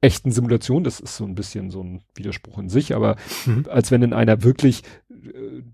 echten 0.00 0.32
Simulation, 0.32 0.84
das 0.84 0.98
ist 1.00 1.16
so 1.16 1.24
ein 1.24 1.36
bisschen 1.36 1.70
so 1.70 1.82
ein 1.82 2.02
Widerspruch 2.14 2.58
in 2.58 2.68
sich, 2.68 2.94
aber 2.94 3.16
mhm. 3.46 3.66
als 3.70 3.90
wenn 3.90 4.02
in 4.02 4.12
einer 4.12 4.42
wirklich 4.42 4.82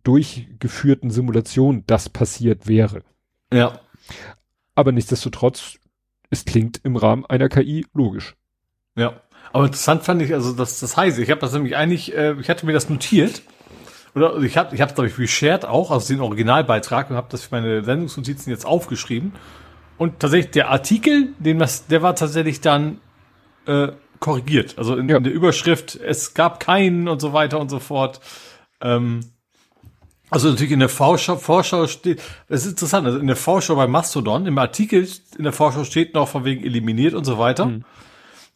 durchgeführten 0.04 1.10
Simulation 1.10 1.84
das 1.86 2.08
passiert 2.08 2.66
wäre. 2.66 3.02
Ja. 3.52 3.80
Aber 4.74 4.92
nichtsdestotrotz, 4.92 5.78
es 6.30 6.44
klingt 6.44 6.80
im 6.84 6.96
Rahmen 6.96 7.26
einer 7.26 7.48
KI 7.48 7.86
logisch. 7.92 8.36
Ja. 8.96 9.20
Aber 9.52 9.64
interessant 9.64 10.04
fand 10.04 10.22
ich, 10.22 10.32
also 10.32 10.52
das, 10.52 10.80
das 10.80 10.96
heißt, 10.96 11.18
ich 11.18 11.30
habe 11.30 11.40
das 11.40 11.52
nämlich 11.52 11.76
eigentlich, 11.76 12.14
äh, 12.16 12.34
ich 12.40 12.48
hatte 12.48 12.66
mir 12.66 12.72
das 12.72 12.88
notiert. 12.88 13.42
Oder 14.14 14.36
ich 14.38 14.56
habe 14.56 14.74
ich 14.74 14.80
habe 14.80 14.92
glaube 14.94 15.08
ich 15.08 15.18
reshared 15.18 15.64
auch, 15.64 15.90
also 15.90 16.12
den 16.12 16.20
Originalbeitrag 16.20 17.10
und 17.10 17.16
habe 17.16 17.28
das 17.30 17.44
für 17.44 17.56
meine 17.56 17.84
Sendungsnotizen 17.84 18.50
jetzt 18.50 18.66
aufgeschrieben. 18.66 19.32
Und 19.98 20.20
tatsächlich 20.20 20.52
der 20.52 20.70
Artikel, 20.70 21.34
den 21.38 21.58
das, 21.58 21.86
der 21.86 22.02
war 22.02 22.16
tatsächlich 22.16 22.60
dann 22.60 23.00
äh, 23.66 23.88
korrigiert. 24.18 24.78
Also 24.78 24.96
in, 24.96 25.08
ja. 25.08 25.16
in, 25.16 25.24
der 25.24 25.32
Überschrift, 25.32 25.96
es 25.96 26.34
gab 26.34 26.60
keinen 26.60 27.08
und 27.08 27.20
so 27.20 27.32
weiter 27.32 27.60
und 27.60 27.70
so 27.70 27.78
fort. 27.78 28.20
Ähm, 28.80 29.20
also 30.30 30.48
natürlich 30.48 30.72
in 30.72 30.80
der 30.80 30.88
Vorschau, 30.88 31.36
Vorschau 31.36 31.86
steht, 31.86 32.22
das 32.48 32.62
ist 32.64 32.72
interessant, 32.72 33.06
also 33.06 33.18
in 33.18 33.26
der 33.26 33.36
Vorschau 33.36 33.74
bei 33.74 33.86
Mastodon, 33.86 34.46
im 34.46 34.58
Artikel 34.58 35.06
in 35.36 35.44
der 35.44 35.52
Vorschau 35.52 35.84
steht 35.84 36.14
noch 36.14 36.28
von 36.28 36.44
wegen 36.44 36.64
eliminiert 36.64 37.14
und 37.14 37.24
so 37.24 37.38
weiter. 37.38 37.66
Mhm. 37.66 37.84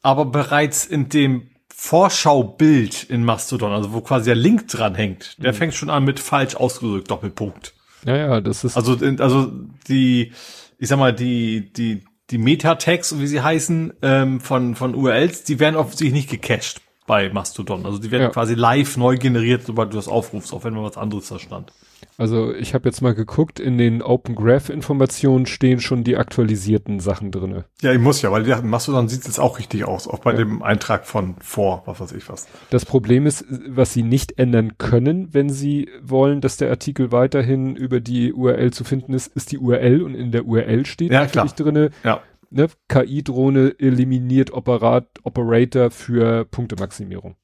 Aber 0.02 0.26
bereits 0.26 0.86
in 0.86 1.08
dem 1.08 1.50
Vorschaubild 1.74 3.04
in 3.04 3.24
Mastodon, 3.24 3.72
also 3.72 3.92
wo 3.92 4.00
quasi 4.00 4.26
der 4.26 4.36
Link 4.36 4.68
dran 4.68 4.94
hängt, 4.94 5.36
der 5.42 5.52
mhm. 5.52 5.56
fängt 5.56 5.74
schon 5.74 5.90
an 5.90 6.04
mit 6.04 6.20
falsch 6.20 6.54
ausgedrückt, 6.54 7.10
Doppelpunkt. 7.10 7.74
Ja, 8.06 8.16
ja, 8.16 8.40
das 8.40 8.64
ist. 8.64 8.76
Also, 8.76 8.96
also 9.18 9.52
die, 9.88 10.32
ich 10.78 10.88
sag 10.88 10.98
mal, 10.98 11.12
die, 11.12 11.72
die, 11.72 12.04
die 12.30 12.38
Meta-Tags, 12.38 13.18
wie 13.18 13.26
sie 13.26 13.40
heißen, 13.40 13.94
ähm, 14.02 14.40
von, 14.40 14.76
von 14.76 14.94
URLs, 14.94 15.44
die 15.44 15.58
werden 15.58 15.76
offensichtlich 15.76 16.12
nicht 16.12 16.30
gecached 16.30 16.80
bei 17.06 17.30
Mastodon. 17.30 17.84
Also 17.84 17.98
die 17.98 18.10
werden 18.10 18.22
ja. 18.22 18.28
quasi 18.30 18.54
live 18.54 18.96
neu 18.96 19.16
generiert, 19.16 19.64
sobald 19.64 19.92
du 19.92 19.96
das 19.96 20.08
aufrufst, 20.08 20.52
auch 20.52 20.64
wenn 20.64 20.74
mal 20.74 20.84
was 20.84 20.96
anderes 20.96 21.28
da 21.28 21.38
stand. 21.38 21.72
Also 22.16 22.54
ich 22.54 22.74
habe 22.74 22.88
jetzt 22.88 23.00
mal 23.00 23.14
geguckt, 23.14 23.58
in 23.58 23.78
den 23.78 24.02
Open 24.02 24.34
Graph 24.34 24.68
Informationen 24.68 25.46
stehen 25.46 25.80
schon 25.80 26.04
die 26.04 26.16
aktualisierten 26.16 27.00
Sachen 27.00 27.30
drinne. 27.30 27.64
Ja, 27.82 27.92
ich 27.92 27.98
muss 27.98 28.22
ja, 28.22 28.30
weil 28.30 28.44
die 28.44 28.54
Mastodon 28.62 29.08
sieht 29.08 29.24
jetzt 29.24 29.38
auch 29.38 29.58
richtig 29.58 29.84
aus, 29.84 30.06
auch 30.06 30.20
bei 30.20 30.32
ja. 30.32 30.38
dem 30.38 30.62
Eintrag 30.62 31.06
von 31.06 31.34
vor, 31.40 31.82
was 31.86 32.00
weiß 32.00 32.12
ich 32.12 32.28
was. 32.28 32.46
Das 32.70 32.84
Problem 32.84 33.26
ist, 33.26 33.44
was 33.68 33.92
sie 33.92 34.02
nicht 34.02 34.38
ändern 34.38 34.78
können, 34.78 35.32
wenn 35.32 35.50
sie 35.50 35.88
wollen, 36.02 36.40
dass 36.40 36.56
der 36.56 36.70
Artikel 36.70 37.10
weiterhin 37.10 37.74
über 37.74 38.00
die 38.00 38.32
URL 38.32 38.72
zu 38.72 38.84
finden 38.84 39.12
ist, 39.12 39.34
ist 39.34 39.50
die 39.50 39.58
URL 39.58 40.02
und 40.02 40.14
in 40.14 40.30
der 40.30 40.46
URL 40.46 40.86
steht 40.86 41.10
ja, 41.10 41.20
natürlich 41.20 41.54
klar. 41.54 41.66
drinne. 41.66 41.90
Ja 42.04 42.22
ne, 42.54 42.68
KI-Drohne 42.88 43.74
eliminiert 43.78 44.52
Operat 44.52 45.06
Operator 45.22 45.90
für 45.90 46.44
Punktemaximierung. 46.44 47.36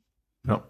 Ja. 0.47 0.65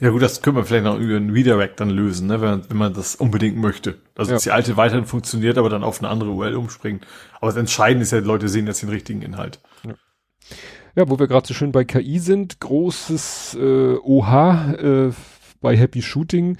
Ja 0.00 0.10
gut, 0.10 0.22
das 0.22 0.42
können 0.42 0.56
wir 0.56 0.64
vielleicht 0.64 0.84
noch 0.84 0.98
über 0.98 1.16
einen 1.16 1.30
Redirect 1.30 1.78
dann 1.78 1.88
lösen, 1.88 2.26
ne, 2.26 2.40
wenn, 2.40 2.68
wenn 2.68 2.76
man 2.76 2.94
das 2.94 3.14
unbedingt 3.14 3.56
möchte. 3.56 3.98
Also 4.16 4.32
ja. 4.32 4.36
dass 4.36 4.42
die 4.42 4.50
alte 4.50 4.76
weiterhin 4.76 5.06
funktioniert, 5.06 5.56
aber 5.56 5.68
dann 5.68 5.84
auf 5.84 6.00
eine 6.00 6.08
andere 6.08 6.30
URL 6.30 6.56
umspringt. 6.56 7.06
Aber 7.36 7.46
das 7.46 7.56
Entscheidende 7.56 8.02
ist 8.02 8.10
ja, 8.10 8.20
die 8.20 8.26
Leute 8.26 8.48
sehen 8.48 8.66
jetzt 8.66 8.82
den 8.82 8.88
richtigen 8.88 9.22
Inhalt. 9.22 9.60
Ja. 9.86 9.94
Ja, 10.96 11.08
wo 11.08 11.18
wir 11.18 11.26
gerade 11.26 11.46
so 11.46 11.54
schön 11.54 11.72
bei 11.72 11.84
KI 11.84 12.18
sind, 12.18 12.60
großes 12.60 13.56
äh, 13.60 13.96
OH 13.96 14.74
äh, 14.74 15.12
bei 15.60 15.76
Happy 15.76 16.02
Shooting. 16.02 16.56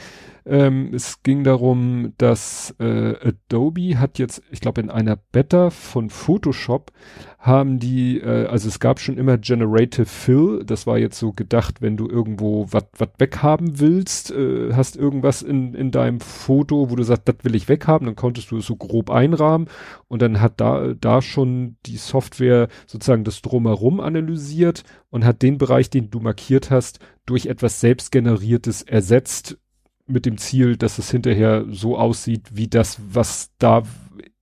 Ähm, 0.47 0.91
es 0.93 1.23
ging 1.23 1.43
darum, 1.43 2.13
dass 2.19 2.75
äh, 2.79 3.15
Adobe 3.29 3.99
hat 3.99 4.19
jetzt, 4.19 4.43
ich 4.51 4.61
glaube 4.61 4.83
in 4.83 4.91
einer 4.91 5.17
Beta 5.17 5.71
von 5.71 6.11
Photoshop 6.11 6.93
haben 7.39 7.79
die, 7.79 8.21
äh, 8.21 8.47
also 8.47 8.69
es 8.69 8.79
gab 8.79 9.01
schon 9.01 9.17
immer 9.17 9.39
Generative 9.39 10.05
Fill, 10.05 10.63
das 10.67 10.87
war 10.87 10.99
jetzt 10.99 11.19
so 11.19 11.33
gedacht, 11.33 11.81
wenn 11.81 11.97
du 11.97 12.09
irgendwo 12.09 12.67
was 12.71 12.85
weghaben 13.19 13.81
willst, 13.81 14.33
äh, 14.33 14.75
hast 14.75 14.97
irgendwas 14.97 15.41
in, 15.41 15.73
in 15.73 15.91
deinem 15.91 16.21
Foto, 16.21 16.91
wo 16.91 16.97
du 16.97 17.05
sagst, 17.05 17.27
das 17.27 17.37
will 17.43 17.55
ich 17.55 17.69
weghaben, 17.71 18.07
dann 18.07 18.17
konntest 18.17 18.51
du 18.51 18.59
es 18.59 18.67
so 18.67 18.77
grob 18.77 19.11
einrahmen 19.11 19.69
und 20.09 20.21
dann 20.21 20.43
hat 20.43 20.61
da, 20.61 20.93
da 20.93 21.23
schon 21.23 21.77
die 21.87 21.97
Software 21.97 22.69
sozusagen 22.87 23.25
das 23.25 23.41
drumherum 23.41 24.01
analysiert 24.01 24.85
und 25.09 25.25
hat 25.25 25.41
den 25.41 25.57
Bereich, 25.57 25.89
den 25.89 26.11
du 26.11 26.21
markiert 26.21 26.71
hast, 26.71 26.99
durch 27.25 27.47
etwas 27.47 27.81
selbstgeneriertes 27.81 28.83
ersetzt 28.83 29.59
mit 30.07 30.27
dem 30.27 30.39
Ziel, 30.39 30.77
dass 30.77 30.99
es 30.99 31.11
hinterher 31.11 31.65
so 31.71 31.97
aussieht, 31.97 32.49
wie 32.53 32.69
das, 32.69 32.99
was 33.11 33.51
da 33.59 33.83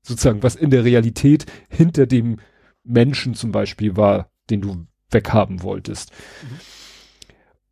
sozusagen, 0.02 0.42
was 0.42 0.56
in 0.56 0.70
der 0.70 0.84
Realität 0.84 1.46
hinter 1.68 2.06
dem 2.06 2.38
Menschen 2.84 3.34
zum 3.34 3.52
Beispiel 3.52 3.96
war, 3.96 4.30
den 4.50 4.60
du 4.60 4.86
weghaben 5.10 5.62
wolltest. 5.62 6.10
Mhm. 6.42 6.60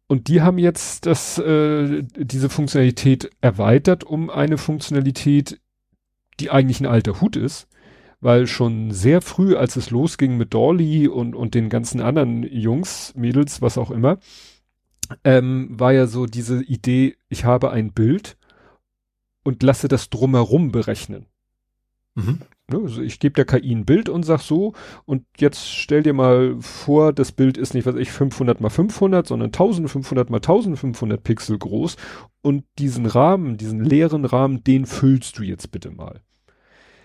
Und 0.06 0.26
die 0.26 0.42
haben 0.42 0.58
jetzt 0.58 1.06
das, 1.06 1.38
äh, 1.38 2.02
diese 2.16 2.48
Funktionalität 2.48 3.30
erweitert 3.40 4.02
um 4.02 4.28
eine 4.28 4.58
Funktionalität, 4.58 5.60
die 6.40 6.50
eigentlich 6.50 6.80
ein 6.80 6.86
alter 6.86 7.20
Hut 7.20 7.36
ist, 7.36 7.68
weil 8.20 8.46
schon 8.46 8.90
sehr 8.90 9.20
früh, 9.20 9.54
als 9.54 9.76
es 9.76 9.90
losging 9.90 10.36
mit 10.36 10.52
Dolly 10.52 11.06
und, 11.06 11.36
und 11.36 11.54
den 11.54 11.68
ganzen 11.68 12.00
anderen 12.00 12.42
Jungs, 12.42 13.14
Mädels, 13.14 13.62
was 13.62 13.78
auch 13.78 13.92
immer, 13.92 14.18
ähm, 15.24 15.68
war 15.70 15.92
ja 15.92 16.06
so 16.06 16.26
diese 16.26 16.62
Idee, 16.62 17.16
ich 17.28 17.44
habe 17.44 17.70
ein 17.70 17.92
Bild 17.92 18.36
und 19.44 19.62
lasse 19.62 19.88
das 19.88 20.10
drumherum 20.10 20.72
berechnen. 20.72 21.26
Mhm. 22.14 22.40
Ne, 22.68 22.78
also 22.78 23.02
ich 23.02 23.18
gebe 23.18 23.34
der 23.34 23.44
KI 23.44 23.72
ein 23.74 23.84
Bild 23.84 24.08
und 24.08 24.22
sag 24.24 24.40
so, 24.40 24.74
und 25.04 25.24
jetzt 25.38 25.68
stell 25.68 26.02
dir 26.02 26.12
mal 26.12 26.56
vor, 26.60 27.12
das 27.12 27.32
Bild 27.32 27.58
ist 27.58 27.74
nicht, 27.74 27.86
was 27.86 27.96
ich, 27.96 28.12
500 28.12 28.60
mal 28.60 28.70
500, 28.70 29.26
sondern 29.26 29.48
1500 29.48 30.30
mal 30.30 30.36
1500 30.36 31.22
Pixel 31.22 31.58
groß 31.58 31.96
und 32.42 32.64
diesen 32.78 33.06
Rahmen, 33.06 33.56
diesen 33.56 33.82
leeren 33.84 34.24
Rahmen, 34.24 34.62
den 34.62 34.86
füllst 34.86 35.38
du 35.38 35.42
jetzt 35.42 35.72
bitte 35.72 35.90
mal. 35.90 36.20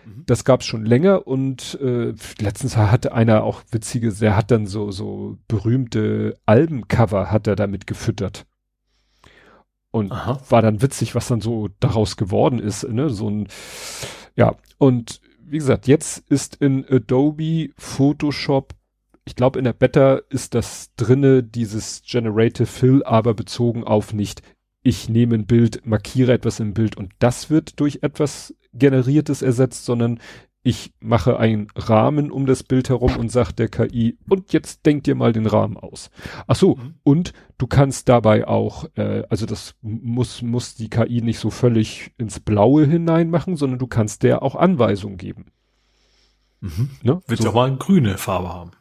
Mhm. 0.05 0.23
Das 0.25 0.45
gab's 0.45 0.65
schon 0.65 0.85
länger 0.85 1.27
und 1.27 1.79
äh, 1.81 2.13
letztens 2.39 2.77
hatte 2.77 3.13
einer 3.13 3.43
auch 3.43 3.63
witzige, 3.71 4.13
der 4.13 4.35
hat 4.35 4.51
dann 4.51 4.67
so 4.67 4.91
so 4.91 5.37
berühmte 5.47 6.37
Albencover 6.45 7.31
hat 7.31 7.47
er 7.47 7.55
damit 7.55 7.87
gefüttert. 7.87 8.45
Und 9.91 10.11
Aha. 10.11 10.41
war 10.49 10.61
dann 10.61 10.81
witzig, 10.81 11.15
was 11.15 11.27
dann 11.27 11.39
so 11.41 11.69
daraus 11.79 12.17
geworden 12.17 12.59
ist, 12.59 12.87
ne? 12.87 13.09
So 13.09 13.29
ein 13.29 13.47
ja, 14.35 14.55
und 14.77 15.21
wie 15.47 15.57
gesagt, 15.57 15.87
jetzt 15.87 16.29
ist 16.29 16.55
in 16.55 16.85
Adobe 16.89 17.69
Photoshop, 17.77 18.73
ich 19.25 19.35
glaube 19.35 19.59
in 19.59 19.65
der 19.65 19.73
Beta 19.73 20.21
ist 20.29 20.53
das 20.53 20.93
drinne, 20.97 21.43
dieses 21.43 22.03
Generative 22.05 22.65
Fill, 22.65 23.03
aber 23.03 23.33
bezogen 23.33 23.83
auf 23.83 24.13
nicht, 24.13 24.41
ich 24.85 25.09
nehme 25.09 25.33
ein 25.33 25.47
Bild, 25.47 25.81
markiere 25.83 26.31
etwas 26.31 26.59
im 26.59 26.75
Bild 26.75 26.95
und 26.95 27.11
das 27.17 27.49
wird 27.49 27.79
durch 27.79 27.99
etwas 28.03 28.53
generiertes 28.71 29.41
ersetzt, 29.41 29.83
sondern 29.83 30.19
ich 30.61 30.93
mache 30.99 31.39
einen 31.39 31.67
Rahmen 31.75 32.29
um 32.29 32.45
das 32.45 32.61
Bild 32.61 32.89
herum 32.89 33.17
und 33.17 33.31
sage 33.31 33.53
der 33.53 33.67
KI, 33.67 34.19
und 34.29 34.53
jetzt 34.53 34.85
denk 34.85 35.03
dir 35.03 35.15
mal 35.15 35.33
den 35.33 35.47
Rahmen 35.47 35.77
aus. 35.77 36.11
Ach 36.45 36.55
so, 36.55 36.75
mhm. 36.75 36.95
und 37.01 37.33
du 37.57 37.65
kannst 37.65 38.09
dabei 38.09 38.47
auch, 38.47 38.85
äh, 38.95 39.23
also 39.27 39.47
das 39.47 39.73
muss, 39.81 40.43
muss 40.43 40.75
die 40.75 40.91
KI 40.91 41.21
nicht 41.21 41.39
so 41.39 41.49
völlig 41.49 42.11
ins 42.19 42.39
Blaue 42.39 42.85
hinein 42.85 43.31
machen, 43.31 43.57
sondern 43.57 43.79
du 43.79 43.87
kannst 43.87 44.21
der 44.21 44.43
auch 44.43 44.55
Anweisungen 44.55 45.17
geben. 45.17 45.47
Mhm. 46.61 46.91
Ne? 47.01 47.21
Willst 47.25 47.41
so. 47.41 47.49
auch 47.49 47.55
mal 47.55 47.67
eine 47.67 47.77
grüne 47.77 48.19
Farbe 48.19 48.49
haben. 48.49 48.71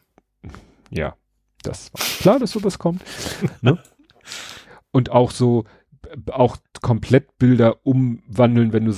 Ja, 0.90 1.16
das 1.62 1.90
war 1.94 2.04
klar, 2.20 2.38
dass 2.38 2.50
sowas 2.50 2.78
kommt. 2.78 3.02
ne? 3.62 3.78
Und 4.90 5.10
auch 5.10 5.30
so, 5.30 5.64
auch 6.30 6.56
komplett 6.82 7.38
Bilder 7.38 7.78
umwandeln, 7.84 8.72
wenn 8.72 8.86
du 8.86 8.92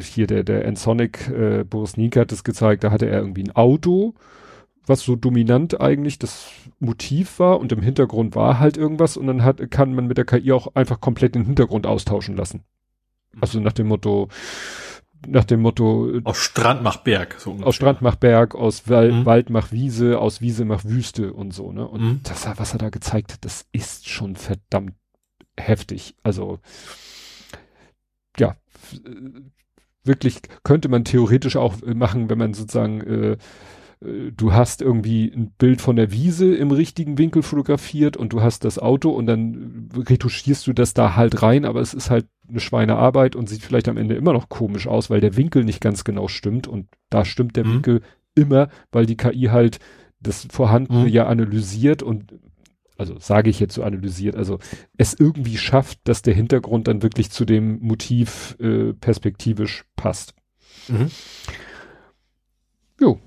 hier 0.00 0.26
der 0.26 0.44
der 0.44 0.64
Ensonic 0.64 1.28
äh, 1.28 1.64
Boris 1.64 1.96
Nienke 1.96 2.20
hat 2.20 2.32
das 2.32 2.44
gezeigt, 2.44 2.84
da 2.84 2.90
hatte 2.90 3.06
er 3.06 3.20
irgendwie 3.20 3.44
ein 3.44 3.56
Auto, 3.56 4.14
was 4.86 5.00
so 5.00 5.16
dominant 5.16 5.80
eigentlich 5.80 6.18
das 6.18 6.50
Motiv 6.80 7.38
war 7.38 7.60
und 7.60 7.72
im 7.72 7.82
Hintergrund 7.82 8.34
war 8.34 8.58
halt 8.58 8.76
irgendwas 8.76 9.16
und 9.16 9.26
dann 9.26 9.44
hat 9.44 9.70
kann 9.70 9.94
man 9.94 10.06
mit 10.06 10.18
der 10.18 10.24
KI 10.24 10.52
auch 10.52 10.74
einfach 10.74 11.00
komplett 11.00 11.34
den 11.34 11.44
Hintergrund 11.44 11.86
austauschen 11.86 12.36
lassen. 12.36 12.64
Also 13.40 13.60
nach 13.60 13.72
dem 13.72 13.88
Motto 13.88 14.28
nach 15.26 15.44
dem 15.44 15.60
Motto 15.60 16.10
aus 16.24 16.38
Strand 16.38 16.82
macht 16.82 17.04
Berg 17.04 17.36
so 17.38 17.56
aus 17.62 17.76
Strand 17.76 18.02
macht 18.02 18.20
Berg 18.20 18.54
aus 18.54 18.88
Wal 18.88 19.12
mhm. 19.12 19.26
Wald 19.26 19.50
macht 19.50 19.72
Wiese 19.72 20.18
aus 20.18 20.40
Wiese 20.40 20.64
macht 20.64 20.88
Wüste 20.88 21.32
und 21.32 21.54
so 21.54 21.72
ne 21.72 21.86
und 21.86 22.02
mhm. 22.02 22.20
das 22.24 22.48
was 22.56 22.72
er 22.72 22.78
da 22.78 22.90
gezeigt 22.90 23.32
hat 23.32 23.44
das 23.44 23.66
ist 23.72 24.08
schon 24.08 24.36
verdammt 24.36 24.94
heftig. 25.58 26.14
Also 26.22 26.58
ja, 28.38 28.56
wirklich 30.04 30.40
könnte 30.62 30.88
man 30.88 31.04
theoretisch 31.04 31.56
auch 31.56 31.76
machen, 31.82 32.30
wenn 32.30 32.38
man 32.38 32.54
sozusagen 32.54 33.00
äh, 33.02 33.36
äh, 34.02 34.32
du 34.32 34.52
hast 34.52 34.82
irgendwie 34.82 35.32
ein 35.34 35.52
Bild 35.58 35.80
von 35.80 35.96
der 35.96 36.12
Wiese 36.12 36.54
im 36.54 36.70
richtigen 36.70 37.18
Winkel 37.18 37.42
fotografiert 37.42 38.16
und 38.16 38.32
du 38.32 38.42
hast 38.42 38.64
das 38.64 38.78
Auto 38.78 39.10
und 39.10 39.26
dann 39.26 39.88
retuschierst 39.94 40.66
du 40.66 40.72
das 40.72 40.94
da 40.94 41.16
halt 41.16 41.42
rein, 41.42 41.64
aber 41.64 41.80
es 41.80 41.94
ist 41.94 42.10
halt 42.10 42.26
eine 42.48 42.60
Schweinearbeit 42.60 43.36
und 43.36 43.48
sieht 43.48 43.62
vielleicht 43.62 43.88
am 43.88 43.96
Ende 43.96 44.14
immer 44.14 44.32
noch 44.32 44.48
komisch 44.48 44.86
aus, 44.86 45.10
weil 45.10 45.20
der 45.20 45.36
Winkel 45.36 45.64
nicht 45.64 45.80
ganz 45.80 46.04
genau 46.04 46.28
stimmt 46.28 46.66
und 46.66 46.86
da 47.10 47.24
stimmt 47.24 47.56
der 47.56 47.64
mhm. 47.64 47.74
Winkel 47.74 48.00
immer, 48.34 48.68
weil 48.90 49.06
die 49.06 49.16
KI 49.16 49.48
halt 49.50 49.78
das 50.20 50.46
Vorhandene 50.50 51.00
mhm. 51.00 51.08
ja 51.08 51.26
analysiert 51.26 52.02
und 52.02 52.34
also 53.02 53.18
sage 53.18 53.50
ich 53.50 53.58
jetzt 53.58 53.74
so 53.74 53.82
analysiert, 53.82 54.36
also 54.36 54.60
es 54.96 55.12
irgendwie 55.12 55.58
schafft, 55.58 55.98
dass 56.04 56.22
der 56.22 56.34
Hintergrund 56.34 56.86
dann 56.86 57.02
wirklich 57.02 57.32
zu 57.32 57.44
dem 57.44 57.80
Motiv 57.80 58.56
äh, 58.60 58.92
perspektivisch 58.92 59.84
passt. 59.96 60.34
Mhm. 60.86 61.10
Jo. 63.00 63.20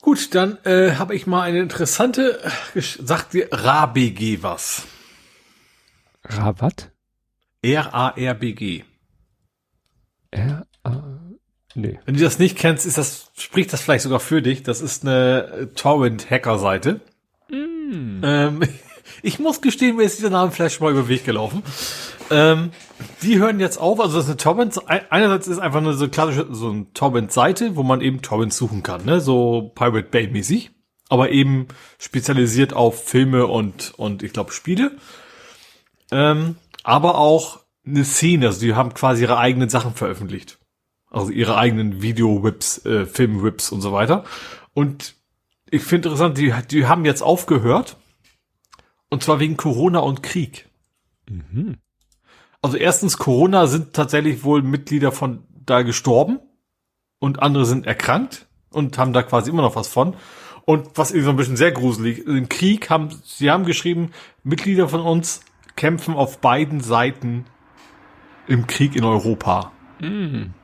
Gut, 0.00 0.34
dann 0.34 0.58
äh, 0.64 0.96
habe 0.96 1.14
ich 1.14 1.28
mal 1.28 1.42
eine 1.42 1.60
interessante, 1.60 2.40
sagt 2.74 3.32
dir 3.32 3.48
RABG 3.52 4.42
was? 4.42 4.82
Rabat? 6.24 6.90
R-A-R-B-G. 7.62 8.84
R-A 10.32 10.73
Nee. 11.74 11.98
Wenn 12.04 12.16
du 12.16 12.22
das 12.22 12.38
nicht 12.38 12.56
kennst, 12.56 12.86
ist 12.86 12.98
das, 12.98 13.30
spricht 13.36 13.72
das 13.72 13.82
vielleicht 13.82 14.04
sogar 14.04 14.20
für 14.20 14.42
dich. 14.42 14.62
Das 14.62 14.80
ist 14.80 15.02
eine 15.02 15.48
äh, 15.48 15.66
Torrent-Hacker-Seite. 15.66 17.00
Mm. 17.50 18.20
Ähm, 18.22 18.62
ich 19.22 19.38
muss 19.38 19.60
gestehen, 19.60 19.96
mir 19.96 20.04
ist 20.04 20.18
dieser 20.18 20.30
Name 20.30 20.52
vielleicht 20.52 20.76
schon 20.76 20.84
mal 20.84 20.92
über 20.92 21.02
den 21.02 21.08
Weg 21.08 21.24
gelaufen. 21.24 21.62
Ähm, 22.30 22.70
die 23.22 23.38
hören 23.38 23.60
jetzt 23.60 23.78
auf, 23.78 24.00
also 24.00 24.16
das 24.16 24.24
ist 24.24 24.30
eine 24.30 24.36
Torrent, 24.36 24.80
einerseits 25.10 25.48
ist 25.48 25.58
einfach 25.58 25.80
nur 25.80 25.94
so 25.94 26.08
klassische, 26.08 26.46
so 26.50 26.70
eine 26.70 26.86
Torrent-Seite, 26.94 27.76
wo 27.76 27.82
man 27.82 28.00
eben 28.00 28.22
Torrents 28.22 28.56
suchen 28.56 28.82
kann, 28.82 29.04
ne, 29.04 29.20
so 29.20 29.72
Pirate 29.74 30.08
Bay 30.08 30.28
mäßig, 30.28 30.70
aber 31.08 31.30
eben 31.30 31.68
spezialisiert 31.98 32.72
auf 32.72 33.04
Filme 33.04 33.46
und, 33.46 33.92
und 33.96 34.22
ich 34.22 34.32
glaube 34.32 34.52
Spiele. 34.52 34.92
Ähm, 36.10 36.56
aber 36.82 37.18
auch 37.18 37.60
eine 37.86 38.04
Szene, 38.04 38.46
also 38.46 38.60
die 38.60 38.74
haben 38.74 38.94
quasi 38.94 39.22
ihre 39.22 39.38
eigenen 39.38 39.68
Sachen 39.68 39.94
veröffentlicht. 39.94 40.58
Also 41.14 41.30
ihre 41.30 41.56
eigenen 41.56 42.02
Video-Whips, 42.02 42.84
äh, 42.86 43.06
Film-Whips 43.06 43.70
und 43.70 43.80
so 43.80 43.92
weiter. 43.92 44.24
Und 44.72 45.14
ich 45.70 45.82
finde 45.82 46.08
interessant, 46.08 46.38
die, 46.38 46.52
die 46.70 46.86
haben 46.86 47.04
jetzt 47.04 47.22
aufgehört. 47.22 47.96
Und 49.10 49.22
zwar 49.22 49.38
wegen 49.38 49.56
Corona 49.56 50.00
und 50.00 50.24
Krieg. 50.24 50.68
Mhm. 51.30 51.76
Also 52.62 52.76
erstens, 52.76 53.16
Corona 53.16 53.68
sind 53.68 53.92
tatsächlich 53.92 54.42
wohl 54.42 54.62
Mitglieder 54.62 55.12
von 55.12 55.44
da 55.64 55.82
gestorben. 55.82 56.40
Und 57.20 57.40
andere 57.40 57.64
sind 57.64 57.86
erkrankt 57.86 58.48
und 58.70 58.98
haben 58.98 59.12
da 59.12 59.22
quasi 59.22 59.50
immer 59.50 59.62
noch 59.62 59.76
was 59.76 59.86
von. 59.86 60.16
Und 60.64 60.88
was 60.96 61.12
ist 61.12 61.24
so 61.24 61.30
ein 61.30 61.36
bisschen 61.36 61.56
sehr 61.56 61.70
gruselig, 61.70 62.26
im 62.26 62.48
Krieg 62.48 62.90
haben, 62.90 63.10
sie 63.24 63.52
haben 63.52 63.66
geschrieben, 63.66 64.10
Mitglieder 64.42 64.88
von 64.88 65.00
uns 65.00 65.42
kämpfen 65.76 66.14
auf 66.14 66.40
beiden 66.40 66.80
Seiten 66.80 67.46
im 68.48 68.66
Krieg 68.66 68.96
in 68.96 69.04
Europa. 69.04 69.70
Mhm. 70.00 70.54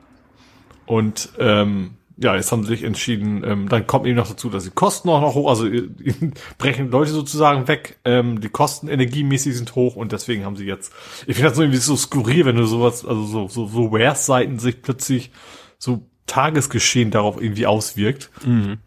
Und 0.90 1.28
ähm, 1.38 1.92
ja, 2.16 2.34
jetzt 2.34 2.50
haben 2.50 2.64
sie 2.64 2.70
sich 2.70 2.82
entschieden, 2.82 3.44
ähm, 3.44 3.68
dann 3.68 3.86
kommt 3.86 4.06
eben 4.06 4.16
noch 4.16 4.28
dazu, 4.28 4.50
dass 4.50 4.64
die 4.64 4.70
Kosten 4.70 5.08
auch 5.08 5.20
noch 5.20 5.36
hoch, 5.36 5.48
also 5.48 5.68
äh, 5.68 5.88
brechen 6.58 6.90
Leute 6.90 7.12
sozusagen 7.12 7.68
weg, 7.68 8.00
ähm, 8.04 8.40
die 8.40 8.48
Kosten 8.48 8.88
energiemäßig 8.88 9.56
sind 9.56 9.76
hoch 9.76 9.94
und 9.94 10.10
deswegen 10.10 10.44
haben 10.44 10.56
sie 10.56 10.64
jetzt, 10.64 10.92
ich 11.28 11.36
finde 11.36 11.50
das 11.50 11.56
so 11.56 11.62
irgendwie 11.62 11.78
so 11.78 11.94
skurril, 11.94 12.44
wenn 12.44 12.56
du 12.56 12.66
sowas, 12.66 13.04
also 13.04 13.22
so, 13.22 13.46
so, 13.46 13.68
so 13.68 13.92
Wares-Seiten 13.92 14.58
sich 14.58 14.82
plötzlich 14.82 15.30
so 15.78 16.10
Tagesgeschehen 16.26 17.12
darauf 17.12 17.40
irgendwie 17.40 17.66
auswirkt. 17.66 18.28
Mhm. 18.44 18.78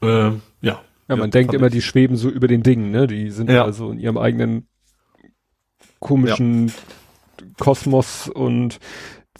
Äh, 0.00 0.30
ja. 0.60 0.80
Ja, 1.08 1.16
man 1.16 1.22
ja, 1.22 1.26
denkt 1.26 1.54
immer, 1.54 1.70
die 1.70 1.82
schweben 1.82 2.16
so 2.16 2.28
über 2.28 2.46
den 2.46 2.62
Dingen, 2.62 2.92
ne? 2.92 3.08
Die 3.08 3.30
sind 3.30 3.50
ja. 3.50 3.64
also 3.64 3.90
in 3.90 3.98
ihrem 3.98 4.16
eigenen 4.16 4.68
komischen 5.98 6.68
ja. 6.68 6.74
Kosmos 7.58 8.28
und 8.28 8.78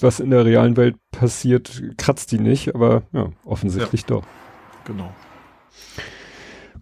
was 0.02 0.20
in 0.20 0.30
der 0.30 0.44
realen 0.44 0.76
Welt 0.76 0.96
passiert, 1.10 1.82
kratzt 1.96 2.32
die 2.32 2.38
nicht, 2.38 2.74
aber 2.74 3.02
ja, 3.12 3.30
offensichtlich 3.44 4.02
ja. 4.02 4.06
doch. 4.08 4.24
Genau. 4.84 5.12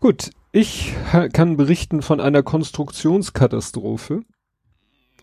Gut, 0.00 0.30
ich 0.52 0.94
kann 1.32 1.56
berichten 1.56 2.02
von 2.02 2.20
einer 2.20 2.42
Konstruktionskatastrophe. 2.42 4.22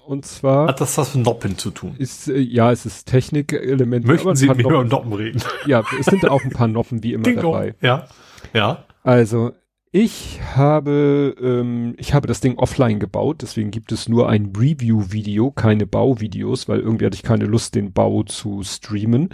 Und 0.05 0.23
zwar. 0.25 0.67
Hat 0.67 0.81
das 0.81 0.97
was 0.99 1.15
mit 1.15 1.25
Noppen 1.25 1.57
zu 1.57 1.71
tun? 1.71 1.95
Ist, 1.97 2.27
äh, 2.27 2.37
ja, 2.37 2.71
es 2.71 2.85
ist 2.85 3.07
Technikelemente. 3.07 4.07
Möchten 4.07 4.35
Sie 4.35 4.47
mit 4.47 4.57
mir 4.57 4.65
über 4.65 4.83
Noppen 4.83 5.13
reden? 5.13 5.41
Ja, 5.65 5.83
es 5.99 6.05
sind 6.05 6.29
auch 6.29 6.43
ein 6.43 6.51
paar 6.51 6.67
Noppen 6.67 7.01
wie 7.01 7.13
immer 7.13 7.23
Ding 7.23 7.37
dabei. 7.37 7.73
Ja. 7.81 8.07
Ja. 8.53 8.85
Also, 9.01 9.53
ich 9.95 10.41
habe, 10.41 11.37
ähm, 11.39 11.95
ich 11.97 12.13
habe 12.13 12.27
das 12.27 12.41
Ding 12.41 12.57
offline 12.57 12.99
gebaut, 12.99 13.41
deswegen 13.41 13.71
gibt 13.71 13.93
es 13.93 14.09
nur 14.09 14.27
ein 14.27 14.51
Review-Video, 14.53 15.51
keine 15.51 15.87
Bauvideos, 15.87 16.67
weil 16.67 16.81
irgendwie 16.81 17.05
hatte 17.05 17.15
ich 17.15 17.23
keine 17.23 17.45
Lust, 17.45 17.75
den 17.75 17.93
Bau 17.93 18.23
zu 18.23 18.61
streamen. 18.63 19.33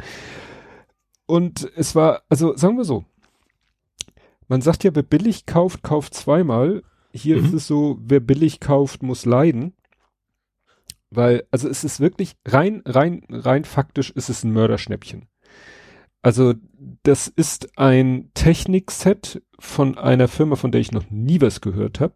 Und 1.25 1.67
es 1.75 1.95
war, 1.95 2.21
also 2.29 2.55
sagen 2.57 2.77
wir 2.77 2.83
so, 2.83 3.05
man 4.47 4.61
sagt 4.61 4.83
ja, 4.83 4.93
wer 4.93 5.01
billig 5.01 5.47
kauft, 5.47 5.81
kauft 5.81 6.13
zweimal. 6.13 6.83
Hier 7.11 7.37
mhm. 7.37 7.45
ist 7.45 7.53
es 7.53 7.65
so, 7.65 7.97
wer 7.99 8.19
billig 8.19 8.59
kauft, 8.59 9.01
muss 9.01 9.25
leiden. 9.25 9.73
Weil, 11.09 11.43
also 11.49 11.69
es 11.69 11.83
ist 11.83 11.99
wirklich 11.99 12.35
rein, 12.45 12.83
rein, 12.85 13.23
rein 13.31 13.65
faktisch 13.65 14.11
ist 14.11 14.29
es 14.29 14.43
ein 14.43 14.53
Mörderschnäppchen. 14.53 15.27
Also 16.21 16.53
das 17.03 17.27
ist 17.27 17.77
ein 17.77 18.29
Technikset 18.33 19.41
von 19.59 19.97
einer 19.97 20.27
Firma, 20.27 20.55
von 20.55 20.71
der 20.71 20.81
ich 20.81 20.91
noch 20.91 21.09
nie 21.09 21.41
was 21.41 21.61
gehört 21.61 21.99
habe. 21.99 22.15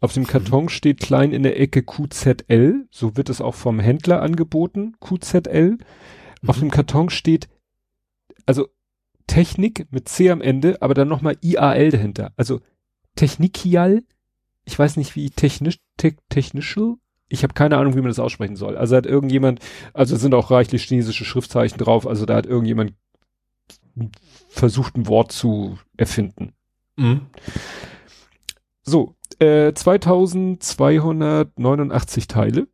Auf 0.00 0.12
dem 0.12 0.24
mhm. 0.24 0.28
Karton 0.28 0.64
mhm. 0.64 0.68
steht 0.68 1.00
klein 1.00 1.32
in 1.32 1.42
der 1.42 1.58
Ecke 1.60 1.82
QZL, 1.82 2.86
so 2.90 3.16
wird 3.16 3.28
es 3.30 3.40
auch 3.40 3.54
vom 3.54 3.80
Händler 3.80 4.20
angeboten, 4.20 4.96
QZL. 5.00 5.78
Mhm. 6.42 6.48
Auf 6.48 6.58
dem 6.58 6.70
Karton 6.70 7.10
steht, 7.10 7.48
also 8.46 8.68
Technik 9.26 9.86
mit 9.90 10.08
C 10.08 10.30
am 10.30 10.40
Ende, 10.40 10.82
aber 10.82 10.94
dann 10.94 11.08
nochmal 11.08 11.36
IAL 11.40 11.90
dahinter. 11.90 12.32
Also 12.36 12.60
Technikial, 13.14 14.02
ich 14.64 14.78
weiß 14.78 14.96
nicht 14.96 15.16
wie 15.16 15.30
technisch, 15.30 15.78
te 15.96 16.16
technical, 16.28 16.96
ich 17.32 17.42
habe 17.42 17.54
keine 17.54 17.78
Ahnung, 17.78 17.94
wie 17.94 18.00
man 18.00 18.08
das 18.08 18.18
aussprechen 18.18 18.56
soll. 18.56 18.76
Also 18.76 18.94
hat 18.94 19.06
irgendjemand, 19.06 19.60
also 19.94 20.16
sind 20.16 20.34
auch 20.34 20.50
reichlich 20.50 20.84
chinesische 20.84 21.24
Schriftzeichen 21.24 21.78
drauf, 21.78 22.06
also 22.06 22.26
da 22.26 22.36
hat 22.36 22.44
irgendjemand 22.46 22.92
versucht, 24.48 24.96
ein 24.96 25.06
Wort 25.06 25.32
zu 25.32 25.78
erfinden. 25.96 26.52
Mhm. 26.96 27.22
So, 28.82 29.14
äh, 29.38 29.72
2289 29.72 32.26
Teile 32.26 32.66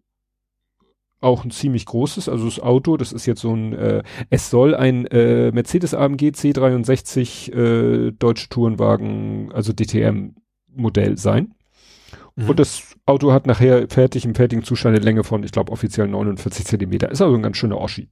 auch 1.20 1.44
ein 1.44 1.50
ziemlich 1.50 1.84
großes, 1.86 2.28
also 2.28 2.44
das 2.44 2.60
Auto, 2.60 2.96
das 2.96 3.12
ist 3.12 3.26
jetzt 3.26 3.40
so 3.40 3.52
ein, 3.52 3.72
äh, 3.72 4.02
es 4.30 4.50
soll 4.50 4.74
ein 4.74 5.06
äh, 5.06 5.50
Mercedes 5.50 5.94
AMG 5.94 6.30
C63 6.30 7.52
äh, 7.52 8.12
Deutsche 8.12 8.48
Tourenwagen, 8.48 9.50
also 9.52 9.72
DTM 9.72 10.36
Modell 10.68 11.18
sein. 11.18 11.54
Mhm. 12.38 12.50
Und 12.50 12.60
das 12.60 12.94
Auto 13.04 13.32
hat 13.32 13.48
nachher 13.48 13.88
fertig 13.88 14.24
im 14.24 14.36
fertigen 14.36 14.62
Zustand 14.62 14.94
eine 14.94 15.04
Länge 15.04 15.24
von, 15.24 15.42
ich 15.42 15.50
glaube, 15.50 15.72
offiziell 15.72 16.06
49 16.06 16.64
Zentimeter. 16.64 17.10
Ist 17.10 17.20
also 17.20 17.34
ein 17.34 17.42
ganz 17.42 17.56
schöner 17.56 17.78
Oschi. 17.78 18.10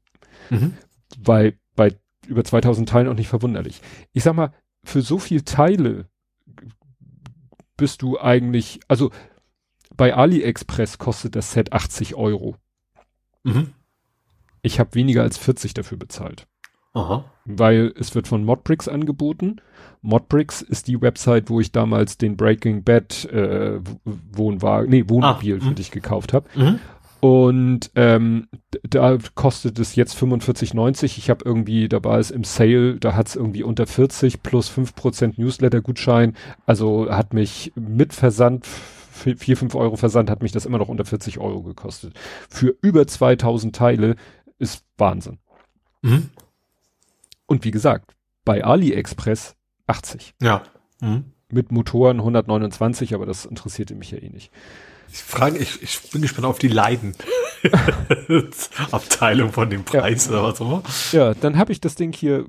Mhm. 0.50 0.76
Weil 1.16 1.58
bei 1.76 1.94
über 2.26 2.42
2000 2.42 2.88
Teilen 2.88 3.06
auch 3.06 3.14
nicht 3.14 3.28
verwunderlich. 3.28 3.80
Ich 4.12 4.24
sag 4.24 4.34
mal, 4.34 4.52
für 4.82 5.00
so 5.00 5.20
viel 5.20 5.42
Teile 5.42 6.08
bist 7.76 8.02
du 8.02 8.18
eigentlich, 8.18 8.80
also 8.88 9.12
bei 9.96 10.12
AliExpress 10.12 10.98
kostet 10.98 11.36
das 11.36 11.52
Set 11.52 11.72
80 11.72 12.16
Euro. 12.16 12.56
Mhm. 13.44 13.74
Ich 14.60 14.80
habe 14.80 14.94
weniger 14.94 15.22
als 15.22 15.38
40 15.38 15.72
dafür 15.74 15.98
bezahlt. 15.98 16.48
Aha. 16.97 17.25
Weil 17.44 17.92
es 17.99 18.15
wird 18.15 18.26
von 18.26 18.44
Modbricks 18.44 18.89
angeboten. 18.89 19.57
Modbricks 20.00 20.62
ist 20.62 20.89
die 20.89 21.00
Website, 21.00 21.50
wo 21.50 21.60
ich 21.60 21.70
damals 21.70 22.16
den 22.16 22.36
Breaking 22.36 22.84
Bad 22.84 23.26
äh, 23.26 23.81
Wohnwagen, 24.05 24.91
nee, 24.91 25.05
Wohnmobil 25.07 25.57
ah, 25.57 25.60
für 25.60 25.70
mhm. 25.70 25.75
dich 25.75 25.91
gekauft 25.91 26.33
habe. 26.33 26.49
Mhm. 26.55 26.78
Und 27.20 27.91
ähm, 27.97 28.49
da 28.83 29.18
kostet 29.34 29.78
es 29.78 29.94
jetzt 29.94 30.16
45,90. 30.16 31.05
Ich 31.18 31.28
habe 31.28 31.44
irgendwie, 31.44 31.89
da 31.89 32.02
war 32.02 32.18
es 32.18 32.31
im 32.31 32.44
Sale, 32.44 32.97
da 32.97 33.15
hat 33.15 33.28
es 33.28 33.36
irgendwie 33.36 33.62
unter 33.62 33.86
40 33.86 34.42
plus 34.42 34.70
5% 34.70 35.34
Newsletter-Gutschein. 35.36 36.34
Also 36.65 37.10
hat 37.10 37.34
mich 37.34 37.73
mit 37.75 38.15
Versand 38.15 38.66
vier, 38.66 39.57
fünf 39.57 39.75
Euro 39.75 39.97
Versand 39.97 40.31
hat 40.31 40.42
mich 40.42 40.52
das 40.52 40.66
immer 40.66 40.78
noch 40.78 40.89
unter 40.89 41.05
40 41.05 41.39
Euro 41.39 41.62
gekostet. 41.62 42.15
Für 42.49 42.75
über 42.81 43.07
2000 43.07 43.75
Teile 43.75 44.16
ist 44.58 44.84
Wahnsinn. 44.97 45.39
Mhm. 46.02 46.31
Und 47.47 47.65
wie 47.65 47.70
gesagt, 47.70 48.15
bei 48.44 48.65
AliExpress 48.65 49.57
80. 49.86 50.34
Ja. 50.42 50.62
Mhm. 51.00 51.33
Mit 51.50 51.70
Motoren 51.70 52.18
129, 52.18 53.15
aber 53.15 53.26
das 53.26 53.44
interessierte 53.44 53.94
mich 53.94 54.10
ja 54.10 54.18
eh 54.18 54.31
nicht. 54.31 54.50
Ich 55.12 55.18
frage, 55.18 55.58
ich, 55.58 55.83
ich 55.83 56.10
bin 56.10 56.23
gespannt 56.23 56.47
auf 56.47 56.58
die 56.58 56.68
Leiden. 56.68 57.15
Abteilung 58.91 59.52
von 59.52 59.70
dem 59.70 59.84
Preis 59.84 60.26
ja. 60.26 60.33
oder 60.33 60.42
was 60.44 60.60
auch 60.60 60.66
immer. 60.66 60.83
Ja, 61.12 61.34
dann 61.34 61.57
habe 61.57 61.73
ich 61.73 61.81
das 61.81 61.94
Ding 61.94 62.12
hier 62.12 62.47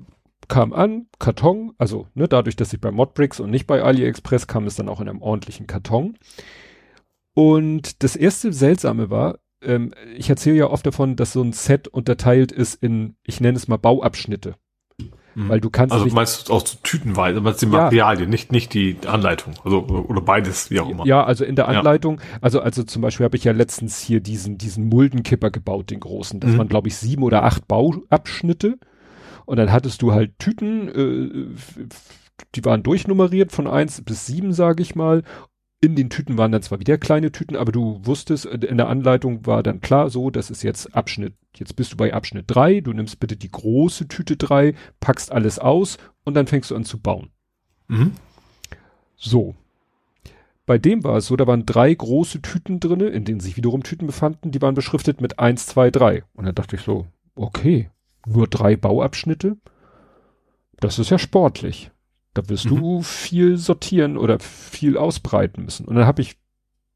kam 0.48 0.72
an, 0.72 1.06
Karton, 1.18 1.72
also 1.78 2.06
ne, 2.14 2.26
dadurch, 2.26 2.56
dass 2.56 2.72
ich 2.72 2.80
bei 2.80 2.90
Modbricks 2.90 3.38
und 3.38 3.50
nicht 3.50 3.66
bei 3.66 3.82
AliExpress 3.82 4.46
kam 4.46 4.66
es 4.66 4.76
dann 4.76 4.88
auch 4.88 5.00
in 5.00 5.08
einem 5.08 5.22
ordentlichen 5.22 5.66
Karton. 5.66 6.16
Und 7.34 8.02
das 8.02 8.16
erste 8.16 8.52
Seltsame 8.52 9.10
war, 9.10 9.38
ähm, 9.62 9.92
ich 10.16 10.30
erzähle 10.30 10.56
ja 10.56 10.66
oft 10.70 10.86
davon, 10.86 11.16
dass 11.16 11.32
so 11.32 11.42
ein 11.42 11.52
Set 11.52 11.86
unterteilt 11.88 12.50
ist 12.50 12.82
in, 12.82 13.16
ich 13.24 13.40
nenne 13.40 13.56
es 13.56 13.68
mal 13.68 13.76
Bauabschnitte. 13.76 14.54
Mhm. 15.38 15.48
Weil 15.48 15.60
du 15.60 15.70
kannst. 15.70 15.92
Also 15.92 16.06
meinst 16.06 16.48
du 16.48 16.52
auch 16.52 16.64
tütenweise, 16.82 17.40
meinst 17.40 17.62
die 17.62 17.66
Materialien, 17.66 18.24
ja. 18.24 18.28
nicht, 18.28 18.50
nicht 18.50 18.74
die 18.74 18.96
Anleitung. 19.06 19.54
Also, 19.62 19.84
oder 19.84 20.20
beides, 20.20 20.68
wie 20.72 20.80
auch 20.80 20.90
immer. 20.90 21.06
Ja, 21.06 21.22
also 21.22 21.44
in 21.44 21.54
der 21.54 21.68
Anleitung, 21.68 22.18
ja. 22.18 22.38
also, 22.40 22.60
also 22.60 22.82
zum 22.82 23.02
Beispiel 23.02 23.24
habe 23.24 23.36
ich 23.36 23.44
ja 23.44 23.52
letztens 23.52 24.00
hier 24.00 24.18
diesen, 24.18 24.58
diesen 24.58 24.88
Muldenkipper 24.88 25.50
gebaut, 25.50 25.90
den 25.90 26.00
großen. 26.00 26.40
Das 26.40 26.50
mhm. 26.50 26.58
waren, 26.58 26.68
glaube 26.68 26.88
ich, 26.88 26.96
sieben 26.96 27.22
oder 27.22 27.44
acht 27.44 27.68
Bauabschnitte. 27.68 28.78
Und 29.46 29.58
dann 29.58 29.70
hattest 29.70 30.02
du 30.02 30.12
halt 30.12 30.36
Tüten, 30.40 30.88
äh, 30.88 31.46
die 32.56 32.64
waren 32.64 32.82
durchnummeriert 32.82 33.52
von 33.52 33.68
eins 33.68 34.02
bis 34.02 34.26
sieben, 34.26 34.52
sage 34.52 34.82
ich 34.82 34.96
mal. 34.96 35.22
In 35.80 35.94
den 35.94 36.10
Tüten 36.10 36.36
waren 36.36 36.50
dann 36.50 36.62
zwar 36.62 36.80
wieder 36.80 36.98
kleine 36.98 37.30
Tüten, 37.30 37.54
aber 37.54 37.70
du 37.70 38.00
wusstest, 38.02 38.46
äh, 38.46 38.66
in 38.66 38.78
der 38.78 38.88
Anleitung 38.88 39.46
war 39.46 39.62
dann 39.62 39.80
klar 39.80 40.10
so, 40.10 40.30
das 40.30 40.50
ist 40.50 40.62
jetzt 40.62 40.94
Abschnitt, 40.94 41.34
jetzt 41.56 41.76
bist 41.76 41.92
du 41.92 41.96
bei 41.96 42.12
Abschnitt 42.12 42.46
drei. 42.48 42.80
du 42.80 42.92
nimmst 42.92 43.20
bitte 43.20 43.36
die 43.36 43.50
große 43.50 44.08
Tüte 44.08 44.36
drei, 44.36 44.74
packst 45.00 45.30
alles 45.30 45.58
aus 45.58 45.98
und 46.24 46.34
dann 46.34 46.46
fängst 46.46 46.70
du 46.70 46.76
an 46.76 46.84
zu 46.84 46.98
bauen. 46.98 47.30
Mhm. 47.86 48.12
So. 49.16 49.54
Bei 50.66 50.78
dem 50.78 51.02
war 51.02 51.16
es 51.16 51.26
so, 51.26 51.36
da 51.36 51.46
waren 51.46 51.64
drei 51.64 51.94
große 51.94 52.42
Tüten 52.42 52.78
drinne, 52.78 53.06
in 53.06 53.24
denen 53.24 53.40
sich 53.40 53.56
wiederum 53.56 53.82
Tüten 53.82 54.06
befanden, 54.06 54.50
die 54.50 54.60
waren 54.60 54.74
beschriftet 54.74 55.20
mit 55.20 55.38
eins, 55.38 55.66
zwei, 55.66 55.90
drei. 55.90 56.24
Und 56.34 56.44
dann 56.44 56.54
dachte 56.54 56.76
ich 56.76 56.82
so, 56.82 57.06
okay, 57.34 57.88
nur 58.26 58.48
drei 58.48 58.76
Bauabschnitte. 58.76 59.56
Das 60.78 60.98
ist 60.98 61.10
ja 61.10 61.18
sportlich. 61.18 61.90
Da 62.38 62.48
wirst 62.48 62.66
mhm. 62.66 62.76
du 62.76 63.02
viel 63.02 63.56
sortieren 63.56 64.16
oder 64.16 64.38
viel 64.38 64.96
ausbreiten 64.96 65.64
müssen. 65.64 65.88
Und 65.88 65.96
dann 65.96 66.06
habe 66.06 66.22
ich 66.22 66.38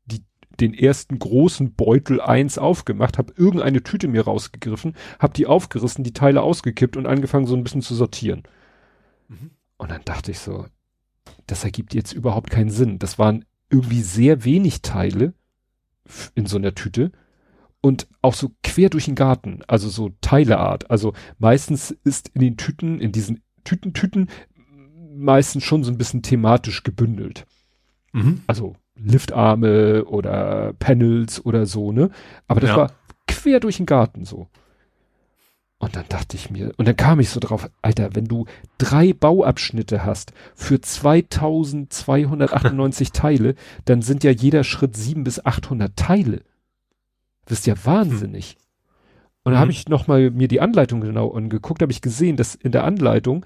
die, 0.05 0.23
den 0.61 0.73
ersten 0.73 1.19
großen 1.19 1.75
Beutel 1.75 2.21
eins 2.21 2.59
aufgemacht, 2.59 3.19
habe 3.19 3.35
irgendeine 3.37 3.83
Tüte 3.83 4.07
mir 4.07 4.23
rausgegriffen, 4.23 4.95
habe 5.19 5.33
die 5.33 5.49
aufgerissen, 5.49 6.05
die 6.05 6.13
Teile 6.13 6.43
ausgekippt 6.43 6.97
und 6.97 7.07
angefangen 7.07 7.49
so 7.49 7.57
ein 7.57 7.65
bisschen 7.65 7.83
zu 7.83 7.97
sortieren. 7.97 8.45
Mhm. 9.27 9.51
Und 9.79 9.91
dann 9.91 10.03
dachte 10.05 10.31
ich 10.31 10.39
so, 10.39 10.67
das 11.49 11.65
ergibt 11.65 11.93
jetzt 11.93 12.13
überhaupt 12.13 12.51
keinen 12.51 12.71
Sinn. 12.71 13.01
Das 13.01 13.19
waren 13.19 13.45
irgendwie 13.69 14.03
sehr 14.03 14.45
wenig 14.45 14.83
Teile 14.83 15.35
in 16.37 16.47
so 16.47 16.57
einer 16.57 16.77
Tüte 16.77 17.11
und 17.81 18.07
auch 18.21 18.35
so 18.35 18.53
quer 18.63 18.91
durch 18.91 19.07
den 19.07 19.17
Garten, 19.17 19.63
also 19.67 19.89
so 19.89 20.13
Teileart. 20.21 20.89
Also 20.89 21.15
meistens 21.41 21.91
ist 22.05 22.29
in 22.29 22.43
den 22.43 22.57
Tüten, 22.57 23.01
in 23.01 23.11
diesen 23.11 23.43
Tütentüten 23.65 24.29
meistens 25.23 25.65
schon 25.65 25.85
so 25.85 25.91
ein 25.91 25.99
bisschen 25.99 26.23
thematisch 26.23 26.83
gebündelt. 26.83 27.47
Mhm. 28.13 28.43
Also 28.47 28.77
Liftarme 28.97 30.05
oder 30.05 30.73
Panels 30.79 31.45
oder 31.45 31.67
so, 31.67 31.93
ne? 31.93 32.11
Aber 32.47 32.61
das 32.61 32.71
ja. 32.71 32.77
war 32.77 32.93
quer 33.27 33.59
durch 33.61 33.79
den 33.79 33.87
Garten 33.87 34.25
so. 34.25 34.49
Und 35.79 35.97
dann 35.97 36.05
dachte 36.09 36.37
ich 36.37 36.49
mir, 36.49 36.73
und 36.77 36.87
dann 36.87 36.97
kam 36.97 37.19
ich 37.19 37.31
so 37.31 37.41
drauf, 37.41 37.69
Alter, 37.83 38.15
wenn 38.15 38.27
du 38.27 38.47
drei 38.79 39.13
Bauabschnitte 39.13 40.05
hast 40.05 40.33
für 40.55 40.81
2298 40.81 43.11
Teile, 43.13 43.57
dann 43.85 44.01
sind 44.01 44.23
ja 44.23 44.31
jeder 44.31 44.63
Schritt 44.63 44.97
sieben 44.97 45.25
bis 45.25 45.45
800 45.45 45.97
Teile. 45.97 46.43
Das 47.47 47.59
ist 47.59 47.67
ja 47.67 47.75
wahnsinnig. 47.85 48.59
Und 49.43 49.51
dann 49.51 49.59
mhm. 49.59 49.63
habe 49.63 49.73
ich 49.73 49.89
noch 49.89 50.07
mal 50.07 50.31
mir 50.31 50.47
die 50.47 50.61
Anleitung 50.61 51.01
genau 51.01 51.33
angeguckt, 51.33 51.83
habe 51.83 51.91
ich 51.91 52.01
gesehen, 52.01 52.37
dass 52.37 52.55
in 52.55 52.71
der 52.71 52.85
Anleitung 52.85 53.45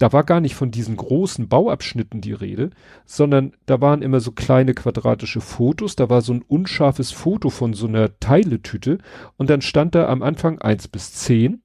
da 0.00 0.14
war 0.14 0.24
gar 0.24 0.40
nicht 0.40 0.54
von 0.54 0.70
diesen 0.70 0.96
großen 0.96 1.48
Bauabschnitten 1.48 2.22
die 2.22 2.32
Rede, 2.32 2.70
sondern 3.04 3.52
da 3.66 3.82
waren 3.82 4.00
immer 4.00 4.20
so 4.20 4.32
kleine 4.32 4.72
quadratische 4.72 5.42
Fotos, 5.42 5.94
da 5.94 6.08
war 6.08 6.22
so 6.22 6.32
ein 6.32 6.40
unscharfes 6.40 7.12
Foto 7.12 7.50
von 7.50 7.74
so 7.74 7.86
einer 7.86 8.18
Teiletüte 8.18 8.96
und 9.36 9.50
dann 9.50 9.60
stand 9.60 9.94
da 9.94 10.08
am 10.08 10.22
Anfang 10.22 10.58
eins 10.58 10.88
bis 10.88 11.12
zehn 11.12 11.62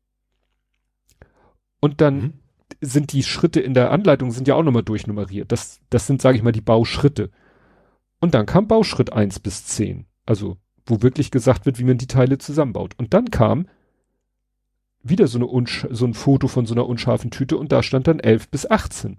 und 1.80 2.02
dann 2.02 2.16
mhm. 2.16 2.34
sind 2.82 3.14
die 3.14 3.24
Schritte 3.24 3.62
in 3.62 3.74
der 3.74 3.92
Anleitung 3.92 4.32
sind 4.32 4.50
ja 4.50 4.56
auch 4.56 4.64
nochmal 4.64 4.84
durchnummeriert. 4.84 5.54
Das, 5.54 5.80
das 5.90 6.06
sind, 6.06 6.22
sage 6.22 6.36
ich 6.36 6.44
mal, 6.44 6.52
die 6.52 6.60
Bauschritte. 6.60 7.32
Und 8.20 8.34
dann 8.34 8.46
kam 8.46 8.68
Bauschritt 8.68 9.14
eins 9.14 9.40
bis 9.40 9.66
zehn, 9.66 10.08
also 10.26 10.58
wo 10.86 11.02
wirklich 11.02 11.32
gesagt 11.32 11.66
wird, 11.66 11.80
wie 11.80 11.86
man 11.86 11.98
die 11.98 12.08
Teile 12.08 12.38
zusammenbaut. 12.38 12.96
Und 12.98 13.14
dann 13.14 13.32
kam 13.32 13.68
wieder 15.08 15.28
so, 15.28 15.38
eine 15.38 15.68
so 15.92 16.06
ein 16.06 16.14
Foto 16.14 16.48
von 16.48 16.66
so 16.66 16.74
einer 16.74 16.88
unscharfen 16.88 17.32
Tüte 17.32 17.58
und 17.58 17.72
da 17.72 17.84
stand 17.84 18.08
dann 18.08 18.20
11 18.20 18.50
bis 18.50 18.70
18. 18.70 19.18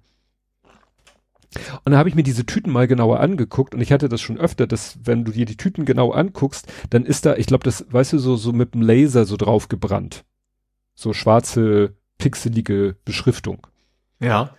Und 1.85 1.93
da 1.93 1.99
habe 1.99 2.09
ich 2.09 2.15
mir 2.15 2.25
diese 2.25 2.45
Tüten 2.45 2.71
mal 2.71 2.89
genauer 2.89 3.21
angeguckt 3.21 3.75
und 3.75 3.81
ich 3.81 3.93
hatte 3.93 4.09
das 4.09 4.21
schon 4.21 4.37
öfter, 4.37 4.67
dass 4.67 4.99
wenn 5.05 5.25
du 5.25 5.33
dir 5.33 5.47
die 5.47 5.57
Tüten 5.57 5.85
genau 5.85 6.11
anguckst, 6.11 6.71
dann 6.91 7.05
ist 7.05 7.25
da, 7.25 7.37
ich 7.37 7.47
glaube, 7.47 7.65
das, 7.65 7.87
weißt 7.89 8.15
du, 8.15 8.19
so, 8.19 8.37
so 8.37 8.53
mit 8.53 8.75
dem 8.75 8.83
Laser 8.83 9.25
so 9.25 9.37
drauf 9.37 9.69
gebrannt. 9.69 10.25
So 10.95 11.13
schwarze, 11.13 11.95
pixelige 12.19 12.97
Beschriftung. 13.05 13.67
Ja. 14.21 14.55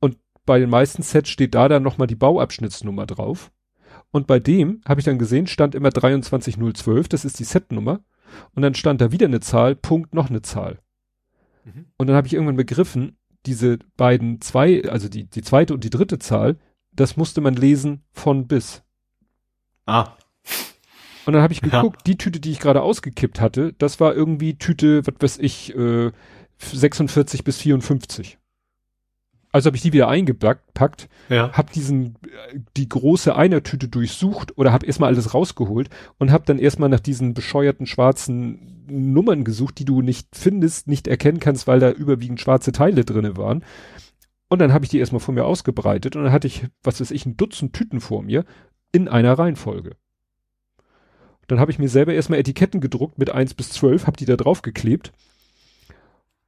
Und 0.00 0.18
bei 0.44 0.58
den 0.58 0.70
meisten 0.70 1.02
Sets 1.02 1.30
steht 1.30 1.54
da 1.54 1.68
dann 1.68 1.82
nochmal 1.82 2.06
die 2.06 2.14
Bauabschnittsnummer 2.14 3.06
drauf. 3.06 3.50
Und 4.10 4.26
bei 4.26 4.38
dem 4.38 4.80
habe 4.86 5.00
ich 5.00 5.04
dann 5.04 5.18
gesehen, 5.18 5.46
stand 5.46 5.74
immer 5.74 5.90
23012, 5.90 7.08
das 7.08 7.24
ist 7.24 7.38
die 7.38 7.44
Setnummer. 7.44 8.00
Und 8.54 8.62
dann 8.62 8.74
stand 8.74 9.00
da 9.00 9.12
wieder 9.12 9.26
eine 9.26 9.40
Zahl, 9.40 9.74
Punkt, 9.74 10.14
noch 10.14 10.30
eine 10.30 10.42
Zahl. 10.42 10.78
Mhm. 11.64 11.86
Und 11.96 12.06
dann 12.06 12.16
habe 12.16 12.26
ich 12.26 12.34
irgendwann 12.34 12.56
begriffen, 12.56 13.16
diese 13.46 13.78
beiden 13.96 14.40
zwei, 14.40 14.82
also 14.88 15.08
die, 15.08 15.24
die 15.24 15.42
zweite 15.42 15.74
und 15.74 15.84
die 15.84 15.90
dritte 15.90 16.18
Zahl, 16.18 16.56
das 16.92 17.16
musste 17.16 17.40
man 17.40 17.54
lesen 17.54 18.02
von 18.12 18.46
bis. 18.46 18.82
Ah. 19.86 20.12
Und 21.26 21.34
dann 21.34 21.42
habe 21.42 21.52
ich 21.52 21.60
geguckt, 21.60 22.00
ja. 22.00 22.02
die 22.06 22.18
Tüte, 22.18 22.40
die 22.40 22.50
ich 22.50 22.58
gerade 22.58 22.82
ausgekippt 22.82 23.40
hatte, 23.40 23.74
das 23.74 24.00
war 24.00 24.14
irgendwie 24.14 24.56
Tüte, 24.56 25.06
was 25.06 25.14
weiß 25.20 25.38
ich, 25.38 25.74
äh, 25.76 26.10
46 26.58 27.44
bis 27.44 27.58
54. 27.58 28.38
Also 29.50 29.68
habe 29.68 29.76
ich 29.76 29.82
die 29.82 29.94
wieder 29.94 30.08
eingepackt, 30.08 31.08
ja. 31.30 31.52
habe 31.52 31.72
diesen 31.72 32.16
die 32.76 32.88
große 32.88 33.34
Einertüte 33.34 33.88
durchsucht 33.88 34.58
oder 34.58 34.72
habe 34.72 34.84
erstmal 34.84 35.12
alles 35.12 35.32
rausgeholt 35.32 35.88
und 36.18 36.30
habe 36.30 36.44
dann 36.44 36.58
erstmal 36.58 36.90
nach 36.90 37.00
diesen 37.00 37.32
bescheuerten 37.32 37.86
schwarzen 37.86 38.84
Nummern 38.90 39.44
gesucht, 39.44 39.78
die 39.78 39.86
du 39.86 40.02
nicht 40.02 40.28
findest, 40.34 40.86
nicht 40.86 41.08
erkennen 41.08 41.40
kannst, 41.40 41.66
weil 41.66 41.80
da 41.80 41.90
überwiegend 41.90 42.40
schwarze 42.40 42.72
Teile 42.72 43.04
drinne 43.04 43.36
waren. 43.36 43.64
Und 44.48 44.60
dann 44.60 44.72
habe 44.72 44.84
ich 44.84 44.90
die 44.90 44.98
erstmal 44.98 45.20
vor 45.20 45.34
mir 45.34 45.44
ausgebreitet 45.44 46.14
und 46.14 46.24
dann 46.24 46.32
hatte 46.32 46.46
ich, 46.46 46.66
was 46.82 47.00
weiß 47.00 47.10
ich, 47.10 47.24
ein 47.24 47.36
Dutzend 47.36 47.74
Tüten 47.74 48.00
vor 48.00 48.22
mir 48.22 48.44
in 48.92 49.08
einer 49.08 49.38
Reihenfolge. 49.38 49.96
Dann 51.46 51.60
habe 51.60 51.70
ich 51.70 51.78
mir 51.78 51.88
selber 51.88 52.12
erstmal 52.12 52.38
Etiketten 52.38 52.80
gedruckt 52.80 53.18
mit 53.18 53.30
eins 53.30 53.54
bis 53.54 53.70
zwölf, 53.70 54.06
habe 54.06 54.18
die 54.18 54.26
da 54.26 54.36
drauf 54.36 54.60
geklebt 54.60 55.12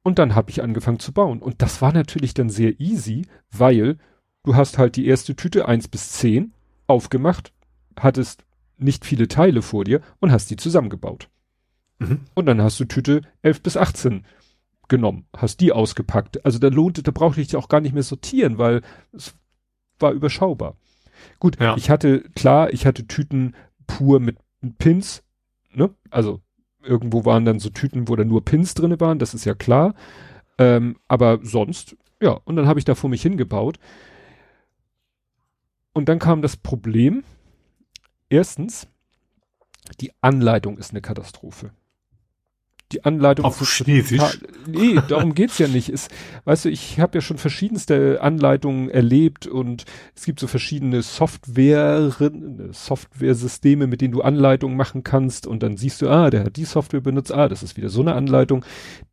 und 0.03 0.19
dann 0.19 0.35
habe 0.35 0.49
ich 0.49 0.63
angefangen 0.63 0.99
zu 0.99 1.13
bauen. 1.13 1.39
Und 1.39 1.61
das 1.61 1.81
war 1.81 1.93
natürlich 1.93 2.33
dann 2.33 2.49
sehr 2.49 2.79
easy, 2.79 3.25
weil 3.51 3.97
du 4.43 4.55
hast 4.55 4.77
halt 4.77 4.95
die 4.95 5.05
erste 5.05 5.35
Tüte 5.35 5.67
eins 5.67 5.87
bis 5.87 6.11
zehn 6.13 6.53
aufgemacht, 6.87 7.53
hattest 7.97 8.45
nicht 8.77 9.05
viele 9.05 9.27
Teile 9.27 9.61
vor 9.61 9.83
dir 9.83 10.01
und 10.19 10.31
hast 10.31 10.49
die 10.49 10.55
zusammengebaut. 10.55 11.29
Mhm. 11.99 12.21
Und 12.33 12.45
dann 12.47 12.61
hast 12.61 12.79
du 12.79 12.85
Tüte 12.85 13.21
elf 13.41 13.61
bis 13.61 13.77
achtzehn 13.77 14.25
genommen, 14.87 15.25
hast 15.35 15.61
die 15.61 15.71
ausgepackt. 15.71 16.43
Also 16.45 16.59
da 16.59 16.67
lohnte, 16.67 17.03
da 17.03 17.11
brauchte 17.11 17.41
ich 17.41 17.55
auch 17.55 17.69
gar 17.69 17.79
nicht 17.79 17.93
mehr 17.93 18.03
sortieren, 18.03 18.57
weil 18.57 18.81
es 19.13 19.35
war 19.99 20.11
überschaubar. 20.11 20.75
Gut, 21.39 21.59
ja. 21.59 21.77
ich 21.77 21.89
hatte, 21.89 22.21
klar, 22.35 22.73
ich 22.73 22.85
hatte 22.85 23.07
Tüten 23.07 23.55
pur 23.85 24.19
mit 24.19 24.37
Pins, 24.79 25.23
ne? 25.71 25.93
Also 26.09 26.41
Irgendwo 26.83 27.25
waren 27.25 27.45
dann 27.45 27.59
so 27.59 27.69
Tüten, 27.69 28.07
wo 28.07 28.15
da 28.15 28.23
nur 28.23 28.43
Pins 28.43 28.73
drinne 28.73 28.99
waren, 28.99 29.19
das 29.19 29.33
ist 29.33 29.45
ja 29.45 29.53
klar. 29.53 29.93
Ähm, 30.57 30.97
aber 31.07 31.39
sonst, 31.43 31.95
ja, 32.21 32.31
und 32.31 32.55
dann 32.55 32.67
habe 32.67 32.79
ich 32.79 32.85
da 32.85 32.95
vor 32.95 33.09
mich 33.09 33.21
hingebaut. 33.21 33.77
Und 35.93 36.09
dann 36.09 36.19
kam 36.19 36.41
das 36.41 36.57
Problem. 36.57 37.23
Erstens, 38.29 38.87
die 39.99 40.11
Anleitung 40.21 40.77
ist 40.77 40.91
eine 40.91 41.01
Katastrophe 41.01 41.71
die 42.93 43.03
Anleitung. 43.05 43.45
Auf 43.45 43.59
Chinesisch? 43.59 44.39
Nee, 44.67 44.99
darum 45.07 45.33
geht's 45.33 45.57
ja 45.57 45.67
nicht. 45.67 45.89
Es, 45.89 46.07
weißt 46.45 46.65
du, 46.65 46.69
ich 46.69 46.99
habe 46.99 47.17
ja 47.17 47.21
schon 47.21 47.37
verschiedenste 47.37 48.21
Anleitungen 48.21 48.89
erlebt 48.89 49.47
und 49.47 49.85
es 50.15 50.25
gibt 50.25 50.39
so 50.39 50.47
verschiedene 50.47 51.01
Software, 51.01 52.11
Software-Systeme, 52.71 53.87
mit 53.87 54.01
denen 54.01 54.13
du 54.13 54.21
Anleitungen 54.21 54.77
machen 54.77 55.03
kannst 55.03 55.47
und 55.47 55.63
dann 55.63 55.77
siehst 55.77 56.01
du, 56.01 56.09
ah, 56.09 56.29
der 56.29 56.45
hat 56.45 56.55
die 56.57 56.65
Software 56.65 57.01
benutzt, 57.01 57.33
ah, 57.33 57.47
das 57.47 57.63
ist 57.63 57.77
wieder 57.77 57.89
so 57.89 58.01
eine 58.01 58.13
Anleitung. 58.15 58.65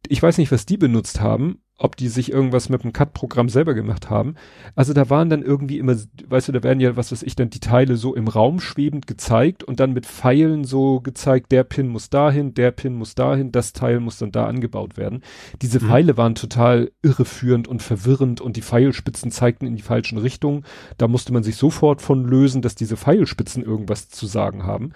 Ich 0.09 0.23
weiß 0.23 0.39
nicht, 0.39 0.53
was 0.53 0.67
die 0.67 0.77
benutzt 0.77 1.21
haben, 1.21 1.61
ob 1.79 1.97
die 1.97 2.09
sich 2.09 2.33
irgendwas 2.33 2.69
mit 2.69 2.83
dem 2.83 2.93
Cut-Programm 2.93 3.49
selber 3.49 3.73
gemacht 3.73 4.11
haben. 4.11 4.35
Also 4.75 4.93
da 4.93 5.09
waren 5.11 5.31
dann 5.31 5.43
irgendwie 5.43 5.79
immer, 5.79 5.97
weißt 6.27 6.49
du, 6.49 6.53
da 6.53 6.65
werden 6.65 6.81
ja, 6.81 6.97
was 6.97 7.13
weiß 7.13 7.23
ich, 7.23 7.37
dann 7.37 7.51
die 7.51 7.61
Teile 7.61 7.97
so 7.97 8.17
im 8.17 8.27
Raum 8.27 8.59
schwebend 8.59 9.07
gezeigt 9.07 9.63
und 9.63 9.79
dann 9.79 9.93
mit 9.93 10.05
Pfeilen 10.05 10.65
so 10.65 11.01
gezeigt, 11.01 11.53
der 11.53 11.63
Pin 11.63 11.87
muss 11.87 12.11
dahin, 12.11 12.53
der 12.53 12.73
Pin 12.73 12.95
muss 12.95 13.15
dahin, 13.15 13.53
das 13.53 13.73
Teil 13.73 14.01
muss 14.01 14.19
dann 14.19 14.33
da 14.33 14.47
angebaut 14.47 14.97
werden. 14.97 15.23
Diese 15.63 15.81
mhm. 15.81 15.89
Pfeile 15.89 16.17
waren 16.17 16.35
total 16.35 16.91
irreführend 17.03 17.69
und 17.69 17.81
verwirrend 17.81 18.41
und 18.41 18.57
die 18.57 18.63
Pfeilspitzen 18.63 19.31
zeigten 19.31 19.67
in 19.67 19.77
die 19.77 19.83
falschen 19.83 20.19
Richtungen. 20.19 20.65
Da 20.99 21.07
musste 21.07 21.33
man 21.33 21.45
sich 21.45 21.55
sofort 21.55 22.03
von 22.03 22.25
lösen, 22.25 22.61
dass 22.61 22.75
diese 22.75 22.97
Pfeilspitzen 22.97 23.63
irgendwas 23.63 24.09
zu 24.09 24.27
sagen 24.27 24.65
haben. 24.65 24.93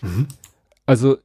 Mhm. 0.00 0.26
Also 0.86 1.18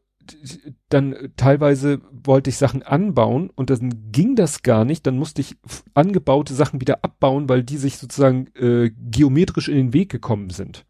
dann 0.90 1.16
teilweise 1.38 2.02
wollte 2.12 2.50
ich 2.50 2.58
Sachen 2.58 2.84
anbauen 2.84 3.50
und 3.56 3.70
dann 3.70 4.12
ging 4.12 4.36
das 4.36 4.62
gar 4.62 4.86
nicht. 4.86 5.06
Dann 5.08 5.18
musste 5.18 5.42
ich 5.42 5.58
angebaute 5.94 6.54
Sachen 6.54 6.82
wieder 6.82 7.04
abbauen, 7.04 7.50
weil 7.50 7.64
die 7.64 7.78
sich 7.78 7.98
sozusagen 7.98 8.48
äh, 8.56 8.92
geometrisch 8.96 9.70
in 9.70 9.76
den 9.76 9.94
Weg 9.94 10.10
gekommen 10.10 10.50
sind. 10.50 10.86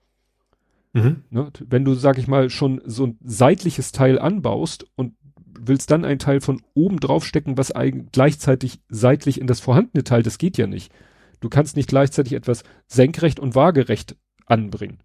Mhm. 0.94 1.24
Ne? 1.30 1.52
Wenn 1.68 1.86
du, 1.86 1.96
sag 1.96 2.18
ich 2.18 2.28
mal, 2.28 2.50
schon 2.50 2.82
so 2.86 3.08
ein 3.08 3.18
seitliches 3.24 3.92
Teil 3.92 4.20
anbaust 4.20 4.86
und 4.96 5.16
willst 5.60 5.92
dann 5.92 6.06
ein 6.06 6.20
Teil 6.20 6.42
von 6.42 6.62
oben 6.74 7.00
drauf 7.00 7.26
stecken, 7.26 7.58
was 7.58 7.74
gleichzeitig 8.12 8.80
seitlich 8.90 9.40
in 9.40 9.48
das 9.48 9.60
vorhandene 9.60 10.04
Teil, 10.04 10.24
das 10.24 10.38
geht 10.38 10.58
ja 10.58 10.68
nicht. 10.68 10.92
Du 11.40 11.50
kannst 11.50 11.76
nicht 11.76 11.90
gleichzeitig 11.90 12.34
etwas 12.34 12.64
senkrecht 12.88 13.40
und 13.40 13.56
waagerecht 13.56 14.16
anbringen. 14.46 15.00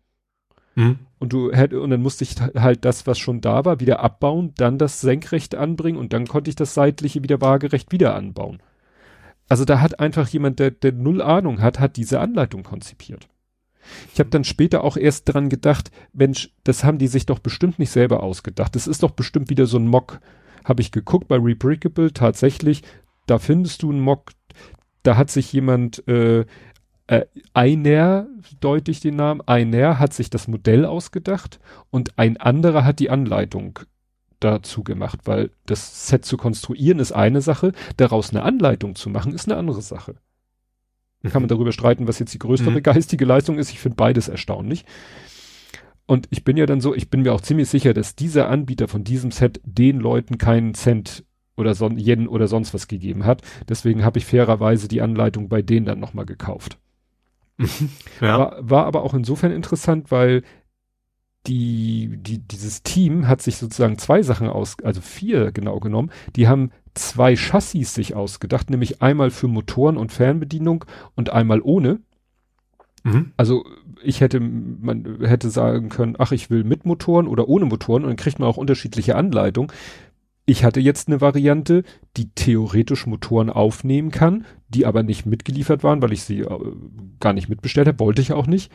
Mhm. 0.78 1.00
Und 1.18 1.32
du 1.32 1.50
hätte, 1.50 1.80
und 1.80 1.90
dann 1.90 2.02
musste 2.02 2.22
ich 2.22 2.36
halt 2.40 2.84
das, 2.84 3.08
was 3.08 3.18
schon 3.18 3.40
da 3.40 3.64
war, 3.64 3.80
wieder 3.80 3.98
abbauen, 3.98 4.52
dann 4.56 4.78
das 4.78 5.00
senkrecht 5.00 5.56
anbringen 5.56 5.98
und 5.98 6.12
dann 6.12 6.28
konnte 6.28 6.50
ich 6.50 6.54
das 6.54 6.72
seitliche 6.72 7.20
wieder 7.24 7.40
waagerecht 7.40 7.90
wieder 7.90 8.14
anbauen. 8.14 8.62
Also 9.48 9.64
da 9.64 9.80
hat 9.80 9.98
einfach 9.98 10.28
jemand, 10.28 10.60
der, 10.60 10.70
der 10.70 10.92
null 10.92 11.20
Ahnung 11.20 11.60
hat, 11.60 11.80
hat 11.80 11.96
diese 11.96 12.20
Anleitung 12.20 12.62
konzipiert. 12.62 13.28
Ich 14.12 14.20
habe 14.20 14.30
dann 14.30 14.44
später 14.44 14.84
auch 14.84 14.96
erst 14.96 15.24
dran 15.24 15.48
gedacht, 15.48 15.90
Mensch, 16.12 16.50
das 16.62 16.84
haben 16.84 16.98
die 16.98 17.08
sich 17.08 17.26
doch 17.26 17.40
bestimmt 17.40 17.80
nicht 17.80 17.90
selber 17.90 18.22
ausgedacht. 18.22 18.76
Das 18.76 18.86
ist 18.86 19.02
doch 19.02 19.10
bestimmt 19.10 19.50
wieder 19.50 19.66
so 19.66 19.78
ein 19.78 19.88
Mock. 19.88 20.20
Habe 20.64 20.82
ich 20.82 20.92
geguckt 20.92 21.26
bei 21.26 21.36
Rebrickable, 21.36 22.12
tatsächlich, 22.12 22.84
da 23.26 23.38
findest 23.38 23.82
du 23.82 23.90
einen 23.90 24.00
Mock, 24.00 24.30
da 25.02 25.16
hat 25.16 25.30
sich 25.30 25.52
jemand 25.52 26.06
äh, 26.06 26.44
äh, 27.08 27.24
einer, 27.54 28.28
deute 28.60 28.90
ich 28.90 29.00
den 29.00 29.16
Namen, 29.16 29.40
einer 29.46 29.98
hat 29.98 30.12
sich 30.12 30.30
das 30.30 30.46
Modell 30.46 30.84
ausgedacht 30.84 31.58
und 31.90 32.18
ein 32.18 32.36
anderer 32.36 32.84
hat 32.84 33.00
die 33.00 33.10
Anleitung 33.10 33.78
dazu 34.40 34.84
gemacht, 34.84 35.20
weil 35.24 35.50
das 35.66 36.06
Set 36.06 36.24
zu 36.24 36.36
konstruieren 36.36 37.00
ist 37.00 37.12
eine 37.12 37.40
Sache, 37.40 37.72
daraus 37.96 38.30
eine 38.30 38.42
Anleitung 38.42 38.94
zu 38.94 39.10
machen 39.10 39.32
ist 39.32 39.48
eine 39.48 39.58
andere 39.58 39.82
Sache. 39.82 40.16
Mhm. 41.22 41.30
Kann 41.30 41.42
man 41.42 41.48
darüber 41.48 41.72
streiten, 41.72 42.06
was 42.06 42.18
jetzt 42.18 42.34
die 42.34 42.38
größere 42.38 42.70
mhm. 42.70 42.82
geistige 42.82 43.24
Leistung 43.24 43.58
ist. 43.58 43.70
Ich 43.70 43.80
finde 43.80 43.96
beides 43.96 44.28
erstaunlich. 44.28 44.84
Und 46.06 46.26
ich 46.30 46.44
bin 46.44 46.58
ja 46.58 46.66
dann 46.66 46.82
so, 46.82 46.94
ich 46.94 47.08
bin 47.10 47.22
mir 47.22 47.32
auch 47.32 47.40
ziemlich 47.40 47.68
sicher, 47.70 47.94
dass 47.94 48.16
dieser 48.16 48.48
Anbieter 48.48 48.86
von 48.86 49.02
diesem 49.02 49.30
Set 49.30 49.60
den 49.64 49.98
Leuten 49.98 50.36
keinen 50.36 50.74
Cent 50.74 51.24
oder 51.56 51.74
son 51.74 51.98
Yen 51.98 52.28
oder 52.28 52.48
sonst 52.48 52.72
was 52.74 52.86
gegeben 52.86 53.24
hat. 53.24 53.42
Deswegen 53.68 54.04
habe 54.04 54.18
ich 54.18 54.26
fairerweise 54.26 54.88
die 54.88 55.00
Anleitung 55.00 55.48
bei 55.48 55.62
denen 55.62 55.86
dann 55.86 56.00
nochmal 56.00 56.26
gekauft. 56.26 56.78
ja. 58.20 58.38
War, 58.38 58.56
war 58.60 58.86
aber 58.86 59.02
auch 59.02 59.14
insofern 59.14 59.52
interessant, 59.52 60.10
weil 60.10 60.42
die, 61.46 62.18
die, 62.18 62.38
dieses 62.38 62.82
Team 62.82 63.26
hat 63.26 63.42
sich 63.42 63.56
sozusagen 63.56 63.98
zwei 63.98 64.22
Sachen 64.22 64.48
aus, 64.48 64.76
also 64.82 65.00
vier 65.00 65.50
genau 65.52 65.80
genommen. 65.80 66.10
Die 66.36 66.46
haben 66.46 66.70
zwei 66.94 67.36
Chassis 67.36 67.94
sich 67.94 68.14
ausgedacht, 68.14 68.70
nämlich 68.70 69.00
einmal 69.02 69.30
für 69.30 69.48
Motoren 69.48 69.96
und 69.96 70.12
Fernbedienung 70.12 70.84
und 71.14 71.30
einmal 71.30 71.60
ohne. 71.62 72.00
Mhm. 73.04 73.32
Also 73.36 73.64
ich 74.02 74.20
hätte, 74.20 74.40
man 74.40 75.18
hätte 75.20 75.50
sagen 75.50 75.88
können, 75.88 76.16
ach, 76.18 76.32
ich 76.32 76.50
will 76.50 76.64
mit 76.64 76.84
Motoren 76.84 77.26
oder 77.26 77.48
ohne 77.48 77.64
Motoren 77.64 78.04
und 78.04 78.10
dann 78.10 78.16
kriegt 78.16 78.38
man 78.38 78.48
auch 78.48 78.56
unterschiedliche 78.56 79.16
Anleitungen. 79.16 79.72
Ich 80.48 80.64
hatte 80.64 80.80
jetzt 80.80 81.08
eine 81.08 81.20
Variante, 81.20 81.82
die 82.16 82.30
theoretisch 82.30 83.06
Motoren 83.06 83.50
aufnehmen 83.50 84.10
kann, 84.10 84.46
die 84.70 84.86
aber 84.86 85.02
nicht 85.02 85.26
mitgeliefert 85.26 85.84
waren, 85.84 86.00
weil 86.00 86.14
ich 86.14 86.22
sie 86.22 86.40
äh, 86.40 86.58
gar 87.20 87.34
nicht 87.34 87.50
mitbestellt 87.50 87.86
habe, 87.86 88.00
wollte 88.00 88.22
ich 88.22 88.32
auch 88.32 88.46
nicht. 88.46 88.72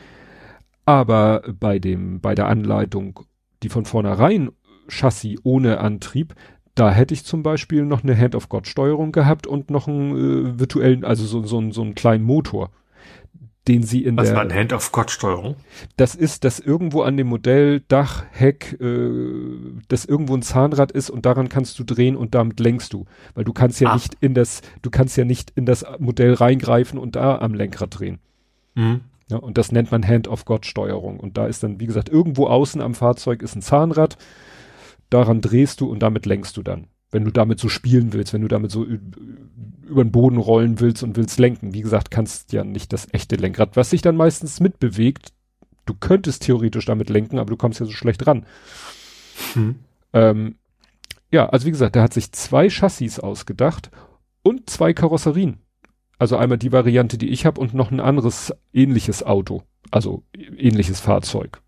Aber 0.85 1.41
bei 1.59 1.79
dem, 1.79 2.21
bei 2.21 2.35
der 2.35 2.47
Anleitung, 2.47 3.21
die 3.63 3.69
von 3.69 3.85
vornherein 3.85 4.51
Chassis 4.87 5.39
ohne 5.41 5.79
Antrieb, 5.79 6.35
da 6.75 6.91
hätte 6.91 7.15
ich 7.15 7.25
zum 7.25 7.41
Beispiel 7.41 7.83
noch 7.85 8.03
eine 8.03 8.15
Hand-of-God-Steuerung 8.15 9.11
gehabt 9.11 9.47
und 9.47 9.71
noch 9.71 9.87
einen 9.87 10.11
äh, 10.11 10.59
virtuellen, 10.59 11.03
also 11.03 11.25
so, 11.25 11.41
so, 11.41 11.71
so 11.71 11.81
einen 11.81 11.95
kleinen 11.95 12.23
Motor 12.23 12.69
den 13.67 13.83
sie 13.83 14.03
in 14.03 14.17
Was 14.17 14.27
der. 14.27 14.35
war 14.35 14.41
eine 14.43 14.53
Hand-of-God-Steuerung? 14.53 15.55
Das 15.95 16.15
ist, 16.15 16.43
dass 16.43 16.59
irgendwo 16.59 17.01
an 17.03 17.15
dem 17.15 17.27
Modell 17.27 17.81
Dach, 17.87 18.23
Heck, 18.31 18.77
äh, 18.81 19.09
dass 19.87 20.03
irgendwo 20.05 20.35
ein 20.35 20.41
Zahnrad 20.41 20.91
ist 20.91 21.09
und 21.09 21.25
daran 21.25 21.47
kannst 21.49 21.79
du 21.79 21.83
drehen 21.83 22.15
und 22.17 22.35
damit 22.35 22.59
lenkst 22.59 22.91
du. 22.93 23.05
Weil 23.35 23.45
du 23.45 23.53
kannst 23.53 23.79
ja 23.79 23.91
Ah. 23.91 23.93
nicht 23.95 24.15
in 24.19 24.33
das, 24.33 24.61
du 24.81 24.89
kannst 24.89 25.15
ja 25.17 25.23
nicht 25.25 25.51
in 25.55 25.65
das 25.65 25.85
Modell 25.99 26.33
reingreifen 26.33 26.99
und 26.99 27.15
da 27.15 27.37
am 27.39 27.53
Lenkrad 27.53 27.97
drehen. 27.99 28.19
Mhm. 28.75 29.01
Ja, 29.29 29.37
und 29.37 29.57
das 29.57 29.71
nennt 29.71 29.91
man 29.91 30.05
Hand-of-God-Steuerung. 30.05 31.19
Und 31.19 31.37
da 31.37 31.47
ist 31.47 31.63
dann, 31.63 31.79
wie 31.79 31.85
gesagt, 31.87 32.09
irgendwo 32.09 32.47
außen 32.47 32.81
am 32.81 32.93
Fahrzeug 32.93 33.41
ist 33.41 33.55
ein 33.55 33.61
Zahnrad. 33.61 34.17
Daran 35.09 35.39
drehst 35.41 35.79
du 35.79 35.89
und 35.89 35.99
damit 36.03 36.25
lenkst 36.25 36.57
du 36.57 36.63
dann. 36.63 36.87
Wenn 37.13 37.23
du 37.23 37.31
damit 37.31 37.59
so 37.59 37.69
spielen 37.69 38.11
willst, 38.11 38.33
wenn 38.33 38.41
du 38.41 38.47
damit 38.47 38.71
so 38.71 38.83
über 38.83 40.03
den 40.03 40.11
Boden 40.11 40.37
rollen 40.37 40.79
willst 40.79 41.03
und 41.03 41.15
willst 41.15 41.39
lenken. 41.39 41.73
Wie 41.73 41.81
gesagt, 41.81 42.09
kannst 42.11 42.51
ja 42.51 42.63
nicht 42.63 42.91
das 42.91 43.07
echte 43.13 43.35
Lenkrad, 43.35 43.75
was 43.77 43.91
sich 43.91 44.01
dann 44.01 44.17
meistens 44.17 44.59
mitbewegt. 44.59 45.31
Du 45.85 45.93
könntest 45.93 46.43
theoretisch 46.43 46.85
damit 46.85 47.09
lenken, 47.09 47.37
aber 47.37 47.51
du 47.51 47.57
kommst 47.57 47.79
ja 47.79 47.85
so 47.85 47.91
schlecht 47.91 48.25
ran. 48.25 48.45
Hm. 49.53 49.75
Ähm, 50.13 50.55
ja, 51.31 51.47
also 51.49 51.67
wie 51.67 51.71
gesagt, 51.71 51.95
der 51.95 52.01
hat 52.01 52.13
sich 52.13 52.31
zwei 52.31 52.69
Chassis 52.69 53.19
ausgedacht 53.19 53.91
und 54.41 54.69
zwei 54.69 54.93
Karosserien. 54.93 55.59
Also 56.17 56.37
einmal 56.37 56.57
die 56.57 56.71
Variante, 56.71 57.17
die 57.17 57.29
ich 57.29 57.45
habe 57.45 57.59
und 57.59 57.73
noch 57.73 57.91
ein 57.91 57.99
anderes 57.99 58.53
ähnliches 58.71 59.23
Auto, 59.23 59.63
also 59.91 60.23
ähnliches 60.33 60.99
Fahrzeug. 60.99 61.61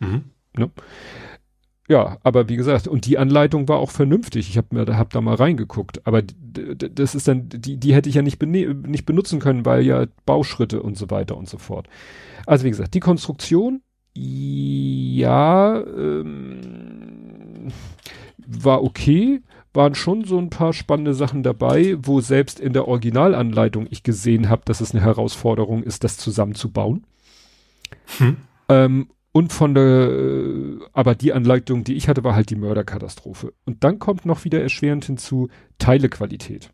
Mhm. 0.00 0.24
Ja, 1.90 2.18
aber 2.22 2.48
wie 2.48 2.54
gesagt, 2.54 2.86
und 2.86 3.04
die 3.04 3.18
Anleitung 3.18 3.66
war 3.66 3.78
auch 3.78 3.90
vernünftig. 3.90 4.48
Ich 4.48 4.56
habe 4.56 4.68
mir 4.70 4.84
da 4.84 4.96
hab 4.96 5.10
da 5.10 5.20
mal 5.20 5.34
reingeguckt, 5.34 6.06
aber 6.06 6.22
das 6.22 7.16
ist 7.16 7.26
dann 7.26 7.48
die 7.48 7.78
die 7.78 7.92
hätte 7.94 8.08
ich 8.08 8.14
ja 8.14 8.22
nicht 8.22 8.40
nicht 8.40 9.06
benutzen 9.06 9.40
können, 9.40 9.66
weil 9.66 9.82
ja 9.82 10.06
Bauschritte 10.24 10.84
und 10.84 10.96
so 10.96 11.10
weiter 11.10 11.36
und 11.36 11.48
so 11.48 11.58
fort. 11.58 11.88
Also 12.46 12.64
wie 12.64 12.70
gesagt, 12.70 12.94
die 12.94 13.00
Konstruktion 13.00 13.82
ja 14.14 15.80
ähm, 15.80 17.72
war 18.46 18.84
okay, 18.84 19.42
waren 19.74 19.96
schon 19.96 20.22
so 20.22 20.38
ein 20.38 20.48
paar 20.48 20.72
spannende 20.72 21.14
Sachen 21.14 21.42
dabei, 21.42 21.96
wo 22.00 22.20
selbst 22.20 22.60
in 22.60 22.72
der 22.72 22.86
Originalanleitung 22.86 23.88
ich 23.90 24.04
gesehen 24.04 24.48
habe, 24.48 24.62
dass 24.64 24.80
es 24.80 24.94
eine 24.94 25.02
Herausforderung 25.02 25.82
ist, 25.82 26.04
das 26.04 26.18
zusammenzubauen. 26.18 27.04
Hm. 28.18 28.36
Ähm, 28.68 29.08
und 29.32 29.52
von 29.52 29.74
der, 29.74 30.10
äh, 30.10 30.78
aber 30.92 31.14
die 31.14 31.32
Anleitung, 31.32 31.84
die 31.84 31.94
ich 31.94 32.08
hatte, 32.08 32.24
war 32.24 32.34
halt 32.34 32.50
die 32.50 32.56
Mörderkatastrophe. 32.56 33.52
Und 33.64 33.84
dann 33.84 33.98
kommt 33.98 34.26
noch 34.26 34.44
wieder 34.44 34.60
erschwerend 34.60 35.04
hinzu 35.04 35.48
Teilequalität. 35.78 36.70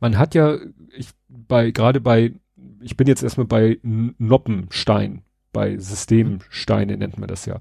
Man 0.00 0.18
hat 0.18 0.34
ja, 0.34 0.58
ich, 0.96 1.08
bei, 1.28 1.70
gerade 1.70 2.00
bei, 2.00 2.32
ich 2.80 2.96
bin 2.96 3.06
jetzt 3.06 3.22
erstmal 3.22 3.46
bei 3.46 3.78
Noppenstein, 3.82 5.22
bei 5.52 5.78
Systemsteine 5.78 6.96
nennt 6.96 7.18
man 7.18 7.28
das 7.28 7.46
ja. 7.46 7.60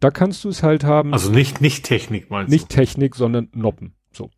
Da 0.00 0.10
kannst 0.10 0.44
du 0.44 0.48
es 0.48 0.62
halt 0.62 0.84
haben. 0.84 1.12
Also 1.12 1.30
nicht, 1.30 1.60
nicht 1.60 1.84
Technik 1.84 2.30
meinst 2.30 2.50
Nicht 2.50 2.68
Technik, 2.68 3.14
sondern 3.14 3.48
Noppen. 3.52 3.94
So. 4.12 4.30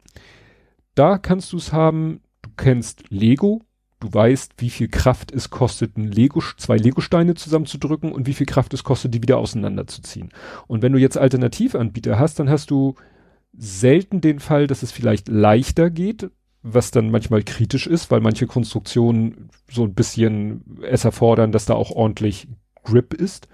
Da 0.95 1.19
kannst 1.19 1.53
du 1.53 1.57
es 1.57 1.73
haben, 1.73 2.21
du 2.43 2.51
kennst 2.57 3.05
Lego, 3.11 3.63
du 4.01 4.13
weißt, 4.13 4.55
wie 4.59 4.71
viel 4.71 4.89
Kraft 4.89 5.33
es 5.33 5.51
kostet, 5.51 5.97
ein 5.97 6.11
Lego, 6.11 6.43
zwei 6.57 6.77
Lego-Steine 6.77 7.35
zusammenzudrücken 7.35 8.13
und 8.13 8.27
wie 8.27 8.35
viel 8.35 8.47
Kraft 8.47 8.75
es 8.75 8.85
kostet, 8.85 9.15
die 9.15 9.23
wieder 9.23 9.39
auseinanderzuziehen. 9.39 10.31
Und 10.67 10.83
wenn 10.83 10.93
du 10.93 10.99
jetzt 10.99 11.19
Alternativanbieter 11.19 12.19
hast, 12.19 12.39
dann 12.39 12.51
hast 12.51 12.71
du 12.71 12.95
selten 13.57 14.21
den 14.21 14.39
Fall, 14.39 14.67
dass 14.67 14.83
es 14.83 14.93
vielleicht 14.93 15.29
leichter 15.29 15.91
geht, 15.91 16.31
was 16.63 16.91
dann 16.91 17.11
manchmal 17.11 17.43
kritisch 17.43 17.87
ist, 17.87 18.11
weil 18.11 18.21
manche 18.21 18.47
Konstruktionen 18.47 19.51
so 19.71 19.85
ein 19.85 19.95
bisschen 19.95 20.79
es 20.83 21.05
erfordern, 21.05 21.53
dass 21.53 21.65
da 21.65 21.75
auch 21.75 21.91
ordentlich 21.91 22.49
Grip 22.83 23.15
ist. 23.15 23.49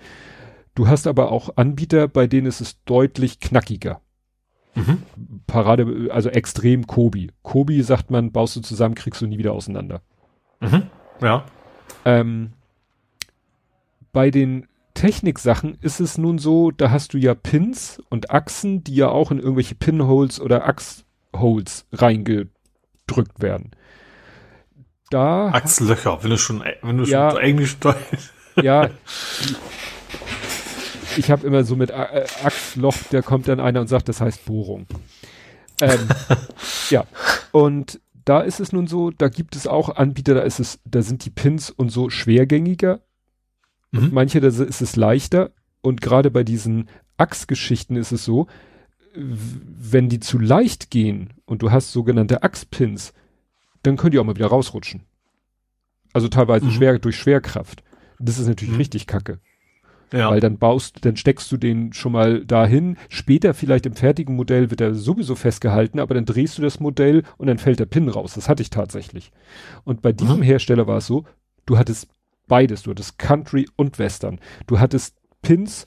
Du 0.75 0.89
hast 0.89 1.07
aber 1.07 1.31
auch 1.31 1.57
Anbieter, 1.57 2.09
bei 2.09 2.27
denen 2.27 2.47
ist 2.47 2.61
es 2.61 2.83
deutlich 2.85 3.39
knackiger. 3.39 4.01
Mhm. 4.75 5.03
Parade, 5.47 6.09
also 6.11 6.31
extrem 6.31 6.87
Kobi. 6.87 7.31
Kobi 7.43 7.83
sagt 7.83 8.11
man, 8.11 8.33
baust 8.33 8.57
du 8.57 8.61
zusammen, 8.61 8.95
kriegst 8.95 9.21
du 9.21 9.27
nie 9.27 9.39
wieder 9.39 9.53
auseinander. 9.53 10.01
Mhm. 10.63 10.83
Ja. 11.21 11.45
Ähm, 12.05 12.53
bei 14.13 14.31
den 14.31 14.67
Techniksachen 14.95 15.79
ist 15.81 16.01
es 16.01 16.19
nun 16.19 16.39
so, 16.39 16.71
da 16.71 16.91
hast 16.91 17.15
du 17.15 17.19
ja 17.19 17.35
Pins 17.35 18.01
und 18.11 18.31
Achsen, 18.31 18.85
die 18.85 18.95
ja 18.95 19.09
auch 19.09 19.31
in 19.31 19.39
irgendwelche 19.39 19.75
Pinholes 19.75 20.41
oder 20.41 20.67
Achsholes 20.67 21.87
reingedrückt 21.93 23.41
werden. 23.41 23.71
Da, 25.11 25.49
Achslöcher, 25.49 26.23
wenn 26.23 26.31
du 26.31 26.39
schon, 26.39 26.63
wenn 26.83 26.99
du 26.99 27.05
Ja. 27.05 27.31
schon 27.33 27.41
Englisch 27.41 27.77
ja, 28.63 28.91
ich 31.17 31.31
habe 31.31 31.47
immer 31.47 31.65
so 31.65 31.77
mit 31.77 31.91
äh, 31.91 32.25
Achsloch, 32.45 32.97
da 33.11 33.23
kommt 33.23 33.49
dann 33.49 33.61
einer 33.61 33.81
und 33.81 33.89
sagt, 33.89 34.09
das 34.09 34.21
heißt 34.21 34.45
Bohrung. 34.45 34.87
Ähm, 35.81 36.09
ja, 36.91 37.05
und 37.51 38.01
da 38.25 38.41
ist 38.41 38.61
es 38.61 38.73
nun 38.73 38.87
so, 38.87 39.11
da 39.11 39.29
gibt 39.29 39.57
es 39.57 39.67
auch 39.67 39.97
Anbieter, 39.97 40.35
da 40.35 40.41
ist 40.43 40.61
es, 40.61 40.81
da 40.85 41.03
sind 41.03 41.25
die 41.25 41.31
Pins 41.31 41.71
und 41.71 41.91
so 41.91 42.11
schwergängiger 42.11 43.01
Mhm. 43.95 44.09
manche, 44.13 44.41
da 44.41 44.49
ist 44.49 44.81
es 44.81 44.97
leichter. 44.97 45.51
Und 45.83 46.01
gerade 46.01 46.31
bei 46.31 46.45
diesen 46.45 46.89
Achsgeschichten 47.19 47.97
ist 47.97 48.11
es 48.13 48.25
so, 48.25 48.47
wenn 49.15 50.09
die 50.09 50.21
zu 50.21 50.39
leicht 50.39 50.91
gehen 50.91 51.35
und 51.45 51.61
du 51.61 51.71
hast 51.71 51.93
sogenannte 51.93 52.43
Achspins, 52.43 53.13
dann 53.83 53.97
können 53.99 54.13
die 54.13 54.19
auch 54.19 54.25
mal 54.25 54.37
wieder 54.37 54.47
rausrutschen. 54.47 55.03
Also 56.15 56.29
teilweise 56.29 56.67
Mhm. 56.67 56.71
schwer 56.71 56.99
durch 56.99 57.17
Schwerkraft. 57.17 57.83
Das 58.19 58.39
ist 58.39 58.47
natürlich 58.47 58.73
Mhm. 58.73 58.79
richtig 58.79 59.07
kacke. 59.07 59.41
Ja. 60.13 60.31
Weil 60.31 60.41
dann 60.41 60.59
baust, 60.59 61.05
dann 61.05 61.17
steckst 61.17 61.51
du 61.51 61.57
den 61.57 61.93
schon 61.93 62.13
mal 62.13 62.45
dahin. 62.45 62.97
Später 63.09 63.55
vielleicht 63.55 63.87
im 63.87 63.95
fertigen 63.95 64.37
Modell 64.37 64.71
wird 64.71 64.81
er 64.83 64.95
sowieso 64.95 65.35
festgehalten, 65.35 65.99
aber 65.99 66.15
dann 66.15 66.27
drehst 66.27 66.59
du 66.59 66.63
das 66.63 66.81
Modell 66.81 67.23
und 67.39 67.47
dann 67.47 67.59
fällt 67.59 67.81
der 67.81 67.87
Pin 67.87 68.09
raus. 68.09 68.35
Das 68.35 68.49
hatte 68.49 68.63
ich 68.63 68.71
tatsächlich. 68.71 69.33
Und 69.85 70.03
bei 70.03 70.13
diesem 70.13 70.39
Mhm. 70.39 70.43
Hersteller 70.43 70.87
war 70.87 70.99
es 70.99 71.07
so, 71.07 71.25
du 71.67 71.79
hattest 71.79 72.09
beides. 72.47 72.83
Du 72.83 72.91
hattest 72.91 73.19
Country 73.19 73.67
und 73.77 73.99
Western. 73.99 74.39
Du 74.67 74.79
hattest 74.81 75.17
Pins 75.41 75.87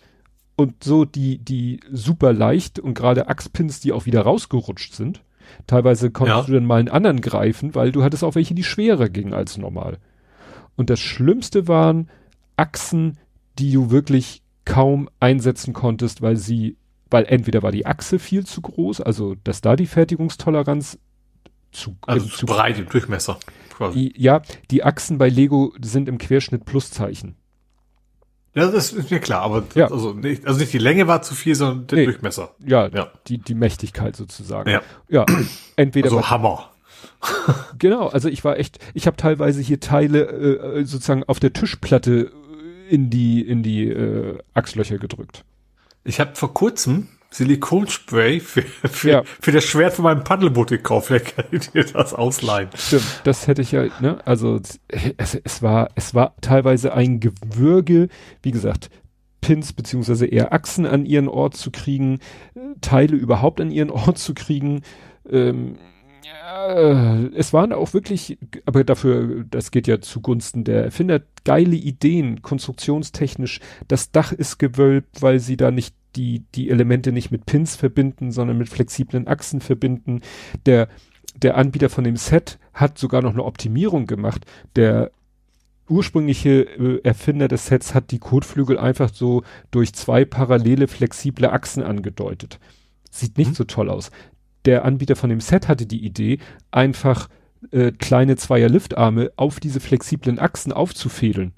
und 0.56 0.84
so 0.84 1.06
die, 1.06 1.38
die 1.38 1.80
super 1.92 2.34
leicht 2.34 2.80
und 2.80 2.94
gerade 2.95 3.28
Achspins, 3.28 3.80
die 3.80 3.92
auch 3.92 4.06
wieder 4.08 4.22
rausgerutscht 4.22 4.94
sind. 4.95 5.22
Teilweise 5.68 6.10
konntest 6.10 6.40
Ja. 6.40 6.45
du 6.48 6.54
dann 6.54 6.66
mal 6.66 6.80
einen 6.80 6.90
anderen 6.90 7.22
greifen, 7.22 7.76
weil 7.76 7.92
du 7.92 8.04
hattest 8.04 8.24
auch 8.24 8.34
welche, 8.34 8.56
die 8.56 8.64
schwerer 8.64 9.10
gingen 9.10 9.34
als 9.36 9.58
normal. 9.58 10.00
Und 10.76 10.90
das 10.90 11.00
Schlimmste 11.00 11.68
waren 11.68 12.10
Achsen, 12.58 13.18
die 13.59 13.72
du 13.74 13.92
wirklich 13.92 14.42
kaum 14.66 15.09
einsetzen 15.19 15.74
konntest, 15.74 16.22
weil 16.22 16.38
sie, 16.38 16.77
weil 17.09 17.25
entweder 17.25 17.61
war 17.64 17.72
die 17.72 17.85
Achse 17.85 18.19
viel 18.19 18.45
zu 18.45 18.61
groß, 18.61 19.01
also 19.01 19.35
dass 19.43 19.61
da 19.61 19.75
die 19.75 19.85
Fertigungstoleranz 19.85 20.98
zu, 21.72 21.95
also 22.01 22.25
im- 22.25 22.32
zu 22.32 22.45
breit 22.45 22.80
im 22.80 22.88
Durchmesser. 22.90 23.38
Quasi. 23.75 24.14
ja, 24.16 24.42
die 24.72 24.85
Achsen 24.85 25.17
bei 25.17 25.27
Lego 25.27 25.74
sind 25.84 26.08
im 26.08 26.17
Querschnitt 26.17 26.64
Pluszeichen. 26.64 27.35
Ja, 28.53 28.72
das 28.72 28.93
ist 28.93 29.11
mir 29.11 29.19
klar, 29.19 29.42
aber 29.42 29.66
Ja. 29.75 29.92
also, 29.92 30.14
nicht, 30.14 30.48
also 30.48 30.61
nicht 30.61 30.72
die 30.72 30.77
Länge 30.77 31.08
war 31.08 31.22
zu 31.22 31.35
viel, 31.35 31.56
sondern 31.56 31.88
der 31.88 31.98
Nee. 32.00 32.06
Durchmesser. 32.06 32.56
Ja, 32.66 32.88
Ja. 32.88 33.11
die, 33.27 33.38
die 33.38 33.53
Mächtigkeit 33.53 34.16
sozusagen. 34.16 34.69
Ja. 34.69 34.82
Ja, 35.09 35.25
entweder 35.75 36.06
Also 36.06 36.30
Hammer. 36.30 36.72
genau, 37.77 38.08
also 38.08 38.30
ich 38.30 38.43
war 38.45 38.58
echt, 38.58 38.80
ich 38.93 39.08
habe 39.08 39.17
teilweise 39.17 39.59
hier 39.61 39.82
Teile 39.82 40.22
äh, 40.77 40.85
sozusagen 40.85 41.24
auf 41.25 41.42
der 41.42 41.51
Tischplatte 41.53 42.32
äh, 42.32 42.44
in 42.90 43.10
die 43.10 43.42
in 43.42 43.64
die 43.64 43.88
äh, 43.90 44.38
Achslöcher 44.54 44.98
gedrückt. 44.98 45.44
Ich 46.04 46.20
habe 46.20 46.36
vor 46.36 46.54
kurzem 46.54 47.08
Silikonspray 47.32 48.40
für, 48.40 48.62
für, 48.62 49.10
Ja. 49.10 49.24
für 49.26 49.52
das 49.52 49.66
Schwert 49.66 49.94
von 49.94 50.04
meinem 50.04 50.24
Paddelboot 50.24 50.70
gekauft. 50.70 51.08
Vielleicht 51.08 51.36
kann 51.36 51.46
ich 51.52 51.70
dir 51.72 51.84
das 51.84 52.14
ausleihen. 52.14 52.70
Stimmt, 52.76 53.22
das 53.24 53.48
hätte 53.48 53.62
ich 53.62 53.72
ja, 53.72 53.86
ne, 54.00 54.20
also 54.26 54.60
es, 55.18 55.36
es 55.44 55.62
war 55.62 55.90
es 55.96 56.14
war 56.14 56.36
teilweise 56.42 56.94
ein 56.94 57.20
Gewürge, 57.20 58.08
wie 58.42 58.52
gesagt, 58.52 58.90
Pins 59.42 59.74
beziehungsweise 59.74 60.26
eher 60.26 60.54
Achsen 60.54 60.86
an 60.86 61.06
ihren 61.06 61.28
Ort 61.28 61.56
zu 61.56 61.72
kriegen, 61.72 62.20
äh, 62.56 62.60
Teile 62.82 63.16
überhaupt 63.16 63.60
an 63.62 63.70
ihren 63.72 63.90
Ort 63.90 64.18
zu 64.18 64.34
kriegen. 64.34 64.82
Ähm, 65.30 65.78
ja, 66.26 67.20
es 67.36 67.54
waren 67.54 67.72
auch 67.72 67.94
wirklich, 67.94 68.38
aber 68.66 68.84
dafür, 68.84 69.45
das 69.50 69.72
geht 69.72 69.88
ja 69.88 70.02
zugunsten 70.02 70.64
der 70.64 70.86
Erfinder, 70.86 71.22
geile 71.44 71.76
Ideen, 71.76 72.42
konstruktionstechnisch. 72.42 73.60
Das 73.88 74.12
Dach 74.12 74.32
ist 74.32 74.58
gewölbt, 74.58 75.22
weil 75.22 75.40
sie 75.40 75.58
da 75.58 75.72
nicht 75.72 75.95
die, 76.16 76.44
die 76.56 76.70
Elemente 76.70 77.12
nicht 77.12 77.32
mit 77.32 77.45
Pins 77.45 77.76
verbinden, 77.76 78.32
sondern 78.32 78.58
mit 78.58 78.70
flexiblen 78.70 79.28
Achsen 79.28 79.62
verbinden. 79.62 80.22
Der, 80.66 80.88
der 81.36 81.58
Anbieter 81.58 81.90
von 81.90 82.04
dem 82.04 82.18
Set 82.18 82.58
hat 82.74 82.98
sogar 82.98 83.22
noch 83.22 83.34
eine 83.34 83.44
Optimierung 83.44 84.08
gemacht. 84.08 84.45
Der 84.76 85.12
ursprüngliche 85.88 86.62
äh, 86.62 87.02
Erfinder 87.04 87.48
des 87.48 87.68
Sets 87.68 87.94
hat 87.94 88.10
die 88.12 88.20
Kotflügel 88.20 88.80
einfach 88.80 89.14
so 89.14 89.44
durch 89.70 89.94
zwei 89.94 90.26
parallele 90.26 90.88
flexible 90.88 91.52
Achsen 91.52 91.84
angedeutet. 91.84 92.60
Sieht 93.12 93.38
nicht 93.38 93.52
mhm. 93.52 93.56
so 93.56 93.64
toll 93.66 93.90
aus. 93.90 94.10
Der 94.66 94.85
Anbieter 94.85 95.16
von 95.16 95.30
dem 95.30 95.42
Set 95.42 95.68
hatte 95.68 95.85
die 95.85 96.03
Idee, 96.03 96.40
einfach 96.72 97.30
äh, 97.72 97.92
kleine 97.92 98.35
Zweier 98.35 98.69
Liftarme 98.69 99.32
auf 99.35 99.60
diese 99.60 99.80
flexiblen 99.80 100.40
Achsen 100.40 100.72
aufzufädeln. 100.72 101.53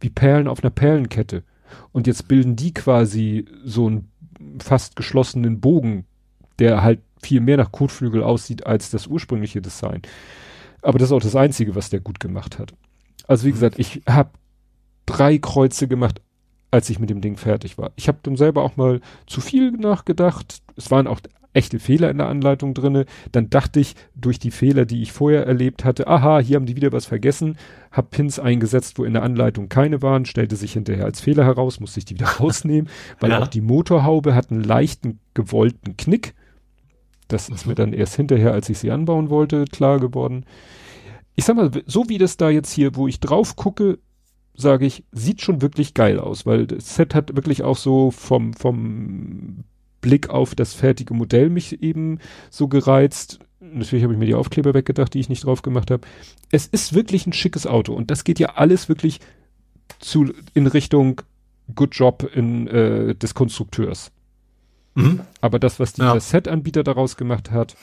Wie 0.00 0.10
Perlen 0.10 0.48
auf 0.48 0.62
einer 0.62 0.70
Perlenkette. 0.70 1.42
Und 1.92 2.06
jetzt 2.06 2.28
bilden 2.28 2.56
die 2.56 2.74
quasi 2.74 3.46
so 3.64 3.86
einen 3.86 4.10
fast 4.60 4.96
geschlossenen 4.96 5.60
Bogen, 5.60 6.04
der 6.58 6.82
halt 6.82 7.00
viel 7.22 7.40
mehr 7.40 7.56
nach 7.56 7.72
Kotflügel 7.72 8.22
aussieht 8.22 8.66
als 8.66 8.90
das 8.90 9.06
ursprüngliche 9.06 9.62
Design. 9.62 10.02
Aber 10.82 10.98
das 10.98 11.08
ist 11.08 11.12
auch 11.12 11.22
das 11.22 11.36
Einzige, 11.36 11.74
was 11.74 11.90
der 11.90 12.00
gut 12.00 12.20
gemacht 12.20 12.58
hat. 12.58 12.74
Also 13.26 13.46
wie 13.46 13.52
gesagt, 13.52 13.78
ich 13.78 14.02
habe 14.08 14.30
drei 15.06 15.38
Kreuze 15.38 15.86
gemacht, 15.86 16.20
als 16.70 16.90
ich 16.90 16.98
mit 16.98 17.10
dem 17.10 17.20
Ding 17.20 17.36
fertig 17.36 17.78
war. 17.78 17.92
Ich 17.96 18.08
habe 18.08 18.18
dann 18.22 18.36
selber 18.36 18.62
auch 18.62 18.76
mal 18.76 19.00
zu 19.26 19.40
viel 19.40 19.72
nachgedacht. 19.72 20.62
Es 20.76 20.90
waren 20.90 21.06
auch 21.06 21.20
echte 21.52 21.78
Fehler 21.78 22.10
in 22.10 22.18
der 22.18 22.28
Anleitung 22.28 22.74
drinne. 22.74 23.04
Dann 23.32 23.50
dachte 23.50 23.80
ich, 23.80 23.94
durch 24.14 24.38
die 24.38 24.50
Fehler, 24.50 24.84
die 24.84 25.02
ich 25.02 25.12
vorher 25.12 25.46
erlebt 25.46 25.84
hatte, 25.84 26.06
aha, 26.06 26.40
hier 26.40 26.56
haben 26.56 26.66
die 26.66 26.76
wieder 26.76 26.92
was 26.92 27.06
vergessen, 27.06 27.56
hab 27.90 28.10
Pins 28.10 28.38
eingesetzt, 28.38 28.98
wo 28.98 29.04
in 29.04 29.12
der 29.12 29.22
Anleitung 29.22 29.68
keine 29.68 30.02
waren, 30.02 30.24
stellte 30.24 30.56
sich 30.56 30.72
hinterher 30.72 31.04
als 31.04 31.20
Fehler 31.20 31.44
heraus, 31.44 31.80
musste 31.80 31.98
ich 31.98 32.04
die 32.04 32.14
wieder 32.14 32.28
rausnehmen, 32.40 32.90
weil 33.20 33.30
ja. 33.30 33.40
auch 33.40 33.48
die 33.48 33.60
Motorhaube 33.60 34.34
hat 34.34 34.50
einen 34.50 34.64
leichten 34.64 35.20
gewollten 35.34 35.96
Knick. 35.96 36.34
Das 37.28 37.48
ist 37.48 37.66
mir 37.66 37.74
dann 37.74 37.92
erst 37.92 38.16
hinterher, 38.16 38.52
als 38.52 38.68
ich 38.68 38.78
sie 38.78 38.90
anbauen 38.90 39.30
wollte, 39.30 39.64
klar 39.64 39.98
geworden. 40.00 40.44
Ich 41.34 41.44
sag 41.44 41.56
mal, 41.56 41.70
so 41.86 42.08
wie 42.08 42.18
das 42.18 42.36
da 42.36 42.50
jetzt 42.50 42.72
hier, 42.72 42.94
wo 42.94 43.08
ich 43.08 43.20
drauf 43.20 43.56
gucke, 43.56 43.98
sage 44.54 44.84
ich, 44.84 45.04
sieht 45.12 45.40
schon 45.40 45.62
wirklich 45.62 45.94
geil 45.94 46.18
aus, 46.18 46.44
weil 46.44 46.66
das 46.66 46.94
Set 46.94 47.14
hat 47.14 47.34
wirklich 47.34 47.62
auch 47.62 47.78
so 47.78 48.10
vom, 48.10 48.52
vom 48.52 49.64
Blick 50.02 50.28
auf 50.28 50.54
das 50.54 50.74
fertige 50.74 51.14
Modell 51.14 51.48
mich 51.48 51.82
eben 51.82 52.18
so 52.50 52.68
gereizt. 52.68 53.38
Natürlich 53.60 54.02
habe 54.02 54.12
ich 54.12 54.18
mir 54.18 54.26
die 54.26 54.34
Aufkleber 54.34 54.74
weggedacht, 54.74 55.14
die 55.14 55.20
ich 55.20 55.30
nicht 55.30 55.46
drauf 55.46 55.62
gemacht 55.62 55.90
habe. 55.90 56.06
Es 56.50 56.66
ist 56.66 56.92
wirklich 56.92 57.26
ein 57.26 57.32
schickes 57.32 57.66
Auto 57.66 57.94
und 57.94 58.10
das 58.10 58.24
geht 58.24 58.38
ja 58.38 58.56
alles 58.56 58.90
wirklich 58.90 59.20
zu, 59.98 60.34
in 60.52 60.66
Richtung 60.66 61.22
Good 61.74 61.94
Job 61.94 62.30
in, 62.34 62.66
äh, 62.66 63.14
des 63.14 63.32
Konstrukteurs. 63.32 64.10
Mhm. 64.94 65.20
Aber 65.40 65.58
das, 65.58 65.80
was 65.80 65.94
dieser 65.94 66.14
ja. 66.14 66.20
Set-Anbieter 66.20 66.82
daraus 66.82 67.16
gemacht 67.16 67.50
hat, 67.50 67.76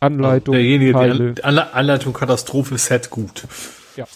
Anleitung, 0.00 0.54
Derjenige, 0.54 0.92
Teile. 0.92 1.34
Die 1.34 1.44
Anleitung 1.44 2.12
Katastrophe, 2.12 2.76
Set 2.76 3.10
gut. 3.10 3.46
Ja. 3.96 4.06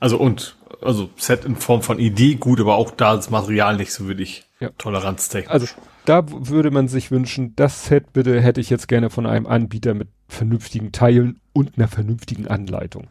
Also 0.00 0.18
und, 0.18 0.56
also 0.80 1.10
Set 1.16 1.44
in 1.44 1.56
Form 1.56 1.82
von 1.82 1.98
Idee 1.98 2.36
gut, 2.36 2.60
aber 2.60 2.76
auch 2.76 2.92
da 2.92 3.16
das 3.16 3.30
Material 3.30 3.76
nicht 3.76 3.92
so 3.92 4.08
wirklich 4.08 4.44
ja. 4.60 4.70
toleranztechnisch. 4.78 5.52
Also 5.52 5.66
da 6.08 6.24
würde 6.28 6.70
man 6.70 6.88
sich 6.88 7.10
wünschen, 7.10 7.54
das 7.56 7.84
Set 7.84 8.14
bitte 8.14 8.40
hätte 8.40 8.62
ich 8.62 8.70
jetzt 8.70 8.88
gerne 8.88 9.10
von 9.10 9.26
einem 9.26 9.46
Anbieter 9.46 9.92
mit 9.92 10.08
vernünftigen 10.26 10.90
Teilen 10.90 11.38
und 11.52 11.76
einer 11.76 11.88
vernünftigen 11.88 12.48
Anleitung. 12.48 13.08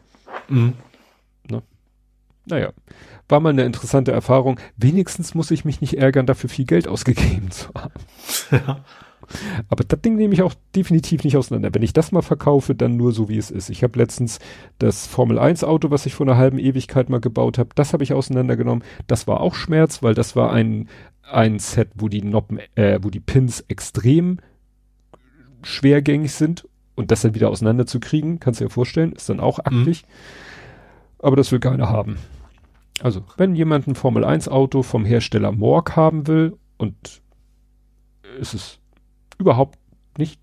Mhm. 0.48 0.74
Ne? 1.48 1.62
Naja, 2.46 2.72
war 3.28 3.38
mal 3.38 3.50
eine 3.50 3.64
interessante 3.64 4.10
Erfahrung. 4.10 4.58
Wenigstens 4.76 5.34
muss 5.34 5.52
ich 5.52 5.64
mich 5.64 5.80
nicht 5.80 5.96
ärgern, 5.96 6.26
dafür 6.26 6.50
viel 6.50 6.64
Geld 6.64 6.88
ausgegeben 6.88 7.50
zu 7.50 7.68
haben. 7.74 7.94
Ja. 8.50 8.82
Aber 9.68 9.84
das 9.84 10.00
Ding 10.00 10.16
nehme 10.16 10.32
ich 10.32 10.42
auch 10.42 10.54
definitiv 10.74 11.24
nicht 11.24 11.36
auseinander. 11.36 11.74
Wenn 11.74 11.82
ich 11.82 11.92
das 11.92 12.12
mal 12.12 12.22
verkaufe, 12.22 12.74
dann 12.74 12.96
nur 12.96 13.12
so, 13.12 13.28
wie 13.28 13.36
es 13.36 13.50
ist. 13.50 13.68
Ich 13.68 13.82
habe 13.82 13.98
letztens 13.98 14.38
das 14.78 15.06
Formel 15.06 15.38
1 15.38 15.64
Auto, 15.64 15.90
was 15.90 16.06
ich 16.06 16.14
vor 16.14 16.26
einer 16.26 16.38
halben 16.38 16.58
Ewigkeit 16.58 17.10
mal 17.10 17.20
gebaut 17.20 17.58
habe, 17.58 17.70
das 17.74 17.92
habe 17.92 18.04
ich 18.04 18.14
auseinandergenommen. 18.14 18.84
Das 19.06 19.26
war 19.26 19.40
auch 19.40 19.54
Schmerz, 19.54 20.02
weil 20.02 20.14
das 20.14 20.34
war 20.34 20.52
ein, 20.52 20.88
ein 21.30 21.58
Set, 21.58 21.90
wo 21.94 22.08
die 22.08 22.22
Noppen, 22.22 22.60
äh, 22.74 22.98
wo 23.02 23.10
die 23.10 23.20
Pins 23.20 23.64
extrem 23.68 24.38
schwergängig 25.62 26.32
sind 26.32 26.68
und 26.94 27.10
das 27.10 27.22
dann 27.22 27.34
wieder 27.34 27.50
auseinanderzukriegen, 27.50 28.40
kannst 28.40 28.60
du 28.60 28.64
dir 28.64 28.70
vorstellen, 28.70 29.12
ist 29.12 29.28
dann 29.28 29.40
auch 29.40 29.58
aktig. 29.58 30.02
Mhm. 30.02 31.18
Aber 31.20 31.36
das 31.36 31.52
will 31.52 31.60
keiner 31.60 31.90
haben. 31.90 32.18
Also, 33.00 33.24
wenn 33.36 33.54
jemand 33.54 33.86
ein 33.86 33.94
Formel 33.94 34.24
1 34.24 34.48
Auto 34.48 34.82
vom 34.82 35.04
Hersteller 35.04 35.52
Morg 35.52 35.94
haben 35.96 36.26
will 36.26 36.56
und 36.76 37.22
es 38.40 38.54
ist 38.54 38.80
überhaupt 39.38 39.78
nicht. 40.16 40.40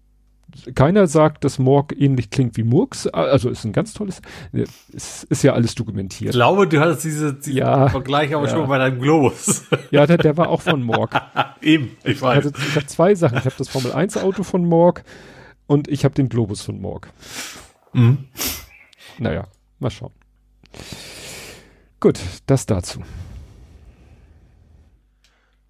Keiner 0.73 1.07
sagt, 1.07 1.43
dass 1.43 1.59
Morg 1.59 1.93
ähnlich 1.97 2.29
klingt 2.29 2.57
wie 2.57 2.63
Murks. 2.63 3.07
Also 3.07 3.49
ist 3.49 3.65
ein 3.65 3.73
ganz 3.73 3.93
tolles. 3.93 4.21
Es 4.93 5.23
ist 5.23 5.43
ja 5.43 5.53
alles 5.53 5.75
dokumentiert. 5.75 6.29
Ich 6.29 6.35
glaube, 6.35 6.67
du 6.67 6.79
hattest 6.79 7.03
diese, 7.03 7.33
diese 7.33 7.57
ja, 7.57 7.89
Vergleich 7.89 8.33
aber 8.33 8.45
ja. 8.45 8.51
schon 8.51 8.67
bei 8.67 8.77
deinem 8.77 8.99
Globus. 8.99 9.65
Ja, 9.91 10.07
der, 10.07 10.17
der 10.17 10.37
war 10.37 10.49
auch 10.49 10.61
von 10.61 10.81
Morg. 10.81 11.11
Eben, 11.61 11.97
ich, 12.03 12.15
ich 12.15 12.21
weiß. 12.21 12.45
Hatte, 12.45 12.53
ich 12.57 12.75
habe 12.75 12.85
zwei 12.87 13.15
Sachen. 13.15 13.37
Ich 13.37 13.45
habe 13.45 13.55
das 13.57 13.69
Formel 13.69 13.91
1 13.91 14.17
Auto 14.17 14.43
von 14.43 14.65
Morg 14.65 15.03
und 15.67 15.87
ich 15.87 16.05
habe 16.05 16.15
den 16.15 16.29
Globus 16.29 16.61
von 16.61 16.79
Morg. 16.79 17.09
Mhm. 17.93 18.25
Naja, 19.19 19.47
mal 19.79 19.89
schauen. 19.89 20.11
Gut, 21.99 22.19
das 22.45 22.65
dazu. 22.65 23.01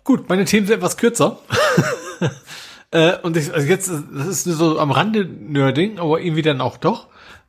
Gut, 0.04 0.30
meine 0.30 0.46
Themen 0.46 0.68
sind 0.68 0.76
etwas 0.76 0.98
kürzer. 0.98 1.40
Äh, 2.96 3.18
und 3.24 3.36
ich, 3.36 3.54
also 3.54 3.68
jetzt, 3.68 3.90
das 3.90 4.28
ist 4.28 4.44
so 4.46 4.80
am 4.80 4.92
Rande 4.92 5.26
Nerding, 5.26 6.00
aber 6.00 6.22
irgendwie 6.22 6.42
dann 6.42 6.62
auch 6.62 6.78
doch. 6.78 7.08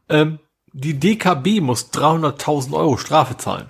Ähm, 0.09 0.41
die 0.73 0.99
DKB 0.99 1.61
muss 1.61 1.93
300.000 1.93 2.73
Euro 2.73 2.97
Strafe 2.97 3.37
zahlen. 3.37 3.67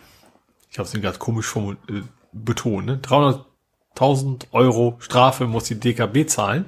Ich 0.70 0.78
habe 0.78 0.88
es 0.88 0.94
gerade 0.94 1.18
komisch 1.18 1.54
äh, 1.54 2.00
betont. 2.32 2.86
Ne? 2.86 2.98
300.000 3.02 4.46
Euro 4.52 4.96
Strafe 5.00 5.46
muss 5.46 5.64
die 5.64 5.78
DKB 5.78 6.26
zahlen. 6.26 6.64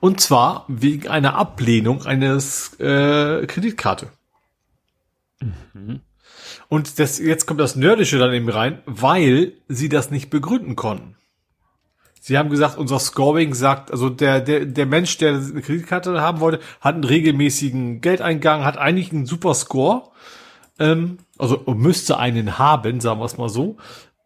Und 0.00 0.22
zwar 0.22 0.64
wegen 0.68 1.08
einer 1.08 1.34
Ablehnung 1.34 2.06
eines 2.06 2.80
äh, 2.80 3.46
Kreditkarte. 3.46 4.08
Mhm. 5.74 6.00
Und 6.70 6.98
das, 6.98 7.18
jetzt 7.18 7.44
kommt 7.44 7.60
das 7.60 7.76
Nerdische 7.76 8.18
dann 8.18 8.32
eben 8.32 8.48
rein, 8.48 8.78
weil 8.86 9.52
sie 9.68 9.90
das 9.90 10.10
nicht 10.10 10.30
begründen 10.30 10.76
konnten. 10.76 11.15
Sie 12.26 12.36
haben 12.36 12.50
gesagt, 12.50 12.76
unser 12.76 12.98
Scoring 12.98 13.54
sagt, 13.54 13.92
also 13.92 14.10
der, 14.10 14.40
der, 14.40 14.66
der 14.66 14.86
Mensch, 14.86 15.16
der 15.16 15.34
eine 15.34 15.62
Kreditkarte 15.62 16.20
haben 16.20 16.40
wollte, 16.40 16.58
hat 16.80 16.96
einen 16.96 17.04
regelmäßigen 17.04 18.00
Geldeingang, 18.00 18.64
hat 18.64 18.78
eigentlich 18.78 19.12
einen 19.12 19.26
super 19.26 19.54
Score. 19.54 20.10
Ähm, 20.80 21.18
also 21.38 21.62
müsste 21.68 22.18
einen 22.18 22.58
haben, 22.58 23.00
sagen 23.00 23.20
wir 23.20 23.26
es 23.26 23.38
mal 23.38 23.48
so. 23.48 23.76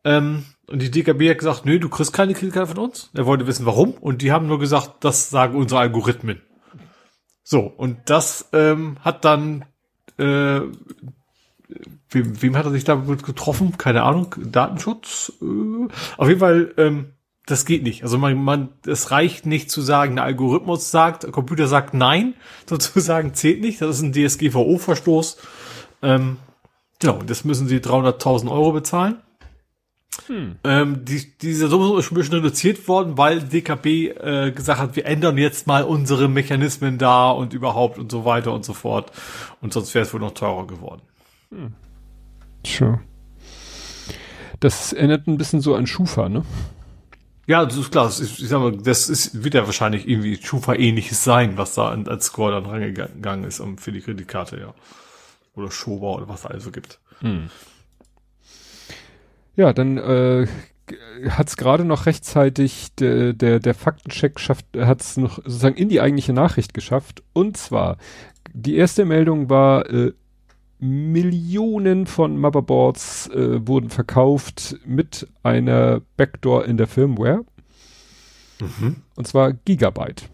Ähm, 0.03 0.47
und 0.67 0.81
die 0.81 0.91
DKB 0.91 1.29
hat 1.29 1.39
gesagt, 1.41 1.67
nö, 1.67 1.79
du 1.79 1.91
kriegst 1.91 2.15
keine 2.15 2.33
Kreditkarte 2.33 2.75
von 2.75 2.85
uns. 2.85 3.11
Er 3.13 3.27
wollte 3.27 3.47
wissen, 3.47 3.67
warum. 3.67 3.91
Und 3.91 4.23
die 4.23 4.33
haben 4.33 4.47
nur 4.47 4.59
gesagt, 4.59 5.05
das 5.05 5.29
sagen 5.29 5.55
unsere 5.55 5.83
Algorithmen. 5.83 6.41
So, 7.43 7.61
und 7.61 7.99
das 8.07 8.49
ähm, 8.55 8.97
hat 9.03 9.27
dann, 9.27 9.67
äh, 10.17 10.61
wem, 12.09 12.43
wem 12.43 12.57
hat 12.57 12.65
er 12.65 12.71
sich 12.71 12.85
da 12.85 12.95
getroffen? 12.95 13.77
Keine 13.77 14.05
Ahnung, 14.05 14.37
Datenschutz? 14.39 15.35
Äh, 15.43 15.89
auf 16.17 16.29
jeden 16.29 16.41
Fall, 16.41 16.73
ähm, 16.79 17.13
das 17.47 17.65
geht 17.65 17.83
nicht. 17.83 18.03
Also 18.03 18.19
man, 18.19 18.43
man, 18.43 18.69
es 18.87 19.11
reicht 19.11 19.47
nicht 19.47 19.71
zu 19.71 19.81
sagen, 19.81 20.17
der 20.17 20.25
Algorithmus 20.25 20.91
sagt, 20.91 21.25
der 21.25 21.31
Computer 21.31 21.67
sagt 21.67 21.95
nein, 21.95 22.35
sozusagen 22.67 23.35
zählt 23.35 23.61
nicht. 23.61 23.81
Das 23.81 23.97
ist 23.97 24.03
ein 24.03 24.13
DSGVO-Verstoß. 24.13 25.39
Ähm, 26.03 26.37
genau, 26.99 27.23
das 27.23 27.45
müssen 27.45 27.69
sie 27.69 27.79
300.000 27.79 28.51
Euro 28.51 28.73
bezahlen. 28.73 29.17
Hm. 30.27 30.57
Ähm, 30.65 31.05
die, 31.05 31.39
diese 31.39 31.69
Summe 31.69 31.99
ist 31.99 32.05
schon 32.05 32.17
ein 32.17 32.21
bisschen 32.21 32.35
reduziert 32.37 32.89
worden, 32.89 33.17
weil 33.17 33.41
DKB 33.41 33.87
äh, 33.87 34.53
gesagt 34.53 34.81
hat, 34.81 34.97
wir 34.97 35.07
ändern 35.07 35.39
jetzt 35.39 35.67
mal 35.67 35.85
unsere 35.85 36.29
Mechanismen 36.29 36.99
da 36.99 37.31
und 37.31 37.53
überhaupt 37.53 37.99
und 37.99 38.11
so 38.11 38.25
weiter 38.25 38.53
und 38.53 38.65
so 38.65 38.75
fort. 38.75 39.13
Und 39.61 39.73
sonst 39.73 39.95
wäre 39.95 40.05
es 40.05 40.13
wohl 40.13 40.21
noch 40.21 40.35
teurer 40.35 40.67
geworden. 40.67 41.03
Hm. 41.51 41.73
Sure. 42.67 43.01
Das 44.59 44.93
erinnert 44.93 45.27
ein 45.27 45.39
bisschen 45.39 45.61
so 45.61 45.75
an 45.75 45.87
Schufa, 45.87 46.29
ne? 46.29 46.43
Ja, 47.51 47.67
das 47.67 47.77
ist 47.77 47.91
klar. 47.91 48.05
Das 48.05 48.21
ist, 48.21 48.39
ich 48.39 48.49
sag 48.49 48.61
mal, 48.61 48.71
das 48.77 49.09
ist, 49.09 49.43
wird 49.43 49.55
ja 49.55 49.67
wahrscheinlich 49.67 50.07
irgendwie 50.09 50.37
Schufa-ähnliches 50.41 51.25
sein, 51.25 51.59
was 51.59 51.75
da 51.75 51.89
als 51.89 52.27
Score 52.27 52.53
dann 52.53 52.65
rangegangen 52.65 53.45
ist 53.45 53.59
um, 53.59 53.77
für 53.77 53.91
die 53.91 54.01
Kreditkarte, 54.01 54.61
ja. 54.61 54.73
Oder 55.57 55.73
Shoba 55.73 56.13
oder 56.13 56.29
was 56.29 56.43
da 56.43 56.51
also 56.51 56.71
gibt. 56.71 57.01
Hm. 57.19 57.51
Ja, 59.57 59.73
dann 59.73 59.99
äh, 59.99 60.47
hat 61.31 61.49
es 61.49 61.57
gerade 61.57 61.85
noch 61.85 62.07
rechtzeitig 62.07 62.95
der, 63.01 63.33
der, 63.33 63.59
der 63.59 63.75
Faktencheck 63.75 64.39
schafft, 64.39 64.67
hat 64.77 65.01
es 65.01 65.17
noch 65.17 65.39
sozusagen 65.39 65.75
in 65.75 65.89
die 65.89 66.01
eigentliche 66.01 66.33
Nachricht 66.33 66.73
geschafft. 66.73 67.25
Und 67.33 67.57
zwar, 67.57 67.97
die 68.53 68.77
erste 68.77 69.05
Meldung 69.05 69.51
war, 69.51 69.91
äh, 69.91 70.13
Millionen 70.81 72.07
von 72.07 72.39
Motherboards 72.39 73.29
äh, 73.29 73.67
wurden 73.67 73.91
verkauft 73.91 74.77
mit 74.87 75.29
einer 75.43 76.01
Backdoor 76.17 76.65
in 76.65 76.79
der 76.79 76.87
Firmware. 76.87 77.45
Mhm. 78.61 78.97
Und 79.15 79.29
zwar 79.29 79.53
Gigabyte. 79.53 80.31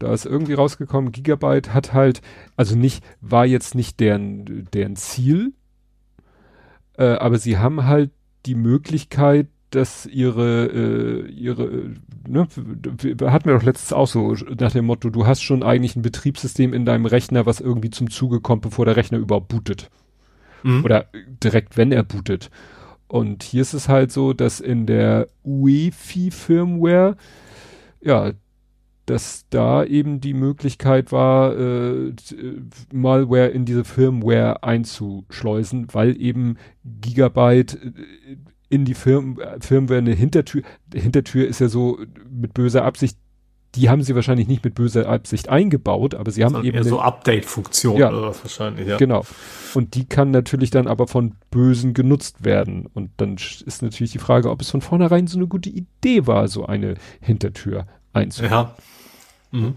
Da 0.00 0.12
ist 0.12 0.24
irgendwie 0.24 0.54
rausgekommen, 0.54 1.12
Gigabyte 1.12 1.74
hat 1.74 1.92
halt, 1.92 2.22
also 2.56 2.74
nicht, 2.74 3.04
war 3.20 3.46
jetzt 3.46 3.74
nicht 3.74 4.00
deren, 4.00 4.66
deren 4.72 4.96
Ziel, 4.96 5.52
äh, 6.96 7.04
aber 7.04 7.38
sie 7.38 7.58
haben 7.58 7.84
halt 7.84 8.10
die 8.46 8.54
Möglichkeit, 8.54 9.48
dass 9.70 10.06
ihre, 10.06 10.66
äh, 10.66 11.30
ihre, 11.30 11.94
ne, 12.28 12.46
hatten 13.22 13.44
wir 13.44 13.54
doch 13.54 13.62
letztens 13.62 13.92
auch 13.92 14.08
so, 14.08 14.34
nach 14.58 14.72
dem 14.72 14.86
Motto, 14.86 15.10
du 15.10 15.26
hast 15.26 15.42
schon 15.42 15.62
eigentlich 15.62 15.96
ein 15.96 16.02
Betriebssystem 16.02 16.74
in 16.74 16.84
deinem 16.84 17.06
Rechner, 17.06 17.46
was 17.46 17.60
irgendwie 17.60 17.90
zum 17.90 18.10
Zuge 18.10 18.40
kommt, 18.40 18.62
bevor 18.62 18.84
der 18.84 18.96
Rechner 18.96 19.18
überhaupt 19.18 19.48
bootet. 19.48 19.90
Mhm. 20.62 20.84
Oder 20.84 21.06
direkt, 21.42 21.76
wenn 21.76 21.92
er 21.92 22.02
bootet. 22.02 22.50
Und 23.06 23.42
hier 23.42 23.62
ist 23.62 23.74
es 23.74 23.88
halt 23.88 24.12
so, 24.12 24.32
dass 24.32 24.60
in 24.60 24.86
der 24.86 25.28
UEFI-Firmware, 25.44 27.16
ja, 28.00 28.32
dass 29.06 29.46
da 29.50 29.84
eben 29.84 30.20
die 30.20 30.34
Möglichkeit 30.34 31.10
war, 31.10 31.58
äh, 31.58 32.12
Malware 32.92 33.48
in 33.48 33.64
diese 33.64 33.84
Firmware 33.84 34.62
einzuschleusen, 34.62 35.88
weil 35.92 36.20
eben 36.20 36.56
Gigabyte 36.84 37.74
äh, 37.74 38.36
in 38.70 38.86
die 38.86 38.94
Firm, 38.94 39.38
Firmware 39.60 39.98
eine 39.98 40.12
Hintertür, 40.12 40.62
Hintertür 40.94 41.46
ist 41.46 41.60
ja 41.60 41.68
so 41.68 41.98
mit 42.30 42.54
böser 42.54 42.84
Absicht, 42.84 43.18
die 43.74 43.88
haben 43.88 44.02
sie 44.02 44.14
wahrscheinlich 44.14 44.48
nicht 44.48 44.64
mit 44.64 44.74
böser 44.74 45.08
Absicht 45.08 45.48
eingebaut, 45.48 46.14
aber 46.14 46.30
sie 46.30 46.44
haben 46.44 46.56
also 46.56 46.66
eben 46.66 46.76
eher 46.76 46.84
so 46.84 47.00
Update-Funktion 47.00 47.96
ja, 47.98 48.08
oder 48.08 48.22
was 48.28 48.42
wahrscheinlich, 48.42 48.88
ja. 48.88 48.96
Genau. 48.96 49.24
Und 49.74 49.94
die 49.94 50.06
kann 50.06 50.30
natürlich 50.30 50.70
dann 50.70 50.88
aber 50.88 51.06
von 51.06 51.34
Bösen 51.50 51.94
genutzt 51.94 52.44
werden. 52.44 52.86
Und 52.92 53.10
dann 53.18 53.34
ist 53.34 53.82
natürlich 53.82 54.10
die 54.12 54.18
Frage, 54.18 54.50
ob 54.50 54.60
es 54.60 54.70
von 54.70 54.80
vornherein 54.80 55.28
so 55.28 55.38
eine 55.38 55.46
gute 55.46 55.70
Idee 55.70 56.26
war, 56.26 56.48
so 56.48 56.66
eine 56.66 56.94
Hintertür 57.20 57.86
einzubauen. 58.12 58.50
Ja. 58.50 58.76
Mhm. 59.52 59.74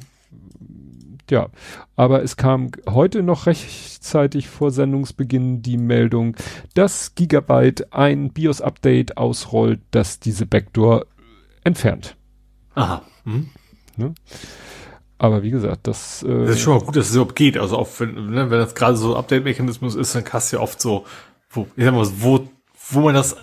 Ja, 1.29 1.47
aber 1.95 2.21
es 2.23 2.35
kam 2.35 2.71
heute 2.89 3.23
noch 3.23 3.45
rechtzeitig 3.45 4.49
vor 4.49 4.71
Sendungsbeginn 4.71 5.61
die 5.61 5.77
Meldung, 5.77 6.35
dass 6.73 7.15
Gigabyte 7.15 7.93
ein 7.93 8.31
BIOS-Update 8.31 9.17
ausrollt, 9.17 9.79
das 9.91 10.19
diese 10.19 10.45
Backdoor 10.45 11.05
entfernt. 11.63 12.17
Aha. 12.75 13.03
Mhm. 13.23 13.49
Ne? 13.95 14.13
Aber 15.17 15.43
wie 15.43 15.51
gesagt, 15.51 15.87
das, 15.87 16.23
äh, 16.23 16.45
das 16.45 16.55
ist 16.55 16.61
schon 16.61 16.77
mal 16.77 16.83
gut, 16.83 16.97
dass 16.97 17.09
es 17.09 17.15
überhaupt 17.15 17.35
geht. 17.35 17.57
Also 17.57 17.77
auch 17.77 17.87
wenn, 17.99 18.31
ne, 18.31 18.49
wenn 18.49 18.59
das 18.59 18.75
gerade 18.75 18.97
so 18.97 19.15
Update-Mechanismus 19.15 19.95
ist, 19.95 20.13
dann 20.15 20.25
kannst 20.25 20.51
du 20.51 20.57
ja 20.57 20.63
oft 20.63 20.81
so, 20.81 21.05
wo, 21.49 21.67
ich 21.77 21.85
sag 21.85 21.93
mal, 21.93 22.07
wo, 22.19 22.49
wo 22.89 22.99
man 22.99 23.13
das 23.15 23.37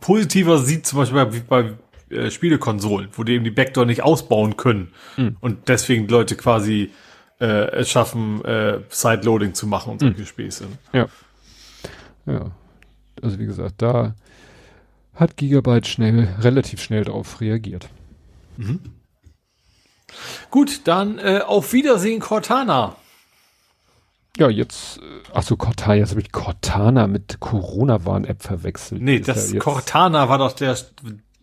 positiver 0.00 0.58
sieht, 0.58 0.86
zum 0.86 0.98
Beispiel 0.98 1.24
bei, 1.24 1.40
bei 1.48 2.14
äh, 2.14 2.30
Spielekonsolen, 2.30 3.08
wo 3.12 3.24
die 3.24 3.32
eben 3.32 3.44
die 3.44 3.50
Backdoor 3.50 3.86
nicht 3.86 4.02
ausbauen 4.02 4.56
können 4.56 4.92
mhm. 5.16 5.36
und 5.40 5.68
deswegen 5.68 6.08
Leute 6.08 6.36
quasi 6.36 6.90
äh, 7.44 7.80
es 7.80 7.90
schaffen, 7.90 8.44
äh, 8.44 8.80
Sideloading 8.88 9.54
zu 9.54 9.66
machen 9.66 9.92
und 9.92 10.00
solche 10.00 10.22
mhm. 10.22 10.26
Späße. 10.26 10.66
Ja. 10.92 11.06
Ja. 12.26 12.50
Also 13.22 13.38
wie 13.38 13.46
gesagt, 13.46 13.74
da 13.78 14.14
hat 15.14 15.36
Gigabyte 15.36 15.86
schnell, 15.86 16.28
relativ 16.40 16.82
schnell 16.82 17.04
darauf 17.04 17.40
reagiert. 17.40 17.88
Mhm. 18.56 18.80
Gut, 20.50 20.82
dann 20.84 21.18
äh, 21.18 21.40
auf 21.44 21.72
Wiedersehen 21.72 22.20
Cortana. 22.20 22.96
Ja, 24.36 24.48
jetzt, 24.48 24.98
äh, 24.98 25.02
ach 25.32 25.42
so, 25.42 25.56
Cortana, 25.56 25.94
jetzt 25.96 26.10
habe 26.10 26.20
ich 26.20 26.32
Cortana 26.32 27.06
mit 27.06 27.40
Corona-Warn-App 27.40 28.42
verwechselt. 28.42 29.02
Nee, 29.02 29.20
das 29.20 29.52
ja 29.52 29.60
Cortana 29.60 30.28
war 30.28 30.38
doch 30.38 30.52
der 30.52 30.76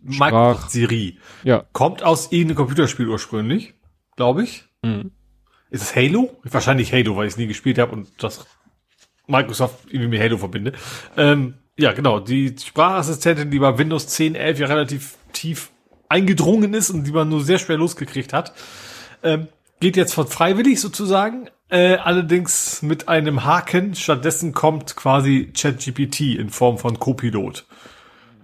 Microsoft 0.02 0.72
Siri. 0.72 1.18
Ja. 1.44 1.64
Kommt 1.72 2.02
aus 2.02 2.32
irgendeinem 2.32 2.56
Computerspiel 2.56 3.08
ursprünglich, 3.08 3.74
glaube 4.16 4.42
ich. 4.42 4.64
Mhm. 4.82 5.12
Ist 5.72 5.82
es 5.82 5.96
Halo? 5.96 6.30
Wahrscheinlich 6.44 6.92
Halo, 6.92 7.16
weil 7.16 7.26
ich 7.26 7.32
es 7.32 7.38
nie 7.38 7.46
gespielt 7.46 7.78
habe 7.78 7.92
und 7.92 8.08
das 8.22 8.46
Microsoft 9.26 9.86
irgendwie 9.88 10.08
mit 10.08 10.20
Halo 10.20 10.36
verbinde. 10.36 10.72
Ähm, 11.16 11.54
ja, 11.78 11.92
genau. 11.92 12.20
Die 12.20 12.54
Sprachassistentin, 12.62 13.50
die 13.50 13.58
bei 13.58 13.78
Windows 13.78 14.06
10, 14.08 14.34
11 14.34 14.58
ja 14.58 14.66
relativ 14.66 15.16
tief 15.32 15.70
eingedrungen 16.10 16.74
ist 16.74 16.90
und 16.90 17.04
die 17.04 17.10
man 17.10 17.30
nur 17.30 17.42
sehr 17.42 17.58
schwer 17.58 17.78
losgekriegt 17.78 18.34
hat, 18.34 18.52
ähm, 19.22 19.48
geht 19.80 19.96
jetzt 19.96 20.12
von 20.12 20.26
freiwillig 20.26 20.78
sozusagen, 20.78 21.48
äh, 21.70 21.96
allerdings 21.96 22.82
mit 22.82 23.08
einem 23.08 23.46
Haken. 23.46 23.94
Stattdessen 23.94 24.52
kommt 24.52 24.94
quasi 24.94 25.54
ChatGPT 25.56 26.36
in 26.36 26.50
Form 26.50 26.76
von 26.76 26.98
Copilot. 26.98 27.64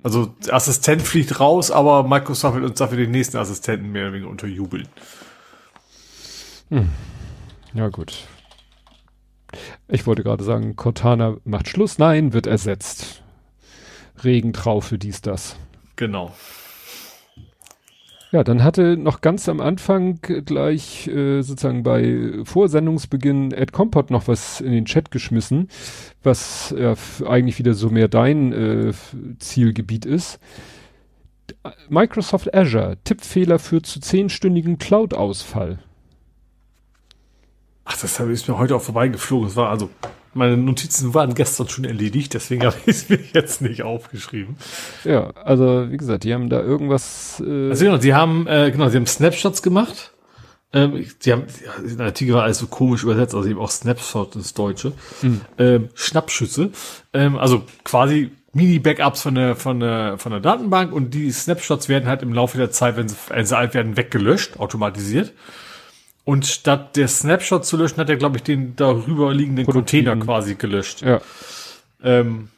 Also 0.03 0.35
der 0.47 0.55
Assistent 0.55 1.03
fliegt 1.03 1.41
raus, 1.41 1.71
aber 1.71 2.05
Microsoft 2.05 2.55
wird 2.55 2.65
uns 2.65 2.79
dafür 2.79 2.97
den 2.97 3.11
nächsten 3.11 3.37
Assistenten 3.37 3.93
mehr 3.93 4.05
oder 4.05 4.15
weniger 4.15 4.31
unterjubeln. 4.31 4.89
Hm. 6.71 6.89
Ja 7.79 7.91
gut. 7.91 8.27
Ich 9.87 10.05
wollte 10.05 10.25
gerade 10.25 10.43
sagen, 10.43 10.75
Cortana 10.75 11.37
macht 11.45 11.69
Schluss. 11.69 11.99
Nein, 11.99 12.33
wird 12.33 12.49
ersetzt. 12.49 13.23
Regentraufe, 14.25 14.99
dies, 14.99 15.23
das. 15.23 15.55
Genau. 15.95 16.35
Ja, 18.33 18.43
dann 18.43 18.65
hatte 18.65 18.97
noch 18.97 19.21
ganz 19.21 19.49
am 19.49 19.61
Anfang 19.61 20.19
gleich 20.21 21.07
äh, 21.07 21.41
sozusagen 21.43 21.85
bei 21.85 22.41
Vorsendungsbeginn 22.43 23.53
Ed 23.53 23.71
Compot 23.73 24.11
noch 24.11 24.27
was 24.27 24.61
in 24.61 24.73
den 24.73 24.85
Chat 24.85 25.13
geschmissen, 25.13 25.69
was 26.25 26.75
ja 26.77 26.95
eigentlich 27.25 27.61
wieder 27.61 27.75
so 27.75 27.91
mehr 27.91 28.09
dein 28.09 28.53
äh, 28.53 28.93
Zielgebiet 29.39 30.05
ist. 30.05 30.41
Microsoft 31.89 32.53
Azure, 32.53 32.99
Tippfehler 33.05 33.61
führt 33.61 33.87
zu 33.87 34.01
zehnstündigen 34.01 34.79
Cloud-Ausfall. 34.79 35.79
Ach, 37.91 37.97
das 37.97 38.21
ist 38.21 38.49
mir 38.49 38.59
heute 38.59 38.77
auch 38.77 38.83
vorbeigeflogen. 38.83 39.49
Es 39.49 39.57
war 39.57 39.71
also, 39.71 39.89
meine 40.35 40.59
Notizen 40.59 41.15
waren 41.15 41.33
gestern 41.33 41.71
schon 41.71 41.85
erledigt, 41.85 42.35
deswegen 42.35 42.63
habe 42.67 42.77
ich 42.85 42.97
es 42.97 43.09
mir 43.09 43.19
jetzt 43.33 43.63
nicht 43.63 43.83
aufgeschrieben. 43.83 44.57
Ja, 45.05 45.31
also 45.31 45.91
wie 45.91 45.97
gesagt, 45.97 46.25
die 46.25 46.35
haben 46.35 46.51
da 46.51 46.61
irgendwas. 46.61 47.43
Äh 47.45 47.71
also 47.71 47.87
genau, 47.87 47.97
sie 47.97 48.13
haben, 48.13 48.47
äh, 48.47 48.71
genau, 48.71 48.91
sie 48.91 48.99
haben 48.99 49.07
Snapshots 49.07 49.63
gemacht. 49.63 50.13
Ähm, 50.75 51.07
sie 51.19 51.33
haben, 51.33 51.45
der 51.83 52.07
Artikel 52.07 52.35
war 52.35 52.43
alles 52.43 52.59
so 52.59 52.67
komisch 52.67 53.05
übersetzt, 53.05 53.35
also 53.35 53.49
eben 53.49 53.59
auch 53.59 53.71
Snapshot 53.71 54.37
ins 54.37 54.53
Deutsche. 54.53 54.93
Mhm. 55.23 55.41
Ähm, 55.57 55.89
Schnappschüsse. 55.95 56.73
Ähm, 57.15 57.39
also 57.39 57.63
quasi 57.85 58.31
Mini-Backups 58.53 59.23
von 59.23 59.35
der, 59.35 59.57
von 59.57 59.81
der, 59.81 60.19
von 60.19 60.33
der 60.33 60.43
Datenbank 60.43 60.93
und 60.93 61.15
die 61.15 61.31
Snapshots 61.31 61.89
werden 61.89 62.07
halt 62.07 62.21
im 62.21 62.35
Laufe 62.35 62.59
der 62.59 62.71
Zeit, 62.71 62.99
wenn 62.99 63.09
sie, 63.09 63.17
wenn 63.29 63.47
sie 63.47 63.57
alt 63.57 63.73
werden, 63.73 63.97
weggelöscht, 63.97 64.61
automatisiert. 64.61 65.33
Und 66.29 66.45
statt 66.45 66.95
der 66.97 67.09
Snapshot 67.09 67.65
zu 67.65 67.79
löschen, 67.79 67.97
hat 67.97 68.11
er, 68.11 68.17
glaube 68.17 68.37
ich, 68.37 68.43
den 68.43 68.77
darüber 68.77 69.33
liegenden 69.33 69.65
Container 69.65 70.15
quasi 70.15 70.57
gelöscht. 70.57 71.01
Ja. 71.01 71.23
Ähm, 72.05 72.51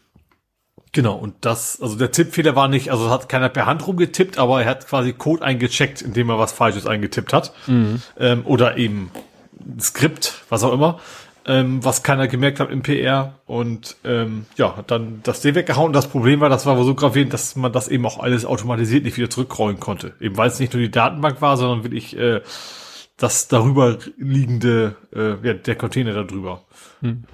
genau, 0.90 1.14
und 1.14 1.36
das, 1.42 1.80
also 1.80 1.94
der 1.94 2.10
Tippfehler 2.10 2.56
war 2.56 2.66
nicht, 2.66 2.90
also 2.90 3.10
hat 3.10 3.28
keiner 3.28 3.48
per 3.48 3.66
Hand 3.66 3.86
rumgetippt, 3.86 4.38
aber 4.38 4.60
er 4.60 4.68
hat 4.68 4.88
quasi 4.88 5.12
Code 5.12 5.44
eingecheckt, 5.44 6.02
indem 6.02 6.30
er 6.30 6.38
was 6.40 6.50
Falsches 6.50 6.84
eingetippt 6.84 7.32
hat. 7.32 7.52
Mhm. 7.68 8.02
Ähm, 8.18 8.42
oder 8.44 8.76
eben 8.76 9.12
Skript, 9.78 10.42
was 10.48 10.64
auch 10.64 10.72
immer, 10.72 10.98
ähm, 11.46 11.84
was 11.84 12.02
keiner 12.02 12.26
gemerkt 12.26 12.58
hat 12.58 12.72
im 12.72 12.82
PR. 12.82 13.34
Und 13.46 13.98
ähm, 14.02 14.46
ja, 14.56 14.76
hat 14.76 14.90
dann 14.90 15.20
das 15.22 15.42
Ding 15.42 15.54
weggehauen. 15.54 15.92
Das 15.92 16.08
Problem 16.08 16.40
war, 16.40 16.48
das 16.48 16.66
war 16.66 16.82
so 16.82 16.96
gravierend, 16.96 17.32
dass 17.32 17.54
man 17.54 17.72
das 17.72 17.86
eben 17.86 18.04
auch 18.04 18.18
alles 18.18 18.44
automatisiert 18.44 19.04
nicht 19.04 19.16
wieder 19.16 19.30
zurückrollen 19.30 19.78
konnte. 19.78 20.14
Eben 20.18 20.36
weil 20.36 20.48
es 20.48 20.58
nicht 20.58 20.72
nur 20.72 20.82
die 20.82 20.90
Datenbank 20.90 21.40
war, 21.40 21.56
sondern 21.56 21.84
wirklich 21.84 22.18
äh, 22.18 22.40
das 23.20 23.48
darüber 23.48 23.98
liegende, 24.16 24.96
äh, 25.14 25.46
ja, 25.46 25.54
der 25.54 25.76
Container 25.76 26.12
darüber. 26.12 26.64
Hm. 27.02 27.24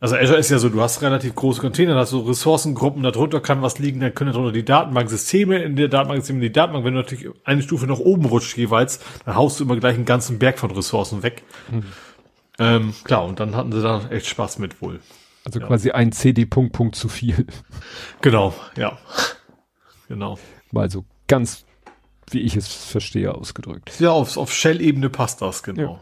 Also 0.00 0.16
Azure 0.16 0.38
ist 0.38 0.50
ja 0.50 0.58
so, 0.58 0.68
du 0.68 0.80
hast 0.80 1.00
relativ 1.02 1.34
große 1.34 1.60
Container, 1.60 1.94
hast 1.94 2.10
so 2.10 2.20
Ressourcengruppen, 2.20 3.02
darunter 3.02 3.40
kann 3.40 3.62
was 3.62 3.78
liegen, 3.78 4.00
dann 4.00 4.14
können 4.14 4.32
darunter 4.32 4.52
die 4.52 4.64
Datenbanksysteme, 4.64 5.62
in 5.62 5.76
der 5.76 5.88
Datenbanksysteme 5.88 6.40
die 6.40 6.50
Datenbank, 6.50 6.84
wenn 6.84 6.94
du 6.94 7.00
natürlich 7.00 7.28
eine 7.44 7.62
Stufe 7.62 7.86
nach 7.86 7.98
oben 7.98 8.24
rutscht 8.24 8.56
jeweils, 8.56 9.00
dann 9.24 9.36
haust 9.36 9.60
du 9.60 9.64
immer 9.64 9.76
gleich 9.76 9.94
einen 9.94 10.04
ganzen 10.04 10.38
Berg 10.38 10.58
von 10.58 10.72
Ressourcen 10.72 11.22
weg. 11.22 11.44
Hm. 11.70 11.84
Ähm, 12.58 12.94
klar, 13.04 13.24
und 13.24 13.38
dann 13.38 13.54
hatten 13.54 13.72
sie 13.72 13.80
da 13.80 14.08
echt 14.10 14.26
Spaß 14.26 14.58
mit 14.58 14.82
wohl. 14.82 15.00
Also 15.44 15.60
ja. 15.60 15.66
quasi 15.66 15.90
ein 15.90 16.12
CD-Punkt 16.12 16.72
Punkt 16.72 16.96
zu 16.96 17.08
viel. 17.08 17.46
Genau, 18.22 18.54
ja. 18.76 18.98
Genau. 20.08 20.38
Mal 20.70 20.90
so 20.90 21.04
ganz 21.26 21.64
wie 22.32 22.40
ich 22.40 22.56
es 22.56 22.68
verstehe, 22.68 23.34
ausgedrückt. 23.34 23.98
Ja, 24.00 24.10
auf, 24.10 24.36
auf 24.36 24.52
Shell-Ebene 24.52 25.10
passt 25.10 25.42
das, 25.42 25.62
genau. 25.62 26.00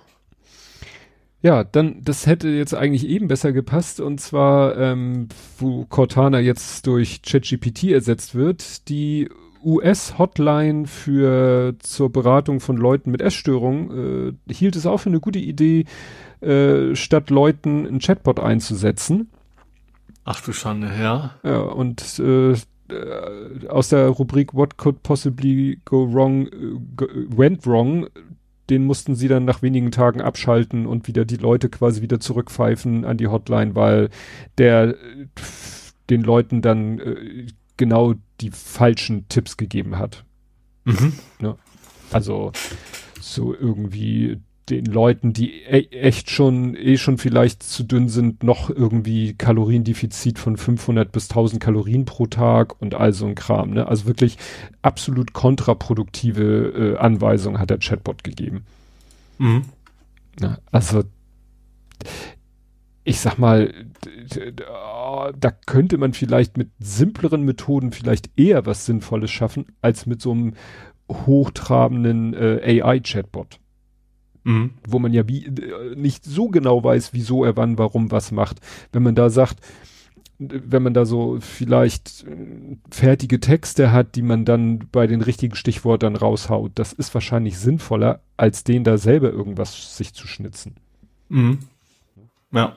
Ja. 1.43 1.57
ja. 1.57 1.65
dann, 1.65 2.03
das 2.03 2.27
hätte 2.27 2.49
jetzt 2.49 2.75
eigentlich 2.75 3.07
eben 3.07 3.29
besser 3.29 3.53
gepasst, 3.53 4.01
und 4.01 4.21
zwar, 4.21 4.77
ähm, 4.79 5.29
wo 5.59 5.85
Cortana 5.87 6.41
jetzt 6.41 6.87
durch 6.87 7.23
ChatGPT 7.23 7.85
ersetzt 7.85 8.35
wird, 8.35 8.89
die 8.89 9.29
US-Hotline 9.63 10.87
für 10.87 11.75
zur 11.81 12.11
Beratung 12.11 12.61
von 12.61 12.77
Leuten 12.77 13.11
mit 13.11 13.21
Essstörungen 13.21 14.39
äh, 14.49 14.53
hielt 14.53 14.77
es 14.77 14.87
auch 14.87 14.99
für 14.99 15.11
eine 15.11 15.21
gute 15.21 15.39
Idee, 15.39 15.85
äh, 16.41 16.95
statt 16.95 17.31
Leuten 17.31 17.87
einen 17.87 17.99
Chatbot 17.99 18.41
einzusetzen. 18.41 19.31
Ach 20.25 20.41
du 20.41 20.53
Schande, 20.53 20.91
ja. 21.01 21.35
Ja, 21.43 21.61
und 21.61 22.19
äh, 22.19 22.55
äh, 22.93 23.69
aus 23.69 23.89
der 23.89 24.09
Rubrik 24.09 24.55
What 24.55 24.77
could 24.77 25.03
possibly 25.03 25.81
go 25.85 26.13
wrong, 26.13 26.47
äh, 26.47 26.79
go, 26.97 27.07
went 27.29 27.67
wrong, 27.67 28.09
den 28.71 28.85
mussten 28.85 29.15
sie 29.15 29.29
dann 29.29 29.45
nach 29.45 29.63
wenigen 29.63 29.91
Tagen 29.91 30.21
abschalten 30.21 30.87
und 30.87 31.09
wieder 31.09 31.25
die 31.25 31.37
Leute 31.37 31.69
quasi 31.69 32.03
wieder 32.03 32.21
zurückpfeifen 32.21 33.05
an 33.05 33.17
die 33.17 33.27
Hotline, 33.27 33.75
weil 33.75 34.11
der 34.59 34.95
den 36.09 36.23
Leuten 36.23 36.63
dann 36.63 36.99
äh, 36.99 37.47
genau 37.77 38.15
die 38.41 38.51
falschen 38.51 39.29
Tipps 39.29 39.57
gegeben 39.57 39.99
hat. 39.99 40.25
Mhm. 40.85 41.15
Ne? 41.41 41.57
Also 42.13 42.53
so 43.21 43.55
irgendwie 43.55 44.39
den 44.69 44.85
Leuten, 44.85 45.33
die 45.33 45.63
e 45.63 45.89
echt 45.91 46.31
schon, 46.31 46.77
eh 46.77 46.97
schon 46.97 47.19
vielleicht 47.19 47.63
zu 47.63 47.83
dünn 47.83 48.09
sind, 48.09 48.43
noch 48.43 48.71
irgendwie 48.71 49.35
Kaloriendefizit 49.35 50.39
von 50.39 50.57
500 50.57 51.11
bis 51.11 51.31
1000 51.31 51.63
Kalorien 51.63 52.05
pro 52.05 52.27
Tag 52.27 52.81
und 52.81 52.95
all 52.95 53.13
so 53.13 53.27
ein 53.27 53.35
Kram. 53.35 53.71
Ne? 53.71 53.89
Also 53.89 54.07
wirklich 54.07 54.39
absolut 54.83 55.33
kontraproduktive 55.33 56.95
äh, 56.95 56.97
Anweisungen 56.99 57.59
hat 57.59 57.71
der 57.71 57.79
Chatbot 57.79 58.23
gegeben. 58.23 58.65
Mhm. 59.39 59.65
Ja, 60.41 60.59
also 60.71 61.03
ich 63.03 63.19
sag 63.19 63.39
mal, 63.39 63.73
da 65.39 65.51
könnte 65.51 65.99
man 65.99 66.13
vielleicht 66.13 66.57
mit 66.57 66.71
simpleren 66.79 67.43
Methoden 67.43 67.93
vielleicht 67.93 68.31
eher 68.39 68.67
was 68.67 68.87
Sinnvolles 68.87 69.31
schaffen, 69.31 69.67
als 69.81 70.07
mit 70.07 70.21
so 70.21 70.33
einem 70.33 70.55
hochtrabenden 71.11 72.35
äh, 72.35 72.83
AI-Chatbot. 72.83 73.59
Mhm. 74.45 74.71
Wo 74.87 74.99
man 74.99 75.13
ja 75.13 75.29
wie, 75.29 75.47
äh, 75.47 75.95
nicht 75.97 76.25
so 76.25 76.49
genau 76.49 76.83
weiß, 76.83 77.13
wieso 77.13 77.45
er 77.45 77.57
wann, 77.57 77.79
warum, 77.79 78.11
was 78.11 78.33
macht. 78.33 78.61
Wenn 78.93 79.03
man 79.03 79.15
da 79.15 79.31
sagt, 79.31 79.59
wenn 80.39 80.83
man 80.83 80.95
da 80.95 81.05
so 81.05 81.39
vielleicht 81.41 82.25
äh, 82.27 82.77
fertige 82.91 83.41
Texte 83.41 83.93
hat, 83.93 84.15
die 84.15 84.23
man 84.23 84.45
dann 84.45 84.89
bei 84.91 85.07
den 85.07 85.21
richtigen 85.21 85.55
Stichworten 85.55 86.17
raushaut, 86.17 86.73
das 86.77 86.93
ist 86.93 87.13
wahrscheinlich 87.13 87.59
sinnvoller, 87.59 88.21
als 88.39 88.65
den 88.65 88.83
da 88.83 88.97
selber 88.97 89.31
irgendwas 89.31 89.97
sich 89.97 90.15
zu 90.15 90.27
schnitzen. 90.27 90.77
Mhm. 91.29 91.59
Ja. 92.53 92.77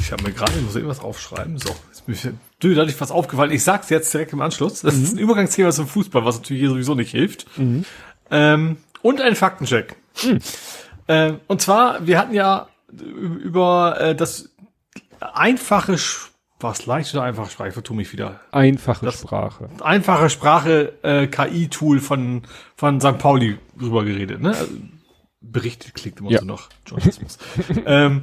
Ich 0.00 0.10
habe 0.10 0.24
mir 0.24 0.32
gerade, 0.32 0.52
ich 0.56 0.64
muss 0.64 0.74
irgendwas 0.74 1.00
aufschreiben. 1.00 1.58
So, 1.58 1.70
ist 1.92 2.08
mir 2.08 2.34
du, 2.60 2.74
da 2.74 2.86
was 2.98 3.10
aufgefallen. 3.10 3.52
Ich 3.52 3.62
sag's 3.62 3.90
jetzt 3.90 4.12
direkt 4.12 4.32
im 4.32 4.40
Anschluss. 4.40 4.80
Das 4.80 4.96
mhm. 4.96 5.04
ist 5.04 5.12
ein 5.12 5.18
Übergangsthema 5.18 5.70
zum 5.70 5.86
Fußball, 5.86 6.24
was 6.24 6.36
natürlich 6.36 6.60
hier 6.60 6.70
sowieso 6.70 6.94
nicht 6.94 7.10
hilft. 7.10 7.46
Mhm. 7.58 7.84
Ähm, 8.30 8.76
und 9.02 9.20
ein 9.20 9.36
Faktencheck. 9.36 9.96
Mhm. 10.24 10.38
Äh, 11.06 11.32
und 11.46 11.60
zwar, 11.60 12.06
wir 12.06 12.18
hatten 12.18 12.34
ja 12.34 12.68
über 12.90 14.00
äh, 14.00 14.14
das 14.14 14.50
einfache 15.20 15.96
was 16.60 16.86
leicht 16.86 17.14
oder 17.14 17.22
einfache 17.22 17.50
Sprache, 17.50 17.68
ich 17.68 17.74
vertue 17.74 17.96
mich 17.96 18.12
wieder. 18.12 18.40
Einfache 18.50 19.04
das 19.06 19.20
Sprache. 19.20 19.68
Einfache 19.80 20.28
Sprache 20.28 20.92
äh, 21.02 21.28
KI-Tool 21.28 22.00
von 22.00 22.42
von 22.74 23.00
St. 23.00 23.18
Pauli 23.18 23.58
drüber 23.78 24.04
geredet, 24.04 24.40
ne? 24.40 24.50
Also, 24.50 24.66
berichtet 25.40 25.94
klingt 25.94 26.18
immer 26.20 26.30
ja. 26.30 26.40
so 26.40 26.44
noch 26.44 26.68
Journalismus. 26.84 27.38
ähm, 27.86 28.22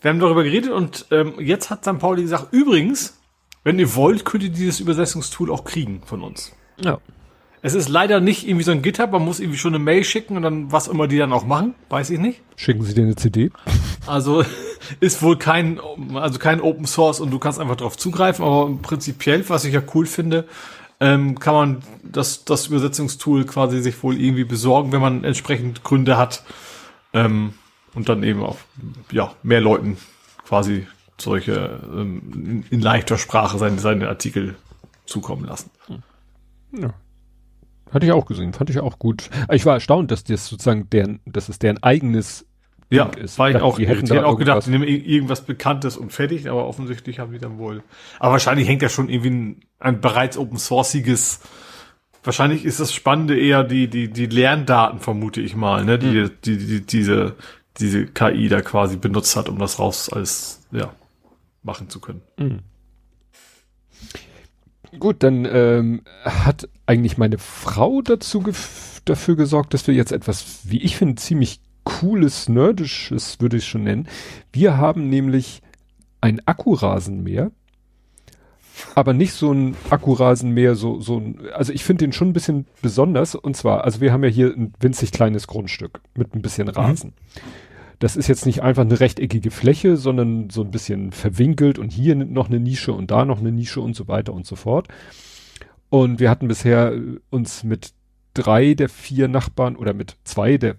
wir 0.00 0.10
haben 0.10 0.18
darüber 0.18 0.44
geredet 0.44 0.70
und 0.70 1.06
ähm, 1.10 1.34
jetzt 1.38 1.70
hat 1.70 1.84
St. 1.84 1.98
Pauli 1.98 2.22
gesagt, 2.22 2.52
übrigens, 2.52 3.20
wenn 3.64 3.78
ihr 3.78 3.94
wollt, 3.94 4.24
könnt 4.24 4.44
ihr 4.44 4.50
dieses 4.50 4.80
Übersetzungstool 4.80 5.50
auch 5.50 5.64
kriegen 5.64 6.02
von 6.06 6.22
uns. 6.22 6.52
Ja. 6.78 6.98
Es 7.64 7.72
ist 7.72 7.88
leider 7.88 8.20
nicht 8.20 8.46
irgendwie 8.46 8.62
so 8.62 8.72
ein 8.72 8.82
GitHub, 8.82 9.10
man 9.10 9.24
muss 9.24 9.40
irgendwie 9.40 9.56
schon 9.56 9.74
eine 9.74 9.82
Mail 9.82 10.04
schicken 10.04 10.36
und 10.36 10.42
dann 10.42 10.70
was 10.70 10.86
immer 10.86 11.08
die 11.08 11.16
dann 11.16 11.32
auch 11.32 11.46
machen, 11.46 11.74
weiß 11.88 12.10
ich 12.10 12.18
nicht. 12.18 12.42
Schicken 12.56 12.82
Sie 12.82 12.92
dir 12.92 13.04
eine 13.04 13.16
CD? 13.16 13.50
Also 14.06 14.44
ist 15.00 15.22
wohl 15.22 15.38
kein, 15.38 15.80
also 16.12 16.38
kein 16.38 16.60
Open 16.60 16.84
Source 16.84 17.20
und 17.20 17.30
du 17.30 17.38
kannst 17.38 17.58
einfach 17.58 17.76
darauf 17.76 17.96
zugreifen, 17.96 18.44
aber 18.44 18.70
prinzipiell, 18.82 19.48
was 19.48 19.64
ich 19.64 19.72
ja 19.72 19.80
cool 19.94 20.04
finde, 20.04 20.46
ähm, 21.00 21.38
kann 21.38 21.54
man 21.54 21.82
das, 22.02 22.44
das 22.44 22.66
Übersetzungstool 22.66 23.46
quasi 23.46 23.80
sich 23.80 24.02
wohl 24.02 24.20
irgendwie 24.20 24.44
besorgen, 24.44 24.92
wenn 24.92 25.00
man 25.00 25.24
entsprechend 25.24 25.84
Gründe 25.84 26.18
hat. 26.18 26.44
Ähm, 27.14 27.54
und 27.94 28.10
dann 28.10 28.24
eben 28.24 28.42
auch 28.42 28.58
ja 29.10 29.32
mehr 29.42 29.62
Leuten 29.62 29.96
quasi 30.46 30.86
solche 31.16 31.80
ähm, 31.82 32.20
in, 32.34 32.64
in, 32.68 32.80
leichter 32.82 33.16
Sprache 33.16 33.56
seine, 33.56 33.78
seine 33.78 34.06
Artikel 34.06 34.54
zukommen 35.06 35.46
lassen. 35.46 35.70
Ja. 36.72 36.92
Hatte 37.94 38.06
ich 38.06 38.12
auch 38.12 38.26
gesehen, 38.26 38.52
fand 38.52 38.70
ich 38.70 38.80
auch 38.80 38.98
gut. 38.98 39.30
Ich 39.50 39.64
war 39.64 39.74
erstaunt, 39.74 40.10
dass 40.10 40.24
das 40.24 40.46
sozusagen 40.46 40.90
deren, 40.90 41.20
dass 41.24 41.48
es 41.48 41.58
deren 41.58 41.82
eigenes 41.82 42.44
ja, 42.90 43.06
ist. 43.06 43.38
War 43.38 43.50
ich 43.50 43.56
auch, 43.56 43.76
die 43.76 43.86
hätten 43.88 44.18
auch 44.18 44.36
gedacht, 44.36 44.66
die 44.66 44.70
nehmen 44.70 44.84
irgendwas 44.86 45.42
Bekanntes 45.42 45.96
und 45.96 46.12
fertig, 46.12 46.50
aber 46.50 46.66
offensichtlich 46.66 47.18
haben 47.20 47.32
die 47.32 47.38
dann 47.38 47.56
wohl. 47.58 47.82
Aber 48.18 48.32
wahrscheinlich 48.32 48.68
hängt 48.68 48.82
ja 48.82 48.88
schon 48.88 49.08
irgendwie 49.08 49.30
ein, 49.30 49.60
ein 49.78 50.00
bereits 50.00 50.36
open 50.36 50.58
sourceiges 50.58 51.40
Wahrscheinlich 52.24 52.64
ist 52.64 52.80
das 52.80 52.94
Spannende 52.94 53.38
eher 53.38 53.64
die, 53.64 53.86
die, 53.86 54.08
die 54.08 54.24
Lerndaten, 54.24 54.98
vermute 54.98 55.42
ich 55.42 55.54
mal, 55.54 55.84
ne, 55.84 55.98
die, 55.98 56.06
mhm. 56.06 56.30
die, 56.42 56.56
die, 56.56 56.80
diese, 56.80 57.36
diese 57.76 58.06
KI 58.06 58.48
da 58.48 58.62
quasi 58.62 58.96
benutzt 58.96 59.36
hat, 59.36 59.50
um 59.50 59.58
das 59.58 59.78
raus 59.78 60.08
als, 60.08 60.66
ja, 60.72 60.94
machen 61.62 61.90
zu 61.90 62.00
können. 62.00 62.22
Mhm. 62.38 62.60
Gut, 64.98 65.22
dann 65.22 65.46
ähm, 65.50 66.02
hat 66.24 66.68
eigentlich 66.86 67.18
meine 67.18 67.38
Frau 67.38 68.02
dazu 68.02 68.44
dafür 69.04 69.36
gesorgt, 69.36 69.74
dass 69.74 69.86
wir 69.86 69.94
jetzt 69.94 70.12
etwas, 70.12 70.60
wie 70.64 70.82
ich 70.82 70.96
finde, 70.96 71.16
ziemlich 71.16 71.60
cooles, 71.84 72.48
nerdisches, 72.48 73.40
würde 73.40 73.58
ich 73.58 73.66
schon 73.66 73.84
nennen. 73.84 74.08
Wir 74.52 74.76
haben 74.76 75.08
nämlich 75.08 75.62
ein 76.20 76.40
Akkurasenmäher, 76.46 77.50
aber 78.94 79.12
nicht 79.12 79.34
so 79.34 79.52
ein 79.52 79.76
Akkurasenmäher, 79.90 80.74
so, 80.74 81.00
so 81.00 81.18
ein, 81.18 81.40
also 81.52 81.72
ich 81.72 81.84
finde 81.84 82.04
den 82.04 82.12
schon 82.12 82.30
ein 82.30 82.32
bisschen 82.32 82.66
besonders 82.80 83.34
und 83.34 83.56
zwar, 83.56 83.84
also 83.84 84.00
wir 84.00 84.12
haben 84.12 84.24
ja 84.24 84.30
hier 84.30 84.54
ein 84.54 84.72
winzig 84.80 85.12
kleines 85.12 85.46
Grundstück 85.46 86.00
mit 86.14 86.34
ein 86.34 86.42
bisschen 86.42 86.68
mhm. 86.68 86.72
Rasen. 86.72 87.10
Mhm. 87.10 87.40
Das 87.98 88.16
ist 88.16 88.28
jetzt 88.28 88.46
nicht 88.46 88.62
einfach 88.62 88.82
eine 88.82 89.00
rechteckige 89.00 89.50
Fläche, 89.50 89.96
sondern 89.96 90.50
so 90.50 90.62
ein 90.62 90.70
bisschen 90.70 91.12
verwinkelt 91.12 91.78
und 91.78 91.92
hier 91.92 92.14
noch 92.14 92.48
eine 92.48 92.60
Nische 92.60 92.92
und 92.92 93.10
da 93.10 93.24
noch 93.24 93.40
eine 93.40 93.52
Nische 93.52 93.80
und 93.80 93.94
so 93.94 94.08
weiter 94.08 94.32
und 94.32 94.46
so 94.46 94.56
fort. 94.56 94.88
Und 95.90 96.18
wir 96.18 96.30
hatten 96.30 96.48
bisher 96.48 96.92
äh, 96.92 97.20
uns 97.30 97.62
mit 97.64 97.92
drei 98.34 98.74
der 98.74 98.88
vier 98.88 99.28
Nachbarn 99.28 99.76
oder 99.76 99.94
mit 99.94 100.16
zwei 100.24 100.58
der 100.58 100.76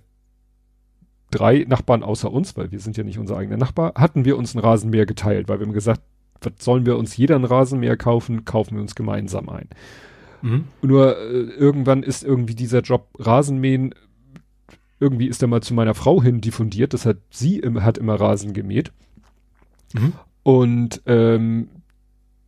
drei 1.31 1.65
Nachbarn 1.67 2.03
außer 2.03 2.31
uns, 2.31 2.55
weil 2.57 2.71
wir 2.71 2.79
sind 2.79 2.97
ja 2.97 3.03
nicht 3.03 3.17
unser 3.17 3.37
eigener 3.37 3.57
Nachbar, 3.57 3.93
hatten 3.95 4.25
wir 4.25 4.37
uns 4.37 4.53
ein 4.53 4.59
Rasenmäher 4.59 5.05
geteilt, 5.05 5.47
weil 5.47 5.59
wir 5.59 5.65
haben 5.65 5.73
gesagt, 5.73 6.01
was 6.41 6.53
sollen 6.59 6.85
wir 6.85 6.97
uns 6.97 7.15
jeder 7.17 7.35
ein 7.35 7.45
Rasenmäher 7.45 7.97
kaufen, 7.97 8.45
kaufen 8.45 8.75
wir 8.75 8.81
uns 8.81 8.95
gemeinsam 8.95 9.49
ein. 9.49 9.69
Mhm. 10.41 10.65
Nur 10.81 11.17
äh, 11.17 11.39
irgendwann 11.57 12.03
ist 12.03 12.23
irgendwie 12.23 12.55
dieser 12.55 12.81
Job 12.81 13.07
Rasenmähen 13.17 13.95
irgendwie 14.99 15.27
ist 15.27 15.41
er 15.41 15.47
mal 15.47 15.61
zu 15.61 15.73
meiner 15.73 15.93
Frau 15.93 16.21
hin 16.21 16.41
diffundiert, 16.41 16.93
das 16.93 17.05
hat 17.05 17.17
sie 17.29 17.59
im, 17.59 17.83
hat 17.83 17.97
immer 17.97 18.15
Rasen 18.15 18.53
gemäht. 18.53 18.91
Mhm. 19.93 20.13
Und 20.43 21.01
ähm, 21.05 21.69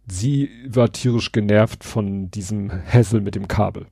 sie 0.08 0.50
war 0.68 0.92
tierisch 0.92 1.32
genervt 1.32 1.84
von 1.84 2.32
diesem 2.32 2.72
Hassel 2.72 3.22
mit 3.22 3.36
dem 3.36 3.48
Kabel. 3.48 3.88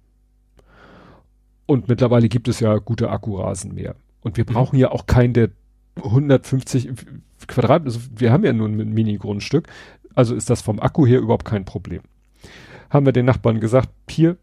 Und 1.65 1.87
mittlerweile 1.87 2.29
gibt 2.29 2.47
es 2.47 2.59
ja 2.59 2.77
gute 2.77 3.09
Akkurasen 3.09 3.73
mehr. 3.73 3.95
Und 4.21 4.37
wir 4.37 4.45
mhm. 4.47 4.53
brauchen 4.53 4.75
mhm. 4.75 4.81
ja 4.81 4.91
auch 4.91 5.05
keinen, 5.05 5.33
der 5.33 5.49
150 5.97 6.91
Quadrat, 7.47 7.83
also 7.85 7.99
wir 8.15 8.31
haben 8.31 8.43
ja 8.43 8.53
nur 8.53 8.67
ein 8.67 8.75
Mini-Grundstück, 8.75 9.67
also 10.13 10.35
ist 10.35 10.49
das 10.49 10.61
vom 10.61 10.79
Akku 10.79 11.05
her 11.05 11.19
überhaupt 11.19 11.45
kein 11.45 11.65
Problem. 11.65 12.01
Haben 12.89 13.05
wir 13.05 13.13
den 13.13 13.25
Nachbarn 13.25 13.59
gesagt, 13.59 13.89
hier, 14.09 14.37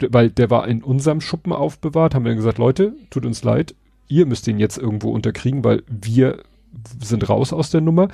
weil 0.00 0.30
der 0.30 0.50
war 0.50 0.66
in 0.68 0.82
unserem 0.82 1.20
Schuppen 1.20 1.52
aufbewahrt, 1.52 2.14
haben 2.14 2.24
wir 2.24 2.34
gesagt, 2.34 2.58
Leute, 2.58 2.94
tut 3.10 3.26
uns 3.26 3.44
leid, 3.44 3.74
ihr 4.08 4.26
müsst 4.26 4.46
den 4.46 4.58
jetzt 4.58 4.78
irgendwo 4.78 5.10
unterkriegen, 5.10 5.64
weil 5.64 5.82
wir 5.88 6.38
sind 7.00 7.28
raus 7.28 7.52
aus 7.52 7.70
der 7.70 7.80
Nummer 7.80 8.08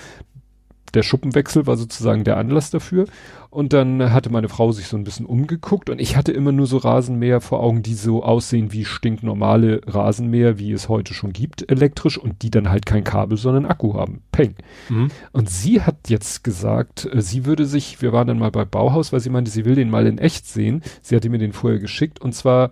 der 0.94 1.02
Schuppenwechsel 1.02 1.67
war 1.67 1.76
sozusagen 1.76 2.25
der 2.25 2.36
Anlass 2.36 2.70
dafür. 2.70 3.07
Und 3.50 3.73
dann 3.73 4.12
hatte 4.12 4.31
meine 4.31 4.49
Frau 4.49 4.70
sich 4.70 4.86
so 4.86 4.97
ein 4.97 5.02
bisschen 5.02 5.26
umgeguckt 5.26 5.91
und 5.91 6.00
ich 6.00 6.17
hatte 6.17 6.31
immer 6.31 6.52
nur 6.52 6.67
so 6.67 6.76
Rasenmäher 6.76 7.41
vor 7.41 7.60
Augen, 7.60 7.83
die 7.83 7.94
so 7.94 8.23
aussehen 8.23 8.73
wie 8.73 8.84
stinknormale 8.84 9.81
Rasenmäher, 9.86 10.59
wie 10.59 10.70
es 10.70 10.89
heute 10.89 11.15
schon 11.15 11.33
gibt, 11.33 11.68
elektrisch 11.68 12.17
und 12.17 12.42
die 12.42 12.50
dann 12.50 12.70
halt 12.70 12.86
kein 12.86 13.02
Kabel, 13.02 13.36
sondern 13.36 13.67
Akku 13.67 13.94
haben. 13.94 14.23
Peng. 14.31 14.55
Mhm. 14.89 15.09
Und 15.33 15.50
sie 15.50 15.83
hat 15.83 16.09
jetzt 16.09 16.44
gesagt, 16.44 17.09
äh, 17.12 17.20
sie 17.20 17.44
würde 17.44 17.67
sich, 17.67 18.00
wir 18.02 18.12
waren 18.12 18.28
dann 18.28 18.39
mal 18.39 18.52
bei 18.52 18.65
Bauhaus, 18.65 19.12
weil 19.12 19.20
sie 19.20 19.31
meinte, 19.31 19.50
sie 19.50 19.65
will 19.65 19.75
den 19.75 19.91
mal 19.91 20.07
in 20.07 20.18
echt 20.18 20.47
sehen. 20.47 20.83
Sie 21.02 21.17
hatte 21.17 21.28
mir 21.28 21.39
den 21.39 21.52
vorher 21.52 21.81
geschickt 21.81 22.20
und 22.20 22.34
zwar 22.34 22.70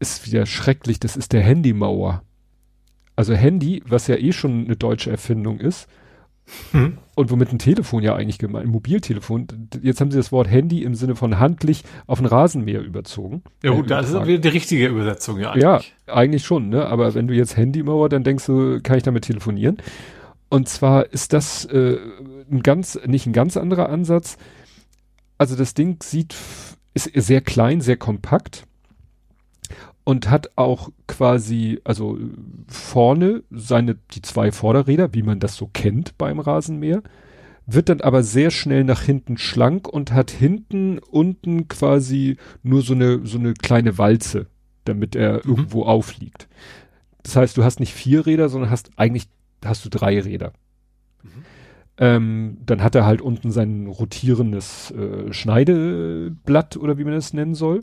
ist 0.00 0.26
wieder 0.26 0.44
schrecklich, 0.44 1.00
das 1.00 1.16
ist 1.16 1.32
der 1.32 1.42
Handymauer. 1.42 2.22
Also 3.16 3.32
Handy, 3.32 3.82
was 3.86 4.06
ja 4.06 4.16
eh 4.16 4.32
schon 4.32 4.66
eine 4.66 4.76
deutsche 4.76 5.10
Erfindung 5.10 5.60
ist, 5.60 5.88
hm. 6.72 6.98
Und 7.14 7.30
womit 7.30 7.52
ein 7.52 7.58
Telefon 7.58 8.02
ja 8.02 8.14
eigentlich 8.14 8.38
gemeint, 8.38 8.66
ein 8.66 8.70
Mobiltelefon. 8.70 9.46
Jetzt 9.80 10.00
haben 10.00 10.10
sie 10.10 10.16
das 10.16 10.32
Wort 10.32 10.50
Handy 10.50 10.82
im 10.82 10.94
Sinne 10.94 11.16
von 11.16 11.38
handlich 11.38 11.84
auf 12.06 12.18
ein 12.18 12.26
Rasenmäher 12.26 12.80
überzogen. 12.82 13.42
Ja 13.62 13.70
gut, 13.70 13.86
äh, 13.86 13.88
das 13.88 14.10
ist 14.10 14.26
wieder 14.26 14.38
die 14.38 14.48
richtige 14.48 14.88
Übersetzung, 14.88 15.38
ja 15.38 15.52
eigentlich. 15.52 15.62
Ja, 16.06 16.14
eigentlich 16.14 16.44
schon, 16.44 16.68
ne? 16.68 16.86
Aber 16.86 17.14
wenn 17.14 17.28
du 17.28 17.34
jetzt 17.34 17.56
Handymauer, 17.56 18.08
dann 18.08 18.24
denkst 18.24 18.46
du, 18.46 18.80
kann 18.82 18.96
ich 18.96 19.04
damit 19.04 19.24
telefonieren? 19.24 19.78
Und 20.48 20.68
zwar 20.68 21.12
ist 21.12 21.32
das 21.32 21.64
äh, 21.66 21.98
ein 22.50 22.62
ganz, 22.62 22.98
nicht 23.06 23.26
ein 23.26 23.32
ganz 23.32 23.56
anderer 23.56 23.88
Ansatz. 23.88 24.36
Also 25.38 25.56
das 25.56 25.74
Ding 25.74 26.02
sieht, 26.02 26.34
ist 26.94 27.10
sehr 27.14 27.40
klein, 27.40 27.80
sehr 27.80 27.96
kompakt 27.96 28.66
und 30.04 30.30
hat 30.30 30.50
auch 30.56 30.90
quasi, 31.06 31.80
also 31.84 32.18
vorne 32.68 33.42
seine, 33.50 33.96
die 34.12 34.22
zwei 34.22 34.52
Vorderräder, 34.52 35.14
wie 35.14 35.22
man 35.22 35.40
das 35.40 35.56
so 35.56 35.68
kennt 35.72 36.16
beim 36.18 36.38
Rasenmäher, 36.38 37.02
wird 37.66 37.88
dann 37.88 38.02
aber 38.02 38.22
sehr 38.22 38.50
schnell 38.50 38.84
nach 38.84 39.02
hinten 39.02 39.38
schlank 39.38 39.88
und 39.88 40.12
hat 40.12 40.30
hinten 40.30 40.98
unten 40.98 41.68
quasi 41.68 42.36
nur 42.62 42.82
so 42.82 42.92
eine, 42.92 43.26
so 43.26 43.38
eine 43.38 43.54
kleine 43.54 43.96
Walze, 43.96 44.46
damit 44.84 45.16
er 45.16 45.36
mhm. 45.44 45.50
irgendwo 45.50 45.84
aufliegt. 45.84 46.48
Das 47.22 47.36
heißt, 47.36 47.56
du 47.56 47.64
hast 47.64 47.80
nicht 47.80 47.94
vier 47.94 48.26
Räder, 48.26 48.50
sondern 48.50 48.70
hast 48.70 48.90
eigentlich, 48.96 49.28
hast 49.64 49.84
du 49.86 49.88
drei 49.88 50.20
Räder. 50.20 50.52
Mhm. 51.22 51.28
Ähm, 51.96 52.56
dann 52.66 52.82
hat 52.82 52.94
er 52.94 53.06
halt 53.06 53.22
unten 53.22 53.50
sein 53.50 53.86
rotierendes 53.86 54.90
äh, 54.90 55.32
Schneideblatt 55.32 56.76
oder 56.76 56.98
wie 56.98 57.04
man 57.04 57.14
das 57.14 57.32
nennen 57.32 57.54
soll. 57.54 57.82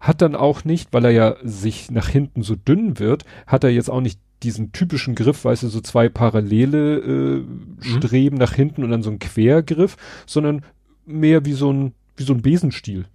Hat 0.00 0.22
dann 0.22 0.34
auch 0.34 0.64
nicht, 0.64 0.92
weil 0.92 1.04
er 1.04 1.10
ja 1.10 1.36
sich 1.42 1.90
nach 1.90 2.08
hinten 2.08 2.42
so 2.42 2.54
dünn 2.54 2.98
wird, 2.98 3.24
hat 3.46 3.64
er 3.64 3.70
jetzt 3.70 3.90
auch 3.90 4.00
nicht 4.00 4.20
diesen 4.42 4.72
typischen 4.72 5.14
Griff, 5.14 5.44
weißt 5.44 5.62
du, 5.62 5.68
so 5.68 5.80
zwei 5.80 6.08
parallele 6.08 6.98
äh, 6.98 7.38
mhm. 7.38 7.76
Streben 7.80 8.36
nach 8.36 8.52
hinten 8.52 8.84
und 8.84 8.90
dann 8.90 9.02
so 9.02 9.10
ein 9.10 9.18
Quergriff, 9.18 9.96
sondern 10.26 10.62
mehr 11.06 11.44
wie 11.44 11.52
so 11.52 11.72
ein, 11.72 11.92
wie 12.16 12.24
so 12.24 12.34
ein 12.34 12.42
Besenstiel. 12.42 13.06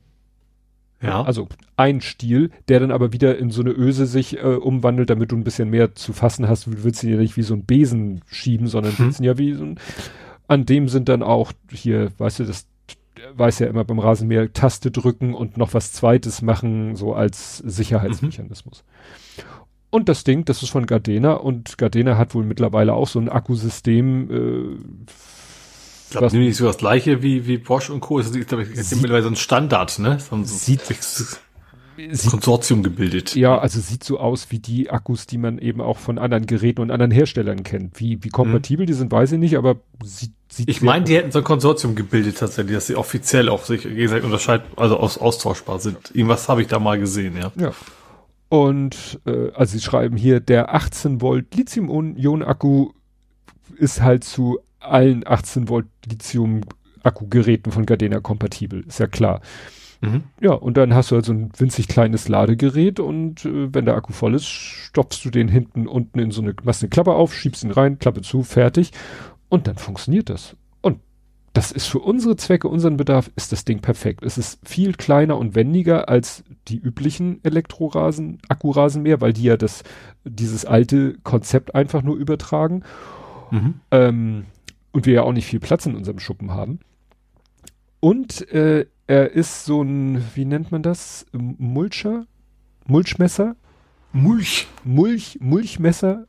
Ja. 1.01 1.23
Also 1.23 1.47
ein 1.77 2.01
Stiel, 2.01 2.51
der 2.67 2.79
dann 2.79 2.91
aber 2.91 3.11
wieder 3.11 3.37
in 3.37 3.49
so 3.49 3.61
eine 3.61 3.71
Öse 3.71 4.05
sich 4.05 4.37
äh, 4.37 4.41
umwandelt, 4.41 5.09
damit 5.09 5.31
du 5.31 5.35
ein 5.35 5.43
bisschen 5.43 5.69
mehr 5.69 5.95
zu 5.95 6.13
fassen 6.13 6.47
hast. 6.47 6.67
Du 6.67 6.83
willst 6.83 7.03
ihn 7.03 7.09
ja 7.09 7.17
nicht 7.17 7.37
wie 7.37 7.41
so 7.41 7.55
ein 7.55 7.65
Besen 7.65 8.21
schieben, 8.27 8.67
sondern 8.67 8.97
hm. 8.97 9.05
willst 9.05 9.19
ihn 9.19 9.25
ja 9.25 9.37
wie 9.37 9.53
so 9.53 9.63
ein, 9.63 9.79
an 10.47 10.65
dem 10.65 10.89
sind 10.89 11.09
dann 11.09 11.23
auch 11.23 11.53
hier, 11.71 12.11
weißt 12.17 12.39
du, 12.39 12.43
das 12.43 12.67
weiß 13.33 13.59
ja 13.59 13.67
immer 13.67 13.83
beim 13.83 13.99
Rasenmäher 13.99 14.51
Taste 14.53 14.91
drücken 14.91 15.33
und 15.33 15.57
noch 15.57 15.73
was 15.73 15.91
zweites 15.91 16.41
machen, 16.41 16.95
so 16.95 17.13
als 17.13 17.57
Sicherheitsmechanismus. 17.57 18.83
Mhm. 18.83 19.43
Und 19.91 20.07
das 20.07 20.23
Ding, 20.23 20.45
das 20.45 20.63
ist 20.63 20.69
von 20.69 20.85
Gardena 20.85 21.33
und 21.33 21.77
Gardena 21.77 22.17
hat 22.17 22.33
wohl 22.33 22.45
mittlerweile 22.45 22.93
auch 22.93 23.07
so 23.07 23.19
ein 23.19 23.27
Akkusystem. 23.27 24.31
Äh, 24.31 25.11
ich 26.05 26.17
glaube, 26.17 26.37
nicht 26.37 26.57
so 26.57 26.65
das 26.65 26.77
gleiche 26.77 27.21
wie, 27.21 27.45
wie 27.45 27.57
Porsche 27.57 27.93
und 27.93 27.99
Co. 27.99 28.17
Das 28.17 28.29
ist, 28.29 28.47
glaube 28.47 28.63
ich, 28.63 28.69
mittlerweile 28.69 29.23
so 29.23 29.29
ein 29.29 29.35
Standard, 29.35 29.99
ne? 29.99 30.17
So 30.19 30.35
ein, 30.35 30.45
sieht, 30.45 30.81
sieht, 32.11 32.31
Konsortium 32.31 32.83
gebildet. 32.83 33.35
Ja, 33.35 33.57
also 33.57 33.79
sieht 33.79 34.03
so 34.03 34.19
aus 34.19 34.47
wie 34.49 34.59
die 34.59 34.89
Akkus, 34.89 35.27
die 35.27 35.37
man 35.37 35.57
eben 35.59 35.81
auch 35.81 35.97
von 35.97 36.17
anderen 36.17 36.45
Geräten 36.45 36.81
und 36.81 36.91
anderen 36.91 37.11
Herstellern 37.11 37.63
kennt. 37.63 37.99
Wie, 37.99 38.23
wie 38.23 38.29
kompatibel 38.29 38.85
mhm. 38.85 38.87
die 38.87 38.93
sind, 38.93 39.11
weiß 39.11 39.33
ich 39.33 39.39
nicht, 39.39 39.57
aber 39.57 39.77
sieht, 40.03 40.31
sieht 40.49 40.69
Ich 40.69 40.81
meine, 40.81 41.05
die 41.05 41.15
hätten 41.15 41.31
so 41.31 41.39
ein 41.39 41.45
Konsortium 41.45 41.95
gebildet 41.95 42.37
tatsächlich, 42.37 42.75
dass 42.75 42.87
sie 42.87 42.95
offiziell 42.95 43.49
auch 43.49 43.63
sich 43.63 43.83
gegenseitig 43.83 44.25
unterscheiden, 44.25 44.65
also 44.75 44.97
aus, 44.97 45.17
austauschbar 45.17 45.79
sind. 45.79 45.97
Irgendwas 46.13 46.49
habe 46.49 46.61
ich 46.61 46.67
da 46.67 46.79
mal 46.79 46.99
gesehen, 46.99 47.37
ja. 47.37 47.51
Ja. 47.55 47.71
Und 48.49 49.21
äh, 49.25 49.51
also 49.53 49.73
sie 49.77 49.81
schreiben 49.81 50.17
hier, 50.17 50.39
der 50.41 50.73
18 50.73 51.21
Volt 51.21 51.55
Lithium-Ionen-Akku 51.55 52.91
ist 53.77 54.01
halt 54.01 54.23
zu 54.23 54.59
allen 54.81 55.25
18 55.25 55.69
Volt 55.69 55.87
Lithium-Akku-Geräten 56.05 57.71
von 57.71 57.85
Gardena 57.85 58.19
kompatibel, 58.19 58.83
ist 58.87 58.99
ja 58.99 59.07
klar. 59.07 59.41
Mhm. 60.01 60.23
Ja, 60.39 60.53
und 60.53 60.77
dann 60.77 60.93
hast 60.93 61.11
du 61.11 61.15
halt 61.15 61.25
so 61.25 61.33
ein 61.33 61.51
winzig 61.57 61.87
kleines 61.87 62.27
Ladegerät 62.27 62.99
und 62.99 63.45
äh, 63.45 63.73
wenn 63.73 63.85
der 63.85 63.95
Akku 63.95 64.13
voll 64.13 64.35
ist, 64.35 64.47
stopfst 64.47 65.23
du 65.23 65.29
den 65.29 65.47
hinten 65.47 65.87
unten 65.87 66.19
in 66.19 66.31
so 66.31 66.41
eine, 66.41 66.55
machst 66.63 66.83
eine 66.83 66.89
Klappe 66.89 67.13
auf, 67.13 67.33
schiebst 67.33 67.63
ihn 67.63 67.71
rein, 67.71 67.99
Klappe 67.99 68.21
zu, 68.21 68.43
fertig. 68.43 68.91
Und 69.47 69.67
dann 69.67 69.77
funktioniert 69.77 70.29
das 70.29 70.55
das 71.53 71.71
ist 71.71 71.87
für 71.87 71.99
unsere 71.99 72.37
Zwecke, 72.37 72.67
unseren 72.69 72.97
Bedarf, 72.97 73.29
ist 73.35 73.51
das 73.51 73.65
Ding 73.65 73.81
perfekt. 73.81 74.23
Es 74.23 74.37
ist 74.37 74.59
viel 74.63 74.93
kleiner 74.93 75.37
und 75.37 75.53
wendiger 75.53 76.07
als 76.07 76.43
die 76.67 76.77
üblichen 76.77 77.43
Elektrorasen, 77.43 78.39
Akkurasenmäher, 78.47 79.19
weil 79.19 79.33
die 79.33 79.43
ja 79.43 79.57
das, 79.57 79.83
dieses 80.23 80.65
alte 80.65 81.17
Konzept 81.23 81.75
einfach 81.75 82.03
nur 82.03 82.15
übertragen. 82.15 82.83
Mhm. 83.51 83.73
Ähm, 83.91 84.45
und 84.93 85.05
wir 85.05 85.13
ja 85.13 85.21
auch 85.23 85.33
nicht 85.33 85.45
viel 85.45 85.59
Platz 85.59 85.85
in 85.85 85.95
unserem 85.95 86.19
Schuppen 86.19 86.51
haben. 86.51 86.79
Und 88.01 88.51
äh, 88.51 88.87
er 89.07 89.31
ist 89.31 89.63
so 89.63 89.81
ein, 89.81 90.21
wie 90.35 90.43
nennt 90.43 90.71
man 90.71 90.83
das? 90.83 91.25
Mulcher? 91.31 92.25
Mulchmesser? 92.87 93.55
Mulch. 94.11 94.67
Mulch, 94.83 95.37
Mulchmesser 95.39 96.27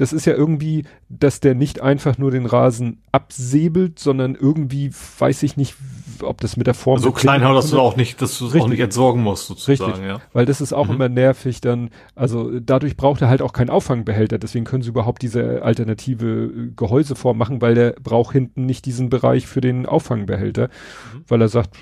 das 0.00 0.14
ist 0.14 0.24
ja 0.24 0.32
irgendwie, 0.32 0.84
dass 1.10 1.40
der 1.40 1.54
nicht 1.54 1.82
einfach 1.82 2.16
nur 2.16 2.30
den 2.30 2.46
Rasen 2.46 3.02
absäbelt, 3.12 3.98
sondern 3.98 4.34
irgendwie 4.34 4.90
weiß 5.18 5.42
ich 5.42 5.58
nicht, 5.58 5.74
ob 6.22 6.40
das 6.40 6.56
mit 6.56 6.66
der 6.66 6.72
Form. 6.72 6.98
So 6.98 7.12
klein 7.12 7.44
haut, 7.44 7.54
dass 7.54 7.68
du 7.68 7.78
auch 7.78 7.96
nicht, 7.96 8.22
dass 8.22 8.38
du 8.38 8.46
es 8.46 8.54
auch 8.54 8.68
nicht 8.68 8.80
entsorgen 8.80 9.22
musst, 9.22 9.48
sozusagen, 9.48 9.90
Richtig. 9.90 10.08
ja. 10.08 10.22
Weil 10.32 10.46
das 10.46 10.62
ist 10.62 10.72
auch 10.72 10.88
mhm. 10.88 10.94
immer 10.94 11.08
nervig 11.10 11.60
dann, 11.60 11.90
also 12.14 12.60
dadurch 12.60 12.96
braucht 12.96 13.20
er 13.20 13.28
halt 13.28 13.42
auch 13.42 13.52
keinen 13.52 13.68
Auffangbehälter, 13.68 14.38
deswegen 14.38 14.64
können 14.64 14.82
sie 14.82 14.88
überhaupt 14.88 15.20
diese 15.20 15.62
alternative 15.62 16.44
äh, 16.44 16.70
Gehäuseform 16.74 17.36
machen, 17.36 17.60
weil 17.60 17.74
der 17.74 17.92
braucht 18.02 18.32
hinten 18.32 18.64
nicht 18.64 18.86
diesen 18.86 19.10
Bereich 19.10 19.46
für 19.46 19.60
den 19.60 19.84
Auffangbehälter, 19.84 20.68
mhm. 20.68 21.24
weil 21.28 21.42
er 21.42 21.48
sagt, 21.48 21.76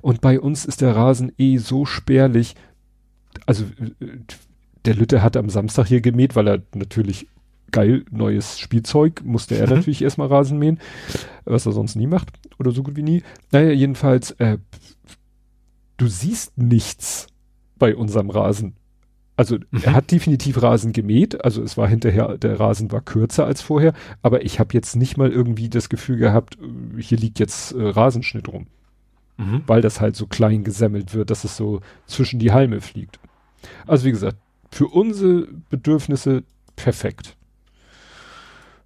und 0.00 0.22
bei 0.22 0.40
uns 0.40 0.64
ist 0.64 0.80
der 0.80 0.96
Rasen 0.96 1.30
eh 1.36 1.58
so 1.58 1.84
spärlich, 1.84 2.54
also 3.44 3.64
äh, 3.64 4.06
der 4.86 4.94
Lütte 4.94 5.22
hat 5.22 5.36
am 5.36 5.50
Samstag 5.50 5.88
hier 5.88 6.00
gemäht, 6.00 6.36
weil 6.36 6.48
er 6.48 6.62
natürlich 6.74 7.26
geil, 7.70 8.04
neues 8.10 8.58
Spielzeug, 8.58 9.22
musste 9.24 9.56
er 9.56 9.66
mhm. 9.66 9.76
natürlich 9.76 10.02
erstmal 10.02 10.28
Rasen 10.28 10.58
mähen, 10.58 10.78
was 11.44 11.66
er 11.66 11.72
sonst 11.72 11.96
nie 11.96 12.06
macht 12.06 12.30
oder 12.58 12.70
so 12.70 12.82
gut 12.82 12.96
wie 12.96 13.02
nie. 13.02 13.22
Naja, 13.52 13.70
jedenfalls, 13.72 14.32
äh, 14.32 14.58
du 15.96 16.06
siehst 16.06 16.56
nichts 16.58 17.26
bei 17.78 17.96
unserem 17.96 18.30
Rasen. 18.30 18.74
Also 19.36 19.56
mhm. 19.56 19.80
er 19.82 19.94
hat 19.94 20.10
definitiv 20.10 20.62
Rasen 20.62 20.92
gemäht, 20.92 21.44
also 21.44 21.62
es 21.62 21.78
war 21.78 21.88
hinterher, 21.88 22.36
der 22.36 22.60
Rasen 22.60 22.92
war 22.92 23.00
kürzer 23.00 23.46
als 23.46 23.62
vorher, 23.62 23.94
aber 24.20 24.44
ich 24.44 24.60
habe 24.60 24.74
jetzt 24.74 24.96
nicht 24.96 25.16
mal 25.16 25.30
irgendwie 25.30 25.70
das 25.70 25.88
Gefühl 25.88 26.18
gehabt, 26.18 26.58
äh, 26.60 27.00
hier 27.00 27.16
liegt 27.16 27.38
jetzt 27.38 27.72
äh, 27.72 27.82
Rasenschnitt 27.82 28.48
rum. 28.48 28.66
Mhm. 29.38 29.62
Weil 29.66 29.80
das 29.80 30.00
halt 30.00 30.14
so 30.14 30.26
klein 30.26 30.62
gesemmelt 30.62 31.14
wird, 31.14 31.30
dass 31.30 31.44
es 31.44 31.56
so 31.56 31.80
zwischen 32.06 32.38
die 32.38 32.52
Halme 32.52 32.82
fliegt. 32.82 33.18
Also 33.86 34.04
wie 34.04 34.10
gesagt, 34.10 34.36
für 34.70 34.86
unsere 34.88 35.48
Bedürfnisse 35.70 36.44
perfekt. 36.76 37.36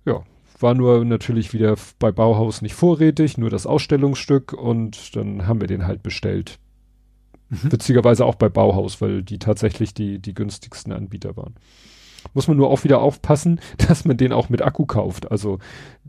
Ja, 0.04 0.22
war 0.60 0.74
nur 0.74 1.04
natürlich 1.04 1.52
wieder 1.52 1.76
bei 1.98 2.12
Bauhaus 2.12 2.62
nicht 2.62 2.74
vorrätig, 2.74 3.38
nur 3.38 3.50
das 3.50 3.66
Ausstellungsstück 3.66 4.52
und 4.52 5.14
dann 5.16 5.46
haben 5.46 5.60
wir 5.60 5.68
den 5.68 5.86
halt 5.86 6.02
bestellt. 6.02 6.58
Mhm. 7.50 7.72
Witzigerweise 7.72 8.24
auch 8.24 8.36
bei 8.36 8.48
Bauhaus, 8.48 9.00
weil 9.00 9.22
die 9.22 9.38
tatsächlich 9.38 9.94
die, 9.94 10.18
die 10.18 10.34
günstigsten 10.34 10.92
Anbieter 10.92 11.36
waren. 11.36 11.54
Muss 12.32 12.48
man 12.48 12.56
nur 12.56 12.70
auch 12.70 12.84
wieder 12.84 13.00
aufpassen, 13.00 13.60
dass 13.88 14.04
man 14.04 14.16
den 14.16 14.32
auch 14.32 14.48
mit 14.48 14.62
Akku 14.62 14.86
kauft. 14.86 15.30
Also 15.30 15.58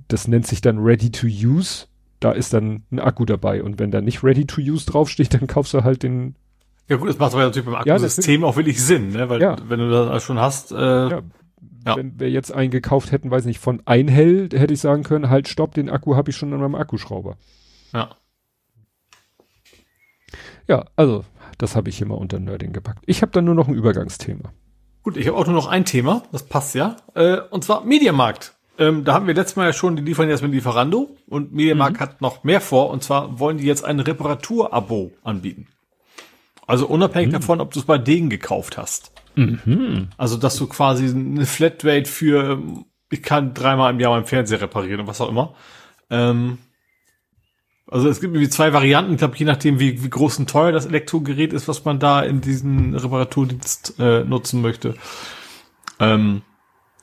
das 0.07 0.27
nennt 0.27 0.47
sich 0.47 0.61
dann 0.61 0.79
Ready 0.79 1.11
to 1.11 1.27
Use. 1.27 1.87
Da 2.19 2.31
ist 2.31 2.53
dann 2.53 2.83
ein 2.91 2.99
Akku 2.99 3.25
dabei 3.25 3.61
und 3.61 3.77
wenn 3.77 3.91
da 3.91 4.01
nicht 4.01 4.23
Ready 4.23 4.45
to 4.45 4.61
Use 4.61 4.85
draufsteht, 4.85 5.33
dann 5.39 5.47
kaufst 5.47 5.73
du 5.73 5.83
halt 5.83 6.03
den. 6.03 6.35
Ja 6.87 6.97
gut, 6.97 7.09
das 7.09 7.17
macht 7.17 7.33
aber 7.33 7.43
natürlich 7.43 7.65
beim 7.65 7.75
Akkusystem 7.75 8.41
ja, 8.41 8.47
auch 8.47 8.55
wirklich 8.55 8.81
Sinn, 8.81 9.09
ne? 9.09 9.27
weil 9.27 9.41
ja. 9.41 9.55
wenn 9.67 9.79
du 9.79 9.89
das 9.89 10.23
schon 10.23 10.39
hast, 10.39 10.71
äh, 10.71 11.09
ja. 11.09 11.21
Ja. 11.85 11.95
Wenn 11.97 12.19
wir 12.19 12.29
jetzt 12.29 12.51
einen 12.51 12.71
gekauft 12.71 13.11
hätten, 13.11 13.29
weiß 13.29 13.45
nicht, 13.45 13.59
von 13.59 13.81
Einhell, 13.85 14.49
hätte 14.51 14.73
ich 14.73 14.79
sagen 14.79 15.03
können, 15.03 15.29
halt 15.29 15.47
stopp, 15.47 15.75
den 15.75 15.89
Akku 15.89 16.15
habe 16.15 16.31
ich 16.31 16.35
schon 16.35 16.51
an 16.51 16.59
meinem 16.59 16.75
Akkuschrauber. 16.75 17.37
Ja. 17.93 18.15
Ja, 20.67 20.85
also, 20.95 21.23
das 21.59 21.75
habe 21.75 21.89
ich 21.89 21.97
hier 21.97 22.07
mal 22.07 22.15
unter 22.15 22.39
Nerding 22.39 22.73
gepackt. 22.73 23.03
Ich 23.05 23.21
habe 23.21 23.31
dann 23.31 23.45
nur 23.45 23.53
noch 23.53 23.67
ein 23.67 23.75
Übergangsthema. 23.75 24.51
Gut, 25.03 25.17
ich 25.17 25.27
habe 25.27 25.37
auch 25.37 25.45
nur 25.45 25.53
noch 25.53 25.67
ein 25.67 25.85
Thema, 25.85 26.23
das 26.31 26.43
passt 26.47 26.73
ja. 26.73 26.97
Äh, 27.13 27.37
und 27.51 27.63
zwar 27.63 27.85
Mediamarkt. 27.85 28.55
Ähm, 28.79 29.03
da 29.03 29.13
haben 29.13 29.27
wir 29.27 29.35
letztes 29.35 29.55
Mal 29.55 29.67
ja 29.67 29.73
schon, 29.73 29.95
die 29.95 30.01
liefern 30.01 30.27
jetzt 30.27 30.41
mit 30.41 30.51
Lieferando 30.51 31.15
und 31.27 31.53
Mediamarkt 31.53 31.97
mhm. 31.97 31.99
hat 31.99 32.21
noch 32.21 32.43
mehr 32.43 32.59
vor 32.59 32.89
und 32.89 33.03
zwar 33.03 33.39
wollen 33.39 33.57
die 33.57 33.65
jetzt 33.65 33.85
ein 33.85 33.99
Reparaturabo 33.99 35.11
anbieten. 35.23 35.67
Also 36.67 36.87
unabhängig 36.87 37.29
mhm. 37.29 37.33
davon, 37.33 37.61
ob 37.61 37.71
du 37.71 37.79
es 37.79 37.85
bei 37.85 37.99
denen 37.99 38.29
gekauft 38.29 38.77
hast. 38.77 39.11
Mhm. 39.35 40.09
Also, 40.17 40.37
dass 40.37 40.55
du 40.57 40.67
quasi 40.67 41.07
eine 41.07 41.45
Flatrate 41.45 42.09
für, 42.09 42.61
ich 43.11 43.21
kann 43.21 43.53
dreimal 43.53 43.93
im 43.93 43.99
Jahr 43.99 44.11
meinen 44.11 44.25
Fernseher 44.25 44.61
reparieren 44.61 45.01
und 45.01 45.07
was 45.07 45.21
auch 45.21 45.29
immer. 45.29 45.55
Ähm, 46.09 46.57
also 47.87 48.09
es 48.09 48.19
gibt 48.19 48.33
irgendwie 48.33 48.49
zwei 48.49 48.73
Varianten, 48.73 49.13
ich 49.13 49.19
glaube, 49.19 49.37
je 49.37 49.45
nachdem, 49.45 49.79
wie, 49.79 50.03
wie 50.03 50.09
groß 50.09 50.39
und 50.39 50.49
teuer 50.49 50.71
das 50.71 50.87
Elektrogerät 50.87 51.53
ist, 51.53 51.67
was 51.67 51.85
man 51.85 51.99
da 51.99 52.23
in 52.23 52.41
diesen 52.41 52.95
Reparaturdienst 52.95 53.99
äh, 53.99 54.23
nutzen 54.23 54.61
möchte. 54.61 54.95
Ähm, 55.99 56.41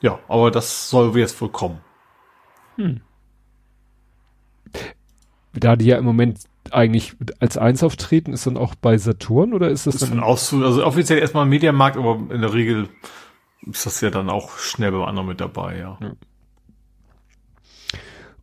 ja, 0.01 0.19
aber 0.27 0.51
das 0.51 0.89
soll 0.89 1.17
jetzt 1.17 1.39
wohl 1.39 1.49
kommen. 1.49 1.79
Hm. 2.75 3.01
Da 5.53 5.75
die 5.75 5.85
ja 5.85 5.97
im 5.97 6.05
Moment 6.05 6.39
eigentlich 6.71 7.15
als 7.39 7.57
eins 7.57 7.83
auftreten? 7.83 8.33
Ist 8.33 8.47
dann 8.47 8.57
auch 8.57 8.75
bei 8.75 8.97
Saturn 8.97 9.53
oder 9.53 9.69
ist 9.69 9.87
das, 9.87 9.97
das 9.97 10.09
dann? 10.09 10.19
Auszu 10.19 10.63
also 10.63 10.85
offiziell 10.85 11.19
erstmal 11.19 11.45
Mediamarkt, 11.45 11.97
aber 11.97 12.33
in 12.33 12.41
der 12.41 12.53
Regel 12.53 12.89
ist 13.69 13.85
das 13.85 14.01
ja 14.01 14.09
dann 14.09 14.29
auch 14.29 14.57
schnell 14.57 14.91
beim 14.91 15.03
anderen 15.03 15.27
mit 15.27 15.41
dabei, 15.41 15.77
ja. 15.77 15.97
ja. 16.01 16.11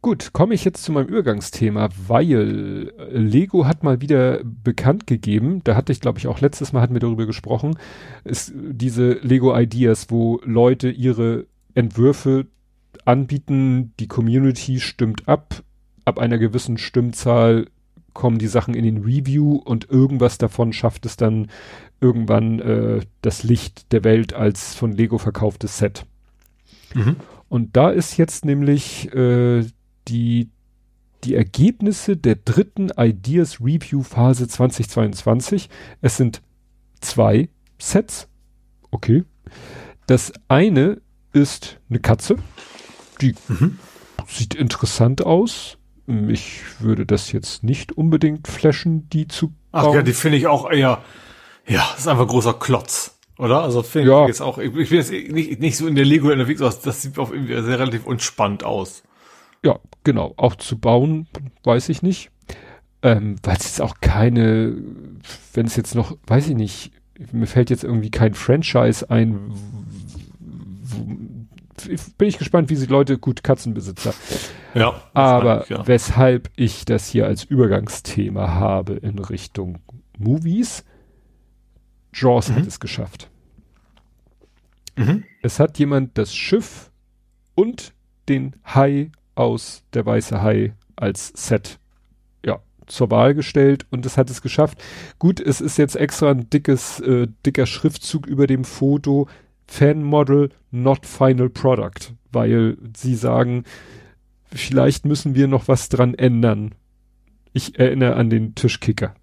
Gut, 0.02 0.32
komme 0.32 0.54
ich 0.54 0.64
jetzt 0.64 0.82
zu 0.82 0.92
meinem 0.92 1.08
Übergangsthema, 1.08 1.90
weil 2.08 2.90
Lego 3.10 3.66
hat 3.66 3.84
mal 3.84 4.00
wieder 4.00 4.40
bekannt 4.42 5.06
gegeben, 5.06 5.60
da 5.62 5.76
hatte 5.76 5.92
ich 5.92 6.00
glaube 6.00 6.18
ich 6.18 6.26
auch 6.26 6.40
letztes 6.40 6.72
Mal 6.72 6.80
hatten 6.80 6.94
wir 6.94 7.00
darüber 7.00 7.26
gesprochen, 7.26 7.78
ist 8.24 8.52
diese 8.54 9.12
Lego 9.12 9.54
Ideas, 9.54 10.06
wo 10.08 10.40
Leute 10.42 10.88
ihre 10.88 11.46
Entwürfe 11.74 12.46
anbieten, 13.04 13.92
die 14.00 14.08
Community 14.08 14.80
stimmt 14.80 15.28
ab, 15.28 15.62
ab 16.06 16.18
einer 16.18 16.38
gewissen 16.38 16.78
Stimmzahl 16.78 17.66
kommen 18.12 18.38
die 18.38 18.48
Sachen 18.48 18.74
in 18.74 18.84
den 18.84 18.98
Review 18.98 19.56
und 19.56 19.88
irgendwas 19.90 20.38
davon 20.38 20.72
schafft 20.72 21.06
es 21.06 21.16
dann 21.16 21.48
irgendwann 22.00 22.60
äh, 22.60 23.00
das 23.22 23.42
Licht 23.42 23.92
der 23.92 24.04
Welt 24.04 24.32
als 24.32 24.74
von 24.74 24.92
Lego 24.92 25.18
verkauftes 25.18 25.78
Set. 25.78 26.06
Mhm. 26.94 27.16
Und 27.48 27.76
da 27.76 27.90
ist 27.90 28.16
jetzt 28.16 28.44
nämlich 28.44 29.12
äh, 29.14 29.64
die, 30.08 30.48
die 31.24 31.34
Ergebnisse 31.34 32.16
der 32.16 32.36
dritten 32.36 32.90
Ideas 32.96 33.60
Review 33.60 34.02
Phase 34.02 34.48
2022. 34.48 35.68
Es 36.00 36.16
sind 36.16 36.42
zwei 37.00 37.48
Sets. 37.78 38.28
Okay. 38.90 39.24
Das 40.06 40.32
eine 40.48 41.00
ist 41.32 41.80
eine 41.88 42.00
Katze. 42.00 42.36
Die 43.20 43.34
mhm. 43.48 43.78
sieht 44.26 44.54
interessant 44.54 45.24
aus. 45.24 45.76
Ich 46.28 46.62
würde 46.80 47.06
das 47.06 47.32
jetzt 47.32 47.62
nicht 47.62 47.92
unbedingt 47.92 48.48
flashen, 48.48 49.08
die 49.10 49.28
zu 49.28 49.48
bauen. 49.48 49.56
Ach 49.72 49.94
ja, 49.94 50.02
die 50.02 50.12
finde 50.12 50.38
ich 50.38 50.46
auch 50.46 50.70
eher, 50.70 51.02
ja, 51.66 51.86
das 51.92 52.00
ist 52.00 52.08
einfach 52.08 52.26
großer 52.26 52.54
Klotz. 52.54 53.16
Oder? 53.38 53.62
Also 53.62 53.82
finde 53.82 54.10
ja. 54.10 54.22
ich 54.22 54.28
jetzt 54.28 54.42
auch, 54.42 54.58
ich, 54.58 54.74
ich 54.74 54.90
bin 54.90 54.98
jetzt 54.98 55.10
nicht, 55.10 55.60
nicht 55.60 55.76
so 55.76 55.86
in 55.86 55.94
der 55.94 56.04
Lego 56.04 56.30
unterwegs, 56.30 56.60
aber 56.60 56.74
das 56.84 57.00
sieht 57.00 57.18
auch 57.18 57.30
irgendwie 57.30 57.54
sehr 57.62 57.78
relativ 57.78 58.04
unspannend 58.04 58.64
aus. 58.64 59.02
Ja, 59.64 59.78
genau. 60.04 60.34
Auch 60.36 60.56
zu 60.56 60.78
bauen, 60.78 61.26
weiß 61.64 61.88
ich 61.88 62.02
nicht. 62.02 62.30
Ähm, 63.02 63.36
weil 63.42 63.56
es 63.56 63.64
jetzt 63.64 63.80
auch 63.80 63.94
keine, 64.02 64.76
wenn 65.54 65.66
es 65.66 65.76
jetzt 65.76 65.94
noch, 65.94 66.18
weiß 66.26 66.48
ich 66.48 66.54
nicht, 66.54 66.92
mir 67.32 67.46
fällt 67.46 67.70
jetzt 67.70 67.84
irgendwie 67.84 68.10
kein 68.10 68.34
Franchise 68.34 69.08
ein. 69.10 69.52
Bin 71.88 72.28
ich 72.28 72.38
gespannt, 72.38 72.70
wie 72.70 72.76
sich 72.76 72.88
Leute, 72.88 73.18
gut, 73.18 73.42
Katzenbesitzer. 73.42 74.14
Ja. 74.74 75.02
Aber 75.14 75.62
ich, 75.62 75.70
ja. 75.70 75.86
weshalb 75.86 76.50
ich 76.56 76.84
das 76.84 77.08
hier 77.08 77.26
als 77.26 77.44
Übergangsthema 77.44 78.54
habe 78.54 78.94
in 78.94 79.18
Richtung 79.18 79.78
Movies, 80.18 80.84
Jaws 82.12 82.48
mhm. 82.48 82.56
hat 82.56 82.66
es 82.66 82.80
geschafft. 82.80 83.30
Mhm. 84.96 85.24
Es 85.42 85.58
hat 85.58 85.78
jemand 85.78 86.18
das 86.18 86.34
Schiff 86.34 86.90
und 87.54 87.92
den 88.28 88.56
Hai 88.64 89.10
aus 89.34 89.82
Der 89.94 90.04
Weiße 90.04 90.42
Hai 90.42 90.74
als 90.96 91.32
Set 91.34 91.78
ja, 92.44 92.60
zur 92.86 93.10
Wahl 93.10 93.34
gestellt 93.34 93.86
und 93.90 94.04
es 94.04 94.16
hat 94.16 94.30
es 94.30 94.42
geschafft. 94.42 94.82
Gut, 95.18 95.40
es 95.40 95.60
ist 95.60 95.78
jetzt 95.78 95.96
extra 95.96 96.30
ein 96.30 96.50
dickes, 96.50 97.00
äh, 97.00 97.28
dicker 97.46 97.66
Schriftzug 97.66 98.26
über 98.26 98.46
dem 98.46 98.64
Foto. 98.64 99.28
Fan 99.70 100.02
Model, 100.02 100.50
not 100.70 101.06
final 101.06 101.48
product, 101.48 102.14
weil 102.32 102.76
sie 102.96 103.14
sagen, 103.14 103.64
vielleicht 104.52 105.04
müssen 105.04 105.34
wir 105.34 105.48
noch 105.48 105.68
was 105.68 105.88
dran 105.88 106.14
ändern. 106.14 106.74
Ich 107.52 107.78
erinnere 107.78 108.16
an 108.16 108.30
den 108.30 108.54
Tischkicker. 108.54 109.14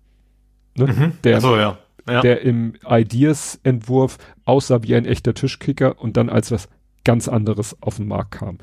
Ne? 0.75 0.87
Mhm. 0.87 1.11
Der, 1.23 1.41
so, 1.41 1.57
ja. 1.57 1.77
Ja. 2.09 2.21
der 2.21 2.41
im 2.41 2.75
Ideas-Entwurf 2.87 4.17
aussah 4.45 4.83
wie 4.83 4.95
ein 4.95 5.05
echter 5.05 5.33
Tischkicker 5.33 5.99
und 5.99 6.15
dann 6.15 6.29
als 6.29 6.51
was 6.51 6.69
ganz 7.03 7.27
anderes 7.27 7.75
auf 7.81 7.97
den 7.97 8.07
Markt 8.07 8.31
kam 8.31 8.59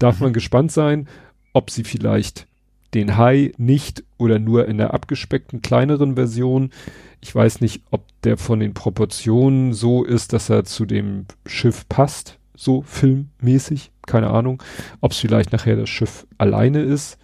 darf 0.00 0.20
man 0.20 0.32
gespannt 0.32 0.72
sein, 0.72 1.08
ob 1.52 1.70
sie 1.70 1.84
vielleicht 1.84 2.48
den 2.94 3.16
Hai 3.16 3.52
nicht 3.56 4.04
oder 4.18 4.38
nur 4.38 4.66
in 4.66 4.78
der 4.78 4.94
abgespeckten 4.94 5.62
kleineren 5.62 6.14
Version. 6.16 6.70
Ich 7.20 7.34
weiß 7.34 7.60
nicht, 7.60 7.82
ob 7.90 8.04
der 8.22 8.36
von 8.36 8.60
den 8.60 8.74
Proportionen 8.74 9.72
so 9.72 10.04
ist, 10.04 10.32
dass 10.32 10.50
er 10.50 10.64
zu 10.64 10.86
dem 10.86 11.26
Schiff 11.46 11.88
passt, 11.88 12.38
so 12.56 12.82
filmmäßig, 12.82 13.92
keine 14.06 14.30
Ahnung. 14.30 14.62
Ob 15.00 15.12
es 15.12 15.18
vielleicht 15.18 15.52
nachher 15.52 15.76
das 15.76 15.88
Schiff 15.88 16.26
alleine 16.38 16.82
ist. 16.82 17.18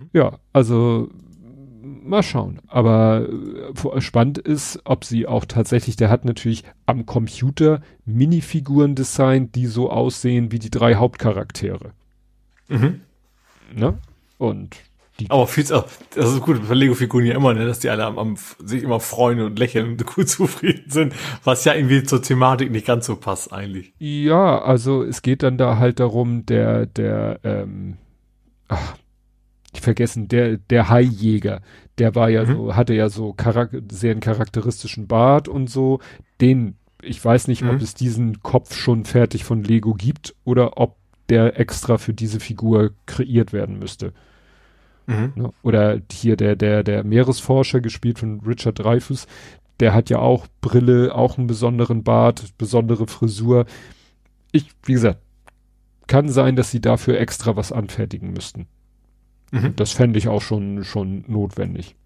Mhm. 0.00 0.08
Ja, 0.12 0.38
also 0.52 1.10
mal 1.82 2.22
schauen. 2.22 2.60
Aber 2.68 3.28
äh, 3.94 4.00
spannend 4.00 4.38
ist, 4.38 4.80
ob 4.84 5.04
sie 5.04 5.26
auch 5.26 5.44
tatsächlich, 5.44 5.96
der 5.96 6.10
hat 6.10 6.24
natürlich 6.24 6.64
am 6.86 7.06
Computer 7.06 7.80
Minifiguren 8.04 8.94
designt, 8.94 9.54
die 9.54 9.66
so 9.66 9.90
aussehen 9.90 10.52
wie 10.52 10.58
die 10.58 10.70
drei 10.70 10.94
Hauptcharaktere. 10.94 11.92
Mhm. 12.68 13.00
Ne? 13.74 13.98
Und 14.42 14.76
die 15.20 15.30
aber 15.30 15.46
viel, 15.46 15.62
das 15.62 16.00
ist 16.16 16.40
gut 16.40 16.68
bei 16.68 16.74
Lego-Figuren 16.74 17.24
ja 17.24 17.36
immer, 17.36 17.54
ne, 17.54 17.64
dass 17.64 17.78
die 17.78 17.90
alle 17.90 18.04
am, 18.04 18.18
am, 18.18 18.36
sich 18.58 18.82
immer 18.82 18.98
freuen 18.98 19.38
und 19.40 19.56
lächeln 19.56 19.92
und 19.92 20.04
gut 20.04 20.28
zufrieden 20.28 20.90
sind, 20.90 21.14
was 21.44 21.64
ja 21.64 21.74
irgendwie 21.74 22.02
zur 22.02 22.22
Thematik 22.22 22.72
nicht 22.72 22.84
ganz 22.84 23.06
so 23.06 23.14
passt 23.14 23.52
eigentlich. 23.52 23.92
Ja, 24.00 24.60
also 24.60 25.04
es 25.04 25.22
geht 25.22 25.44
dann 25.44 25.58
da 25.58 25.78
halt 25.78 26.00
darum, 26.00 26.44
der, 26.44 26.86
der, 26.86 27.38
ähm, 27.44 27.98
ach, 28.66 28.96
ich 29.72 29.80
vergessen, 29.80 30.26
der, 30.26 30.56
der 30.56 30.88
Haijäger, 30.88 31.60
der 31.98 32.16
war 32.16 32.28
ja 32.28 32.44
mhm. 32.44 32.56
so, 32.56 32.74
hatte 32.74 32.94
ja 32.94 33.08
so 33.08 33.32
charak 33.40 33.70
sehr 33.92 34.10
einen 34.10 34.20
charakteristischen 34.20 35.06
Bart 35.06 35.46
und 35.46 35.70
so. 35.70 36.00
Den, 36.40 36.74
ich 37.00 37.24
weiß 37.24 37.46
nicht, 37.46 37.62
mhm. 37.62 37.70
ob 37.70 37.80
es 37.80 37.94
diesen 37.94 38.42
Kopf 38.42 38.74
schon 38.74 39.04
fertig 39.04 39.44
von 39.44 39.62
Lego 39.62 39.94
gibt 39.94 40.34
oder 40.42 40.78
ob 40.78 40.96
der 41.28 41.60
extra 41.60 41.96
für 41.96 42.12
diese 42.12 42.40
Figur 42.40 42.90
kreiert 43.06 43.52
werden 43.52 43.78
müsste. 43.78 44.12
Mhm. 45.06 45.32
Ne? 45.34 45.52
Oder 45.62 46.00
hier 46.10 46.36
der, 46.36 46.56
der, 46.56 46.82
der 46.82 47.04
Meeresforscher, 47.04 47.80
gespielt 47.80 48.18
von 48.18 48.40
Richard 48.40 48.78
Dreyfus, 48.78 49.26
der 49.80 49.94
hat 49.94 50.10
ja 50.10 50.18
auch 50.18 50.46
Brille, 50.60 51.14
auch 51.14 51.38
einen 51.38 51.46
besonderen 51.46 52.04
Bart, 52.04 52.56
besondere 52.58 53.06
Frisur. 53.06 53.66
Ich, 54.52 54.70
wie 54.84 54.92
gesagt, 54.92 55.18
kann 56.06 56.28
sein, 56.28 56.56
dass 56.56 56.70
sie 56.70 56.80
dafür 56.80 57.18
extra 57.18 57.56
was 57.56 57.72
anfertigen 57.72 58.32
müssten. 58.32 58.66
Mhm. 59.50 59.74
Das 59.76 59.92
fände 59.92 60.18
ich 60.18 60.28
auch 60.28 60.42
schon, 60.42 60.84
schon 60.84 61.24
notwendig. 61.26 61.96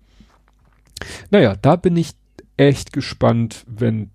Naja, 1.31 1.57
da 1.57 1.76
bin 1.76 1.97
ich 1.97 2.12
echt 2.57 2.92
gespannt, 2.92 3.65
wenn, 3.66 4.10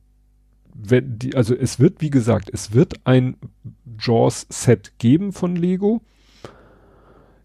wenn 0.73 1.19
die, 1.19 1.35
also 1.35 1.55
es 1.55 1.79
wird, 1.79 2.01
wie 2.01 2.09
gesagt, 2.09 2.49
es 2.51 2.73
wird 2.73 3.05
ein 3.05 3.37
Jaws-Set 3.99 4.93
geben 4.97 5.33
von 5.33 5.55
Lego. 5.55 6.01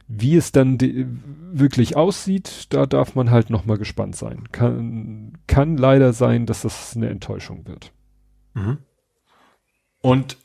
Wie 0.09 0.37
es 0.37 0.53
dann 0.53 0.79
wirklich 1.53 1.97
aussieht, 1.97 2.67
da 2.71 2.87
darf 2.87 3.15
man 3.15 3.31
halt 3.31 3.51
nochmal 3.51 3.77
gespannt 3.79 4.15
sein. 4.15 4.45
Kann, 4.53 5.39
kann 5.47 5.77
leider 5.77 6.13
sein, 6.13 6.47
dass 6.47 6.63
das 6.63 6.95
eine 6.97 7.09
Enttäuschung 7.09 7.67
wird. 7.67 7.93
Mhm. 8.55 8.79
Und 10.01 10.37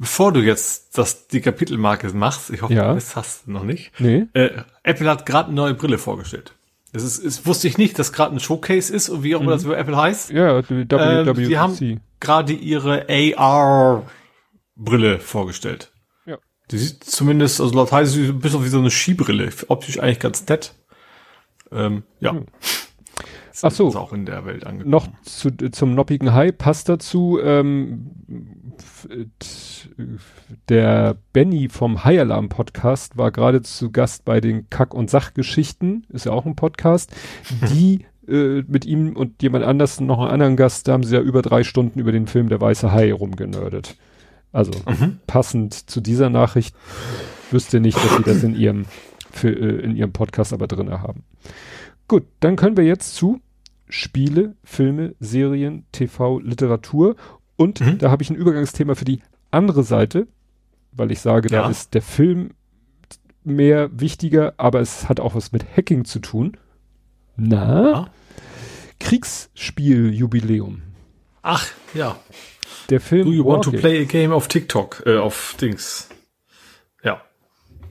Bevor 0.00 0.32
du 0.32 0.40
jetzt 0.40 0.96
das, 0.96 1.28
die 1.28 1.42
Kapitelmarke 1.42 2.08
machst, 2.14 2.48
ich 2.48 2.62
hoffe, 2.62 2.72
ja. 2.72 2.94
das 2.94 3.16
hast 3.16 3.46
du 3.46 3.50
noch 3.50 3.64
nicht. 3.64 3.92
Nee. 4.00 4.28
Äh, 4.32 4.62
Apple 4.82 5.10
hat 5.10 5.26
gerade 5.26 5.48
eine 5.48 5.56
neue 5.56 5.74
Brille 5.74 5.98
vorgestellt. 5.98 6.54
Das 6.94 7.02
ist, 7.02 7.18
ist 7.18 7.44
wusste 7.44 7.68
ich 7.68 7.76
nicht, 7.76 7.98
dass 7.98 8.10
gerade 8.14 8.34
ein 8.34 8.40
Showcase 8.40 8.90
ist 8.94 9.10
und 9.10 9.22
wie 9.22 9.36
auch 9.36 9.42
immer 9.42 9.50
mhm. 9.50 9.56
das 9.56 9.64
für 9.64 9.76
Apple 9.76 9.94
heißt. 9.94 10.30
Ja, 10.30 10.56
WWDC. 10.56 10.92
Äh, 10.92 11.34
die 11.34 11.58
haben 11.58 12.00
gerade 12.18 12.54
ihre 12.54 13.08
AR-Brille 13.36 15.18
vorgestellt. 15.20 15.92
Die 16.70 16.78
sieht 16.78 17.04
zumindest, 17.04 17.60
also 17.60 17.74
laut 17.74 17.90
heißt 17.90 18.12
sie 18.12 18.32
bis 18.32 18.54
auf 18.54 18.64
wie 18.64 18.68
so 18.68 18.78
eine 18.78 18.90
Skibrille. 18.90 19.50
Optisch 19.68 19.98
eigentlich 19.98 20.20
ganz 20.20 20.46
nett. 20.46 20.74
Ähm, 21.72 22.04
ja. 22.20 22.32
Mhm. 22.32 22.46
Ach 23.62 23.70
so. 23.70 23.88
Ist 23.88 23.96
auch 23.96 24.12
in 24.12 24.26
der 24.26 24.44
Welt 24.46 24.66
angekommen. 24.66 24.90
Noch 24.90 25.08
zu, 25.22 25.50
zum 25.50 25.94
noppigen 25.94 26.32
Hai 26.32 26.52
passt 26.52 26.88
dazu, 26.88 27.38
ähm, 27.42 28.10
der 30.68 31.16
Benny 31.32 31.68
vom 31.68 32.04
High 32.04 32.20
Alarm 32.20 32.48
Podcast 32.48 33.16
war 33.16 33.30
gerade 33.30 33.62
zu 33.62 33.90
Gast 33.90 34.24
bei 34.24 34.40
den 34.40 34.70
Kack- 34.70 34.94
und 34.94 35.10
Sachgeschichten, 35.10 36.06
ist 36.10 36.26
ja 36.26 36.32
auch 36.32 36.46
ein 36.46 36.56
Podcast, 36.56 37.14
die 37.72 38.06
äh, 38.28 38.62
mit 38.66 38.86
ihm 38.86 39.16
und 39.16 39.42
jemand 39.42 39.64
anders, 39.64 40.00
noch 40.00 40.20
einen 40.20 40.30
anderen 40.30 40.56
Gast, 40.56 40.88
da 40.88 40.92
haben 40.92 41.04
sie 41.04 41.14
ja 41.14 41.20
über 41.20 41.42
drei 41.42 41.64
Stunden 41.64 41.98
über 41.98 42.12
den 42.12 42.26
Film 42.26 42.48
Der 42.48 42.60
Weiße 42.60 42.92
Hai 42.92 43.12
rumgenördet. 43.12 43.96
Also 44.52 44.72
mhm. 44.86 45.20
passend 45.26 45.74
zu 45.74 46.00
dieser 46.00 46.30
Nachricht 46.30 46.74
wüsste 47.50 47.80
nicht, 47.80 47.96
dass 47.96 48.16
sie 48.16 48.22
das 48.22 48.42
in 48.42 48.54
ihrem, 48.54 48.86
für, 49.30 49.50
äh, 49.50 49.80
in 49.84 49.96
ihrem 49.96 50.12
Podcast 50.12 50.52
aber 50.52 50.66
drin 50.66 50.90
haben. 50.90 51.24
Gut, 52.08 52.24
dann 52.40 52.56
können 52.56 52.76
wir 52.76 52.84
jetzt 52.84 53.14
zu 53.14 53.40
Spiele, 53.88 54.56
Filme, 54.64 55.14
Serien, 55.20 55.84
TV, 55.92 56.40
Literatur 56.40 57.16
und 57.56 57.80
mhm. 57.80 57.98
da 57.98 58.10
habe 58.10 58.22
ich 58.22 58.30
ein 58.30 58.36
Übergangsthema 58.36 58.94
für 58.94 59.04
die 59.04 59.20
andere 59.50 59.82
Seite, 59.82 60.26
weil 60.92 61.10
ich 61.12 61.20
sage, 61.20 61.48
ja. 61.50 61.62
da 61.62 61.70
ist 61.70 61.94
der 61.94 62.02
Film 62.02 62.50
mehr 63.44 63.90
wichtiger, 63.92 64.54
aber 64.56 64.80
es 64.80 65.08
hat 65.08 65.20
auch 65.20 65.34
was 65.34 65.52
mit 65.52 65.64
Hacking 65.76 66.04
zu 66.04 66.18
tun. 66.20 66.56
Na? 67.36 67.90
Ja. 67.90 68.10
Kriegsspiel-Jubiläum. 68.98 70.82
Ach, 71.42 71.66
ja. 71.94 72.16
Der 72.90 73.00
Film. 73.00 73.26
Do 73.26 73.32
you 73.32 73.44
want 73.44 73.64
to 73.64 73.70
play 73.70 74.02
a 74.02 74.04
game 74.04 74.32
auf 74.32 74.48
TikTok, 74.48 75.02
äh, 75.06 75.18
auf 75.18 75.54
Dings? 75.60 76.08
Ja. 77.02 77.22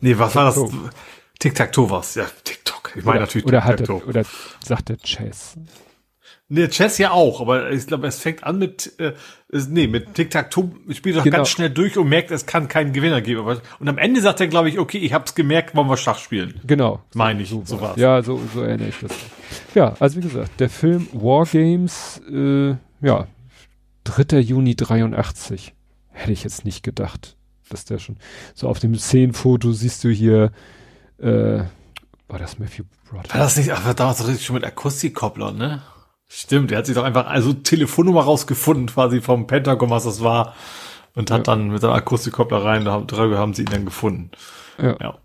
Nee, 0.01 0.17
was 0.17 0.35
war 0.35 0.45
das? 0.45 0.59
Tic-Tac-Toe 1.39 1.89
war's. 1.89 2.15
Ja, 2.15 2.25
TikTok. 2.43 2.93
Ich 2.95 3.03
meine 3.03 3.21
natürlich 3.21 3.47
oder, 3.47 3.63
hat 3.63 3.81
er, 3.81 4.07
oder 4.07 4.23
sagt 4.63 4.89
der 4.89 4.97
Chess. 4.97 5.55
Nee, 6.51 6.67
Chess 6.67 6.97
ja 6.97 7.11
auch, 7.11 7.41
aber 7.41 7.71
ich 7.71 7.85
glaube, 7.85 8.07
es 8.07 8.19
fängt 8.19 8.43
an 8.43 8.57
mit, 8.57 8.99
äh, 8.99 9.13
nee, 9.51 9.87
mit 9.87 10.15
Tic-Tac-Toe 10.15 10.71
spielt 10.91 11.17
doch 11.17 11.23
genau. 11.23 11.37
ganz 11.37 11.49
schnell 11.49 11.69
durch 11.69 11.97
und 11.97 12.09
merkt, 12.09 12.31
es 12.31 12.47
kann 12.47 12.67
keinen 12.67 12.91
Gewinner 12.91 13.21
geben. 13.21 13.45
Und 13.79 13.87
am 13.87 13.97
Ende 13.99 14.19
sagt 14.19 14.41
er, 14.41 14.47
glaube 14.47 14.67
ich, 14.67 14.79
okay, 14.79 14.97
ich 14.97 15.13
hab's 15.13 15.35
gemerkt, 15.35 15.75
wollen 15.75 15.87
wir 15.87 15.95
Schach 15.95 16.17
spielen. 16.17 16.59
Genau. 16.65 17.01
Meine 17.13 17.43
ich, 17.43 17.49
so, 17.49 17.61
so 17.63 17.79
war's. 17.79 17.97
Ja, 17.97 18.23
so, 18.23 18.41
so 18.53 18.63
erinnere 18.63 18.89
ich 18.89 18.99
das. 18.99 19.11
Ja, 19.75 19.93
also 19.99 20.17
wie 20.17 20.21
gesagt, 20.21 20.59
der 20.59 20.69
Film 20.69 21.07
War 21.13 21.45
Games, 21.45 22.19
äh, 22.27 22.75
ja, 23.01 23.27
3. 24.03 24.39
Juni 24.39 24.75
83. 24.75 25.73
Hätte 26.09 26.31
ich 26.31 26.43
jetzt 26.43 26.65
nicht 26.65 26.83
gedacht, 26.83 27.37
dass 27.69 27.85
der 27.85 27.99
schon, 27.99 28.17
so 28.53 28.67
auf 28.67 28.79
dem 28.79 28.95
Szenenfoto 28.95 29.71
siehst 29.71 30.03
du 30.03 30.09
hier, 30.09 30.51
äh, 31.19 31.63
war 32.27 32.39
das 32.39 32.59
Matthew 32.59 32.83
Broderick? 33.09 33.33
War 33.33 33.41
das 33.41 33.57
nicht, 33.57 33.71
ach, 33.71 33.93
damals 33.93 34.27
richtig 34.27 34.45
schon 34.45 34.55
mit 34.55 34.65
Akustikkoppler, 34.65 35.51
ne? 35.51 35.81
Stimmt, 36.27 36.71
er 36.71 36.79
hat 36.79 36.85
sich 36.85 36.95
doch 36.95 37.03
einfach 37.03 37.25
also 37.25 37.53
Telefonnummer 37.53 38.21
rausgefunden, 38.21 38.87
quasi 38.87 39.21
vom 39.21 39.47
Pentagon, 39.47 39.89
was 39.89 40.03
das 40.03 40.21
war, 40.21 40.53
und 41.15 41.31
hat 41.31 41.47
ja. 41.47 41.55
dann 41.55 41.69
mit 41.69 41.81
seinem 41.81 41.93
Akustikkoppler 41.93 42.63
rein, 42.63 42.85
da 42.85 42.91
haben, 42.91 43.35
haben 43.35 43.53
sie 43.53 43.63
ihn 43.63 43.69
dann 43.71 43.85
gefunden. 43.85 44.31
Ja. 44.77 44.95
ja. 44.99 45.17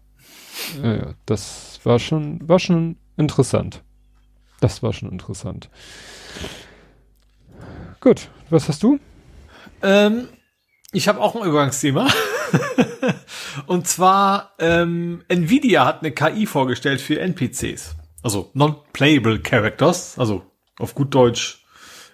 Ja, 0.82 0.94
ja, 0.94 1.14
das 1.26 1.80
war 1.84 1.98
schon, 1.98 2.48
war 2.48 2.58
schon 2.58 2.96
interessant. 3.16 3.82
Das 4.60 4.82
war 4.82 4.92
schon 4.92 5.10
interessant. 5.10 5.68
Gut, 8.04 8.28
was 8.50 8.68
hast 8.68 8.82
du? 8.82 9.00
Ähm, 9.80 10.28
ich 10.92 11.08
habe 11.08 11.22
auch 11.22 11.34
ein 11.34 11.48
Übergangsthema. 11.48 12.06
und 13.66 13.88
zwar, 13.88 14.52
ähm, 14.58 15.24
Nvidia 15.28 15.86
hat 15.86 16.02
eine 16.02 16.12
KI 16.12 16.44
vorgestellt 16.44 17.00
für 17.00 17.18
NPCs. 17.18 17.96
Also 18.22 18.50
Non-Playable 18.52 19.38
Characters, 19.40 20.18
also 20.18 20.42
auf 20.78 20.94
gut 20.94 21.14
Deutsch 21.14 21.64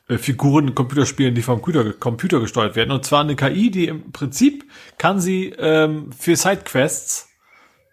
äh, 0.07 0.17
Figuren 0.17 0.69
in 0.69 0.75
Computerspielen, 0.77 1.35
die 1.35 1.43
vom 1.43 1.61
Computer, 1.61 2.39
gesteuert 2.39 2.77
werden. 2.77 2.93
Und 2.93 3.05
zwar 3.05 3.23
eine 3.23 3.35
KI, 3.35 3.73
die 3.73 3.89
im 3.89 4.13
Prinzip 4.13 4.71
kann 4.97 5.21
sie 5.21 5.47
ähm, 5.59 6.13
für 6.13 6.37
Sidequests 6.37 7.30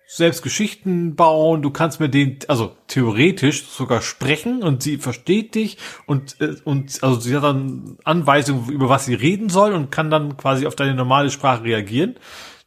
selbst 0.10 0.42
Geschichten 0.42 1.16
bauen, 1.16 1.61
du 1.61 1.69
kannst 1.69 2.00
mit 2.00 2.14
denen, 2.14 2.40
also 2.48 2.76
theoretisch 2.88 3.68
sogar 3.68 4.02
sprechen 4.02 4.64
und 4.64 4.82
sie 4.82 4.98
versteht 4.98 5.53
dich 5.53 5.77
und, 6.06 6.40
äh, 6.40 6.56
und 6.64 7.03
also 7.03 7.19
sie 7.19 7.36
hat 7.36 7.44
dann 7.44 7.98
Anweisungen, 8.06 8.69
über 8.69 8.88
was 8.88 9.06
sie 9.06 9.14
reden 9.14 9.50
soll 9.50 9.74
und 9.74 9.92
kann 9.92 10.10
dann 10.10 10.38
quasi 10.38 10.66
auf 10.66 10.76
deine 10.76 10.95
normale 10.95 11.30
Sprache 11.30 11.64
reagieren. 11.64 12.16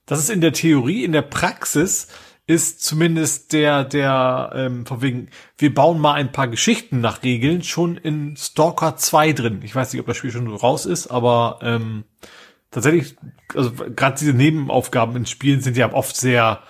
Das 0.05 0.19
ist 0.19 0.28
in 0.28 0.43
der 0.43 0.52
Theorie, 0.52 1.02
in 1.02 1.12
der 1.12 1.23
Praxis 1.23 2.09
ist 2.47 2.83
zumindest 2.83 3.52
der, 3.55 3.85
der, 3.85 4.51
ähm, 4.55 4.85
von 4.85 5.01
wegen, 5.01 5.28
wir 5.57 5.73
bauen 5.73 5.99
mal 5.99 6.15
ein 6.15 6.33
paar 6.33 6.49
Geschichten 6.49 7.01
nach 7.01 7.23
Regeln 7.23 7.62
schon 7.62 7.97
in 7.97 8.36
Stalker 8.36 8.97
2 8.97 9.33
drin. 9.33 9.60
Ich 9.62 9.75
weiß 9.75 9.93
nicht, 9.93 10.01
ob 10.01 10.07
das 10.09 10.17
Spiel 10.17 10.33
schon 10.33 10.49
raus 10.49 10.85
ist, 10.85 11.07
aber 11.07 11.60
ähm, 11.62 12.05
tatsächlich, 12.70 13.17
also 13.55 13.70
gerade 13.73 14.19
diese 14.19 14.35
Nebenaufgaben 14.35 15.17
in 15.17 15.27
Spielen 15.27 15.60
sind 15.60 15.77
ja 15.77 15.93
oft 15.93 16.17
sehr, 16.17 16.62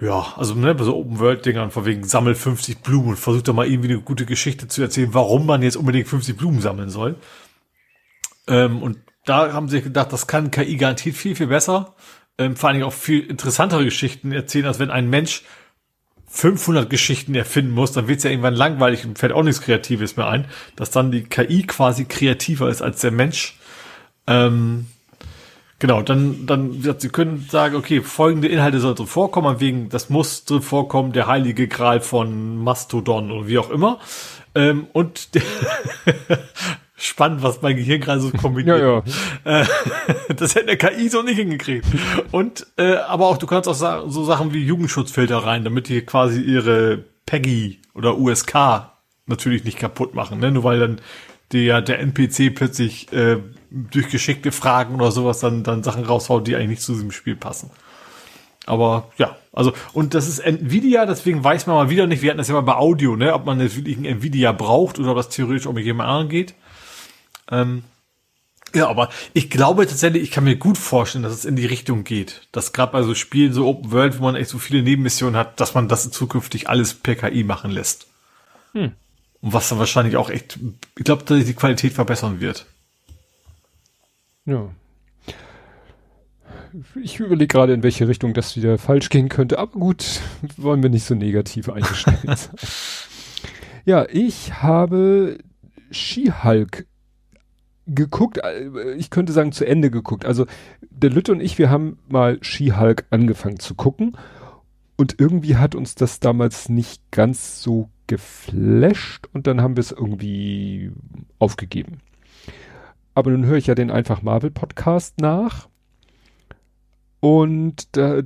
ja, 0.00 0.32
also 0.36 0.54
ne, 0.54 0.74
bei 0.74 0.84
so 0.84 0.96
Open-World-Dingern, 0.96 1.70
von 1.70 1.84
wegen 1.84 2.04
sammel 2.04 2.34
50 2.34 2.78
Blumen 2.78 3.10
und 3.10 3.18
versucht 3.18 3.48
doch 3.48 3.54
mal 3.54 3.66
irgendwie 3.66 3.90
eine 3.90 4.00
gute 4.00 4.26
Geschichte 4.26 4.66
zu 4.68 4.82
erzählen, 4.82 5.14
warum 5.14 5.46
man 5.46 5.62
jetzt 5.62 5.76
unbedingt 5.76 6.08
50 6.08 6.36
Blumen 6.36 6.60
sammeln 6.60 6.90
soll. 6.90 7.16
Ähm, 8.48 8.82
und 8.82 8.98
da 9.24 9.52
haben 9.52 9.68
sie 9.68 9.82
gedacht, 9.82 10.12
das 10.12 10.26
kann 10.26 10.50
KI 10.50 10.76
garantiert 10.76 11.16
viel, 11.16 11.36
viel 11.36 11.46
besser 11.46 11.94
ähm, 12.38 12.56
vor 12.56 12.68
allen 12.68 12.78
Dingen 12.78 12.86
auch 12.86 12.92
viel 12.92 13.20
interessantere 13.20 13.84
Geschichten 13.84 14.32
erzählen, 14.32 14.66
als 14.66 14.78
wenn 14.78 14.90
ein 14.90 15.10
Mensch 15.10 15.42
500 16.28 16.88
Geschichten 16.88 17.34
erfinden 17.34 17.72
muss, 17.72 17.92
dann 17.92 18.08
wird 18.08 18.18
es 18.18 18.24
ja 18.24 18.30
irgendwann 18.30 18.54
langweilig 18.54 19.04
und 19.04 19.18
fällt 19.18 19.32
auch 19.32 19.42
nichts 19.42 19.60
Kreatives 19.60 20.16
mehr 20.16 20.28
ein, 20.28 20.46
dass 20.76 20.90
dann 20.90 21.12
die 21.12 21.24
KI 21.24 21.64
quasi 21.64 22.06
kreativer 22.06 22.70
ist 22.70 22.80
als 22.80 23.02
der 23.02 23.10
Mensch. 23.10 23.58
Ähm, 24.26 24.86
genau, 25.82 26.00
dann, 26.00 26.46
dann, 26.46 26.80
sie 26.96 27.08
können 27.08 27.44
sagen, 27.50 27.74
okay, 27.74 28.02
folgende 28.02 28.46
Inhalte 28.46 28.78
sollen 28.78 28.94
drin 28.94 29.08
vorkommen, 29.08 29.58
wegen, 29.58 29.88
das 29.88 30.10
muss 30.10 30.44
drin 30.44 30.62
vorkommen, 30.62 31.12
der 31.12 31.26
heilige 31.26 31.66
Gral 31.66 32.00
von 32.00 32.56
Mastodon 32.56 33.32
oder 33.32 33.48
wie 33.48 33.58
auch 33.58 33.68
immer. 33.68 33.98
Ähm, 34.54 34.86
und 34.92 35.28
spannend, 36.94 37.42
was 37.42 37.62
mein 37.62 37.74
Gehirn 37.74 38.00
gerade 38.00 38.20
so 38.20 38.30
kombiniert. 38.30 38.78
ja, 38.78 39.02
ja. 39.44 39.62
Äh, 39.62 39.66
das 40.36 40.54
hätte 40.54 40.68
eine 40.68 40.76
KI 40.76 41.08
so 41.08 41.22
nicht 41.22 41.36
hingekriegt. 41.36 41.84
Und 42.30 42.64
äh, 42.76 42.94
aber 42.94 43.26
auch 43.26 43.38
du 43.38 43.48
kannst 43.48 43.68
auch 43.68 43.74
sa 43.74 44.04
so 44.06 44.22
Sachen 44.22 44.54
wie 44.54 44.64
Jugendschutzfilter 44.64 45.38
rein, 45.38 45.64
damit 45.64 45.88
die 45.88 46.02
quasi 46.02 46.40
ihre 46.40 47.02
Peggy 47.26 47.80
oder 47.94 48.16
USK 48.18 48.92
natürlich 49.26 49.64
nicht 49.64 49.80
kaputt 49.80 50.14
machen, 50.14 50.38
ne? 50.38 50.52
Nur 50.52 50.62
weil 50.62 50.78
dann 50.78 51.00
der 51.50 51.82
der 51.82 51.98
NPC 51.98 52.54
plötzlich 52.54 53.12
äh, 53.12 53.38
durch 53.90 54.08
geschickte 54.08 54.52
Fragen 54.52 54.94
oder 54.94 55.10
sowas 55.10 55.40
dann 55.40 55.62
dann 55.62 55.82
Sachen 55.82 56.04
raushaut, 56.04 56.46
die 56.46 56.56
eigentlich 56.56 56.68
nicht 56.68 56.82
zu 56.82 56.92
diesem 56.92 57.12
Spiel 57.12 57.36
passen. 57.36 57.70
Aber 58.66 59.10
ja, 59.18 59.36
also 59.52 59.72
und 59.92 60.14
das 60.14 60.28
ist 60.28 60.38
Nvidia, 60.38 61.06
deswegen 61.06 61.42
weiß 61.42 61.66
man 61.66 61.76
mal 61.76 61.90
wieder 61.90 62.06
nicht, 62.06 62.22
wir 62.22 62.30
hatten 62.30 62.38
das 62.38 62.48
ja 62.48 62.54
mal 62.54 62.60
bei 62.60 62.76
Audio, 62.76 63.16
ne, 63.16 63.34
ob 63.34 63.44
man 63.44 63.60
jetzt 63.60 63.76
wirklich 63.76 63.96
ein 63.96 64.04
Nvidia 64.04 64.52
braucht 64.52 64.98
oder 64.98 65.16
was 65.16 65.30
theoretisch 65.30 65.66
auch 65.66 65.72
mit 65.72 65.84
jemand 65.84 66.08
anderen 66.08 66.28
geht. 66.28 66.54
Ähm, 67.50 67.82
ja, 68.74 68.88
aber 68.88 69.10
ich 69.34 69.50
glaube 69.50 69.86
tatsächlich, 69.86 70.22
ich 70.22 70.30
kann 70.30 70.44
mir 70.44 70.56
gut 70.56 70.78
vorstellen, 70.78 71.24
dass 71.24 71.32
es 71.34 71.44
in 71.44 71.56
die 71.56 71.66
Richtung 71.66 72.04
geht. 72.04 72.48
Dass 72.52 72.72
gerade 72.72 72.92
bei 72.92 73.02
so 73.02 73.14
Spielen, 73.14 73.52
so 73.52 73.66
Open 73.66 73.92
World, 73.92 74.18
wo 74.18 74.24
man 74.24 74.36
echt 74.36 74.48
so 74.48 74.58
viele 74.58 74.82
Nebenmissionen 74.82 75.36
hat, 75.36 75.60
dass 75.60 75.74
man 75.74 75.88
das 75.88 76.10
zukünftig 76.10 76.68
alles 76.68 76.94
per 76.94 77.16
KI 77.16 77.44
machen 77.44 77.70
lässt. 77.70 78.06
Hm. 78.72 78.92
Und 79.42 79.52
was 79.52 79.68
dann 79.68 79.78
wahrscheinlich 79.78 80.16
auch 80.16 80.30
echt, 80.30 80.58
ich 80.96 81.04
glaube, 81.04 81.24
dass 81.24 81.44
die 81.44 81.54
Qualität 81.54 81.92
verbessern 81.92 82.40
wird. 82.40 82.66
Ja. 84.46 84.70
Ich 87.00 87.20
überlege 87.20 87.48
gerade, 87.48 87.74
in 87.74 87.82
welche 87.82 88.08
Richtung 88.08 88.34
das 88.34 88.56
wieder 88.56 88.78
falsch 88.78 89.10
gehen 89.10 89.28
könnte, 89.28 89.58
aber 89.58 89.78
gut, 89.78 90.20
wollen 90.56 90.82
wir 90.82 90.90
nicht 90.90 91.04
so 91.04 91.14
negativ 91.14 91.68
eingestellt 91.68 92.38
sein. 92.38 92.56
ja, 93.84 94.06
ich 94.10 94.62
habe 94.62 95.38
She-Hulk 95.90 96.86
geguckt, 97.86 98.38
äh, 98.38 98.94
ich 98.94 99.10
könnte 99.10 99.32
sagen 99.32 99.52
zu 99.52 99.66
Ende 99.66 99.90
geguckt. 99.90 100.24
Also 100.24 100.46
der 100.90 101.10
Lütte 101.10 101.32
und 101.32 101.40
ich, 101.40 101.58
wir 101.58 101.70
haben 101.70 101.98
mal 102.08 102.38
She-Hulk 102.42 103.06
angefangen 103.10 103.58
zu 103.58 103.74
gucken 103.74 104.16
und 104.96 105.20
irgendwie 105.20 105.56
hat 105.56 105.74
uns 105.74 105.94
das 105.94 106.20
damals 106.20 106.68
nicht 106.68 107.02
ganz 107.10 107.62
so 107.62 107.90
geflasht 108.06 109.28
und 109.32 109.46
dann 109.46 109.60
haben 109.60 109.76
wir 109.76 109.80
es 109.80 109.92
irgendwie 109.92 110.92
aufgegeben. 111.38 111.98
Aber 113.14 113.30
nun 113.30 113.44
höre 113.44 113.58
ich 113.58 113.66
ja 113.66 113.74
den 113.74 113.90
einfach 113.90 114.22
Marvel 114.22 114.50
Podcast 114.50 115.20
nach 115.20 115.68
und 117.20 117.96
da 117.96 118.22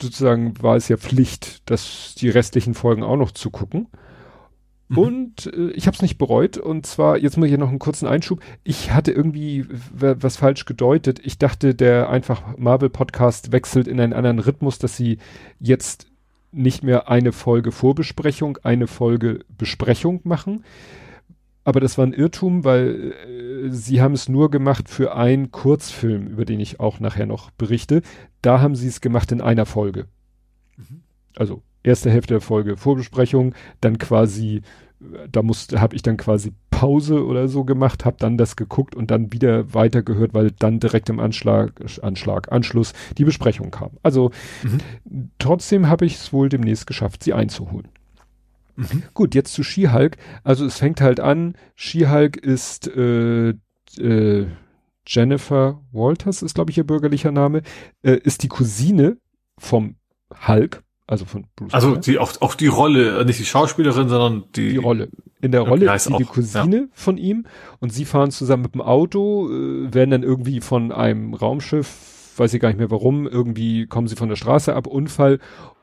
sozusagen 0.00 0.60
war 0.60 0.76
es 0.76 0.88
ja 0.88 0.96
Pflicht, 0.96 1.70
dass 1.70 2.14
die 2.16 2.28
restlichen 2.28 2.74
Folgen 2.74 3.04
auch 3.04 3.16
noch 3.16 3.30
zu 3.30 3.50
gucken. 3.50 3.86
Mhm. 4.88 4.98
Und 4.98 5.46
äh, 5.54 5.70
ich 5.70 5.86
habe 5.86 5.94
es 5.94 6.02
nicht 6.02 6.18
bereut. 6.18 6.58
Und 6.58 6.86
zwar, 6.86 7.18
jetzt 7.18 7.36
muss 7.36 7.48
ich 7.48 7.56
noch 7.56 7.68
einen 7.68 7.78
kurzen 7.78 8.06
Einschub. 8.06 8.40
Ich 8.64 8.92
hatte 8.92 9.12
irgendwie 9.12 9.64
was 9.92 10.36
falsch 10.36 10.64
gedeutet. 10.64 11.20
Ich 11.24 11.38
dachte, 11.38 11.74
der 11.74 12.10
einfach 12.10 12.56
Marvel-Podcast 12.56 13.52
wechselt 13.52 13.88
in 13.88 14.00
einen 14.00 14.12
anderen 14.12 14.40
Rhythmus, 14.40 14.78
dass 14.78 14.96
sie 14.96 15.18
jetzt 15.60 16.06
nicht 16.50 16.82
mehr 16.82 17.08
eine 17.08 17.32
Folge 17.32 17.72
Vorbesprechung, 17.72 18.58
eine 18.62 18.86
Folge 18.86 19.40
Besprechung 19.56 20.20
machen. 20.24 20.64
Aber 21.64 21.80
das 21.80 21.96
war 21.96 22.06
ein 22.06 22.12
Irrtum, 22.12 22.64
weil 22.64 23.12
äh, 23.12 23.70
sie 23.70 24.00
haben 24.00 24.14
es 24.14 24.28
nur 24.28 24.50
gemacht 24.50 24.88
für 24.88 25.14
einen 25.14 25.50
Kurzfilm, 25.50 26.26
über 26.26 26.44
den 26.44 26.60
ich 26.60 26.80
auch 26.80 27.00
nachher 27.00 27.26
noch 27.26 27.50
berichte. 27.52 28.02
Da 28.40 28.60
haben 28.60 28.74
sie 28.74 28.88
es 28.88 29.00
gemacht 29.00 29.30
in 29.32 29.40
einer 29.40 29.66
Folge. 29.66 30.06
Mhm. 30.76 31.02
Also 31.36 31.62
erste 31.82 32.10
Hälfte 32.10 32.34
der 32.34 32.40
Folge 32.40 32.76
Vorbesprechung, 32.76 33.54
dann 33.80 33.98
quasi, 33.98 34.62
da 35.30 35.42
musste, 35.42 35.80
habe 35.80 35.94
ich 35.94 36.02
dann 36.02 36.16
quasi 36.16 36.52
Pause 36.70 37.24
oder 37.24 37.46
so 37.46 37.62
gemacht, 37.62 38.04
habe 38.04 38.16
dann 38.18 38.36
das 38.36 38.56
geguckt 38.56 38.96
und 38.96 39.12
dann 39.12 39.32
wieder 39.32 39.72
weitergehört, 39.72 40.34
weil 40.34 40.50
dann 40.50 40.80
direkt 40.80 41.08
im 41.10 41.20
Anschlag, 41.20 41.80
Anschlag, 42.02 42.50
Anschluss 42.50 42.92
die 43.18 43.24
Besprechung 43.24 43.70
kam. 43.70 43.90
Also 44.02 44.32
mhm. 44.64 45.30
trotzdem 45.38 45.88
habe 45.88 46.06
ich 46.06 46.16
es 46.16 46.32
wohl 46.32 46.48
demnächst 46.48 46.88
geschafft, 46.88 47.22
sie 47.22 47.34
einzuholen. 47.34 47.88
Mhm. 48.76 49.02
Gut, 49.14 49.34
jetzt 49.34 49.52
zu 49.52 49.62
She-Hulk. 49.62 50.16
Also 50.44 50.64
es 50.64 50.78
fängt 50.78 51.00
halt 51.00 51.20
an, 51.20 51.54
She-Hulk 51.74 52.36
ist 52.36 52.88
äh, 52.88 53.50
äh, 53.98 54.46
Jennifer 55.06 55.80
Walters, 55.92 56.42
ist 56.42 56.54
glaube 56.54 56.70
ich 56.70 56.78
ihr 56.78 56.86
bürgerlicher 56.86 57.32
Name, 57.32 57.62
äh, 58.02 58.16
ist 58.16 58.42
die 58.42 58.48
Cousine 58.48 59.18
vom 59.58 59.96
Hulk, 60.46 60.82
also 61.06 61.24
von 61.24 61.46
Bruce. 61.56 61.74
Also 61.74 61.96
die, 61.96 62.18
auch, 62.18 62.32
auch 62.40 62.54
die 62.54 62.68
Rolle, 62.68 63.20
äh, 63.20 63.24
nicht 63.24 63.40
die 63.40 63.44
Schauspielerin, 63.44 64.08
sondern 64.08 64.44
die. 64.54 64.70
Die 64.70 64.76
Rolle. 64.76 65.08
In 65.40 65.50
der 65.50 65.62
Rolle 65.62 65.92
ist 65.92 66.04
sie 66.04 66.16
die 66.16 66.24
Cousine 66.24 66.76
ja. 66.76 66.86
von 66.92 67.18
ihm 67.18 67.46
und 67.80 67.92
sie 67.92 68.04
fahren 68.04 68.30
zusammen 68.30 68.62
mit 68.62 68.74
dem 68.74 68.80
Auto, 68.80 69.48
äh, 69.50 69.92
werden 69.92 70.10
dann 70.10 70.22
irgendwie 70.22 70.60
von 70.60 70.92
einem 70.92 71.34
Raumschiff 71.34 72.12
weiß 72.36 72.54
ich 72.54 72.60
gar 72.60 72.68
nicht 72.68 72.78
mehr 72.78 72.90
warum, 72.90 73.26
irgendwie 73.26 73.86
kommen 73.86 74.08
sie 74.08 74.16
von 74.16 74.28
der 74.28 74.36
Straße 74.36 74.74
ab, 74.74 74.86
Unfall 74.86 75.38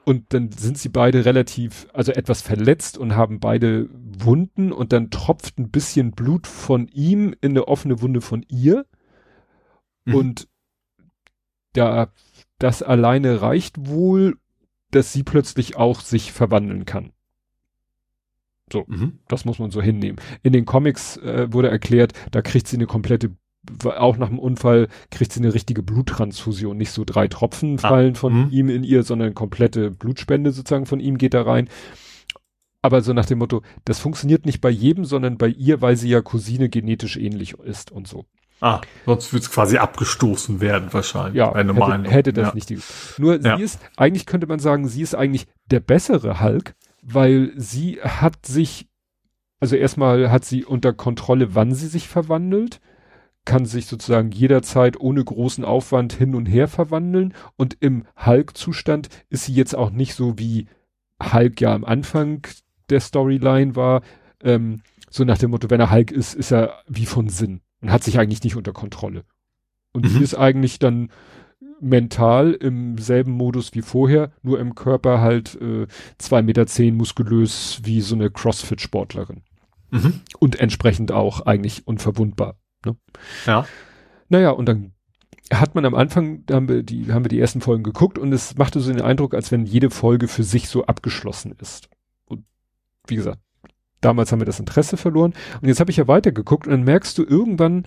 und 0.10 0.34
dann 0.34 0.52
sind 0.52 0.76
sie 0.80 0.90
beide 0.90 1.24
relativ, 1.24 1.88
also 1.94 2.12
etwas 2.12 2.42
verletzt 2.42 2.98
und 2.98 3.16
haben 3.16 3.40
beide 3.40 3.88
Wunden 3.94 4.72
und 4.72 4.92
dann 4.92 5.12
tropft 5.12 5.60
ein 5.60 5.70
bisschen 5.70 6.14
Blut 6.14 6.48
von 6.48 6.88
ihm 6.88 7.36
in 7.42 7.52
eine 7.52 7.68
offene 7.68 8.02
Wunde 8.02 8.20
von 8.20 8.44
ihr. 8.48 8.88
Mhm. 10.06 10.16
Und 10.16 10.48
da, 11.74 12.12
das 12.58 12.82
alleine 12.82 13.44
reicht 13.44 13.86
wohl, 13.86 14.40
dass 14.90 15.14
sie 15.14 15.22
plötzlich 15.22 15.76
auch 15.76 16.02
sich 16.02 16.32
verwandeln 16.32 16.86
kann. 16.86 17.14
So, 18.74 18.86
mhm. 18.88 19.20
das 19.28 19.46
muss 19.46 19.60
man 19.60 19.70
so 19.70 19.80
hinnehmen. 19.80 20.18
In 20.42 20.54
den 20.54 20.66
Comics 20.66 21.18
äh, 21.18 21.54
wurde 21.54 21.70
erklärt, 21.70 22.14
da 22.32 22.42
kriegt 22.42 22.68
sie 22.68 22.78
eine 22.78 22.88
komplette 22.88 23.38
auch 23.86 24.18
nach 24.18 24.30
dem 24.30 24.40
Unfall 24.40 24.88
kriegt 25.12 25.34
sie 25.34 25.40
eine 25.40 25.54
richtige 25.54 25.84
Bluttransfusion. 25.84 26.78
Nicht 26.78 26.92
so 26.92 27.04
drei 27.06 27.28
Tropfen 27.28 27.76
ah, 27.80 27.90
fallen 27.90 28.14
ah, 28.16 28.20
von 28.20 28.34
mh. 28.34 28.48
ihm 28.52 28.70
in 28.70 28.84
ihr, 28.84 29.04
sondern 29.04 29.36
komplette 29.36 29.92
Blutspende 29.92 30.52
sozusagen 30.52 30.86
von 30.86 31.00
ihm 31.00 31.18
geht 31.18 31.34
da 31.34 31.42
rein. 31.42 31.70
Aber 32.82 33.02
so 33.02 33.14
nach 33.14 33.26
dem 33.26 33.40
Motto, 33.40 33.62
das 33.86 34.00
funktioniert 34.00 34.46
nicht 34.46 34.62
bei 34.62 34.70
jedem, 34.70 35.04
sondern 35.04 35.38
bei 35.38 35.48
ihr, 35.48 35.82
weil 35.82 35.98
sie 35.98 36.10
ja 36.10 36.22
Cousine 36.22 36.70
genetisch 36.70 37.18
ähnlich 37.18 37.54
ist 37.60 37.92
und 37.92 38.08
so. 38.08 38.26
Ah, 38.62 38.82
sonst 39.06 39.32
würde 39.32 39.44
es 39.44 39.52
quasi 39.52 39.78
abgestoßen 39.78 40.60
werden 40.60 40.92
wahrscheinlich. 40.92 41.36
Ja, 41.36 41.56
hätte, 41.56 42.10
hätte 42.10 42.34
das 42.34 42.50
ja. 42.50 42.54
nicht. 42.56 42.70
Die, 42.70 42.80
nur 43.18 43.40
ja. 43.42 43.58
sie 43.58 43.64
ist, 43.64 43.80
eigentlich 43.96 44.26
könnte 44.26 44.48
man 44.48 44.60
sagen, 44.60 44.88
sie 44.88 45.02
ist 45.02 45.16
eigentlich 45.16 45.48
der 45.72 45.80
bessere 45.80 46.42
Hulk, 46.42 46.76
weil 47.02 47.54
sie 47.56 48.00
hat 48.02 48.46
sich, 48.46 48.88
also 49.62 49.76
erstmal 49.76 50.30
hat 50.30 50.44
sie 50.44 50.66
unter 50.66 50.94
Kontrolle, 50.94 51.56
wann 51.56 51.74
sie 51.74 51.88
sich 51.88 52.08
verwandelt 52.08 52.82
kann 53.46 53.66
sich 53.66 53.88
sozusagen 53.88 54.32
jederzeit 54.32 55.00
ohne 55.00 55.24
großen 55.24 55.66
Aufwand 55.66 56.14
hin 56.14 56.36
und 56.36 56.46
her 56.46 56.68
verwandeln 56.68 57.34
und 57.56 57.78
im 57.80 58.06
Hulk-Zustand 58.24 59.10
ist 59.30 59.46
sie 59.46 59.54
jetzt 59.54 59.76
auch 59.76 59.90
nicht 59.90 60.14
so 60.14 60.38
wie 60.38 60.68
Hulk 61.22 61.60
ja 61.62 61.74
am 61.74 61.84
Anfang 61.84 62.42
der 62.90 63.00
Storyline 63.00 63.76
war, 63.76 64.02
ähm, 64.44 64.82
so 65.10 65.24
nach 65.24 65.38
dem 65.38 65.52
Motto, 65.52 65.70
wenn 65.70 65.80
er 65.80 65.92
Hulk 65.92 66.12
ist, 66.12 66.36
ist 66.36 66.52
er 66.52 66.80
wie 66.88 67.06
von 67.06 67.30
Sinn 67.30 67.62
und 67.82 67.92
hat 67.92 68.04
sich 68.04 68.20
eigentlich 68.20 68.44
nicht 68.44 68.56
unter 68.56 68.74
Kontrolle. 68.74 69.24
Und 69.92 70.06
mhm. 70.06 70.10
sie 70.10 70.24
ist 70.24 70.36
eigentlich 70.36 70.80
dann 70.80 71.10
mental 71.82 72.54
im 72.54 72.98
selben 72.98 73.32
Modus 73.32 73.74
wie 73.74 73.82
vorher, 73.82 74.32
nur 74.44 74.60
im 74.60 74.76
Körper 74.76 75.22
halt 75.22 75.60
äh, 75.62 75.88
zwei 76.18 76.42
Meter 76.42 76.68
zehn 76.68 76.96
muskulös 76.96 77.82
wie 77.84 78.02
so 78.02 78.16
eine 78.16 78.30
Crossfit-Sportlerin. 78.30 79.42
Mhm. 79.92 80.22
Und 80.40 80.60
entsprechend 80.60 81.12
auch 81.12 81.42
eigentlich 81.42 81.88
unverwundbar. 81.88 82.56
Ne? 82.86 82.96
Ja. 83.46 83.66
Naja, 84.30 84.52
und 84.52 84.68
dann 84.68 84.94
hat 85.52 85.76
man 85.76 85.86
am 85.86 85.96
Anfang, 85.96 86.46
da 86.46 86.56
haben 86.56 86.70
wir 86.70 86.84
die, 86.84 87.12
haben 87.12 87.26
wir 87.26 87.30
die 87.30 87.40
ersten 87.40 87.62
Folgen 87.62 87.84
geguckt 87.84 88.18
und 88.18 88.32
es 88.34 88.58
machte 88.58 88.80
so 88.80 88.92
den 88.92 89.02
Eindruck, 89.02 89.34
als 89.34 89.52
wenn 89.52 89.66
jede 89.66 89.90
Folge 89.90 90.28
für 90.28 90.44
sich 90.44 90.70
so 90.70 90.86
abgeschlossen 90.86 91.56
ist. 91.60 91.90
Und 92.26 92.46
wie 93.08 93.16
gesagt, 93.16 93.40
damals 94.02 94.32
haben 94.32 94.40
wir 94.42 94.46
das 94.46 94.60
Interesse 94.60 94.98
verloren. 94.98 95.34
Und 95.62 95.68
jetzt 95.68 95.80
habe 95.80 95.92
ich 95.92 95.98
ja 95.98 96.08
weitergeguckt 96.08 96.68
und 96.68 96.72
dann 96.72 96.84
merkst 96.84 97.18
du 97.18 97.24
irgendwann, 97.24 97.86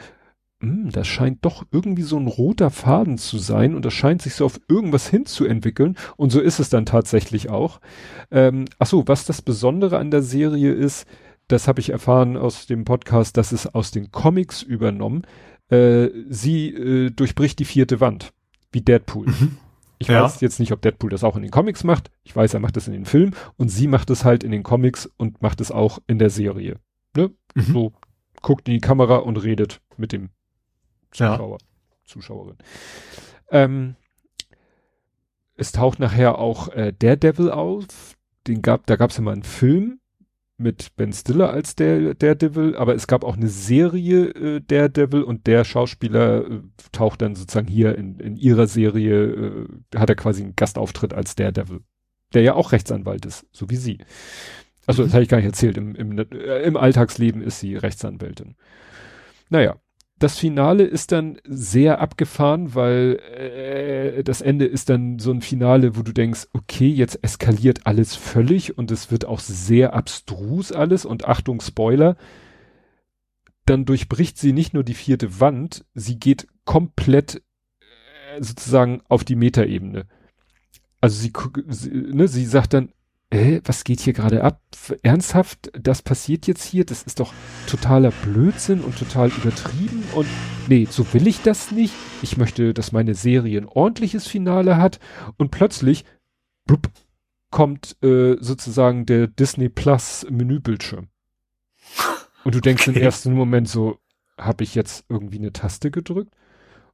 hm, 0.60 0.90
das 0.90 1.06
scheint 1.06 1.44
doch 1.44 1.64
irgendwie 1.70 2.02
so 2.02 2.16
ein 2.16 2.26
roter 2.26 2.70
Faden 2.70 3.18
zu 3.18 3.38
sein 3.38 3.74
und 3.74 3.84
das 3.84 3.94
scheint 3.94 4.22
sich 4.22 4.34
so 4.34 4.44
auf 4.44 4.60
irgendwas 4.68 5.08
hinzuentwickeln. 5.08 5.96
Und 6.16 6.30
so 6.30 6.40
ist 6.40 6.58
es 6.58 6.68
dann 6.68 6.86
tatsächlich 6.86 7.50
auch. 7.50 7.80
Ähm, 8.30 8.66
ach 8.78 8.86
so, 8.86 9.06
was 9.06 9.24
das 9.24 9.42
Besondere 9.42 9.98
an 9.98 10.10
der 10.10 10.22
Serie 10.22 10.72
ist, 10.72 11.06
das 11.48 11.68
habe 11.68 11.80
ich 11.80 11.90
erfahren 11.90 12.36
aus 12.36 12.66
dem 12.66 12.84
Podcast, 12.84 13.36
das 13.36 13.52
ist 13.52 13.74
aus 13.74 13.90
den 13.90 14.10
Comics 14.10 14.62
übernommen. 14.62 15.22
Äh, 15.68 16.08
sie 16.28 16.68
äh, 16.68 17.10
durchbricht 17.10 17.58
die 17.58 17.64
vierte 17.64 18.00
Wand, 18.00 18.32
wie 18.72 18.80
Deadpool. 18.80 19.26
Mhm. 19.26 19.58
Ich 19.98 20.08
ja. 20.08 20.24
weiß 20.24 20.40
jetzt 20.40 20.58
nicht, 20.58 20.72
ob 20.72 20.82
Deadpool 20.82 21.10
das 21.10 21.22
auch 21.22 21.36
in 21.36 21.42
den 21.42 21.50
Comics 21.52 21.84
macht. 21.84 22.10
Ich 22.24 22.34
weiß, 22.34 22.54
er 22.54 22.60
macht 22.60 22.76
das 22.76 22.88
in 22.88 22.92
den 22.92 23.04
Filmen 23.04 23.36
und 23.56 23.68
sie 23.68 23.86
macht 23.86 24.10
es 24.10 24.24
halt 24.24 24.42
in 24.42 24.50
den 24.50 24.64
Comics 24.64 25.06
und 25.16 25.42
macht 25.42 25.60
es 25.60 25.70
auch 25.70 26.00
in 26.08 26.18
der 26.18 26.30
Serie. 26.30 26.80
Ne? 27.16 27.30
Mhm. 27.54 27.62
So 27.62 27.92
guckt 28.40 28.68
in 28.68 28.74
die 28.74 28.80
Kamera 28.80 29.16
und 29.16 29.36
redet 29.36 29.80
mit 29.96 30.12
dem 30.12 30.30
Zuschauer, 31.12 31.58
ja. 31.60 31.66
Zuschauerin. 32.04 32.56
Ähm, 33.50 33.94
es 35.54 35.72
taucht 35.72 36.00
nachher 36.00 36.38
auch 36.38 36.68
äh, 36.70 36.92
Daredevil 36.92 37.50
auf. 37.50 38.16
Den 38.48 38.60
gab, 38.60 38.86
da 38.86 38.96
gab 38.96 39.10
es 39.10 39.18
ja 39.18 39.22
mal 39.22 39.32
einen 39.32 39.44
Film 39.44 40.00
mit 40.62 40.96
Ben 40.96 41.12
Stiller 41.12 41.50
als 41.50 41.74
der 41.74 42.14
Daredevil, 42.14 42.76
aber 42.76 42.94
es 42.94 43.06
gab 43.06 43.24
auch 43.24 43.36
eine 43.36 43.48
Serie 43.48 44.28
äh, 44.30 44.60
Daredevil 44.60 45.22
und 45.22 45.46
der 45.46 45.64
Schauspieler 45.64 46.50
äh, 46.50 46.60
taucht 46.92 47.22
dann 47.22 47.34
sozusagen 47.34 47.68
hier 47.68 47.96
in, 47.98 48.18
in 48.20 48.36
ihrer 48.36 48.66
Serie, 48.66 49.24
äh, 49.24 49.98
hat 49.98 50.08
er 50.08 50.16
quasi 50.16 50.42
einen 50.42 50.56
Gastauftritt 50.56 51.12
als 51.12 51.34
Daredevil, 51.34 51.80
der 52.34 52.42
ja 52.42 52.54
auch 52.54 52.72
Rechtsanwalt 52.72 53.26
ist, 53.26 53.46
so 53.52 53.68
wie 53.70 53.76
sie. 53.76 53.98
Also 54.86 55.02
mhm. 55.02 55.06
das 55.06 55.14
habe 55.14 55.22
ich 55.22 55.28
gar 55.28 55.38
nicht 55.38 55.46
erzählt, 55.46 55.76
im, 55.76 55.94
im, 55.94 56.18
äh, 56.18 56.62
im 56.62 56.76
Alltagsleben 56.76 57.42
ist 57.42 57.60
sie 57.60 57.76
Rechtsanwältin. 57.76 58.56
Naja, 59.50 59.76
das 60.22 60.38
Finale 60.38 60.84
ist 60.84 61.10
dann 61.10 61.38
sehr 61.44 62.00
abgefahren, 62.00 62.76
weil 62.76 63.18
äh, 63.36 64.22
das 64.22 64.40
Ende 64.40 64.66
ist 64.66 64.88
dann 64.88 65.18
so 65.18 65.32
ein 65.32 65.42
Finale, 65.42 65.96
wo 65.96 66.02
du 66.02 66.12
denkst, 66.12 66.46
okay, 66.52 66.88
jetzt 66.88 67.18
eskaliert 67.22 67.86
alles 67.86 68.14
völlig 68.14 68.78
und 68.78 68.92
es 68.92 69.10
wird 69.10 69.24
auch 69.24 69.40
sehr 69.40 69.94
abstrus 69.94 70.70
alles 70.70 71.04
und 71.04 71.26
Achtung 71.26 71.60
Spoiler. 71.60 72.16
Dann 73.66 73.84
durchbricht 73.84 74.38
sie 74.38 74.52
nicht 74.52 74.74
nur 74.74 74.84
die 74.84 74.94
vierte 74.94 75.40
Wand, 75.40 75.84
sie 75.94 76.20
geht 76.20 76.46
komplett 76.64 77.42
äh, 77.80 78.42
sozusagen 78.42 79.02
auf 79.08 79.24
die 79.24 79.36
Metaebene. 79.36 80.06
Also 81.00 81.20
sie, 81.20 81.32
sie, 81.66 81.90
ne, 81.90 82.28
sie 82.28 82.46
sagt 82.46 82.74
dann, 82.74 82.92
äh, 83.32 83.62
was 83.64 83.84
geht 83.84 84.00
hier 84.00 84.12
gerade 84.12 84.44
ab? 84.44 84.60
Ernsthaft, 85.02 85.70
das 85.72 86.02
passiert 86.02 86.46
jetzt 86.46 86.64
hier? 86.64 86.84
Das 86.84 87.02
ist 87.02 87.18
doch 87.18 87.32
totaler 87.66 88.10
Blödsinn 88.10 88.80
und 88.82 88.98
total 88.98 89.28
übertrieben 89.28 90.04
und 90.14 90.26
nee, 90.68 90.86
so 90.90 91.10
will 91.14 91.26
ich 91.26 91.40
das 91.40 91.70
nicht. 91.70 91.94
Ich 92.20 92.36
möchte, 92.36 92.74
dass 92.74 92.92
meine 92.92 93.14
Serie 93.14 93.58
ein 93.58 93.68
ordentliches 93.68 94.26
Finale 94.26 94.76
hat 94.76 95.00
und 95.38 95.50
plötzlich 95.50 96.04
blub, 96.66 96.90
kommt 97.50 97.96
äh, 98.02 98.36
sozusagen 98.38 99.06
der 99.06 99.28
Disney 99.28 99.70
Plus 99.70 100.26
Menübildschirm. 100.28 101.08
Und 102.44 102.54
du 102.54 102.60
denkst 102.60 102.86
okay. 102.86 102.98
im 102.98 103.02
ersten 103.02 103.32
Moment 103.32 103.68
so, 103.68 103.98
habe 104.36 104.64
ich 104.64 104.74
jetzt 104.74 105.06
irgendwie 105.08 105.38
eine 105.38 105.52
Taste 105.52 105.90
gedrückt? 105.90 106.34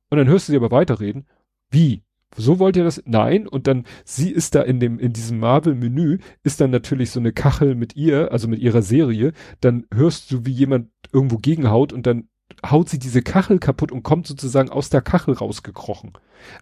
Und 0.08 0.18
dann 0.18 0.28
hörst 0.28 0.48
du 0.48 0.52
sie 0.52 0.56
aber 0.56 0.70
weiterreden. 0.70 1.26
Wie? 1.70 2.02
So 2.36 2.58
wollt 2.58 2.76
ihr 2.76 2.84
das? 2.84 3.02
Nein. 3.06 3.46
Und 3.46 3.66
dann, 3.66 3.84
sie 4.04 4.30
ist 4.30 4.54
da 4.54 4.62
in 4.62 4.80
dem, 4.80 4.98
in 4.98 5.12
diesem 5.12 5.38
Marvel-Menü, 5.38 6.18
ist 6.42 6.60
dann 6.60 6.70
natürlich 6.70 7.10
so 7.10 7.20
eine 7.20 7.32
Kachel 7.32 7.74
mit 7.74 7.96
ihr, 7.96 8.32
also 8.32 8.48
mit 8.48 8.60
ihrer 8.60 8.82
Serie. 8.82 9.32
Dann 9.60 9.86
hörst 9.92 10.30
du, 10.30 10.44
wie 10.44 10.52
jemand 10.52 10.90
irgendwo 11.12 11.38
gegenhaut 11.38 11.92
und 11.92 12.06
dann 12.06 12.28
haut 12.64 12.88
sie 12.88 12.98
diese 12.98 13.22
Kachel 13.22 13.58
kaputt 13.58 13.92
und 13.92 14.02
kommt 14.02 14.26
sozusagen 14.26 14.70
aus 14.70 14.90
der 14.90 15.02
Kachel 15.02 15.34
rausgekrochen. 15.34 16.12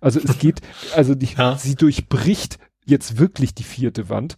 Also 0.00 0.20
es 0.20 0.38
geht, 0.38 0.60
also 0.94 1.14
die, 1.14 1.28
ja. 1.36 1.56
sie 1.56 1.74
durchbricht 1.74 2.58
jetzt 2.84 3.18
wirklich 3.18 3.54
die 3.54 3.64
vierte 3.64 4.08
Wand. 4.08 4.36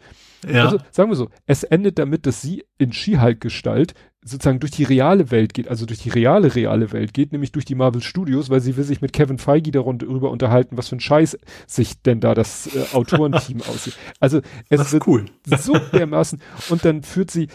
Ja. 0.48 0.64
Also 0.64 0.78
sagen 0.90 1.10
wir 1.10 1.16
so, 1.16 1.28
es 1.46 1.64
endet 1.64 1.98
damit, 1.98 2.26
dass 2.26 2.40
sie 2.40 2.64
in 2.78 2.92
Skihulk-Gestalt 2.92 3.94
sozusagen 4.28 4.60
durch 4.60 4.72
die 4.72 4.84
reale 4.84 5.30
Welt 5.30 5.54
geht, 5.54 5.68
also 5.68 5.86
durch 5.86 6.00
die 6.00 6.10
reale, 6.10 6.54
reale 6.54 6.92
Welt 6.92 7.14
geht, 7.14 7.32
nämlich 7.32 7.52
durch 7.52 7.64
die 7.64 7.74
Marvel 7.74 8.02
Studios, 8.02 8.50
weil 8.50 8.60
sie 8.60 8.76
will 8.76 8.84
sich 8.84 9.00
mit 9.00 9.12
Kevin 9.12 9.38
Feige 9.38 9.70
darüber 9.70 10.30
unterhalten, 10.30 10.76
was 10.76 10.88
für 10.88 10.96
ein 10.96 11.00
Scheiß 11.00 11.38
sich 11.66 12.02
denn 12.02 12.20
da 12.20 12.34
das 12.34 12.68
äh, 12.74 12.94
Autorenteam 12.94 13.62
aussieht. 13.68 13.96
Also 14.20 14.40
es 14.68 14.92
wird 14.92 15.06
cool. 15.06 15.26
so 15.44 15.76
dermaßen 15.92 16.40
und 16.70 16.84
dann 16.84 17.02
führt 17.02 17.30
sie, 17.30 17.48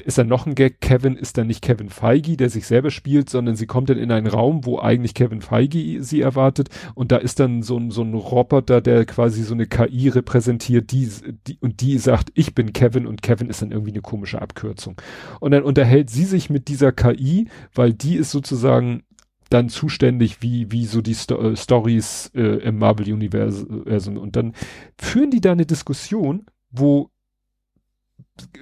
ist 0.00 0.18
dann 0.18 0.28
noch 0.28 0.46
ein 0.46 0.54
Gag, 0.54 0.80
Kevin 0.80 1.16
ist 1.16 1.38
dann 1.38 1.46
nicht 1.46 1.62
Kevin 1.62 1.88
Feige, 1.88 2.36
der 2.36 2.50
sich 2.50 2.66
selber 2.66 2.90
spielt, 2.90 3.30
sondern 3.30 3.56
sie 3.56 3.66
kommt 3.66 3.90
dann 3.90 3.98
in 3.98 4.12
einen 4.12 4.26
Raum, 4.26 4.64
wo 4.64 4.78
eigentlich 4.78 5.14
Kevin 5.14 5.40
Feige 5.40 6.02
sie 6.02 6.20
erwartet 6.20 6.68
und 6.94 7.12
da 7.12 7.16
ist 7.16 7.40
dann 7.40 7.62
so 7.62 7.76
ein, 7.76 7.90
so 7.90 8.02
ein 8.02 8.14
Roboter, 8.14 8.80
der 8.80 9.04
quasi 9.04 9.42
so 9.42 9.54
eine 9.54 9.66
KI 9.66 10.08
repräsentiert, 10.08 10.92
die, 10.92 11.08
die, 11.46 11.58
und 11.60 11.80
die 11.80 11.98
sagt, 11.98 12.30
ich 12.34 12.54
bin 12.54 12.72
Kevin 12.72 13.06
und 13.06 13.22
Kevin 13.22 13.48
ist 13.48 13.62
dann 13.62 13.72
irgendwie 13.72 13.92
eine 13.92 14.02
komische 14.02 14.40
Abkürzung. 14.40 15.00
Und 15.40 15.52
dann 15.52 15.62
unterhält 15.62 16.10
sie 16.10 16.24
sich 16.24 16.50
mit 16.50 16.68
dieser 16.68 16.92
KI, 16.92 17.48
weil 17.74 17.92
die 17.92 18.16
ist 18.16 18.30
sozusagen 18.30 19.02
dann 19.50 19.68
zuständig, 19.68 20.42
wie, 20.42 20.70
wie 20.70 20.86
so 20.86 21.02
die 21.02 21.14
Sto 21.14 21.36
äh, 21.40 21.56
Stories 21.56 22.30
äh, 22.34 22.62
im 22.62 22.78
Marvel-Universum. 22.78 24.16
Und 24.16 24.36
dann 24.36 24.54
führen 24.96 25.30
die 25.30 25.40
da 25.40 25.52
eine 25.52 25.66
Diskussion, 25.66 26.46
wo 26.70 27.10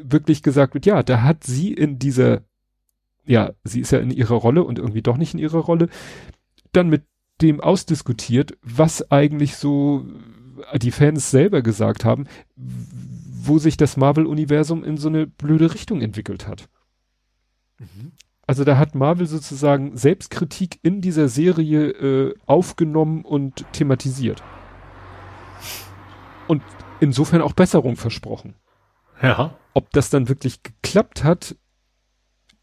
wirklich 0.02 0.42
gesagt 0.42 0.74
wird, 0.74 0.86
ja, 0.86 1.02
da 1.02 1.22
hat 1.22 1.44
sie 1.44 1.72
in 1.72 1.98
dieser, 1.98 2.42
ja, 3.24 3.52
sie 3.64 3.80
ist 3.80 3.92
ja 3.92 3.98
in 3.98 4.10
ihrer 4.10 4.36
Rolle 4.36 4.64
und 4.64 4.78
irgendwie 4.78 5.02
doch 5.02 5.16
nicht 5.16 5.34
in 5.34 5.40
ihrer 5.40 5.60
Rolle, 5.60 5.88
dann 6.72 6.88
mit 6.88 7.04
dem 7.40 7.60
ausdiskutiert, 7.60 8.56
was 8.62 9.10
eigentlich 9.10 9.56
so 9.56 10.04
die 10.76 10.90
Fans 10.90 11.30
selber 11.30 11.62
gesagt 11.62 12.04
haben, 12.04 12.26
wo 12.56 13.58
sich 13.58 13.76
das 13.76 13.96
Marvel-Universum 13.96 14.84
in 14.84 14.96
so 14.96 15.08
eine 15.08 15.26
blöde 15.26 15.72
Richtung 15.72 16.02
entwickelt 16.02 16.46
hat. 16.48 16.68
Mhm. 17.78 18.12
Also 18.46 18.64
da 18.64 18.78
hat 18.78 18.94
Marvel 18.94 19.26
sozusagen 19.26 19.96
Selbstkritik 19.96 20.78
in 20.82 21.00
dieser 21.00 21.28
Serie 21.28 21.90
äh, 21.90 22.34
aufgenommen 22.46 23.24
und 23.24 23.66
thematisiert. 23.72 24.42
Und 26.46 26.62
insofern 26.98 27.42
auch 27.42 27.52
Besserung 27.52 27.96
versprochen. 27.96 28.54
Ja. 29.22 29.54
Ob 29.78 29.92
das 29.92 30.10
dann 30.10 30.28
wirklich 30.28 30.64
geklappt 30.64 31.22
hat, 31.22 31.54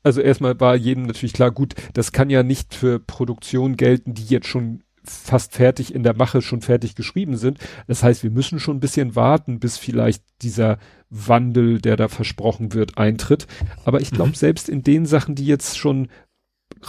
also 0.04 0.20
erstmal 0.20 0.60
war 0.60 0.76
jedem 0.76 1.04
natürlich 1.04 1.32
klar, 1.32 1.50
gut, 1.50 1.76
das 1.94 2.12
kann 2.12 2.30
ja 2.30 2.44
nicht 2.44 2.76
für 2.76 3.00
Produktion 3.00 3.78
gelten, 3.78 4.14
die 4.14 4.26
jetzt 4.26 4.48
schon 4.48 4.84
fast 5.06 5.54
fertig 5.54 5.96
in 5.96 6.04
der 6.04 6.14
Mache, 6.14 6.42
schon 6.42 6.62
fertig 6.62 6.94
geschrieben 6.94 7.38
sind. 7.38 7.60
Das 7.88 8.04
heißt, 8.04 8.22
wir 8.22 8.32
müssen 8.32 8.60
schon 8.60 8.76
ein 8.76 8.82
bisschen 8.82 9.16
warten, 9.16 9.62
bis 9.62 9.78
vielleicht 9.78 10.26
dieser 10.42 10.78
Wandel, 11.10 11.80
der 11.80 11.96
da 11.96 12.10
versprochen 12.10 12.74
wird, 12.74 12.98
eintritt. 12.98 13.48
Aber 13.86 14.02
ich 14.02 14.12
glaube, 14.12 14.32
mhm. 14.32 14.36
selbst 14.36 14.68
in 14.68 14.84
den 14.84 15.06
Sachen, 15.06 15.36
die 15.36 15.46
jetzt 15.46 15.78
schon 15.78 16.10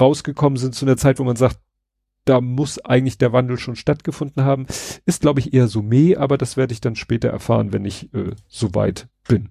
rausgekommen 0.00 0.56
sind 0.56 0.74
zu 0.74 0.86
einer 0.86 0.96
Zeit, 0.96 1.20
wo 1.20 1.24
man 1.24 1.36
sagt, 1.36 1.60
da 2.24 2.40
muss 2.40 2.84
eigentlich 2.84 3.18
der 3.18 3.32
Wandel 3.32 3.58
schon 3.58 3.76
stattgefunden 3.76 4.42
haben, 4.42 4.66
ist, 5.04 5.20
glaube 5.20 5.38
ich, 5.38 5.54
eher 5.54 5.68
so 5.68 5.82
meh, 5.82 6.16
aber 6.16 6.36
das 6.36 6.56
werde 6.56 6.72
ich 6.72 6.80
dann 6.80 6.96
später 6.96 7.28
erfahren, 7.28 7.72
wenn 7.72 7.84
ich 7.84 8.12
äh, 8.12 8.32
so 8.48 8.74
weit 8.74 9.06
bin. 9.28 9.50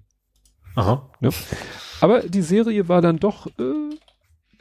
Aha. 0.76 1.10
Ne? 1.20 1.30
Aber 2.00 2.20
die 2.20 2.42
Serie 2.42 2.88
war 2.88 3.02
dann 3.02 3.18
doch, 3.18 3.46
äh, 3.58 3.96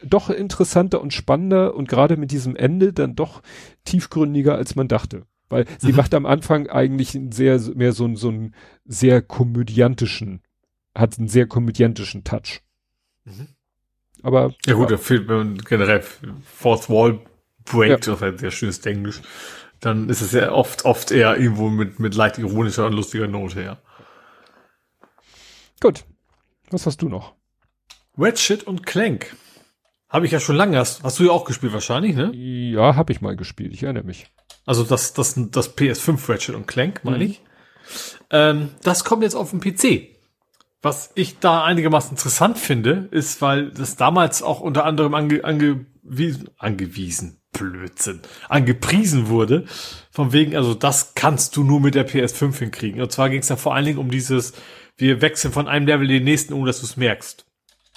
doch 0.02 0.30
interessanter 0.30 1.02
und 1.02 1.14
spannender 1.14 1.76
und 1.76 1.88
gerade 1.88 2.18
mit 2.18 2.32
diesem 2.32 2.56
Ende 2.56 2.94
dann 2.94 3.16
doch 3.16 3.42
tiefgründiger, 3.84 4.56
als 4.56 4.76
man 4.76 4.88
dachte. 4.88 5.26
Weil 5.50 5.66
sie 5.78 5.92
mhm. 5.92 5.98
macht 5.98 6.14
am 6.14 6.26
Anfang 6.26 6.68
eigentlich 6.68 7.16
einen 7.16 7.32
sehr, 7.32 7.60
mehr 7.76 7.92
so, 7.92 8.16
so 8.16 8.30
einen 8.30 8.56
sehr 8.86 9.22
komödiantischen, 9.22 10.42
hat 10.96 11.20
einen 11.20 11.28
sehr 11.28 11.46
komödiantischen 11.46 12.24
Touch. 12.24 12.62
Mhm. 13.26 13.50
Aber. 14.24 14.54
Ja 14.66 14.74
gut, 14.74 14.90
der 14.90 14.98
Film 14.98 15.58
generell 15.60 16.02
Fourth 16.44 16.90
Wall 16.90 17.20
Break, 17.66 17.90
ja. 17.90 17.98
das 17.98 18.08
ist 18.08 18.24
ein 18.24 18.38
sehr 18.38 18.52
schönes 18.52 18.86
Englisch, 18.86 19.22
dann 19.80 20.10
ist 20.10 20.22
es 20.22 20.32
ja 20.32 20.52
oft, 20.52 20.86
oft 20.86 21.12
eher 21.12 21.38
irgendwo 21.38 21.70
mit, 21.70 22.00
mit 22.00 22.16
leicht 22.16 22.38
ironischer 22.38 22.86
und 22.86 22.94
lustiger 22.94 23.28
Note, 23.28 23.62
ja. 23.62 23.78
Gut. 25.82 26.06
Was 26.72 26.86
hast 26.86 27.02
du 27.02 27.10
noch? 27.10 27.34
Ratchet 28.18 28.64
und 28.64 28.86
Clank. 28.86 29.36
Habe 30.10 30.26
ich 30.26 30.32
ja 30.32 30.40
schon 30.40 30.56
lange. 30.56 30.78
Hast, 30.78 31.04
hast 31.04 31.20
du 31.20 31.26
ja 31.26 31.32
auch 31.32 31.46
gespielt 31.46 31.74
wahrscheinlich, 31.74 32.16
ne? 32.16 32.32
Ja, 32.34 32.96
habe 32.96 33.12
ich 33.12 33.22
mal 33.22 33.36
gespielt. 33.36 33.74
Ich 33.74 33.84
erinnere 33.84 34.04
mich. 34.04 34.28
Also 34.66 34.84
das, 34.84 35.14
das, 35.14 35.36
das 35.52 35.78
PS5 35.78 36.30
Ratchet 36.30 36.56
und 36.56 36.68
Clank, 36.68 37.02
meine 37.04 37.18
mhm. 37.18 37.24
ich. 37.24 37.42
Ähm, 38.32 38.70
das 38.82 39.04
kommt 39.04 39.24
jetzt 39.24 39.36
auf 39.36 39.52
den 39.52 39.60
PC. 39.60 40.16
Was 40.82 41.12
ich 41.16 41.40
da 41.40 41.64
einigermaßen 41.64 42.12
interessant 42.12 42.58
finde, 42.58 43.08
ist, 43.12 43.42
weil 43.42 43.72
das 43.72 43.96
damals 43.96 44.44
auch 44.44 44.60
unter 44.60 44.86
anderem 44.86 45.16
ange, 45.16 45.44
angewiesen, 45.44 46.50
angewiesen, 46.58 47.42
Blödsinn, 47.52 48.22
angepriesen 48.50 49.28
wurde. 49.28 49.66
Von 50.12 50.32
wegen, 50.32 50.56
also 50.56 50.76
das 50.76 51.16
kannst 51.16 51.56
du 51.58 51.64
nur 51.64 51.80
mit 51.80 51.96
der 51.96 52.08
PS5 52.08 52.58
hinkriegen. 52.60 53.02
Und 53.02 53.12
zwar 53.12 53.30
ging 53.30 53.40
es 53.40 53.48
da 53.48 53.56
vor 53.56 53.74
allen 53.74 53.86
Dingen 53.86 53.98
um 53.98 54.12
dieses, 54.12 54.54
wir 54.98 55.22
wechseln 55.22 55.54
von 55.54 55.68
einem 55.68 55.88
Level 55.88 56.10
in 56.10 56.18
den 56.18 56.24
nächsten, 56.24 56.54
ohne 56.54 56.68
dass 56.68 56.80
du 56.80 56.86
es 56.86 56.98
merkst. 56.98 57.46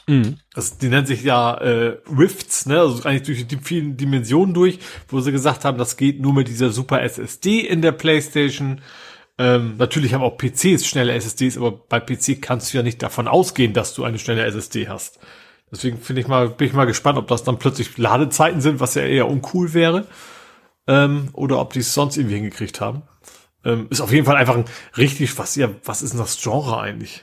Mhm. 0.09 0.39
Also, 0.55 0.75
die 0.81 0.89
nennt 0.89 1.07
sich 1.07 1.23
ja 1.23 1.55
äh, 1.55 1.99
Rifts, 2.09 2.67
ne? 2.67 2.81
Also 2.81 3.03
eigentlich 3.05 3.25
durch 3.25 3.47
die 3.47 3.59
vielen 3.59 3.97
Dimensionen 3.97 4.55
durch, 4.55 4.79
wo 5.09 5.21
sie 5.21 5.33
gesagt 5.33 5.65
haben, 5.65 5.79
das 5.79 5.97
geht 5.97 6.21
nur 6.21 6.33
mit 6.33 6.49
dieser 6.49 6.71
Super 6.71 7.03
SSD 7.03 7.61
in 7.61 7.83
der 7.83 7.93
PlayStation. 7.93 8.81
Ähm, 9.37 9.77
natürlich 9.77 10.15
haben 10.15 10.23
auch 10.23 10.37
PCs 10.39 10.87
schnelle 10.87 11.13
SSDs, 11.13 11.59
aber 11.59 11.73
bei 11.73 12.01
PC 12.01 12.41
kannst 12.41 12.73
du 12.73 12.79
ja 12.79 12.83
nicht 12.83 13.03
davon 13.03 13.29
ausgehen, 13.29 13.75
dass 13.75 13.95
du 13.95 14.03
eine 14.03 14.19
schnelle 14.19 14.45
SSD 14.45 14.89
hast. 14.89 15.21
Deswegen 15.71 15.99
finde 15.99 16.23
ich 16.23 16.29
mal, 16.29 16.49
bin 16.49 16.67
ich 16.67 16.73
mal 16.73 16.87
gespannt, 16.87 17.19
ob 17.19 17.29
das 17.29 17.45
dann 17.45 17.59
plötzlich 17.59 17.99
Ladezeiten 17.99 18.61
sind, 18.61 18.81
was 18.81 18.95
ja 18.95 19.03
eher 19.03 19.29
uncool 19.29 19.75
wäre, 19.75 20.07
ähm, 20.87 21.29
oder 21.35 21.61
ob 21.61 21.75
die 21.75 21.81
es 21.81 21.93
sonst 21.93 22.17
irgendwie 22.17 22.37
hingekriegt 22.37 22.81
haben. 22.81 23.03
Ähm, 23.69 23.87
ist 23.91 24.01
auf 24.01 24.13
jeden 24.13 24.25
Fall 24.25 24.37
einfach 24.37 24.57
ein 24.57 24.65
richtig, 24.97 25.37
was 25.39 25.55
ja, 25.55 25.69
was 25.85 26.01
ist 26.01 26.13
denn 26.13 26.21
das 26.21 26.41
Genre 26.41 26.81
eigentlich? 26.81 27.23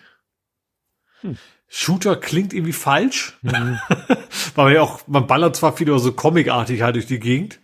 Hm. 1.21 1.37
Shooter 1.67 2.15
klingt 2.15 2.53
irgendwie 2.53 2.73
falsch. 2.73 3.37
Mhm. 3.41 3.79
Weil 4.55 4.65
man 4.65 4.73
ja 4.73 4.81
auch, 4.81 5.07
man 5.07 5.25
ballert 5.25 5.55
zwar 5.55 5.75
viel 5.75 5.97
so 5.97 6.11
comicartig 6.11 6.83
halt 6.83 6.95
durch 6.95 7.07
die 7.07 7.19
Gegend. 7.19 7.59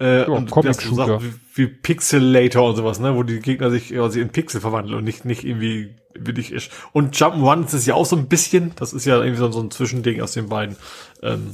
Äh, 0.00 0.22
ja, 0.22 0.26
und 0.28 0.50
Comic 0.50 0.80
so 0.80 0.94
Sachen 0.94 1.22
wie, 1.22 1.34
wie 1.54 1.66
Pixelator 1.66 2.68
und 2.70 2.76
sowas, 2.76 3.00
ne, 3.00 3.14
wo 3.16 3.22
die 3.22 3.40
Gegner 3.40 3.70
sich 3.70 3.90
quasi 3.90 4.20
in 4.20 4.30
Pixel 4.30 4.60
verwandeln 4.60 4.96
und 4.96 5.04
nicht, 5.04 5.24
nicht 5.24 5.44
irgendwie 5.44 5.94
willig 6.14 6.52
ist. 6.52 6.70
Und 6.92 7.16
Jump'n'Run 7.16 7.66
ist 7.66 7.74
es 7.74 7.86
ja 7.86 7.94
auch 7.94 8.06
so 8.06 8.16
ein 8.16 8.28
bisschen, 8.28 8.72
das 8.76 8.92
ist 8.92 9.04
ja 9.04 9.18
irgendwie 9.18 9.38
so, 9.38 9.50
so 9.50 9.60
ein 9.60 9.70
Zwischending 9.70 10.22
aus 10.22 10.32
den 10.32 10.48
beiden. 10.48 10.76
Ähm, 11.22 11.52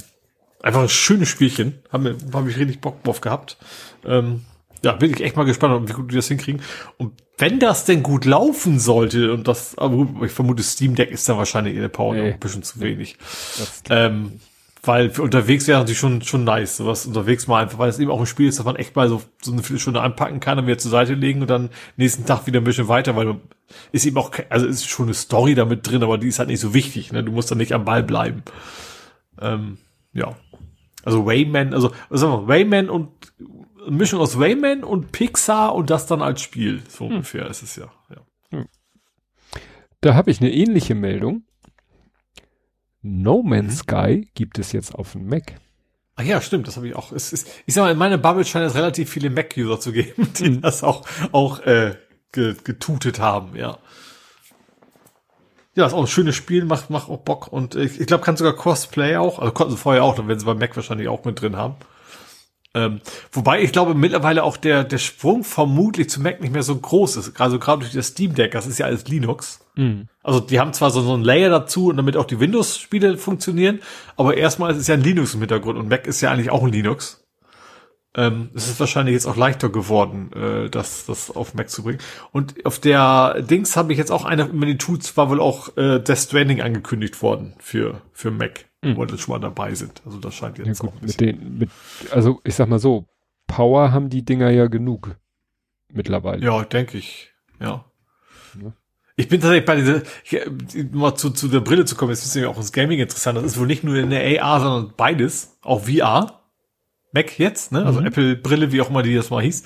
einfach 0.61 0.81
ein 0.81 0.89
schönes 0.89 1.29
Spielchen. 1.29 1.79
Haben 1.91 2.05
wir, 2.05 2.17
hab 2.33 2.47
ich 2.47 2.57
richtig 2.57 2.81
Bock 2.81 3.03
drauf 3.03 3.21
gehabt. 3.21 3.57
Ähm, 4.05 4.45
ja, 4.83 4.91
bin 4.93 5.11
ich 5.11 5.21
echt 5.21 5.35
mal 5.35 5.45
gespannt, 5.45 5.89
wie 5.89 5.93
gut 5.93 6.11
die 6.11 6.15
das 6.15 6.27
hinkriegen. 6.27 6.61
Und 6.97 7.13
wenn 7.37 7.59
das 7.59 7.85
denn 7.85 8.03
gut 8.03 8.25
laufen 8.25 8.79
sollte, 8.79 9.33
und 9.33 9.47
das, 9.47 9.77
aber 9.77 10.07
ich 10.25 10.31
vermute, 10.31 10.61
Steam 10.61 10.95
Deck 10.95 11.09
ist 11.09 11.27
da 11.29 11.37
wahrscheinlich 11.37 11.75
in 11.75 11.81
der 11.81 11.89
Power 11.89 12.13
nee. 12.13 12.33
ein 12.33 12.39
bisschen 12.39 12.63
zu 12.63 12.79
wenig. 12.79 13.17
Ähm, 13.89 14.39
weil 14.85 15.09
für 15.09 15.21
unterwegs 15.21 15.65
wäre 15.67 15.79
natürlich 15.79 15.99
schon, 15.99 16.21
schon 16.21 16.43
nice, 16.43 16.77
sowas 16.77 17.05
unterwegs 17.05 17.47
mal 17.47 17.63
einfach, 17.63 17.79
weil 17.79 17.89
es 17.89 17.99
eben 17.99 18.11
auch 18.11 18.19
ein 18.19 18.25
Spiel 18.25 18.49
ist, 18.49 18.59
dass 18.59 18.65
man 18.65 18.75
echt 18.75 18.93
mal 18.97 19.07
so, 19.07 19.21
so 19.41 19.53
eine 19.53 19.63
Viertelstunde 19.63 20.01
anpacken 20.01 20.41
kann 20.41 20.59
und 20.59 20.67
wieder 20.67 20.77
zur 20.77 20.91
Seite 20.91 21.13
legen 21.13 21.41
und 21.41 21.49
dann 21.49 21.69
nächsten 21.95 22.25
Tag 22.25 22.45
wieder 22.47 22.59
ein 22.59 22.65
bisschen 22.65 22.89
weiter, 22.89 23.15
weil 23.15 23.39
ist 23.93 24.05
eben 24.05 24.17
auch, 24.17 24.31
also 24.49 24.67
ist 24.67 24.89
schon 24.89 25.05
eine 25.05 25.13
Story 25.13 25.55
damit 25.55 25.89
drin, 25.89 26.03
aber 26.03 26.17
die 26.17 26.27
ist 26.27 26.39
halt 26.39 26.49
nicht 26.49 26.59
so 26.59 26.73
wichtig, 26.73 27.13
ne? 27.13 27.23
Du 27.23 27.31
musst 27.31 27.49
dann 27.49 27.57
nicht 27.57 27.71
am 27.71 27.85
Ball 27.85 28.03
bleiben. 28.03 28.43
Ähm, 29.41 29.77
ja. 30.11 30.35
Also 31.05 31.25
Wayman, 31.25 31.73
also, 31.73 31.91
sagen 32.09 32.33
wir, 32.33 32.47
Wayman 32.49 32.89
und 32.89 33.09
Mischung 33.89 34.19
aus 34.19 34.37
Rayman 34.37 34.83
und 34.83 35.11
Pixar 35.11 35.75
und 35.75 35.89
das 35.89 36.05
dann 36.05 36.21
als 36.21 36.41
Spiel. 36.41 36.81
So 36.89 37.05
hm. 37.05 37.15
ungefähr 37.15 37.47
ist 37.47 37.63
es 37.63 37.75
ja. 37.75 37.91
ja. 38.09 38.21
Hm. 38.51 38.67
Da 40.01 40.15
habe 40.15 40.31
ich 40.31 40.41
eine 40.41 40.51
ähnliche 40.51 40.95
Meldung. 40.95 41.43
No 43.01 43.43
Man's 43.43 43.73
mhm. 43.73 43.77
Sky 43.77 44.31
gibt 44.33 44.59
es 44.59 44.71
jetzt 44.71 44.95
auf 44.95 45.11
dem 45.11 45.27
Mac. 45.27 45.55
Ach 46.15 46.23
ja, 46.23 46.39
stimmt, 46.41 46.67
das 46.67 46.77
habe 46.77 46.87
ich 46.87 46.95
auch. 46.95 47.11
Es 47.11 47.33
ist, 47.33 47.47
ich 47.65 47.73
sag 47.73 47.83
mal, 47.83 47.91
in 47.91 47.97
meiner 47.97 48.17
Bubble 48.17 48.45
scheint 48.45 48.65
es 48.65 48.75
relativ 48.75 49.09
viele 49.09 49.29
Mac-User 49.29 49.79
zu 49.79 49.91
geben, 49.91 50.29
die 50.37 50.51
mhm. 50.51 50.61
das 50.61 50.83
auch, 50.83 51.05
auch 51.31 51.59
äh, 51.61 51.95
getutet 52.31 53.19
haben, 53.19 53.55
ja. 53.55 53.77
Ja, 55.75 55.87
ist 55.87 55.93
auch 55.93 56.01
ein 56.01 56.07
schönes 56.07 56.35
Spiel, 56.35 56.65
macht, 56.65 56.91
macht 56.91 57.09
auch 57.09 57.19
Bock 57.19 57.47
und 57.51 57.75
ich, 57.75 57.99
ich 57.99 58.05
glaube, 58.05 58.23
kann 58.23 58.37
sogar 58.37 58.55
Crossplay 58.55 59.17
auch, 59.17 59.39
also 59.39 59.51
konnten 59.51 59.71
sie 59.71 59.77
vorher 59.77 60.03
auch, 60.03 60.15
dann 60.15 60.27
werden 60.27 60.39
sie 60.39 60.45
bei 60.45 60.53
Mac 60.53 60.75
wahrscheinlich 60.75 61.07
auch 61.07 61.25
mit 61.25 61.41
drin 61.41 61.55
haben. 61.55 61.75
Ähm, 62.75 63.01
wobei 63.31 63.61
ich 63.61 63.71
glaube 63.71 63.93
mittlerweile 63.93 64.43
auch 64.43 64.57
der, 64.57 64.83
der 64.83 64.97
Sprung 64.97 65.43
vermutlich 65.43 66.09
zu 66.09 66.21
Mac 66.21 66.41
nicht 66.41 66.53
mehr 66.53 66.63
so 66.63 66.75
groß 66.75 67.17
ist. 67.17 67.39
Also 67.39 67.59
gerade 67.59 67.81
durch 67.81 67.93
das 67.93 68.07
Steam 68.07 68.33
Deck, 68.33 68.51
das 68.51 68.65
ist 68.65 68.79
ja 68.79 68.87
alles 68.87 69.07
Linux. 69.07 69.59
Mhm. 69.75 70.07
Also 70.23 70.39
die 70.39 70.59
haben 70.59 70.73
zwar 70.73 70.89
so, 70.89 71.01
so 71.01 71.13
ein 71.13 71.23
Layer 71.23 71.49
dazu, 71.49 71.87
und 71.87 71.97
damit 71.97 72.17
auch 72.17 72.25
die 72.25 72.39
Windows-Spiele 72.39 73.17
funktionieren, 73.17 73.79
aber 74.17 74.37
erstmal 74.37 74.71
ist 74.71 74.77
es 74.77 74.87
ja 74.87 74.95
ein 74.95 75.03
Linux 75.03 75.33
im 75.35 75.41
Hintergrund 75.41 75.77
und 75.77 75.89
Mac 75.89 76.07
ist 76.07 76.21
ja 76.21 76.31
eigentlich 76.31 76.49
auch 76.49 76.63
ein 76.63 76.71
Linux. 76.71 77.22
Ähm, 78.15 78.49
es 78.53 78.69
ist 78.69 78.79
wahrscheinlich 78.79 79.13
jetzt 79.13 79.25
auch 79.25 79.35
leichter 79.35 79.69
geworden, 79.69 80.31
äh, 80.33 80.69
das, 80.69 81.05
das 81.05 81.31
auf 81.31 81.53
Mac 81.55 81.69
zu 81.69 81.83
bringen. 81.83 81.99
Und 82.31 82.65
auf 82.65 82.79
der 82.79 83.41
Dings 83.41 83.75
habe 83.75 83.91
ich 83.91 83.97
jetzt 83.97 84.11
auch 84.11 84.25
eine, 84.25 84.45
mit 84.45 84.69
den 84.69 84.79
Tools 84.79 85.17
war 85.17 85.29
wohl 85.29 85.41
auch 85.41 85.75
äh, 85.77 85.99
Death 85.99 86.19
Stranding 86.19 86.61
angekündigt 86.61 87.21
worden 87.21 87.55
für, 87.59 88.01
für 88.11 88.29
Mac 88.29 88.65
mhm. 88.83 88.97
wo 88.97 89.05
das 89.05 89.21
schon 89.21 89.33
mal 89.33 89.39
dabei 89.39 89.73
sind. 89.73 90.01
Also 90.05 90.19
das 90.19 90.35
scheint 90.35 90.57
jetzt 90.57 90.83
ja, 90.83 90.89
gut, 90.89 91.01
mit 91.01 91.19
den, 91.19 91.57
mit, 91.57 91.69
also 92.11 92.39
ich 92.43 92.55
sag 92.55 92.67
mal 92.67 92.79
so, 92.79 93.05
Power 93.47 93.91
haben 93.91 94.09
die 94.09 94.23
Dinger 94.23 94.49
ja 94.49 94.67
genug 94.67 95.15
mittlerweile. 95.89 96.43
Ja, 96.43 96.63
denke 96.63 96.97
ich. 96.97 97.31
Ja. 97.59 97.85
ja. 98.61 98.73
Ich 99.15 99.27
bin 99.27 99.41
tatsächlich 99.41 99.65
bei 99.65 99.75
dieser, 99.75 100.01
ich, 100.23 100.91
mal 100.91 101.15
zu, 101.15 101.29
zu 101.29 101.47
der 101.47 101.59
Brille 101.59 101.85
zu 101.85 101.95
kommen, 101.95 102.11
jetzt 102.11 102.25
ist 102.25 102.35
ja 102.35 102.47
auch 102.47 102.57
das 102.57 102.71
Gaming 102.71 102.99
interessant. 102.99 103.37
Das 103.37 103.45
ist 103.45 103.59
wohl 103.59 103.67
nicht 103.67 103.83
nur 103.83 103.95
in 103.95 104.09
der 104.09 104.43
AR, 104.43 104.59
sondern 104.59 104.93
beides, 104.97 105.57
auch 105.61 105.83
VR. 105.85 106.42
Mac 107.13 107.39
jetzt, 107.39 107.71
ne? 107.71 107.85
Also 107.85 108.01
mhm. 108.01 108.07
Apple 108.07 108.35
Brille, 108.35 108.71
wie 108.71 108.81
auch 108.81 108.89
immer 108.89 109.03
die 109.03 109.15
das 109.15 109.29
mal 109.29 109.43
hieß. 109.43 109.63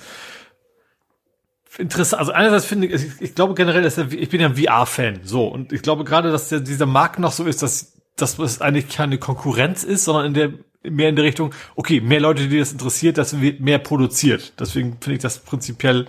Interessant, 1.78 2.20
also 2.20 2.32
einerseits 2.32 2.64
finde 2.64 2.88
ich, 2.88 3.20
ich 3.20 3.34
glaube 3.34 3.54
generell, 3.54 3.82
dass 3.82 3.94
der, 3.94 4.10
ich 4.10 4.28
bin 4.30 4.40
ja 4.40 4.48
ein 4.48 4.56
VR-Fan, 4.56 5.20
so, 5.22 5.46
und 5.46 5.72
ich 5.72 5.82
glaube 5.82 6.02
gerade, 6.04 6.32
dass 6.32 6.48
der, 6.48 6.58
dieser 6.60 6.86
Markt 6.86 7.20
noch 7.20 7.32
so 7.32 7.44
ist, 7.44 7.62
dass 7.62 7.94
dass 8.16 8.38
es 8.38 8.60
eigentlich 8.60 8.88
keine 8.88 9.18
Konkurrenz 9.18 9.84
ist, 9.84 10.04
sondern 10.04 10.26
in 10.26 10.34
der 10.34 10.52
mehr 10.82 11.08
in 11.08 11.16
der 11.16 11.24
Richtung, 11.24 11.52
okay, 11.74 12.00
mehr 12.00 12.20
Leute, 12.20 12.48
die 12.48 12.58
das 12.58 12.72
interessiert, 12.72 13.18
das 13.18 13.40
wird 13.40 13.60
mehr 13.60 13.78
produziert. 13.78 14.54
Deswegen 14.60 14.98
finde 15.00 15.16
ich 15.16 15.22
das 15.22 15.40
prinzipiell 15.40 16.06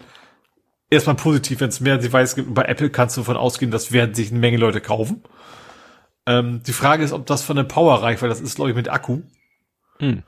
erstmal 0.89 1.15
positiv, 1.15 1.59
wenn 1.59 1.69
es 1.69 1.79
mehr 1.79 1.97
Devices 1.97 2.35
gibt. 2.35 2.53
bei 2.53 2.63
Apple 2.63 2.89
kannst 2.89 3.17
du 3.17 3.21
davon 3.21 3.37
ausgehen, 3.37 3.71
das 3.71 3.91
werden 3.91 4.13
sich 4.13 4.31
eine 4.31 4.39
Menge 4.39 4.57
Leute 4.57 4.81
kaufen. 4.81 5.23
Ähm, 6.25 6.61
die 6.65 6.73
Frage 6.73 7.03
ist, 7.03 7.13
ob 7.13 7.25
das 7.25 7.43
von 7.43 7.55
der 7.55 7.63
Power 7.63 8.01
reicht, 8.01 8.21
weil 8.21 8.29
das 8.29 8.41
ist, 8.41 8.55
glaube 8.55 8.69
ich, 8.69 8.75
mit 8.75 8.89
Akku. 8.89 9.21
Mhm. 9.99 10.23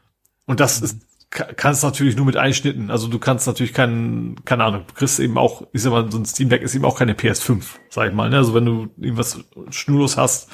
Und 0.52 0.60
das 0.60 0.82
ist 0.82 0.98
kannst 1.32 1.82
natürlich 1.82 2.18
nur 2.18 2.26
mit 2.26 2.36
Einschnitten. 2.36 2.92
Also 2.92 3.08
du 3.08 3.18
kannst 3.18 3.48
natürlich 3.48 3.74
keinen, 3.74 4.44
keine 4.44 4.66
Ahnung, 4.66 4.84
du 4.86 4.94
kriegst 4.94 5.18
eben 5.22 5.38
auch, 5.38 5.66
ich 5.72 5.82
sag 5.82 5.92
mal, 5.92 6.12
so 6.12 6.18
ein 6.18 6.26
Steam 6.26 6.50
Deck 6.50 6.62
ist 6.62 6.76
eben 6.76 6.84
auch 6.84 7.00
keine 7.00 7.14
PS5, 7.14 7.64
sag 7.90 8.10
ich 8.10 8.14
mal. 8.14 8.30
Ne? 8.30 8.36
Also 8.36 8.54
wenn 8.54 8.66
du 8.66 8.90
irgendwas 8.98 9.40
schnurlos 9.70 10.18
hast, 10.18 10.50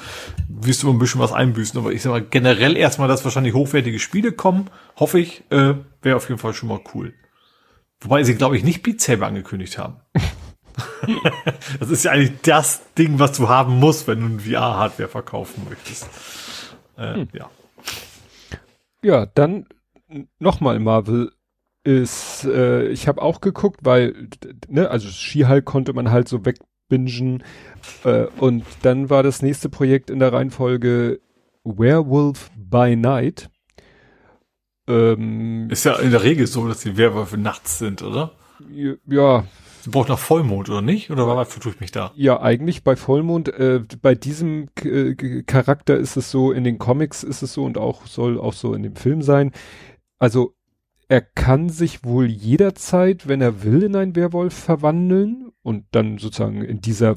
wirst 0.48 0.84
du 0.84 0.90
ein 0.90 1.00
bisschen 1.00 1.20
was 1.20 1.32
einbüßen. 1.32 1.78
Aber 1.80 1.90
ich 1.90 2.02
sag 2.02 2.10
mal, 2.10 2.22
generell 2.22 2.76
erstmal, 2.76 3.08
dass 3.08 3.24
wahrscheinlich 3.24 3.54
hochwertige 3.54 3.98
Spiele 3.98 4.30
kommen, 4.30 4.70
hoffe 4.94 5.18
ich, 5.18 5.42
äh, 5.50 5.74
wäre 6.00 6.16
auf 6.16 6.28
jeden 6.28 6.40
Fall 6.40 6.54
schon 6.54 6.68
mal 6.68 6.80
cool. 6.94 7.12
Wobei 8.00 8.22
sie, 8.22 8.36
glaube 8.36 8.56
ich, 8.56 8.62
nicht 8.62 8.84
Beat 8.84 9.00
Saber 9.00 9.26
angekündigt 9.26 9.78
haben. 9.78 9.96
das 11.80 11.90
ist 11.90 12.04
ja 12.04 12.12
eigentlich 12.12 12.40
das 12.42 12.82
Ding, 12.94 13.18
was 13.18 13.32
du 13.32 13.48
haben 13.48 13.80
musst, 13.80 14.06
wenn 14.06 14.20
du 14.20 14.26
ein 14.26 14.40
VR-Hardware 14.40 15.08
verkaufen 15.08 15.66
möchtest. 15.68 16.08
Äh, 16.96 17.14
hm. 17.14 17.28
Ja. 17.32 17.50
Ja, 19.02 19.26
dann 19.26 19.66
nochmal 20.38 20.78
Marvel 20.78 21.32
ist, 21.84 22.44
äh, 22.44 22.88
ich 22.88 23.08
habe 23.08 23.22
auch 23.22 23.40
geguckt, 23.40 23.80
weil, 23.82 24.28
ne, 24.68 24.90
also 24.90 25.08
Skihulk 25.08 25.64
konnte 25.64 25.92
man 25.92 26.10
halt 26.10 26.28
so 26.28 26.44
wegbingen 26.44 27.42
äh, 28.04 28.26
und 28.38 28.64
dann 28.82 29.10
war 29.10 29.22
das 29.22 29.42
nächste 29.42 29.68
Projekt 29.68 30.10
in 30.10 30.18
der 30.18 30.32
Reihenfolge 30.32 31.20
Werewolf 31.64 32.50
by 32.56 32.96
Night. 32.96 33.48
Ähm, 34.86 35.68
ist 35.70 35.84
ja 35.84 35.96
in 35.96 36.10
der 36.10 36.22
Regel 36.22 36.46
so, 36.46 36.66
dass 36.66 36.80
die 36.80 36.96
Werwölfe 36.96 37.38
nachts 37.38 37.78
sind, 37.78 38.02
oder? 38.02 38.32
Ja. 39.06 39.44
Sie 39.82 39.90
braucht 39.90 40.08
nach 40.08 40.18
Vollmond, 40.18 40.68
oder 40.68 40.82
nicht? 40.82 41.10
Oder 41.10 41.26
was 41.26 41.50
tue 41.50 41.72
ich 41.72 41.80
mich 41.80 41.92
da? 41.92 42.10
Ja, 42.16 42.40
eigentlich 42.40 42.82
bei 42.82 42.96
Vollmond. 42.96 43.48
Äh, 43.48 43.84
bei 44.02 44.14
diesem 44.14 44.68
äh, 44.82 45.14
Charakter 45.44 45.96
ist 45.96 46.16
es 46.16 46.30
so, 46.30 46.52
in 46.52 46.64
den 46.64 46.78
Comics 46.78 47.22
ist 47.22 47.42
es 47.42 47.52
so 47.52 47.64
und 47.64 47.78
auch 47.78 48.06
soll 48.06 48.40
auch 48.40 48.54
so 48.54 48.74
in 48.74 48.82
dem 48.82 48.96
Film 48.96 49.22
sein 49.22 49.52
also 50.18 50.54
er 51.08 51.22
kann 51.22 51.70
sich 51.70 52.04
wohl 52.04 52.26
jederzeit, 52.26 53.28
wenn 53.28 53.40
er 53.40 53.62
will, 53.62 53.82
in 53.82 53.96
einen 53.96 54.14
Werwolf 54.14 54.54
verwandeln 54.54 55.50
und 55.62 55.86
dann 55.90 56.18
sozusagen 56.18 56.62
in 56.62 56.80
dieser 56.80 57.14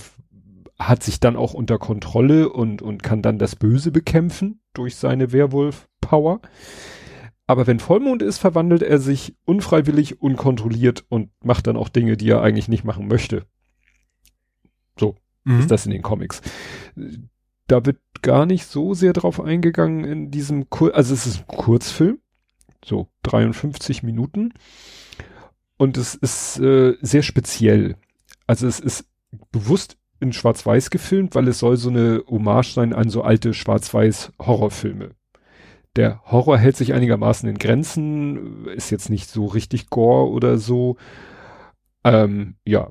hat 0.80 1.04
sich 1.04 1.20
dann 1.20 1.36
auch 1.36 1.54
unter 1.54 1.78
Kontrolle 1.78 2.50
und, 2.50 2.82
und 2.82 3.04
kann 3.04 3.22
dann 3.22 3.38
das 3.38 3.56
Böse 3.56 3.92
bekämpfen 3.92 4.62
durch 4.74 4.96
seine 4.96 5.32
Werwolf-Power. 5.32 6.42
Aber 7.46 7.68
wenn 7.68 7.80
Vollmond 7.80 8.22
ist, 8.22 8.40
verwandelt 8.40 8.82
er 8.82 8.98
sich 8.98 9.36
unfreiwillig, 9.46 10.22
unkontrolliert 10.22 11.06
und 11.10 11.30
macht 11.44 11.68
dann 11.68 11.78
auch 11.78 11.90
Dinge, 11.90 12.18
die 12.18 12.30
er 12.30 12.42
eigentlich 12.42 12.68
nicht 12.68 12.84
machen 12.84 13.08
möchte. 13.08 13.46
So 14.98 15.16
mhm. 15.44 15.60
ist 15.60 15.70
das 15.70 15.86
in 15.86 15.92
den 15.92 16.02
Comics. 16.02 16.42
Da 17.68 17.86
wird 17.86 18.00
gar 18.22 18.46
nicht 18.46 18.66
so 18.66 18.94
sehr 18.94 19.14
drauf 19.14 19.40
eingegangen 19.40 20.04
in 20.06 20.32
diesem, 20.32 20.70
Kur 20.70 20.96
also 20.96 21.14
es 21.14 21.28
ist 21.28 21.40
ein 21.42 21.58
Kurzfilm, 21.58 22.20
so 22.84 23.08
53 23.24 24.04
Minuten. 24.04 24.54
Und 25.78 25.98
es 25.98 26.16
ist 26.16 26.60
äh, 26.60 26.96
sehr 27.02 27.24
speziell. 27.24 27.96
Also 28.48 28.68
es 28.68 28.80
ist 28.80 29.06
bewusst 29.52 29.98
in 30.20 30.34
Schwarz-Weiß 30.34 30.92
gefilmt, 30.92 31.36
weil 31.36 31.48
es 31.48 31.60
soll 31.60 31.78
so 31.78 31.90
eine 31.90 32.24
Hommage 32.28 32.74
sein 32.74 32.94
an 32.94 33.10
so 33.10 33.24
alte 33.24 33.54
Schwarz-Weiß-Horrorfilme. 33.54 35.12
Der 35.96 36.22
Horror 36.26 36.58
hält 36.58 36.78
sich 36.78 36.94
einigermaßen 36.94 37.50
in 37.50 37.58
Grenzen, 37.58 38.68
ist 38.68 38.92
jetzt 38.92 39.10
nicht 39.10 39.30
so 39.30 39.46
richtig 39.48 39.90
Gore 39.90 40.30
oder 40.30 40.58
so. 40.58 40.98
Ähm, 42.04 42.56
ja, 42.66 42.90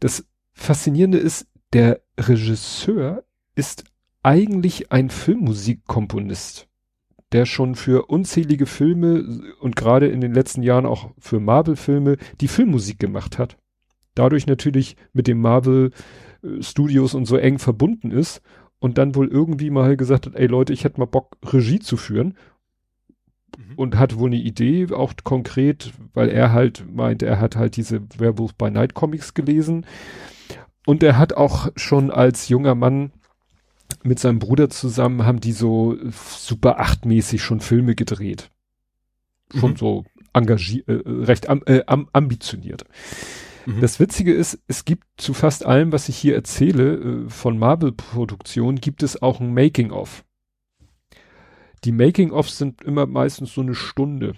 das 0.00 0.26
Faszinierende 0.52 1.18
ist, 1.18 1.48
der 1.72 2.00
Regisseur 2.18 3.24
ist 3.54 3.84
eigentlich 4.22 4.92
ein 4.92 5.10
Filmmusikkomponist 5.10 6.68
der 7.32 7.44
schon 7.44 7.74
für 7.74 8.06
unzählige 8.06 8.66
Filme 8.66 9.52
und 9.60 9.76
gerade 9.76 10.06
in 10.06 10.20
den 10.20 10.32
letzten 10.32 10.62
Jahren 10.62 10.86
auch 10.86 11.10
für 11.18 11.40
Marvel-Filme 11.40 12.16
die 12.40 12.48
Filmmusik 12.48 12.98
gemacht 12.98 13.38
hat. 13.38 13.56
Dadurch 14.14 14.46
natürlich 14.46 14.96
mit 15.12 15.26
dem 15.26 15.40
Marvel 15.40 15.90
äh, 16.42 16.62
Studios 16.62 17.14
und 17.14 17.26
so 17.26 17.36
eng 17.36 17.58
verbunden 17.58 18.10
ist 18.10 18.42
und 18.78 18.98
dann 18.98 19.14
wohl 19.14 19.28
irgendwie 19.28 19.70
mal 19.70 19.96
gesagt 19.96 20.26
hat, 20.26 20.34
ey 20.34 20.46
Leute, 20.46 20.72
ich 20.72 20.84
hätte 20.84 21.00
mal 21.00 21.06
Bock, 21.06 21.36
Regie 21.44 21.80
zu 21.80 21.96
führen. 21.96 22.36
Mhm. 23.56 23.74
Und 23.76 23.98
hat 23.98 24.18
wohl 24.18 24.28
eine 24.28 24.36
Idee, 24.36 24.88
auch 24.92 25.14
konkret, 25.24 25.92
weil 26.14 26.28
er 26.28 26.52
halt 26.52 26.84
meint, 26.92 27.22
er 27.22 27.40
hat 27.40 27.56
halt 27.56 27.76
diese 27.76 28.02
Werewolf 28.18 28.54
by 28.54 28.70
Night 28.70 28.94
Comics 28.94 29.34
gelesen. 29.34 29.86
Und 30.86 31.02
er 31.02 31.18
hat 31.18 31.32
auch 31.32 31.68
schon 31.74 32.10
als 32.10 32.48
junger 32.48 32.74
Mann 32.74 33.12
mit 34.06 34.18
seinem 34.18 34.38
Bruder 34.38 34.70
zusammen 34.70 35.24
haben 35.24 35.40
die 35.40 35.52
so 35.52 35.96
super 36.10 36.80
achtmäßig 36.80 37.42
schon 37.42 37.60
Filme 37.60 37.94
gedreht. 37.94 38.50
Schon 39.54 39.72
mhm. 39.72 39.76
so 39.76 40.04
engagiert, 40.32 40.88
äh, 40.88 41.02
recht 41.06 41.48
am, 41.48 41.62
äh, 41.66 41.82
ambitioniert. 41.86 42.84
Mhm. 43.66 43.80
Das 43.80 44.00
Witzige 44.00 44.32
ist, 44.32 44.58
es 44.68 44.84
gibt 44.84 45.04
zu 45.16 45.34
fast 45.34 45.64
allem, 45.64 45.92
was 45.92 46.08
ich 46.08 46.16
hier 46.16 46.34
erzähle, 46.34 46.94
äh, 46.94 47.30
von 47.30 47.58
Marvel-Produktion, 47.58 48.76
gibt 48.76 49.02
es 49.02 49.22
auch 49.22 49.40
ein 49.40 49.52
Making-of. 49.52 50.24
Die 51.84 51.92
Making-ofs 51.92 52.58
sind 52.58 52.82
immer 52.82 53.06
meistens 53.06 53.52
so 53.52 53.60
eine 53.60 53.74
Stunde. 53.74 54.34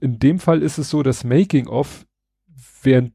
In 0.00 0.18
dem 0.18 0.38
Fall 0.38 0.62
ist 0.62 0.78
es 0.78 0.90
so, 0.90 1.02
dass 1.02 1.24
Making-of 1.24 2.06
während 2.82 3.12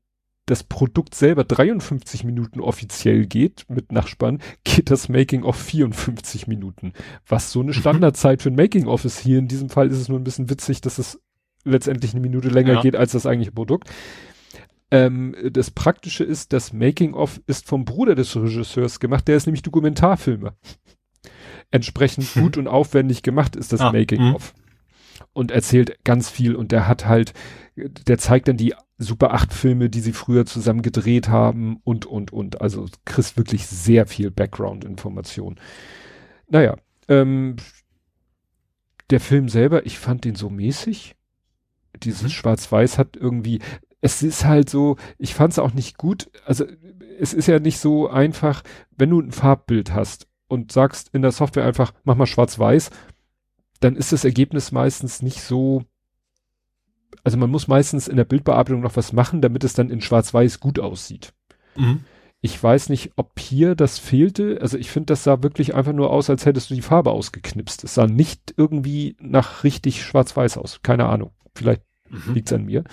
das 0.48 0.64
Produkt 0.64 1.14
selber 1.14 1.43
53 1.43 2.24
Minuten 2.24 2.61
offiziell 2.61 3.27
geht 3.27 3.66
mit 3.67 3.92
Nachspann, 3.92 4.40
geht 4.64 4.90
das 4.90 5.09
Making 5.09 5.43
of 5.43 5.58
54 5.58 6.48
Minuten. 6.48 6.93
Was 7.27 7.51
so 7.51 7.59
eine 7.59 7.69
mhm. 7.69 7.74
Standardzeit 7.74 8.42
für 8.42 8.50
ein 8.50 8.56
Making 8.56 8.88
of 8.88 9.06
ist. 9.06 9.19
Hier 9.19 9.38
in 9.38 9.48
diesem 9.48 9.69
Fall 9.69 9.90
ist 9.90 9.98
es 9.98 10.09
nur 10.09 10.19
ein 10.19 10.24
bisschen 10.24 10.50
witzig, 10.50 10.82
dass 10.82 10.98
es 10.98 11.19
letztendlich 11.66 12.14
eine 12.14 12.22
Minute 12.22 12.48
länger 12.48 12.76
ja. 12.76 12.82
geht 12.82 12.95
als 12.95 13.11
das 13.11 13.26
eigentliche 13.26 13.51
Produkt. 13.51 13.90
Ähm, 14.90 15.35
das 15.51 15.69
Praktische 15.69 16.24
ist, 16.24 16.53
das 16.53 16.72
Making 16.72 17.14
of 17.14 17.42
ist 17.45 17.67
vom 17.67 17.84
Bruder 17.84 18.16
des 18.16 18.34
Regisseurs 18.34 19.01
gemacht, 19.01 19.27
der 19.27 19.35
ist 19.35 19.48
nämlich 19.48 19.64
Dokumentarfilmer. 19.64 20.56
Entsprechend 21.72 22.34
gut 22.35 22.58
und 22.58 22.69
aufwendig 22.69 23.22
gemacht 23.22 23.58
ist 23.58 23.74
das 23.74 23.82
ah, 23.82 23.92
Making 23.92 24.34
of. 24.34 24.53
Hm. 24.56 24.64
Und 25.38 25.51
erzählt 25.51 26.03
ganz 26.03 26.32
viel 26.32 26.56
und 26.56 26.72
der 26.72 26.88
hat 26.88 27.06
halt, 27.06 27.32
der 27.75 28.17
zeigt 28.17 28.48
dann 28.48 28.57
die 28.57 28.74
Super 28.98 29.35
8 29.35 29.53
Filme, 29.53 29.88
die 29.88 29.99
sie 29.99 30.11
früher 30.11 30.48
zusammen 30.48 30.82
gedreht 30.82 31.30
haben 31.30 31.80
und, 31.83 32.07
und, 32.07 32.33
und. 32.33 32.59
Also 32.59 32.88
kriegst 33.06 33.38
wirklich 33.38 33.67
sehr 33.67 34.07
viel 34.07 34.32
Background-Information. 34.32 35.59
Naja, 36.49 36.75
ähm, 37.07 37.57
der 39.11 39.19
Film 39.19 39.48
selber, 39.48 39.85
ich 39.85 39.99
fand 39.99 40.25
den 40.25 40.33
so 40.33 40.49
mäßig. 40.49 41.16
Dieses 42.01 42.24
mhm. 42.24 42.30
Schwarz-Weiß 42.30 42.98
hat 42.98 43.16
irgendwie, 43.16 43.59
es 44.01 44.24
ist 44.24 44.43
halt 44.43 44.72
so, 44.72 44.95
ich 45.19 45.35
fand 45.35 45.53
es 45.53 45.59
auch 45.59 45.75
nicht 45.75 45.99
gut. 45.99 46.32
Also 46.48 46.66
es 47.19 47.35
ist 47.35 47.48
ja 47.48 47.59
nicht 47.59 47.77
so 47.77 48.09
einfach, 48.09 48.64
wenn 48.98 49.11
du 49.11 49.22
ein 49.22 49.32
Farbbild 49.32 49.93
hast 49.93 50.27
und 50.48 50.72
sagst 50.72 51.09
in 51.14 51.22
der 51.22 51.32
Software 51.32 51.66
einfach, 51.66 51.93
mach 52.06 52.16
mal 52.16 52.25
Schwarz-Weiß, 52.25 52.90
dann 53.80 53.95
ist 53.95 54.11
das 54.11 54.25
Ergebnis 54.25 54.72
meistens 54.72 55.22
nicht 55.22 55.41
so 55.41 55.83
also 57.23 57.38
man 57.38 57.49
muss 57.49 57.67
meistens 57.67 58.07
in 58.07 58.17
der 58.17 58.25
Bildbearbeitung 58.25 58.81
noch 58.81 58.95
was 58.95 59.14
machen, 59.14 59.41
damit 59.41 59.64
es 59.64 59.73
dann 59.73 59.89
in 59.89 60.01
Schwarz-Weiß 60.01 60.59
gut 60.59 60.80
aussieht. 60.80 61.33
Mhm. 61.75 62.01
Ich 62.39 62.61
weiß 62.61 62.89
nicht, 62.89 63.11
ob 63.15 63.39
hier 63.39 63.75
das 63.75 63.97
fehlte. 63.97 64.59
Also 64.61 64.77
ich 64.77 64.91
finde, 64.91 65.07
das 65.07 65.23
sah 65.23 65.41
wirklich 65.41 65.73
einfach 65.73 65.93
nur 65.93 66.11
aus, 66.11 66.30
als 66.30 66.45
hättest 66.45 66.69
du 66.69 66.75
die 66.75 66.81
Farbe 66.81 67.11
ausgeknipst. 67.11 67.83
Es 67.83 67.95
sah 67.95 68.07
nicht 68.07 68.53
irgendwie 68.56 69.17
nach 69.19 69.64
richtig 69.64 70.03
Schwarz-Weiß 70.03 70.57
aus. 70.57 70.81
Keine 70.83 71.07
Ahnung. 71.07 71.31
Vielleicht 71.56 71.81
mhm. 72.09 72.33
liegt's 72.33 72.53
an 72.53 72.65
mir. 72.65 72.83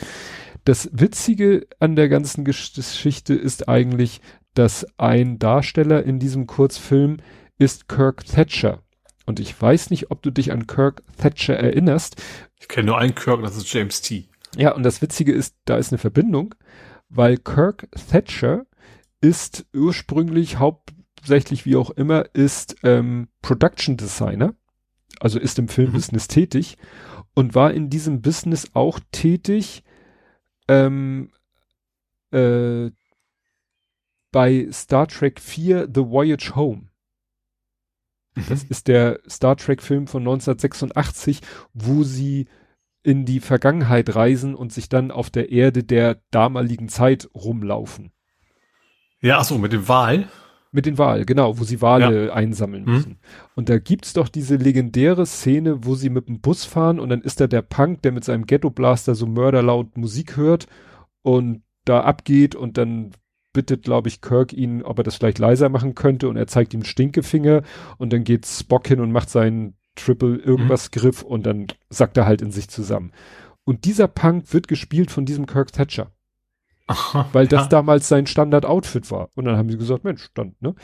Das 0.64 0.88
Witzige 0.92 1.66
an 1.78 1.94
der 1.94 2.08
ganzen 2.08 2.44
Geschichte 2.44 3.34
ist 3.34 3.68
eigentlich, 3.68 4.22
dass 4.54 4.86
ein 4.98 5.38
Darsteller 5.38 6.04
in 6.04 6.18
diesem 6.18 6.46
Kurzfilm 6.46 7.18
ist 7.58 7.88
Kirk 7.88 8.24
Thatcher. 8.24 8.82
Und 9.26 9.40
ich 9.40 9.60
weiß 9.60 9.90
nicht, 9.90 10.10
ob 10.10 10.22
du 10.22 10.30
dich 10.30 10.52
an 10.52 10.66
Kirk 10.66 11.02
Thatcher 11.16 11.56
erinnerst. 11.56 12.22
Ich 12.58 12.68
kenne 12.68 12.86
nur 12.86 12.98
einen 12.98 13.14
Kirk, 13.14 13.42
das 13.42 13.56
ist 13.56 13.72
James 13.72 14.02
T. 14.02 14.28
Ja, 14.56 14.72
und 14.72 14.82
das 14.82 15.02
Witzige 15.02 15.32
ist, 15.32 15.56
da 15.64 15.76
ist 15.76 15.92
eine 15.92 15.98
Verbindung, 15.98 16.54
weil 17.08 17.36
Kirk 17.38 17.88
Thatcher 18.10 18.66
ist 19.20 19.66
ursprünglich 19.74 20.58
hauptsächlich, 20.58 21.64
wie 21.64 21.76
auch 21.76 21.90
immer, 21.90 22.26
ist 22.34 22.76
ähm, 22.82 23.28
Production 23.42 23.96
Designer, 23.96 24.54
also 25.20 25.38
ist 25.38 25.58
im 25.58 25.68
Filmbusiness 25.68 26.28
mhm. 26.28 26.32
tätig 26.32 26.76
und 27.34 27.54
war 27.54 27.72
in 27.72 27.90
diesem 27.90 28.20
Business 28.20 28.70
auch 28.74 29.00
tätig 29.10 29.82
ähm, 30.68 31.30
äh, 32.30 32.90
bei 34.30 34.68
Star 34.72 35.06
Trek 35.06 35.40
4 35.40 35.88
The 35.94 36.06
Voyage 36.08 36.54
Home. 36.54 36.88
Das 38.34 38.64
mhm. 38.64 38.70
ist 38.70 38.88
der 38.88 39.20
Star 39.28 39.56
Trek 39.56 39.82
Film 39.82 40.06
von 40.06 40.22
1986, 40.22 41.40
wo 41.72 42.02
sie 42.02 42.46
in 43.02 43.24
die 43.24 43.40
Vergangenheit 43.40 44.14
reisen 44.14 44.54
und 44.54 44.72
sich 44.72 44.88
dann 44.88 45.10
auf 45.10 45.30
der 45.30 45.52
Erde 45.52 45.84
der 45.84 46.20
damaligen 46.30 46.88
Zeit 46.88 47.28
rumlaufen. 47.34 48.12
Ja, 49.20 49.38
ach 49.38 49.44
so, 49.44 49.58
mit 49.58 49.72
dem 49.72 49.86
Wal. 49.88 50.28
Mit 50.72 50.86
den 50.86 50.98
Wahlen, 50.98 51.24
genau, 51.24 51.60
wo 51.60 51.62
sie 51.62 51.80
Wale 51.82 52.32
einsammeln 52.32 52.84
Mhm. 52.84 52.92
müssen. 52.92 53.18
Und 53.54 53.68
da 53.68 53.78
gibt's 53.78 54.12
doch 54.12 54.28
diese 54.28 54.56
legendäre 54.56 55.24
Szene, 55.24 55.84
wo 55.84 55.94
sie 55.94 56.10
mit 56.10 56.26
dem 56.26 56.40
Bus 56.40 56.64
fahren 56.64 56.98
und 56.98 57.10
dann 57.10 57.20
ist 57.20 57.40
da 57.40 57.46
der 57.46 57.62
Punk, 57.62 58.02
der 58.02 58.10
mit 58.10 58.24
seinem 58.24 58.44
Ghetto-Blaster 58.44 59.14
so 59.14 59.26
mörderlaut 59.26 59.96
Musik 59.96 60.36
hört 60.36 60.66
und 61.22 61.62
da 61.84 62.00
abgeht 62.00 62.56
und 62.56 62.76
dann 62.76 63.12
bittet, 63.55 63.84
glaube 63.84 64.08
ich, 64.08 64.20
Kirk 64.20 64.52
ihn, 64.52 64.83
ob 64.83 64.99
er 64.99 65.05
das 65.05 65.16
vielleicht 65.16 65.39
leiser 65.39 65.70
machen 65.70 65.94
könnte 65.94 66.28
und 66.28 66.36
er 66.36 66.47
zeigt 66.47 66.74
ihm 66.74 66.84
Stinkefinger 66.84 67.62
und 67.97 68.12
dann 68.12 68.24
geht 68.24 68.44
Spock 68.44 68.86
hin 68.86 69.00
und 69.00 69.12
macht 69.12 69.31
seinen 69.31 69.78
Triple 69.97 70.36
irgendwas 70.36 70.91
Griff 70.91 71.23
und 71.23 71.47
dann 71.47 71.68
sackt 71.89 72.18
er 72.18 72.26
halt 72.26 72.42
in 72.42 72.50
sich 72.50 72.68
zusammen. 72.68 73.12
Und 73.65 73.86
dieser 73.86 74.08
Punk 74.08 74.52
wird 74.52 74.68
gespielt 74.68 75.10
von 75.10 75.24
diesem 75.24 75.47
Kirk 75.47 75.73
Thatcher, 75.73 76.10
Aha, 76.86 77.26
weil 77.33 77.47
das 77.47 77.62
ja. 77.62 77.68
damals 77.68 78.08
sein 78.08 78.26
Standard-Outfit 78.26 79.10
war. 79.10 79.31
Und 79.34 79.47
dann 79.47 79.57
haben 79.57 79.70
sie 79.70 79.78
gesagt, 79.78 80.05
Mensch, 80.05 80.28
dann, 80.34 80.55
ne? 80.60 80.74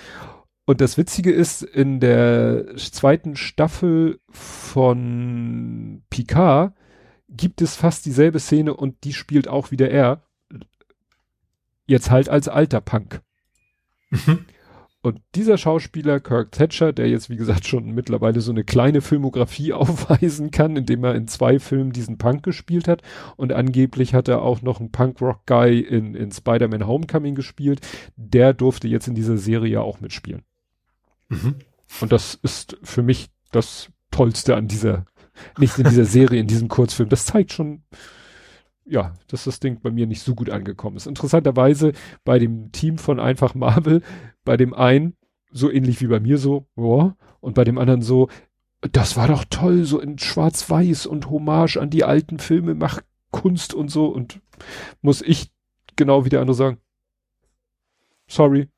Und 0.64 0.80
das 0.80 0.96
Witzige 0.96 1.32
ist, 1.32 1.62
in 1.62 1.98
der 1.98 2.76
zweiten 2.76 3.34
Staffel 3.34 4.20
von 4.30 6.02
Picard 6.10 6.74
gibt 7.28 7.60
es 7.60 7.74
fast 7.74 8.06
dieselbe 8.06 8.38
Szene 8.38 8.74
und 8.74 9.02
die 9.04 9.12
spielt 9.12 9.48
auch 9.48 9.72
wieder 9.72 9.90
er. 9.90 10.22
Jetzt 11.90 12.08
halt 12.08 12.28
als 12.28 12.46
alter 12.46 12.80
Punk. 12.80 13.20
Mhm. 14.10 14.46
Und 15.02 15.20
dieser 15.34 15.58
Schauspieler, 15.58 16.20
Kirk 16.20 16.52
Thatcher, 16.52 16.92
der 16.92 17.08
jetzt, 17.08 17.30
wie 17.30 17.36
gesagt, 17.36 17.66
schon 17.66 17.90
mittlerweile 17.90 18.40
so 18.40 18.52
eine 18.52 18.62
kleine 18.62 19.00
Filmografie 19.00 19.72
aufweisen 19.72 20.52
kann, 20.52 20.76
indem 20.76 21.02
er 21.02 21.16
in 21.16 21.26
zwei 21.26 21.58
Filmen 21.58 21.90
diesen 21.90 22.16
Punk 22.16 22.44
gespielt 22.44 22.86
hat. 22.86 23.02
Und 23.34 23.52
angeblich 23.52 24.14
hat 24.14 24.28
er 24.28 24.42
auch 24.42 24.62
noch 24.62 24.78
einen 24.78 24.92
Punk-Rock-Guy 24.92 25.80
in, 25.80 26.14
in 26.14 26.30
Spider-Man 26.30 26.86
Homecoming 26.86 27.34
gespielt. 27.34 27.80
Der 28.14 28.54
durfte 28.54 28.86
jetzt 28.86 29.08
in 29.08 29.16
dieser 29.16 29.36
Serie 29.36 29.80
auch 29.80 30.00
mitspielen. 30.00 30.44
Mhm. 31.28 31.56
Und 32.00 32.12
das 32.12 32.38
ist 32.40 32.78
für 32.84 33.02
mich 33.02 33.30
das 33.50 33.88
Tollste 34.12 34.54
an 34.54 34.68
dieser, 34.68 35.06
nicht 35.58 35.76
in 35.76 35.88
dieser 35.88 36.04
Serie, 36.04 36.38
in 36.38 36.46
diesem 36.46 36.68
Kurzfilm. 36.68 37.08
Das 37.08 37.26
zeigt 37.26 37.52
schon, 37.52 37.82
ja, 38.90 39.14
dass 39.28 39.44
das 39.44 39.60
Ding 39.60 39.80
bei 39.80 39.90
mir 39.90 40.06
nicht 40.06 40.22
so 40.22 40.34
gut 40.34 40.50
angekommen 40.50 40.96
ist. 40.96 41.06
Interessanterweise 41.06 41.92
bei 42.24 42.38
dem 42.38 42.72
Team 42.72 42.98
von 42.98 43.20
Einfach 43.20 43.54
Marvel, 43.54 44.02
bei 44.44 44.56
dem 44.56 44.74
einen 44.74 45.16
so 45.52 45.70
ähnlich 45.70 46.00
wie 46.00 46.06
bei 46.06 46.20
mir 46.20 46.38
so, 46.38 46.66
ja, 46.76 47.16
und 47.40 47.54
bei 47.54 47.64
dem 47.64 47.78
anderen 47.78 48.02
so, 48.02 48.28
das 48.92 49.16
war 49.16 49.28
doch 49.28 49.44
toll, 49.48 49.84
so 49.84 50.00
in 50.00 50.18
Schwarz-Weiß 50.18 51.06
und 51.06 51.30
Hommage 51.30 51.76
an 51.76 51.90
die 51.90 52.04
alten 52.04 52.38
Filme, 52.38 52.74
mach 52.74 53.00
Kunst 53.30 53.74
und 53.74 53.90
so 53.90 54.06
und 54.06 54.40
muss 55.02 55.22
ich 55.22 55.50
genau 55.96 56.24
wie 56.24 56.30
der 56.30 56.40
andere 56.40 56.54
sagen, 56.54 56.78
sorry, 58.26 58.68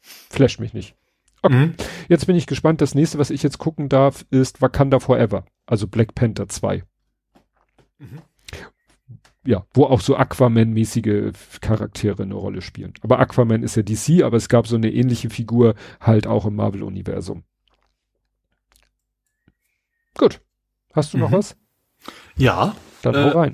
flash 0.00 0.58
mich 0.58 0.74
nicht. 0.74 0.94
Mhm. 1.48 1.74
Jetzt 2.08 2.26
bin 2.26 2.36
ich 2.36 2.46
gespannt. 2.46 2.80
Das 2.80 2.94
nächste, 2.94 3.18
was 3.18 3.30
ich 3.30 3.42
jetzt 3.42 3.58
gucken 3.58 3.88
darf, 3.88 4.26
ist 4.30 4.62
Wakanda 4.62 5.00
Forever. 5.00 5.44
Also 5.64 5.86
Black 5.86 6.14
Panther 6.14 6.48
2. 6.48 6.82
Mhm. 7.98 8.22
Ja, 9.46 9.64
wo 9.74 9.84
auch 9.84 10.00
so 10.00 10.16
Aquaman-mäßige 10.16 11.32
Charaktere 11.60 12.24
eine 12.24 12.34
Rolle 12.34 12.62
spielen. 12.62 12.92
Aber 13.02 13.18
Aquaman 13.20 13.62
ist 13.62 13.76
ja 13.76 13.82
DC, 13.82 14.22
aber 14.24 14.36
es 14.36 14.48
gab 14.48 14.66
so 14.66 14.76
eine 14.76 14.90
ähnliche 14.92 15.30
Figur 15.30 15.74
halt 16.00 16.26
auch 16.26 16.46
im 16.46 16.56
Marvel-Universum. 16.56 17.44
Gut. 20.18 20.40
Hast 20.94 21.12
du 21.14 21.18
noch 21.18 21.30
Mhm. 21.30 21.34
was? 21.34 21.56
Ja, 22.36 22.74
Dann 23.02 23.14
Äh, 23.14 23.24
hau 23.24 23.38
rein. 23.38 23.52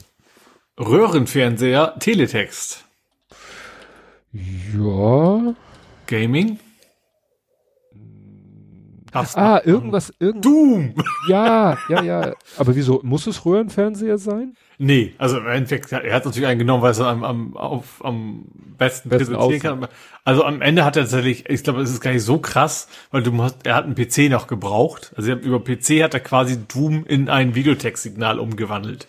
Röhrenfernseher, 0.78 1.96
Teletext, 1.98 2.84
Ja. 4.32 5.54
Gaming. 6.06 6.58
Hast 9.12 9.36
Ah, 9.36 9.60
irgendwas, 9.62 10.10
irgend. 10.18 10.42
Doom! 10.44 10.94
Ja, 11.28 11.76
ja, 11.90 12.02
ja. 12.02 12.32
Aber 12.56 12.74
wieso? 12.74 13.00
Muss 13.02 13.26
es 13.26 13.44
Röhrenfernseher 13.44 14.16
sein? 14.16 14.56
Nee, 14.84 15.14
also 15.16 15.38
im 15.38 15.46
Endeffekt, 15.46 15.92
er 15.92 16.12
hat 16.12 16.24
natürlich 16.24 16.48
einen 16.48 16.58
genommen, 16.58 16.82
weil 16.82 16.90
es 16.90 16.98
am, 16.98 17.22
am, 17.22 17.56
auf, 17.56 18.04
am 18.04 18.46
besten, 18.76 19.10
Besten 19.10 19.34
präsentieren 19.34 19.80
kann. 19.80 19.88
Also 20.24 20.42
am 20.42 20.60
Ende 20.60 20.84
hat 20.84 20.96
er 20.96 21.04
tatsächlich, 21.04 21.48
ich 21.48 21.62
glaube, 21.62 21.82
es 21.82 21.90
ist 21.90 22.00
gar 22.00 22.12
nicht 22.12 22.24
so 22.24 22.38
krass, 22.38 22.88
weil 23.12 23.22
du 23.22 23.30
musst, 23.30 23.64
er 23.64 23.76
hat 23.76 23.84
einen 23.84 23.94
PC 23.94 24.28
noch 24.28 24.48
gebraucht. 24.48 25.12
Also 25.16 25.30
er 25.30 25.40
über 25.40 25.62
PC 25.62 26.02
hat 26.02 26.14
er 26.14 26.20
quasi 26.20 26.66
Doom 26.66 27.06
in 27.06 27.28
ein 27.28 27.54
Videotextsignal 27.54 28.40
umgewandelt. 28.40 29.06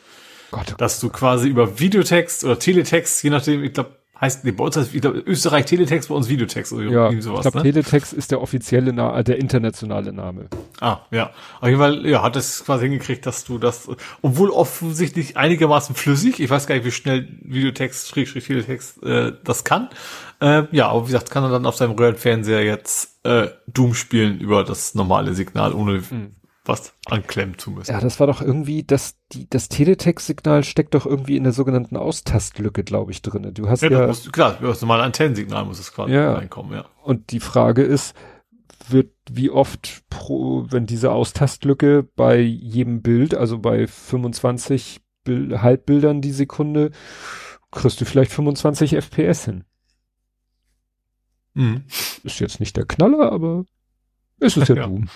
Gott, 0.51 0.73
oh 0.73 0.75
Dass 0.77 0.99
du 0.99 1.09
quasi 1.09 1.49
über 1.49 1.79
Videotext 1.79 2.43
oder 2.43 2.59
Teletext, 2.59 3.23
je 3.23 3.31
nachdem, 3.31 3.63
ich 3.63 3.73
glaube, 3.73 3.97
heißt, 4.23 4.45
nee, 4.45 4.51
bei 4.51 4.63
uns 4.63 4.77
heißt, 4.77 4.93
ich 4.93 5.01
glaub, 5.01 5.15
Österreich 5.15 5.65
Teletext, 5.65 6.09
bei 6.09 6.15
uns 6.15 6.29
Videotext 6.29 6.73
oder 6.73 6.83
Ja, 6.83 6.89
irgendwie 6.89 7.17
ich 7.17 7.23
sowas, 7.23 7.41
glaube, 7.41 7.57
ne? 7.57 7.63
Teletext 7.63 8.13
ist 8.13 8.31
der 8.31 8.41
offizielle, 8.41 8.93
Na 8.93 9.19
äh, 9.19 9.23
der 9.23 9.37
internationale 9.37 10.11
Name. 10.13 10.47
Ah, 10.79 10.99
ja. 11.11 11.31
Auf 11.59 11.67
jeden 11.67 11.79
Fall, 11.79 12.05
ja, 12.05 12.23
hat 12.23 12.35
es 12.35 12.65
quasi 12.65 12.85
hingekriegt, 12.85 13.25
dass 13.25 13.43
du 13.43 13.57
das, 13.57 13.89
obwohl 14.21 14.49
offensichtlich 14.49 15.37
einigermaßen 15.37 15.95
flüssig, 15.95 16.39
ich 16.39 16.49
weiß 16.49 16.67
gar 16.67 16.75
nicht, 16.75 16.85
wie 16.85 16.91
schnell 16.91 17.27
Videotext, 17.41 18.09
Schrägstrich 18.09 18.45
Teletext, 18.45 19.03
äh, 19.03 19.33
das 19.43 19.63
kann. 19.63 19.89
Äh, 20.39 20.63
ja, 20.71 20.87
aber 20.89 21.03
wie 21.03 21.11
gesagt, 21.11 21.29
kann 21.29 21.43
er 21.43 21.49
dann 21.49 21.65
auf 21.65 21.75
seinem 21.75 21.91
Röhrenfernseher 21.91 22.63
jetzt 22.63 23.25
äh, 23.25 23.49
Doom 23.67 23.93
spielen 23.93 24.39
über 24.39 24.63
das 24.63 24.95
normale 24.95 25.33
Signal, 25.33 25.73
ohne 25.73 26.01
was 26.65 26.93
anklemmen 27.05 27.57
zu 27.57 27.71
müssen. 27.71 27.91
Ja, 27.91 27.99
das 27.99 28.19
war 28.19 28.27
doch 28.27 28.41
irgendwie, 28.41 28.83
das, 28.83 29.17
die, 29.33 29.49
das 29.49 29.67
Teletext-Signal 29.67 30.63
steckt 30.63 30.93
doch 30.93 31.05
irgendwie 31.05 31.35
in 31.35 31.43
der 31.43 31.51
sogenannten 31.53 31.97
Austastlücke, 31.97 32.83
glaube 32.85 33.11
ich, 33.11 33.21
drinne. 33.21 33.51
Du 33.51 33.67
hast 33.69 33.81
Ja, 33.81 33.89
ja, 33.91 34.07
das 34.07 34.23
muss, 34.23 34.31
klar, 34.31 34.57
über 34.59 34.69
das 34.69 34.81
normale 34.81 35.03
Antennensignal 35.03 35.65
muss 35.65 35.79
es 35.79 35.91
quasi 35.93 36.13
Ja. 36.13 36.33
reinkommen, 36.35 36.73
ja. 36.73 36.85
und 37.03 37.31
die 37.31 37.41
Frage 37.41 37.83
ist, 37.83 38.15
wird, 38.87 39.11
wie 39.29 39.49
oft 39.49 40.03
pro, 40.09 40.65
wenn 40.69 40.85
diese 40.85 41.11
Austastlücke 41.11 42.03
bei 42.15 42.39
jedem 42.39 43.01
Bild, 43.01 43.35
also 43.35 43.59
bei 43.59 43.87
25 43.87 45.01
Bil 45.25 45.61
Halbbildern 45.61 46.21
die 46.21 46.31
Sekunde, 46.31 46.91
kriegst 47.71 47.99
du 48.01 48.05
vielleicht 48.05 48.31
25 48.31 48.95
FPS 48.95 49.45
hin. 49.45 49.63
Mhm. 51.53 51.83
Ist 52.23 52.39
jetzt 52.39 52.59
nicht 52.59 52.75
der 52.77 52.85
Knaller, 52.85 53.31
aber 53.31 53.65
ist 54.39 54.57
es 54.57 54.67
ja, 54.67 54.75
Ja. 54.77 54.85
Doom. 54.87 55.09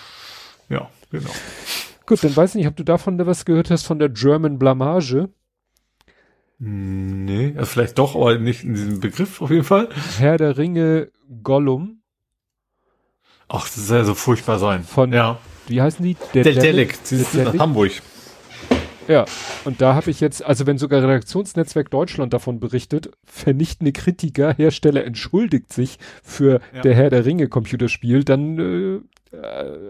Ja, 0.68 0.90
genau. 1.10 1.30
Gut, 2.06 2.24
dann 2.24 2.34
weiß 2.36 2.50
ich 2.50 2.54
nicht, 2.56 2.66
ob 2.68 2.76
du 2.76 2.84
davon 2.84 3.18
was 3.26 3.44
gehört 3.44 3.70
hast, 3.70 3.84
von 3.86 3.98
der 3.98 4.08
German 4.08 4.58
Blamage. 4.58 5.28
Nee, 6.60 7.54
also 7.56 7.66
vielleicht 7.66 7.98
doch, 7.98 8.16
aber 8.16 8.38
nicht 8.38 8.64
in 8.64 8.74
diesem 8.74 9.00
Begriff 9.00 9.40
auf 9.40 9.50
jeden 9.50 9.64
Fall. 9.64 9.88
Herr 10.18 10.38
der 10.38 10.56
Ringe 10.58 11.10
Gollum 11.42 12.00
Ach, 13.50 13.64
das 13.64 13.76
soll 13.86 13.98
ja 13.98 14.04
so 14.04 14.14
furchtbar 14.14 14.58
sein. 14.58 14.82
von, 14.82 15.12
Ja. 15.12 15.38
wie 15.68 15.80
heißen 15.80 16.04
die? 16.04 16.16
Der 16.34 16.42
Delic, 16.44 16.98
sie 17.04 17.16
in 17.16 17.26
Delic? 17.32 17.60
Hamburg. 17.60 17.92
Ja, 19.06 19.24
und 19.64 19.80
da 19.80 19.94
habe 19.94 20.10
ich 20.10 20.20
jetzt, 20.20 20.44
also 20.44 20.66
wenn 20.66 20.76
sogar 20.76 21.02
Redaktionsnetzwerk 21.02 21.90
Deutschland 21.90 22.34
davon 22.34 22.60
berichtet, 22.60 23.10
vernichtende 23.24 23.92
Kritiker, 23.92 24.52
Hersteller 24.52 25.04
entschuldigt 25.04 25.72
sich 25.72 25.98
für 26.22 26.60
Ja. 26.74 26.82
der 26.82 26.94
Herr 26.94 27.08
der 27.08 27.24
Ringe 27.24 27.48
Computerspiel, 27.48 28.22
dann 28.24 28.58
äh, 28.58 29.00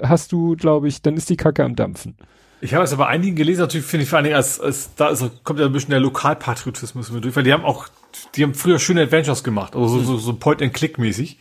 hast 0.02 0.32
du, 0.32 0.56
glaube 0.56 0.88
ich, 0.88 1.02
dann 1.02 1.16
ist 1.16 1.30
die 1.30 1.36
Kacke 1.36 1.64
am 1.64 1.76
Dampfen. 1.76 2.16
Ich 2.60 2.74
habe 2.74 2.84
es 2.84 2.92
aber 2.92 3.06
einigen 3.06 3.36
gelesen, 3.36 3.60
natürlich 3.60 3.86
finde 3.86 4.02
ich 4.02 4.10
vor 4.10 4.16
allen 4.16 4.24
Dingen, 4.24 4.36
als, 4.36 4.60
als 4.60 4.94
da 4.96 5.10
ist, 5.10 5.44
kommt 5.44 5.60
ja 5.60 5.66
ein 5.66 5.72
bisschen 5.72 5.90
der 5.90 6.00
Lokalpatriotismus 6.00 7.12
mit 7.12 7.24
durch, 7.24 7.36
weil 7.36 7.44
die 7.44 7.52
haben 7.52 7.64
auch, 7.64 7.88
die 8.34 8.42
haben 8.42 8.54
früher 8.54 8.80
schöne 8.80 9.02
Adventures 9.02 9.44
gemacht, 9.44 9.76
also 9.76 9.86
so, 9.86 10.00
so, 10.00 10.16
so 10.16 10.32
Point-and-Click-mäßig. 10.34 11.38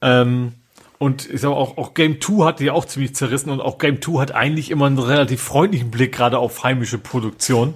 Ähm, 0.00 0.52
und 0.98 1.28
ich 1.28 1.40
sage 1.40 1.54
auch, 1.54 1.76
auch 1.76 1.94
Game 1.94 2.20
2 2.20 2.44
hat 2.44 2.60
die 2.60 2.70
auch 2.70 2.84
ziemlich 2.84 3.14
zerrissen 3.14 3.50
und 3.50 3.60
auch 3.60 3.78
Game 3.78 4.00
2 4.00 4.20
hat 4.20 4.32
eigentlich 4.32 4.70
immer 4.70 4.86
einen 4.86 4.98
relativ 4.98 5.42
freundlichen 5.42 5.90
Blick 5.90 6.12
gerade 6.14 6.38
auf 6.38 6.62
heimische 6.62 6.98
Produktion. 6.98 7.74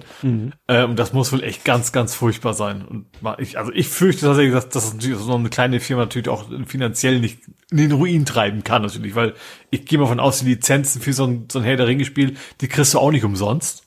Ähm, 0.67 0.95
das 0.95 1.13
muss 1.13 1.31
wohl 1.33 1.43
echt 1.43 1.65
ganz, 1.65 1.91
ganz 1.91 2.15
furchtbar 2.15 2.53
sein. 2.53 2.83
Und 2.83 3.07
ich, 3.37 3.57
also 3.57 3.71
ich 3.73 3.87
fürchte 3.89 4.25
tatsächlich, 4.25 4.53
dass, 4.53 4.69
dass 4.69 4.93
natürlich 4.93 5.17
so 5.19 5.35
eine 5.35 5.49
kleine 5.49 5.79
Firma 5.79 6.03
natürlich 6.03 6.29
auch 6.29 6.45
finanziell 6.65 7.19
nicht 7.19 7.39
in 7.71 7.77
den 7.77 7.91
Ruin 7.91 8.25
treiben 8.25 8.63
kann, 8.63 8.81
natürlich, 8.81 9.15
weil 9.15 9.33
ich 9.69 9.85
gehe 9.85 9.99
mal 9.99 10.07
von 10.07 10.19
aus, 10.19 10.39
die 10.39 10.45
Lizenzen 10.45 11.01
für 11.01 11.13
so 11.13 11.25
ein, 11.25 11.47
so 11.51 11.59
ein 11.59 11.65
Herr 11.65 11.75
der 11.75 11.87
Ringe-Spiel, 11.87 12.35
die 12.61 12.67
kriegst 12.67 12.93
du 12.93 12.99
auch 12.99 13.11
nicht 13.11 13.25
umsonst. 13.25 13.83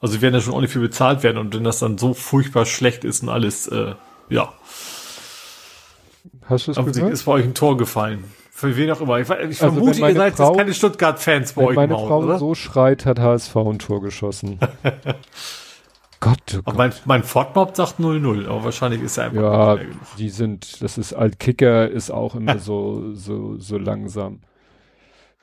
Also 0.00 0.16
die 0.16 0.22
werden 0.22 0.34
ja 0.34 0.40
schon 0.40 0.54
ordentlich 0.54 0.72
für 0.72 0.80
bezahlt 0.80 1.22
werden 1.22 1.38
und 1.38 1.54
wenn 1.54 1.64
das 1.64 1.80
dann 1.80 1.98
so 1.98 2.14
furchtbar 2.14 2.64
schlecht 2.64 3.04
ist 3.04 3.22
und 3.22 3.28
alles, 3.28 3.66
äh, 3.68 3.94
ja, 4.30 4.52
Hast 6.44 6.66
du 6.66 6.70
es 6.72 6.76
gehört? 6.76 7.12
ist 7.12 7.24
bei 7.24 7.32
euch 7.32 7.44
ein 7.44 7.54
Tor 7.54 7.76
gefallen. 7.76 8.24
Für 8.62 8.76
wen 8.76 8.90
auch 8.92 9.00
immer. 9.00 9.18
Ich, 9.18 9.28
ich 9.28 9.34
Also 9.34 9.56
vermute, 9.74 10.00
ihr 10.00 10.14
seid 10.14 10.36
Frau- 10.36 10.50
jetzt 10.50 10.58
keine 10.58 10.72
Stuttgart-Fans 10.72 11.52
bei 11.54 11.62
Wenn 11.62 11.68
euch 11.70 11.74
meine 11.76 11.94
im 11.94 11.98
Haus, 11.98 12.06
Frau 12.08 12.18
oder? 12.20 12.38
so 12.38 12.54
schreit, 12.54 13.04
hat 13.06 13.18
HSV 13.18 13.56
ein 13.56 13.78
Tor 13.80 14.00
geschossen. 14.00 14.60
Gott, 16.20 16.38
oh 16.58 16.62
Gott. 16.64 16.76
mein, 16.76 16.92
mein 17.04 17.24
Fortmob 17.24 17.74
sagt 17.76 17.98
0-0, 17.98 18.46
aber 18.46 18.62
wahrscheinlich 18.62 19.02
ist 19.02 19.16
er 19.18 19.24
einfach 19.24 19.42
Ja, 19.42 19.78
die 20.16 20.28
sind, 20.30 20.80
das 20.80 20.96
ist 20.96 21.12
Altkicker, 21.12 21.90
ist 21.90 22.12
auch 22.12 22.36
immer 22.36 22.60
so, 22.60 23.12
so, 23.14 23.58
so 23.58 23.78
langsam. 23.78 24.38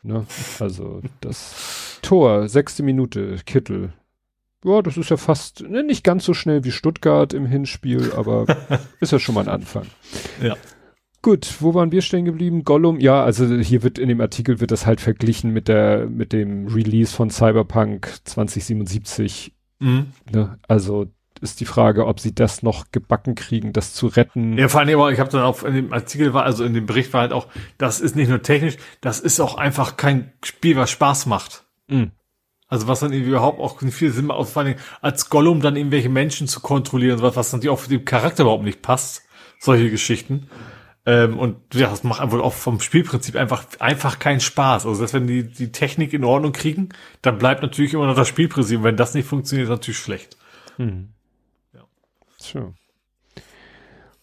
Ne? 0.01 0.25
Also 0.61 1.01
das 1.19 1.99
Tor, 2.01 2.47
sechste 2.47 2.83
Minute, 2.83 3.35
Kittel. 3.45 3.91
Ja, 4.63 4.81
das 4.81 4.95
ist 4.95 5.09
ja 5.09 5.17
fast, 5.17 5.61
ne, 5.67 5.83
nicht 5.83 6.05
ganz 6.05 6.23
so 6.23 6.33
schnell 6.33 6.63
wie 6.63 6.71
Stuttgart 6.71 7.33
im 7.33 7.45
Hinspiel, 7.45 8.13
aber 8.15 8.45
ist 9.01 9.11
ja 9.11 9.19
schon 9.19 9.35
mal 9.35 9.41
ein 9.41 9.49
Anfang. 9.49 9.85
Ja. 10.41 10.55
Gut, 11.21 11.57
wo 11.59 11.73
waren 11.73 11.91
wir 11.91 12.01
stehen 12.01 12.25
geblieben? 12.25 12.63
Gollum, 12.63 12.99
ja, 12.99 13.23
also 13.23 13.45
hier 13.57 13.83
wird 13.83 13.99
in 13.99 14.07
dem 14.07 14.21
Artikel 14.21 14.61
wird 14.61 14.71
das 14.71 14.85
halt 14.85 15.01
verglichen 15.01 15.51
mit 15.51 15.67
der, 15.67 16.07
mit 16.07 16.31
dem 16.31 16.67
Release 16.67 17.13
von 17.13 17.29
Cyberpunk 17.29 18.09
2077. 18.23 19.53
Mhm. 19.79 20.07
Ne? 20.31 20.57
Also 20.67 21.07
ist 21.41 21.59
die 21.59 21.65
Frage, 21.65 22.05
ob 22.05 22.19
sie 22.19 22.33
das 22.33 22.63
noch 22.63 22.91
gebacken 22.91 23.35
kriegen, 23.35 23.73
das 23.73 23.93
zu 23.93 24.07
retten. 24.07 24.57
Ja, 24.57 24.67
vor 24.67 24.81
allem, 24.81 25.13
ich 25.13 25.19
habe 25.19 25.29
dann 25.29 25.43
auch 25.43 25.63
in 25.63 25.73
dem 25.73 25.93
Artikel 25.93 26.33
war, 26.33 26.43
also 26.43 26.63
in 26.63 26.73
dem 26.73 26.85
Bericht 26.85 27.13
war 27.13 27.21
halt 27.21 27.33
auch, 27.33 27.47
das 27.77 28.01
ist 28.01 28.15
nicht 28.15 28.29
nur 28.29 28.41
technisch, 28.41 28.77
das 29.01 29.19
ist 29.19 29.39
auch 29.39 29.55
einfach 29.55 29.97
kein 29.97 30.33
Spiel, 30.43 30.75
was 30.75 30.89
Spaß 30.91 31.25
macht. 31.25 31.65
Mhm. 31.87 32.11
Also 32.67 32.87
was 32.87 32.99
dann 32.99 33.11
irgendwie 33.11 33.31
überhaupt 33.31 33.59
auch 33.59 33.79
viel 33.79 34.11
Sinn 34.11 34.27
macht, 34.27 34.49
vor 34.49 34.61
allem 34.61 34.75
als 35.01 35.29
Gollum 35.29 35.59
dann 35.61 35.75
irgendwelche 35.75 36.09
Menschen 36.09 36.47
zu 36.47 36.59
kontrollieren, 36.59 37.21
was, 37.21 37.35
was 37.35 37.51
natürlich 37.51 37.71
auch 37.71 37.79
für 37.79 37.89
den 37.89 38.05
Charakter 38.05 38.43
überhaupt 38.43 38.63
nicht 38.63 38.81
passt. 38.81 39.23
Solche 39.59 39.89
Geschichten. 39.89 40.47
Ähm, 41.09 41.39
und 41.39 41.57
ja, 41.73 41.89
das 41.89 42.03
macht 42.03 42.31
wohl 42.31 42.39
auch 42.39 42.53
vom 42.53 42.79
Spielprinzip 42.79 43.35
einfach, 43.35 43.65
einfach 43.79 44.19
keinen 44.19 44.41
Spaß. 44.41 44.85
Also, 44.85 45.01
dass 45.01 45.11
wenn 45.11 45.25
die, 45.25 45.41
die 45.41 45.71
Technik 45.71 46.13
in 46.13 46.23
Ordnung 46.23 46.51
kriegen, 46.51 46.89
dann 47.23 47.39
bleibt 47.39 47.63
natürlich 47.63 47.95
immer 47.95 48.05
noch 48.05 48.15
das 48.15 48.27
Spielprinzip. 48.27 48.83
Wenn 48.83 48.95
das 48.95 49.15
nicht 49.15 49.27
funktioniert, 49.27 49.65
ist 49.65 49.71
natürlich 49.71 49.97
schlecht. 49.97 50.37
Hm. 50.75 51.09
Ja. 51.73 51.81
So. 52.37 52.75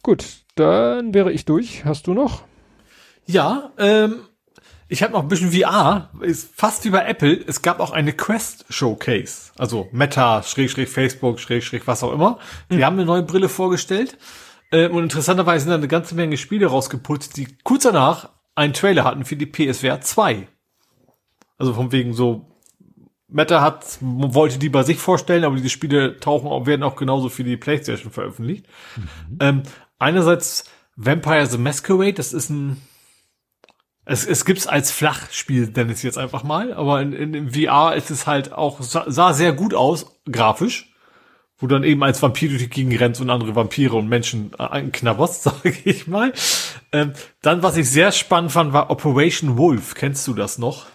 Gut, 0.05 0.45
dann 0.55 1.13
wäre 1.13 1.33
ich 1.33 1.45
durch. 1.45 1.85
Hast 1.85 2.07
du 2.07 2.15
noch? 2.15 2.45
Ja, 3.27 3.73
ähm, 3.79 4.21
ich 4.87 5.03
habe 5.03 5.13
noch 5.13 5.23
ein 5.23 5.29
bisschen 5.29 5.51
VR, 5.51 6.11
ist 6.21 6.55
fast 6.55 6.85
wie 6.85 6.91
bei 6.91 7.05
Apple. 7.05 7.37
Es 7.49 7.63
gab 7.63 7.81
auch 7.81 7.91
eine 7.91 8.13
Quest 8.13 8.65
Showcase, 8.71 9.51
also 9.59 9.89
Meta, 9.91 10.45
Schrägstrich 10.45 10.89
Facebook, 10.89 11.41
Schrägstrich 11.41 11.89
was 11.89 12.05
auch 12.05 12.13
immer. 12.13 12.39
Die 12.71 12.77
mhm. 12.77 12.85
haben 12.85 12.95
eine 12.95 13.07
neue 13.07 13.25
Brille 13.25 13.49
vorgestellt. 13.49 14.17
Äh, 14.71 14.89
und 14.89 15.05
interessanterweise 15.05 15.65
sind 15.65 15.71
da 15.71 15.77
eine 15.77 15.89
ganze 15.89 16.15
Menge 16.15 16.37
Spiele 16.37 16.67
rausgeputzt, 16.67 17.37
die 17.37 17.49
kurz 17.65 17.85
danach 17.85 18.31
einen 18.55 18.73
Trailer 18.73 19.05
hatten 19.05 19.25
für 19.25 19.37
die 19.37 19.47
PSVR 19.47 20.01
2. 20.01 20.49
Also 21.59 21.75
von 21.75 21.93
wegen 21.93 22.13
so, 22.13 22.47
Meta 23.29 23.61
hat, 23.61 23.99
wollte 24.01 24.59
die 24.59 24.69
bei 24.69 24.83
sich 24.83 24.99
vorstellen, 24.99 25.45
aber 25.45 25.57
diese 25.57 25.69
Spiele 25.69 26.19
tauchen 26.19 26.49
auch, 26.49 26.67
werden 26.67 26.83
auch 26.83 26.97
genauso 26.97 27.29
für 27.29 27.45
die 27.45 27.57
Playstation 27.57 28.13
veröffentlicht. 28.13 28.67
Mhm. 28.97 29.39
Ähm, 29.41 29.63
einerseits 29.99 30.65
Vampire 30.97 31.47
the 31.47 31.59
Masquerade, 31.59 32.15
das 32.15 32.33
ist 32.33 32.51
ein 32.51 32.81
es, 34.09 34.25
es 34.25 34.45
gibt's 34.45 34.69
als 34.69 34.93
Flachspiel, 34.93 35.73
ich 35.77 35.91
es 35.91 36.03
jetzt 36.03 36.17
einfach 36.17 36.45
mal, 36.45 36.73
aber 36.73 37.03
in, 37.03 37.13
in, 37.13 37.35
in 37.35 37.51
VR 37.51 37.97
ist 37.97 38.11
es 38.11 38.27
halt 38.27 38.53
auch, 38.53 38.81
sah, 38.81 39.05
sah 39.09 39.33
sehr 39.33 39.53
gut 39.53 39.75
aus, 39.75 40.21
grafisch, 40.31 40.95
wo 41.59 41.67
dann 41.67 41.85
eben 41.85 42.03
als 42.03 42.23
Vampir 42.23 42.49
durch 42.49 42.63
die 42.63 42.69
Gegend 42.69 43.01
rennst 43.01 43.21
und 43.21 43.31
andere 43.31 43.55
Vampire 43.55 43.97
und 43.97 44.09
Menschen 44.09 44.53
äh, 44.59 44.63
anknabberst, 44.63 45.43
sage 45.45 45.75
ich 45.85 46.07
mal. 46.07 46.33
Ähm, 46.93 47.13
dann, 47.43 47.63
was 47.63 47.77
ich 47.77 47.91
sehr 47.91 48.13
spannend 48.13 48.53
fand, 48.53 48.73
war 48.73 48.91
Operation 48.91 49.57
Wolf. 49.57 49.95
Kennst 49.95 50.27
du 50.27 50.35
das 50.35 50.59
noch? 50.59 50.87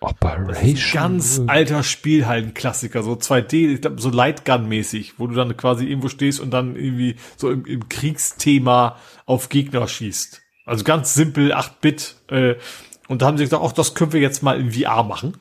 Operation. 0.00 0.92
ganz 0.94 1.38
Wolf. 1.38 1.50
alter 1.50 1.82
Spiel, 1.82 2.26
halt 2.26 2.46
ein 2.46 2.54
Klassiker, 2.54 3.02
so 3.02 3.12
2D, 3.12 3.74
ich 3.74 3.80
glaub, 3.82 4.00
so 4.00 4.08
Lightgun-mäßig, 4.08 5.14
wo 5.18 5.26
du 5.26 5.34
dann 5.34 5.54
quasi 5.58 5.84
irgendwo 5.84 6.08
stehst 6.08 6.40
und 6.40 6.50
dann 6.50 6.74
irgendwie 6.74 7.16
so 7.36 7.50
im, 7.50 7.66
im 7.66 7.88
Kriegsthema 7.88 8.96
auf 9.26 9.50
Gegner 9.50 9.86
schießt. 9.86 10.40
Also 10.64 10.84
ganz 10.84 11.12
simpel, 11.12 11.52
8-Bit. 11.52 12.16
Äh, 12.28 12.54
und 13.08 13.20
da 13.20 13.26
haben 13.26 13.36
sie 13.36 13.44
gesagt, 13.44 13.62
auch 13.62 13.72
das 13.72 13.94
können 13.94 14.12
wir 14.12 14.20
jetzt 14.20 14.42
mal 14.42 14.58
in 14.58 14.72
VR 14.72 15.02
machen. 15.02 15.36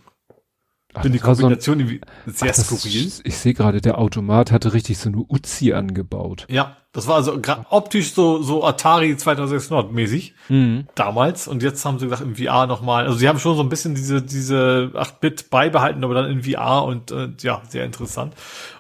Ach, 0.96 1.04
Bin 1.04 1.14
die 1.14 1.20
Kombination 1.20 1.80
so 1.80 1.86
ein, 1.86 2.02
sehr 2.26 2.52
ach, 2.52 2.56
skurril. 2.56 3.06
Ist, 3.06 3.22
ich 3.24 3.38
sehe 3.38 3.54
gerade, 3.54 3.80
der 3.80 4.00
Automat 4.00 4.52
hatte 4.52 4.74
richtig 4.74 4.98
so 4.98 5.10
eine 5.10 5.18
Uzi 5.18 5.74
angebaut. 5.74 6.48
Ja, 6.50 6.78
das 6.94 7.06
war 7.06 7.18
also 7.18 7.40
optisch 7.70 8.14
so, 8.14 8.42
so 8.42 8.66
Atari 8.66 9.16
2600 9.16 9.92
mäßig 9.92 10.34
mhm. 10.48 10.88
damals. 10.96 11.48
Und 11.48 11.62
jetzt 11.62 11.86
haben 11.86 12.00
sie 12.00 12.06
gesagt, 12.06 12.24
im 12.24 12.36
VR 12.36 12.66
nochmal. 12.66 13.06
Also 13.06 13.20
sie 13.20 13.30
haben 13.30 13.38
schon 13.38 13.56
so 13.56 13.62
ein 13.62 13.70
bisschen 13.70 13.94
diese, 13.94 14.24
diese 14.24 14.92
8-Bit 14.96 15.52
beibehalten, 15.52 16.04
aber 16.04 16.16
dann 16.16 16.32
in 16.32 16.42
VR 16.44 16.84
und 16.84 17.12
äh, 17.12 17.30
ja, 17.42 17.62
sehr 17.70 17.86
interessant. 17.86 18.34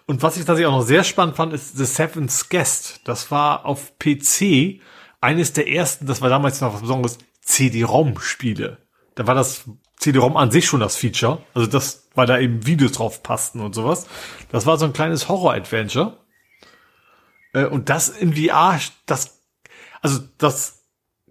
Und 0.08 0.24
was 0.24 0.36
ich 0.38 0.46
tatsächlich 0.46 0.66
auch 0.66 0.80
noch 0.80 0.88
sehr 0.88 1.04
spannend 1.04 1.36
fand, 1.36 1.54
ist 1.54 1.78
The 1.78 1.86
Seventh 1.86 2.50
Guest. 2.50 3.02
Das 3.04 3.30
war 3.30 3.68
auf 3.68 4.00
PC 4.00 4.82
eines 5.22 5.54
der 5.54 5.68
ersten, 5.68 6.08
das 6.08 6.24
war 6.24 6.30
damals 6.30 6.60
noch 6.62 6.74
was 6.74 6.82
Besonderes, 6.82 7.20
CD-ROM-Spiele. 7.42 8.80
Da 9.14 9.28
war 9.28 9.36
das 9.36 9.66
CD-ROM 10.00 10.38
an 10.38 10.52
sich 10.52 10.66
schon 10.66 10.80
das 10.80 10.96
Feature. 10.96 11.44
Also 11.54 11.68
das, 11.68 12.10
weil 12.16 12.26
da 12.26 12.40
eben 12.40 12.66
Videos 12.66 12.94
drauf 12.94 13.22
passten 13.22 13.60
und 13.60 13.76
sowas. 13.76 14.08
Das 14.52 14.66
war 14.66 14.78
so 14.78 14.86
ein 14.86 14.94
kleines 14.94 15.30
Horror-Adventure. 15.30 16.18
Äh, 17.54 17.66
und 17.66 17.90
das 17.90 18.10
in 18.10 18.34
VR, 18.34 18.80
das, 19.06 19.42
also 20.02 20.20
das 20.38 20.86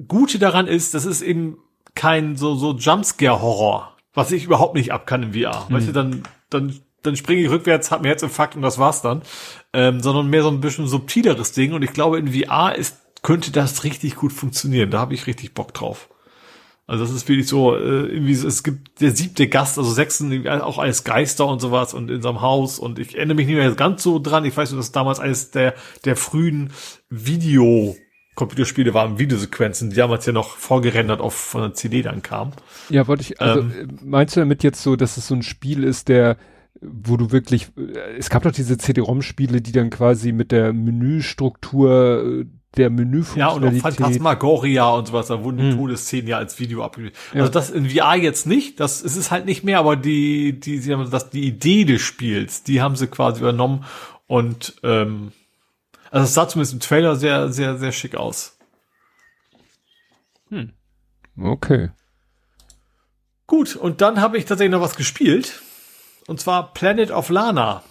Gute 0.07 0.39
daran 0.39 0.67
ist, 0.67 0.95
das 0.95 1.05
ist 1.05 1.23
eben 1.23 1.59
kein 1.95 2.37
so, 2.37 2.55
so 2.55 2.77
Jumpscare-Horror, 2.77 3.97
was 4.15 4.31
ich 4.31 4.45
überhaupt 4.45 4.75
nicht 4.75 4.93
ab 4.93 5.07
kann 5.07 5.23
in 5.23 5.33
VR. 5.33 5.67
Mhm. 5.69 5.75
Weißt 5.75 5.89
du, 5.89 5.93
dann, 5.93 6.23
dann, 6.51 6.79
dann 7.03 7.17
springe 7.17 7.43
ich 7.43 7.51
rückwärts, 7.51 7.91
hab 7.91 8.03
mir 8.03 8.09
jetzt 8.09 8.25
Fakt 8.27 8.55
und 8.55 8.63
das 8.63 8.79
war's 8.79 9.03
dann. 9.03 9.23
Ähm, 9.73 10.01
sondern 10.01 10.29
mehr 10.29 10.43
so 10.43 10.51
ein 10.51 10.61
bisschen 10.61 10.87
subtileres 10.87 11.53
Ding. 11.53 11.73
Und 11.73 11.83
ich 11.83 11.93
glaube, 11.93 12.19
in 12.19 12.33
VR 12.33 12.75
ist 12.75 12.97
könnte 13.23 13.51
das 13.51 13.85
richtig 13.85 14.17
gut 14.17 14.33
funktionieren. 14.33 14.91
Da 14.91 15.01
habe 15.01 15.15
ich 15.15 15.27
richtig 15.27 15.55
Bock 15.55 15.75
drauf. 15.75 16.09
Also 16.89 17.05
das 17.05 17.13
ist 17.13 17.29
wirklich 17.29 17.47
so, 17.47 17.77
äh, 17.77 18.07
irgendwie, 18.07 18.33
es 18.33 18.63
gibt 18.63 19.03
der 19.03 19.11
siebte 19.15 19.47
Gast, 19.47 19.79
also 19.79 19.91
sechsten, 19.93 20.49
auch 20.49 20.79
als 20.79 21.05
Geister 21.05 21.47
und 21.47 21.61
sowas 21.61 21.93
und 21.93 22.11
in 22.11 22.23
seinem 22.23 22.41
Haus 22.41 22.79
und 22.79 22.99
ich 22.99 23.15
erinnere 23.15 23.37
mich 23.37 23.47
nicht 23.47 23.57
mehr 23.57 23.71
ganz 23.73 24.03
so 24.03 24.19
dran. 24.19 24.47
Ich 24.47 24.57
weiß 24.57 24.73
nur, 24.73 24.81
dass 24.81 24.91
damals 24.91 25.21
eines 25.21 25.51
der, 25.51 25.75
der 26.07 26.17
frühen 26.17 26.73
Video 27.11 27.95
Computerspiele 28.37 28.95
waren 28.95 29.19
Videosequenzen, 29.19 29.91
die 29.91 29.97
damals 29.97 30.25
ja 30.25 30.33
noch 30.33 30.57
vorgerendert 30.57 31.21
auf 31.21 31.35
von 31.35 31.61
der 31.61 31.75
CD 31.75 32.01
dann 32.01 32.23
kam. 32.23 32.53
Ja, 32.89 33.07
wollte 33.07 33.23
ich, 33.23 33.39
also 33.39 33.61
ähm, 33.61 33.99
meinst 34.03 34.37
du 34.37 34.41
damit 34.41 34.63
jetzt 34.63 34.83
so, 34.83 34.97
dass 34.97 35.19
es 35.19 35.27
so 35.27 35.35
ein 35.35 35.43
Spiel 35.43 35.85
ist, 35.85 36.09
der 36.09 36.39
wo 36.81 37.17
du 37.17 37.33
wirklich, 37.33 37.69
äh, 37.77 38.17
es 38.17 38.31
gab 38.31 38.45
doch 38.45 38.53
diese 38.53 38.79
CD-ROM-Spiele, 38.79 39.61
die 39.61 39.73
dann 39.73 39.91
quasi 39.91 40.33
mit 40.33 40.53
der 40.53 40.73
Menüstruktur 40.73 42.43
äh, 42.43 42.45
der 42.77 42.91
Menüfunktionalität. 42.91 43.83
Ja, 43.83 43.89
und 43.89 43.95
auch 43.95 43.97
Phantasmagoria 43.97 44.89
und 44.91 45.07
sowas, 45.09 45.29
da 45.29 45.43
wurden 45.43 45.59
die 45.59 45.71
hm. 45.71 45.79
Todesszenen 45.79 46.29
ja 46.29 46.37
als 46.37 46.59
Video 46.59 46.85
abgebildet. 46.85 47.19
Ja. 47.33 47.41
Also 47.41 47.53
das 47.53 47.71
in 47.71 47.89
VR 47.91 48.17
jetzt 48.17 48.47
nicht, 48.47 48.79
das 48.81 49.03
es 49.03 49.17
ist 49.17 49.31
halt 49.31 49.47
nicht 49.47 49.65
mehr, 49.65 49.79
aber 49.79 49.97
die, 49.97 50.59
die, 50.61 50.79
sie 50.79 50.93
haben 50.93 51.11
das, 51.11 51.31
die 51.31 51.47
Idee 51.47 51.85
des 51.85 52.03
Spiels, 52.03 52.63
die 52.63 52.83
haben 52.83 52.97
sie 52.97 53.07
quasi 53.07 53.41
übernommen 53.41 53.85
und 54.27 54.77
ähm, 54.83 55.33
also 56.11 56.25
es 56.25 56.35
sah 56.35 56.49
zumindest 56.49 56.75
im 56.75 56.81
Trailer 56.81 57.17
sehr, 57.17 57.51
sehr, 57.51 57.79
sehr 57.79 57.93
schick 57.93 58.15
aus. 58.17 58.59
Hm. 60.51 60.73
Okay. 61.41 61.91
Gut, 63.47 63.77
und 63.77 64.01
dann 64.01 64.21
habe 64.21 64.37
ich 64.37 64.45
tatsächlich 64.45 64.73
noch 64.73 64.83
was 64.83 64.97
gespielt. 64.97 65.63
Und 66.27 66.41
zwar 66.41 66.75
Planet 66.75 67.11
of 67.11 67.31
Lana. 67.31 67.83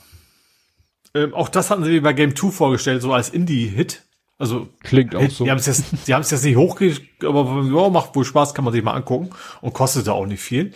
Ähm, 1.16 1.34
auch 1.34 1.50
das 1.50 1.72
hatten 1.72 1.84
sie 1.84 2.00
bei 2.00 2.14
Game 2.14 2.36
2 2.36 2.52
vorgestellt, 2.52 3.02
so 3.02 3.12
als 3.12 3.30
Indie-Hit. 3.30 4.04
Also 4.40 4.68
klingt 4.84 5.16
auch 5.16 5.30
so. 5.30 5.44
Die 5.44 5.52
haben 5.52 5.58
es 5.58 5.66
jetzt, 5.66 5.86
die 6.08 6.14
haben 6.14 6.22
es 6.22 6.32
jetzt 6.32 6.44
nicht 6.44 6.58
hochgekriegt, 6.58 7.24
aber 7.24 7.64
ja, 7.64 7.90
macht 7.90 8.16
wohl 8.16 8.26
Spaß, 8.26 8.54
kann 8.54 8.66
man 8.66 8.74
sich 8.74 8.84
mal 8.84 8.94
angucken 8.94 9.32
und 9.62 9.74
kostet 9.74 10.08
auch 10.10 10.26
nicht 10.26 10.42
viel. 10.42 10.74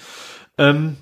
Ähm, 0.58 0.98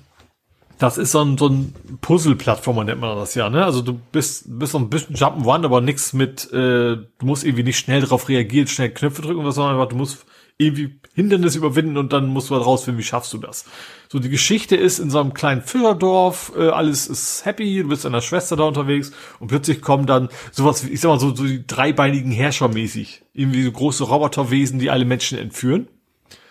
das 0.78 0.96
ist 0.96 1.12
so 1.12 1.22
ein, 1.22 1.36
so 1.36 1.48
ein 1.48 1.74
Puzzle-Plattformer, 2.00 2.84
nennt 2.84 3.00
man 3.00 3.16
das 3.16 3.34
ja, 3.34 3.50
ne? 3.50 3.64
Also 3.64 3.82
du 3.82 4.00
bist, 4.12 4.44
bist 4.58 4.72
so 4.72 4.78
ein 4.78 4.88
bisschen 4.88 5.14
Jump'n'Run, 5.14 5.64
aber 5.64 5.80
nix 5.82 6.14
mit, 6.14 6.50
äh, 6.52 6.96
du 6.96 7.06
musst 7.20 7.44
irgendwie 7.44 7.64
nicht 7.64 7.78
schnell 7.78 8.00
drauf 8.00 8.28
reagieren, 8.28 8.66
schnell 8.66 8.90
Knöpfe 8.90 9.20
drücken 9.22 9.40
oder 9.40 9.52
so, 9.52 9.62
sondern 9.62 9.88
du 9.88 9.96
musst 9.96 10.24
irgendwie 10.60 11.00
Hindernisse 11.14 11.58
überwinden 11.58 11.96
und 11.96 12.12
dann 12.12 12.28
musst 12.28 12.50
du 12.50 12.54
halt 12.54 12.64
rausfinden, 12.64 12.98
wie 12.98 13.06
schaffst 13.06 13.32
du 13.32 13.38
das. 13.38 13.64
So, 14.08 14.18
die 14.18 14.28
Geschichte 14.28 14.76
ist 14.76 14.98
in 14.98 15.10
so 15.10 15.18
einem 15.18 15.34
kleinen 15.34 15.62
Fischerdorf, 15.62 16.52
äh, 16.56 16.68
alles 16.68 17.06
ist 17.06 17.44
happy, 17.44 17.82
du 17.82 17.88
bist 17.88 18.04
deiner 18.04 18.20
Schwester 18.20 18.56
da 18.56 18.64
unterwegs 18.64 19.10
und 19.38 19.48
plötzlich 19.48 19.80
kommen 19.80 20.06
dann 20.06 20.28
sowas, 20.52 20.84
ich 20.84 21.00
sag 21.00 21.08
mal 21.08 21.18
so, 21.18 21.34
so 21.34 21.44
die 21.44 21.66
dreibeinigen 21.66 22.30
Herrscher 22.30 22.68
mäßig. 22.68 23.22
Irgendwie 23.32 23.62
so 23.62 23.72
große 23.72 24.04
Roboterwesen, 24.04 24.78
die 24.78 24.90
alle 24.90 25.04
Menschen 25.04 25.38
entführen. 25.38 25.88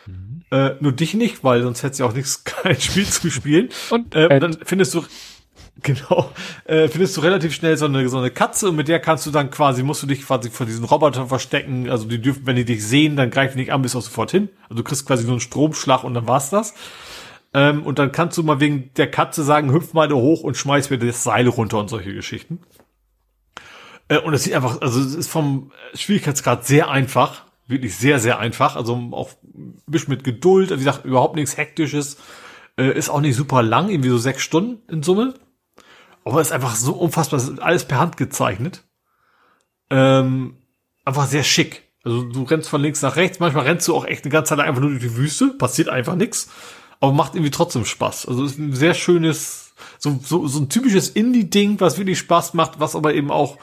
Mhm. 0.07 0.41
Äh, 0.51 0.71
nur 0.79 0.91
dich 0.91 1.13
nicht, 1.13 1.43
weil 1.43 1.61
sonst 1.61 1.83
hättest 1.83 1.99
du 1.99 2.05
auch 2.05 2.13
nichts, 2.13 2.43
kein 2.43 2.79
Spiel 2.81 3.05
zu 3.05 3.29
spielen. 3.29 3.69
Und 3.91 4.15
äh, 4.15 4.39
dann 4.39 4.57
findest 4.63 4.95
du 4.95 5.03
Genau. 5.83 6.31
Äh, 6.65 6.87
findest 6.87 7.15
du 7.17 7.21
relativ 7.21 7.53
schnell 7.53 7.77
so 7.77 7.85
eine, 7.85 8.07
so 8.09 8.17
eine 8.17 8.31
Katze 8.31 8.69
und 8.69 8.75
mit 8.75 8.87
der 8.87 8.99
kannst 8.99 9.25
du 9.25 9.31
dann 9.31 9.49
quasi, 9.49 9.83
musst 9.83 10.03
du 10.03 10.07
dich 10.07 10.25
quasi 10.25 10.49
vor 10.49 10.65
diesen 10.65 10.83
Robotern 10.83 11.27
verstecken. 11.27 11.89
Also 11.89 12.07
die 12.07 12.21
dürfen, 12.21 12.45
wenn 12.45 12.55
die 12.55 12.65
dich 12.65 12.85
sehen, 12.85 13.15
dann 13.15 13.29
greifen 13.29 13.57
die 13.57 13.63
nicht 13.63 13.73
an, 13.73 13.81
bist 13.81 13.95
auch 13.95 14.01
sofort 14.01 14.31
hin. 14.31 14.49
Also 14.63 14.75
du 14.75 14.83
kriegst 14.83 15.05
quasi 15.05 15.23
so 15.23 15.31
einen 15.31 15.39
Stromschlag 15.39 16.03
und 16.03 16.13
dann 16.13 16.27
war's 16.27 16.49
das. 16.49 16.73
Ähm, 17.53 17.83
und 17.83 17.99
dann 17.99 18.11
kannst 18.11 18.37
du 18.37 18.43
mal 18.43 18.59
wegen 18.59 18.91
der 18.95 19.09
Katze 19.09 19.43
sagen, 19.43 19.71
hüpf 19.71 19.93
mal 19.93 20.07
da 20.07 20.15
hoch 20.15 20.41
und 20.41 20.57
schmeiß 20.57 20.89
mir 20.89 20.99
das 20.99 21.23
Seil 21.23 21.47
runter 21.47 21.79
und 21.79 21.89
solche 21.89 22.13
Geschichten. 22.13 22.59
Äh, 24.07 24.19
und 24.19 24.33
es 24.33 24.43
sieht 24.43 24.53
einfach, 24.53 24.81
also 24.81 24.99
es 24.99 25.15
ist 25.15 25.29
vom 25.29 25.71
Schwierigkeitsgrad 25.93 26.65
sehr 26.65 26.89
einfach. 26.89 27.45
Wirklich 27.67 27.95
sehr, 27.95 28.19
sehr 28.19 28.39
einfach. 28.39 28.75
Also 28.75 28.95
auch 29.11 29.29
ein 29.43 29.75
bisschen 29.87 30.11
mit 30.11 30.23
Geduld. 30.23 30.71
Also 30.71 30.81
wie 30.81 30.85
gesagt, 30.85 31.05
überhaupt 31.05 31.35
nichts 31.35 31.57
Hektisches. 31.57 32.17
Äh, 32.77 32.97
ist 32.97 33.09
auch 33.09 33.21
nicht 33.21 33.35
super 33.35 33.61
lang, 33.61 33.89
irgendwie 33.89 34.09
so 34.09 34.17
sechs 34.17 34.41
Stunden 34.41 34.81
in 34.91 35.03
Summe. 35.03 35.33
Aber 36.25 36.41
ist 36.41 36.51
einfach 36.51 36.75
so 36.75 36.93
unfassbar, 36.93 37.39
ist 37.39 37.59
alles 37.59 37.85
per 37.85 37.99
Hand 37.99 38.17
gezeichnet. 38.17 38.83
Ähm, 39.89 40.57
einfach 41.05 41.27
sehr 41.27 41.43
schick. 41.43 41.89
Also 42.03 42.23
du 42.23 42.43
rennst 42.43 42.69
von 42.69 42.81
links 42.81 43.01
nach 43.01 43.15
rechts, 43.17 43.39
manchmal 43.39 43.65
rennst 43.65 43.87
du 43.87 43.95
auch 43.95 44.05
echt 44.05 44.23
eine 44.23 44.31
ganze 44.31 44.49
Zeit 44.55 44.65
einfach 44.65 44.81
nur 44.81 44.91
durch 44.91 45.01
die 45.01 45.17
Wüste, 45.17 45.49
passiert 45.49 45.89
einfach 45.89 46.15
nichts, 46.15 46.49
aber 47.01 47.11
macht 47.11 47.35
irgendwie 47.35 47.51
trotzdem 47.51 47.85
Spaß. 47.85 48.27
Also 48.27 48.45
ist 48.45 48.57
ein 48.57 48.73
sehr 48.73 48.93
schönes, 48.93 49.73
so, 49.97 50.17
so, 50.23 50.47
so 50.47 50.59
ein 50.59 50.69
typisches 50.69 51.09
Indie-Ding, 51.09 51.79
was 51.81 51.97
wirklich 51.97 52.19
Spaß 52.19 52.53
macht, 52.53 52.79
was 52.79 52.95
aber 52.95 53.13
eben 53.13 53.31
auch, 53.31 53.57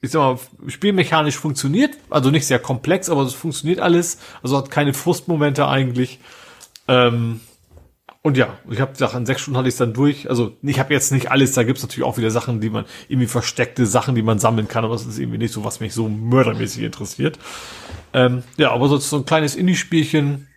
ich 0.00 0.10
sag 0.10 0.20
mal, 0.20 0.38
spielmechanisch 0.68 1.36
funktioniert, 1.36 1.96
also 2.08 2.30
nicht 2.30 2.46
sehr 2.46 2.58
komplex, 2.58 3.08
aber 3.08 3.22
es 3.22 3.34
funktioniert 3.34 3.78
alles, 3.78 4.18
also 4.42 4.56
hat 4.56 4.70
keine 4.70 4.92
Frustmomente 4.92 5.68
eigentlich. 5.68 6.18
Ähm, 6.88 7.40
und 8.22 8.36
ja, 8.36 8.58
ich 8.70 8.80
habe 8.80 8.92
in 9.16 9.24
sechs 9.24 9.40
Stunden 9.40 9.56
hatte 9.56 9.68
ich 9.68 9.76
dann 9.76 9.94
durch. 9.94 10.28
Also 10.28 10.54
ich 10.62 10.78
habe 10.78 10.92
jetzt 10.92 11.10
nicht 11.10 11.30
alles, 11.30 11.54
da 11.54 11.62
gibt's 11.62 11.80
natürlich 11.80 12.04
auch 12.04 12.18
wieder 12.18 12.30
Sachen, 12.30 12.60
die 12.60 12.68
man, 12.68 12.84
irgendwie 13.08 13.26
versteckte 13.26 13.86
Sachen, 13.86 14.14
die 14.14 14.22
man 14.22 14.38
sammeln 14.38 14.68
kann, 14.68 14.84
aber 14.84 14.92
das 14.92 15.06
ist 15.06 15.18
irgendwie 15.18 15.38
nicht 15.38 15.54
so, 15.54 15.64
was 15.64 15.80
mich 15.80 15.94
so 15.94 16.08
mördermäßig 16.08 16.82
interessiert. 16.82 17.38
Ähm, 18.12 18.42
ja, 18.58 18.72
aber 18.72 18.88
so, 18.88 18.98
so 18.98 19.16
ein 19.16 19.24
kleines 19.24 19.56
Indie-Spielchen 19.56 20.48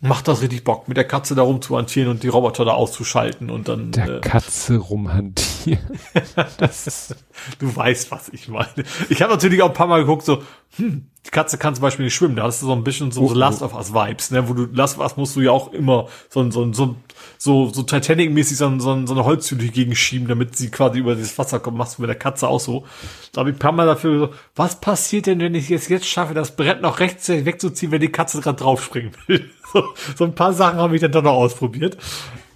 macht 0.00 0.28
das 0.28 0.40
richtig 0.40 0.64
Bock, 0.64 0.88
mit 0.88 0.96
der 0.96 1.04
Katze 1.04 1.34
da 1.34 1.42
rumzuhantieren 1.42 2.10
und 2.10 2.22
die 2.22 2.28
Roboter 2.28 2.64
da 2.64 2.72
auszuschalten 2.72 3.50
und 3.50 3.68
dann. 3.68 3.92
Der 3.92 4.16
äh, 4.16 4.20
Katze 4.20 4.76
rumhantieren. 4.76 6.00
das 6.58 6.86
ist, 6.86 7.16
du 7.58 7.74
weißt, 7.74 8.10
was 8.10 8.30
ich 8.30 8.48
meine. 8.48 8.84
Ich 9.10 9.20
habe 9.20 9.32
natürlich 9.32 9.60
auch 9.62 9.68
ein 9.68 9.74
paar 9.74 9.86
Mal 9.86 10.00
geguckt, 10.00 10.24
so, 10.24 10.42
hm, 10.76 11.06
die 11.26 11.30
Katze 11.30 11.58
kann 11.58 11.74
zum 11.74 11.82
Beispiel 11.82 12.06
nicht 12.06 12.14
schwimmen. 12.14 12.36
Da 12.36 12.44
hast 12.44 12.62
du 12.62 12.66
so 12.66 12.72
ein 12.72 12.82
bisschen 12.82 13.12
so, 13.12 13.28
so 13.28 13.34
Last 13.34 13.60
of 13.60 13.74
Us 13.74 13.92
Vibes, 13.92 14.30
ne? 14.30 14.48
Wo 14.48 14.54
du 14.54 14.66
Last 14.72 14.96
of 14.96 15.02
Us 15.02 15.16
musst 15.18 15.36
du 15.36 15.42
ja 15.42 15.50
auch 15.50 15.72
immer 15.72 16.08
so 16.30 16.50
so 16.50 16.72
so 16.72 16.96
so, 17.36 17.68
so 17.68 17.82
Titanic-mäßig 17.82 18.56
so, 18.56 18.78
so, 18.78 19.06
so 19.06 19.12
eine 19.12 19.24
Holztüte 19.24 19.68
gegenschieben, 19.68 20.28
damit 20.28 20.56
sie 20.56 20.70
quasi 20.70 20.98
über 20.98 21.14
das 21.14 21.36
Wasser 21.36 21.60
kommt. 21.60 21.76
Machst 21.76 21.98
du 21.98 22.02
mit 22.02 22.08
der 22.08 22.16
Katze 22.16 22.48
auch 22.48 22.60
so. 22.60 22.86
Da 23.32 23.40
habe 23.40 23.50
ich 23.50 23.56
ein 23.56 23.58
paar 23.58 23.72
Mal 23.72 23.86
dafür 23.86 24.18
so, 24.18 24.34
was 24.56 24.80
passiert 24.80 25.26
denn, 25.26 25.40
wenn 25.40 25.54
ich 25.54 25.68
jetzt 25.68 25.90
jetzt 25.90 26.06
schaffe, 26.06 26.32
das 26.32 26.56
Brett 26.56 26.80
noch 26.80 27.00
rechtzeitig 27.00 27.44
wegzuziehen, 27.44 27.92
wenn 27.92 28.00
die 28.00 28.12
Katze 28.12 28.40
gerade 28.40 28.58
draufspringen 28.58 29.12
will? 29.26 29.50
So, 29.72 29.84
so 30.16 30.24
ein 30.24 30.34
paar 30.34 30.52
Sachen 30.52 30.78
habe 30.78 30.94
ich 30.94 31.00
dann 31.00 31.12
doch 31.12 31.22
noch 31.22 31.32
ausprobiert. 31.32 31.96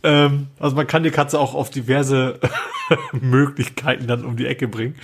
Ähm, 0.02 0.48
also 0.58 0.76
man 0.76 0.86
kann 0.86 1.02
die 1.02 1.10
Katze 1.10 1.38
auch 1.38 1.54
auf 1.54 1.70
diverse 1.70 2.38
Möglichkeiten 3.12 4.06
dann 4.06 4.24
um 4.24 4.36
die 4.36 4.46
Ecke 4.46 4.68
bringen. 4.68 4.96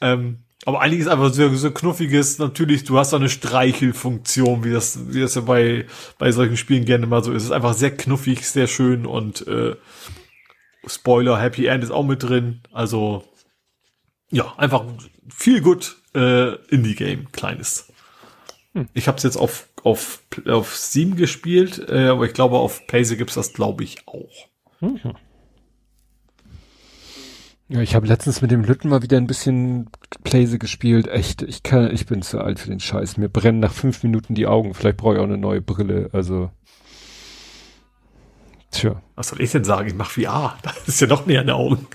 Ähm, 0.00 0.38
aber 0.64 0.80
eigentlich 0.80 1.00
ist 1.00 1.08
einfach 1.08 1.32
so, 1.32 1.54
so 1.54 1.70
knuffiges, 1.70 2.38
natürlich, 2.38 2.84
du 2.84 2.98
hast 2.98 3.12
da 3.12 3.16
eine 3.16 3.28
Streichelfunktion, 3.28 4.64
wie 4.64 4.72
das, 4.72 5.12
wie 5.12 5.20
das 5.20 5.34
ja 5.34 5.40
bei, 5.40 5.86
bei 6.18 6.30
solchen 6.30 6.56
Spielen 6.56 6.84
gerne 6.84 7.06
mal 7.06 7.24
so 7.24 7.32
ist. 7.32 7.42
Es 7.42 7.48
ist 7.48 7.52
einfach 7.52 7.74
sehr 7.74 7.96
knuffig, 7.96 8.46
sehr 8.46 8.66
schön 8.66 9.06
und 9.06 9.46
äh, 9.46 9.76
Spoiler, 10.86 11.40
Happy 11.40 11.66
End 11.66 11.82
ist 11.82 11.90
auch 11.90 12.04
mit 12.04 12.22
drin. 12.22 12.60
Also 12.72 13.24
ja, 14.30 14.54
einfach 14.56 14.84
viel 15.28 15.60
gut 15.60 15.96
äh, 16.14 16.54
Indie-Game, 16.66 17.32
kleines. 17.32 17.92
Hm. 18.74 18.88
Ich 18.94 19.08
habe 19.08 19.16
es 19.16 19.24
jetzt 19.24 19.36
auf, 19.36 19.68
auf, 19.88 20.22
auf 20.46 20.76
Steam 20.76 21.16
gespielt, 21.16 21.84
äh, 21.88 22.08
aber 22.08 22.26
ich 22.26 22.34
glaube, 22.34 22.58
auf 22.58 22.86
Pace 22.86 23.16
gibt's 23.16 23.34
das, 23.34 23.52
glaube 23.52 23.84
ich, 23.84 24.06
auch. 24.06 24.48
Mhm. 24.80 25.14
Ja, 27.70 27.82
ich 27.82 27.94
habe 27.94 28.06
letztens 28.06 28.40
mit 28.40 28.50
dem 28.50 28.64
Lütten 28.64 28.88
mal 28.88 29.02
wieder 29.02 29.18
ein 29.18 29.26
bisschen 29.26 29.90
Playse 30.24 30.58
gespielt. 30.58 31.06
Echt, 31.06 31.42
ich 31.42 31.62
kann, 31.62 31.92
ich 31.92 32.06
bin 32.06 32.22
zu 32.22 32.40
alt 32.40 32.60
für 32.60 32.70
den 32.70 32.80
Scheiß. 32.80 33.18
Mir 33.18 33.28
brennen 33.28 33.60
nach 33.60 33.72
fünf 33.72 34.02
Minuten 34.02 34.34
die 34.34 34.46
Augen. 34.46 34.72
Vielleicht 34.72 34.96
brauche 34.96 35.14
ich 35.14 35.20
auch 35.20 35.24
eine 35.24 35.36
neue 35.36 35.60
Brille. 35.60 36.08
Also, 36.12 36.50
tja. 38.70 39.02
Was 39.14 39.28
soll 39.28 39.40
ich 39.40 39.50
denn 39.50 39.64
sagen? 39.64 39.88
Ich 39.88 39.94
mache 39.94 40.20
VR. 40.20 40.56
Das 40.62 40.88
ist 40.88 41.00
ja 41.00 41.06
noch 41.06 41.26
näher 41.26 41.40
an 41.40 41.46
den 41.46 41.56
Augen. 41.56 41.86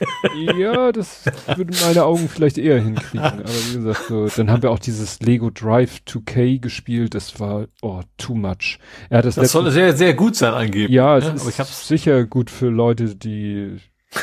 ja, 0.58 0.92
das 0.92 1.26
würden 1.56 1.76
meine 1.82 2.03
Augen 2.03 2.27
vielleicht 2.27 2.58
eher 2.58 2.82
hinkriegen. 2.82 3.19
Aber 3.19 3.43
wie 3.43 3.76
gesagt, 3.76 4.03
so, 4.08 4.27
dann 4.27 4.52
haben 4.52 4.64
wir 4.64 4.72
auch 4.72 4.80
dieses 4.80 5.19
Lego 5.22 5.50
Drive 5.50 6.02
2K 6.08 6.60
gespielt. 6.60 7.16
Das 7.16 7.40
war, 7.40 7.68
oh, 7.82 8.02
too 8.18 8.35
much. 8.35 8.80
Er 9.10 9.19
hat 9.19 9.26
das, 9.26 9.35
das 9.35 9.52
soll 9.52 9.72
sehr, 9.72 9.95
sehr 9.95 10.14
gut 10.14 10.35
sein 10.35 10.53
angeben. 10.53 10.92
Ja, 10.92 11.18
es 11.18 11.26
ja, 11.26 11.34
ist 11.34 11.48
ich 11.48 11.60
hab's 11.60 11.88
sicher 11.88 12.26
gut 12.26 12.50
für 12.50 12.69
Leute, 12.69 13.16
die 13.16 13.77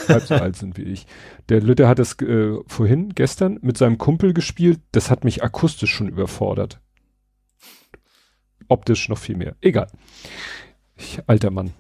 halb 0.09 0.23
so 0.23 0.35
alt 0.35 0.57
sind 0.57 0.77
wie 0.77 0.83
ich. 0.83 1.07
Der 1.49 1.61
Lütte 1.61 1.89
hat 1.89 1.99
es 1.99 2.21
äh, 2.21 2.57
vorhin, 2.67 3.11
gestern, 3.15 3.59
mit 3.63 3.77
seinem 3.77 3.99
Kumpel 3.99 4.35
gespielt. 4.35 4.81
Das 4.93 5.11
hat 5.11 5.25
mich 5.25 5.43
akustisch 5.43 5.93
schon 5.93 6.09
überfordert. 6.09 6.81
Optisch 8.69 9.09
noch 9.09 9.19
viel 9.19 9.37
mehr. 9.37 9.57
Egal. 9.61 9.89
Ich, 10.97 11.21
alter 11.27 11.51
Mann. 11.51 11.73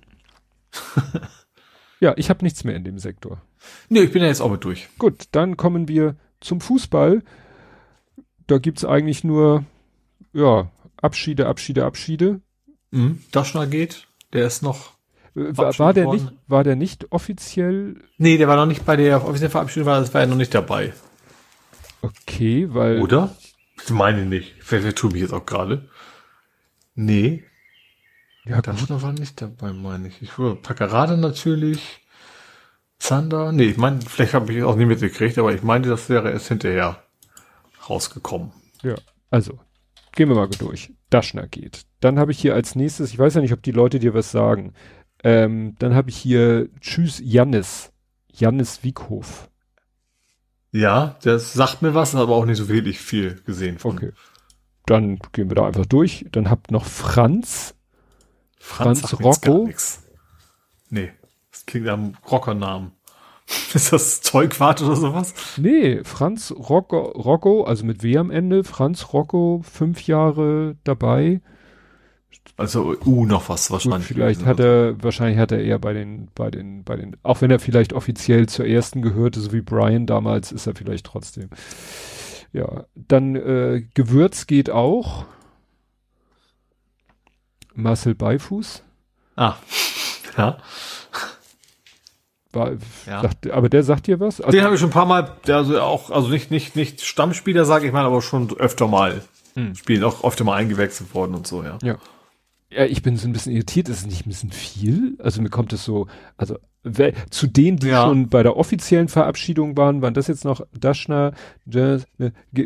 ja, 2.00 2.14
ich 2.16 2.30
habe 2.30 2.44
nichts 2.44 2.64
mehr 2.64 2.76
in 2.76 2.84
dem 2.84 2.98
Sektor. 2.98 3.42
Nee, 3.88 4.00
ich 4.00 4.12
bin 4.12 4.22
ja 4.22 4.28
jetzt 4.28 4.40
auch 4.40 4.50
mit 4.50 4.64
durch. 4.64 4.88
Gut, 4.98 5.24
dann 5.32 5.56
kommen 5.56 5.88
wir 5.88 6.16
zum 6.40 6.60
Fußball. 6.60 7.22
Da 8.46 8.58
gibt's 8.58 8.84
eigentlich 8.84 9.24
nur, 9.24 9.64
ja, 10.32 10.70
Abschiede, 10.96 11.46
Abschiede, 11.46 11.84
Abschiede. 11.84 12.40
Mhm. 12.90 13.22
Daschner 13.30 13.66
geht. 13.66 14.06
Der 14.32 14.46
ist 14.46 14.62
noch 14.62 14.92
war, 15.34 15.78
war 15.78 15.92
der 15.92 16.08
nicht, 16.08 16.32
war 16.48 16.64
der 16.64 16.76
nicht 16.76 17.12
offiziell? 17.12 17.96
Nee, 18.18 18.36
der 18.36 18.48
war 18.48 18.56
noch 18.56 18.66
nicht 18.66 18.84
bei 18.84 18.96
der 18.96 19.24
offiziellen 19.24 19.52
Verabschiedung, 19.52 19.86
war, 19.86 20.00
das 20.00 20.12
war 20.12 20.22
er 20.22 20.26
noch 20.26 20.36
nicht 20.36 20.54
dabei. 20.54 20.92
Okay, 22.02 22.66
weil. 22.70 23.00
Oder? 23.00 23.36
Ich 23.82 23.90
meine 23.90 24.26
nicht. 24.26 24.54
Wer, 24.68 24.82
wer 24.82 24.94
tut 24.94 25.12
mich 25.12 25.22
jetzt 25.22 25.32
auch 25.32 25.46
gerade? 25.46 25.88
Nee. 26.94 27.44
Ja, 28.44 28.62
das 28.62 28.88
war 28.88 29.12
nicht 29.12 29.40
dabei, 29.40 29.72
meine 29.72 30.08
ich. 30.08 30.22
Ich 30.22 30.38
wurde 30.38 30.56
Packerade 30.56 31.16
natürlich. 31.16 32.00
Zander. 32.98 33.52
Nee, 33.52 33.64
ich 33.64 33.76
meine, 33.76 34.00
vielleicht 34.02 34.34
habe 34.34 34.52
ich 34.52 34.62
auch 34.62 34.76
nicht 34.76 34.86
mitgekriegt, 34.86 35.38
aber 35.38 35.54
ich 35.54 35.62
meinte, 35.62 35.88
das 35.88 36.08
wäre 36.08 36.30
erst 36.30 36.48
hinterher 36.48 37.02
rausgekommen. 37.88 38.52
Ja, 38.82 38.94
also, 39.30 39.58
gehen 40.12 40.28
wir 40.28 40.36
mal 40.36 40.48
durch. 40.48 40.92
Daschner 41.08 41.46
geht. 41.46 41.86
Dann 42.00 42.18
habe 42.18 42.32
ich 42.32 42.38
hier 42.38 42.54
als 42.54 42.74
nächstes, 42.74 43.10
ich 43.10 43.18
weiß 43.18 43.34
ja 43.34 43.40
nicht, 43.40 43.52
ob 43.52 43.62
die 43.62 43.72
Leute 43.72 43.98
dir 43.98 44.14
was 44.14 44.30
sagen. 44.30 44.74
Ähm, 45.22 45.76
dann 45.78 45.94
habe 45.94 46.10
ich 46.10 46.16
hier 46.16 46.68
Tschüss 46.80 47.20
Jannis. 47.22 47.92
Jannis 48.32 48.84
Wiekhof. 48.84 49.50
Ja, 50.72 51.16
das 51.22 51.52
sagt 51.52 51.82
mir 51.82 51.94
was, 51.94 52.14
aber 52.14 52.36
auch 52.36 52.44
nicht 52.44 52.58
so 52.58 52.68
wirklich 52.68 53.00
viel 53.00 53.40
gesehen. 53.44 53.78
Von. 53.78 53.96
Okay. 53.96 54.12
Dann 54.86 55.18
gehen 55.32 55.50
wir 55.50 55.56
da 55.56 55.66
einfach 55.66 55.86
durch. 55.86 56.26
Dann 56.32 56.48
habt 56.48 56.70
noch 56.70 56.84
Franz. 56.84 57.74
Franz, 58.60 59.00
Franz 59.00 59.24
Rocco. 59.24 59.68
Nee, 60.90 61.10
das 61.50 61.66
klingt 61.66 61.88
am 61.88 62.14
Rockernamen. 62.30 62.92
Ist 63.74 63.92
das 63.92 64.20
Zeugwart 64.20 64.82
oder 64.82 64.94
sowas? 64.94 65.34
Nee, 65.56 66.04
Franz 66.04 66.52
Rocco, 66.56 66.98
Rocco, 66.98 67.64
also 67.64 67.84
mit 67.84 68.02
W 68.04 68.18
am 68.18 68.30
Ende. 68.30 68.62
Franz 68.62 69.12
Rocco, 69.12 69.62
fünf 69.64 70.06
Jahre 70.06 70.76
dabei. 70.84 71.40
Also 72.56 72.94
U 73.04 73.22
uh, 73.22 73.26
noch 73.26 73.48
was 73.48 73.70
wahrscheinlich. 73.70 74.08
Gut, 74.08 74.16
vielleicht 74.16 74.44
hat 74.44 74.60
er, 74.60 75.02
wahrscheinlich 75.02 75.38
hat 75.38 75.50
er 75.50 75.62
eher 75.62 75.78
bei 75.78 75.94
den, 75.94 76.28
bei 76.34 76.50
den, 76.50 76.84
bei 76.84 76.96
den, 76.96 77.16
auch 77.22 77.40
wenn 77.40 77.50
er 77.50 77.58
vielleicht 77.58 77.92
offiziell 77.92 78.46
zur 78.48 78.66
ersten 78.66 79.02
gehörte, 79.02 79.40
so 79.40 79.52
wie 79.52 79.62
Brian 79.62 80.06
damals, 80.06 80.52
ist 80.52 80.66
er 80.66 80.74
vielleicht 80.74 81.06
trotzdem. 81.06 81.48
Ja, 82.52 82.84
dann 82.94 83.34
äh, 83.34 83.82
Gewürz 83.94 84.46
geht 84.46 84.70
auch. 84.70 85.24
Marcel 87.80 88.14
Beifuß. 88.14 88.82
Ah, 89.36 89.54
ja. 90.36 90.58
War, 92.52 92.72
ja. 93.06 93.22
Sagt, 93.22 93.50
aber 93.50 93.68
der 93.68 93.84
sagt 93.84 94.08
dir 94.08 94.18
was? 94.18 94.40
Also, 94.40 94.50
Den 94.50 94.64
habe 94.64 94.74
ich 94.74 94.80
schon 94.80 94.90
ein 94.90 94.92
paar 94.92 95.06
Mal, 95.06 95.36
der 95.46 95.58
also 95.58 95.80
auch, 95.80 96.10
also 96.10 96.28
nicht, 96.28 96.50
nicht, 96.50 96.74
nicht 96.74 97.00
Stammspieler, 97.02 97.64
sage 97.64 97.86
ich 97.86 97.92
mal, 97.92 98.04
aber 98.04 98.22
schon 98.22 98.50
öfter 98.58 98.88
mal 98.88 99.22
hm. 99.54 99.76
spielen, 99.76 100.02
auch 100.02 100.24
öfter 100.24 100.42
mal 100.42 100.56
eingewechselt 100.56 101.14
worden 101.14 101.34
und 101.34 101.46
so, 101.46 101.62
ja. 101.62 101.78
Ja. 101.82 101.98
Ja, 102.72 102.84
ich 102.84 103.02
bin 103.02 103.16
so 103.16 103.26
ein 103.26 103.32
bisschen 103.32 103.52
irritiert. 103.52 103.88
Ist 103.88 104.00
es 104.00 104.06
nicht 104.06 104.26
ein 104.26 104.30
bisschen 104.30 104.52
viel? 104.52 105.16
Also 105.18 105.42
mir 105.42 105.50
kommt 105.50 105.72
es 105.72 105.84
so, 105.84 106.06
also 106.36 106.56
zu 107.30 107.46
denen, 107.46 107.76
die 107.76 107.88
ja. 107.88 108.04
schon 108.04 108.28
bei 108.28 108.42
der 108.42 108.56
offiziellen 108.56 109.08
Verabschiedung 109.08 109.76
waren, 109.76 110.00
waren 110.00 110.14
das 110.14 110.28
jetzt 110.28 110.44
noch 110.44 110.62
Daschner, 110.72 111.32
ne, 111.66 112.02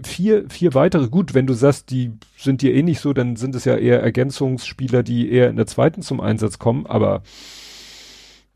vier, 0.05 0.49
vier 0.49 0.75
weitere. 0.75 1.09
Gut, 1.09 1.35
wenn 1.35 1.47
du 1.47 1.55
sagst, 1.55 1.91
die 1.91 2.13
sind 2.37 2.63
dir 2.63 2.75
eh 2.75 2.83
nicht 2.83 3.01
so, 3.01 3.13
dann 3.13 3.35
sind 3.35 3.55
es 3.55 3.65
ja 3.65 3.77
eher 3.77 4.03
Ergänzungsspieler, 4.03 5.03
die 5.03 5.33
eher 5.33 5.51
in 5.51 5.57
der 5.57 5.67
zweiten 5.67 6.03
zum 6.03 6.21
Einsatz 6.21 6.59
kommen, 6.61 6.87
aber 6.87 7.23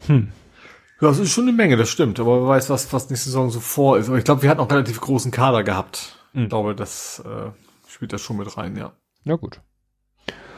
hm. 0.06 0.28
Ja, 1.00 1.08
das 1.08 1.18
ist 1.18 1.30
schon 1.30 1.44
eine 1.44 1.52
Menge, 1.52 1.76
das 1.76 1.88
stimmt. 1.88 2.18
Aber 2.18 2.42
wer 2.42 2.48
weiß, 2.48 2.70
was, 2.70 2.92
was 2.92 3.08
nächste 3.08 3.28
Saison 3.28 3.50
so 3.50 3.60
vor 3.60 3.98
ist. 3.98 4.08
Aber 4.08 4.18
ich 4.18 4.24
glaube, 4.24 4.42
wir 4.42 4.50
hatten 4.50 4.60
auch 4.60 4.70
relativ 4.70 5.00
großen 5.00 5.30
Kader 5.30 5.62
gehabt. 5.62 6.18
Mhm. 6.32 6.44
Ich 6.44 6.48
glaube, 6.48 6.74
das 6.74 7.22
äh, 7.24 7.50
spielt 7.86 8.12
da 8.12 8.18
schon 8.18 8.36
mit 8.36 8.56
rein, 8.56 8.76
ja. 8.76 8.92
Ja, 9.24 9.36
gut. 9.36 9.60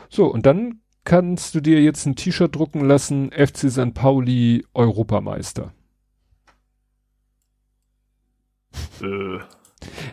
So, 0.09 0.27
und 0.27 0.47
dann 0.47 0.80
kannst 1.05 1.55
du 1.55 1.61
dir 1.61 1.81
jetzt 1.83 2.07
ein 2.07 2.17
T-Shirt 2.17 2.55
drucken 2.55 2.85
lassen, 2.85 3.31
FC 3.31 3.71
St. 3.71 3.95
Pauli 3.95 4.65
Europameister. 4.75 5.73
Äh. 9.03 9.39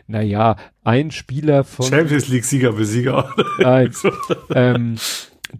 Naja, 0.08 0.56
ein 0.84 1.12
Spieler 1.12 1.64
von. 1.64 1.86
Champions 1.86 2.30
League 2.30 2.46
Sieger 2.46 2.72
Besieger. 2.72 3.34
Nein. 3.60 3.92
ähm, 4.54 4.96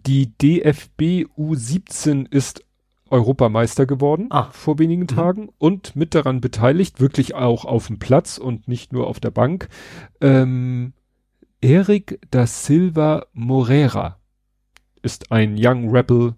die 0.06 0.32
DFB 0.38 1.26
U17 1.36 2.30
ist 2.30 2.64
Europameister 3.10 3.86
geworden 3.86 4.26
ah. 4.30 4.48
vor 4.52 4.78
wenigen 4.78 5.02
mhm. 5.02 5.08
Tagen 5.08 5.48
und 5.58 5.96
mit 5.96 6.14
daran 6.14 6.40
beteiligt, 6.40 7.00
wirklich 7.00 7.34
auch 7.34 7.64
auf 7.64 7.86
dem 7.86 7.98
Platz 7.98 8.38
und 8.38 8.68
nicht 8.68 8.92
nur 8.92 9.06
auf 9.06 9.20
der 9.20 9.30
Bank, 9.30 9.68
ähm, 10.20 10.92
Eric 11.60 12.20
da 12.30 12.46
Silva 12.46 13.26
Moreira 13.32 14.17
ist 15.02 15.30
ein 15.32 15.56
Young 15.58 15.90
Rebel, 15.90 16.34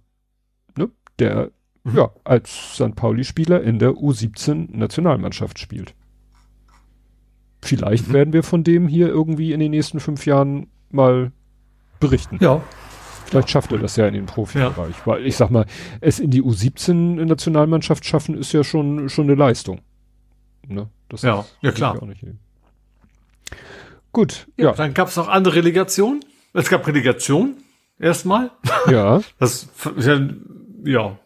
ne, 0.76 0.90
der 1.18 1.50
mhm. 1.84 1.96
ja 1.96 2.10
als 2.24 2.74
St. 2.74 2.94
Pauli-Spieler 2.94 3.62
in 3.62 3.78
der 3.78 3.90
U17-Nationalmannschaft 3.90 5.58
spielt. 5.58 5.94
Vielleicht 7.62 8.08
mhm. 8.08 8.12
werden 8.12 8.32
wir 8.32 8.42
von 8.42 8.64
dem 8.64 8.88
hier 8.88 9.08
irgendwie 9.08 9.52
in 9.52 9.60
den 9.60 9.70
nächsten 9.70 10.00
fünf 10.00 10.26
Jahren 10.26 10.68
mal 10.90 11.32
berichten. 11.98 12.38
Ja. 12.40 12.62
Vielleicht 13.26 13.48
ja, 13.48 13.52
schafft 13.52 13.70
er 13.70 13.78
das 13.78 13.96
ja 13.96 14.06
in 14.08 14.14
den 14.14 14.26
Profibereich. 14.26 14.96
Ja. 14.96 15.06
Weil 15.06 15.26
ich 15.26 15.36
sag 15.36 15.50
mal, 15.50 15.66
es 16.00 16.18
in 16.18 16.30
die 16.30 16.42
U17-Nationalmannschaft 16.42 18.04
schaffen 18.04 18.36
ist 18.36 18.52
ja 18.52 18.64
schon, 18.64 19.08
schon 19.08 19.26
eine 19.26 19.36
Leistung. 19.36 19.82
Ne? 20.66 20.88
Das 21.08 21.22
ja, 21.22 21.44
ja 21.60 21.72
klar. 21.72 22.00
Gut, 24.12 24.48
ja. 24.56 24.66
ja. 24.66 24.72
Dann 24.72 24.94
gab 24.94 25.08
es 25.08 25.16
noch 25.16 25.28
andere 25.28 25.56
Relegationen. 25.56 26.24
Es 26.52 26.68
gab 26.68 26.86
Relegation 26.86 27.58
erstmal. 28.00 28.50
Ja. 28.90 29.20
Das 29.38 29.68
ja. 30.84 31.18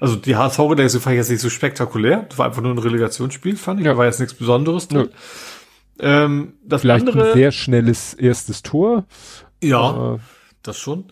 Also 0.00 0.16
die 0.16 0.34
HSV-Relegation 0.34 1.00
fand 1.00 1.14
ich 1.14 1.18
jetzt 1.18 1.30
nicht 1.30 1.40
so 1.40 1.48
spektakulär. 1.48 2.26
Das 2.28 2.36
war 2.36 2.46
einfach 2.46 2.62
nur 2.62 2.72
ein 2.72 2.78
Relegationsspiel, 2.78 3.56
fand 3.56 3.80
ich. 3.80 3.86
Ja. 3.86 3.92
Da 3.92 3.98
war 3.98 4.06
jetzt 4.06 4.18
nichts 4.18 4.34
Besonderes 4.34 4.88
drin. 4.88 5.10
Ähm, 6.00 6.54
das 6.64 6.80
Vielleicht 6.80 7.06
andere, 7.06 7.28
ein 7.28 7.34
sehr 7.34 7.52
schnelles 7.52 8.14
erstes 8.14 8.62
Tor. 8.62 9.06
Ja, 9.62 10.14
äh, 10.14 10.18
das 10.62 10.78
schon. 10.78 11.04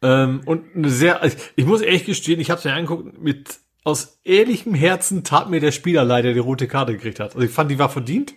Ähm, 0.00 0.40
und 0.46 0.74
eine 0.74 0.88
sehr, 0.88 1.20
ich 1.56 1.66
muss 1.66 1.82
ehrlich 1.82 2.06
gestehen, 2.06 2.40
ich 2.40 2.50
habe 2.50 2.58
es 2.58 2.64
mir 2.64 2.72
angeguckt, 2.72 3.20
mit 3.22 3.60
aus 3.84 4.20
ehrlichem 4.24 4.74
Herzen 4.74 5.24
tat 5.24 5.50
mir 5.50 5.60
der 5.60 5.72
Spieler 5.72 6.04
leider 6.04 6.32
die 6.32 6.38
rote 6.38 6.68
Karte 6.68 6.92
gekriegt 6.92 7.20
hat. 7.20 7.34
Also 7.34 7.46
ich 7.46 7.52
fand, 7.52 7.70
die 7.70 7.78
war 7.78 7.88
verdient. 7.88 8.34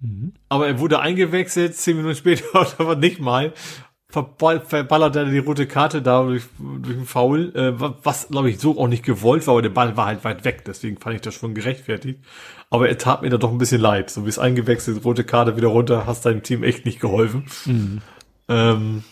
Mhm. 0.00 0.34
Aber 0.48 0.66
er 0.66 0.80
wurde 0.80 1.00
eingewechselt, 1.00 1.76
zehn 1.76 1.96
Minuten 1.96 2.16
später, 2.16 2.44
aber 2.78 2.96
nicht 2.96 3.20
mal 3.20 3.52
verballert 4.08 5.16
er 5.16 5.24
die 5.24 5.38
rote 5.38 5.66
Karte 5.66 6.00
da 6.00 6.22
durch, 6.22 6.44
durch 6.58 6.96
einen 6.96 7.06
Foul, 7.06 7.52
äh, 7.56 7.72
was 7.76 8.28
glaube 8.28 8.50
ich 8.50 8.60
so 8.60 8.78
auch 8.78 8.86
nicht 8.86 9.04
gewollt 9.04 9.46
war, 9.46 9.52
aber 9.52 9.62
der 9.62 9.70
Ball 9.70 9.96
war 9.96 10.06
halt 10.06 10.24
weit 10.24 10.44
weg, 10.44 10.64
deswegen 10.64 10.98
fand 10.98 11.16
ich 11.16 11.22
das 11.22 11.34
schon 11.34 11.54
gerechtfertigt. 11.54 12.20
Aber 12.70 12.88
er 12.88 12.98
tat 12.98 13.22
mir 13.22 13.30
da 13.30 13.38
doch 13.38 13.50
ein 13.50 13.58
bisschen 13.58 13.80
leid. 13.80 14.10
So 14.10 14.24
wie 14.24 14.28
es 14.28 14.38
eingewechselt, 14.38 15.04
rote 15.04 15.24
Karte 15.24 15.56
wieder 15.56 15.68
runter, 15.68 16.06
hast 16.06 16.26
deinem 16.26 16.42
Team 16.42 16.62
echt 16.62 16.84
nicht 16.84 17.00
geholfen. 17.00 17.46
Mhm. 17.66 18.00
Ähm, 18.48 19.04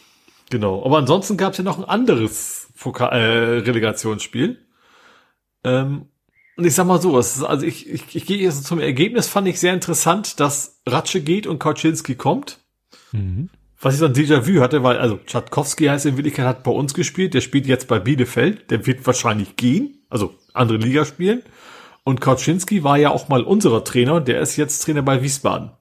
genau. 0.50 0.84
Aber 0.84 0.98
ansonsten 0.98 1.36
gab 1.36 1.52
es 1.52 1.58
ja 1.58 1.64
noch 1.64 1.78
ein 1.78 1.84
anderes 1.84 2.68
Vokal 2.74 3.12
äh, 3.12 3.58
Relegationsspiel. 3.58 4.58
Ähm, 5.64 6.06
und 6.56 6.64
ich 6.64 6.74
sag 6.74 6.86
mal 6.86 7.00
so, 7.00 7.18
ist, 7.18 7.42
also 7.42 7.64
ich, 7.64 7.88
ich, 7.88 8.14
ich 8.14 8.26
gehe 8.26 8.38
jetzt 8.38 8.64
zum 8.64 8.78
Ergebnis, 8.78 9.28
fand 9.28 9.48
ich 9.48 9.58
sehr 9.58 9.74
interessant, 9.74 10.38
dass 10.40 10.80
Ratsche 10.86 11.22
geht 11.22 11.46
und 11.46 11.58
Kauczynski 11.58 12.14
kommt. 12.14 12.58
Mhm 13.12 13.48
was 13.82 13.94
ich 13.94 14.00
so 14.00 14.06
ein 14.06 14.14
Déjà-vu 14.14 14.60
hatte, 14.60 14.84
weil, 14.84 14.98
also 14.98 15.18
Tschatkowski 15.26 15.86
heißt 15.86 16.06
in 16.06 16.16
Wirklichkeit, 16.16 16.46
hat 16.46 16.62
bei 16.62 16.70
uns 16.70 16.94
gespielt, 16.94 17.34
der 17.34 17.40
spielt 17.40 17.66
jetzt 17.66 17.88
bei 17.88 17.98
Bielefeld, 17.98 18.70
der 18.70 18.86
wird 18.86 19.04
wahrscheinlich 19.06 19.56
gehen, 19.56 19.98
also 20.08 20.34
andere 20.54 20.78
Liga 20.78 21.04
spielen. 21.04 21.42
Und 22.04 22.20
Kauczynski 22.20 22.84
war 22.84 22.96
ja 22.96 23.10
auch 23.10 23.28
mal 23.28 23.42
unserer 23.42 23.84
Trainer, 23.84 24.20
der 24.20 24.40
ist 24.40 24.56
jetzt 24.56 24.80
Trainer 24.80 25.02
bei 25.02 25.22
Wiesbaden. 25.22 25.72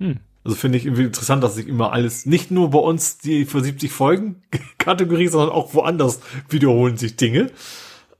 Hm. 0.00 0.20
Also 0.44 0.56
finde 0.56 0.78
ich 0.78 0.86
irgendwie 0.86 1.04
interessant, 1.04 1.42
dass 1.42 1.56
sich 1.56 1.66
immer 1.66 1.92
alles, 1.92 2.24
nicht 2.24 2.50
nur 2.50 2.70
bei 2.70 2.78
uns 2.78 3.18
die 3.18 3.44
für 3.44 3.60
70 3.60 3.92
Folgen 3.92 4.42
Kategorie, 4.78 5.28
sondern 5.28 5.50
auch 5.50 5.74
woanders 5.74 6.20
wiederholen 6.48 6.96
sich 6.96 7.16
Dinge. 7.16 7.50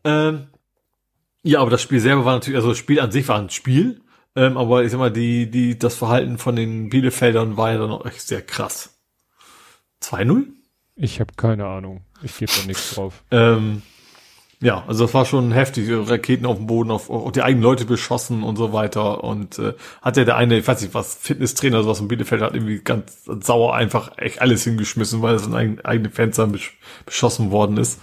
Ähm, 0.04 0.48
ja, 1.42 1.60
aber 1.60 1.70
das 1.70 1.80
Spiel 1.80 2.00
selber 2.00 2.24
war 2.24 2.34
natürlich, 2.34 2.56
also 2.56 2.70
das 2.70 2.78
Spiel 2.78 3.00
an 3.00 3.12
sich 3.12 3.28
war 3.28 3.38
ein 3.38 3.50
Spiel, 3.50 4.00
ähm, 4.36 4.56
aber 4.56 4.84
ich 4.84 4.92
sag 4.92 4.98
mal, 4.98 5.10
die, 5.10 5.50
die, 5.50 5.78
das 5.78 5.96
Verhalten 5.96 6.38
von 6.38 6.54
den 6.54 6.90
Bielefeldern 6.90 7.56
war 7.56 7.72
ja 7.72 7.78
dann 7.78 7.90
auch 7.90 8.06
echt 8.06 8.20
sehr 8.20 8.42
krass. 8.42 8.98
2-0? 10.02 10.44
Ich 10.94 11.20
habe 11.20 11.32
keine 11.36 11.66
Ahnung. 11.66 12.02
Ich 12.22 12.38
gebe 12.38 12.52
da 12.52 12.66
nichts 12.66 12.94
drauf. 12.94 13.24
Ähm, 13.30 13.82
ja, 14.60 14.84
also 14.86 15.04
das 15.04 15.14
war 15.14 15.26
schon 15.26 15.52
heftig. 15.52 15.88
Raketen 15.90 16.46
auf 16.46 16.56
dem 16.56 16.66
Boden, 16.66 16.90
auf, 16.90 17.10
auf 17.10 17.32
die 17.32 17.42
eigenen 17.42 17.62
Leute 17.62 17.84
beschossen 17.84 18.42
und 18.42 18.56
so 18.56 18.72
weiter. 18.72 19.22
Und 19.22 19.58
äh, 19.58 19.74
hat 20.00 20.16
ja 20.16 20.24
der 20.24 20.36
eine, 20.36 20.58
ich 20.58 20.66
weiß 20.66 20.80
nicht 20.80 20.94
was, 20.94 21.14
Fitnesstrainer, 21.14 21.82
sowas 21.82 22.00
in 22.00 22.08
Bielefeld 22.08 22.40
hat 22.40 22.54
irgendwie 22.54 22.78
ganz 22.78 23.24
sauer 23.24 23.74
einfach 23.74 24.16
echt 24.16 24.40
alles 24.40 24.64
hingeschmissen, 24.64 25.20
weil 25.20 25.34
es 25.34 25.46
in 25.46 25.54
eigen, 25.54 25.80
eigene 25.84 26.10
Fenster 26.10 26.48
beschossen 27.04 27.50
worden 27.50 27.76
ist. 27.76 28.00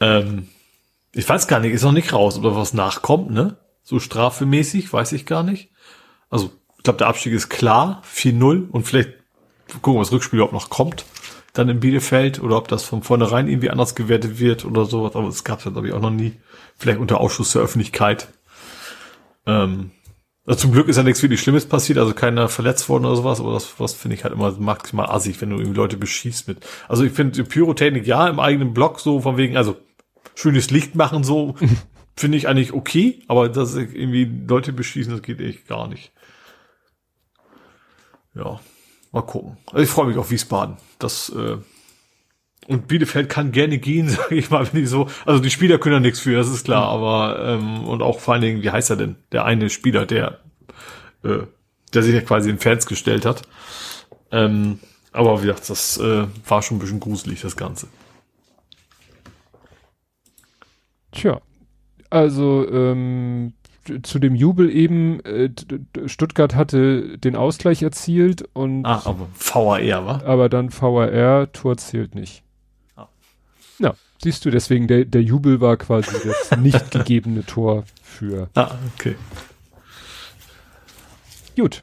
Ähm, 0.00 0.48
ich 1.14 1.26
weiß 1.26 1.46
gar 1.46 1.60
nicht, 1.60 1.72
ist 1.72 1.82
noch 1.82 1.92
nicht 1.92 2.12
raus, 2.12 2.38
oder 2.38 2.56
was 2.56 2.74
nachkommt, 2.74 3.30
ne? 3.30 3.56
So 3.82 3.98
strafemäßig, 3.98 4.92
weiß 4.92 5.12
ich 5.12 5.26
gar 5.26 5.42
nicht. 5.42 5.70
Also, 6.30 6.52
ich 6.78 6.84
glaube, 6.84 6.98
der 6.98 7.08
Abstieg 7.08 7.32
ist 7.32 7.48
klar, 7.48 8.02
4-0 8.12 8.68
und 8.70 8.86
vielleicht 8.86 9.10
gucken, 9.80 10.00
was 10.00 10.12
Rückspiel 10.12 10.38
überhaupt 10.38 10.52
noch 10.52 10.70
kommt, 10.70 11.04
dann 11.52 11.68
in 11.68 11.80
Bielefeld 11.80 12.42
oder 12.42 12.56
ob 12.56 12.68
das 12.68 12.84
von 12.84 13.02
vornherein 13.02 13.48
irgendwie 13.48 13.70
anders 13.70 13.94
gewertet 13.94 14.38
wird 14.38 14.64
oder 14.64 14.84
sowas, 14.84 15.14
aber 15.14 15.26
das 15.26 15.44
gab 15.44 15.58
es 15.58 15.64
ja, 15.64 15.70
glaube 15.70 15.88
ich, 15.88 15.94
auch 15.94 16.00
noch 16.00 16.10
nie. 16.10 16.34
Vielleicht 16.76 16.98
unter 16.98 17.20
Ausschuss 17.20 17.52
der 17.52 17.62
Öffentlichkeit. 17.62 18.28
Ähm, 19.46 19.90
also 20.44 20.60
zum 20.60 20.72
Glück 20.72 20.88
ist 20.88 20.96
ja 20.96 21.02
nichts 21.02 21.22
wirklich 21.22 21.40
Schlimmes 21.40 21.66
passiert, 21.66 21.98
also 21.98 22.14
keiner 22.14 22.48
verletzt 22.48 22.88
worden 22.88 23.04
oder 23.04 23.16
sowas, 23.16 23.40
aber 23.40 23.52
das, 23.52 23.74
das 23.78 23.94
finde 23.94 24.16
ich 24.16 24.24
halt 24.24 24.34
immer 24.34 24.50
maximal 24.58 25.06
assig, 25.06 25.40
wenn 25.40 25.50
du 25.50 25.56
irgendwie 25.56 25.76
Leute 25.76 25.96
beschießt 25.96 26.48
mit. 26.48 26.66
Also 26.88 27.04
ich 27.04 27.12
finde 27.12 27.44
Pyrotechnik 27.44 28.06
ja 28.06 28.26
im 28.26 28.40
eigenen 28.40 28.74
Block 28.74 28.98
so 28.98 29.20
von 29.20 29.36
wegen, 29.36 29.56
also 29.56 29.76
schönes 30.34 30.70
Licht 30.70 30.94
machen 30.96 31.22
so, 31.22 31.54
finde 32.16 32.38
ich 32.38 32.48
eigentlich 32.48 32.72
okay, 32.72 33.22
aber 33.28 33.48
dass 33.48 33.74
irgendwie 33.74 34.24
Leute 34.24 34.72
beschießen, 34.72 35.12
das 35.12 35.22
geht 35.22 35.40
echt 35.40 35.66
gar 35.66 35.88
nicht. 35.88 36.12
Ja, 38.34 38.60
mal 39.12 39.22
gucken. 39.22 39.58
Also 39.66 39.82
ich 39.82 39.90
freue 39.90 40.06
mich 40.06 40.16
auf 40.16 40.30
Wiesbaden. 40.30 40.76
Das 40.98 41.30
äh, 41.30 41.58
und 42.68 42.86
Bielefeld 42.86 43.28
kann 43.28 43.52
gerne 43.52 43.78
gehen, 43.78 44.08
sage 44.08 44.34
ich 44.34 44.50
mal, 44.50 44.66
wenn 44.66 44.80
die 44.80 44.86
so. 44.86 45.08
Also 45.26 45.40
die 45.40 45.50
Spieler 45.50 45.78
können 45.78 45.94
ja 45.94 46.00
nichts 46.00 46.20
für, 46.20 46.36
das 46.36 46.48
ist 46.48 46.64
klar. 46.64 46.96
Mhm. 46.96 47.04
Aber 47.04 47.44
ähm, 47.44 47.84
und 47.84 48.02
auch 48.02 48.20
vor 48.20 48.34
allen 48.34 48.42
Dingen, 48.42 48.62
wie 48.62 48.70
heißt 48.70 48.90
er 48.90 48.96
denn? 48.96 49.16
Der 49.32 49.44
eine 49.44 49.70
Spieler, 49.70 50.06
der 50.06 50.40
äh, 51.24 51.46
der 51.94 52.02
sich 52.02 52.14
ja 52.14 52.20
quasi 52.20 52.50
in 52.50 52.58
Fans 52.58 52.86
gestellt 52.86 53.24
hat. 53.26 53.42
Ähm, 54.30 54.80
aber 55.12 55.42
wie 55.42 55.46
gesagt, 55.46 55.68
das 55.68 55.98
äh, 55.98 56.26
war 56.46 56.62
schon 56.62 56.78
ein 56.78 56.80
bisschen 56.80 57.00
gruselig, 57.00 57.42
das 57.42 57.56
Ganze. 57.56 57.88
Tja, 61.12 61.40
also 62.12 62.68
ähm, 62.70 63.54
zu 64.02 64.18
dem 64.18 64.34
Jubel 64.34 64.70
eben, 64.70 65.20
äh, 65.24 65.50
Stuttgart 66.06 66.54
hatte 66.54 67.18
den 67.18 67.36
Ausgleich 67.36 67.82
erzielt 67.82 68.48
und. 68.52 68.84
Ah, 68.84 69.02
aber 69.04 69.28
VAR, 69.36 70.06
wa? 70.06 70.22
Aber 70.24 70.48
dann 70.48 70.72
VAR, 70.72 71.50
Tor 71.52 71.76
zählt 71.76 72.14
nicht. 72.14 72.42
Ah. 72.96 73.08
Ja, 73.78 73.94
siehst 74.22 74.44
du, 74.44 74.50
deswegen 74.50 74.86
der, 74.86 75.04
der 75.04 75.22
Jubel 75.22 75.60
war 75.60 75.76
quasi 75.76 76.16
das 76.24 76.58
nicht 76.58 76.90
gegebene 76.90 77.44
Tor 77.44 77.84
für. 78.02 78.48
Ah, 78.54 78.76
okay. 78.94 79.16
Gut. 81.56 81.82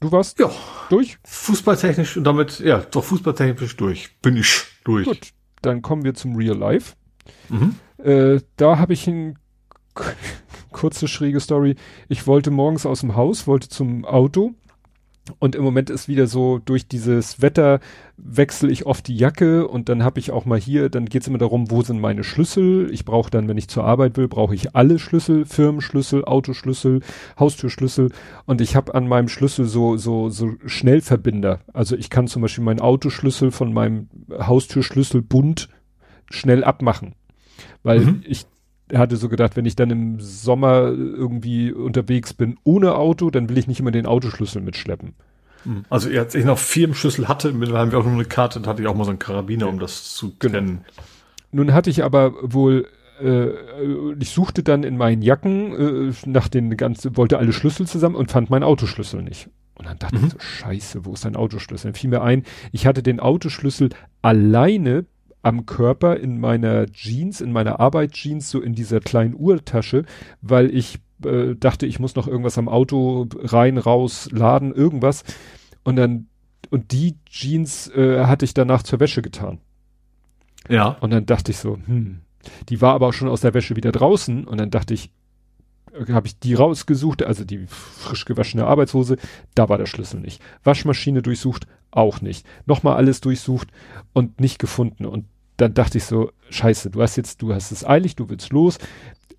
Du 0.00 0.12
warst 0.12 0.38
ja. 0.38 0.50
durch? 0.90 1.18
Fußballtechnisch 1.24 2.16
und 2.16 2.24
damit, 2.24 2.60
ja, 2.60 2.78
doch 2.78 3.04
fußballtechnisch 3.04 3.76
durch. 3.76 4.16
Bin 4.20 4.36
ich 4.36 4.62
durch. 4.84 5.06
Gut, 5.06 5.32
dann 5.60 5.82
kommen 5.82 6.04
wir 6.04 6.14
zum 6.14 6.36
Real 6.36 6.56
Life. 6.56 6.94
Mhm. 7.48 7.74
Äh, 7.98 8.40
da 8.56 8.78
habe 8.78 8.92
ich 8.92 9.06
ein 9.06 9.38
kurze 10.72 11.08
schräge 11.08 11.40
Story. 11.40 11.76
Ich 12.08 12.26
wollte 12.26 12.50
morgens 12.50 12.86
aus 12.86 13.00
dem 13.00 13.16
Haus, 13.16 13.46
wollte 13.46 13.68
zum 13.68 14.04
Auto 14.04 14.54
und 15.38 15.54
im 15.54 15.62
Moment 15.62 15.90
ist 15.90 16.08
wieder 16.08 16.26
so, 16.26 16.58
durch 16.58 16.88
dieses 16.88 17.42
Wetter 17.42 17.80
wechsle 18.16 18.70
ich 18.70 18.86
oft 18.86 19.06
die 19.08 19.16
Jacke 19.16 19.68
und 19.68 19.88
dann 19.88 20.02
habe 20.02 20.18
ich 20.20 20.30
auch 20.30 20.44
mal 20.44 20.58
hier, 20.58 20.88
dann 20.88 21.06
geht 21.06 21.22
es 21.22 21.28
immer 21.28 21.38
darum, 21.38 21.70
wo 21.70 21.82
sind 21.82 22.00
meine 22.00 22.24
Schlüssel. 22.24 22.90
Ich 22.92 23.04
brauche 23.04 23.30
dann, 23.30 23.48
wenn 23.48 23.58
ich 23.58 23.68
zur 23.68 23.84
Arbeit 23.84 24.16
will, 24.16 24.28
brauche 24.28 24.54
ich 24.54 24.74
alle 24.74 24.98
Schlüssel, 24.98 25.44
Firmenschlüssel, 25.44 26.24
Autoschlüssel, 26.24 27.00
Haustürschlüssel 27.38 28.10
und 28.46 28.60
ich 28.60 28.76
habe 28.76 28.94
an 28.94 29.08
meinem 29.08 29.28
Schlüssel 29.28 29.66
so, 29.66 29.96
so, 29.96 30.30
so 30.30 30.52
Schnellverbinder. 30.64 31.60
Also 31.72 31.96
ich 31.96 32.10
kann 32.10 32.28
zum 32.28 32.42
Beispiel 32.42 32.64
meinen 32.64 32.80
Autoschlüssel 32.80 33.50
von 33.50 33.72
meinem 33.72 34.08
Haustürschlüssel 34.30 35.22
bunt 35.22 35.68
schnell 36.30 36.64
abmachen. 36.64 37.14
Weil 37.82 38.00
mhm. 38.00 38.22
ich 38.26 38.46
hatte 38.94 39.16
so 39.16 39.28
gedacht, 39.28 39.56
wenn 39.56 39.66
ich 39.66 39.76
dann 39.76 39.90
im 39.90 40.20
Sommer 40.20 40.86
irgendwie 40.88 41.72
unterwegs 41.72 42.32
bin 42.34 42.56
ohne 42.64 42.94
Auto, 42.94 43.30
dann 43.30 43.48
will 43.48 43.58
ich 43.58 43.68
nicht 43.68 43.80
immer 43.80 43.90
den 43.90 44.06
Autoschlüssel 44.06 44.62
mitschleppen. 44.62 45.14
Mhm. 45.64 45.84
Also 45.90 46.08
als 46.10 46.34
ich 46.34 46.44
noch 46.44 46.58
Firmenschlüssel 46.58 47.28
hatte, 47.28 47.52
mittlerweile 47.52 47.82
haben 47.82 47.92
wir 47.92 47.98
auch 47.98 48.04
nur 48.04 48.14
eine 48.14 48.24
Karte, 48.24 48.60
dann 48.60 48.68
hatte 48.68 48.82
ich 48.82 48.88
auch 48.88 48.94
mal 48.94 49.04
so 49.04 49.10
einen 49.10 49.18
Karabiner, 49.18 49.68
um 49.68 49.78
das 49.78 50.14
zu 50.14 50.34
genau. 50.38 50.54
trennen. 50.54 50.84
Nun 51.50 51.72
hatte 51.72 51.90
ich 51.90 52.04
aber 52.04 52.34
wohl, 52.42 52.86
äh, 53.20 53.48
ich 54.18 54.30
suchte 54.30 54.62
dann 54.62 54.82
in 54.82 54.96
meinen 54.96 55.22
Jacken 55.22 56.08
äh, 56.08 56.12
nach 56.26 56.48
den 56.48 56.76
ganzen, 56.76 57.16
wollte 57.16 57.38
alle 57.38 57.52
Schlüssel 57.52 57.86
zusammen 57.86 58.14
und 58.14 58.30
fand 58.30 58.50
meinen 58.50 58.64
Autoschlüssel 58.64 59.22
nicht. 59.22 59.48
Und 59.74 59.86
dann 59.86 59.98
dachte 59.98 60.18
mhm. 60.18 60.26
ich 60.26 60.32
so, 60.32 60.38
scheiße, 60.38 61.04
wo 61.04 61.14
ist 61.14 61.24
dein 61.24 61.36
Autoschlüssel? 61.36 61.92
Dann 61.92 61.98
fiel 61.98 62.10
mir 62.10 62.22
ein, 62.22 62.44
ich 62.72 62.86
hatte 62.86 63.02
den 63.02 63.20
Autoschlüssel 63.20 63.90
alleine 64.22 65.06
am 65.42 65.66
Körper 65.66 66.16
in 66.16 66.40
meiner 66.40 66.86
Jeans, 66.86 67.40
in 67.40 67.52
meiner 67.52 67.80
Arbeitsjeans, 67.80 68.50
so 68.50 68.60
in 68.60 68.74
dieser 68.74 69.00
kleinen 69.00 69.34
Uhrtasche, 69.34 70.04
weil 70.42 70.74
ich 70.74 70.98
äh, 71.24 71.54
dachte, 71.54 71.86
ich 71.86 71.98
muss 71.98 72.14
noch 72.14 72.28
irgendwas 72.28 72.58
am 72.58 72.68
Auto 72.68 73.28
rein, 73.42 73.78
raus, 73.78 74.28
laden, 74.32 74.74
irgendwas. 74.74 75.24
Und 75.84 75.96
dann, 75.96 76.26
und 76.70 76.92
die 76.92 77.16
Jeans 77.26 77.88
äh, 77.88 78.24
hatte 78.24 78.44
ich 78.44 78.54
danach 78.54 78.82
zur 78.82 79.00
Wäsche 79.00 79.22
getan. 79.22 79.58
Ja. 80.68 80.96
Und 81.00 81.10
dann 81.10 81.26
dachte 81.26 81.52
ich 81.52 81.58
so, 81.58 81.78
hm, 81.86 82.20
die 82.68 82.80
war 82.80 82.94
aber 82.94 83.08
auch 83.08 83.12
schon 83.12 83.28
aus 83.28 83.40
der 83.40 83.54
Wäsche 83.54 83.76
wieder 83.76 83.92
draußen. 83.92 84.44
Und 84.44 84.58
dann 84.58 84.70
dachte 84.70 84.94
ich, 84.94 85.10
habe 86.10 86.26
ich 86.26 86.38
die 86.38 86.54
rausgesucht, 86.54 87.22
also 87.22 87.44
die 87.44 87.66
frisch 87.66 88.24
gewaschene 88.24 88.66
Arbeitshose, 88.66 89.16
da 89.54 89.68
war 89.68 89.78
der 89.78 89.86
Schlüssel 89.86 90.20
nicht. 90.20 90.42
Waschmaschine 90.64 91.22
durchsucht, 91.22 91.66
auch 91.90 92.20
nicht. 92.20 92.46
Nochmal 92.66 92.96
alles 92.96 93.20
durchsucht 93.20 93.68
und 94.12 94.40
nicht 94.40 94.58
gefunden. 94.58 95.06
Und 95.06 95.26
dann 95.56 95.74
dachte 95.74 95.98
ich 95.98 96.04
so, 96.04 96.30
scheiße, 96.50 96.90
du 96.90 97.02
hast 97.02 97.16
jetzt, 97.16 97.42
du 97.42 97.52
hast 97.52 97.72
es 97.72 97.84
eilig, 97.84 98.16
du 98.16 98.28
willst 98.28 98.50
los, 98.52 98.78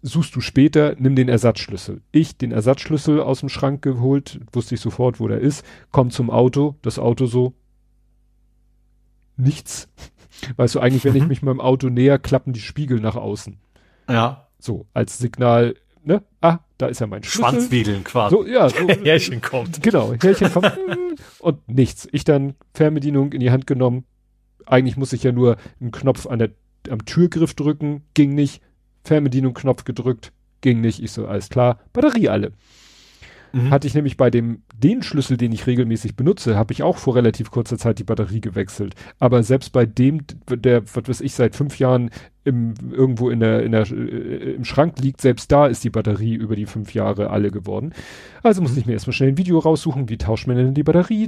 suchst 0.02 0.36
du 0.36 0.42
später, 0.42 0.96
nimm 0.98 1.16
den 1.16 1.30
Ersatzschlüssel. 1.30 2.02
Ich 2.12 2.38
den 2.38 2.52
Ersatzschlüssel 2.52 3.22
aus 3.22 3.42
dem 3.42 3.50
Schrank 3.50 3.82
geholt, 3.82 4.40
wusste 4.52 4.76
ich 4.76 4.82
sofort, 4.82 5.20
wo 5.20 5.28
der 5.28 5.40
ist, 5.40 5.66
komm 5.92 6.12
zum 6.12 6.30
Auto, 6.30 6.76
das 6.82 7.00
Auto 7.00 7.26
so, 7.26 7.54
nichts. 9.38 9.90
Weißt 10.56 10.76
du, 10.76 10.80
eigentlich, 10.80 11.06
wenn 11.06 11.16
ich 11.16 11.24
mhm. 11.24 11.28
mich 11.28 11.42
meinem 11.42 11.62
Auto 11.62 11.90
näher, 11.90 12.20
klappen 12.20 12.54
die 12.54 12.62
Spiegel 12.62 13.00
nach 13.00 13.16
außen. 13.16 13.58
Ja. 14.10 14.48
So, 14.60 14.88
als 14.94 15.18
Signal, 15.18 15.76
ne? 16.04 16.24
Ah, 16.42 16.60
da 16.78 16.88
ist 16.88 17.00
ja 17.00 17.08
mein 17.08 17.24
Schlüssel. 17.24 17.52
Schwanzwedeln 17.52 18.04
quasi. 18.04 18.36
So, 18.36 18.46
ja, 18.46 18.70
so, 18.70 18.88
Härchen 19.04 19.42
kommt. 19.42 19.82
Genau, 19.82 20.14
Härchen 20.14 20.52
kommt. 20.52 20.78
und 21.40 21.68
nichts. 21.70 22.08
Ich 22.12 22.24
dann 22.24 22.56
Fernbedienung 22.74 23.34
in 23.34 23.40
die 23.40 23.52
Hand 23.52 23.68
genommen. 23.68 24.06
Eigentlich 24.66 24.98
muss 24.98 25.14
ich 25.14 25.24
ja 25.24 25.32
nur 25.32 25.58
einen 25.80 25.92
Knopf 25.92 26.28
an 26.28 26.40
der, 26.40 26.52
am 26.90 27.06
Türgriff 27.06 27.54
drücken, 27.54 28.04
ging 28.14 28.36
nicht. 28.36 28.62
Fernbedienung 29.04 29.54
Knopf 29.54 29.84
gedrückt, 29.84 30.32
ging 30.62 30.82
nicht. 30.82 31.02
Ich 31.02 31.12
so, 31.12 31.26
alles 31.26 31.50
klar, 31.50 31.80
Batterie 31.94 32.30
alle. 32.30 32.52
Mhm. 33.52 33.70
Hatte 33.70 33.88
ich 33.88 33.96
nämlich 33.96 34.18
bei 34.18 34.30
dem, 34.30 34.62
den 34.78 35.02
Schlüssel, 35.02 35.38
den 35.38 35.52
ich 35.52 35.68
regelmäßig 35.68 36.16
benutze, 36.16 36.56
habe 36.56 36.74
ich 36.74 36.84
auch 36.84 36.98
vor 36.98 37.16
relativ 37.16 37.52
kurzer 37.52 37.78
Zeit 37.78 38.00
die 38.00 38.04
Batterie 38.04 38.42
gewechselt. 38.42 38.96
Aber 39.20 39.44
selbst 39.44 39.72
bei 39.72 39.86
dem, 39.86 40.22
der, 40.50 40.84
was 40.94 41.08
weiß 41.08 41.22
ich, 41.22 41.34
seit 41.34 41.56
fünf 41.56 41.80
Jahren 41.80 42.12
im, 42.44 42.74
irgendwo 42.92 43.30
in 43.30 43.40
der, 43.40 43.64
in 43.64 43.72
der, 43.72 43.90
äh, 43.92 44.54
im 44.56 44.66
Schrank 44.66 45.00
liegt, 45.00 45.22
selbst 45.22 45.52
da 45.52 45.68
ist 45.68 45.84
die 45.84 45.90
Batterie 45.90 46.36
über 46.36 46.56
die 46.56 46.66
fünf 46.66 46.94
Jahre 46.94 47.30
alle 47.30 47.52
geworden. 47.52 47.94
Also 48.44 48.62
musste 48.62 48.78
mhm. 48.78 48.82
ich 48.82 48.86
mir 48.88 48.94
erstmal 48.94 49.14
schnell 49.14 49.30
ein 49.30 49.38
Video 49.38 49.60
raussuchen, 49.60 50.10
wie 50.10 50.18
tauscht 50.18 50.48
man 50.48 50.58
denn 50.58 50.74
die 50.74 50.84
Batterie? 50.84 51.28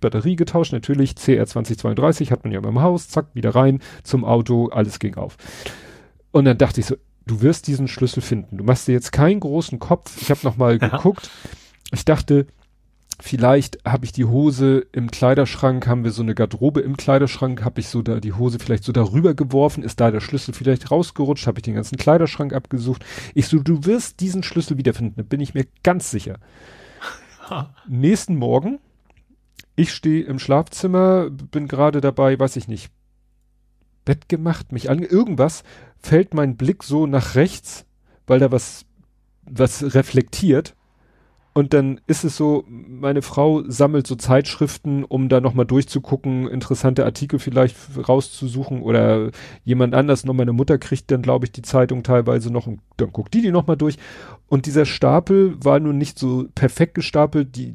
Batterie 0.00 0.36
getauscht, 0.36 0.72
natürlich, 0.72 1.14
CR 1.14 1.46
2032 1.46 2.30
hat 2.32 2.44
man 2.44 2.52
ja 2.52 2.60
im 2.60 2.82
Haus, 2.82 3.08
zack, 3.08 3.26
wieder 3.34 3.54
rein 3.54 3.80
zum 4.02 4.24
Auto, 4.24 4.68
alles 4.68 4.98
ging 4.98 5.16
auf. 5.16 5.36
Und 6.32 6.44
dann 6.44 6.58
dachte 6.58 6.80
ich 6.80 6.86
so, 6.86 6.96
du 7.26 7.42
wirst 7.42 7.66
diesen 7.66 7.88
Schlüssel 7.88 8.22
finden. 8.22 8.56
Du 8.56 8.64
machst 8.64 8.88
dir 8.88 8.92
jetzt 8.92 9.12
keinen 9.12 9.40
großen 9.40 9.78
Kopf. 9.78 10.20
Ich 10.20 10.30
habe 10.30 10.40
noch 10.44 10.56
mal 10.56 10.78
ja. 10.80 10.88
geguckt. 10.88 11.30
Ich 11.92 12.04
dachte, 12.04 12.46
vielleicht 13.20 13.78
habe 13.84 14.04
ich 14.04 14.12
die 14.12 14.24
Hose 14.24 14.86
im 14.92 15.10
Kleiderschrank, 15.10 15.86
haben 15.86 16.04
wir 16.04 16.12
so 16.12 16.22
eine 16.22 16.34
Garderobe 16.34 16.80
im 16.80 16.96
Kleiderschrank, 16.96 17.64
habe 17.64 17.80
ich 17.80 17.88
so 17.88 18.02
da 18.02 18.20
die 18.20 18.32
Hose 18.32 18.58
vielleicht 18.58 18.84
so 18.84 18.92
darüber 18.92 19.34
geworfen, 19.34 19.82
ist 19.82 20.00
da 20.00 20.10
der 20.10 20.20
Schlüssel 20.20 20.54
vielleicht 20.54 20.90
rausgerutscht, 20.90 21.46
habe 21.46 21.58
ich 21.58 21.64
den 21.64 21.74
ganzen 21.74 21.96
Kleiderschrank 21.96 22.52
abgesucht. 22.52 23.04
Ich 23.34 23.48
so, 23.48 23.58
du 23.58 23.84
wirst 23.84 24.20
diesen 24.20 24.42
Schlüssel 24.42 24.78
wiederfinden, 24.78 25.16
da 25.16 25.22
bin 25.22 25.40
ich 25.40 25.54
mir 25.54 25.66
ganz 25.82 26.10
sicher. 26.10 26.38
Nächsten 27.88 28.36
Morgen, 28.36 28.78
ich 29.74 29.92
stehe 29.92 30.24
im 30.24 30.38
Schlafzimmer, 30.38 31.30
bin 31.30 31.68
gerade 31.68 32.00
dabei, 32.00 32.38
weiß 32.38 32.56
ich 32.56 32.68
nicht, 32.68 32.90
Bett 34.04 34.28
gemacht, 34.28 34.72
mich 34.72 34.88
ange, 34.88 35.06
irgendwas, 35.06 35.64
fällt 36.00 36.34
mein 36.34 36.56
Blick 36.56 36.82
so 36.82 37.06
nach 37.06 37.34
rechts, 37.34 37.86
weil 38.26 38.38
da 38.38 38.52
was, 38.52 38.84
was 39.44 39.94
reflektiert. 39.94 40.74
Und 41.56 41.72
dann 41.72 42.02
ist 42.06 42.22
es 42.22 42.36
so, 42.36 42.64
meine 42.68 43.22
Frau 43.22 43.62
sammelt 43.66 44.06
so 44.06 44.14
Zeitschriften, 44.14 45.04
um 45.04 45.30
da 45.30 45.40
nochmal 45.40 45.64
durchzugucken, 45.64 46.46
interessante 46.48 47.06
Artikel 47.06 47.38
vielleicht 47.38 47.74
rauszusuchen 48.06 48.82
oder 48.82 49.30
jemand 49.64 49.94
anders 49.94 50.26
noch. 50.26 50.34
Meine 50.34 50.52
Mutter 50.52 50.76
kriegt 50.76 51.10
dann, 51.10 51.22
glaube 51.22 51.46
ich, 51.46 51.52
die 51.52 51.62
Zeitung 51.62 52.02
teilweise 52.02 52.52
noch 52.52 52.66
und 52.66 52.80
dann 52.98 53.10
guckt 53.10 53.32
die 53.32 53.40
die 53.40 53.52
nochmal 53.52 53.78
durch. 53.78 53.96
Und 54.48 54.66
dieser 54.66 54.84
Stapel 54.84 55.56
war 55.64 55.80
nun 55.80 55.96
nicht 55.96 56.18
so 56.18 56.44
perfekt 56.54 56.94
gestapelt. 56.94 57.56
Die, 57.56 57.74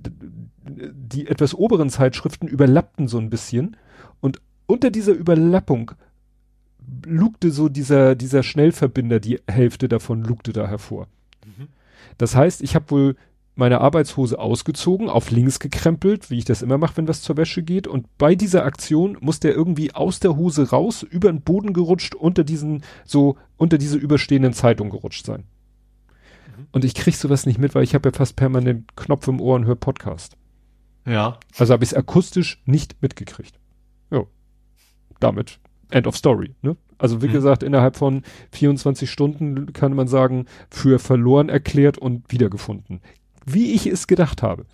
die 0.64 1.26
etwas 1.26 1.56
oberen 1.56 1.90
Zeitschriften 1.90 2.48
überlappten 2.48 3.08
so 3.08 3.18
ein 3.18 3.32
bisschen. 3.32 3.78
Und 4.20 4.42
unter 4.68 4.92
dieser 4.92 5.14
Überlappung 5.14 5.94
lugte 7.06 7.52
so 7.52 7.70
dieser, 7.70 8.16
dieser 8.16 8.44
Schnellverbinder, 8.44 9.20
die 9.20 9.40
Hälfte 9.48 9.88
davon 9.88 10.24
lugte 10.24 10.54
da 10.54 10.68
hervor. 10.68 11.08
Mhm. 11.46 11.68
Das 12.18 12.36
heißt, 12.36 12.62
ich 12.62 12.76
habe 12.76 12.90
wohl 12.92 13.16
meine 13.56 13.82
Arbeitshose 13.82 14.40
ausgezogen, 14.40 15.10
auf 15.10 15.30
links 15.30 15.60
gekrempelt, 15.60 16.30
wie 16.30 16.38
ich 16.38 16.46
das 16.46 16.62
immer 16.62 16.78
mache, 16.78 16.98
wenn 16.98 17.08
was 17.08 17.22
zur 17.22 17.38
Wäsche 17.38 17.64
geht. 17.64 17.88
Und 17.88 18.08
bei 18.18 18.34
dieser 18.36 18.66
Aktion 18.66 19.18
muss 19.20 19.40
der 19.40 19.54
irgendwie 19.54 19.94
aus 19.94 20.20
der 20.20 20.36
Hose 20.36 20.70
raus, 20.70 21.04
über 21.04 21.32
den 21.32 21.42
Boden 21.42 21.74
gerutscht, 21.74 22.16
unter 22.16 22.44
diesen, 22.44 22.84
so, 23.06 23.38
unter 23.58 23.78
diese 23.78 23.98
überstehenden 23.98 24.54
Zeitung 24.54 24.90
gerutscht 24.90 25.26
sein. 25.26 25.44
Mhm. 26.58 26.68
Und 26.72 26.86
ich 26.86 26.96
krieg 26.96 27.16
sowas 27.16 27.46
nicht 27.46 27.60
mit, 27.60 27.76
weil 27.76 27.84
ich 27.84 27.94
habe 27.94 28.10
ja 28.10 28.14
fast 28.14 28.36
permanent 28.36 28.96
Knopf 28.96 29.28
im 29.28 29.42
Ohr 29.42 29.56
und 29.56 29.66
höre 29.66 29.76
Podcast. 29.76 30.38
Ja. 31.06 31.38
Also 31.58 31.74
habe 31.74 31.84
ich 31.84 31.92
es 31.92 31.98
akustisch 31.98 32.62
nicht 32.66 33.02
mitgekriegt. 33.02 33.60
Ja. 34.12 34.24
Damit 35.20 35.60
End 35.92 36.08
of 36.08 36.16
Story. 36.16 36.56
Ne? 36.62 36.76
Also 36.98 37.22
wie 37.22 37.28
mhm. 37.28 37.34
gesagt, 37.34 37.64
innerhalb 37.64 37.96
von 37.96 38.24
24 38.52 39.10
Stunden 39.10 39.74
kann 39.74 39.94
man 39.94 40.08
sagen, 40.08 40.46
für 40.70 41.00
verloren 41.00 41.50
erklärt 41.50 41.98
und 41.98 42.32
wiedergefunden. 42.32 43.02
Wie 43.46 43.74
ich 43.74 43.88
es 43.88 44.08
gedacht 44.08 44.44
habe. 44.44 44.66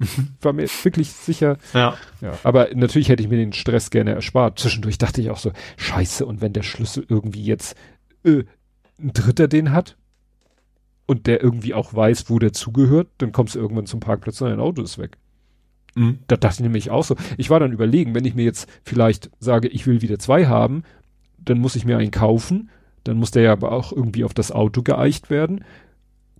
War 0.40 0.52
mir 0.52 0.68
wirklich 0.82 1.10
sicher. 1.10 1.58
Ja. 1.74 1.96
ja. 2.20 2.38
Aber 2.44 2.68
natürlich 2.74 3.08
hätte 3.08 3.22
ich 3.22 3.28
mir 3.28 3.36
den 3.36 3.52
Stress 3.52 3.90
gerne 3.90 4.12
erspart. 4.12 4.58
Zwischendurch 4.58 4.98
dachte 4.98 5.20
ich 5.20 5.30
auch 5.30 5.38
so, 5.38 5.52
scheiße, 5.76 6.24
und 6.24 6.40
wenn 6.40 6.52
der 6.52 6.62
Schlüssel 6.62 7.04
irgendwie 7.08 7.44
jetzt 7.44 7.76
äh, 8.24 8.44
ein 9.00 9.12
Dritter 9.12 9.48
den 9.48 9.72
hat 9.72 9.96
und 11.06 11.26
der 11.26 11.42
irgendwie 11.42 11.74
auch 11.74 11.94
weiß, 11.94 12.30
wo 12.30 12.38
der 12.38 12.52
zugehört, 12.52 13.08
dann 13.18 13.32
kommst 13.32 13.54
du 13.54 13.58
irgendwann 13.58 13.86
zum 13.86 14.00
Parkplatz 14.00 14.40
und 14.40 14.50
dein 14.50 14.60
Auto 14.60 14.82
ist 14.82 14.98
weg. 14.98 15.18
Mhm. 15.98 16.20
Da 16.28 16.36
dachte 16.36 16.56
ich 16.56 16.60
nämlich 16.60 16.90
auch 16.90 17.02
so. 17.02 17.16
Ich 17.36 17.50
war 17.50 17.58
dann 17.58 17.72
überlegen, 17.72 18.14
wenn 18.14 18.24
ich 18.24 18.36
mir 18.36 18.44
jetzt 18.44 18.70
vielleicht 18.84 19.30
sage, 19.40 19.66
ich 19.66 19.86
will 19.86 20.00
wieder 20.00 20.18
zwei 20.20 20.46
haben, 20.46 20.84
dann 21.38 21.58
muss 21.58 21.74
ich 21.74 21.84
mir 21.84 21.98
einen 21.98 22.12
kaufen. 22.12 22.70
Dann 23.02 23.16
muss 23.18 23.32
der 23.32 23.42
ja 23.42 23.52
aber 23.52 23.72
auch 23.72 23.92
irgendwie 23.92 24.24
auf 24.24 24.32
das 24.32 24.52
Auto 24.52 24.82
geeicht 24.82 25.28
werden. 25.28 25.64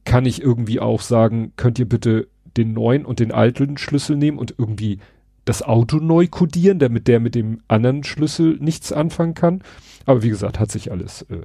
Kann 0.05 0.27
ich 0.27 0.41
irgendwie 0.41 0.79
auch 0.79 1.01
sagen, 1.01 1.53
könnt 1.57 1.79
ihr 1.79 1.89
bitte 1.89 2.29
den 2.57 2.73
neuen 2.73 3.05
und 3.05 3.19
den 3.19 3.33
alten 3.33 3.77
Schlüssel 3.79 4.17
nehmen 4.17 4.39
und 4.39 4.55
irgendwie 4.59 5.01
das 5.45 5.63
Auto 5.63 5.97
neu 5.97 6.29
kodieren, 6.29 6.79
damit 6.79 7.09
der 7.09 7.19
mit 7.19 7.35
dem 7.35 7.61
anderen 7.67 8.05
Schlüssel 8.05 8.59
nichts 8.61 8.93
anfangen 8.93 9.35
kann. 9.35 9.63
Aber 10.07 10.23
wie 10.23 10.29
gesagt, 10.29 10.61
hat 10.61 10.71
sich 10.71 10.93
alles 10.93 11.23
äh, 11.23 11.41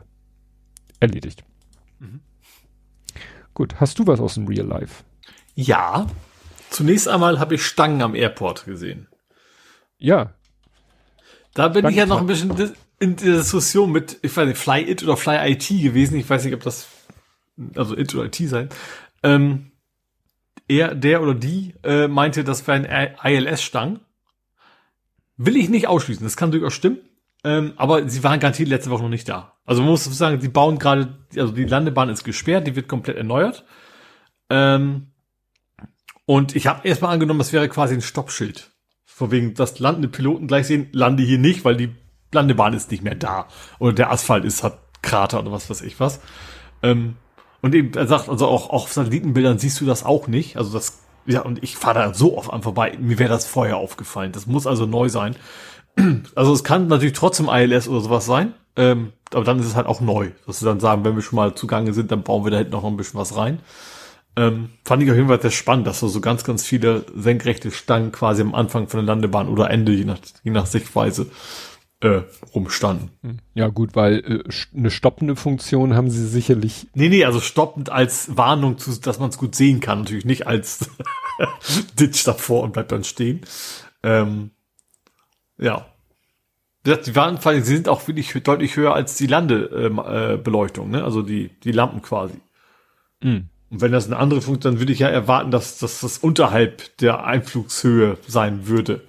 erledigt. 0.99 1.43
Mhm. 1.99 2.19
Gut, 3.53 3.79
hast 3.79 3.97
du 3.97 4.05
was 4.05 4.19
aus 4.19 4.35
dem 4.35 4.47
Real 4.47 4.67
Life? 4.67 5.03
Ja, 5.55 6.07
Zunächst 6.73 7.07
einmal 7.07 7.39
habe 7.39 7.53
ich 7.55 7.63
Stangen 7.63 8.01
am 8.01 8.15
Airport 8.15 8.65
gesehen. 8.65 9.07
Ja. 9.99 10.33
Da 11.53 11.67
bin 11.67 11.81
Stangen 11.81 11.91
ich 11.91 11.97
ja 11.97 12.07
noch 12.07 12.19
ein 12.19 12.25
bisschen 12.25 12.73
in 12.99 13.15
der 13.15 13.37
Diskussion 13.37 13.91
mit, 13.91 14.17
ich 14.23 14.35
weiß 14.35 14.47
nicht, 14.47 14.57
Fly 14.57 14.89
It 14.89 15.03
oder 15.03 15.15
Fly 15.15 15.51
IT 15.51 15.67
gewesen. 15.67 16.17
Ich 16.17 16.27
weiß 16.27 16.43
nicht, 16.43 16.55
ob 16.55 16.63
das, 16.63 16.87
also 17.75 17.95
It 17.95 18.15
oder 18.15 18.25
IT 18.25 18.37
sein. 18.37 18.69
Ähm, 19.21 19.71
er, 20.67 20.95
der 20.95 21.21
oder 21.21 21.35
die 21.35 21.75
äh, 21.83 22.07
meinte, 22.07 22.43
das 22.43 22.65
wären 22.65 22.85
ILS-Stangen. 22.85 23.99
Will 25.37 25.57
ich 25.57 25.69
nicht 25.69 25.87
ausschließen. 25.87 26.23
Das 26.23 26.37
kann 26.37 26.51
durchaus 26.51 26.73
stimmen. 26.73 27.01
Ähm, 27.43 27.73
aber 27.75 28.09
sie 28.09 28.23
waren 28.23 28.39
garantiert 28.39 28.69
letzte 28.69 28.89
Woche 28.89 29.03
noch 29.03 29.09
nicht 29.09 29.29
da. 29.29 29.57
Also 29.65 29.83
man 29.83 29.91
muss 29.91 30.05
sagen, 30.05 30.39
die 30.39 30.47
bauen 30.47 30.79
gerade, 30.79 31.19
also 31.37 31.53
die 31.53 31.65
Landebahn 31.65 32.09
ist 32.09 32.23
gesperrt, 32.23 32.65
die 32.65 32.75
wird 32.75 32.87
komplett 32.87 33.17
erneuert. 33.17 33.63
Ähm, 34.49 35.12
und 36.25 36.55
ich 36.55 36.67
habe 36.67 36.87
erstmal 36.87 37.13
angenommen, 37.13 37.39
das 37.39 37.53
wäre 37.53 37.67
quasi 37.69 37.93
ein 37.93 38.01
Stoppschild. 38.01 38.71
Von 39.05 39.31
wegen, 39.31 39.53
dass 39.53 39.79
landende 39.79 40.07
Piloten 40.07 40.47
gleich 40.47 40.67
sehen, 40.67 40.87
lande 40.91 41.23
hier 41.23 41.37
nicht, 41.37 41.65
weil 41.65 41.75
die 41.75 41.93
Landebahn 42.31 42.73
ist 42.73 42.91
nicht 42.91 43.03
mehr 43.03 43.15
da. 43.15 43.47
Oder 43.79 43.93
der 43.93 44.11
Asphalt 44.11 44.45
ist, 44.45 44.63
hat 44.63 44.79
Krater 45.01 45.39
oder 45.39 45.51
was 45.51 45.69
weiß 45.69 45.81
ich 45.81 45.99
was. 45.99 46.19
Ähm, 46.81 47.15
und 47.61 47.75
eben, 47.75 47.93
er 47.93 48.07
sagt, 48.07 48.29
also 48.29 48.47
auch, 48.47 48.69
auch 48.69 48.83
auf 48.83 48.93
Satellitenbildern 48.93 49.59
siehst 49.59 49.79
du 49.79 49.85
das 49.85 50.03
auch 50.03 50.27
nicht. 50.27 50.57
Also 50.57 50.73
das, 50.73 51.03
ja, 51.25 51.41
und 51.41 51.63
ich 51.63 51.77
fahre 51.77 51.99
da 51.99 52.13
so 52.13 52.37
oft 52.37 52.51
an 52.51 52.63
vorbei. 52.63 52.97
Mir 52.99 53.19
wäre 53.19 53.29
das 53.29 53.45
vorher 53.45 53.77
aufgefallen. 53.77 54.31
Das 54.31 54.47
muss 54.47 54.67
also 54.67 54.85
neu 54.85 55.09
sein. 55.09 55.35
Also 56.35 56.53
es 56.53 56.63
kann 56.63 56.87
natürlich 56.87 57.13
trotzdem 57.13 57.49
ILS 57.49 57.87
oder 57.87 58.01
sowas 58.01 58.25
sein. 58.25 58.53
Ähm, 58.75 59.13
aber 59.31 59.43
dann 59.43 59.59
ist 59.59 59.67
es 59.67 59.75
halt 59.75 59.85
auch 59.85 60.01
neu. 60.01 60.31
Dass 60.47 60.59
sie 60.59 60.65
dann 60.65 60.79
sagen, 60.79 61.05
wenn 61.05 61.15
wir 61.15 61.21
schon 61.21 61.35
mal 61.35 61.53
zugange 61.53 61.93
sind, 61.93 62.11
dann 62.11 62.23
bauen 62.23 62.43
wir 62.43 62.51
da 62.51 62.57
hinten 62.57 62.71
noch 62.71 62.83
ein 62.83 62.97
bisschen 62.97 63.19
was 63.19 63.37
rein. 63.37 63.59
Ähm, 64.35 64.69
fand 64.83 65.03
ich 65.03 65.11
auf 65.11 65.15
jeden 65.15 65.27
Fall 65.27 65.41
sehr 65.41 65.51
spannend, 65.51 65.85
dass 65.85 65.99
da 65.99 66.07
so 66.07 66.19
ganz, 66.19 66.43
ganz 66.43 66.65
viele 66.65 67.05
senkrechte 67.15 67.69
Stangen 67.71 68.11
quasi 68.11 68.41
am 68.41 68.55
Anfang 68.55 68.87
von 68.87 68.99
der 68.99 69.07
Landebahn 69.07 69.47
oder 69.47 69.69
Ende, 69.69 69.91
je 69.91 70.05
nach, 70.05 70.17
je 70.43 70.51
nach 70.51 70.65
Sichtweise, 70.65 71.27
äh, 72.03 72.23
rumstanden. 72.53 73.11
Hm. 73.21 73.37
Ja 73.53 73.69
gut, 73.69 73.95
weil 73.95 74.19
äh, 74.19 74.77
eine 74.77 74.91
stoppende 74.91 75.35
Funktion 75.35 75.95
haben 75.95 76.09
sie 76.09 76.27
sicherlich. 76.27 76.87
Nee, 76.93 77.09
nee, 77.09 77.25
also 77.25 77.39
stoppend 77.39 77.89
als 77.89 78.35
Warnung, 78.35 78.77
zu, 78.77 78.99
dass 78.99 79.19
man 79.19 79.29
es 79.29 79.37
gut 79.37 79.55
sehen 79.55 79.79
kann, 79.79 79.99
natürlich 79.99 80.25
nicht 80.25 80.47
als 80.47 80.89
Ditch 81.99 82.23
davor 82.25 82.63
und 82.63 82.73
bleibt 82.73 82.91
dann 82.91 83.03
stehen. 83.03 83.41
Ähm, 84.01 84.51
ja. 85.57 85.85
Die 86.85 87.15
Warnpfeile 87.15 87.61
sind 87.61 87.87
auch 87.87 88.05
wirklich 88.09 88.33
deutlich 88.43 88.75
höher 88.75 88.93
als 88.93 89.15
die 89.15 89.27
Landebeleuchtung, 89.27 90.89
äh, 90.89 90.97
ne? 90.97 91.03
Also 91.05 91.21
die, 91.21 91.49
die 91.63 91.71
Lampen 91.71 92.01
quasi. 92.01 92.41
Mhm. 93.21 93.47
Und 93.73 93.81
wenn 93.81 93.91
das 93.91 94.05
eine 94.05 94.17
andere 94.17 94.39
Funktion, 94.39 94.75
dann 94.75 94.79
würde 94.79 94.93
ich 94.93 94.99
ja 94.99 95.07
erwarten, 95.07 95.49
dass, 95.49 95.79
dass 95.79 96.01
das 96.01 96.19
unterhalb 96.19 96.95
der 96.97 97.25
Einflugshöhe 97.25 98.19
sein 98.27 98.67
würde. 98.67 99.01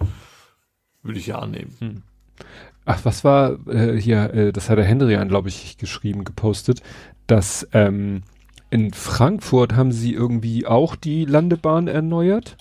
Würde 1.03 1.19
ich 1.19 1.27
ja 1.27 1.39
annehmen. 1.39 1.77
Mhm. 1.81 2.03
Ach, 2.87 3.05
was 3.05 3.25
war 3.25 3.59
äh, 3.69 4.01
hier, 4.01 4.33
äh, 4.33 4.53
das 4.53 4.71
hat 4.71 4.79
der 4.79 4.87
Hendrian, 4.87 5.29
glaube 5.29 5.51
ich, 5.51 5.77
geschrieben, 5.77 6.25
gepostet, 6.25 6.81
dass 7.27 7.69
ähm, 7.75 8.23
in 8.71 8.95
Frankfurt 8.95 9.75
haben 9.75 9.93
sie 9.93 10.15
irgendwie 10.15 10.67
auch 10.67 10.97
die 10.97 11.27
Landebahn 11.27 11.87
erneuert. 11.87 12.57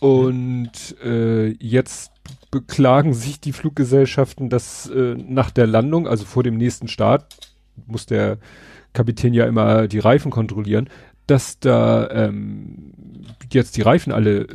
Und 0.00 0.96
äh, 1.04 1.50
jetzt 1.52 2.10
beklagen 2.50 3.14
sich 3.14 3.38
die 3.40 3.52
Fluggesellschaften, 3.52 4.48
dass 4.48 4.90
äh, 4.90 5.14
nach 5.14 5.52
der 5.52 5.68
Landung, 5.68 6.08
also 6.08 6.24
vor 6.24 6.42
dem 6.42 6.56
nächsten 6.56 6.88
Start, 6.88 7.52
muss 7.86 8.06
der 8.06 8.38
Kapitän 8.96 9.34
ja 9.34 9.46
immer 9.46 9.86
die 9.86 9.98
Reifen 9.98 10.30
kontrollieren, 10.30 10.88
dass 11.26 11.60
da 11.60 12.10
ähm, 12.10 12.92
jetzt 13.52 13.76
die 13.76 13.82
Reifen 13.82 14.12
alle 14.12 14.42
äh, 14.42 14.46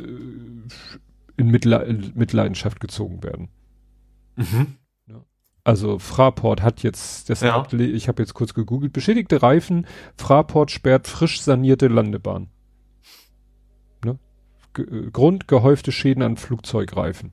in 1.36 1.46
Mitleidenschaft 1.46 2.80
gezogen 2.80 3.22
werden. 3.22 3.48
Mhm. 4.36 4.76
Also 5.64 6.00
Fraport 6.00 6.60
hat 6.62 6.82
jetzt, 6.82 7.30
das 7.30 7.40
ja. 7.40 7.54
hat, 7.54 7.72
ich 7.72 8.08
habe 8.08 8.20
jetzt 8.20 8.34
kurz 8.34 8.52
gegoogelt, 8.52 8.92
beschädigte 8.92 9.42
Reifen, 9.42 9.86
Fraport 10.16 10.72
sperrt 10.72 11.06
frisch 11.06 11.40
sanierte 11.40 11.86
Landebahn. 11.86 12.48
Ne? 14.04 14.18
G 14.74 14.84
Grund 15.12 15.46
gehäufte 15.46 15.92
Schäden 15.92 16.24
an 16.24 16.36
Flugzeugreifen. 16.36 17.32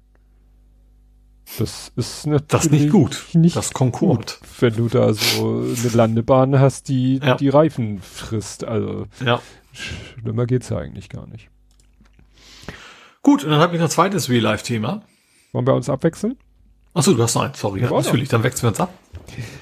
Das 1.57 1.91
ist 1.95 2.27
natürlich 2.27 2.47
das 2.47 2.69
nicht 2.69 2.91
gut. 2.91 3.25
Nicht 3.33 3.55
das 3.55 3.73
Konkord. 3.73 4.39
wenn 4.59 4.75
du 4.75 4.87
da 4.87 5.13
so 5.13 5.61
eine 5.61 5.89
Landebahn 5.93 6.59
hast, 6.59 6.89
die 6.89 7.17
ja. 7.17 7.35
die 7.35 7.49
Reifen 7.49 7.99
frisst. 7.99 8.63
Also 8.63 9.07
ja. 9.25 9.41
schlimmer 9.73 10.45
geht's 10.45 10.69
ja 10.69 10.77
eigentlich 10.77 11.09
gar 11.09 11.27
nicht. 11.27 11.49
Gut, 13.21 13.43
und 13.43 13.49
dann 13.49 13.59
habe 13.59 13.75
ich 13.75 13.79
noch 13.79 13.87
ein 13.87 13.91
zweites 13.91 14.29
Real-Life-Thema. 14.29 15.01
Wollen 15.51 15.67
wir 15.67 15.73
uns 15.73 15.89
abwechseln? 15.89 16.37
Achso, 16.93 17.13
du 17.13 17.21
hast 17.21 17.35
noch 17.35 17.43
eins, 17.43 17.59
sorry. 17.59 17.81
Ja, 17.81 17.89
natürlich, 17.89 18.29
dann 18.29 18.43
wechseln 18.43 18.63
wir 18.63 18.69
uns 18.69 18.79
ab. 18.79 18.93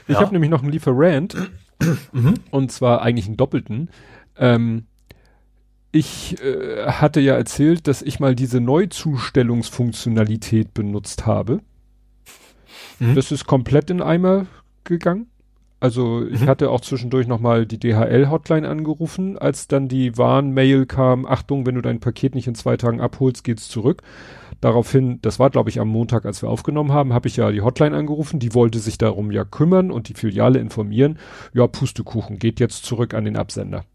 Ich 0.07 0.14
ja. 0.14 0.22
habe 0.22 0.32
nämlich 0.32 0.51
noch 0.51 0.61
einen 0.61 0.72
Lieferant. 0.72 1.35
mhm. 2.11 2.35
Und 2.51 2.72
zwar 2.72 3.01
eigentlich 3.01 3.27
einen 3.27 3.38
doppelten. 3.38 3.90
Ähm, 4.38 4.85
ich 5.91 6.41
äh, 6.41 6.88
hatte 6.88 7.19
ja 7.19 7.35
erzählt, 7.35 7.88
dass 7.88 8.01
ich 8.01 8.19
mal 8.19 8.35
diese 8.35 8.59
Neuzustellungsfunktionalität 8.59 10.74
benutzt 10.74 11.25
habe. 11.25 11.61
Mhm. 13.00 13.16
Das 13.16 13.32
ist 13.32 13.45
komplett 13.45 13.90
in 13.90 14.01
Eimer 14.01 14.45
gegangen. 14.84 15.27
Also 15.80 16.26
ich 16.26 16.42
mhm. 16.42 16.48
hatte 16.48 16.72
auch 16.72 16.82
zwischendurch 16.82 17.27
nochmal 17.27 17.67
die 17.67 17.80
DHL-Hotline 17.80 18.67
angerufen, 18.67 19.38
als 19.38 19.67
dann 19.67 19.88
die 19.88 20.17
Warnmail 20.17 20.88
kam, 20.88 21.27
Achtung, 21.27 21.67
wenn 21.67 21.76
du 21.76 21.82
dein 21.82 22.00
Paket 22.00 22.34
nicht 22.34 22.48
in 22.48 22.56
zwei 22.56 22.77
Tagen 22.77 23.00
abholst, 23.00 23.43
geht's 23.43 23.67
zurück. 23.67 24.01
Daraufhin, 24.59 25.19
das 25.22 25.38
war 25.38 25.51
glaube 25.51 25.69
ich 25.69 25.80
am 25.80 25.88
Montag, 25.88 26.26
als 26.26 26.42
wir 26.42 26.50
aufgenommen 26.50 26.92
haben, 26.92 27.14
habe 27.14 27.27
ich 27.27 27.38
ja 27.38 27.51
die 27.51 27.61
Hotline 27.61 27.95
angerufen, 27.95 28.40
die 28.40 28.56
wollte 28.56 28.80
sich 28.80 28.98
darum 28.98 29.32
ja 29.32 29.45
kümmern 29.45 29.92
und 29.92 30.09
die 30.09 30.16
Filiale 30.16 30.58
informieren. 30.58 31.19
Ja, 31.53 31.67
Pustekuchen, 31.67 32.40
geht 32.40 32.59
jetzt 32.59 32.84
zurück 32.84 33.14
an 33.14 33.26
den 33.26 33.38
Absender. 33.38 33.85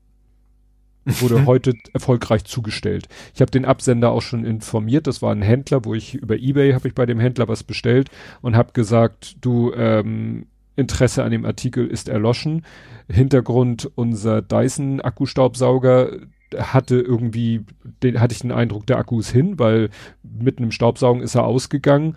Wurde 1.05 1.45
heute 1.47 1.75
erfolgreich 1.93 2.45
zugestellt. 2.45 3.09
Ich 3.35 3.41
habe 3.41 3.51
den 3.51 3.65
Absender 3.65 4.11
auch 4.11 4.23
schon 4.23 4.45
informiert. 4.45 5.07
Das 5.07 5.23
war 5.23 5.33
ein 5.33 5.43
Händler, 5.43 5.85
wo 5.85 5.95
ich 5.95 6.15
über 6.15 6.37
eBay 6.37 6.73
habe 6.73 6.89
ich 6.89 6.95
bei 6.95 7.07
dem 7.07 7.21
Händler 7.21 7.49
was 7.49 7.65
bestellt 7.65 8.11
und 8.41 8.57
habe 8.57 8.73
gesagt, 8.73 9.37
du 9.41 9.73
ähm, 9.75 10.47
Interesse 10.77 11.25
an 11.25 11.33
dem 11.33 11.45
Artikel 11.45 11.87
ist 11.87 12.09
erloschen. 12.09 12.65
Hintergrund 13.09 13.91
unser 13.95 14.43
Dyson 14.43 15.01
Akkustaubsauger 15.01 16.13
hatte 16.57 16.97
irgendwie, 16.97 17.65
den, 18.03 18.21
hatte 18.21 18.33
ich 18.33 18.41
den 18.41 18.53
Eindruck, 18.53 18.87
der 18.87 18.99
Akku 18.99 19.21
ist 19.21 19.31
hin, 19.31 19.59
weil 19.59 19.91
mit 20.23 20.59
einem 20.59 20.71
Staubsaugen 20.71 21.23
ist 21.23 21.35
er 21.35 21.45
ausgegangen 21.45 22.17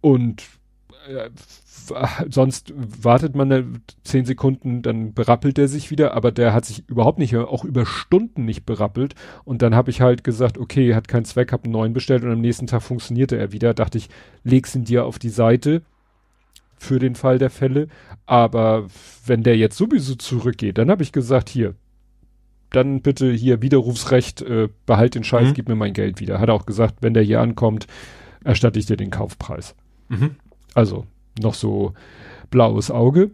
und 0.00 0.42
äh, 1.08 1.30
sonst 2.30 2.72
wartet 2.76 3.34
man 3.34 3.82
zehn 4.04 4.24
Sekunden, 4.24 4.82
dann 4.82 5.14
berappelt 5.14 5.58
er 5.58 5.68
sich 5.68 5.90
wieder, 5.90 6.14
aber 6.14 6.32
der 6.32 6.52
hat 6.52 6.64
sich 6.64 6.88
überhaupt 6.88 7.18
nicht, 7.18 7.36
auch 7.36 7.64
über 7.64 7.86
Stunden 7.86 8.44
nicht 8.44 8.66
berappelt. 8.66 9.14
Und 9.44 9.62
dann 9.62 9.74
habe 9.74 9.90
ich 9.90 10.00
halt 10.00 10.24
gesagt, 10.24 10.58
okay, 10.58 10.94
hat 10.94 11.08
keinen 11.08 11.24
Zweck, 11.24 11.52
hab 11.52 11.64
einen 11.64 11.72
neuen 11.72 11.92
bestellt 11.92 12.24
und 12.24 12.32
am 12.32 12.40
nächsten 12.40 12.66
Tag 12.66 12.82
funktionierte 12.82 13.36
er 13.36 13.52
wieder. 13.52 13.74
Dachte 13.74 13.98
ich, 13.98 14.08
leg's 14.44 14.74
ihn 14.74 14.84
dir 14.84 15.04
auf 15.04 15.18
die 15.18 15.30
Seite 15.30 15.82
für 16.76 16.98
den 16.98 17.14
Fall 17.14 17.38
der 17.38 17.50
Fälle. 17.50 17.88
Aber 18.26 18.86
wenn 19.26 19.42
der 19.42 19.56
jetzt 19.56 19.76
sowieso 19.76 20.14
zurückgeht, 20.14 20.78
dann 20.78 20.90
habe 20.90 21.02
ich 21.02 21.12
gesagt, 21.12 21.48
hier, 21.48 21.74
dann 22.70 23.02
bitte 23.02 23.32
hier 23.32 23.62
Widerrufsrecht, 23.62 24.42
äh, 24.42 24.68
behalt 24.86 25.14
den 25.14 25.24
Scheiß, 25.24 25.48
mhm. 25.48 25.54
gib 25.54 25.68
mir 25.68 25.74
mein 25.74 25.92
Geld 25.92 26.20
wieder. 26.20 26.38
Hat 26.38 26.48
er 26.48 26.54
auch 26.54 26.66
gesagt, 26.66 26.96
wenn 27.00 27.14
der 27.14 27.22
hier 27.22 27.40
ankommt, 27.40 27.86
erstatte 28.44 28.78
ich 28.78 28.86
dir 28.86 28.96
den 28.96 29.10
Kaufpreis. 29.10 29.74
Mhm. 30.08 30.36
Also 30.74 31.06
noch 31.38 31.54
so 31.54 31.92
blaues 32.50 32.90
Auge. 32.90 33.30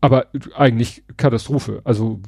Aber 0.00 0.26
eigentlich 0.54 1.02
Katastrophe. 1.16 1.80
Also 1.84 2.20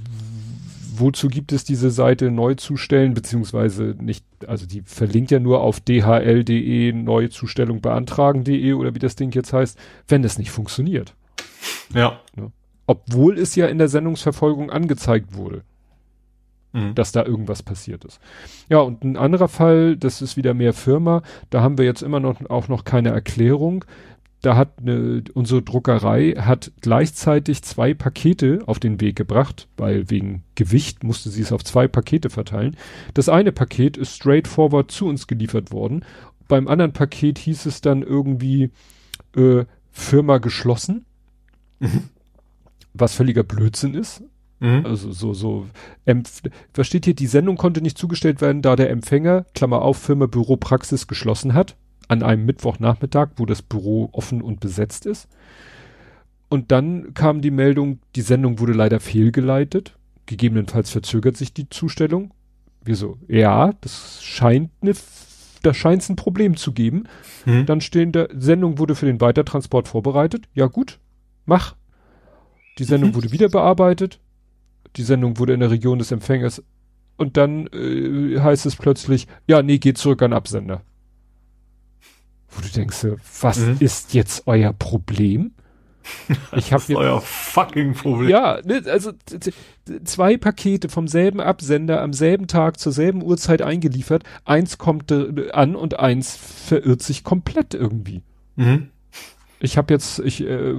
wozu 1.01 1.29
gibt 1.29 1.53
es 1.53 1.65
diese 1.65 1.91
Seite 1.91 2.31
neu 2.31 2.55
zustellen, 2.55 3.15
beziehungsweise 3.15 3.95
nicht, 4.01 4.25
also 4.47 4.67
die 4.67 4.83
verlinkt 4.83 5.31
ja 5.31 5.39
nur 5.39 5.61
auf 5.61 5.81
dhl.de 5.81 6.93
Neuzustellung 6.93 7.81
beantragen.de 7.81 8.73
oder 8.73 8.95
wie 8.95 8.99
das 8.99 9.17
Ding 9.17 9.33
jetzt 9.33 9.53
heißt, 9.53 9.79
wenn 10.09 10.23
das 10.23 10.39
nicht 10.39 10.51
funktioniert. 10.51 11.15
Ja. 11.95 12.21
Ne? 12.37 12.53
Obwohl 12.87 13.39
es 13.39 13.55
ja 13.55 13.67
in 13.67 13.79
der 13.79 13.89
Sendungsverfolgung 13.89 14.71
angezeigt 14.71 15.35
wurde, 15.35 15.63
mhm. 16.73 16.95
dass 16.95 17.13
da 17.13 17.25
irgendwas 17.25 17.63
passiert 17.63 18.05
ist. 18.05 18.21
Ja, 18.69 18.79
und 18.79 19.05
ein 19.05 19.17
anderer 19.17 19.49
Fall, 19.49 19.97
das 19.97 20.23
ist 20.23 20.37
wieder 20.37 20.55
mehr 20.55 20.73
Firma, 20.73 21.23
da 21.51 21.61
haben 21.61 21.79
wir 21.79 21.85
jetzt 21.85 22.03
immer 22.03 22.21
noch 22.21 22.49
auch 22.49 22.69
noch 22.69 22.85
keine 22.85 23.11
Erklärung 23.11 23.85
da 24.41 24.57
hat 24.57 24.75
eine, 24.79 25.25
unsere 25.35 25.63
Druckerei 25.63 26.33
hat 26.33 26.71
gleichzeitig 26.81 27.63
zwei 27.63 27.93
Pakete 27.95 28.61
auf 28.67 28.79
den 28.79 29.01
Weg 29.01 29.17
gebracht, 29.17 29.69
weil 29.77 30.11
wegen 30.11 30.45
Gewicht 30.55 31.03
musste 31.03 31.31
sie 31.31 31.43
es 31.43 31.53
auf 31.53 31.65
zwei 31.65 31.89
Pakete 31.89 32.31
verteilen. 32.31 32.77
Das 33.15 33.29
eine 33.29 33.51
Paket 33.51 33.97
ist 33.97 34.15
straightforward 34.15 34.91
zu 34.91 35.07
uns 35.07 35.27
geliefert 35.27 35.73
worden. 35.73 36.05
Beim 36.47 36.69
anderen 36.69 36.93
Paket 36.93 37.39
hieß 37.39 37.67
es 37.67 37.81
dann 37.81 38.03
irgendwie 38.03 38.71
äh, 39.37 39.65
Firma 39.91 40.39
geschlossen, 40.39 41.05
mhm. 41.81 42.05
was 42.95 43.15
völliger 43.15 43.43
Blödsinn 43.43 43.95
ist. 43.95 44.23
Mhm. 44.61 44.87
Also 44.87 45.11
so, 45.11 45.35
so, 45.35 45.67
was 46.75 46.87
steht 46.87 47.05
hier? 47.07 47.15
Die 47.15 47.27
Sendung 47.27 47.57
konnte 47.57 47.81
nicht 47.81 47.99
zugestellt 47.99 48.41
werden, 48.41 48.63
da 48.63 48.77
der 48.77 48.91
Empfänger, 48.91 49.47
Klammer 49.55 49.83
auf, 49.83 49.99
Firma 49.99 50.27
Büro 50.27 50.57
Praxis 50.57 51.09
geschlossen 51.09 51.55
hat 51.55 51.77
an 52.09 52.23
einem 52.23 52.47
Mittwochnachmittag, 52.47 53.31
wo 53.37 53.47
das 53.47 53.63
Büro 53.63 54.09
offen 54.13 54.43
und 54.43 54.61
besetzt 54.61 55.07
ist. 55.07 55.29
Und 56.49 56.73
dann 56.73 57.13
kam 57.15 57.43
die 57.43 57.51
Meldung, 57.51 58.01
die 58.17 58.23
Sendung 58.23 58.59
wurde 58.59 58.73
leider 58.73 59.01
fehlgeleitet. 59.01 59.97
Gegebenenfalls 60.27 60.91
verzögert 60.91 61.37
sich 61.37 61.53
die 61.53 61.69
Zustellung. 61.69 62.33
Wieso? 62.85 63.19
Ja, 63.29 63.73
das 63.81 64.23
scheint 64.23 64.71
eine, 64.81 64.95
da 65.63 65.75
scheint 65.75 66.03
es 66.03 66.09
ein 66.09 66.17
Problem 66.17 66.57
zu 66.57 66.73
geben. 66.73 67.05
Hm. 67.45 67.67
Dann 67.67 67.81
stehen 67.81 68.13
da, 68.13 68.29
Sendung 68.35 68.79
wurde 68.79 68.95
für 68.95 69.07
den 69.07 69.21
Weitertransport 69.21 69.89
vorbereitet. 69.89 70.49
Ja 70.55 70.67
gut, 70.67 70.99
mach. 71.45 71.77
Die 72.79 72.85
Sendung 72.85 73.11
mhm. 73.11 73.15
wurde 73.17 73.33
wieder 73.33 73.49
bearbeitet. 73.49 74.21
Die 74.97 75.03
Sendung 75.03 75.39
wurde 75.39 75.53
in 75.53 75.61
der 75.61 75.71
Region 75.71 75.99
des 75.99 76.13
Empfängers. 76.13 76.63
Und 77.17 77.37
dann 77.37 77.67
äh, 77.67 78.39
heißt 78.39 78.65
es 78.67 78.77
plötzlich, 78.77 79.27
ja, 79.49 79.63
nee, 79.63 79.79
geht 79.79 79.99
zurück 79.99 80.23
an 80.23 80.33
Absender. 80.33 80.83
Wo 82.51 82.63
du 82.63 82.69
denkst, 82.69 83.07
was 83.41 83.59
mhm. 83.59 83.77
ist 83.81 84.15
jetzt 84.15 84.47
euer 84.47 84.73
Problem? 84.73 85.53
Ich 86.57 86.73
habe 86.73 86.97
euer 86.97 87.21
fucking 87.21 87.95
Problem. 87.95 88.31
Ja, 88.31 88.61
ne, 88.65 88.83
also 88.87 89.13
zwei 90.05 90.37
Pakete 90.37 90.89
vom 90.89 91.09
selben 91.09 91.41
Absender 91.41 92.01
am 92.01 92.13
selben 92.13 92.47
Tag 92.47 92.79
zur 92.79 92.93
selben 92.93 93.23
Uhrzeit 93.23 93.63
eingeliefert. 93.63 94.25
Eins 94.45 94.79
kommt 94.79 95.11
äh, 95.11 95.51
an 95.53 95.77
und 95.77 95.99
eins 95.99 96.37
verirrt 96.37 97.03
sich 97.03 97.25
komplett 97.25 97.75
irgendwie. 97.75 98.23
Mhm. 98.57 98.89
Ich 99.61 99.77
habe 99.77 99.93
jetzt, 99.93 100.21
ich 100.21 100.41
äh, 100.43 100.75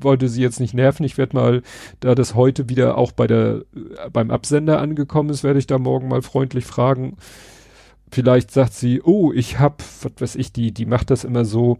wollte 0.00 0.28
sie 0.28 0.42
jetzt 0.42 0.60
nicht 0.60 0.74
nerven. 0.74 1.04
Ich 1.04 1.18
werde 1.18 1.36
mal, 1.36 1.62
da 2.00 2.14
das 2.14 2.34
heute 2.34 2.68
wieder 2.68 2.96
auch 2.96 3.12
bei 3.12 3.26
der 3.26 3.64
äh, 3.74 4.10
beim 4.12 4.30
Absender 4.30 4.80
angekommen 4.80 5.30
ist, 5.30 5.42
werde 5.42 5.58
ich 5.58 5.66
da 5.66 5.78
morgen 5.78 6.08
mal 6.08 6.22
freundlich 6.22 6.64
fragen, 6.64 7.16
Vielleicht 8.12 8.50
sagt 8.50 8.74
sie, 8.74 9.00
oh, 9.02 9.32
ich 9.32 9.58
hab, 9.58 9.82
was 10.02 10.12
weiß 10.18 10.36
ich, 10.36 10.52
die, 10.52 10.72
die 10.72 10.84
macht 10.84 11.08
das 11.08 11.24
immer 11.24 11.46
so, 11.46 11.78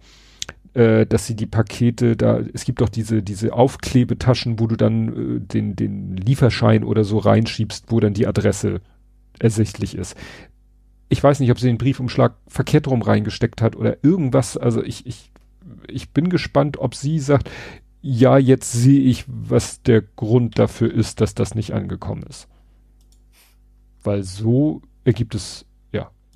äh, 0.73 1.05
dass 1.05 1.27
sie 1.27 1.37
die 1.37 1.45
Pakete 1.45 2.17
da, 2.17 2.41
es 2.55 2.65
gibt 2.65 2.81
doch 2.81 2.89
diese, 2.89 3.23
diese 3.23 3.53
Aufklebetaschen, 3.53 4.59
wo 4.59 4.67
du 4.67 4.77
dann 4.77 5.09
äh, 5.09 5.41
den, 5.41 5.77
den 5.77 6.17
Lieferschein 6.17 6.85
oder 6.85 7.05
so 7.05 7.19
reinschiebst, 7.19 7.93
wo 7.93 8.01
dann 8.01 8.15
die 8.15 8.27
Adresse 8.27 8.81
ersichtlich 9.39 9.95
ist. 9.95 10.17
Ich 11.11 11.23
weiß 11.23 11.39
nicht, 11.41 11.51
ob 11.51 11.61
sie 11.61 11.67
den 11.67 11.77
Briefumschlag 11.77 12.35
verkehrt 12.49 12.89
rum 12.89 13.03
reingesteckt 13.03 13.61
hat 13.61 13.77
oder 13.77 14.03
irgendwas. 14.03 14.57
Also 14.57 14.83
ich, 14.83 15.05
ich, 15.05 15.31
ich 15.87 16.13
bin 16.13 16.31
gespannt, 16.31 16.79
ob 16.79 16.95
sie 16.95 17.19
sagt, 17.19 17.51
ja, 18.01 18.39
jetzt 18.39 18.73
sehe 18.73 19.01
ich, 19.03 19.27
was 19.29 19.83
der 19.83 20.01
Grund 20.01 20.59
dafür 20.59 20.91
ist, 20.91 21.21
dass 21.21 21.35
das 21.35 21.55
nicht 21.55 21.75
angekommen 21.75 22.23
ist. 22.23 22.49
Weil 24.03 24.23
so 24.23 24.81
ergibt 25.05 25.35
es, 25.35 25.67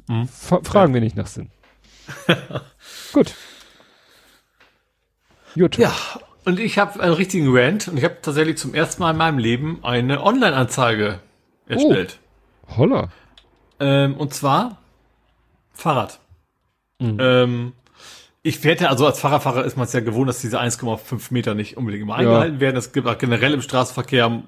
ja. 0.09 0.15
Hm. 0.15 0.29
Fragen 0.29 0.91
ja. 0.91 0.95
wir 0.95 1.01
nicht 1.01 1.17
nach 1.17 1.27
Sinn. 1.27 1.51
Gut. 3.13 3.35
Gut. 5.55 5.79
Ja, 5.79 5.95
und 6.45 6.61
ich 6.61 6.79
habe 6.79 7.01
einen 7.01 7.15
richtigen 7.15 7.49
Rant 7.49 7.89
und 7.89 7.97
ich 7.97 8.05
habe 8.05 8.19
tatsächlich 8.23 8.59
zum 8.59 8.75
ersten 8.75 9.03
Mal 9.03 9.13
in 9.13 9.17
meinem 9.17 9.39
Leben 9.39 9.81
eine 9.83 10.23
Online-Anzeige 10.23 11.21
erstellt. 11.67 12.19
Oh, 12.69 12.77
holla. 12.77 13.09
Ähm, 13.81 14.15
und 14.15 14.33
zwar 14.33 14.79
Fahrrad. 15.73 16.21
Mhm. 16.99 17.19
Ähm, 17.21 17.73
ich 18.43 18.63
werde 18.63 18.89
also 18.89 19.07
als 19.07 19.19
Fahrradfahrer 19.19 19.65
ist 19.65 19.77
man 19.77 19.87
es 19.87 19.93
ja 19.93 20.01
gewohnt, 20.01 20.29
dass 20.29 20.41
diese 20.41 20.61
1,5 20.61 21.33
Meter 21.33 21.55
nicht 21.55 21.77
unbedingt 21.77 22.03
immer 22.03 22.15
eingehalten 22.15 22.55
ja. 22.55 22.61
werden. 22.61 22.77
Es 22.77 22.93
gibt 22.93 23.09
auch 23.09 23.19
generell 23.19 23.53
im 23.53 23.61
Straßenverkehr 23.61 24.45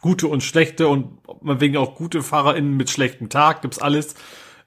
gute 0.00 0.26
und 0.26 0.42
schlechte 0.42 0.88
und 0.88 1.18
wegen 1.40 1.76
auch 1.76 1.94
gute 1.94 2.22
FahrerInnen 2.22 2.76
mit 2.76 2.90
schlechtem 2.90 3.28
Tag 3.28 3.62
gibt's 3.62 3.78
alles. 3.78 4.16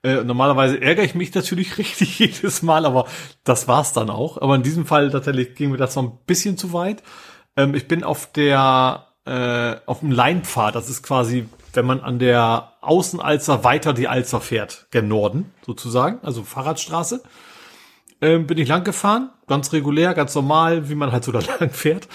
Äh, 0.01 0.23
normalerweise 0.23 0.81
ärgere 0.81 1.03
ich 1.03 1.15
mich 1.15 1.33
natürlich 1.33 1.77
richtig 1.77 2.19
jedes 2.19 2.61
Mal, 2.61 2.85
aber 2.85 3.05
das 3.43 3.67
war's 3.67 3.93
dann 3.93 4.09
auch. 4.09 4.41
Aber 4.41 4.55
in 4.55 4.63
diesem 4.63 4.85
Fall 4.85 5.09
tatsächlich 5.11 5.55
ging 5.55 5.71
mir 5.71 5.77
das 5.77 5.95
noch 5.95 6.03
ein 6.03 6.19
bisschen 6.25 6.57
zu 6.57 6.73
weit. 6.73 7.03
Ähm, 7.57 7.75
ich 7.75 7.87
bin 7.87 8.03
auf 8.03 8.31
der 8.31 9.07
äh, 9.25 9.75
auf 9.85 9.99
dem 9.99 10.11
Leinpfad. 10.11 10.75
Das 10.75 10.89
ist 10.89 11.03
quasi, 11.03 11.47
wenn 11.73 11.85
man 11.85 11.99
an 11.99 12.19
der 12.19 12.73
Außenalzer 12.81 13.63
weiter 13.63 13.93
die 13.93 14.07
Alzer 14.07 14.41
fährt, 14.41 14.87
gen 14.91 15.07
Norden 15.07 15.53
sozusagen, 15.65 16.19
also 16.23 16.43
Fahrradstraße. 16.43 17.21
Ähm, 18.21 18.47
bin 18.47 18.57
ich 18.57 18.67
lang 18.67 18.83
gefahren, 18.83 19.29
ganz 19.47 19.71
regulär, 19.71 20.13
ganz 20.13 20.35
normal, 20.35 20.89
wie 20.89 20.95
man 20.95 21.11
halt 21.11 21.23
so 21.23 21.31
da 21.31 21.39
lang 21.59 21.69
fährt. 21.69 22.07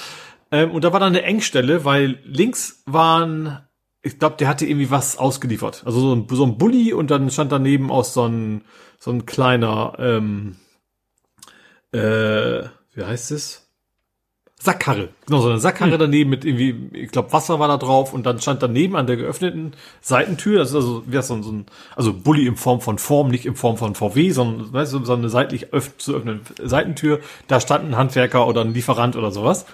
Ähm, 0.51 0.71
und 0.71 0.85
da 0.85 0.93
war 0.93 1.01
dann 1.01 1.11
eine 1.11 1.23
Engstelle, 1.23 1.85
weil 1.85 2.19
links 2.25 2.83
waren 2.87 3.67
ich 4.05 4.19
glaube, 4.19 4.37
der 4.37 4.49
hatte 4.49 4.67
irgendwie 4.67 4.91
was 4.91 5.17
ausgeliefert. 5.17 5.83
Also 5.87 5.99
so 5.99 6.15
ein, 6.15 6.27
so 6.31 6.45
ein 6.45 6.59
Bulli 6.59 6.93
und 6.93 7.11
dann 7.11 7.31
stand 7.31 7.51
daneben 7.51 7.91
auch 7.91 8.05
so 8.05 8.29
ein, 8.29 8.63
so 8.99 9.11
ein 9.11 9.25
kleiner, 9.25 9.95
ähm, 9.99 10.57
äh, 11.93 12.69
wie 12.93 13.05
heißt 13.05 13.31
es? 13.31 13.63
Sackkarre. 14.61 15.09
Genau, 15.27 15.41
so 15.41 15.49
eine 15.49 15.59
Sackkarre 15.59 15.93
hm. 15.93 15.99
daneben 15.99 16.31
mit 16.31 16.45
irgendwie, 16.45 16.91
ich 16.93 17.11
glaube, 17.11 17.33
Wasser 17.33 17.59
war 17.59 17.69
da 17.69 17.79
drauf 17.79 18.13
und 18.13 18.25
dann 18.27 18.41
stand 18.41 18.63
daneben 18.63 18.95
an 18.95 19.07
der 19.07 19.17
geöffneten 19.17 19.73
Seitentür, 20.03 20.59
das 20.59 20.71
ist 20.71 20.77
also, 20.77 21.03
wie 21.07 21.23
so 21.23 21.35
ein, 21.35 21.43
so 21.43 21.53
ein, 21.53 21.67
also 21.97 22.13
Bulli 22.13 22.47
in 22.47 22.57
Form 22.57 22.83
von 22.83 22.99
Form, 22.99 23.29
nicht 23.29 23.47
in 23.47 23.57
Form 23.57 23.79
von 23.79 23.95
VW, 23.95 24.31
sondern 24.31 24.71
weißt 24.73 24.93
du, 24.93 25.05
so 25.05 25.15
eine 25.15 25.31
seitlich 25.31 25.73
öff 25.73 25.97
zu 25.97 26.15
öffnende 26.15 26.43
Seitentür, 26.63 27.21
da 27.49 27.59
stand 27.59 27.87
ein 27.87 27.97
Handwerker 27.97 28.47
oder 28.47 28.61
ein 28.61 28.75
Lieferant 28.75 29.17
oder 29.17 29.31
sowas. 29.31 29.65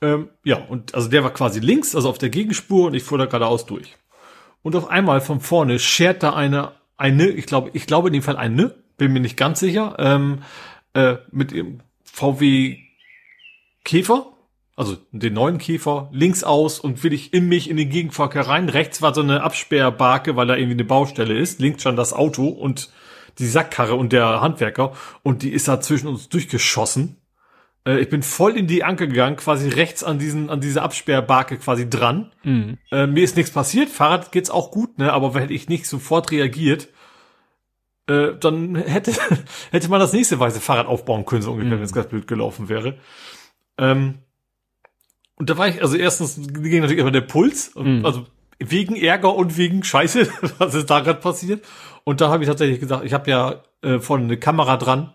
Ähm, 0.00 0.28
ja, 0.44 0.58
und 0.58 0.94
also 0.94 1.08
der 1.08 1.24
war 1.24 1.32
quasi 1.32 1.60
links, 1.60 1.94
also 1.94 2.08
auf 2.08 2.18
der 2.18 2.28
Gegenspur 2.28 2.86
und 2.86 2.94
ich 2.94 3.02
fuhr 3.02 3.18
da 3.18 3.26
geradeaus 3.26 3.66
durch. 3.66 3.96
Und 4.62 4.76
auf 4.76 4.88
einmal 4.88 5.20
von 5.20 5.40
vorne 5.40 5.78
schert 5.78 6.22
da 6.22 6.34
eine, 6.34 6.72
eine, 6.96 7.28
ich 7.28 7.46
glaube, 7.46 7.70
ich 7.72 7.86
glaube 7.86 8.08
in 8.08 8.12
dem 8.12 8.22
Fall 8.22 8.36
eine, 8.36 8.74
bin 8.96 9.12
mir 9.12 9.20
nicht 9.20 9.36
ganz 9.36 9.60
sicher, 9.60 9.96
ähm, 9.98 10.42
äh, 10.94 11.16
mit 11.30 11.52
dem 11.52 11.80
VW 12.04 12.78
Käfer, 13.84 14.32
also 14.76 14.96
den 15.12 15.34
neuen 15.34 15.58
Käfer, 15.58 16.08
links 16.12 16.44
aus 16.44 16.78
und 16.78 17.02
will 17.02 17.12
ich 17.12 17.32
in 17.32 17.48
mich 17.48 17.70
in 17.70 17.76
den 17.76 17.90
Gegenverkehr 17.90 18.46
rein. 18.46 18.68
Rechts 18.68 19.02
war 19.02 19.14
so 19.14 19.22
eine 19.22 19.42
Absperrbarke, 19.42 20.36
weil 20.36 20.46
da 20.46 20.56
irgendwie 20.56 20.74
eine 20.74 20.84
Baustelle 20.84 21.36
ist. 21.36 21.60
Links 21.60 21.80
stand 21.80 21.98
das 21.98 22.12
Auto 22.12 22.48
und 22.48 22.90
die 23.38 23.46
Sackkarre 23.46 23.94
und 23.94 24.12
der 24.12 24.40
Handwerker 24.40 24.92
und 25.22 25.42
die 25.42 25.52
ist 25.52 25.68
da 25.68 25.80
zwischen 25.80 26.08
uns 26.08 26.28
durchgeschossen. 26.28 27.16
Äh, 27.86 28.00
ich 28.00 28.08
bin 28.08 28.22
voll 28.22 28.56
in 28.56 28.66
die 28.66 28.84
Anke 28.84 29.08
gegangen, 29.08 29.36
quasi 29.36 29.68
rechts 29.68 30.04
an 30.04 30.18
diesen, 30.18 30.50
an 30.50 30.60
diese 30.60 30.82
Absperrbarke 30.82 31.58
quasi 31.58 31.88
dran. 31.88 32.32
Mhm. 32.44 32.78
Äh, 32.90 33.06
mir 33.06 33.24
ist 33.24 33.36
nichts 33.36 33.50
passiert, 33.50 33.88
Fahrrad 33.88 34.32
geht's 34.32 34.50
auch 34.50 34.70
gut, 34.70 34.98
ne, 34.98 35.12
aber 35.12 35.34
hätte 35.40 35.54
ich 35.54 35.68
nicht 35.68 35.86
sofort 35.86 36.30
reagiert, 36.30 36.88
äh, 38.08 38.34
dann 38.38 38.76
hätte, 38.76 39.12
hätte 39.70 39.88
man 39.88 40.00
das 40.00 40.12
nächste 40.12 40.38
weiße 40.38 40.60
Fahrrad 40.60 40.86
aufbauen 40.86 41.24
können, 41.24 41.42
so 41.42 41.52
ungefähr, 41.52 41.72
mhm. 41.72 41.80
wenn 41.80 41.84
es 41.84 41.92
ganz 41.92 42.08
blöd 42.08 42.26
gelaufen 42.26 42.68
wäre. 42.68 42.98
Ähm, 43.78 44.18
und 45.36 45.50
da 45.50 45.56
war 45.56 45.68
ich, 45.68 45.80
also 45.82 45.96
erstens 45.96 46.36
ging 46.36 46.80
natürlich 46.80 47.00
immer 47.00 47.12
der 47.12 47.20
Puls, 47.20 47.74
mhm. 47.76 48.04
also 48.04 48.26
wegen 48.58 48.96
Ärger 48.96 49.34
und 49.36 49.56
wegen 49.56 49.84
Scheiße, 49.84 50.28
was 50.58 50.74
ist 50.74 50.90
da 50.90 51.00
gerade 51.00 51.20
passiert. 51.20 51.64
Und 52.02 52.20
da 52.20 52.30
habe 52.30 52.42
ich 52.42 52.48
tatsächlich 52.48 52.80
gesagt, 52.80 53.04
ich 53.04 53.12
habe 53.12 53.30
ja 53.30 53.62
äh, 53.82 54.00
vorne 54.00 54.24
eine 54.24 54.36
Kamera 54.36 54.76
dran 54.76 55.14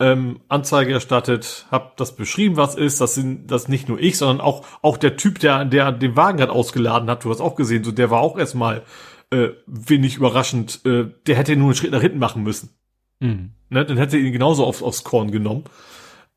ähm, 0.00 0.40
Anzeige 0.48 0.92
erstattet, 0.92 1.66
habe 1.70 1.92
das 1.96 2.14
beschrieben, 2.14 2.56
was 2.56 2.76
ist. 2.76 3.00
Das 3.00 3.14
sind 3.14 3.50
das 3.50 3.68
nicht 3.68 3.88
nur 3.88 3.98
ich, 3.98 4.16
sondern 4.16 4.40
auch 4.40 4.64
auch 4.80 4.96
der 4.96 5.16
Typ, 5.16 5.40
der 5.40 5.64
der 5.64 5.92
den 5.92 6.16
Wagen 6.16 6.40
hat 6.40 6.50
ausgeladen 6.50 7.10
hat. 7.10 7.24
Du 7.24 7.30
hast 7.30 7.40
auch 7.40 7.56
gesehen, 7.56 7.84
so 7.84 7.90
der 7.90 8.10
war 8.10 8.20
auch 8.20 8.38
erstmal 8.38 8.82
äh, 9.30 9.48
wenig 9.66 10.16
überraschend. 10.16 10.84
Äh, 10.84 11.06
der 11.26 11.36
hätte 11.36 11.56
nur 11.56 11.68
einen 11.68 11.74
Schritt 11.74 11.90
nach 11.90 12.00
hinten 12.00 12.18
machen 12.18 12.42
müssen. 12.42 12.70
Mhm. 13.20 13.52
Ne, 13.70 13.84
dann 13.84 13.96
hätte 13.98 14.16
er 14.16 14.22
ihn 14.22 14.32
genauso 14.32 14.64
aufs, 14.64 14.82
aufs 14.82 15.04
Korn 15.04 15.30
genommen. 15.32 15.64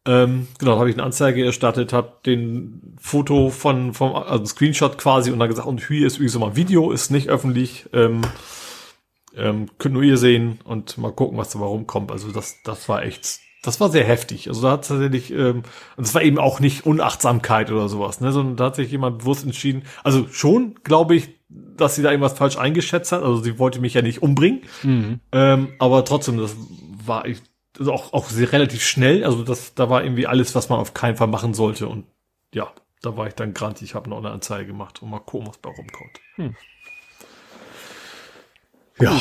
Ähm, 0.06 0.48
genau, 0.58 0.80
habe 0.80 0.90
ich 0.90 0.96
eine 0.96 1.04
Anzeige 1.04 1.46
erstattet, 1.46 1.94
habe 1.94 2.14
den 2.26 2.96
Foto 3.00 3.52
von 3.52 3.94
vom 3.94 4.16
also 4.16 4.46
Screenshot 4.46 4.98
quasi 4.98 5.30
und 5.32 5.38
dann 5.38 5.50
gesagt 5.50 5.68
und 5.68 5.86
hier 5.86 6.08
ist 6.08 6.16
übrigens 6.16 6.40
mal 6.40 6.48
ein 6.48 6.56
Video, 6.56 6.92
ist 6.92 7.12
nicht 7.12 7.30
öffentlich. 7.30 7.88
Ähm, 7.94 8.22
ähm, 9.36 9.70
könnt 9.78 9.94
nur 9.94 10.04
ihr 10.04 10.18
sehen 10.18 10.60
und 10.64 10.98
mal 10.98 11.12
gucken, 11.14 11.38
was 11.38 11.52
da 11.52 11.60
rumkommt. 11.60 12.12
Also 12.12 12.32
das, 12.32 12.58
das 12.64 12.90
war 12.90 13.04
echt 13.04 13.40
das 13.62 13.80
war 13.80 13.90
sehr 13.90 14.04
heftig. 14.04 14.48
Also 14.48 14.62
da 14.62 14.72
hat 14.72 14.88
tatsächlich, 14.88 15.32
ähm, 15.32 15.64
und 15.96 16.04
es 16.04 16.16
war 16.16 16.22
eben 16.22 16.40
auch 16.40 16.60
nicht 16.60 16.86
Unachtsamkeit 16.86 17.72
oder 17.72 17.90
sowas, 17.90 18.20
ne, 18.20 18.32
sondern 18.32 18.56
da 18.58 18.66
hat 18.66 18.76
sich 18.76 18.92
jemand 18.92 19.20
bewusst 19.20 19.44
entschieden, 19.44 19.84
also 20.04 20.28
schon, 20.30 20.76
glaube 20.84 21.16
ich, 21.16 21.30
dass 21.50 21.96
sie 21.96 22.02
da 22.02 22.12
irgendwas 22.12 22.34
falsch 22.34 22.58
eingeschätzt 22.58 23.12
hat. 23.12 23.24
Also 23.24 23.42
sie 23.42 23.60
wollte 23.60 23.82
mich 23.82 23.94
ja 23.94 24.02
nicht 24.02 24.22
umbringen. 24.22 24.62
Mhm. 24.84 25.20
Ähm, 25.32 25.74
aber 25.80 26.06
trotzdem, 26.06 26.38
das 26.38 26.56
war 27.06 27.26
ich, 27.26 27.42
also 27.78 27.92
auch, 27.94 28.14
auch 28.14 28.30
sehr 28.30 28.52
relativ 28.52 28.84
schnell. 28.84 29.24
Also 29.26 29.44
das, 29.44 29.76
da 29.76 29.90
war 29.90 30.04
irgendwie 30.04 30.28
alles, 30.28 30.56
was 30.56 30.70
man 30.70 30.80
auf 30.80 30.94
keinen 30.94 31.18
Fall 31.18 31.28
machen 31.28 31.54
sollte. 31.54 31.88
Und 31.88 32.06
ja, 32.54 32.72
da 33.02 33.18
war 33.18 33.28
ich 33.28 33.34
dann 33.34 33.54
grantig. 33.54 33.90
Ich 33.90 33.96
habe 33.96 34.10
noch 34.10 34.20
eine 34.20 34.32
Anzeige 34.32 34.68
gemacht 34.68 35.02
und 35.02 35.10
mal 35.10 35.20
gucken, 35.20 35.48
was 35.48 35.58
bei 35.58 35.70
rumkommt. 35.70 36.20
Hm. 36.36 36.56
Ja. 39.00 39.20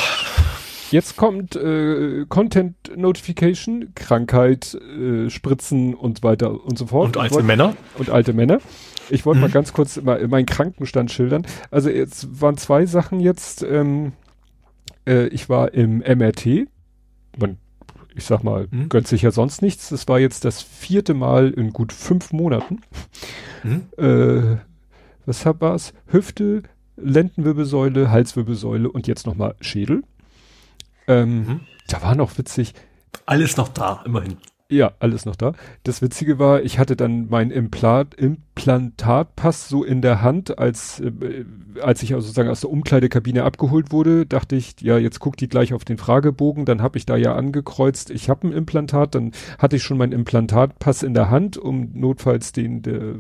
Jetzt 0.90 1.16
kommt 1.16 1.54
äh, 1.56 2.24
Content 2.28 2.74
Notification, 2.96 3.92
Krankheit, 3.94 4.74
äh, 4.74 5.30
Spritzen 5.30 5.94
und 5.94 6.22
weiter 6.22 6.64
und 6.64 6.76
so 6.78 6.86
fort. 6.86 7.16
Und 7.16 7.22
alte 7.22 7.34
wollt, 7.36 7.46
Männer. 7.46 7.76
Und 7.96 8.10
alte 8.10 8.32
Männer. 8.32 8.58
Ich 9.08 9.24
wollte 9.24 9.38
mhm. 9.38 9.42
mal 9.42 9.50
ganz 9.50 9.72
kurz 9.72 10.00
mal 10.02 10.26
meinen 10.28 10.46
Krankenstand 10.46 11.10
schildern. 11.10 11.46
Also 11.70 11.90
jetzt 11.90 12.40
waren 12.40 12.56
zwei 12.56 12.86
Sachen 12.86 13.20
jetzt. 13.20 13.62
Ähm, 13.62 14.12
äh, 15.06 15.26
ich 15.28 15.48
war 15.48 15.74
im 15.74 15.98
MRT. 15.98 16.68
Man, 17.38 17.58
ich 18.14 18.24
sag 18.24 18.42
mal, 18.42 18.66
mhm. 18.70 18.88
gönnt 18.88 19.06
sich 19.06 19.22
ja 19.22 19.30
sonst 19.30 19.62
nichts. 19.62 19.90
Das 19.90 20.08
war 20.08 20.18
jetzt 20.18 20.44
das 20.44 20.60
vierte 20.60 21.14
Mal 21.14 21.50
in 21.50 21.72
gut 21.72 21.92
fünf 21.92 22.32
Monaten. 22.32 22.80
Mhm. 23.62 23.82
Äh, 23.96 24.56
was 25.26 25.44
war's? 25.44 25.92
Hüfte, 26.06 26.62
Lendenwirbelsäule, 26.96 28.10
Halswirbelsäule 28.10 28.90
und 28.90 29.06
jetzt 29.06 29.26
nochmal 29.26 29.54
Schädel. 29.60 30.02
Ähm, 31.10 31.36
mhm. 31.38 31.60
Da 31.88 32.02
war 32.02 32.14
noch 32.14 32.38
witzig. 32.38 32.74
Alles 33.26 33.56
noch 33.56 33.68
da, 33.68 34.02
immerhin. 34.06 34.36
Ja, 34.70 34.92
alles 35.00 35.26
noch 35.26 35.34
da. 35.34 35.52
Das 35.82 36.00
Witzige 36.00 36.38
war, 36.38 36.62
ich 36.62 36.78
hatte 36.78 36.94
dann 36.94 37.26
mein 37.28 37.50
Implant, 37.50 38.14
Implantatpass 38.14 39.68
so 39.68 39.82
in 39.82 40.00
der 40.00 40.22
Hand, 40.22 40.60
als, 40.60 41.00
äh, 41.00 41.44
als 41.82 42.04
ich 42.04 42.14
also 42.14 42.26
sozusagen 42.26 42.48
aus 42.48 42.60
der 42.60 42.70
Umkleidekabine 42.70 43.42
abgeholt 43.42 43.90
wurde, 43.90 44.26
dachte 44.26 44.54
ich, 44.54 44.80
ja, 44.80 44.96
jetzt 44.96 45.18
guckt 45.18 45.40
die 45.40 45.48
gleich 45.48 45.74
auf 45.74 45.84
den 45.84 45.98
Fragebogen, 45.98 46.66
dann 46.66 46.82
habe 46.82 46.98
ich 46.98 47.04
da 47.04 47.16
ja 47.16 47.34
angekreuzt, 47.34 48.10
ich 48.10 48.30
habe 48.30 48.46
ein 48.46 48.52
Implantat, 48.52 49.16
dann 49.16 49.32
hatte 49.58 49.74
ich 49.74 49.82
schon 49.82 49.98
mein 49.98 50.12
Implantatpass 50.12 51.02
in 51.02 51.14
der 51.14 51.30
Hand, 51.30 51.56
um 51.58 51.90
notfalls 51.94 52.52
den, 52.52 52.82
der 52.82 53.16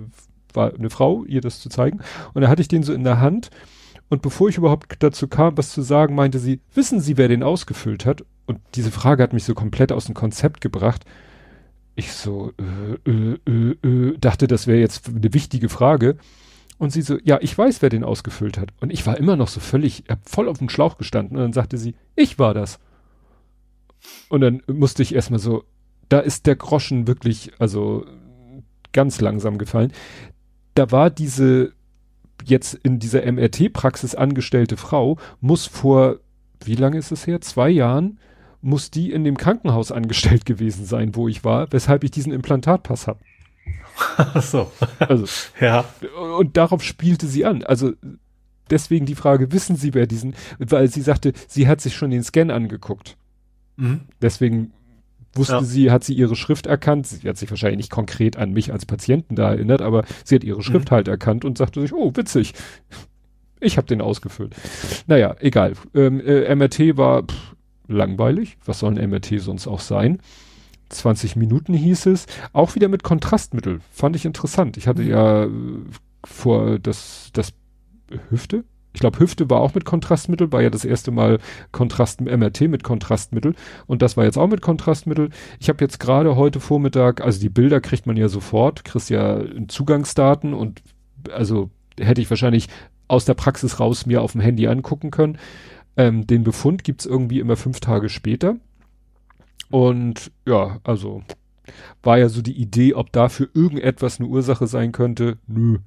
war 0.54 0.72
eine 0.72 0.90
Frau, 0.90 1.24
ihr 1.24 1.40
das 1.40 1.58
zu 1.58 1.68
zeigen. 1.68 1.98
Und 2.32 2.42
da 2.42 2.48
hatte 2.48 2.62
ich 2.62 2.68
den 2.68 2.84
so 2.84 2.92
in 2.92 3.02
der 3.02 3.20
Hand 3.20 3.50
und 4.10 4.22
bevor 4.22 4.48
ich 4.48 4.58
überhaupt 4.58 4.96
dazu 4.98 5.28
kam, 5.28 5.56
was 5.56 5.70
zu 5.70 5.82
sagen, 5.82 6.16
meinte 6.16 6.40
sie, 6.40 6.60
wissen 6.74 7.00
Sie, 7.00 7.16
wer 7.16 7.28
den 7.28 7.44
ausgefüllt 7.44 8.04
hat? 8.04 8.24
Und 8.44 8.58
diese 8.74 8.90
Frage 8.90 9.22
hat 9.22 9.32
mich 9.32 9.44
so 9.44 9.54
komplett 9.54 9.92
aus 9.92 10.06
dem 10.06 10.16
Konzept 10.16 10.60
gebracht. 10.60 11.04
Ich 11.94 12.12
so, 12.12 12.52
äh, 12.58 13.08
äh, 13.08 13.38
äh, 13.46 13.88
äh, 13.88 14.18
dachte, 14.18 14.48
das 14.48 14.66
wäre 14.66 14.80
jetzt 14.80 15.08
eine 15.08 15.32
wichtige 15.32 15.68
Frage. 15.68 16.16
Und 16.76 16.90
sie 16.92 17.02
so, 17.02 17.18
ja, 17.22 17.38
ich 17.40 17.56
weiß, 17.56 17.82
wer 17.82 17.88
den 17.88 18.02
ausgefüllt 18.02 18.58
hat. 18.58 18.70
Und 18.80 18.92
ich 18.92 19.06
war 19.06 19.16
immer 19.16 19.36
noch 19.36 19.48
so 19.48 19.60
völlig, 19.60 20.02
hab 20.08 20.28
voll 20.28 20.48
auf 20.48 20.58
dem 20.58 20.70
Schlauch 20.70 20.98
gestanden. 20.98 21.36
Und 21.36 21.44
dann 21.44 21.52
sagte 21.52 21.78
sie, 21.78 21.94
ich 22.16 22.36
war 22.38 22.52
das. 22.52 22.80
Und 24.28 24.40
dann 24.40 24.62
musste 24.66 25.04
ich 25.04 25.14
erstmal 25.14 25.38
so, 25.38 25.62
da 26.08 26.18
ist 26.18 26.46
der 26.46 26.56
Groschen 26.56 27.06
wirklich, 27.06 27.52
also 27.60 28.04
ganz 28.92 29.20
langsam 29.20 29.56
gefallen. 29.56 29.92
Da 30.74 30.90
war 30.90 31.10
diese 31.10 31.74
jetzt 32.44 32.74
in 32.74 32.98
dieser 32.98 33.30
MRT-Praxis 33.30 34.14
angestellte 34.14 34.76
Frau, 34.76 35.18
muss 35.40 35.66
vor, 35.66 36.16
wie 36.64 36.74
lange 36.74 36.98
ist 36.98 37.12
es 37.12 37.26
her? 37.26 37.40
Zwei 37.40 37.70
Jahren, 37.70 38.18
muss 38.62 38.90
die 38.90 39.10
in 39.12 39.24
dem 39.24 39.36
Krankenhaus 39.36 39.90
angestellt 39.92 40.44
gewesen 40.44 40.84
sein, 40.84 41.14
wo 41.14 41.28
ich 41.28 41.44
war, 41.44 41.72
weshalb 41.72 42.04
ich 42.04 42.10
diesen 42.10 42.32
Implantatpass 42.32 43.06
habe. 43.06 43.20
So. 44.40 44.70
Also, 44.98 45.26
Ja. 45.60 45.84
und 46.38 46.56
darauf 46.56 46.82
spielte 46.82 47.26
sie 47.26 47.44
an. 47.44 47.62
Also 47.64 47.92
deswegen 48.70 49.04
die 49.06 49.14
Frage, 49.14 49.52
wissen 49.52 49.76
Sie, 49.76 49.94
wer 49.94 50.06
diesen, 50.06 50.34
weil 50.58 50.88
sie 50.88 51.02
sagte, 51.02 51.32
sie 51.48 51.68
hat 51.68 51.80
sich 51.80 51.94
schon 51.94 52.10
den 52.10 52.22
Scan 52.24 52.50
angeguckt. 52.50 53.16
Mhm. 53.76 54.00
Deswegen 54.22 54.72
wusste 55.34 55.54
Ja. 55.54 55.62
sie, 55.62 55.90
hat 55.90 56.04
sie 56.04 56.14
ihre 56.14 56.36
Schrift 56.36 56.66
erkannt. 56.66 57.06
Sie 57.06 57.28
hat 57.28 57.36
sich 57.36 57.50
wahrscheinlich 57.50 57.78
nicht 57.78 57.90
konkret 57.90 58.36
an 58.36 58.52
mich 58.52 58.72
als 58.72 58.86
Patienten 58.86 59.36
da 59.36 59.50
erinnert, 59.50 59.80
aber 59.82 60.04
sie 60.24 60.34
hat 60.34 60.44
ihre 60.44 60.62
Schrift 60.62 60.90
Mhm. 60.90 60.94
halt 60.94 61.08
erkannt 61.08 61.44
und 61.44 61.56
sagte 61.58 61.80
sich, 61.80 61.92
oh, 61.92 62.12
witzig. 62.14 62.54
Ich 63.60 63.76
habe 63.76 63.86
den 63.86 64.00
ausgefüllt. 64.00 64.54
Naja, 65.06 65.36
egal. 65.40 65.74
Ähm, 65.94 66.20
äh, 66.20 66.54
MRT 66.54 66.96
war 66.96 67.24
pff, 67.24 67.54
langweilig. 67.88 68.56
Was 68.64 68.78
soll 68.78 68.96
ein 68.98 69.10
MRT 69.10 69.38
sonst 69.38 69.66
auch 69.66 69.80
sein? 69.80 70.18
20 70.88 71.36
Minuten 71.36 71.74
hieß 71.74 72.06
es. 72.06 72.26
Auch 72.52 72.74
wieder 72.74 72.88
mit 72.88 73.02
Kontrastmittel. 73.02 73.80
Fand 73.92 74.16
ich 74.16 74.24
interessant. 74.24 74.76
Ich 74.76 74.88
hatte 74.88 75.02
Mhm. 75.02 75.08
ja 75.10 75.44
äh, 75.44 75.48
vor 76.24 76.78
das, 76.78 77.30
das 77.32 77.52
Hüfte. 78.30 78.64
Ich 78.92 79.00
glaube, 79.00 79.20
Hüfte 79.20 79.48
war 79.48 79.60
auch 79.60 79.74
mit 79.74 79.84
Kontrastmittel, 79.84 80.50
war 80.52 80.62
ja 80.62 80.70
das 80.70 80.84
erste 80.84 81.10
Mal 81.10 81.38
Kontrast 81.70 82.20
MRT 82.20 82.62
mit 82.62 82.82
Kontrastmittel 82.82 83.54
und 83.86 84.02
das 84.02 84.16
war 84.16 84.24
jetzt 84.24 84.36
auch 84.36 84.48
mit 84.48 84.62
Kontrastmittel. 84.62 85.30
Ich 85.60 85.68
habe 85.68 85.84
jetzt 85.84 86.00
gerade 86.00 86.36
heute 86.36 86.60
Vormittag, 86.60 87.20
also 87.20 87.40
die 87.40 87.48
Bilder 87.48 87.80
kriegt 87.80 88.06
man 88.06 88.16
ja 88.16 88.28
sofort, 88.28 88.84
kriegst 88.84 89.10
ja 89.10 89.42
Zugangsdaten 89.68 90.54
und 90.54 90.82
also 91.32 91.70
hätte 91.98 92.20
ich 92.20 92.30
wahrscheinlich 92.30 92.68
aus 93.06 93.24
der 93.24 93.34
Praxis 93.34 93.80
raus 93.80 94.06
mir 94.06 94.22
auf 94.22 94.32
dem 94.32 94.40
Handy 94.40 94.66
angucken 94.66 95.10
können. 95.10 95.38
Ähm, 95.96 96.26
den 96.26 96.44
Befund 96.44 96.84
gibt's 96.84 97.06
irgendwie 97.06 97.40
immer 97.40 97.56
fünf 97.56 97.80
Tage 97.80 98.08
später. 98.08 98.56
Und 99.70 100.30
ja, 100.46 100.78
also 100.84 101.22
war 102.02 102.18
ja 102.18 102.28
so 102.28 102.42
die 102.42 102.60
Idee, 102.60 102.94
ob 102.94 103.12
dafür 103.12 103.48
irgendetwas 103.54 104.18
eine 104.18 104.28
Ursache 104.28 104.66
sein 104.66 104.92
könnte. 104.92 105.38
Nö. 105.46 105.78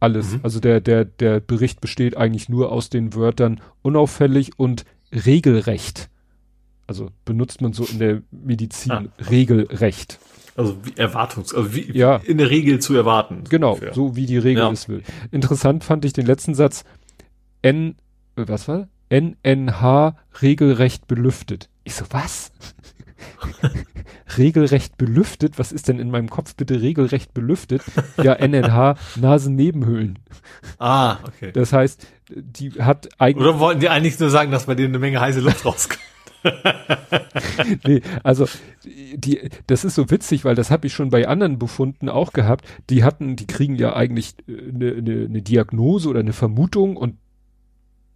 Alles. 0.00 0.32
Mhm. 0.34 0.40
Also 0.42 0.60
der, 0.60 0.80
der, 0.80 1.04
der 1.04 1.40
Bericht 1.40 1.80
besteht 1.80 2.16
eigentlich 2.16 2.48
nur 2.48 2.70
aus 2.72 2.88
den 2.90 3.14
Wörtern 3.14 3.60
unauffällig 3.82 4.52
und 4.58 4.84
regelrecht. 5.12 6.08
Also 6.86 7.10
benutzt 7.24 7.60
man 7.60 7.72
so 7.72 7.84
in 7.84 7.98
der 7.98 8.22
Medizin 8.30 8.92
Ah. 8.92 9.04
regelrecht. 9.30 10.18
Also 10.56 10.76
wie 10.84 10.96
Erwartungs, 10.96 11.54
also 11.54 11.74
wie 11.74 11.90
Ja. 11.96 12.16
in 12.16 12.38
der 12.38 12.50
Regel 12.50 12.78
zu 12.80 12.94
erwarten. 12.94 13.44
Genau, 13.48 13.74
ungefähr. 13.74 13.94
so 13.94 14.16
wie 14.16 14.26
die 14.26 14.38
Regel 14.38 14.62
Ja. 14.64 14.70
es 14.70 14.88
will. 14.88 15.02
Interessant 15.30 15.84
fand 15.84 16.04
ich 16.04 16.12
den 16.12 16.26
letzten 16.26 16.54
Satz. 16.54 16.84
N, 17.62 17.96
äh, 18.36 18.44
was 18.46 18.66
war? 18.68 18.88
NNH 19.10 20.16
regelrecht 20.42 21.06
belüftet. 21.06 21.68
Ich 21.84 21.94
so, 21.94 22.04
was? 22.10 22.52
regelrecht 24.38 24.96
belüftet? 24.96 25.58
Was 25.58 25.72
ist 25.72 25.88
denn 25.88 25.98
in 25.98 26.10
meinem 26.10 26.30
Kopf 26.30 26.54
bitte 26.54 26.80
regelrecht 26.80 27.34
belüftet? 27.34 27.82
Ja, 28.22 28.34
NNH 28.34 28.96
Nasennebenhöhlen. 29.16 30.18
Ah, 30.78 31.18
okay. 31.24 31.52
Das 31.52 31.72
heißt, 31.72 32.06
die 32.30 32.72
hat 32.72 33.08
eigentlich, 33.18 33.46
Oder 33.46 33.58
wollten 33.58 33.80
die 33.80 33.88
eigentlich 33.88 34.18
nur 34.18 34.30
sagen, 34.30 34.50
dass 34.50 34.66
bei 34.66 34.74
denen 34.74 34.88
eine 34.88 34.98
Menge 34.98 35.20
heiße 35.20 35.40
Luft 35.40 35.64
rauskommt? 35.64 36.00
nee, 37.86 38.00
also 38.22 38.46
die, 38.84 39.50
das 39.66 39.84
ist 39.84 39.94
so 39.94 40.10
witzig, 40.10 40.44
weil 40.44 40.54
das 40.54 40.70
habe 40.70 40.86
ich 40.86 40.92
schon 40.92 41.10
bei 41.10 41.26
anderen 41.26 41.58
Befunden 41.58 42.08
auch 42.08 42.32
gehabt. 42.32 42.64
Die 42.90 43.04
hatten, 43.04 43.36
die 43.36 43.46
kriegen 43.46 43.76
ja 43.76 43.94
eigentlich 43.94 44.34
eine, 44.46 44.92
eine, 44.92 45.26
eine 45.26 45.42
Diagnose 45.42 46.08
oder 46.08 46.20
eine 46.20 46.32
Vermutung 46.32 46.96
und 46.96 47.16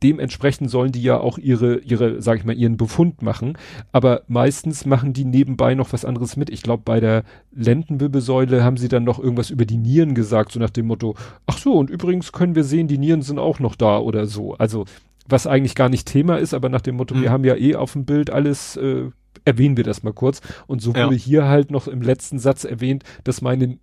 dementsprechend 0.02 0.70
sollen 0.70 0.92
die 0.92 1.02
ja 1.02 1.18
auch 1.18 1.38
ihre, 1.38 1.78
ihre, 1.80 2.20
sag 2.20 2.38
ich 2.38 2.44
mal, 2.44 2.56
ihren 2.56 2.76
Befund 2.76 3.22
machen. 3.22 3.56
Aber 3.92 4.22
meistens 4.28 4.84
machen 4.86 5.12
die 5.12 5.24
nebenbei 5.24 5.74
noch 5.74 5.92
was 5.92 6.04
anderes 6.04 6.36
mit. 6.36 6.50
Ich 6.50 6.62
glaube, 6.62 6.82
bei 6.84 7.00
der 7.00 7.22
Lendenwirbelsäule 7.54 8.62
haben 8.62 8.76
sie 8.76 8.88
dann 8.88 9.04
noch 9.04 9.18
irgendwas 9.18 9.50
über 9.50 9.64
die 9.64 9.78
Nieren 9.78 10.14
gesagt, 10.14 10.52
so 10.52 10.60
nach 10.60 10.70
dem 10.70 10.86
Motto, 10.86 11.14
ach 11.46 11.58
so, 11.58 11.74
und 11.74 11.90
übrigens 11.90 12.32
können 12.32 12.54
wir 12.54 12.64
sehen, 12.64 12.88
die 12.88 12.98
Nieren 12.98 13.22
sind 13.22 13.38
auch 13.38 13.58
noch 13.58 13.76
da 13.76 13.98
oder 13.98 14.26
so. 14.26 14.54
Also, 14.54 14.84
was 15.28 15.46
eigentlich 15.46 15.74
gar 15.74 15.88
nicht 15.88 16.06
Thema 16.08 16.36
ist, 16.36 16.52
aber 16.54 16.68
nach 16.68 16.80
dem 16.80 16.96
Motto, 16.96 17.14
Mhm. 17.14 17.22
wir 17.22 17.30
haben 17.30 17.44
ja 17.44 17.56
eh 17.56 17.76
auf 17.76 17.92
dem 17.92 18.04
Bild 18.04 18.30
alles, 18.30 18.76
äh, 18.76 19.10
erwähnen 19.44 19.76
wir 19.76 19.84
das 19.84 20.02
mal 20.02 20.12
kurz. 20.12 20.40
Und 20.66 20.80
so 20.82 20.92
Ja. 20.92 21.06
wurde 21.06 21.16
hier 21.16 21.46
halt 21.48 21.70
noch 21.70 21.88
im 21.88 22.02
letzten 22.02 22.38
Satz 22.38 22.64
erwähnt, 22.64 23.04
dass 23.24 23.42
meine 23.42 23.78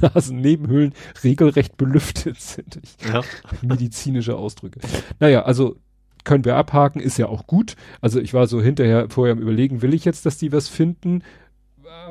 Nasennebenhöhlen 0.00 0.92
regelrecht 1.24 1.76
belüftet 1.76 2.40
sind. 2.40 2.80
Ich, 2.82 2.96
Ja. 3.08 3.22
medizinische 3.62 4.36
Ausdrücke. 4.36 4.80
Naja, 5.20 5.42
also 5.42 5.76
können 6.24 6.44
wir 6.44 6.56
abhaken, 6.56 7.00
ist 7.00 7.18
ja 7.18 7.26
auch 7.26 7.46
gut. 7.46 7.74
Also 8.00 8.20
ich 8.20 8.32
war 8.32 8.46
so 8.46 8.62
hinterher 8.62 9.08
vorher 9.10 9.32
am 9.32 9.40
überlegen, 9.40 9.82
will 9.82 9.92
ich 9.94 10.04
jetzt, 10.04 10.24
dass 10.26 10.38
die 10.38 10.52
was 10.52 10.68
finden? 10.68 11.22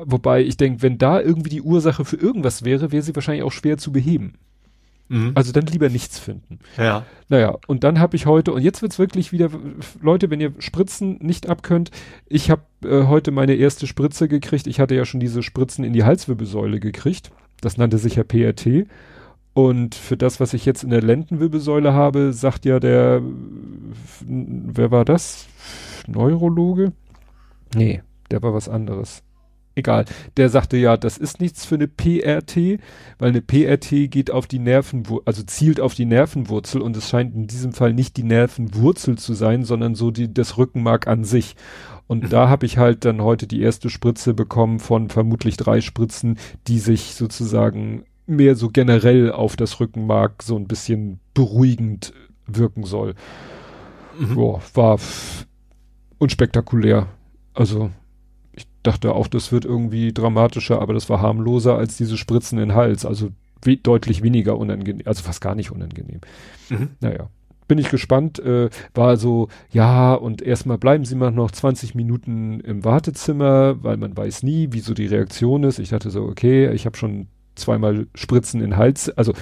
Wobei 0.04 0.42
ich 0.42 0.56
denke, 0.56 0.82
wenn 0.82 0.98
da 0.98 1.20
irgendwie 1.20 1.50
die 1.50 1.62
Ursache 1.62 2.04
für 2.04 2.16
irgendwas 2.16 2.64
wäre, 2.64 2.92
wäre 2.92 3.02
sie 3.02 3.14
wahrscheinlich 3.14 3.42
auch 3.44 3.52
schwer 3.52 3.78
zu 3.78 3.92
beheben. 3.92 4.34
Mhm. 5.08 5.32
Also 5.34 5.52
dann 5.52 5.66
lieber 5.66 5.88
nichts 5.88 6.18
finden. 6.18 6.58
ja. 6.78 7.04
Naja, 7.28 7.56
und 7.66 7.82
dann 7.82 7.98
habe 7.98 8.14
ich 8.16 8.26
heute, 8.26 8.52
und 8.52 8.60
jetzt 8.62 8.82
wird's 8.82 8.98
wirklich 8.98 9.32
wieder, 9.32 9.48
Leute, 10.02 10.28
wenn 10.28 10.40
ihr 10.40 10.52
Spritzen 10.58 11.18
nicht 11.20 11.48
abkönnt, 11.48 11.90
ich 12.26 12.50
habe 12.50 12.62
äh, 12.84 13.06
heute 13.06 13.30
meine 13.30 13.54
erste 13.54 13.86
Spritze 13.86 14.28
gekriegt. 14.28 14.66
Ich 14.66 14.80
hatte 14.80 14.94
ja 14.94 15.06
schon 15.06 15.20
diese 15.20 15.42
Spritzen 15.42 15.82
in 15.82 15.94
die 15.94 16.04
Halswirbelsäule 16.04 16.78
gekriegt. 16.78 17.30
Das 17.62 17.78
nannte 17.78 17.96
sich 17.96 18.16
ja 18.16 18.24
PRT. 18.24 18.86
Und 19.54 19.94
für 19.94 20.16
das, 20.16 20.40
was 20.40 20.54
ich 20.54 20.64
jetzt 20.64 20.82
in 20.82 20.90
der 20.90 21.02
Lendenwirbelsäule 21.02 21.92
habe, 21.92 22.32
sagt 22.32 22.64
ja 22.64 22.80
der, 22.80 23.22
wer 24.26 24.90
war 24.90 25.04
das? 25.04 25.46
Neurologe? 26.06 26.92
Nee, 27.74 28.02
der 28.30 28.42
war 28.42 28.54
was 28.54 28.68
anderes. 28.68 29.22
Egal. 29.74 30.04
Der 30.36 30.50
sagte 30.50 30.76
ja, 30.76 30.96
das 30.96 31.16
ist 31.16 31.40
nichts 31.40 31.64
für 31.64 31.76
eine 31.76 31.88
PRT, 31.88 32.78
weil 33.18 33.30
eine 33.30 33.40
PRT 33.40 34.10
geht 34.10 34.30
auf 34.30 34.46
die 34.46 34.58
Nervenwurzel, 34.58 35.22
also 35.24 35.42
zielt 35.44 35.80
auf 35.80 35.94
die 35.94 36.04
Nervenwurzel 36.04 36.82
und 36.82 36.96
es 36.96 37.08
scheint 37.08 37.34
in 37.34 37.46
diesem 37.46 37.72
Fall 37.72 37.94
nicht 37.94 38.18
die 38.18 38.22
Nervenwurzel 38.22 39.16
zu 39.16 39.32
sein, 39.32 39.64
sondern 39.64 39.94
so 39.94 40.10
die, 40.10 40.32
das 40.32 40.58
Rückenmark 40.58 41.06
an 41.06 41.24
sich. 41.24 41.56
Und 42.06 42.32
da 42.32 42.50
habe 42.50 42.66
ich 42.66 42.76
halt 42.76 43.06
dann 43.06 43.22
heute 43.22 43.46
die 43.46 43.62
erste 43.62 43.88
Spritze 43.88 44.34
bekommen 44.34 44.78
von 44.78 45.08
vermutlich 45.08 45.56
drei 45.56 45.80
Spritzen, 45.80 46.38
die 46.66 46.78
sich 46.78 47.14
sozusagen 47.14 48.04
mehr 48.26 48.54
so 48.54 48.68
generell 48.68 49.32
auf 49.32 49.56
das 49.56 49.80
Rückenmark 49.80 50.42
so 50.42 50.56
ein 50.56 50.66
bisschen 50.66 51.20
beruhigend 51.32 52.12
wirken 52.46 52.84
soll. 52.84 53.14
Mhm. 54.18 54.34
Boah, 54.34 54.62
war 54.74 54.98
unspektakulär. 56.18 57.08
Also 57.54 57.90
dachte 58.82 59.14
auch, 59.14 59.28
das 59.28 59.52
wird 59.52 59.64
irgendwie 59.64 60.12
dramatischer, 60.12 60.80
aber 60.80 60.94
das 60.94 61.08
war 61.08 61.20
harmloser 61.20 61.76
als 61.76 61.96
diese 61.96 62.16
Spritzen 62.16 62.58
in 62.58 62.68
den 62.68 62.76
Hals. 62.76 63.04
Also 63.04 63.30
we 63.62 63.76
deutlich 63.76 64.22
weniger 64.22 64.58
unangenehm, 64.58 65.06
also 65.06 65.22
fast 65.22 65.40
gar 65.40 65.54
nicht 65.54 65.70
unangenehm. 65.70 66.20
Mhm. 66.68 66.90
Naja, 67.00 67.28
bin 67.68 67.78
ich 67.78 67.90
gespannt. 67.90 68.38
Äh, 68.40 68.70
war 68.94 69.16
so, 69.16 69.48
ja, 69.70 70.14
und 70.14 70.42
erstmal 70.42 70.78
bleiben 70.78 71.04
Sie 71.04 71.14
mal 71.14 71.30
noch 71.30 71.50
20 71.50 71.94
Minuten 71.94 72.60
im 72.60 72.84
Wartezimmer, 72.84 73.82
weil 73.82 73.96
man 73.96 74.16
weiß 74.16 74.42
nie, 74.42 74.68
wie 74.72 74.80
so 74.80 74.94
die 74.94 75.06
Reaktion 75.06 75.64
ist. 75.64 75.78
Ich 75.78 75.90
dachte 75.90 76.10
so, 76.10 76.22
okay, 76.24 76.72
ich 76.72 76.86
habe 76.86 76.96
schon 76.96 77.28
zweimal 77.54 78.06
Spritzen 78.14 78.60
in 78.60 78.70
den 78.70 78.76
Hals, 78.76 79.10
also 79.10 79.32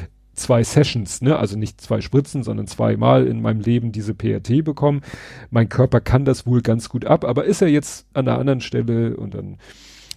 zwei 0.41 0.65
Sessions, 0.65 1.23
ne, 1.23 1.39
also 1.39 1.57
nicht 1.57 1.81
zwei 1.81 2.01
Spritzen, 2.01 2.43
sondern 2.43 2.67
zweimal 2.67 3.27
in 3.27 3.41
meinem 3.43 3.61
Leben 3.61 3.93
diese 3.93 4.15
PRT 4.15 4.65
bekommen. 4.65 5.03
Mein 5.51 5.69
Körper 5.69 6.01
kann 6.01 6.25
das 6.25 6.47
wohl 6.47 6.63
ganz 6.63 6.89
gut 6.89 7.05
ab, 7.05 7.25
aber 7.25 7.45
ist 7.45 7.63
er 7.63 7.69
jetzt 7.69 8.07
an 8.15 8.27
einer 8.27 8.39
anderen 8.39 8.61
Stelle 8.61 9.17
und 9.17 9.35
dann 9.35 9.59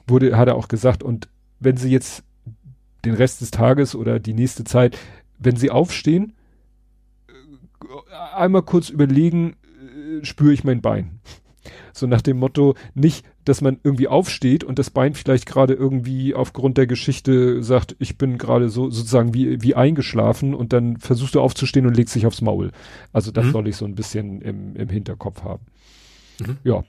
wurde, 0.08 0.38
hat 0.38 0.48
er 0.48 0.56
auch 0.56 0.68
gesagt, 0.68 1.03
und 1.03 1.30
wenn 1.60 1.77
Sie 1.77 1.90
jetzt 1.90 2.24
den 3.06 3.14
Rest 3.14 3.42
des 3.42 3.52
Tages 3.52 3.95
oder 3.95 4.19
die 4.19 4.34
nächste 4.34 4.64
Zeit, 4.64 4.98
wenn 5.40 5.56
Sie 5.56 5.69
aufstehen, 5.69 6.34
äh, 7.27 8.35
einmal 8.35 8.64
kurz 8.64 8.90
überlegen, 8.90 9.56
äh, 10.22 10.26
spüre 10.26 10.53
ich 10.53 10.64
mein 10.64 10.82
Bein. 10.82 11.19
So 11.93 12.08
nach 12.08 12.22
dem 12.22 12.38
Motto, 12.38 12.75
nicht, 12.93 13.25
dass 13.45 13.61
man 13.61 13.80
irgendwie 13.83 14.08
aufsteht 14.08 14.64
und 14.64 14.80
das 14.80 14.90
Bein 14.90 15.14
vielleicht 15.14 15.45
gerade 15.45 15.74
irgendwie 15.74 16.33
aufgrund 16.33 16.77
der 16.77 16.88
Geschichte 16.88 17.64
sagt, 17.64 17.95
ich 18.00 18.17
bin 18.17 18.38
gerade 18.38 18.69
so 18.69 18.90
sozusagen 18.90 19.33
wie, 19.33 19.61
wie 19.61 19.75
eingeschlafen 19.75 20.53
und 20.53 20.74
dann 20.74 20.98
versuchst 20.98 21.35
du 21.35 21.42
aufzustehen 21.42 21.85
und 21.85 21.95
legst 21.95 22.16
dich 22.16 22.25
aufs 22.25 22.42
Maul. 22.42 22.72
Also 23.11 23.32
das 23.32 23.45
Mhm. 23.45 23.51
soll 23.51 23.67
ich 23.67 23.75
so 23.75 23.85
ein 23.85 23.95
bisschen 23.95 24.42
im, 24.42 24.75
im 24.75 24.90
Hinterkopf 24.90 25.43
haben. 25.43 25.64
Mhm. 26.40 26.58
Ja. 26.64 26.83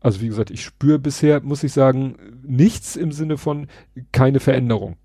Also 0.00 0.20
wie 0.20 0.28
gesagt, 0.28 0.50
ich 0.50 0.62
spüre 0.62 0.98
bisher, 0.98 1.40
muss 1.42 1.62
ich 1.64 1.72
sagen, 1.72 2.16
nichts 2.42 2.94
im 2.96 3.10
Sinne 3.10 3.38
von 3.38 3.68
keine 4.12 4.38
Veränderung. 4.40 4.96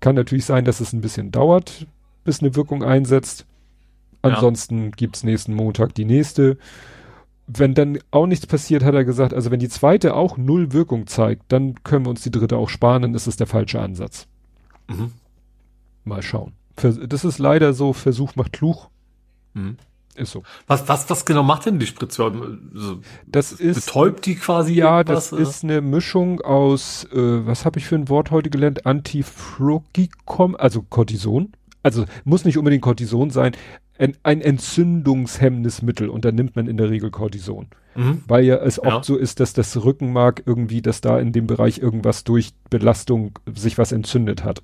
Kann 0.00 0.14
natürlich 0.14 0.44
sein, 0.44 0.64
dass 0.64 0.80
es 0.80 0.92
ein 0.92 1.00
bisschen 1.00 1.30
dauert, 1.30 1.86
bis 2.24 2.40
eine 2.40 2.54
Wirkung 2.54 2.82
einsetzt. 2.82 3.46
Ja. 4.22 4.30
Ansonsten 4.34 4.90
gibt's 4.90 5.24
nächsten 5.24 5.54
Montag 5.54 5.94
die 5.94 6.04
nächste. 6.04 6.58
Wenn 7.58 7.74
dann 7.74 7.98
auch 8.10 8.26
nichts 8.26 8.46
passiert, 8.46 8.84
hat 8.84 8.94
er 8.94 9.04
gesagt, 9.04 9.34
also 9.34 9.50
wenn 9.50 9.60
die 9.60 9.68
zweite 9.68 10.14
auch 10.14 10.36
null 10.36 10.72
Wirkung 10.72 11.06
zeigt, 11.06 11.44
dann 11.48 11.82
können 11.82 12.04
wir 12.06 12.10
uns 12.10 12.22
die 12.22 12.30
dritte 12.30 12.56
auch 12.56 12.68
sparen, 12.68 13.02
dann 13.02 13.14
ist 13.14 13.26
es 13.26 13.36
der 13.36 13.46
falsche 13.46 13.80
Ansatz. 13.80 14.26
Mhm. 14.88 15.12
Mal 16.04 16.22
schauen. 16.22 16.52
Das 16.76 17.24
ist 17.24 17.38
leider 17.38 17.72
so, 17.72 17.92
Versuch 17.92 18.36
macht 18.36 18.52
klug. 18.52 18.88
Mhm. 19.54 19.76
Ist 20.16 20.32
so. 20.32 20.42
Was, 20.66 20.88
was, 20.88 21.08
was 21.08 21.24
genau 21.24 21.42
macht 21.42 21.66
denn 21.66 21.78
die 21.78 21.86
Spritze? 21.86 22.24
Also, 22.24 23.00
das 23.26 23.52
ist 23.52 23.86
betäubt 23.86 24.26
die 24.26 24.34
quasi? 24.34 24.74
Ja, 24.74 25.04
das 25.04 25.32
ist 25.32 25.62
eine 25.62 25.80
Mischung 25.80 26.40
aus, 26.40 27.04
äh, 27.12 27.46
was 27.46 27.64
habe 27.64 27.78
ich 27.78 27.86
für 27.86 27.94
ein 27.94 28.08
Wort 28.08 28.30
heute 28.30 28.50
gelernt? 28.50 28.86
Antifrogicom, 28.86 30.56
also 30.56 30.82
Cortison. 30.82 31.52
Also 31.82 32.04
muss 32.24 32.44
nicht 32.44 32.58
unbedingt 32.58 32.82
Cortison 32.82 33.30
sein, 33.30 33.52
ein, 33.98 34.16
ein 34.22 34.40
entzündungshemmendes 34.40 35.82
Mittel 35.82 36.08
und 36.08 36.24
da 36.24 36.32
nimmt 36.32 36.56
man 36.56 36.66
in 36.66 36.76
der 36.76 36.90
Regel 36.90 37.10
Cortison. 37.10 37.68
Mhm. 37.94 38.22
Weil 38.26 38.44
ja 38.44 38.56
es 38.56 38.82
oft 38.82 39.04
so 39.04 39.16
ist, 39.16 39.40
dass 39.40 39.52
das 39.52 39.82
Rückenmark 39.82 40.42
irgendwie, 40.46 40.82
dass 40.82 41.00
da 41.00 41.18
in 41.18 41.32
dem 41.32 41.46
Bereich 41.46 41.78
irgendwas 41.78 42.24
durch 42.24 42.52
Belastung 42.70 43.38
sich 43.52 43.78
was 43.78 43.92
entzündet 43.92 44.44
hat. 44.44 44.62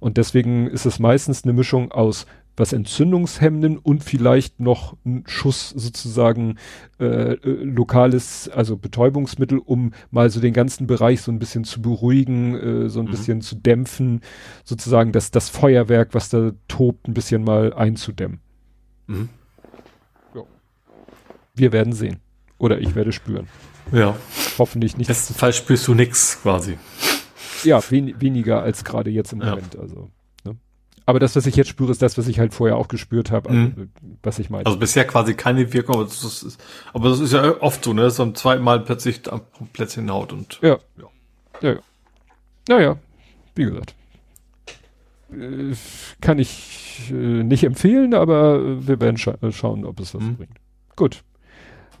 Und 0.00 0.16
deswegen 0.16 0.66
ist 0.66 0.84
es 0.84 0.98
meistens 0.98 1.44
eine 1.44 1.52
Mischung 1.52 1.92
aus 1.92 2.26
was 2.56 2.72
Entzündungshemmenden 2.72 3.78
und 3.78 4.04
vielleicht 4.04 4.60
noch 4.60 4.96
ein 5.04 5.24
Schuss 5.26 5.70
sozusagen 5.70 6.58
äh, 7.00 7.34
äh, 7.34 7.38
lokales, 7.64 8.48
also 8.48 8.76
Betäubungsmittel, 8.76 9.58
um 9.58 9.92
mal 10.10 10.28
so 10.30 10.40
den 10.40 10.52
ganzen 10.52 10.86
Bereich 10.86 11.22
so 11.22 11.32
ein 11.32 11.38
bisschen 11.38 11.64
zu 11.64 11.80
beruhigen, 11.80 12.54
äh, 12.54 12.88
so 12.88 13.00
ein 13.00 13.06
mhm. 13.06 13.10
bisschen 13.10 13.40
zu 13.40 13.56
dämpfen, 13.56 14.20
sozusagen 14.64 15.12
das, 15.12 15.30
das 15.30 15.48
Feuerwerk, 15.48 16.14
was 16.14 16.28
da 16.28 16.52
tobt, 16.68 17.08
ein 17.08 17.14
bisschen 17.14 17.42
mal 17.42 17.72
einzudämmen. 17.72 18.40
Mhm. 19.06 19.28
Ja. 20.34 20.42
Wir 21.54 21.72
werden 21.72 21.92
sehen. 21.92 22.18
Oder 22.58 22.78
ich 22.80 22.94
werde 22.94 23.12
spüren. 23.12 23.48
Ja. 23.90 24.16
Hoffentlich 24.58 24.96
nicht. 24.96 25.08
Im 25.08 25.14
besten 25.14 25.34
Fall 25.34 25.52
spürst 25.52 25.88
du 25.88 25.94
nichts 25.94 26.40
quasi. 26.42 26.78
Ja, 27.64 27.80
wen, 27.90 28.20
weniger 28.20 28.62
als 28.62 28.84
gerade 28.84 29.10
jetzt 29.10 29.32
im 29.32 29.40
ja. 29.40 29.50
Moment. 29.50 29.76
Also. 29.76 30.10
Aber 31.06 31.18
das, 31.18 31.34
was 31.36 31.46
ich 31.46 31.56
jetzt 31.56 31.68
spüre, 31.68 31.90
ist 31.90 32.02
das, 32.02 32.16
was 32.16 32.28
ich 32.28 32.38
halt 32.38 32.54
vorher 32.54 32.76
auch 32.76 32.88
gespürt 32.88 33.30
habe, 33.30 33.50
also, 33.50 33.60
mhm. 33.60 33.90
was 34.22 34.38
ich 34.38 34.50
meine. 34.50 34.66
Also 34.66 34.78
bisher 34.78 35.06
quasi 35.06 35.34
keine 35.34 35.72
Wirkung, 35.72 35.96
aber 35.96 36.04
das 36.04 36.22
ist, 36.22 36.58
aber 36.92 37.08
das 37.08 37.20
ist 37.20 37.32
ja 37.32 37.60
oft 37.60 37.84
so, 37.84 37.92
ne? 37.92 38.02
Das 38.02 38.14
ist 38.14 38.20
am 38.20 38.34
zweiten 38.34 38.62
Mal 38.62 38.80
plötzlich 38.80 39.30
am 39.30 39.42
Plätzchen 39.72 40.10
Haut 40.10 40.32
und. 40.32 40.58
Ja. 40.62 40.78
Ja. 40.96 41.08
ja, 41.60 41.72
ja. 41.72 41.80
Naja, 42.68 42.96
wie 43.54 43.64
gesagt. 43.64 43.94
Äh, 45.32 45.74
kann 46.20 46.38
ich 46.38 47.10
äh, 47.10 47.14
nicht 47.14 47.64
empfehlen, 47.64 48.14
aber 48.14 48.86
wir 48.86 49.00
werden 49.00 49.16
scha 49.16 49.34
schauen, 49.50 49.84
ob 49.84 50.00
es 50.00 50.14
was 50.14 50.22
mhm. 50.22 50.36
bringt. 50.36 50.56
Gut. 50.94 51.24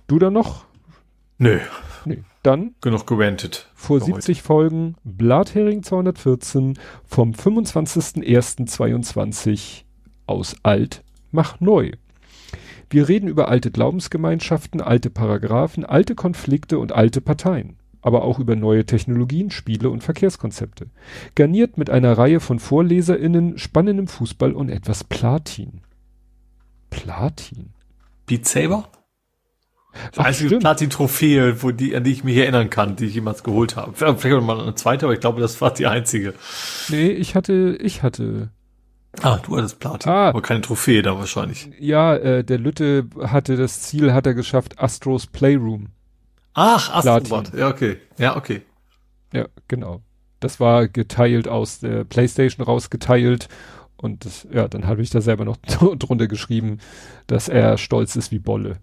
Du 0.06 0.18
dann 0.18 0.34
noch? 0.34 0.66
Nö. 1.38 1.58
Nee. 2.06 2.22
Dann 2.42 2.74
genug 2.80 3.06
gerantet. 3.06 3.68
Vor 3.74 4.00
70 4.00 4.38
heute. 4.38 4.46
Folgen 4.46 4.94
Blathering 5.04 5.82
214 5.82 6.78
vom 7.04 7.32
25.01.22 7.32 9.82
aus 10.26 10.56
Alt 10.62 11.04
mach 11.30 11.60
neu. 11.60 11.92
Wir 12.90 13.08
reden 13.08 13.26
über 13.26 13.48
alte 13.48 13.70
Glaubensgemeinschaften, 13.70 14.82
alte 14.82 15.08
Paragraphen, 15.08 15.84
alte 15.84 16.14
Konflikte 16.14 16.78
und 16.78 16.92
alte 16.92 17.22
Parteien, 17.22 17.78
aber 18.02 18.22
auch 18.22 18.38
über 18.38 18.54
neue 18.54 18.84
Technologien, 18.84 19.50
Spiele 19.50 19.88
und 19.88 20.04
Verkehrskonzepte. 20.04 20.90
Garniert 21.34 21.78
mit 21.78 21.88
einer 21.88 22.18
Reihe 22.18 22.40
von 22.40 22.58
VorleserInnen, 22.58 23.56
spannendem 23.56 24.08
Fußball 24.08 24.52
und 24.52 24.68
etwas 24.68 25.04
Platin. 25.04 25.80
Platin? 26.90 27.70
Beat 28.26 28.46
Saber? 28.46 28.90
Ach, 30.16 30.24
einzige 30.24 30.58
Platin-Trophäe, 30.58 31.62
wo 31.62 31.70
die, 31.70 31.94
an 31.94 32.04
die 32.04 32.12
ich 32.12 32.24
mich 32.24 32.36
erinnern 32.36 32.70
kann, 32.70 32.96
die 32.96 33.06
ich 33.06 33.14
jemals 33.14 33.42
geholt 33.42 33.76
habe. 33.76 33.92
Vielleicht 33.94 34.24
noch 34.24 34.42
mal 34.42 34.60
eine 34.60 34.74
zweite, 34.74 35.06
aber 35.06 35.14
ich 35.14 35.20
glaube, 35.20 35.40
das 35.40 35.60
war 35.60 35.72
die 35.72 35.86
einzige. 35.86 36.34
Nee, 36.88 37.08
ich 37.08 37.34
hatte, 37.34 37.76
ich 37.80 38.02
hatte. 38.02 38.50
Ah, 39.20 39.38
du 39.44 39.56
hattest 39.56 39.78
Platin, 39.78 40.10
ah, 40.10 40.28
aber 40.30 40.40
keine 40.40 40.62
Trophäe 40.62 41.02
da 41.02 41.18
wahrscheinlich. 41.18 41.70
Ja, 41.78 42.16
äh, 42.16 42.44
der 42.44 42.58
Lütte 42.58 43.06
hatte 43.20 43.56
das 43.56 43.82
Ziel, 43.82 44.14
hat 44.14 44.26
er 44.26 44.34
geschafft, 44.34 44.78
Astros 44.78 45.26
Playroom. 45.26 45.88
Ach, 46.54 46.94
Astrobot, 46.94 47.52
ja, 47.54 47.68
okay. 47.68 47.98
Ja, 48.18 48.36
okay. 48.36 48.62
Ja, 49.32 49.46
genau. 49.68 50.00
Das 50.40 50.60
war 50.60 50.88
geteilt 50.88 51.46
aus 51.46 51.80
der 51.80 52.04
Playstation 52.04 52.64
rausgeteilt 52.64 53.48
und 53.96 54.24
das, 54.24 54.46
ja, 54.50 54.66
dann 54.66 54.86
habe 54.86 55.02
ich 55.02 55.10
da 55.10 55.20
selber 55.20 55.44
noch 55.44 55.56
drunter 55.98 56.26
geschrieben, 56.26 56.78
dass 57.26 57.48
er 57.48 57.76
stolz 57.76 58.16
ist 58.16 58.32
wie 58.32 58.38
Bolle 58.38 58.78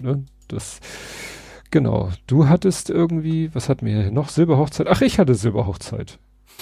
ne, 0.00 0.24
das, 0.48 0.80
genau. 1.70 2.10
Du 2.26 2.48
hattest 2.48 2.90
irgendwie, 2.90 3.54
was 3.54 3.68
hatten 3.68 3.86
wir 3.86 4.02
hier 4.02 4.10
noch? 4.10 4.28
Silberhochzeit? 4.28 4.86
Ach, 4.88 5.00
ich 5.00 5.18
hatte 5.18 5.34
Silberhochzeit. 5.34 6.18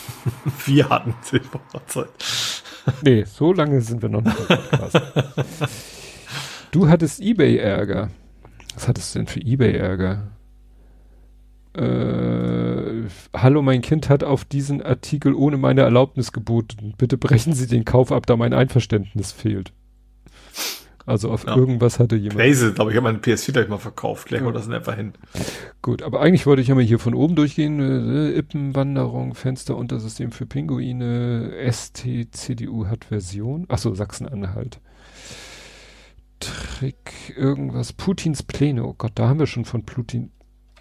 wir 0.67 0.89
hatten 0.89 1.15
Silberhochzeit. 1.23 2.09
nee, 3.03 3.25
so 3.25 3.53
lange 3.53 3.81
sind 3.81 4.03
wir 4.03 4.09
noch 4.09 4.23
nicht 4.23 4.39
im 4.39 4.47
Podcast. 4.47 5.01
du 6.71 6.89
hattest 6.89 7.21
Ebay-Ärger. 7.21 8.11
Was 8.75 8.89
hattest 8.89 9.15
du 9.15 9.19
denn 9.21 9.27
für 9.27 9.41
Ebay-Ärger? 9.41 10.29
Äh, 11.73 13.09
hallo, 13.37 13.63
mein 13.63 13.81
Kind 13.81 14.09
hat 14.09 14.25
auf 14.25 14.45
diesen 14.45 14.83
Artikel 14.83 15.35
ohne 15.35 15.57
meine 15.57 15.83
Erlaubnis 15.83 16.33
geboten. 16.33 16.95
Bitte 16.99 17.17
brechen 17.17 17.53
Sie 17.53 17.69
den 17.69 17.85
Kauf 17.85 18.11
ab, 18.11 18.27
da 18.27 18.37
mein 18.37 18.55
Einverständnis 18.55 19.31
fehlt. 19.31 19.73
Also 21.11 21.33
auf 21.33 21.45
ja. 21.45 21.57
irgendwas 21.57 21.99
hatte 21.99 22.15
jemand. 22.15 22.39
Crazy, 22.39 22.73
glaube 22.73 22.93
ich, 22.93 22.97
habe 22.97 23.03
meinen 23.03 23.21
PS4 23.21 23.53
gleich 23.53 23.69
mal 23.69 23.79
verkauft. 23.79 24.31
Legen 24.31 24.45
wir 24.45 24.53
das 24.53 24.69
einfach 24.69 24.95
hin. 24.95 25.13
Gut, 25.83 26.05
aber 26.05 26.21
eigentlich 26.21 26.47
wollte 26.47 26.63
ich 26.63 26.69
ja 26.69 26.77
mal 26.77 26.85
hier 26.85 27.01
von 27.01 27.15
oben 27.15 27.35
durchgehen. 27.35 27.81
Äh, 27.81 28.39
Ippenwanderung, 28.39 29.35
Fensteruntersystem 29.35 30.31
für 30.31 30.47
Pinguine, 30.47 31.51
ST, 31.69 32.07
CDU 32.31 32.87
hat 32.87 33.07
Version. 33.07 33.65
Achso, 33.69 33.93
Sachsen-Anhalt. 33.93 34.79
Trick, 36.39 37.35
irgendwas. 37.37 37.93
Putins 37.93 38.45
Pläne. 38.45 38.85
Oh 38.85 38.95
Gott, 38.97 39.13
da 39.17 39.29
haben 39.29 39.41
wir 39.41 39.49
schon 39.49 39.65
von 39.65 39.85
Putin. 39.85 40.31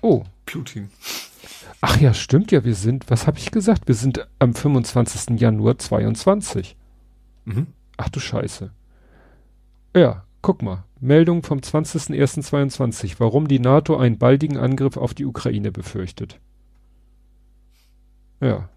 Oh. 0.02 0.26
Putin. 0.46 0.90
Ach 1.82 2.00
ja, 2.00 2.14
stimmt 2.14 2.52
ja, 2.52 2.64
wir 2.64 2.76
sind, 2.76 3.10
was 3.10 3.26
habe 3.26 3.40
ich 3.40 3.50
gesagt? 3.50 3.88
Wir 3.88 3.96
sind 3.96 4.28
am 4.38 4.54
25. 4.54 5.40
Januar 5.40 5.80
22. 5.80 6.78
Mhm. 7.46 7.66
Ach 7.98 8.10
du 8.10 8.20
Scheiße. 8.20 8.70
Ja, 10.00 10.24
guck 10.42 10.62
mal. 10.62 10.86
Meldung 11.02 11.44
vom 11.44 11.60
20.01.22. 11.60 13.16
Warum 13.18 13.50
die 13.50 13.60
NATO 13.60 13.98
einen 13.98 14.18
baldigen 14.18 14.58
Angriff 14.58 14.96
auf 14.96 15.14
die 15.14 15.26
Ukraine 15.26 15.74
befürchtet. 15.74 16.40
Ja. 18.40 18.70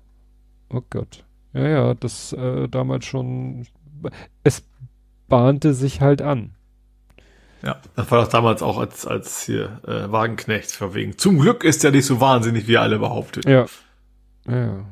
Oh 0.68 0.82
Gott. 0.90 1.24
Ja, 1.52 1.68
ja, 1.68 1.94
das 1.94 2.32
äh, 2.32 2.68
damals 2.68 3.04
schon. 3.04 3.68
Es 4.42 4.64
bahnte 5.28 5.74
sich 5.74 6.00
halt 6.00 6.22
an. 6.22 6.56
Ja, 7.62 7.80
das 7.94 8.10
war 8.10 8.24
doch 8.24 8.28
damals 8.28 8.60
auch 8.60 8.78
als, 8.78 9.06
als 9.06 9.42
hier 9.42 9.80
äh, 9.86 10.10
Wagenknecht 10.10 10.72
verwegen. 10.72 11.18
Zum 11.18 11.38
Glück 11.38 11.62
ist 11.62 11.84
er 11.84 11.92
nicht 11.92 12.06
so 12.06 12.20
wahnsinnig, 12.20 12.66
wie 12.66 12.78
alle 12.78 12.98
behauptet. 12.98 13.44
Ja. 13.44 13.66
Ja. 14.48 14.84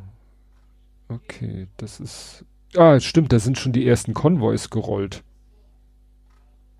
Okay, 1.08 1.66
das 1.76 1.98
ist. 1.98 2.44
Ah, 2.76 3.00
stimmt, 3.00 3.32
da 3.32 3.40
sind 3.40 3.58
schon 3.58 3.72
die 3.72 3.84
ersten 3.84 4.14
Konvois 4.14 4.68
gerollt 4.70 5.24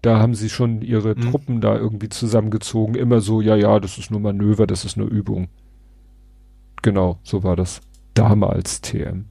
da 0.02 0.18
haben 0.18 0.34
sie 0.34 0.48
schon 0.48 0.82
ihre 0.82 1.14
mhm. 1.14 1.30
Truppen 1.30 1.60
da 1.60 1.76
irgendwie 1.76 2.08
zusammengezogen. 2.08 2.94
Immer 2.94 3.20
so, 3.20 3.40
ja, 3.40 3.56
ja, 3.56 3.78
das 3.80 3.98
ist 3.98 4.10
nur 4.10 4.20
Manöver, 4.20 4.66
das 4.66 4.84
ist 4.84 4.96
nur 4.96 5.08
Übung. 5.08 5.48
Genau, 6.82 7.18
so 7.22 7.42
war 7.42 7.56
das 7.56 7.80
damals 8.14 8.80
TM. 8.80 9.26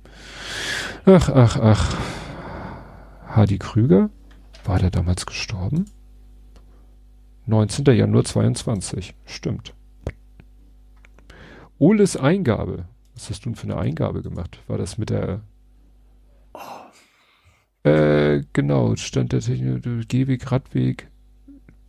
Ach, 1.05 1.29
ach, 1.29 1.57
ach. 1.57 1.97
Hardy 3.27 3.57
Krüger? 3.57 4.09
War 4.63 4.79
der 4.79 4.91
damals 4.91 5.25
gestorben? 5.25 5.85
19. 7.47 7.85
Januar 7.85 8.25
22. 8.25 9.15
Stimmt. 9.25 9.73
Oles 11.79 12.17
Eingabe. 12.17 12.85
Was 13.15 13.29
hast 13.29 13.45
du 13.45 13.49
denn 13.49 13.55
für 13.55 13.63
eine 13.63 13.77
Eingabe 13.77 14.21
gemacht? 14.21 14.59
War 14.67 14.77
das 14.77 14.97
mit 14.97 15.09
der. 15.09 15.41
Äh, 17.83 18.41
genau, 18.53 18.95
stand 18.95 19.31
der 19.31 19.39
Technologie, 19.39 20.05
Gehweg, 20.07 20.51
Radweg, 20.51 21.09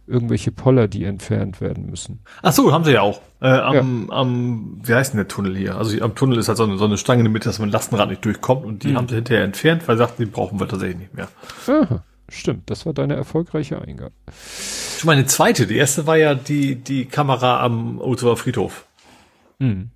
irgendwelche 0.06 0.52
Poller, 0.52 0.88
die 0.88 1.04
entfernt 1.04 1.60
werden 1.60 1.86
müssen. 1.86 2.20
Ach 2.42 2.52
so, 2.52 2.72
haben 2.72 2.84
sie 2.84 2.92
ja 2.92 3.02
auch. 3.02 3.20
Äh, 3.40 3.48
am, 3.48 4.06
ja. 4.08 4.16
am, 4.16 4.80
wie 4.82 4.94
heißt 4.94 5.12
denn 5.12 5.18
der 5.18 5.28
Tunnel 5.28 5.56
hier? 5.56 5.76
Also 5.76 6.00
am 6.02 6.14
Tunnel 6.14 6.38
ist 6.38 6.48
halt 6.48 6.58
so 6.58 6.64
eine, 6.64 6.76
so 6.76 6.84
eine 6.84 6.98
Stange 6.98 7.20
in 7.20 7.24
der 7.24 7.32
Mitte, 7.32 7.48
dass 7.48 7.58
man 7.58 7.70
Lastenrad 7.70 8.10
nicht 8.10 8.24
durchkommt 8.24 8.64
und 8.64 8.84
die 8.84 8.90
hm. 8.90 8.96
haben 8.96 9.08
sie 9.08 9.14
hinterher 9.16 9.44
entfernt, 9.44 9.86
weil 9.88 9.96
sie 9.96 10.00
sagten, 10.00 10.24
die 10.24 10.30
brauchen 10.30 10.60
wir 10.60 10.68
tatsächlich 10.68 10.98
nicht 10.98 11.14
mehr. 11.14 11.28
Aha, 11.66 12.04
stimmt, 12.28 12.68
das 12.70 12.86
war 12.86 12.92
deine 12.92 13.14
erfolgreiche 13.14 13.80
Eingabe. 13.80 14.12
Schon 14.98 15.06
meine 15.06 15.26
zweite, 15.26 15.66
die 15.66 15.76
erste 15.76 16.06
war 16.06 16.16
ja 16.16 16.34
die, 16.34 16.76
die 16.76 17.06
Kamera 17.06 17.60
am 17.60 18.00
Otower 18.00 18.36
Friedhof. 18.36 18.86
Hm. 19.58 19.90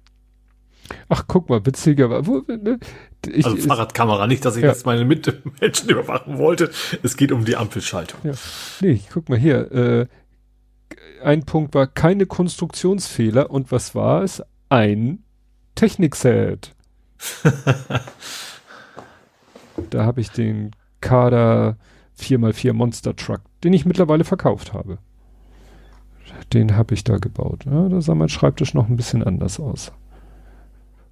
Ach, 1.08 1.24
guck 1.26 1.48
mal, 1.48 1.64
witziger. 1.64 2.26
Wo, 2.26 2.42
ne? 2.46 2.78
Ich, 3.26 3.44
also 3.44 3.56
Fahrradkamera, 3.56 4.26
nicht, 4.26 4.44
dass 4.44 4.56
ich 4.56 4.62
ja. 4.62 4.70
jetzt 4.70 4.86
meine 4.86 5.04
Mitmenschen 5.04 5.88
überwachen 5.88 6.38
wollte. 6.38 6.70
Es 7.02 7.16
geht 7.16 7.32
um 7.32 7.44
die 7.44 7.56
Ampelschaltung. 7.56 8.20
Ja. 8.22 8.32
Nee, 8.80 9.00
guck 9.12 9.28
mal 9.28 9.38
hier. 9.38 9.70
Äh, 9.72 10.06
ein 11.22 11.44
Punkt 11.44 11.74
war 11.74 11.86
keine 11.86 12.26
Konstruktionsfehler 12.26 13.50
und 13.50 13.72
was 13.72 13.94
war 13.94 14.22
es? 14.22 14.42
Ein 14.68 15.24
Technikset. 15.74 16.74
da 19.90 20.04
habe 20.04 20.20
ich 20.20 20.30
den 20.30 20.72
Kader 21.00 21.76
4x4 22.20 22.72
Monster 22.72 23.16
Truck, 23.16 23.40
den 23.62 23.72
ich 23.72 23.86
mittlerweile 23.86 24.24
verkauft 24.24 24.72
habe. 24.72 24.98
Den 26.52 26.76
habe 26.76 26.94
ich 26.94 27.04
da 27.04 27.18
gebaut. 27.18 27.64
Ja, 27.64 27.88
da 27.88 28.00
sah 28.00 28.14
mein 28.14 28.28
Schreibtisch 28.28 28.74
noch 28.74 28.88
ein 28.88 28.96
bisschen 28.96 29.22
anders 29.22 29.58
aus. 29.60 29.92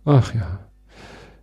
Ach 0.05 0.35
ja. 0.35 0.61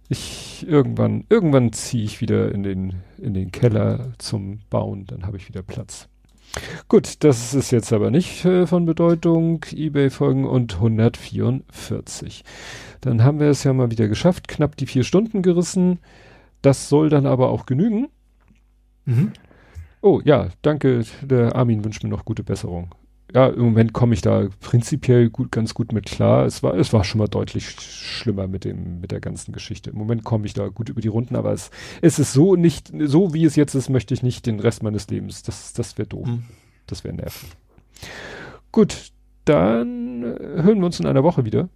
Ich 0.09 0.65
irgendwann, 0.67 1.25
irgendwann 1.29 1.71
ziehe 1.71 2.03
ich 2.03 2.19
wieder 2.19 2.51
in 2.51 2.63
den, 2.63 2.95
in 3.17 3.33
den 3.33 3.51
Keller 3.51 4.13
zum 4.17 4.59
Bauen, 4.69 5.05
dann 5.05 5.25
habe 5.25 5.37
ich 5.37 5.47
wieder 5.47 5.61
Platz. 5.61 6.09
Gut, 6.87 7.23
das 7.23 7.53
ist 7.53 7.71
jetzt 7.71 7.93
aber 7.93 8.09
nicht 8.09 8.43
äh, 8.43 8.65
von 8.65 8.85
Bedeutung. 8.85 9.63
Ebay-Folgen 9.71 10.45
und 10.45 10.75
144. 10.75 12.43
Dann 13.01 13.23
haben 13.23 13.39
wir 13.39 13.47
es 13.47 13.63
ja 13.63 13.71
mal 13.73 13.91
wieder 13.91 14.07
geschafft, 14.07 14.47
knapp 14.47 14.75
die 14.75 14.87
vier 14.87 15.03
Stunden 15.03 15.43
gerissen. 15.43 15.99
Das 16.63 16.89
soll 16.89 17.09
dann 17.09 17.27
aber 17.27 17.49
auch 17.49 17.67
genügen. 17.67 18.09
Mhm. 19.05 19.31
Oh 20.01 20.21
ja, 20.23 20.49
danke. 20.61 21.03
Der 21.21 21.55
Armin 21.55 21.83
wünscht 21.83 22.03
mir 22.03 22.09
noch 22.09 22.25
gute 22.25 22.43
Besserung. 22.43 22.95
Ja, 23.33 23.47
im 23.47 23.61
Moment 23.61 23.93
komme 23.93 24.15
ich 24.15 24.21
da 24.21 24.47
prinzipiell 24.59 25.29
gut, 25.29 25.51
ganz 25.51 25.75
gut 25.75 25.91
mit 25.91 26.07
klar. 26.07 26.45
Es 26.45 26.63
war, 26.63 26.73
es 26.73 26.91
war 26.93 27.03
schon 27.03 27.19
mal 27.19 27.27
deutlich 27.27 27.69
schlimmer 27.69 28.47
mit 28.47 28.65
dem, 28.65 29.01
mit 29.01 29.11
der 29.11 29.19
ganzen 29.19 29.51
Geschichte. 29.51 29.91
Im 29.91 29.97
Moment 29.97 30.23
komme 30.23 30.47
ich 30.47 30.53
da 30.53 30.67
gut 30.69 30.89
über 30.89 31.01
die 31.01 31.09
Runden, 31.09 31.35
aber 31.35 31.51
es, 31.51 31.69
es 32.01 32.17
ist 32.17 32.33
so 32.33 32.55
nicht, 32.55 32.91
so 32.99 33.33
wie 33.33 33.45
es 33.45 33.55
jetzt 33.55 33.75
ist, 33.75 33.89
möchte 33.89 34.15
ich 34.15 34.23
nicht 34.23 34.47
den 34.47 34.59
Rest 34.59 34.81
meines 34.81 35.07
Lebens. 35.09 35.43
Das, 35.43 35.73
das 35.73 35.97
wäre 35.97 36.07
doof. 36.07 36.27
Mhm. 36.27 36.43
Das 36.87 37.03
wäre 37.03 37.15
nervig. 37.15 37.49
Gut, 38.71 39.11
dann 39.45 40.23
hören 40.23 40.79
wir 40.79 40.85
uns 40.85 40.99
in 40.99 41.05
einer 41.05 41.23
Woche 41.23 41.45
wieder. 41.45 41.69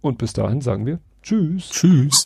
Und 0.00 0.16
bis 0.16 0.32
dahin 0.32 0.62
sagen 0.62 0.86
wir 0.86 1.00
Tschüss. 1.22 1.68
Tschüss. 1.70 2.24